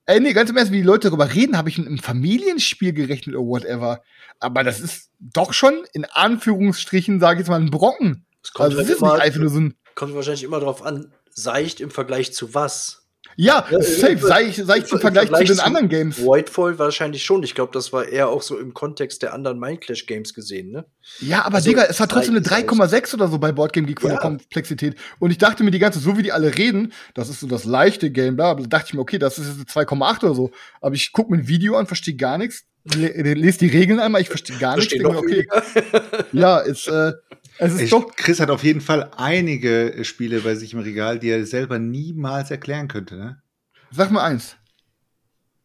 Ey, 0.08 0.20
nee, 0.20 0.32
ganz 0.32 0.48
im 0.48 0.56
Ernst, 0.56 0.72
wie 0.72 0.78
die 0.78 0.86
Leute 0.86 1.08
darüber 1.08 1.34
reden, 1.34 1.58
habe 1.58 1.68
ich 1.68 1.76
mit 1.76 1.86
einem 1.86 1.98
Familienspiel 1.98 2.94
gerechnet 2.94 3.36
oder 3.36 3.46
whatever. 3.46 4.02
Aber 4.40 4.64
das 4.64 4.80
ist 4.80 5.10
doch 5.18 5.52
schon 5.52 5.84
in 5.92 6.06
Anführungsstrichen, 6.06 7.20
sage 7.20 7.34
ich 7.34 7.38
jetzt 7.40 7.50
mal, 7.50 7.60
ein 7.60 7.70
Brocken. 7.70 8.24
Es 8.42 8.54
kommt 8.54 8.70
also, 8.70 8.78
das 8.78 9.02
halt 9.02 9.36
immer, 9.36 9.50
so 9.50 9.60
ein. 9.60 9.74
Kommt 9.94 10.14
wahrscheinlich 10.14 10.44
immer 10.44 10.60
darauf 10.60 10.82
an, 10.82 11.12
seicht 11.28 11.82
im 11.82 11.90
Vergleich 11.90 12.32
zu 12.32 12.54
was. 12.54 12.97
Ja, 13.36 13.66
ja 13.70 13.80
safe, 13.80 14.18
sei 14.18 14.46
ich, 14.46 14.56
sei 14.56 14.78
ich 14.78 14.92
im, 14.92 14.98
Vergleich, 14.98 15.30
zu 15.30 15.44
den 15.44 15.60
anderen 15.60 15.88
Games. 15.88 16.18
Whitefall 16.18 16.78
wahrscheinlich 16.78 17.24
schon. 17.24 17.42
Ich 17.42 17.54
glaube, 17.54 17.70
das 17.72 17.92
war 17.92 18.06
eher 18.06 18.28
auch 18.28 18.42
so 18.42 18.58
im 18.58 18.74
Kontext 18.74 19.22
der 19.22 19.32
anderen 19.32 19.58
Mindclash 19.58 20.06
Games 20.06 20.34
gesehen, 20.34 20.70
ne? 20.70 20.84
Ja, 21.20 21.44
aber 21.44 21.56
also, 21.56 21.70
Digga, 21.70 21.84
es 21.84 22.00
hat 22.00 22.10
trotzdem 22.10 22.36
eine 22.36 22.44
3,6 22.44 23.14
oder 23.14 23.28
so 23.28 23.38
bei 23.38 23.52
Boardgame 23.52 23.86
Geek 23.86 24.00
von 24.00 24.10
ja. 24.10 24.16
der 24.16 24.22
Komplexität. 24.22 24.96
Und 25.18 25.30
ich 25.30 25.38
dachte 25.38 25.62
mir 25.62 25.70
die 25.70 25.78
ganze, 25.78 26.00
so 26.00 26.18
wie 26.18 26.22
die 26.22 26.32
alle 26.32 26.56
reden, 26.56 26.92
das 27.14 27.28
ist 27.28 27.40
so 27.40 27.46
das 27.46 27.64
leichte 27.64 28.10
Game, 28.10 28.36
bla, 28.36 28.54
da 28.54 28.64
dachte 28.64 28.86
ich 28.88 28.94
mir, 28.94 29.00
okay, 29.00 29.18
das 29.18 29.38
ist 29.38 29.58
jetzt 29.58 29.76
2,8 29.76 30.24
oder 30.24 30.34
so. 30.34 30.50
Aber 30.80 30.94
ich 30.94 31.12
gucke 31.12 31.30
mir 31.30 31.38
ein 31.38 31.48
Video 31.48 31.76
an, 31.76 31.86
verstehe 31.86 32.16
gar 32.16 32.38
nichts, 32.38 32.64
lese 32.94 33.58
die 33.58 33.68
Regeln 33.68 34.00
einmal, 34.00 34.20
ich 34.20 34.28
verstehe 34.28 34.58
gar 34.58 34.76
nichts. 34.76 34.92
Denke, 34.92 35.16
okay. 35.16 35.46
ja, 36.32 36.58
ist, 36.58 36.88
äh, 36.88 37.12
es 37.58 37.74
ist 37.74 37.80
ich, 37.82 37.90
doch. 37.90 38.14
Chris 38.16 38.40
hat 38.40 38.50
auf 38.50 38.64
jeden 38.64 38.80
Fall 38.80 39.10
einige 39.16 39.96
Spiele 40.02 40.40
bei 40.40 40.54
sich 40.54 40.72
im 40.72 40.80
Regal, 40.80 41.18
die 41.18 41.28
er 41.28 41.44
selber 41.46 41.78
niemals 41.78 42.50
erklären 42.50 42.88
könnte, 42.88 43.16
ne? 43.16 43.42
Sag 43.90 44.10
mal 44.10 44.22
eins. 44.22 44.56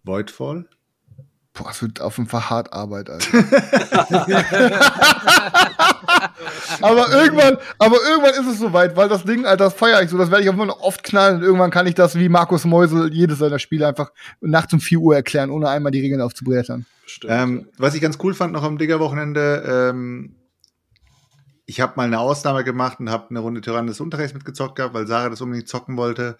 Voidfall? 0.03 0.65
Boah, 1.53 1.69
es 1.69 1.81
wird 1.83 2.01
auf 2.01 2.17
jeden 2.17 2.29
Fall 2.29 2.49
hart 2.49 2.73
Arbeit, 2.73 3.11
Alter. 3.11 3.37
aber 6.81 7.11
irgendwann, 7.11 7.57
aber 7.77 7.97
irgendwann 8.09 8.33
ist 8.33 8.47
es 8.53 8.57
soweit, 8.57 8.97
weil 8.97 9.07
das 9.07 9.23
Ding, 9.23 9.45
Alter, 9.45 9.65
das 9.65 9.75
feiere 9.75 10.01
ich 10.01 10.09
so, 10.09 10.17
das 10.17 10.31
werde 10.31 10.43
ich 10.43 10.49
auch 10.49 10.53
immer 10.53 10.65
noch 10.65 10.81
oft 10.81 11.03
knallen 11.03 11.37
und 11.37 11.43
irgendwann 11.43 11.69
kann 11.69 11.85
ich 11.85 11.93
das 11.93 12.15
wie 12.15 12.27
Markus 12.27 12.65
Meusel 12.65 13.13
jedes 13.13 13.37
seiner 13.37 13.59
Spiele 13.59 13.87
einfach 13.87 14.11
nachts 14.41 14.73
um 14.73 14.79
4 14.79 14.97
Uhr 14.97 15.15
erklären, 15.15 15.51
ohne 15.51 15.69
einmal 15.69 15.91
die 15.91 16.01
Regeln 16.01 16.21
aufzubrettern. 16.21 16.87
Ähm, 17.27 17.67
was 17.77 17.93
ich 17.93 18.01
ganz 18.01 18.17
cool 18.23 18.33
fand 18.33 18.53
noch 18.53 18.63
am 18.63 18.79
Digger-Wochenende, 18.79 19.91
ähm, 19.91 20.35
ich 21.65 21.81
habe 21.81 21.93
mal 21.95 22.03
eine 22.03 22.19
Ausnahme 22.19 22.63
gemacht 22.63 22.99
und 22.99 23.09
habe 23.09 23.29
eine 23.29 23.39
Runde 23.39 23.61
Tyrann 23.61 23.87
des 23.87 24.01
Unterrechts 24.01 24.33
mitgezockt 24.33 24.75
gehabt, 24.75 24.93
weil 24.93 25.07
Sarah 25.07 25.29
das 25.29 25.41
unbedingt 25.41 25.69
zocken 25.69 25.97
wollte 25.97 26.37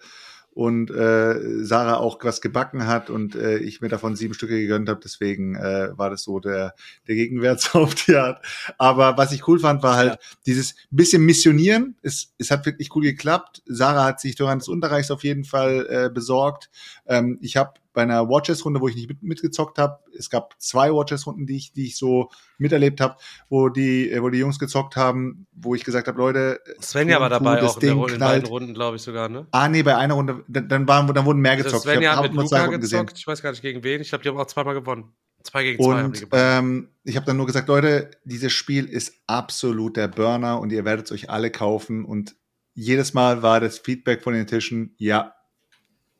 und 0.54 0.90
äh, 0.90 1.64
Sarah 1.64 1.96
auch 1.96 2.18
was 2.22 2.40
gebacken 2.40 2.86
hat 2.86 3.10
und 3.10 3.34
äh, 3.34 3.58
ich 3.58 3.80
mir 3.80 3.88
davon 3.88 4.14
sieben 4.14 4.34
Stücke 4.34 4.60
gegönnt 4.60 4.88
habe. 4.88 5.00
Deswegen 5.02 5.56
äh, 5.56 5.88
war 5.96 6.10
das 6.10 6.22
so 6.22 6.38
der, 6.38 6.74
der 7.08 7.16
Gegenwert 7.16 7.70
auf 7.74 7.94
die 7.94 8.14
Art. 8.14 8.44
Aber 8.78 9.16
was 9.16 9.32
ich 9.32 9.48
cool 9.48 9.58
fand, 9.58 9.82
war 9.82 9.96
halt 9.96 10.12
ja. 10.12 10.18
dieses 10.46 10.76
bisschen 10.90 11.24
Missionieren. 11.24 11.96
Es, 12.02 12.32
es 12.38 12.52
hat 12.52 12.66
wirklich 12.66 12.94
cool 12.94 13.02
geklappt. 13.02 13.62
Sarah 13.66 14.04
hat 14.04 14.20
sich 14.20 14.36
Tyrann 14.36 14.60
des 14.60 14.68
Unterreichs 14.68 15.10
auf 15.10 15.24
jeden 15.24 15.44
Fall 15.44 15.86
äh, 15.90 16.10
besorgt. 16.10 16.70
Ähm, 17.06 17.38
ich 17.40 17.56
habe 17.56 17.74
bei 17.94 18.02
einer 18.02 18.28
Watches-Runde, 18.28 18.80
wo 18.80 18.88
ich 18.88 18.96
nicht 18.96 19.08
mit, 19.08 19.22
mitgezockt 19.22 19.78
habe. 19.78 20.00
Es 20.18 20.28
gab 20.28 20.60
zwei 20.60 20.92
Watches-Runden, 20.92 21.46
die 21.46 21.56
ich, 21.56 21.72
die 21.72 21.86
ich 21.86 21.96
so 21.96 22.28
miterlebt 22.58 23.00
habe, 23.00 23.16
wo 23.48 23.68
die, 23.68 24.14
wo 24.20 24.28
die 24.28 24.38
Jungs 24.38 24.58
gezockt 24.58 24.96
haben, 24.96 25.46
wo 25.52 25.74
ich 25.74 25.84
gesagt 25.84 26.08
habe, 26.08 26.18
Leute, 26.18 26.60
Svenja 26.82 27.20
war 27.20 27.30
dabei 27.30 27.62
auch 27.62 27.80
in, 27.80 27.96
der, 27.96 28.08
in 28.08 28.18
beiden 28.18 28.48
Runden, 28.48 28.74
glaube 28.74 28.96
ich 28.96 29.02
sogar, 29.02 29.28
ne? 29.28 29.46
Ah, 29.52 29.68
nee, 29.68 29.82
bei 29.82 29.96
einer 29.96 30.14
Runde, 30.14 30.44
dann, 30.48 30.68
dann, 30.68 30.88
waren, 30.88 31.06
dann 31.14 31.24
wurden 31.24 31.40
mehr 31.40 31.52
also 31.52 31.64
gezockt. 31.64 31.84
Svenja 31.84 32.10
ich 32.10 32.16
hab, 32.16 32.24
hat 32.24 32.32
mit 32.32 32.42
Luca 32.42 32.66
gezockt, 32.66 32.80
gesehen. 32.80 33.06
ich 33.14 33.26
weiß 33.26 33.42
gar 33.42 33.50
nicht 33.50 33.62
gegen 33.62 33.82
wen. 33.84 34.00
Ich 34.00 34.08
glaube, 34.10 34.22
die 34.22 34.28
haben 34.28 34.38
auch 34.38 34.46
zweimal 34.46 34.74
gewonnen. 34.74 35.12
Zwei 35.44 35.62
gegen 35.62 35.82
zwei 35.82 35.90
und, 35.90 35.96
haben 35.96 36.12
die 36.12 36.20
gewonnen. 36.20 36.42
Ähm, 36.42 36.88
ich 37.04 37.16
habe 37.16 37.26
dann 37.26 37.36
nur 37.36 37.46
gesagt, 37.46 37.68
Leute, 37.68 38.10
dieses 38.24 38.52
Spiel 38.52 38.86
ist 38.86 39.14
absolut 39.26 39.96
der 39.96 40.08
Burner 40.08 40.58
und 40.60 40.72
ihr 40.72 40.84
werdet 40.84 41.06
es 41.06 41.12
euch 41.12 41.30
alle 41.30 41.50
kaufen 41.50 42.04
und 42.04 42.34
jedes 42.74 43.14
Mal 43.14 43.42
war 43.42 43.60
das 43.60 43.78
Feedback 43.78 44.22
von 44.22 44.34
den 44.34 44.46
Tischen, 44.46 44.94
ja, 44.98 45.34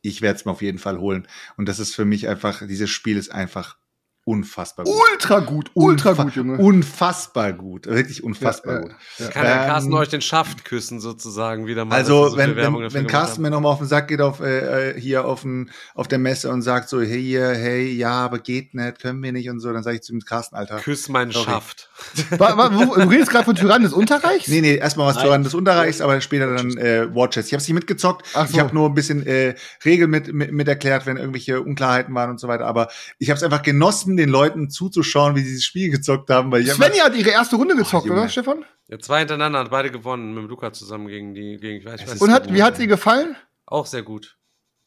ich 0.05 0.21
werde 0.23 0.39
es 0.39 0.45
mir 0.45 0.53
auf 0.53 0.63
jeden 0.63 0.79
Fall 0.79 0.99
holen. 0.99 1.27
Und 1.57 1.69
das 1.69 1.79
ist 1.79 1.95
für 1.95 2.05
mich 2.05 2.29
einfach, 2.29 2.67
dieses 2.67 2.91
Spiel 2.91 3.17
ist 3.17 3.33
einfach 3.33 3.79
unfassbar 4.25 4.87
gut. 4.87 4.95
Ultra 5.11 5.41
gut, 5.41 5.71
ultra 5.75 6.11
Unfa 6.11 6.23
gut, 6.25 6.37
Junge. 6.37 6.57
Unfassbar 6.57 7.53
gut, 7.53 7.87
wirklich 7.87 8.25
unfassbar 8.25 8.75
ja, 8.75 8.81
gut. 8.81 8.95
Ja. 9.19 9.29
Kann 9.29 9.43
der 9.45 9.67
Carsten 9.67 9.93
ähm, 9.93 9.99
euch 9.99 10.09
den 10.09 10.23
Schaft 10.23 10.65
küssen 10.65 10.99
sozusagen 11.01 11.67
wieder 11.67 11.85
mal. 11.85 11.97
Also 11.97 12.31
so 12.31 12.37
wenn, 12.37 12.57
wenn, 12.57 12.75
wenn 12.93 13.07
Carsten 13.07 13.43
mir 13.43 13.51
nochmal 13.51 13.73
auf 13.73 13.79
den 13.79 13.87
Sack 13.87 14.09
geht 14.09 14.23
auf 14.23 14.41
äh, 14.41 14.93
äh 14.93 15.01
hier 15.01 15.27
auf, 15.27 15.43
den, 15.43 15.71
auf 15.95 16.09
der 16.09 16.19
Messe 16.19 16.51
und 16.51 16.63
sagt 16.63 16.89
so, 16.89 17.03
hey, 17.03 17.33
hey, 17.33 17.93
ja, 17.93 18.13
aber 18.13 18.39
geht 18.39 18.75
nicht, 18.75 19.01
können 19.01 19.23
wir 19.23 19.33
nicht 19.33 19.51
und 19.51 19.61
so, 19.61 19.73
dann 19.73 19.83
sage 19.83 19.97
ich 19.97 20.03
zu 20.03 20.15
ihm, 20.15 20.21
Carsten, 20.21 20.57
Alter. 20.57 20.77
Küss 20.77 21.09
meinen 21.11 21.33
Sorry. 21.33 21.45
Schaft. 21.45 21.91
war, 22.39 22.57
war, 22.57 22.75
wo, 22.75 22.95
du 22.95 23.09
redest 23.09 23.31
gerade 23.31 23.45
von 23.45 23.57
Tyrann 23.57 23.83
des 23.83 23.93
Unterreichs? 23.93 24.49
Nee, 24.49 24.63
nee, 24.63 24.77
erstmal 24.77 25.07
was 25.07 25.23
Tyrann 25.23 25.45
des 25.45 25.53
Unterreichs, 25.53 26.01
aber 26.01 26.21
später 26.23 26.55
dann 26.55 26.77
äh, 26.79 27.15
Watches. 27.15 27.47
Ich 27.49 27.53
habe 27.53 27.63
nicht 27.63 27.73
mitgezockt, 27.75 28.27
so. 28.27 28.41
ich 28.51 28.59
habe 28.59 28.75
nur 28.75 28.89
ein 28.89 28.95
bisschen 28.95 29.27
äh, 29.27 29.55
Regeln 29.85 30.11
mit, 30.11 30.33
mit, 30.33 30.51
mit 30.51 30.67
erklärt, 30.67 31.05
wenn 31.05 31.19
irgendwelche 31.19 31.61
Unklarheiten 31.61 32.15
waren 32.15 32.31
und 32.31 32.41
so 32.41 32.49
weiter, 32.49 32.65
aber 32.65 32.89
ich 33.19 33.29
habe 33.29 33.37
es 33.37 33.43
einfach 33.43 33.63
genossen, 33.63 34.14
den 34.17 34.29
Leuten 34.29 34.71
zu 34.71 34.85
zuzuschauen, 34.85 35.35
wie 35.37 35.41
sie 35.41 35.51
dieses 35.51 35.65
Spiel 35.65 35.91
gezockt 35.91 36.31
haben. 36.31 36.51
Weil 36.53 36.65
Svenja 36.67 37.05
hat 37.05 37.17
ihre 37.17 37.31
erste 37.31 37.57
Runde 37.57 37.77
gezockt, 37.77 38.09
oh, 38.09 38.13
oder, 38.13 38.29
Stefan? 38.29 38.65
Ja, 38.89 38.99
zwei 38.99 39.21
hintereinander, 39.21 39.61
hat 39.61 39.71
beide 39.71 39.91
gewonnen, 39.91 40.35
mit 40.35 40.49
Luca 40.49 40.73
zusammen 40.73 41.09
gegen 41.09 41.35
die, 41.35 41.57
gegen, 41.57 41.79
ich 41.79 41.85
weiß, 41.85 42.01
ich 42.01 42.09
weiß 42.09 42.21
Und 42.21 42.33
hat, 42.33 42.53
wie 42.53 42.63
hat 42.63 42.77
sie 42.77 42.87
gefallen? 42.87 43.37
Auch 43.67 43.87
sehr 43.87 44.03
gut. 44.03 44.37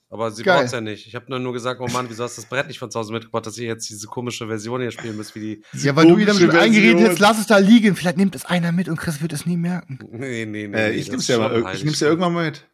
Aber 0.09 0.31
sie 0.31 0.43
braucht 0.43 0.63
es 0.63 0.71
ja 0.71 0.79
nicht. 0.79 1.05
Ich 1.05 1.15
habe 1.15 1.25
nur, 1.27 1.39
nur 1.39 1.51
gesagt, 1.51 1.81
oh 1.81 1.87
Mann, 1.87 2.09
wieso 2.09 2.23
hast 2.23 2.37
du 2.37 2.41
das 2.41 2.49
Brett 2.49 2.67
nicht 2.67 2.79
von 2.79 2.89
zu 2.89 2.97
Hause 2.97 3.11
mitgebracht, 3.11 3.45
dass 3.45 3.57
ihr 3.57 3.67
jetzt 3.67 3.89
diese 3.89 4.07
komische 4.07 4.47
Version 4.47 4.79
hier 4.79 4.91
spielen 4.91 5.17
müsst, 5.17 5.35
wie 5.35 5.39
die. 5.39 5.63
Ja, 5.73 5.97
weil 5.97 6.07
du 6.07 6.15
wieder 6.15 6.33
mit 6.33 6.55
eingeredet 6.55 7.09
hast, 7.09 7.19
lass 7.19 7.39
es 7.39 7.47
da 7.47 7.57
liegen. 7.57 7.95
Vielleicht 7.95 8.15
nimmt 8.15 8.33
es 8.33 8.45
einer 8.45 8.71
mit 8.71 8.87
und 8.87 8.95
Chris 8.95 9.21
wird 9.21 9.33
es 9.33 9.45
nie 9.45 9.57
merken. 9.57 9.99
Nee, 10.09 10.45
nee, 10.45 10.67
nee. 10.67 10.77
Äh, 10.77 10.91
ich 10.91 11.11
nehm's 11.11 11.27
ja, 11.27 11.39
mal, 11.39 11.73
ich 11.73 11.83
nehm's 11.83 11.99
ja 11.99 12.07
irgendwann 12.07 12.33
mal 12.33 12.45
mit. 12.45 12.65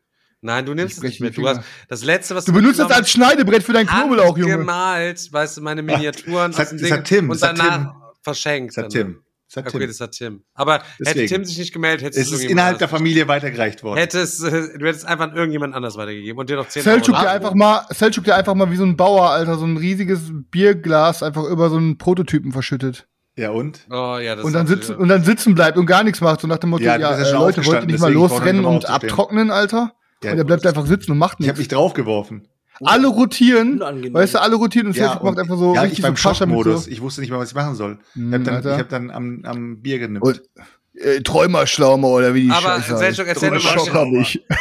Nein, 0.44 0.66
du 0.66 0.74
nimmst 0.74 0.98
es 0.98 1.04
nicht 1.04 1.22
mit. 1.22 1.38
Du 1.38 1.48
hast 1.48 1.62
das 1.88 2.04
letzte, 2.04 2.36
was 2.36 2.46
du, 2.46 2.52
du 2.52 2.60
benutzt 2.60 2.80
das 2.80 2.92
als 2.92 3.10
Schneidebrett 3.10 3.64
für 3.64 3.72
dein 3.74 3.88
Knoblauch, 3.88 4.38
Junge. 4.38 4.58
gemalt, 4.58 5.32
weißt 5.32 5.58
du, 5.58 5.62
meine 5.62 5.82
Miniaturen 5.82 6.52
das 6.52 6.72
hat, 6.72 6.82
das 6.82 6.92
hat 6.92 7.06
Tim, 7.06 7.30
und 7.30 7.42
danach 7.42 7.78
Tim. 7.78 7.92
verschenkt. 8.22 8.78
Das 8.78 8.84
hat 8.84 8.92
Tim. 8.92 9.24
Das 9.48 9.64
hat 9.64 9.70
okay, 9.70 9.80
Tim. 9.80 9.88
das 9.88 10.02
hat 10.02 10.12
Tim. 10.12 10.44
Aber 10.54 10.82
Deswegen. 11.00 11.20
hätte 11.20 11.34
Tim 11.34 11.46
sich 11.46 11.58
nicht 11.60 11.74
gemeldet, 11.74 12.06
hätte 12.08 12.20
es 12.20 12.32
ist 12.32 12.44
innerhalb 12.44 12.80
der 12.80 12.90
Familie 12.90 13.28
weitergereicht 13.28 13.84
worden. 13.84 14.00
Hätte 14.00 14.20
es, 14.20 14.42
äh, 14.44 14.78
du 14.78 14.86
hättest 14.86 15.06
einfach 15.06 15.30
an 15.30 15.36
irgendjemand 15.36 15.76
anders 15.76 15.96
weitergegeben 15.96 16.40
und 16.40 16.50
dir 16.50 16.58
noch 16.58 16.68
10 16.68 16.84
Selchuk 16.84 17.18
dir 17.18 17.30
einfach 17.30 17.54
mal, 17.54 17.86
Selchuk 17.92 18.26
dir 18.26 18.36
einfach 18.36 18.56
mal 18.56 18.70
wie 18.70 18.76
so 18.76 18.84
ein 18.84 18.98
Bauer, 18.98 19.30
Alter, 19.30 19.58
so 19.58 19.66
ein 19.66 19.78
riesiges 19.78 20.22
Bierglas 20.52 21.24
einfach 21.24 21.44
über 21.46 21.70
so 21.70 21.78
einen 21.78 21.98
Prototypen 21.98 22.52
verschüttet. 22.52 23.08
Ja, 23.36 23.52
und? 23.52 23.88
Oh, 23.90 24.18
ja, 24.18 24.36
das 24.36 24.44
und, 24.44 24.54
dann 24.54 24.68
sitzen, 24.68 24.96
und 24.96 25.08
dann 25.08 25.24
sitzen 25.24 25.56
bleibt 25.56 25.78
und 25.78 25.86
gar 25.86 26.04
nichts 26.04 26.20
macht, 26.20 26.42
so 26.42 26.48
nach 26.48 26.58
dem 26.58 26.72
Motto, 26.72 26.84
ja, 26.84 26.98
ja 26.98 27.16
äh, 27.18 27.32
Leute, 27.32 27.66
wollt 27.66 27.82
ihr 27.82 27.88
nicht 27.88 28.00
mal 28.00 28.12
losrennen 28.12 28.66
und 28.66 28.90
abtrocknen, 28.90 29.50
Alter? 29.50 29.94
Ja, 30.24 30.32
und 30.32 30.38
er 30.38 30.44
bleibt 30.44 30.66
einfach 30.66 30.86
sitzen 30.86 31.12
und 31.12 31.18
macht 31.18 31.40
nichts. 31.40 31.48
Ich 31.48 31.50
habe 31.50 31.60
mich 31.60 31.68
draufgeworfen. 31.68 32.48
Alle 32.82 33.08
rotieren, 33.08 33.74
Unangenehm. 33.74 34.14
weißt 34.14 34.34
du, 34.34 34.42
alle 34.42 34.56
rotieren 34.56 34.88
und 34.88 34.98
ja, 34.98 35.20
macht 35.24 35.38
einfach 35.38 35.58
so 35.58 35.76
ja, 35.76 35.82
richtig 35.82 36.00
ich 36.00 36.04
beim 36.04 36.16
so 36.16 36.34
Schockmodus. 36.34 36.86
So. 36.86 36.92
Ich 36.92 37.02
wusste 37.02 37.22
nicht 37.22 37.30
mal, 37.30 37.40
was 37.40 37.50
ich 37.50 37.56
machen 37.56 37.76
soll. 37.76 38.00
Ich 38.16 38.22
habe 38.22 38.40
dann, 38.40 38.60
ich 38.60 38.80
hab 38.80 38.90
dann 38.90 39.12
am, 39.12 39.42
am 39.46 39.82
Bier 39.82 40.00
genippt. 40.00 40.26
Und, 40.26 40.42
äh, 40.96 41.22
Träumerschlaume 41.22 42.06
oder 42.06 42.34
wie 42.34 42.44
die 42.44 42.52
aber 42.52 42.82
Scheiße 42.82 42.98
Selchuk, 42.98 43.28
erzähl 43.28 43.50
mal, 43.50 43.60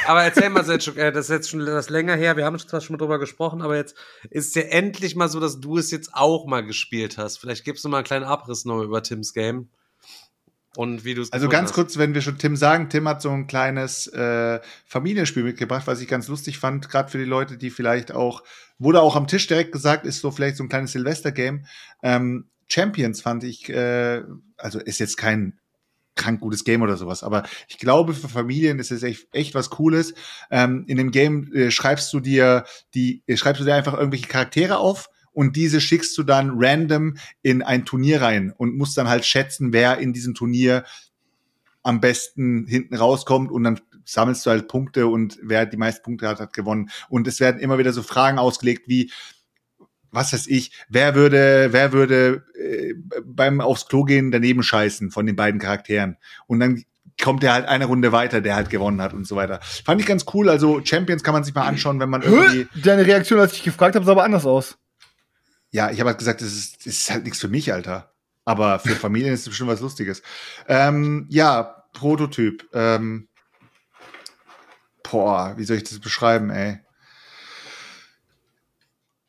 aber 0.06 0.22
erzähl 0.22 0.48
mal, 0.48 0.64
Selchuk, 0.64 0.96
äh, 0.96 1.12
das 1.12 1.26
ist 1.26 1.30
jetzt 1.30 1.50
schon 1.50 1.64
das 1.64 1.90
länger 1.90 2.16
her, 2.16 2.36
wir 2.36 2.46
haben 2.46 2.58
zwar 2.58 2.80
schon 2.80 2.94
mal 2.94 2.98
drüber 2.98 3.18
gesprochen, 3.18 3.60
aber 3.60 3.76
jetzt 3.76 3.96
ist 4.30 4.48
es 4.48 4.54
ja 4.54 4.62
endlich 4.62 5.14
mal 5.14 5.28
so, 5.28 5.40
dass 5.40 5.60
du 5.60 5.76
es 5.76 5.90
jetzt 5.90 6.14
auch 6.14 6.46
mal 6.46 6.64
gespielt 6.64 7.18
hast. 7.18 7.38
Vielleicht 7.38 7.64
gibst 7.64 7.84
du 7.84 7.90
mal 7.90 7.98
einen 7.98 8.06
kleinen 8.06 8.24
Abriss 8.24 8.64
noch 8.64 8.82
über 8.82 9.02
Tims 9.02 9.34
Game 9.34 9.68
und 10.76 11.04
wie 11.04 11.14
du 11.14 11.26
Also 11.30 11.48
ganz 11.48 11.68
hast. 11.68 11.74
kurz, 11.74 11.98
wenn 11.98 12.14
wir 12.14 12.22
schon 12.22 12.38
Tim 12.38 12.56
sagen, 12.56 12.88
Tim 12.88 13.06
hat 13.06 13.20
so 13.20 13.30
ein 13.30 13.46
kleines 13.46 14.06
äh, 14.08 14.60
Familienspiel 14.86 15.42
mitgebracht, 15.42 15.86
was 15.86 16.00
ich 16.00 16.08
ganz 16.08 16.28
lustig 16.28 16.58
fand, 16.58 16.88
gerade 16.88 17.10
für 17.10 17.18
die 17.18 17.24
Leute, 17.24 17.58
die 17.58 17.70
vielleicht 17.70 18.12
auch, 18.12 18.42
wurde 18.78 19.02
auch 19.02 19.16
am 19.16 19.26
Tisch 19.26 19.46
direkt 19.46 19.72
gesagt, 19.72 20.06
ist 20.06 20.20
so 20.20 20.30
vielleicht 20.30 20.56
so 20.56 20.64
ein 20.64 20.68
kleines 20.68 20.92
Silvester-Game. 20.92 21.66
Ähm, 22.02 22.46
Champions 22.68 23.20
fand 23.20 23.44
ich, 23.44 23.68
äh, 23.68 24.22
also 24.56 24.78
ist 24.78 24.98
jetzt 24.98 25.16
kein 25.16 25.58
krank 26.14 26.40
gutes 26.40 26.64
Game 26.64 26.82
oder 26.82 26.96
sowas. 26.96 27.22
Aber 27.22 27.44
ich 27.68 27.78
glaube, 27.78 28.14
für 28.14 28.28
Familien 28.28 28.78
ist 28.78 28.90
es 28.90 29.02
echt, 29.02 29.28
echt 29.32 29.54
was 29.54 29.70
Cooles. 29.70 30.14
Ähm, 30.50 30.84
in 30.86 30.96
dem 30.96 31.10
Game 31.10 31.52
äh, 31.52 31.70
schreibst 31.70 32.12
du 32.12 32.20
dir 32.20 32.64
die, 32.94 33.22
äh, 33.26 33.36
schreibst 33.36 33.60
du 33.60 33.64
dir 33.64 33.74
einfach 33.74 33.94
irgendwelche 33.94 34.26
Charaktere 34.26 34.78
auf 34.78 35.08
und 35.32 35.56
diese 35.56 35.80
schickst 35.80 36.16
du 36.18 36.22
dann 36.22 36.52
random 36.54 37.16
in 37.42 37.62
ein 37.62 37.84
Turnier 37.84 38.22
rein 38.22 38.52
und 38.56 38.76
musst 38.76 38.96
dann 38.96 39.08
halt 39.08 39.24
schätzen, 39.24 39.72
wer 39.72 39.98
in 39.98 40.12
diesem 40.12 40.34
Turnier 40.34 40.84
am 41.82 42.00
besten 42.00 42.66
hinten 42.66 42.94
rauskommt 42.94 43.50
und 43.50 43.64
dann 43.64 43.80
sammelst 44.04 44.46
du 44.46 44.50
halt 44.50 44.68
Punkte 44.68 45.06
und 45.06 45.38
wer 45.42 45.66
die 45.66 45.76
meisten 45.76 46.02
Punkte 46.02 46.28
hat, 46.28 46.40
hat 46.40 46.52
gewonnen. 46.52 46.90
Und 47.08 47.26
es 47.26 47.40
werden 47.40 47.60
immer 47.60 47.78
wieder 47.78 47.92
so 47.92 48.02
Fragen 48.02 48.38
ausgelegt 48.38 48.84
wie, 48.86 49.10
was 50.10 50.32
weiß 50.32 50.46
ich, 50.48 50.72
wer 50.88 51.14
würde, 51.14 51.68
wer 51.72 51.92
würde 51.92 52.44
äh, 52.54 52.94
beim 53.24 53.60
aufs 53.60 53.86
Klo 53.86 54.04
gehen 54.04 54.30
daneben 54.30 54.62
scheißen 54.62 55.10
von 55.10 55.26
den 55.26 55.36
beiden 55.36 55.60
Charakteren. 55.60 56.18
Und 56.46 56.60
dann 56.60 56.84
kommt 57.20 57.44
er 57.44 57.54
halt 57.54 57.66
eine 57.66 57.86
Runde 57.86 58.12
weiter, 58.12 58.40
der 58.40 58.56
halt 58.56 58.70
gewonnen 58.70 59.00
hat 59.00 59.14
und 59.14 59.26
so 59.26 59.36
weiter. 59.36 59.60
Fand 59.62 60.00
ich 60.00 60.06
ganz 60.06 60.26
cool. 60.34 60.48
Also 60.48 60.80
Champions 60.84 61.22
kann 61.22 61.34
man 61.34 61.44
sich 61.44 61.54
mal 61.54 61.66
anschauen, 61.66 62.00
wenn 62.00 62.10
man 62.10 62.22
irgendwie. 62.22 62.66
Deine 62.80 63.06
Reaktion, 63.06 63.40
als 63.40 63.54
ich 63.54 63.62
gefragt 63.62 63.94
habe, 63.94 64.04
sah 64.04 64.12
aber 64.12 64.24
anders 64.24 64.46
aus. 64.46 64.78
Ja, 65.72 65.90
ich 65.90 66.00
habe 66.00 66.10
halt 66.10 66.18
gesagt, 66.18 66.42
das 66.42 66.52
ist, 66.52 66.86
das 66.86 66.94
ist 66.94 67.10
halt 67.10 67.24
nichts 67.24 67.40
für 67.40 67.48
mich, 67.48 67.72
Alter. 67.72 68.12
Aber 68.44 68.78
für 68.78 68.94
Familien 68.94 69.32
ist 69.32 69.40
es 69.40 69.48
bestimmt 69.48 69.70
was 69.70 69.80
Lustiges. 69.80 70.22
Ähm, 70.68 71.26
ja, 71.28 71.84
Prototyp. 71.92 72.68
Ähm, 72.72 73.28
boah, 75.02 75.54
wie 75.56 75.64
soll 75.64 75.78
ich 75.78 75.84
das 75.84 75.98
beschreiben, 75.98 76.50
ey? 76.50 76.80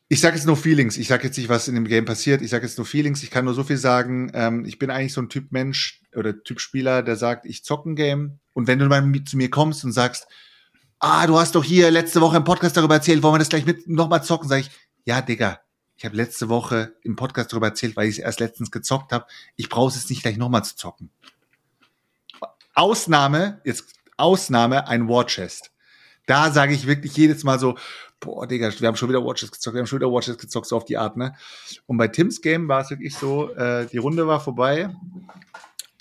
Ich 0.08 0.20
sage 0.20 0.36
jetzt 0.36 0.46
nur 0.46 0.56
Feelings. 0.56 0.98
Ich 0.98 1.08
sage 1.08 1.24
jetzt 1.24 1.38
nicht, 1.38 1.48
was 1.48 1.66
in 1.66 1.74
dem 1.74 1.88
Game 1.88 2.04
passiert. 2.04 2.42
Ich 2.42 2.50
sage 2.50 2.66
jetzt 2.66 2.76
nur 2.76 2.86
Feelings. 2.86 3.22
Ich 3.22 3.30
kann 3.30 3.46
nur 3.46 3.54
so 3.54 3.64
viel 3.64 3.78
sagen. 3.78 4.30
Ähm, 4.34 4.64
ich 4.64 4.78
bin 4.78 4.90
eigentlich 4.90 5.14
so 5.14 5.22
ein 5.22 5.28
Typ 5.28 5.50
Mensch 5.50 6.02
oder 6.14 6.42
Typ 6.42 6.60
Spieler, 6.60 7.02
der 7.02 7.16
sagt, 7.16 7.46
ich 7.46 7.64
zocke 7.64 7.90
ein 7.90 7.96
Game. 7.96 8.38
Und 8.52 8.66
wenn 8.66 8.78
du 8.78 8.86
mal 8.86 9.02
zu 9.24 9.36
mir 9.36 9.50
kommst 9.50 9.84
und 9.84 9.92
sagst, 9.92 10.26
ah, 10.98 11.26
du 11.26 11.38
hast 11.38 11.54
doch 11.54 11.64
hier 11.64 11.90
letzte 11.90 12.20
Woche 12.20 12.36
im 12.36 12.44
Podcast 12.44 12.76
darüber 12.76 12.94
erzählt, 12.94 13.22
wollen 13.22 13.34
wir 13.34 13.38
das 13.38 13.48
gleich 13.48 13.66
mit 13.66 13.88
nochmal 13.88 14.22
zocken, 14.22 14.48
sage 14.48 14.62
ich, 14.62 14.70
ja, 15.04 15.20
Digga, 15.20 15.60
ich 16.04 16.06
habe 16.06 16.18
letzte 16.18 16.50
Woche 16.50 16.94
im 17.00 17.16
Podcast 17.16 17.50
darüber 17.50 17.68
erzählt, 17.68 17.96
weil 17.96 18.06
ich 18.06 18.18
es 18.18 18.24
erst 18.24 18.38
letztens 18.38 18.70
gezockt 18.70 19.10
habe. 19.10 19.24
Ich 19.56 19.70
brauche 19.70 19.88
es 19.88 20.10
nicht 20.10 20.20
gleich 20.20 20.36
nochmal 20.36 20.62
zu 20.62 20.76
zocken. 20.76 21.08
Ausnahme, 22.74 23.62
jetzt 23.64 23.86
Ausnahme, 24.18 24.86
ein 24.86 25.08
War 25.08 25.24
Chest. 25.24 25.70
Da 26.26 26.50
sage 26.50 26.74
ich 26.74 26.86
wirklich 26.86 27.16
jedes 27.16 27.42
Mal 27.42 27.58
so, 27.58 27.78
boah, 28.20 28.46
Digga, 28.46 28.70
wir 28.78 28.86
haben 28.86 28.96
schon 28.96 29.08
wieder 29.08 29.24
Watches 29.24 29.50
gezockt, 29.50 29.76
wir 29.76 29.80
haben 29.80 29.86
schon 29.86 29.98
wieder 29.98 30.12
Watches 30.12 30.36
gezockt, 30.36 30.66
so 30.66 30.76
auf 30.76 30.84
die 30.84 30.98
Art, 30.98 31.16
ne? 31.16 31.34
Und 31.86 31.96
bei 31.96 32.08
Tims 32.08 32.42
Game 32.42 32.68
war 32.68 32.82
es 32.82 32.90
wirklich 32.90 33.16
so, 33.16 33.54
äh, 33.54 33.86
die 33.86 33.96
Runde 33.96 34.26
war 34.26 34.40
vorbei. 34.40 34.94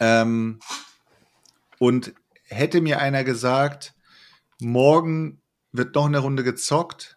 Ähm, 0.01 0.59
und 1.79 2.13
hätte 2.43 2.81
mir 2.81 2.99
einer 2.99 3.23
gesagt, 3.23 3.93
morgen 4.59 5.41
wird 5.71 5.95
noch 5.95 6.07
eine 6.07 6.19
Runde 6.19 6.43
gezockt, 6.43 7.15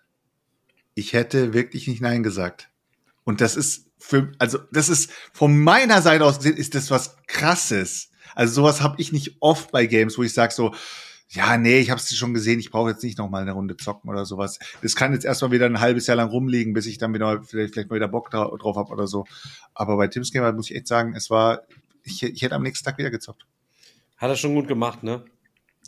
ich 0.94 1.14
hätte 1.14 1.52
wirklich 1.52 1.88
nicht 1.88 2.00
Nein 2.00 2.22
gesagt. 2.22 2.70
Und 3.26 3.40
das 3.40 3.56
ist 3.56 3.90
für, 3.98 4.30
also 4.38 4.58
das 4.70 4.88
ist 4.88 5.10
von 5.32 5.58
meiner 5.58 6.00
Seite 6.00 6.24
aus 6.24 6.38
gesehen, 6.38 6.56
ist 6.56 6.76
das 6.76 6.92
was 6.92 7.16
krasses. 7.26 8.10
Also 8.36 8.54
sowas 8.54 8.80
habe 8.80 9.00
ich 9.00 9.12
nicht 9.12 9.36
oft 9.40 9.72
bei 9.72 9.86
Games, 9.86 10.16
wo 10.16 10.22
ich 10.22 10.32
sage 10.32 10.54
so, 10.54 10.72
ja, 11.30 11.58
nee, 11.58 11.80
ich 11.80 11.90
habe 11.90 12.00
es 12.00 12.16
schon 12.16 12.34
gesehen, 12.34 12.60
ich 12.60 12.70
brauche 12.70 12.90
jetzt 12.90 13.02
nicht 13.02 13.18
noch 13.18 13.28
mal 13.28 13.42
eine 13.42 13.50
Runde 13.50 13.76
zocken 13.76 14.08
oder 14.08 14.24
sowas. 14.24 14.60
Das 14.80 14.94
kann 14.94 15.12
jetzt 15.12 15.24
erstmal 15.24 15.50
wieder 15.50 15.66
ein 15.66 15.80
halbes 15.80 16.06
Jahr 16.06 16.16
lang 16.16 16.28
rumliegen, 16.28 16.72
bis 16.72 16.86
ich 16.86 16.98
dann 16.98 17.12
wieder 17.14 17.42
vielleicht, 17.42 17.74
vielleicht 17.74 17.90
mal 17.90 17.96
wieder 17.96 18.06
Bock 18.06 18.30
drauf 18.30 18.76
habe 18.76 18.92
oder 18.92 19.08
so. 19.08 19.24
Aber 19.74 19.96
bei 19.96 20.06
Tim's 20.06 20.30
Gamer 20.30 20.52
muss 20.52 20.70
ich 20.70 20.76
echt 20.76 20.86
sagen, 20.86 21.14
es 21.16 21.28
war, 21.28 21.62
ich, 22.04 22.22
ich 22.22 22.42
hätte 22.42 22.54
am 22.54 22.62
nächsten 22.62 22.84
Tag 22.84 22.96
wieder 22.96 23.10
gezockt. 23.10 23.44
Hat 24.18 24.30
er 24.30 24.36
schon 24.36 24.54
gut 24.54 24.68
gemacht, 24.68 25.02
ne? 25.02 25.24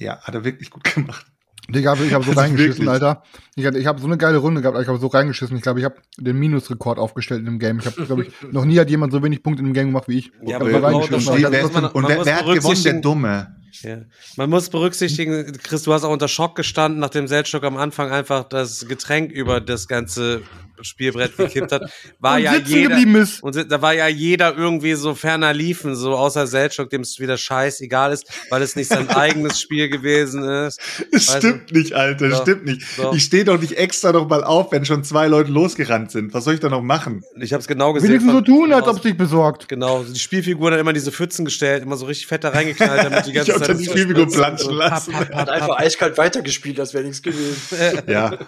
Ja, 0.00 0.20
hat 0.22 0.34
er 0.34 0.42
wirklich 0.42 0.70
gut 0.70 0.82
gemacht. 0.94 1.26
Digga, 1.68 1.94
ich 1.94 2.14
habe 2.14 2.24
so 2.24 2.30
also 2.30 2.40
reingeschissen, 2.40 2.86
wirklich? 2.86 2.88
Alter. 2.88 3.22
Ich, 3.56 3.64
ich 3.64 3.86
habe 3.86 4.00
so 4.00 4.06
eine 4.06 4.16
geile 4.16 4.38
Runde 4.38 4.62
gehabt, 4.62 4.78
ich 4.80 4.88
habe 4.88 4.98
so 4.98 5.08
reingeschissen. 5.08 5.56
Ich 5.56 5.62
glaube, 5.62 5.80
ich 5.80 5.84
habe 5.84 5.96
den 6.16 6.38
Minusrekord 6.38 6.98
aufgestellt 6.98 7.40
in 7.40 7.46
dem 7.46 7.58
Game. 7.58 7.78
Ich 7.78 7.86
habe, 7.86 8.06
glaube 8.06 8.22
ich, 8.24 8.32
noch 8.52 8.64
nie 8.64 8.78
hat 8.78 8.90
jemand 8.90 9.12
so 9.12 9.22
wenig 9.22 9.42
Punkte 9.42 9.60
in 9.60 9.68
dem 9.68 9.74
Game 9.74 9.88
gemacht 9.88 10.08
wie 10.08 10.18
ich. 10.18 10.32
Ja, 10.44 10.56
aber 10.56 10.70
so 10.70 10.78
reingeschissen. 10.78 11.34
Und, 11.34 11.52
wer, 11.52 11.94
und 11.96 12.08
wer, 12.08 12.24
wer 12.24 12.36
hat 12.36 12.46
gewonnen? 12.46 12.82
Der 12.82 13.00
Dumme. 13.00 13.57
Ja. 13.82 14.02
Man 14.36 14.50
muss 14.50 14.70
berücksichtigen, 14.70 15.58
Chris, 15.62 15.82
du 15.82 15.92
hast 15.92 16.04
auch 16.04 16.12
unter 16.12 16.28
Schock 16.28 16.56
gestanden, 16.56 17.00
nachdem 17.00 17.28
Seltstock 17.28 17.64
am 17.64 17.76
Anfang 17.76 18.10
einfach 18.10 18.44
das 18.44 18.86
Getränk 18.86 19.30
über 19.32 19.60
das 19.60 19.88
ganze 19.88 20.42
Spielbrett 20.82 21.36
gekippt 21.36 21.72
hat, 21.72 21.90
war 22.18 22.36
und 22.36 22.42
ja 22.42 22.56
jeder 22.56 22.98
ist. 23.20 23.42
und 23.42 23.70
da 23.70 23.82
war 23.82 23.94
ja 23.94 24.08
jeder 24.08 24.56
irgendwie 24.56 24.94
so 24.94 25.14
ferner 25.14 25.52
liefen, 25.52 25.94
so 25.94 26.14
außer 26.16 26.46
Seltschuk, 26.46 26.90
dem 26.90 27.02
es 27.02 27.18
wieder 27.18 27.36
scheißegal 27.36 28.12
ist, 28.12 28.26
weil 28.50 28.62
es 28.62 28.76
nicht 28.76 28.88
sein 28.88 29.08
eigenes 29.18 29.60
Spiel 29.60 29.88
gewesen 29.88 30.42
ist. 30.44 30.80
Das 31.12 31.36
stimmt 31.36 31.70
du? 31.70 31.78
nicht, 31.78 31.94
Alter, 31.94 32.28
das 32.28 32.38
so, 32.38 32.44
stimmt 32.44 32.64
nicht. 32.64 32.82
So. 32.96 33.12
Ich 33.12 33.24
stehe 33.24 33.44
doch 33.44 33.60
nicht 33.60 33.72
extra 33.72 34.12
noch 34.12 34.28
mal 34.28 34.44
auf, 34.44 34.72
wenn 34.72 34.84
schon 34.84 35.04
zwei 35.04 35.28
Leute 35.28 35.50
losgerannt 35.50 36.10
sind. 36.10 36.34
Was 36.34 36.44
soll 36.44 36.54
ich 36.54 36.60
da 36.60 36.68
noch 36.68 36.82
machen? 36.82 37.24
Ich 37.40 37.52
habe 37.52 37.60
es 37.60 37.66
genau 37.66 37.92
gesehen. 37.92 38.10
Wenigstens 38.10 38.32
so 38.32 38.40
tun, 38.40 38.72
als 38.72 38.86
ob 38.86 38.96
es 38.96 39.02
dich 39.02 39.16
besorgt. 39.16 39.68
Genau, 39.68 40.04
die 40.04 40.18
Spielfiguren 40.18 40.74
hat 40.74 40.80
immer 40.80 40.92
diese 40.92 41.12
Pfützen 41.12 41.44
gestellt, 41.44 41.82
immer 41.82 41.96
so 41.96 42.06
richtig 42.06 42.26
fett 42.26 42.44
da 42.44 42.50
reingeknallt, 42.50 43.04
damit 43.04 43.26
die 43.26 43.32
ganze 43.38 43.57
ich 43.60 43.66
Zeit 43.66 43.78
die 43.80 43.84
Spielfigur 43.84 44.26
planschen 44.26 44.74
lassen. 44.74 45.14
Hat 45.14 45.48
einfach 45.48 45.78
eiskalt 45.78 46.18
weitergespielt, 46.18 46.78
das 46.78 46.94
wäre 46.94 47.04
nichts 47.04 47.22
gewesen. 47.22 48.02
ja. 48.06 48.38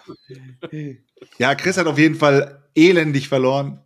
Ja, 1.39 1.55
Chris 1.55 1.77
hat 1.77 1.87
auf 1.87 1.99
jeden 1.99 2.15
Fall 2.15 2.69
elendig 2.75 3.29
verloren. 3.29 3.83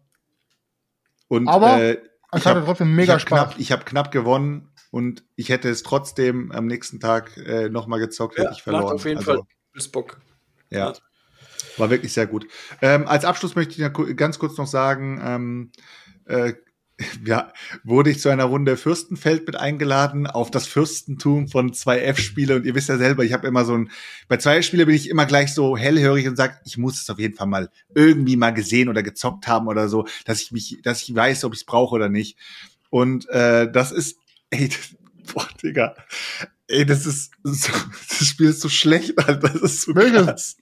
Und, 1.29 1.49
Aber 1.49 1.81
äh, 1.81 1.99
ich 2.35 2.45
hatte 2.45 2.63
trotzdem 2.65 2.95
mega 2.95 3.17
ich 3.17 3.23
Spaß. 3.23 3.49
Knapp, 3.49 3.55
ich 3.59 3.73
habe 3.73 3.85
knapp 3.85 4.11
gewonnen 4.11 4.71
und 4.91 5.25
ich 5.37 5.49
hätte 5.49 5.69
es 5.69 5.83
trotzdem 5.83 6.53
am 6.53 6.67
nächsten 6.67 7.01
Tag 7.01 7.37
äh, 7.37 7.69
nochmal 7.69 7.99
gezockt, 7.99 8.39
ja, 8.39 8.45
hätte 8.45 8.55
ich 8.55 8.63
verloren. 8.63 8.85
Macht 8.85 8.95
auf 8.95 9.05
jeden 9.05 9.19
also, 9.19 9.33
Fall 9.33 9.43
bis 9.73 9.91
Bock. 9.91 10.21
Ja. 10.71 10.93
War 11.77 11.91
wirklich 11.91 12.13
sehr 12.13 12.27
gut. 12.27 12.47
Ähm, 12.81 13.09
als 13.09 13.25
Abschluss 13.25 13.57
möchte 13.57 13.83
ich 13.83 14.17
ganz 14.17 14.39
kurz 14.39 14.57
noch 14.57 14.67
sagen, 14.67 15.21
ähm, 15.25 15.73
äh, 16.27 16.55
ja, 17.25 17.53
wurde 17.83 18.11
ich 18.11 18.21
zu 18.21 18.29
einer 18.29 18.45
Runde 18.45 18.77
Fürstenfeld 18.77 19.47
mit 19.47 19.57
eingeladen 19.57 20.27
auf 20.27 20.51
das 20.51 20.67
Fürstentum 20.67 21.49
von 21.49 21.73
2F-Spiele 21.73 22.57
und 22.57 22.67
ihr 22.67 22.75
wisst 22.75 22.89
ja 22.89 22.99
selber, 22.99 23.25
ich 23.25 23.33
habe 23.33 23.49
immer 23.49 23.65
so 23.65 23.75
ein, 23.75 23.91
bei 24.29 24.37
2F-Spiele 24.37 24.87
bin 24.87 24.95
ich 24.95 25.11
immer 25.11 25.27
gleich 25.27 25.53
so 25.53 25.77
hellhörig 25.77 26.29
und 26.29 26.37
sage, 26.37 26.59
ich 26.65 26.79
muss 26.79 27.03
es 27.03 27.11
auf 27.11 27.19
jeden 27.19 27.35
Fall 27.35 27.49
mal 27.49 27.71
irgendwie 27.95 28.37
mal 28.37 28.53
gesehen 28.53 28.89
oder 28.89 29.03
gezockt 29.03 29.49
haben 29.49 29.67
oder 29.67 29.89
so, 29.89 30.07
dass 30.25 30.41
ich 30.41 30.53
mich, 30.53 30.79
dass 30.85 31.03
ich 31.03 31.15
weiß, 31.15 31.45
ob 31.45 31.53
ich 31.53 31.61
es 31.61 31.67
brauche 31.67 31.95
oder 31.95 32.09
nicht. 32.09 32.39
Und 32.91 33.29
äh, 33.29 33.71
das 33.71 33.91
ist, 33.91 34.19
ey, 34.51 34.69
boah, 35.33 35.49
Digga, 35.61 35.97
ey, 36.69 36.87
das 36.87 37.07
ist, 37.07 37.33
so, 37.43 37.73
das 38.09 38.29
Spiel 38.29 38.51
ist 38.51 38.61
so 38.61 38.69
schlecht, 38.69 39.19
Alter, 39.19 39.49
das 39.49 39.63
ist 39.63 39.83
so 39.83 39.95
krass. 39.95 40.57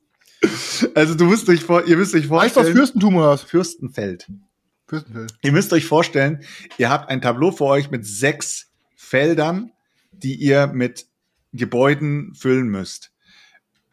Also 0.94 1.14
du 1.14 1.26
müsst 1.26 1.48
euch 1.50 1.62
vor, 1.62 1.86
ihr 1.86 1.96
müsst 1.96 2.14
euch 2.14 2.26
vorstellen. 2.26 2.46
Weißt 2.46 2.56
du, 2.56 2.60
was 2.60 2.70
Fürstentum 2.70 3.16
oder 3.16 3.28
was? 3.28 3.42
Fürstenfeld. 3.42 4.28
Ihr 5.43 5.52
müsst 5.52 5.73
euch 5.73 5.86
vorstellen, 5.86 6.44
ihr 6.78 6.90
habt 6.90 7.09
ein 7.09 7.20
Tableau 7.20 7.51
vor 7.51 7.70
euch 7.70 7.90
mit 7.90 8.06
sechs 8.06 8.70
Feldern, 8.94 9.73
die 10.12 10.35
ihr 10.35 10.66
mit 10.69 11.06
Gebäuden 11.52 12.35
füllen 12.35 12.69
müsst. 12.69 13.12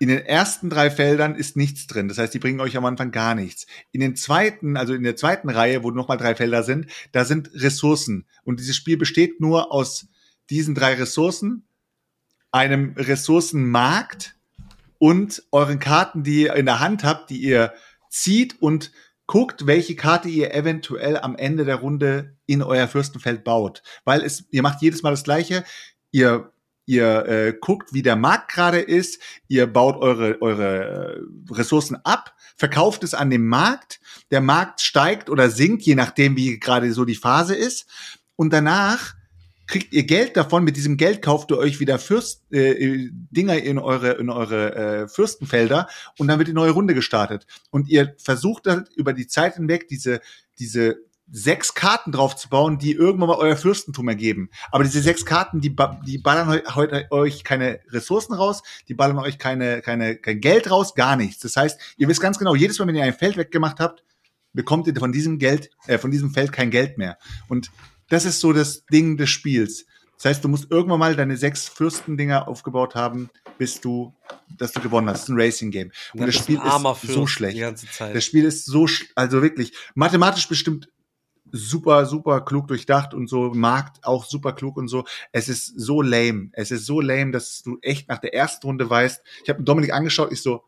In 0.02 0.08
den 0.08 0.26
ersten 0.26 0.70
drei 0.70 0.90
Feldern 0.90 1.36
ist 1.36 1.58
nichts 1.58 1.86
drin. 1.86 2.08
Das 2.08 2.18
heißt, 2.18 2.34
die 2.34 2.40
bringen 2.40 2.62
euch 2.62 2.78
am 2.78 2.86
Anfang 2.86 3.12
gar 3.12 3.36
nichts. 3.36 3.68
In 3.92 4.00
den 4.00 4.16
zweiten, 4.16 4.78
also 4.78 4.94
in 4.94 5.04
der 5.04 5.18
zweiten 5.18 5.50
Reihe, 5.50 5.84
wo 5.84 5.92
nochmal 5.92 6.18
drei 6.18 6.36
Felder 6.36 6.64
sind, 6.64 6.88
da 7.12 7.26
sind 7.26 7.52
Ressourcen. 7.54 8.26
Und 8.46 8.62
dieses 8.62 8.78
Spiel 8.78 8.96
besteht 8.96 9.42
nur 9.42 9.74
aus 9.74 10.08
diesen 10.50 10.74
drei 10.74 10.94
Ressourcen, 10.94 11.64
einem 12.52 12.94
Ressourcenmarkt 12.96 14.38
und 15.00 15.44
euren 15.52 15.80
Karten, 15.80 16.24
die 16.24 16.44
ihr 16.44 16.56
in 16.56 16.66
der 16.66 16.80
Hand 16.80 17.04
habt, 17.04 17.30
die 17.30 17.42
ihr 17.42 17.74
zieht 18.10 18.62
und 18.62 18.92
guckt, 19.30 19.68
welche 19.68 19.96
Karte 19.96 20.28
ihr 20.28 20.56
eventuell 20.56 21.16
am 21.20 21.36
Ende 21.36 21.64
der 21.64 21.76
Runde 21.76 22.36
in 22.48 22.64
euer 22.64 22.88
Fürstenfeld 22.88 23.44
baut. 23.44 23.84
Weil 24.04 24.24
es, 24.24 24.46
ihr 24.50 24.64
macht 24.64 24.82
jedes 24.82 25.04
Mal 25.04 25.12
das 25.12 25.24
Gleiche. 25.24 25.64
Ihr 26.10 26.52
ihr 26.88 27.28
äh, 27.28 27.54
guckt, 27.62 27.94
wie 27.94 28.02
der 28.02 28.16
Markt 28.16 28.52
gerade 28.52 28.80
ist, 28.80 29.22
ihr 29.48 29.68
baut 29.68 29.98
eure, 29.98 30.42
eure 30.42 31.20
äh, 31.20 31.54
Ressourcen 31.54 31.98
ab, 32.04 32.34
verkauft 32.58 33.04
es 33.04 33.14
an 33.14 33.30
den 33.30 33.46
Markt, 33.46 34.00
der 34.32 34.42
Markt 34.42 34.82
steigt 34.82 35.30
oder 35.30 35.52
sinkt, 35.52 35.84
je 35.84 35.94
nachdem, 35.94 36.36
wie 36.36 36.60
gerade 36.60 36.92
so 36.92 37.06
die 37.06 37.14
Phase 37.14 37.54
ist. 37.54 37.86
Und 38.36 38.52
danach 38.52 39.14
kriegt 39.70 39.94
ihr 39.94 40.04
Geld 40.04 40.36
davon. 40.36 40.64
Mit 40.64 40.76
diesem 40.76 40.98
Geld 40.98 41.22
kauft 41.22 41.52
ihr 41.52 41.58
euch 41.58 41.80
wieder 41.80 42.00
Fürst, 42.00 42.52
äh, 42.52 43.10
Dinger 43.12 43.58
in 43.62 43.78
eure, 43.78 44.14
in 44.14 44.30
eure 44.30 44.76
äh, 44.76 45.08
Fürstenfelder 45.08 45.88
und 46.18 46.28
dann 46.28 46.40
wird 46.40 46.50
die 46.50 46.54
neue 46.54 46.72
Runde 46.72 46.96
gestartet. 46.96 47.46
Und 47.70 47.88
ihr 47.88 48.16
versucht 48.18 48.66
dann 48.66 48.88
über 48.96 49.14
die 49.14 49.28
Zeit 49.28 49.56
hinweg 49.56 49.88
diese, 49.88 50.22
diese 50.58 50.98
sechs 51.32 51.76
Karten 51.76 52.12
drauf 52.12 52.36
zu 52.36 52.50
bauen, 52.50 52.80
die 52.80 52.94
irgendwann 52.94 53.30
mal 53.30 53.38
euer 53.38 53.56
Fürstentum 53.56 54.08
ergeben. 54.08 54.50
Aber 54.72 54.84
diese 54.84 55.02
sechs 55.02 55.24
Karten, 55.24 55.62
die, 55.62 55.76
die 56.04 56.18
ballern 56.18 56.62
heute 56.74 57.06
euch 57.12 57.44
keine 57.44 57.80
Ressourcen 57.90 58.34
raus, 58.34 58.64
die 58.88 58.96
ballern 58.96 59.20
euch 59.20 59.38
keine, 59.38 59.82
keine, 59.82 60.16
kein 60.16 60.42
Geld 60.42 60.72
raus, 60.72 60.96
gar 60.96 61.16
nichts. 61.16 61.42
Das 61.42 61.56
heißt, 61.56 61.80
ihr 61.98 62.08
wisst 62.08 62.22
ganz 62.22 62.40
genau, 62.40 62.56
jedes 62.56 62.80
Mal, 62.80 62.88
wenn 62.88 62.96
ihr 62.96 63.04
ein 63.04 63.14
Feld 63.14 63.38
weggemacht 63.38 63.80
habt, 63.80 64.04
bekommt 64.54 64.88
ihr 64.88 64.96
von 64.96 65.12
diesem 65.12 65.38
Geld, 65.38 65.70
äh, 65.86 66.00
von 66.00 66.10
diesem 66.10 66.32
Feld 66.32 66.52
kein 66.52 66.72
Geld 66.72 66.98
mehr. 66.98 67.20
Und 67.48 67.70
das 68.10 68.26
ist 68.26 68.40
so 68.40 68.54
das 68.54 68.86
Ding 68.86 69.18
des 69.18 69.30
Spiels. 69.30 69.86
Das 70.18 70.26
heißt, 70.26 70.44
du 70.44 70.50
musst 70.50 70.70
irgendwann 70.70 71.00
mal 71.00 71.16
deine 71.16 71.38
sechs 71.38 71.70
Fürstendinger 71.70 72.50
aufgebaut 72.50 72.94
haben, 72.94 73.30
bis 73.58 73.80
du, 73.80 74.14
dass 74.58 74.74
du 74.74 74.82
gewonnen 74.82 75.08
hast. 75.08 75.22
Das 75.22 75.24
ist 75.24 75.30
ein 75.30 75.40
Racing-Game. 75.40 75.92
Und 76.14 76.20
das, 76.20 76.36
das 76.36 76.44
Spiel 76.44 76.60
ist 76.60 77.14
so 77.14 77.26
schlecht. 77.26 77.58
Das 78.00 78.26
Spiel 78.26 78.44
ist 78.44 78.66
so, 78.66 78.86
also 79.16 79.42
wirklich, 79.42 79.72
mathematisch 79.96 80.50
bestimmt 80.50 80.90
super, 81.52 82.06
super 82.06 82.42
klug 82.42 82.68
durchdacht 82.68 83.14
und 83.14 83.28
so, 83.30 83.52
Markt 83.54 84.04
auch 84.04 84.26
super 84.26 84.54
klug 84.54 84.76
und 84.76 84.90
so. 84.90 85.06
Es 85.32 85.48
ist 85.48 85.68
so 85.80 86.02
lame. 86.02 86.50
Es 86.52 86.72
ist 86.72 86.86
so 86.86 87.00
lame, 87.00 87.32
dass 87.32 87.64
du 87.64 87.78
echt 87.82 88.10
nach 88.10 88.20
der 88.20 88.34
ersten 88.34 88.68
Runde 88.68 88.90
weißt. 88.90 89.22
Ich 89.44 89.50
habe 89.50 89.64
Dominik 89.64 89.94
angeschaut, 89.94 90.34
ich 90.34 90.42
so, 90.42 90.64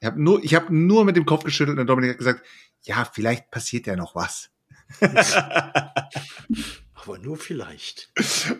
ich 0.00 0.06
habe 0.06 0.20
nur, 0.20 0.42
ich 0.42 0.54
habe 0.54 0.74
nur 0.74 1.04
mit 1.04 1.16
dem 1.16 1.26
Kopf 1.26 1.44
geschüttelt 1.44 1.78
und 1.78 1.86
Dominik 1.86 2.12
hat 2.12 2.18
gesagt, 2.18 2.44
ja, 2.82 3.04
vielleicht 3.04 3.50
passiert 3.50 3.86
ja 3.86 3.96
noch 3.96 4.14
was. 4.14 4.50
Aber 6.94 7.18
nur 7.18 7.36
vielleicht. 7.36 8.10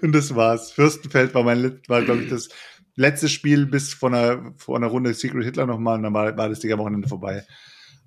Und 0.02 0.12
das 0.12 0.34
war's. 0.34 0.72
Fürstenfeld 0.72 1.34
war 1.34 1.44
mein, 1.44 1.80
war, 1.86 2.02
glaube 2.02 2.22
ich, 2.22 2.30
das 2.30 2.48
letzte 2.96 3.28
Spiel 3.28 3.66
bis 3.66 3.94
vor 3.94 4.10
einer, 4.10 4.52
vor 4.56 4.76
einer 4.76 4.88
Runde 4.88 5.14
Secret 5.14 5.44
Hitler 5.44 5.66
nochmal 5.66 5.96
und 5.96 6.02
dann 6.04 6.14
war, 6.14 6.36
war 6.36 6.48
das 6.48 6.64
am 6.64 6.78
Wochenende 6.78 7.09
vorbei. 7.09 7.44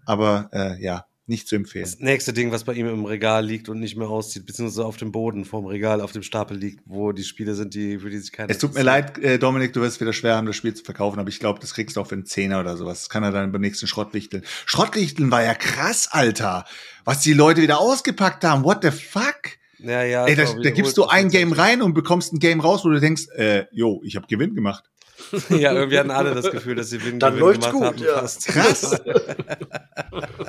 Aber 0.05 0.49
äh, 0.53 0.81
ja, 0.83 1.05
nicht 1.27 1.47
zu 1.47 1.55
empfehlen. 1.55 1.85
Das 1.85 1.99
nächste 1.99 2.33
Ding, 2.33 2.51
was 2.51 2.63
bei 2.63 2.73
ihm 2.73 2.87
im 2.87 3.05
Regal 3.05 3.45
liegt 3.45 3.67
und 3.67 3.79
nicht 3.79 3.95
mehr 3.95 4.09
auszieht, 4.09 4.45
beziehungsweise 4.45 4.85
auf 4.85 4.97
dem 4.97 5.11
Boden 5.11 5.43
vom 5.45 5.65
Regal, 5.65 6.01
auf 6.01 6.11
dem 6.11 6.21
Stapel 6.21 6.57
liegt, 6.57 6.81
wo 6.85 7.11
die 7.11 7.23
Spiele 7.23 7.55
sind, 7.55 7.73
die, 7.73 7.99
für 7.99 8.09
die 8.09 8.19
sich 8.19 8.31
keiner. 8.31 8.49
Es 8.49 8.59
tut 8.59 8.75
mir 8.75 8.83
leid, 8.83 9.17
äh, 9.17 9.39
Dominik, 9.39 9.73
du 9.73 9.81
wirst 9.81 9.99
wieder 9.99 10.13
schwer 10.13 10.35
haben, 10.35 10.45
das 10.45 10.55
Spiel 10.55 10.73
zu 10.73 10.83
verkaufen, 10.83 11.19
aber 11.19 11.29
ich 11.29 11.39
glaube, 11.39 11.59
das 11.59 11.73
kriegst 11.73 11.95
du 11.95 12.01
auch 12.01 12.07
für 12.07 12.15
einen 12.15 12.25
Zehner 12.25 12.59
oder 12.59 12.77
sowas. 12.77 13.01
Das 13.01 13.09
kann 13.09 13.23
er 13.23 13.31
dann 13.31 13.51
beim 13.51 13.61
nächsten 13.61 13.87
Schrottwichteln. 13.87 14.43
Schrottwichteln 14.65 15.31
war 15.31 15.43
ja 15.43 15.55
krass, 15.55 16.09
Alter. 16.11 16.65
Was 17.05 17.21
die 17.21 17.33
Leute 17.33 17.61
wieder 17.61 17.79
ausgepackt 17.79 18.43
haben. 18.43 18.63
What 18.63 18.83
the 18.83 18.91
fuck? 18.91 19.57
Ja, 19.79 20.03
ja. 20.03 20.25
Ey, 20.25 20.35
da, 20.35 20.45
da 20.45 20.69
gibst 20.69 20.97
du 20.97 21.05
ein 21.05 21.29
Game 21.29 21.53
rein 21.53 21.81
und 21.81 21.93
bekommst 21.93 22.33
ein 22.33 22.39
Game 22.39 22.59
raus, 22.59 22.85
wo 22.85 22.89
du 22.89 22.99
denkst, 22.99 23.27
äh, 23.35 23.65
jo, 23.71 24.01
ich 24.03 24.15
habe 24.15 24.27
Gewinn 24.27 24.55
gemacht. 24.55 24.83
ja, 25.49 25.73
irgendwie 25.73 25.97
hatten 25.97 26.11
alle 26.11 26.35
das 26.35 26.51
Gefühl, 26.51 26.75
dass 26.75 26.89
sie 26.89 26.99
Gewinn, 26.99 27.19
Dann 27.19 27.37
Gewinn 27.37 27.53
gemacht 27.53 27.71
gut, 27.71 27.83
haben. 27.83 27.97
Ja. 27.97 28.21
Krass. 28.21 29.01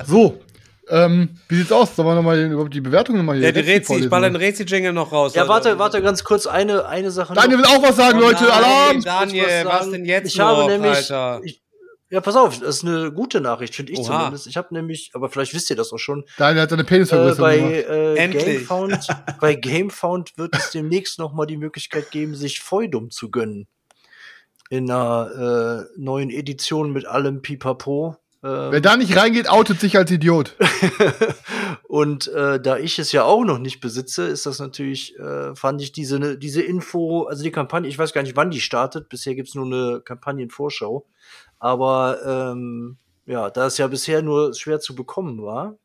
so, 0.05 0.39
ähm, 0.89 1.37
wie 1.49 1.55
sieht's 1.55 1.71
aus? 1.71 1.95
Sollen 1.95 2.07
wir 2.07 2.15
nochmal 2.15 2.39
überhaupt 2.39 2.73
die 2.73 2.81
Bewertung 2.81 3.17
nochmal 3.17 3.37
hier? 3.37 3.45
Ja, 3.45 3.51
die 3.51 3.59
Rätsel, 3.59 4.03
ich 4.03 4.09
baller 4.09 4.29
den 4.29 4.37
Rätsel-Jingle 4.37 4.93
noch 4.93 5.11
raus. 5.11 5.35
Ja, 5.35 5.47
warte, 5.47 5.77
warte, 5.79 6.01
ganz 6.01 6.23
kurz, 6.23 6.47
eine, 6.47 6.85
eine 6.85 7.11
Sache. 7.11 7.33
Daniel 7.33 7.59
will 7.59 7.65
auch 7.65 7.83
was 7.83 7.95
sagen, 7.95 8.19
oh, 8.19 8.21
Leute, 8.21 8.43
nein, 8.43 8.51
Alarm! 8.51 9.03
Daniel, 9.03 9.65
was, 9.65 9.81
was, 9.81 9.91
denn 9.91 10.05
jetzt 10.05 10.27
ich 10.27 10.37
noch, 10.37 10.45
habe 10.45 10.71
nämlich? 10.71 11.11
Ich, 11.43 11.61
ja, 12.09 12.21
pass 12.21 12.37
auf, 12.37 12.57
das 12.59 12.77
ist 12.77 12.85
eine 12.85 13.11
gute 13.11 13.41
Nachricht, 13.41 13.75
finde 13.75 13.91
ich 13.91 13.99
Oha. 13.99 14.19
zumindest. 14.19 14.47
Ich 14.47 14.55
habe 14.55 14.73
nämlich, 14.73 15.11
aber 15.13 15.29
vielleicht 15.29 15.53
wisst 15.53 15.69
ihr 15.69 15.75
das 15.75 15.91
auch 15.91 15.97
schon. 15.97 16.23
Daniel 16.37 16.61
hat 16.61 16.69
seine 16.69 16.85
Penisvergrößerung 16.85 17.49
äh, 17.49 17.83
bei, 17.83 18.23
äh, 18.23 18.27
Gamefound, 18.29 19.07
bei 19.41 19.55
Gamefound 19.55 20.37
wird 20.37 20.55
es 20.55 20.71
demnächst 20.71 21.19
noch 21.19 21.33
mal 21.33 21.45
die 21.45 21.57
Möglichkeit 21.57 22.11
geben, 22.11 22.33
sich 22.33 22.61
Feudum 22.61 23.11
zu 23.11 23.29
gönnen. 23.29 23.67
In 24.69 24.89
einer 24.89 25.87
äh, 25.97 25.99
neuen 25.99 26.29
Edition 26.29 26.93
mit 26.93 27.05
allem 27.05 27.41
Pipapo 27.41 28.15
Ähm, 28.43 28.71
Wer 28.71 28.81
da 28.81 28.97
nicht 28.97 29.15
reingeht, 29.15 29.49
outet 29.49 29.79
sich 29.79 29.97
als 29.97 30.11
Idiot. 30.11 30.55
und 31.87 32.27
äh, 32.27 32.59
da 32.61 32.77
ich 32.77 32.99
es 32.99 33.11
ja 33.11 33.23
auch 33.23 33.43
noch 33.43 33.57
nicht 33.57 33.79
besitze, 33.79 34.27
ist 34.27 34.45
das 34.45 34.59
natürlich, 34.59 35.17
äh, 35.17 35.55
fand 35.55 35.81
ich 35.81 35.91
diese, 35.91 36.19
ne, 36.19 36.37
diese 36.37 36.61
Info, 36.61 37.23
also 37.23 37.43
die 37.43 37.51
Kampagne, 37.51 37.89
ich 37.89 37.97
weiß 37.97 38.13
gar 38.13 38.21
nicht, 38.21 38.35
wann 38.35 38.51
die 38.51 38.61
startet. 38.61 39.09
Bisher 39.09 39.35
gibt's 39.35 39.55
nur 39.55 39.65
eine 39.65 40.01
Kampagnenvorschau. 40.01 41.05
Aber 41.59 42.19
ähm, 42.25 42.97
ja, 43.25 43.49
da 43.49 43.65
es 43.65 43.77
ja 43.77 43.87
bisher 43.87 44.21
nur 44.21 44.53
schwer 44.53 44.79
zu 44.79 44.95
bekommen 44.95 45.41
war, 45.41 45.75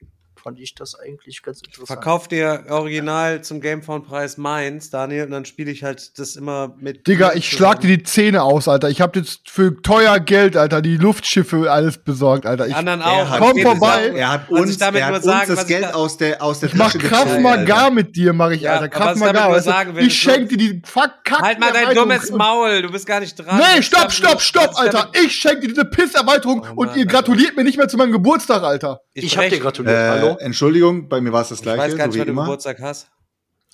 fand 0.43 0.59
ich 0.59 0.74
das 0.74 0.94
eigentlich 0.98 1.43
ganz 1.43 1.60
interessant. 1.60 1.86
Verkauf 1.86 2.28
dir 2.28 2.64
original 2.69 3.43
zum 3.43 3.60
Gamefound-Preis 3.60 4.39
meins, 4.39 4.90
Daniel, 4.90 5.24
und 5.24 5.31
dann 5.31 5.44
spiele 5.44 5.70
ich 5.70 5.85
halt 5.85 6.19
das 6.19 6.36
immer 6.36 6.74
mit. 6.78 7.06
Digga, 7.06 7.32
ich 7.35 7.48
schlag 7.48 7.81
dir 7.81 7.97
die 7.97 8.02
Zähne 8.02 8.43
aus, 8.43 8.69
Alter. 8.69 8.90
Ich 8.90 9.01
hab 9.01 9.14
jetzt 9.16 9.48
für 9.48 9.81
teuer 9.82 10.19
Geld, 10.20 10.56
Alter, 10.56 10.82
die 10.82 10.97
Luftschiffe 10.97 11.70
alles 11.70 11.98
besorgt, 11.98 12.47
Alter. 12.47 12.66
Ich, 12.66 12.74
anderen 12.74 13.02
auch. 13.02 13.39
Komm 13.39 13.60
vorbei. 13.60 14.12
Er 14.14 14.32
hat 14.32 14.51
uns, 14.51 14.81
er 14.81 15.06
hat 15.06 15.23
sagen, 15.23 15.51
uns 15.51 15.59
das 15.59 15.66
Geld 15.66 15.85
da 15.85 15.94
aus 15.94 16.16
der, 16.16 16.43
aus 16.43 16.60
der 16.60 16.70
ich 16.70 16.77
Tasche 16.77 16.98
mach 16.98 17.09
Kraft 17.09 17.40
Maga 17.40 17.90
mit 17.90 18.16
dir, 18.16 18.32
mach 18.32 18.51
ich, 18.51 18.62
ja, 18.62 18.74
Alter. 18.74 18.89
Kraft 18.89 19.19
Maga. 19.19 19.51
Weißt 19.51 19.69
ich 19.98 20.19
schenk 20.19 20.48
dir 20.48 20.56
die 20.56 20.82
fuck 20.85 21.10
Kack 21.24 21.40
Halt 21.40 21.60
mal 21.60 21.73
dein 21.73 21.94
dummes 21.94 22.31
Maul, 22.31 22.82
du 22.82 22.90
bist 22.90 23.06
gar 23.06 23.20
nicht 23.20 23.39
dran. 23.39 23.59
Nee, 23.59 23.82
stopp, 23.82 24.10
stopp, 24.12 24.40
stopp, 24.40 24.78
Alter. 24.78 25.10
Ich 25.24 25.32
schenk 25.32 25.60
dir 25.60 25.69
diese 25.69 25.85
Pisserweiterung 25.85 26.66
oh, 26.74 26.82
und 26.82 26.97
ihr 26.97 27.06
gratuliert 27.06 27.56
mir 27.56 27.64
nicht 27.64 27.78
mehr 27.78 27.89
zu 27.89 27.97
meinem 27.97 28.12
Geburtstag, 28.12 28.62
Alter. 28.62 29.01
Ich 29.14 29.36
hab 29.36 29.48
dir 29.48 29.60
gratuliert, 29.60 29.97
hallo? 29.97 30.31
Äh, 30.38 30.44
Entschuldigung, 30.44 31.09
bei 31.09 31.20
mir 31.20 31.32
war 31.32 31.42
es 31.42 31.48
das 31.48 31.62
gleiche. 31.62 31.86
Ich 31.86 31.92
weiß 31.92 31.98
gar 31.98 32.06
nicht, 32.06 32.14
so 32.14 32.20
wann 32.20 32.26
du 32.26 32.34
Geburtstag 32.34 32.80
hast. 32.80 33.09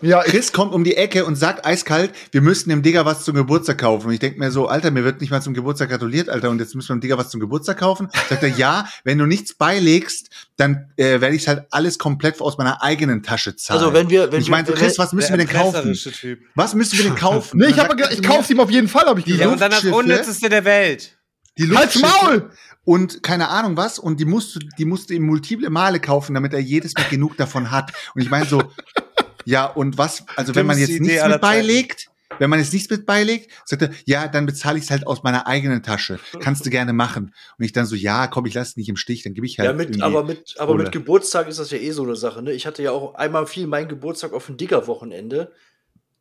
Ja, 0.01 0.23
Chris 0.23 0.53
kommt 0.53 0.75
um 0.75 0.85
die 0.85 0.97
Ecke 0.97 1.25
und 1.25 1.35
sagt 1.35 1.67
eiskalt, 1.67 2.13
wir 2.31 2.41
müssten 2.41 2.71
dem 2.71 2.83
Digger 2.83 3.05
was 3.05 3.25
zum 3.25 3.35
Geburtstag 3.35 3.79
kaufen. 3.79 4.07
Und 4.07 4.13
ich 4.13 4.21
denke 4.21 4.39
mir 4.39 4.53
so, 4.53 4.69
Alter, 4.69 4.93
mir 4.93 5.03
wird 5.03 5.21
nicht 5.21 5.31
mal 5.31 5.43
zum 5.43 5.55
Geburtstag 5.55 5.89
gratuliert, 5.89 6.29
Alter, 6.29 6.51
und 6.51 6.61
jetzt 6.61 6.77
müssen 6.77 6.91
wir 6.91 6.97
dem 6.97 7.01
Digger 7.01 7.19
was 7.19 7.31
zum 7.31 7.41
Geburtstag 7.41 7.79
kaufen. 7.79 8.09
Sagt 8.29 8.45
er, 8.45 8.49
ja, 8.51 8.87
wenn 9.03 9.19
du 9.19 9.27
nichts 9.27 9.55
beilegst, 9.55 10.31
dann 10.57 10.93
äh, 10.97 11.21
werde 11.21 11.35
ich 11.35 11.49
halt 11.49 11.67
alles 11.71 11.99
komplett 11.99 12.41
aus 12.41 12.59
meiner 12.59 12.81
eigenen 12.81 13.25
Tasche 13.25 13.57
zahlen. 13.57 13.81
Also 13.81 13.93
wenn 13.93 14.09
wir, 14.09 14.31
wenn 14.31 14.41
ich 14.41 14.49
meine, 14.49 14.71
Chris, 14.71 14.99
was 15.01 15.13
müssen 15.13 15.31
wir 15.31 15.39
denn 15.39 15.49
kaufen? 15.49 15.93
Typ. 15.93 16.41
Was 16.55 16.75
müssen 16.75 16.97
wir 16.97 17.05
denn 17.05 17.17
kaufen? 17.17 17.59
nee, 17.59 17.67
ich, 17.67 17.79
hab, 17.79 17.93
ich 18.13 18.23
kauf's 18.23 18.51
ihm 18.51 18.61
auf 18.61 18.71
jeden 18.71 18.87
Fall, 18.87 19.07
habe 19.07 19.19
ich 19.19 19.27
gesagt. 19.27 19.43
Ja, 19.43 19.49
und 19.49 19.61
dann 19.61 19.73
das 19.73 19.85
Unnützeste 19.85 20.49
der 20.49 20.65
Welt. 20.65 21.19
Die 21.59 21.69
Halt's 21.75 22.01
Maul! 22.01 22.51
Und 22.89 23.23
keine 23.23 23.51
Ahnung 23.51 23.77
was 23.77 23.99
und 23.99 24.19
die 24.19 24.25
musst 24.25 24.55
du 24.55 24.61
die 24.79 24.87
musst 24.87 25.11
du 25.11 25.15
ihm 25.15 25.27
multiple 25.27 25.69
Male 25.69 26.01
kaufen, 26.01 26.33
damit 26.33 26.55
er 26.55 26.59
jedes 26.59 26.95
Mal 26.95 27.05
genug 27.11 27.37
davon 27.37 27.71
hat. 27.71 27.93
Und 28.15 28.23
ich 28.23 28.31
meine 28.31 28.47
so 28.47 28.63
ja 29.45 29.67
und 29.67 29.99
was 29.99 30.25
also 30.37 30.55
wenn 30.55 30.65
man 30.65 30.79
jetzt 30.79 30.99
nichts 30.99 31.23
mit 31.23 31.41
beilegt, 31.43 32.09
wenn 32.39 32.49
man 32.49 32.61
jetzt 32.61 32.73
nichts 32.73 32.89
mit 32.89 33.05
beilegt, 33.05 33.53
sagt 33.67 33.83
er, 33.83 33.91
ja, 34.07 34.27
dann 34.27 34.47
bezahle 34.47 34.79
ich 34.79 34.85
es 34.85 34.91
halt 34.91 35.07
aus 35.07 35.23
meiner 35.23 35.47
eigenen 35.47 35.83
Tasche. 35.83 36.19
Kannst 36.41 36.65
du 36.65 36.71
gerne 36.71 36.95
machen. 36.95 37.35
Und 37.59 37.65
ich 37.65 37.73
dann 37.73 37.85
so, 37.85 37.95
ja, 37.95 38.27
komm, 38.27 38.47
ich 38.47 38.55
lasse 38.55 38.79
nicht 38.79 38.89
im 38.89 38.97
Stich, 38.97 39.23
dann 39.23 39.35
gebe 39.35 39.47
ich 39.47 39.59
halt. 39.59 39.69
Ja, 39.69 39.75
mit, 39.75 40.01
aber 40.03 40.25
mit, 40.25 40.55
aber 40.59 40.75
mit 40.75 40.91
Geburtstag 40.91 41.49
ist 41.49 41.59
das 41.59 41.71
ja 41.71 41.79
eh 41.79 41.91
so 41.91 42.05
eine 42.05 42.17
Sache. 42.17 42.41
Ne? 42.41 42.53
Ich 42.53 42.67
hatte 42.67 42.83
ja 42.83 42.93
auch 42.93 43.17
einmal 43.17 43.47
viel 43.47 43.67
mein 43.67 43.89
Geburtstag 43.89 44.33
auf 44.33 44.49
ein 44.49 44.57
Digger-Wochenende. 44.57 45.53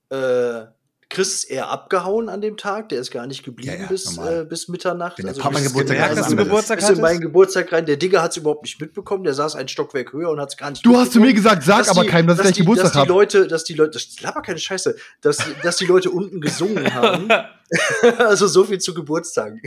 Äh, 0.09 0.65
Chris 1.09 1.35
ist 1.35 1.43
eher 1.45 1.69
abgehauen 1.69 2.27
an 2.27 2.41
dem 2.41 2.57
Tag, 2.57 2.89
der 2.89 2.99
ist 2.99 3.11
gar 3.11 3.27
nicht 3.27 3.43
geblieben 3.43 3.73
ja, 3.73 3.79
ja, 3.81 3.87
bis, 3.87 4.17
äh, 4.17 4.45
bis 4.47 4.67
Mitternacht. 4.67 5.17
Wenn 5.17 5.27
also 5.27 5.41
Papa 5.41 5.59
Geburtstag 5.59 5.87
gemerkt, 5.87 6.17
dass 6.17 6.27
du 6.27 6.35
Geburtstag 6.35 6.81
hast. 6.81 6.89
in 6.89 7.01
meinen 7.01 7.21
Geburtstag 7.21 7.71
rein. 7.71 7.85
Der 7.85 7.95
Digger 7.95 8.21
hat 8.21 8.31
es 8.31 8.37
überhaupt 8.37 8.63
nicht 8.63 8.81
mitbekommen, 8.81 9.23
der 9.23 9.33
saß 9.33 9.55
ein 9.55 9.67
Stockwerk 9.69 10.11
höher 10.11 10.29
und 10.29 10.41
hat 10.41 10.49
es 10.49 10.57
gar 10.57 10.69
nicht 10.69 10.85
Du 10.85 10.97
hast 10.97 11.13
zu 11.13 11.21
mir 11.21 11.33
gesagt, 11.33 11.63
sag 11.63 11.89
aber 11.89 12.05
keinem, 12.05 12.27
dass, 12.27 12.37
dass 12.37 12.49
ich 12.49 12.55
die, 12.55 12.59
Geburtstag 12.61 12.93
habe. 12.93 12.99
Dass 12.99 13.05
die 13.05 13.37
Leute, 13.37 13.47
dass 13.47 13.63
die 13.63 13.73
Leute, 13.73 13.91
das 13.91 14.21
laber 14.21 14.41
keine 14.41 14.59
Scheiße, 14.59 14.95
dass, 15.21 15.37
dass 15.63 15.77
die 15.77 15.85
Leute 15.85 16.11
unten 16.11 16.41
gesungen 16.41 16.93
haben. 16.93 17.29
also 18.17 18.47
so 18.47 18.63
viel 18.63 18.79
zu 18.79 18.93
Geburtstagen. 18.93 19.61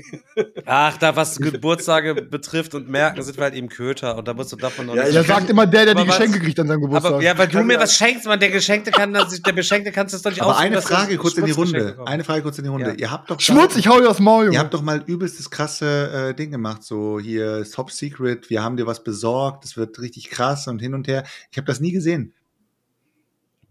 Ach, 0.64 0.96
da 0.96 1.14
was 1.16 1.36
Geburtstage 1.38 2.14
betrifft 2.14 2.74
und 2.74 2.88
merken, 2.88 3.22
sind 3.22 3.36
wir 3.36 3.44
halt 3.44 3.54
eben 3.54 3.68
Köter 3.68 4.16
und 4.16 4.26
da 4.26 4.32
musst 4.32 4.52
du 4.52 4.56
davon 4.56 4.86
noch 4.86 4.94
ja, 4.94 5.04
nicht. 5.04 5.14
Ja, 5.14 5.22
sagt 5.22 5.50
immer 5.50 5.66
der, 5.66 5.86
der 5.86 5.94
die 5.94 6.06
Geschenke 6.06 6.38
was, 6.38 6.44
kriegt 6.44 6.60
an 6.60 6.68
seinem 6.68 6.80
Geburtstag. 6.80 7.12
Aber, 7.12 7.22
ja, 7.22 7.36
weil 7.36 7.48
du 7.48 7.62
mir 7.62 7.78
was 7.78 7.94
schenkst, 7.94 8.26
man, 8.26 8.40
der 8.40 8.50
Geschenkte 8.50 8.90
kann, 8.90 9.12
der 9.12 9.52
Beschenkte 9.52 9.92
kannst 9.92 10.14
es 10.14 10.22
doch 10.22 10.30
nicht 10.30 10.40
Aber 10.40 10.56
eine 10.56 10.80
Frage 10.80 11.16
kurz 11.18 11.36
in 11.36 11.44
die 11.44 11.50
Runde. 11.50 11.98
Eine 12.06 12.24
Frage 12.24 12.42
kurz 12.42 12.58
in 12.58 12.64
die 12.64 12.70
Runde. 12.70 12.90
Ja. 12.90 12.94
Ihr 12.94 13.10
habt 13.10 13.30
doch 13.30 13.38
Schmutz, 13.40 13.76
ich 13.76 13.88
hau 13.88 14.00
dir 14.00 14.08
aus 14.08 14.18
Maul, 14.18 14.44
Junge. 14.44 14.56
Ihr 14.56 14.60
habt 14.60 14.72
doch 14.72 14.82
mal 14.82 15.02
übelstes 15.06 15.50
krasse 15.50 16.30
äh, 16.30 16.34
Ding 16.34 16.50
gemacht, 16.50 16.82
so 16.82 17.20
hier 17.20 17.64
Top 17.70 17.90
Secret, 17.90 18.48
wir 18.48 18.62
haben 18.62 18.76
dir 18.76 18.86
was 18.86 19.04
besorgt, 19.04 19.64
es 19.64 19.76
wird 19.76 20.00
richtig 20.00 20.30
krass 20.30 20.68
und 20.68 20.80
hin 20.80 20.94
und 20.94 21.06
her. 21.06 21.24
Ich 21.50 21.58
habe 21.58 21.66
das 21.66 21.80
nie 21.80 21.92
gesehen. 21.92 22.32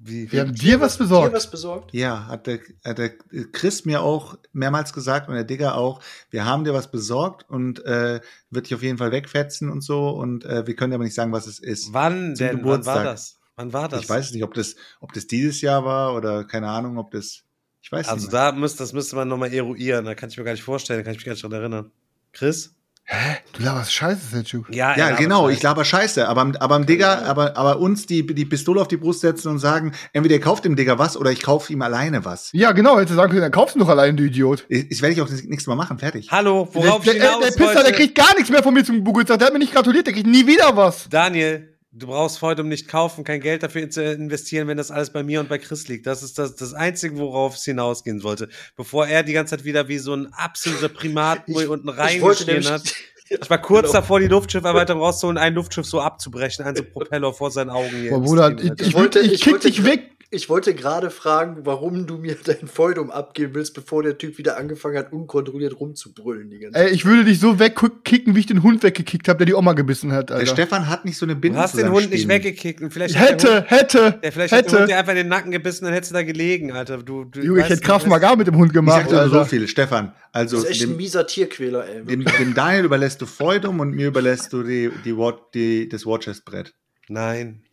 Wie, 0.01 0.31
wir 0.31 0.41
haben 0.41 0.55
dir 0.55 0.80
was 0.80 0.97
besorgt. 0.97 1.31
Dir 1.31 1.35
was 1.35 1.51
besorgt? 1.51 1.93
Ja, 1.93 2.27
hat 2.27 2.47
der, 2.47 2.59
hat 2.85 2.97
der 2.99 3.17
Chris 3.51 3.84
mir 3.84 4.01
auch 4.01 4.38
mehrmals 4.53 4.93
gesagt 4.93 5.27
und 5.27 5.35
der 5.35 5.43
Digger 5.43 5.76
auch, 5.76 6.01
wir 6.30 6.45
haben 6.45 6.63
dir 6.63 6.73
was 6.73 6.89
besorgt 6.89 7.49
und 7.49 7.85
äh, 7.85 8.21
wird 8.49 8.67
dich 8.67 8.76
auf 8.76 8.81
jeden 8.81 8.97
Fall 8.97 9.11
wegfetzen 9.11 9.69
und 9.69 9.81
so 9.81 10.09
und 10.09 10.45
äh, 10.45 10.65
wir 10.65 10.76
können 10.77 10.93
aber 10.93 11.03
nicht 11.03 11.15
sagen, 11.15 11.34
was 11.34 11.47
es 11.47 11.59
ist. 11.59 11.91
Wann 11.91 12.34
denn? 12.35 12.57
Geburtstag. 12.57 12.95
Wann 12.95 13.03
war 13.03 13.11
das? 13.11 13.39
Wann 13.57 13.73
war 13.73 13.89
das? 13.89 14.01
Ich 14.01 14.09
weiß 14.09 14.31
nicht, 14.31 14.43
ob 14.43 14.53
das, 14.53 14.77
ob 15.01 15.11
das 15.11 15.27
dieses 15.27 15.59
Jahr 15.59 15.84
war 15.84 16.15
oder 16.15 16.45
keine 16.45 16.69
Ahnung, 16.69 16.97
ob 16.97 17.11
das, 17.11 17.43
ich 17.81 17.91
weiß 17.91 18.07
also 18.07 18.26
nicht. 18.26 18.34
Also 18.34 18.51
da 18.51 18.57
müsste, 18.57 18.77
das 18.80 18.93
müsste 18.93 19.17
man 19.17 19.27
nochmal 19.27 19.53
eruieren, 19.53 20.05
da 20.05 20.15
kann 20.15 20.30
ich 20.30 20.38
mir 20.38 20.45
gar 20.45 20.53
nicht 20.53 20.63
vorstellen, 20.63 20.99
da 20.99 21.03
kann 21.03 21.11
ich 21.11 21.17
mich 21.17 21.26
gar 21.26 21.34
nicht 21.34 21.43
dran 21.43 21.51
erinnern. 21.51 21.91
Chris? 22.31 22.73
Hä? 23.11 23.38
Du 23.53 23.64
laberst 23.64 23.91
Scheiße, 23.91 24.22
Selchuk. 24.30 24.68
Ja, 24.72 24.95
ja 24.95 25.15
genau, 25.15 25.48
Scheiße. 25.48 25.57
ich 25.57 25.64
laber 25.64 25.84
Scheiße. 25.84 26.27
Aber, 26.27 26.52
aber 26.60 26.76
am 26.76 26.86
Digger, 26.86 27.26
aber, 27.26 27.57
aber 27.57 27.80
uns 27.80 28.06
die, 28.06 28.23
die 28.23 28.45
Pistole 28.45 28.80
auf 28.80 28.88
die 28.88 28.98
Brust 28.98 29.22
setzen 29.22 29.49
und 29.49 29.57
sagen, 29.57 29.94
entweder 30.14 30.36
ihr 30.36 30.41
kauft 30.41 30.64
dem 30.64 30.76
Digger 30.76 30.99
was 30.99 31.18
oder 31.18 31.31
ich 31.31 31.41
kaufe 31.41 31.73
ihm 31.73 31.81
alleine 31.81 32.23
was. 32.23 32.52
Ja, 32.53 32.72
genau, 32.72 32.99
hätte 32.99 33.15
sagen 33.15 33.31
können, 33.31 33.41
dann 33.41 33.52
kaufst 33.52 33.73
du 33.73 33.80
doch 33.80 33.90
alleine, 33.90 34.14
du 34.14 34.26
Idiot. 34.26 34.64
Ich, 34.69 34.91
ich 34.91 35.02
werde 35.02 35.15
ich 35.15 35.22
auch 35.22 35.27
das 35.27 35.44
nächste 35.44 35.72
Mal 35.72 35.76
machen, 35.76 35.98
fertig. 35.98 36.27
Hallo, 36.30 36.69
worauf 36.72 37.03
der, 37.03 37.15
ich 37.15 37.22
hinaus 37.23 37.40
der, 37.40 37.49
der 37.49 37.57
Pisser, 37.57 37.84
der 37.84 37.94
kriegt 37.94 38.14
gar 38.14 38.36
nichts 38.36 38.52
mehr 38.52 38.61
von 38.61 38.76
mir 38.76 38.86
zum 38.86 39.03
Geburtstag. 39.03 39.40
Der 39.40 39.48
hat 39.48 39.53
mir 39.53 39.60
nicht 39.60 39.73
gratuliert, 39.73 40.06
der 40.06 40.14
kriegt 40.14 40.27
nie 40.27 40.45
wieder 40.45 40.77
was. 40.77 41.10
Daniel, 41.10 41.78
du 41.99 42.07
brauchst 42.07 42.41
heute 42.41 42.61
um 42.61 42.69
nicht 42.69 42.88
kaufen, 42.88 43.23
kein 43.23 43.41
Geld 43.41 43.63
dafür 43.63 43.89
zu 43.89 44.03
investieren, 44.03 44.67
wenn 44.67 44.77
das 44.77 44.91
alles 44.91 45.11
bei 45.11 45.23
mir 45.23 45.39
und 45.39 45.49
bei 45.49 45.57
Chris 45.57 45.88
liegt. 45.88 46.07
Das 46.07 46.23
ist 46.23 46.39
das, 46.39 46.55
das 46.55 46.73
Einzige, 46.73 47.17
worauf 47.17 47.55
es 47.55 47.65
hinausgehen 47.65 48.19
sollte. 48.19 48.49
Bevor 48.76 49.07
er 49.07 49.23
die 49.23 49.34
ganze 49.34 49.57
Zeit 49.57 49.65
wieder 49.65 49.88
wie 49.88 49.99
so 49.99 50.13
ein 50.15 50.34
absoluter 50.34 50.89
Primat 50.89 51.47
unten 51.47 51.89
reingeschrien 51.89 52.65
hat. 52.67 52.93
Ich 53.30 53.49
war 53.49 53.61
kurz 53.61 53.88
genau. 53.88 53.93
davor, 53.93 54.19
die 54.19 54.27
Luftschifferweiterung 54.27 55.01
rauszuholen, 55.01 55.38
ein 55.38 55.53
Luftschiff 55.53 55.85
so 55.85 56.01
abzubrechen, 56.01 56.65
ein 56.65 56.76
so 56.76 56.84
Propeller 56.84 57.34
vor 57.34 57.51
seinen 57.51 57.69
Augen. 57.69 57.89
Hier 57.89 58.18
Bruder, 58.18 58.56
ich, 58.57 58.88
ich, 58.88 58.93
wollte, 58.93 59.19
ich, 59.19 59.34
ich 59.34 59.41
kick 59.41 59.61
dich 59.61 59.84
weg. 59.85 60.11
Ich 60.31 60.47
wollte 60.47 60.76
gerade 60.76 61.10
fragen, 61.10 61.61
warum 61.64 62.06
du 62.06 62.19
mir 62.19 62.35
dein 62.45 62.68
Feudum 62.68 63.10
abgeben 63.10 63.56
willst, 63.56 63.73
bevor 63.73 64.03
der 64.03 64.15
Typ 64.15 64.38
wieder 64.38 64.57
angefangen 64.57 64.95
hat, 64.95 65.11
unkontrolliert 65.11 65.80
rumzubrüllen. 65.80 66.51
Die 66.51 66.60
ganze 66.60 66.77
Ey, 66.77 66.91
ich 66.91 67.03
würde 67.03 67.26
dich 67.26 67.39
so 67.39 67.57
wegkicken, 67.57 68.35
wie 68.35 68.41
ich 68.41 68.45
den 68.45 68.61
Hund 68.61 68.84
weggekickt 68.84 69.27
habe, 69.27 69.39
der 69.39 69.47
die 69.47 69.56
Oma 69.56 69.73
gebissen 69.73 70.11
hat. 70.11 70.31
Alter. 70.31 70.45
Der 70.45 70.51
Stefan 70.51 70.88
hat 70.88 71.03
nicht 71.03 71.18
so 71.18 71.26
eine 71.26 71.35
Bindung. 71.35 71.57
Du 71.60 71.64
hast 71.64 71.76
den 71.76 71.91
Hund 71.91 72.11
nicht 72.11 72.27
weggekickt. 72.27 72.80
Und 72.80 72.93
vielleicht 72.93 73.18
hätte, 73.18 73.61
Hund, 73.61 73.72
hätte, 73.72 74.19
der, 74.22 74.31
vielleicht 74.31 74.53
hätte. 74.53 74.65
Hat 74.65 74.72
der 74.72 74.80
Hund 74.81 74.89
dir 74.89 74.97
einfach 74.99 75.11
in 75.14 75.18
den 75.18 75.27
Nacken 75.30 75.51
gebissen, 75.51 75.85
dann 75.85 75.95
hättest 75.95 76.11
du 76.11 76.14
da 76.14 76.22
gelegen, 76.22 76.73
Alter. 76.73 76.99
Du, 76.99 77.23
du 77.23 77.41
Junge, 77.41 77.61
ich 77.61 77.69
hätte 77.69 77.81
Kraft 77.81 78.06
mal 78.06 78.19
gar 78.19 78.35
mit 78.35 78.45
dem 78.45 78.56
Hund 78.56 78.72
gemacht. 78.72 79.06
Ich 79.06 79.11
sag 79.11 79.23
dir 79.23 79.30
so 79.31 79.45
viel, 79.45 79.68
Stefan. 79.68 80.14
Also, 80.31 80.57
das 80.57 80.65
ist 80.65 80.72
echt 80.72 80.81
dem, 80.84 80.91
ein 80.91 80.97
mieser 80.97 81.26
Tierquäler, 81.26 81.88
ey. 81.88 82.03
Dem, 82.03 82.23
dem, 82.23 82.53
Daniel 82.53 82.85
überlässt 82.85 83.19
du 83.22 83.26
Feudum 83.26 83.80
und 83.80 83.91
mir 83.91 84.08
überlässt 84.08 84.54
du 84.54 84.64
die, 84.64 84.90
die, 85.06 85.16
die, 85.54 85.90
das 85.90 86.06
Watchers-Brett. 86.06 86.74
Nein 87.08 87.64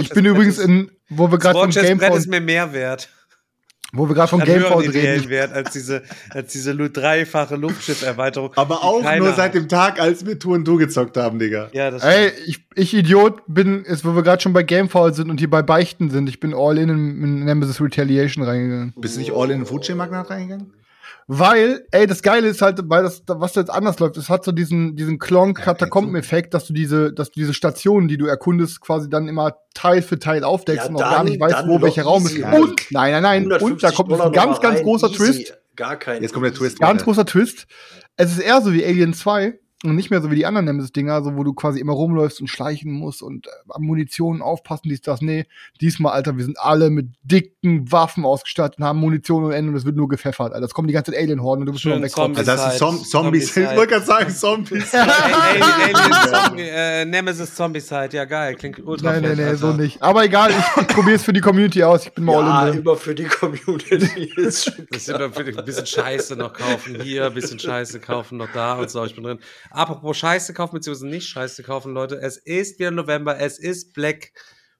ich 0.00 0.10
bin 0.10 0.24
übrigens 0.24 0.58
in, 0.58 0.90
wo 1.08 1.30
wir 1.30 1.38
gerade 1.38 1.58
vom 1.58 1.70
Gamephone 1.70 2.16
ist 2.16 2.28
mir 2.28 2.40
mehr 2.40 2.72
wert. 2.72 3.08
Wo 3.92 4.08
wir 4.08 4.14
gerade 4.14 4.28
vom 4.28 4.40
Gamephone 4.40 4.88
reden. 4.88 5.28
wert 5.30 5.52
als 5.52 5.72
diese, 5.72 6.04
als 6.30 6.52
diese 6.52 6.76
dreifache 6.76 7.56
Luftschifferweiterung. 7.56 8.52
Aber 8.54 8.84
auch 8.84 9.02
nur 9.16 9.32
seit 9.32 9.54
dem 9.54 9.68
Tag, 9.68 10.00
als 10.00 10.24
wir 10.24 10.38
Tour 10.38 10.54
und 10.54 10.64
Du 10.64 10.76
gezockt 10.76 11.16
haben, 11.16 11.40
Digga. 11.40 11.70
Ja, 11.72 11.90
das 11.90 12.04
Ey, 12.04 12.30
ich, 12.46 12.64
ich 12.76 12.94
Idiot 12.94 13.42
bin, 13.48 13.84
ist, 13.84 14.04
wo 14.04 14.14
wir 14.14 14.22
gerade 14.22 14.40
schon 14.40 14.52
bei 14.52 14.62
Gamefall 14.62 15.12
sind 15.14 15.28
und 15.28 15.40
hier 15.40 15.50
bei 15.50 15.62
Beichten 15.62 16.10
sind. 16.10 16.28
Ich 16.28 16.38
bin 16.38 16.54
all 16.54 16.78
in 16.78 16.88
in, 16.88 17.22
in 17.22 17.44
Nemesis 17.44 17.80
Retaliation 17.80 18.44
reingegangen. 18.44 18.94
Bist 18.96 19.16
du 19.16 19.20
nicht 19.20 19.32
all 19.32 19.50
in 19.50 19.60
in 19.60 19.66
Food 19.66 19.88
Magnat 19.96 20.30
reingegangen? 20.30 20.72
Weil, 21.32 21.86
ey, 21.92 22.08
das 22.08 22.22
Geile 22.22 22.48
ist 22.48 22.60
halt, 22.60 22.80
weil 22.86 23.04
das, 23.04 23.22
was 23.24 23.54
jetzt 23.54 23.70
anders 23.70 24.00
läuft, 24.00 24.16
es 24.16 24.28
hat 24.28 24.44
so 24.44 24.50
diesen, 24.50 24.96
diesen 24.96 25.20
Klonk-Katakomben-Effekt, 25.20 26.54
dass 26.54 26.66
du 26.66 26.72
diese, 26.72 27.12
dass 27.12 27.30
du 27.30 27.38
diese 27.38 27.54
Stationen, 27.54 28.08
die 28.08 28.16
du 28.16 28.26
erkundest, 28.26 28.80
quasi 28.80 29.08
dann 29.08 29.28
immer 29.28 29.54
Teil 29.72 30.02
für 30.02 30.18
Teil 30.18 30.42
aufdeckst 30.42 30.86
ja, 30.86 30.90
und 30.90 30.96
auch 30.96 31.08
gar 31.08 31.22
nicht 31.22 31.38
weißt, 31.38 31.68
wo 31.68 31.80
welcher 31.80 32.02
Raum 32.02 32.26
ist. 32.26 32.36
Und, 32.36 32.80
nein, 32.90 33.12
nein, 33.12 33.22
nein, 33.22 33.52
und 33.62 33.80
da 33.80 33.92
kommt 33.92 34.12
ein 34.12 34.32
ganz, 34.32 34.60
ganz 34.60 34.82
großer 34.82 35.06
easy. 35.06 35.16
Twist. 35.18 35.58
Gar 35.76 35.98
kein. 35.98 36.20
Jetzt 36.20 36.32
kommt 36.32 36.46
der 36.46 36.52
Twist. 36.52 36.80
Ganz 36.80 37.04
großer 37.04 37.24
Twist. 37.24 37.68
Es 38.16 38.32
ist 38.32 38.40
eher 38.40 38.60
so 38.60 38.72
wie 38.72 38.84
Alien 38.84 39.14
2 39.14 39.56
und 39.82 39.96
nicht 39.96 40.10
mehr 40.10 40.20
so 40.20 40.30
wie 40.30 40.34
die 40.34 40.44
anderen 40.44 40.66
Nemesis-Dinger, 40.66 41.22
so 41.22 41.36
wo 41.36 41.44
du 41.44 41.54
quasi 41.54 41.80
immer 41.80 41.94
rumläufst 41.94 42.40
und 42.40 42.48
schleichen 42.48 42.92
musst 42.92 43.22
und 43.22 43.46
äh, 43.46 43.50
Munition 43.78 44.42
aufpassen, 44.42 44.88
dies, 44.90 45.00
das. 45.00 45.22
Nee, 45.22 45.46
diesmal, 45.80 46.12
Alter, 46.12 46.36
wir 46.36 46.44
sind 46.44 46.58
alle 46.58 46.90
mit 46.90 47.08
dicken 47.22 47.90
Waffen 47.90 48.26
ausgestattet 48.26 48.78
und 48.78 48.84
haben 48.84 48.98
Munition 48.98 49.44
und 49.44 49.52
Ende 49.52 49.70
und 49.70 49.76
es 49.76 49.86
wird 49.86 49.96
nur 49.96 50.08
gepfeffert, 50.08 50.52
Alter. 50.52 50.66
Es 50.66 50.74
kommen 50.74 50.88
die 50.88 50.94
ganze 50.94 51.16
Alien-Horden 51.16 51.62
und 51.62 51.66
du 51.66 51.72
bist 51.72 51.82
schon 51.82 52.02
weg. 52.02 52.12
Also 52.16 52.42
das 52.42 52.72
ist 52.72 52.78
Zom 52.78 53.02
Zombies. 53.02 53.56
Ich 53.56 53.76
wollte 53.76 53.94
gerade 53.94 54.04
sagen, 54.04 54.30
Zombies. 54.30 54.92
äh, 56.58 57.04
Nemesis 57.06 57.54
Zombie-Side, 57.54 58.10
ja 58.12 58.26
geil. 58.26 58.56
Klingt 58.56 58.84
ultra 58.84 59.12
Nein, 59.12 59.22
nein, 59.22 59.36
nein, 59.38 59.56
so 59.56 59.72
nicht. 59.72 60.02
Aber 60.02 60.24
egal, 60.24 60.50
ich, 60.50 60.56
ich 60.82 60.88
probiere 60.88 61.16
es 61.16 61.24
für 61.24 61.32
die 61.32 61.40
Community 61.40 61.82
aus. 61.82 62.06
Ich 62.06 62.12
bin 62.12 62.24
mal 62.24 62.34
ja, 62.34 62.58
all 62.58 62.72
in 62.72 62.78
über 62.78 62.96
für 62.96 63.14
die 63.14 63.24
Community. 63.24 64.32
das 64.36 64.66
ist 64.90 65.08
immer 65.08 65.24
ein 65.24 65.64
bisschen 65.64 65.86
Scheiße 65.86 66.36
noch 66.36 66.52
kaufen 66.52 67.00
hier, 67.00 67.26
ein 67.26 67.34
bisschen 67.34 67.58
Scheiße 67.58 68.00
kaufen 68.00 68.36
noch 68.36 68.52
da 68.52 68.74
und 68.74 68.90
so. 68.90 69.04
Ich 69.04 69.14
bin 69.14 69.24
drin. 69.24 69.38
Apropos 69.70 70.16
Scheiße 70.16 70.52
kaufen, 70.52 70.76
beziehungsweise 70.76 71.08
nicht 71.08 71.28
Scheiße 71.28 71.62
kaufen, 71.62 71.94
Leute. 71.94 72.16
Es 72.20 72.36
ist 72.36 72.78
wieder 72.78 72.90
November, 72.90 73.38
es 73.38 73.58
ist 73.58 73.92
Black 73.94 74.32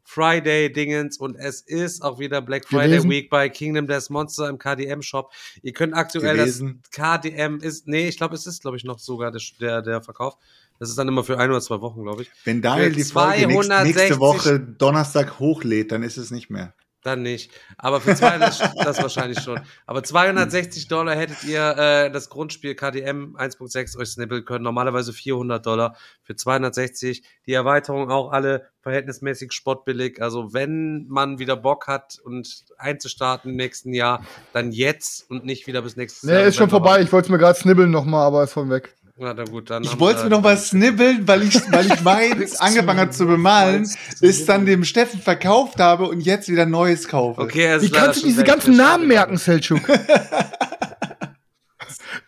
Friday 0.03 0.73
Dingens 0.73 1.19
und 1.19 1.37
es 1.37 1.61
ist 1.61 2.03
auch 2.03 2.19
wieder 2.19 2.43
Black 2.43 2.67
Friday 2.67 2.89
gewesen. 2.89 3.11
Week 3.11 3.31
bei 3.31 3.49
Kingdom 3.49 3.87
Death 3.87 4.11
Monster 4.11 4.49
im 4.49 4.59
KDM 4.59 5.03
Shop. 5.03 5.33
Ihr 5.63 5.73
könnt 5.73 5.95
aktuell 5.95 6.37
gewesen. 6.37 6.83
das 6.83 6.91
KDM 6.91 7.59
ist, 7.61 7.87
nee, 7.87 8.09
ich 8.09 8.17
glaube, 8.17 8.35
es 8.35 8.45
ist, 8.47 8.63
glaube 8.63 8.77
ich, 8.77 8.83
noch 8.83 8.99
sogar 8.99 9.31
der, 9.61 9.83
der, 9.83 10.03
Verkauf. 10.03 10.37
Das 10.81 10.89
ist 10.89 10.99
dann 10.99 11.07
immer 11.07 11.23
für 11.23 11.39
ein 11.39 11.51
oder 11.51 11.61
zwei 11.61 11.81
Wochen, 11.81 12.03
glaube 12.03 12.23
ich. 12.23 12.31
Wenn 12.45 12.61
Daniel 12.61 12.93
die 12.93 13.05
Folge 13.05 13.47
nächste, 13.47 13.85
nächste 13.85 14.19
Woche 14.19 14.59
Donnerstag 14.59 15.39
hochlädt, 15.39 15.93
dann 15.93 16.03
ist 16.03 16.17
es 16.17 16.33
nicht 16.33 16.51
mehr. 16.51 16.75
Dann 17.03 17.23
nicht. 17.23 17.51
Aber 17.79 18.01
für 18.01 18.15
200, 18.15 18.77
das 18.85 19.03
wahrscheinlich 19.03 19.41
schon. 19.41 19.61
Aber 19.87 20.03
260 20.03 20.87
Dollar 20.89 21.17
hättet 21.17 21.45
ihr 21.45 21.77
äh, 21.79 22.11
das 22.11 22.29
Grundspiel 22.29 22.75
KDM 22.75 23.37
1.6 23.37 23.99
euch 23.99 24.11
snippeln 24.11 24.45
können. 24.45 24.65
Normalerweise 24.65 25.15
400 25.15 25.65
Dollar 25.65 25.97
für 26.23 26.37
260. 26.37 27.23
Die 27.47 27.53
Erweiterung 27.55 28.11
auch 28.11 28.33
alle 28.33 28.69
verhältnismäßig 28.83 29.53
spottbillig. 29.53 30.21
Also 30.21 30.53
wenn 30.53 31.07
man 31.09 31.39
wieder 31.39 31.57
Bock 31.57 31.87
hat 31.87 32.19
und 32.23 32.65
einzustarten 32.77 33.53
im 33.53 33.57
nächsten 33.57 33.95
Jahr, 33.95 34.23
dann 34.53 34.71
jetzt 34.73 35.31
und 35.31 35.45
nicht 35.47 35.67
wieder 35.67 35.81
bis 35.81 35.97
nächstes 35.97 36.25
nee, 36.25 36.33
Jahr. 36.33 36.43
Nee, 36.43 36.49
ist 36.49 36.57
schon 36.57 36.71
vorbei. 36.71 37.01
Ich 37.01 37.13
wollte 37.13 37.27
es 37.27 37.31
mir 37.31 37.39
gerade 37.39 37.59
snibbeln 37.59 37.91
nochmal, 37.91 38.27
aber 38.27 38.45
ist 38.45 38.53
von 38.53 38.69
weg. 38.69 38.95
Na, 39.23 39.35
dann 39.35 39.51
gut, 39.51 39.69
dann 39.69 39.85
ich 39.85 40.01
wollte 40.01 40.25
mir 40.25 40.31
noch 40.31 40.43
was 40.43 40.71
snibbeln, 40.71 41.29
weil 41.29 41.43
ich, 41.43 41.61
weil 41.71 41.85
ich 41.93 42.01
meins 42.05 42.59
angefangen 42.59 43.01
habe 43.01 43.11
zu 43.11 43.27
bemalen, 43.27 43.87
bis 44.23 44.47
dann 44.47 44.65
dem 44.65 44.83
Steffen 44.83 45.21
verkauft 45.21 45.79
habe 45.79 46.09
und 46.09 46.23
jetzt 46.23 46.49
wieder 46.49 46.65
Neues 46.65 47.07
kaufe. 47.07 47.39
Okay, 47.39 47.77
Wie 47.83 47.91
kannst 47.91 48.23
du 48.23 48.27
diese 48.27 48.45
ganzen 48.45 48.77
Namen 48.77 49.09
merken, 49.09 49.37
Selchuk? 49.37 49.83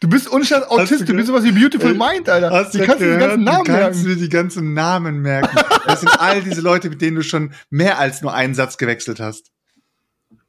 Du 0.00 0.08
bist 0.08 0.28
unstatt 0.28 0.68
Autist, 0.68 1.08
du, 1.08 1.14
bist 1.14 1.28
sowas 1.28 1.44
wie 1.44 1.52
Beautiful 1.52 1.94
Mind, 1.94 2.28
Alter. 2.28 2.50
Hast 2.50 2.74
wie 2.74 2.80
kannst 2.80 3.00
du 3.00 3.10
die 3.10 3.18
ganzen 3.18 3.44
Namen 3.44 3.64
du 3.64 3.72
kannst 3.72 4.04
merken? 4.04 4.08
mir 4.08 4.16
die 4.16 4.28
ganzen 4.28 4.74
Namen 4.74 5.22
merken. 5.22 5.58
Das 5.86 6.00
sind 6.00 6.20
all 6.20 6.42
diese 6.42 6.60
Leute, 6.60 6.90
mit 6.90 7.00
denen 7.00 7.16
du 7.16 7.22
schon 7.22 7.54
mehr 7.70 7.98
als 7.98 8.20
nur 8.20 8.34
einen 8.34 8.54
Satz 8.54 8.76
gewechselt 8.76 9.18
hast. 9.18 9.50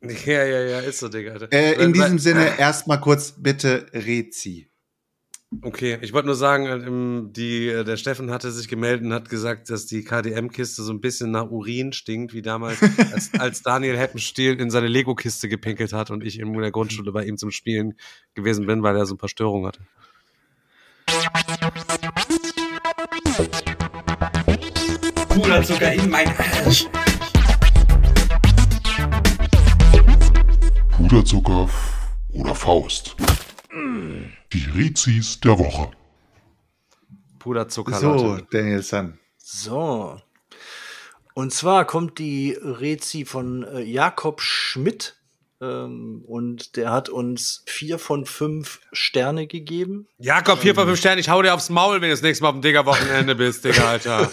Ja, 0.02 0.44
ja, 0.44 0.62
ja, 0.62 0.80
ist 0.80 1.00
so, 1.00 1.08
Digga. 1.08 1.36
Äh, 1.52 1.82
in 1.82 1.94
diesem 1.94 2.20
Sinne 2.20 2.58
erstmal 2.58 3.00
kurz 3.00 3.36
bitte 3.38 3.86
Rezi. 3.94 4.73
Okay, 5.62 5.98
ich 6.02 6.14
wollte 6.14 6.28
nur 6.28 6.36
sagen, 6.36 7.28
äh, 7.28 7.32
die, 7.32 7.68
äh, 7.68 7.84
der 7.84 7.98
Steffen 7.98 8.32
hatte 8.32 8.52
sich 8.52 8.68
gemeldet 8.68 9.06
und 9.06 9.14
hat 9.14 9.30
gesagt, 9.30 9.70
dass 9.70 9.86
die 9.86 10.04
KDM-Kiste 10.04 10.84
so 10.84 10.92
ein 10.92 11.02
bisschen 11.02 11.32
nach 11.32 11.50
Urin 11.50 11.94
stinkt, 11.94 12.34
wie 12.34 12.42
damals, 12.42 12.82
als, 13.14 13.34
als 13.40 13.62
Daniel 13.62 13.98
Heppenstiel 13.98 14.60
in 14.60 14.70
seine 14.70 14.88
Lego-Kiste 14.88 15.50
gepinkelt 15.50 15.94
hat 15.94 16.12
und 16.12 16.24
ich 16.24 16.40
in 16.40 16.54
der 16.54 16.72
Grundschule 16.72 17.12
bei 17.12 17.26
ihm 17.26 17.38
zum 17.38 17.52
Spielen 17.52 17.96
gewesen 18.34 18.66
bin, 18.66 18.84
weil 18.84 18.96
er 18.96 19.06
so 19.06 19.16
ein 19.16 19.18
paar 19.18 19.30
Störungen 19.30 19.68
hatte. 19.68 19.82
Puderzucker 25.30 25.94
in 25.94 26.10
mein 26.10 26.28
Arsch. 26.38 26.88
Puderzucker 30.98 31.70
oder 32.34 32.56
Faust. 32.56 33.16
Die 34.54 34.66
Rezis 34.76 35.40
der 35.40 35.58
Woche. 35.58 35.90
Puderzucker. 37.40 37.98
So, 38.00 38.38
Daniel 38.52 38.84
San. 38.84 39.18
So. 39.38 40.22
Und 41.34 41.52
zwar 41.52 41.86
kommt 41.86 42.20
die 42.20 42.56
Rezi 42.62 43.26
von 43.26 43.64
äh, 43.64 43.82
Jakob 43.82 44.42
Schmidt. 44.42 45.16
Ähm, 45.60 46.24
und 46.28 46.76
der 46.76 46.92
hat 46.92 47.10
uns 47.10 47.64
vier 47.66 47.98
von 47.98 48.28
fünf 48.28 48.80
Sterne 48.92 49.48
gegeben. 49.48 50.08
Jakob, 50.20 50.60
vier 50.60 50.76
von 50.76 50.86
fünf 50.86 51.00
Sterne. 51.00 51.20
Ich 51.20 51.30
hau 51.30 51.42
dir 51.42 51.56
aufs 51.56 51.70
Maul, 51.72 51.96
wenn 51.96 52.10
du 52.10 52.14
das 52.14 52.22
nächste 52.22 52.44
Mal 52.44 52.50
auf 52.50 52.56
dem 52.56 52.62
Digger-Wochenende 52.62 53.34
bist, 53.34 53.66
Digga, 53.66 53.90
Alter. 53.90 54.30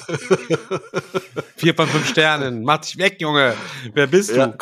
vier 1.57 1.75
von 1.75 1.87
fünf 1.89 2.07
Sternen. 2.09 2.63
Mach 2.63 2.79
dich 2.79 2.99
weg, 2.99 3.17
Junge. 3.21 3.55
Wer 3.95 4.07
bist 4.07 4.31
du? 4.37 4.55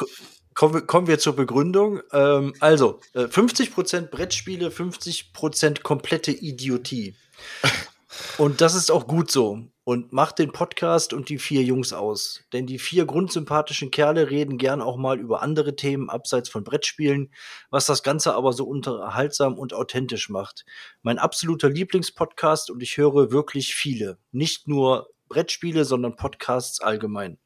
Kommen 0.59 0.75
wir, 0.75 0.81
kommen 0.81 1.07
wir 1.07 1.21
zur 1.21 1.37
Begründung. 1.37 2.01
Ähm, 2.11 2.53
also, 2.59 2.99
äh, 3.15 3.29
50% 3.29 4.11
Brettspiele, 4.11 4.73
50% 4.73 5.85
komplette 5.85 6.33
Idiotie. 6.33 7.15
Und 8.39 8.61
das 8.61 8.75
ist 8.75 8.91
auch 8.91 9.07
gut 9.07 9.31
so. 9.31 9.61
Und 9.85 10.13
macht 10.13 10.41
den 10.41 10.51
Podcast 10.51 11.13
und 11.13 11.29
die 11.29 11.39
vier 11.39 11.63
Jungs 11.63 11.93
aus. 11.93 12.43
Denn 12.53 12.67
die 12.67 12.81
vier 12.81 13.07
grundsympathischen 13.07 13.93
Kerle 13.93 14.31
reden 14.31 14.59
gern 14.59 14.83
auch 14.83 14.97
mal 14.97 15.21
über 15.21 15.43
andere 15.43 15.77
Themen 15.77 16.11
abseits 16.11 16.49
von 16.49 16.65
Brettspielen, 16.65 17.33
was 17.71 17.87
das 17.87 18.03
Ganze 18.03 18.35
aber 18.35 18.53
so 18.53 18.65
unterhaltsam 18.65 19.57
und 19.57 19.73
authentisch 19.75 20.29
macht. 20.29 20.65
Mein 21.03 21.21
absoluter 21.21 21.69
Lieblingspodcast 21.71 22.73
und 22.73 22.83
ich 22.83 22.97
höre 22.97 23.31
wirklich 23.31 23.77
viele. 23.77 24.19
Nicht 24.33 24.67
nur 24.67 25.09
Brettspiele, 25.29 25.85
sondern 25.85 26.17
Podcasts 26.17 26.81
allgemein. 26.81 27.39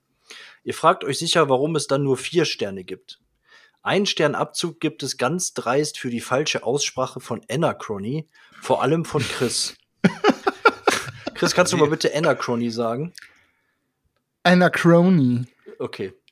Ihr 0.65 0.75
fragt 0.75 1.05
euch 1.05 1.19
sicher, 1.19 1.49
warum 1.49 1.77
es 1.77 1.87
dann 1.87 2.03
nur 2.03 2.17
vier 2.17 2.45
Sterne 2.45 2.85
gibt. 2.85 3.21
Ein 3.83 4.07
Sternabzug 4.07 4.79
gibt 4.79 5.03
es 5.03 5.17
ganz 5.17 5.55
dreist 5.55 5.99
für 5.99 6.09
die 6.09 6.21
falsche 6.21 6.63
Aussprache 6.63 7.19
von 7.19 7.41
Anachrony, 7.51 8.29
vor 8.61 8.83
allem 8.83 9.05
von 9.05 9.23
Chris. 9.23 9.77
Chris, 11.35 11.55
kannst 11.55 11.73
du 11.73 11.77
mal 11.77 11.89
bitte 11.89 12.15
Anachrony 12.15 12.71
sagen? 12.71 13.13
Anachrony. 14.45 15.47
Okay. 15.79 16.13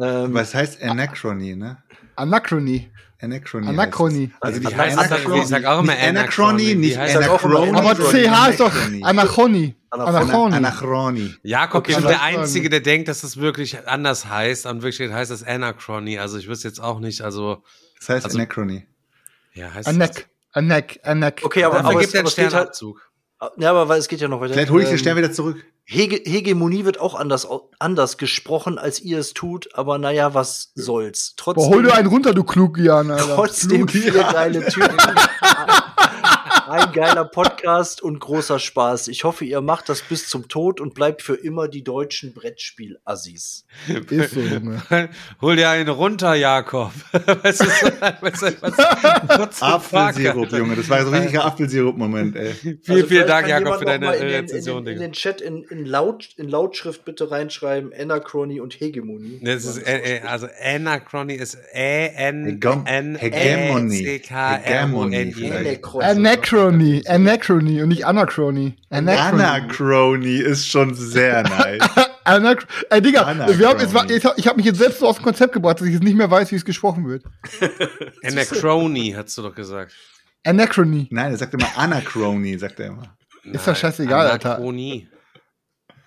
Ähm, 0.00 0.32
Was 0.32 0.54
heißt 0.54 0.82
Anachrony, 0.82 1.54
ne? 1.54 1.82
Anachrony. 2.16 2.90
Anachrony. 3.22 3.68
Anachrony. 3.68 4.30
Also 4.40 4.60
die 4.60 4.76
heißt 4.76 4.98
Anachrony. 4.98 5.40
Ich 5.40 5.46
sag 5.46 5.64
auch 5.64 5.80
immer 5.80 5.96
Anachrony, 5.96 6.74
nicht 6.74 6.98
Anachrony. 6.98 7.70
Aber 7.76 7.94
CH 7.94 8.50
ist 8.50 8.60
doch 8.60 8.72
Anachrony. 9.02 9.76
Anachrony. 9.90 10.54
Anachrony. 10.54 11.34
Jakob 11.42 11.88
ist 11.88 12.02
der 12.02 12.22
Einzige, 12.22 12.68
der 12.68 12.80
denkt, 12.80 13.08
dass 13.08 13.22
es 13.22 13.36
wirklich 13.36 13.86
anders 13.86 14.26
heißt. 14.26 14.66
Und 14.66 14.82
wirklich 14.82 15.12
heißt 15.12 15.30
es 15.30 15.44
Anachrony. 15.44 16.18
Also 16.18 16.38
ich 16.38 16.48
wüsste 16.48 16.66
jetzt 16.68 16.80
auch 16.80 16.98
nicht, 16.98 17.22
also. 17.22 17.62
Das 17.98 18.08
heißt 18.08 18.24
also, 18.24 18.38
Anachrony. 18.38 18.86
Ja, 19.54 19.72
heißt 19.72 19.86
Anac. 19.86 20.28
Anac. 20.52 20.98
Anac. 21.04 21.42
Okay, 21.44 21.64
aber, 21.64 21.84
aber, 21.84 22.00
es, 22.00 22.14
aber 22.14 22.28
es 22.28 22.36
geht 22.36 22.52
halt, 22.52 22.74
ja, 23.56 23.70
aber 23.70 23.88
weil 23.88 23.98
es 23.98 24.08
geht 24.08 24.20
ja 24.20 24.28
noch 24.28 24.40
weiter. 24.40 24.54
Vielleicht 24.54 24.70
hole 24.70 24.82
ich 24.82 24.88
den 24.88 24.94
ähm, 24.94 24.98
Stern 24.98 25.16
wieder 25.16 25.32
zurück. 25.32 25.64
Hege 25.84 26.16
Hegemonie 26.24 26.84
wird 26.84 27.00
auch 27.00 27.14
anders, 27.14 27.48
anders 27.78 28.16
gesprochen, 28.16 28.78
als 28.78 29.00
ihr 29.00 29.18
es 29.18 29.34
tut, 29.34 29.68
aber 29.74 29.98
naja, 29.98 30.32
was 30.32 30.70
soll's. 30.74 31.34
Trotzdem, 31.36 31.68
Boah, 31.68 31.74
hol 31.74 31.82
dir 31.82 31.94
einen 31.94 32.08
runter, 32.08 32.34
du 32.34 32.44
Klugian, 32.44 33.10
Alter. 33.10 33.34
Trotzdem 33.34 33.88
viele 33.88 34.20
geile 34.20 34.66
Typen. 34.66 34.96
Ein 36.68 36.92
geiler 36.92 37.24
Podcast 37.24 38.02
und 38.02 38.20
großer 38.20 38.58
Spaß. 38.58 39.08
Ich 39.08 39.24
hoffe, 39.24 39.44
ihr 39.44 39.60
macht 39.60 39.88
das 39.88 40.02
bis 40.02 40.28
zum 40.28 40.46
Tod 40.48 40.80
und 40.80 40.94
bleibt 40.94 41.22
für 41.22 41.34
immer 41.34 41.66
die 41.66 41.82
deutschen 41.82 42.34
Brettspiel-Assis. 42.34 43.64
Ist 44.10 44.34
so, 44.34 44.40
Junge. 44.40 44.80
Hol 45.40 45.56
dir 45.56 45.70
einen 45.70 45.88
runter, 45.88 46.34
Jakob. 46.34 46.92
was 47.12 47.60
ist, 47.60 47.82
was, 48.20 48.42
was, 48.42 49.62
Apfelsirup, 49.62 50.52
Junge. 50.52 50.76
Das 50.76 50.88
war 50.88 51.02
so 51.04 51.08
ein 51.10 51.14
richtiger 51.22 51.44
Apfelsirup-Moment, 51.44 52.36
ey. 52.36 52.52
Vielen, 52.52 52.80
also 52.88 53.06
vielen 53.06 53.26
Dank, 53.26 53.48
Jakob, 53.48 53.78
für 53.78 53.84
deine 53.84 54.14
in 54.14 54.22
Rezension. 54.22 54.86
In, 54.86 54.86
in, 54.86 54.92
in, 54.94 55.00
den 55.00 55.12
Chat 55.12 55.40
in, 55.40 55.64
in, 55.64 55.84
Laut, 55.84 56.28
in 56.36 56.48
Lautschrift 56.48 57.04
bitte 57.04 57.30
reinschreiben, 57.30 57.92
Anachrony 57.92 58.60
und 58.60 58.78
Hegemonie. 58.78 59.40
Das 59.42 59.64
ist, 59.64 59.78
äh, 59.78 60.18
äh, 60.18 60.20
also 60.20 60.46
Anachrony 60.62 61.34
ist 61.34 61.58
E-N-N-C-K-R-O-N-I. 61.72 62.82
Anachrony. 65.50 66.51
Anachrony. 66.52 67.02
Anachrony 67.06 67.82
und 67.82 67.88
nicht 67.88 68.06
Anachrony. 68.06 68.76
Anachrony, 68.90 69.42
Anachrony 69.42 70.36
ist 70.36 70.68
schon 70.68 70.94
sehr 70.94 71.42
nice. 71.42 71.80
Anach 72.24 72.56
Ey, 72.90 73.02
Digga, 73.02 73.26
wir 73.58 73.68
haben 73.68 73.80
jetzt, 73.80 74.26
ich 74.36 74.46
habe 74.46 74.56
mich 74.56 74.66
jetzt 74.66 74.78
selbst 74.78 75.00
so 75.00 75.08
aus 75.08 75.16
dem 75.16 75.24
Konzept 75.24 75.52
gebracht, 75.54 75.80
dass 75.80 75.86
ich 75.86 75.94
jetzt 75.94 76.04
nicht 76.04 76.16
mehr 76.16 76.30
weiß, 76.30 76.52
wie 76.52 76.56
es 76.56 76.64
gesprochen 76.64 77.08
wird. 77.08 77.24
Anachrony, 78.24 79.14
hast 79.16 79.36
du 79.38 79.42
doch 79.42 79.54
gesagt. 79.54 79.92
Anachrony. 80.44 81.08
Nein, 81.10 81.32
er 81.32 81.38
sagt 81.38 81.54
immer 81.54 81.68
Anachrony, 81.76 82.58
sagt 82.58 82.78
er 82.80 82.88
immer. 82.88 83.16
Ist 83.44 83.66
doch 83.66 83.74
scheißegal, 83.74 84.30
Anachrony. 84.30 85.08
Alter. 85.08 85.12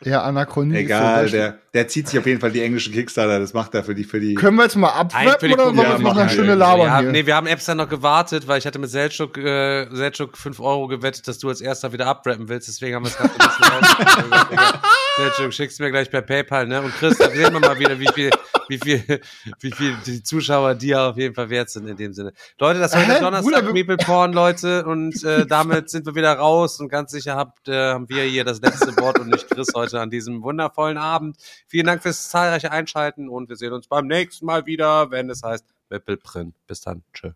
Ja, 0.06 0.22
Anachronie. 0.24 0.76
Egal, 0.78 1.30
der, 1.30 1.60
der 1.76 1.90
zieht 1.90 2.08
sich 2.08 2.18
auf 2.18 2.26
jeden 2.26 2.40
Fall 2.40 2.52
die 2.52 2.62
englischen 2.62 2.94
Kickstarter, 2.94 3.38
das 3.38 3.54
macht 3.54 3.76
er 3.76 3.84
für 3.84 3.94
die, 3.94 4.06
für 4.06 4.22
die. 4.22 4.36
Können 4.36 4.56
wir 4.56 4.64
jetzt 4.64 4.78
mal 4.78 4.92
abwrappen 4.92 5.52
oder 5.52 5.66
wollen 5.66 5.76
wir 5.76 5.90
jetzt 5.90 6.02
noch 6.02 6.16
eine 6.16 6.30
schöne 6.30 6.56
labern 6.56 6.88
ja, 6.88 7.00
hier? 7.02 7.12
Nee, 7.12 7.26
wir 7.26 7.36
haben 7.36 7.48
Apps 7.48 7.66
dann 7.66 7.76
noch 7.76 7.90
gewartet, 7.90 8.48
weil 8.48 8.60
ich 8.60 8.66
hatte 8.66 8.80
mit 8.80 8.90
Selchuk, 8.90 9.38
äh, 9.38 9.94
Selchuk 9.94 10.38
5 10.38 10.62
Euro 10.62 10.88
gewettet, 10.88 11.28
dass 11.28 11.38
du 11.38 11.50
als 11.50 11.60
erster 11.60 11.92
wieder 11.92 12.08
abrappen 12.08 12.48
willst, 12.48 12.70
deswegen 12.70 12.96
haben 12.96 13.04
wir 13.04 13.10
es 13.10 13.18
gerade 13.18 13.34
ein 13.34 13.46
bisschen 13.46 14.54
raus. 14.54 14.74
Selchuk, 15.18 15.54
schickst 15.54 15.80
mir 15.82 15.92
gleich 15.92 16.10
per 16.10 16.22
PayPal, 16.22 16.66
ne? 16.66 16.82
Und 16.82 16.94
Chris, 16.96 17.18
da 17.18 17.30
sehen 17.30 17.52
wir 17.52 17.60
mal 17.60 17.78
wieder, 17.78 18.00
wie 18.00 18.08
viel, 18.14 18.30
wie 18.70 18.78
viel, 18.78 19.22
wie 19.60 19.72
viel 19.72 19.98
die 20.06 20.24
Zuschauer 20.24 20.76
dir 20.76 21.02
auf 21.02 21.18
jeden 21.18 21.36
Fall 21.36 21.50
wert 21.50 21.70
sind 21.70 21.88
in 21.88 21.98
dem 21.98 22.14
Sinne. 22.14 22.32
Leute, 22.58 22.80
das 22.80 22.94
war 22.94 23.04
der 23.04 23.20
Donnerstag 23.20 23.74
Meeple 23.74 23.98
Porn, 23.98 24.32
Leute, 24.32 24.86
und 24.86 25.24
äh, 25.24 25.46
damit 25.46 25.90
sind 25.90 26.06
wir 26.06 26.16
wieder 26.16 26.34
raus 26.34 26.80
und 26.80 26.88
ganz 26.88 27.12
sicher 27.12 27.36
habt, 27.36 27.68
äh, 27.68 27.92
haben 27.94 28.08
wir 28.10 28.24
hier 28.24 28.46
das 28.46 28.62
letzte 28.62 28.96
Wort 28.98 29.20
und 29.20 29.30
nicht 29.30 29.50
Chris 29.50 29.68
heute 29.76 30.00
an 30.00 30.10
diesem 30.10 30.42
wundervollen 30.42 30.98
Abend. 30.98 31.38
Vielen 31.68 31.88
Dank 31.88 32.04
fürs 32.04 32.30
zahlreiche 32.30 32.72
Einschalten 32.72 33.30
und 33.30 33.50
wir 33.50 33.56
sehen 33.56 33.74
uns 33.74 33.88
beim 33.88 34.08
nächsten 34.08 34.46
Mal 34.46 34.66
wieder, 34.66 35.12
wenn 35.12 35.30
es 35.30 35.44
heißt 35.44 35.66
Meeple 35.90 36.18
Print. 36.18 36.56
Bis 36.68 36.82
dann. 36.82 37.04
Tschö. 37.14 37.32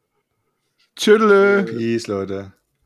Tschüss. 0.95 1.65
Peace, 1.65 2.07
Leute. 2.07 2.53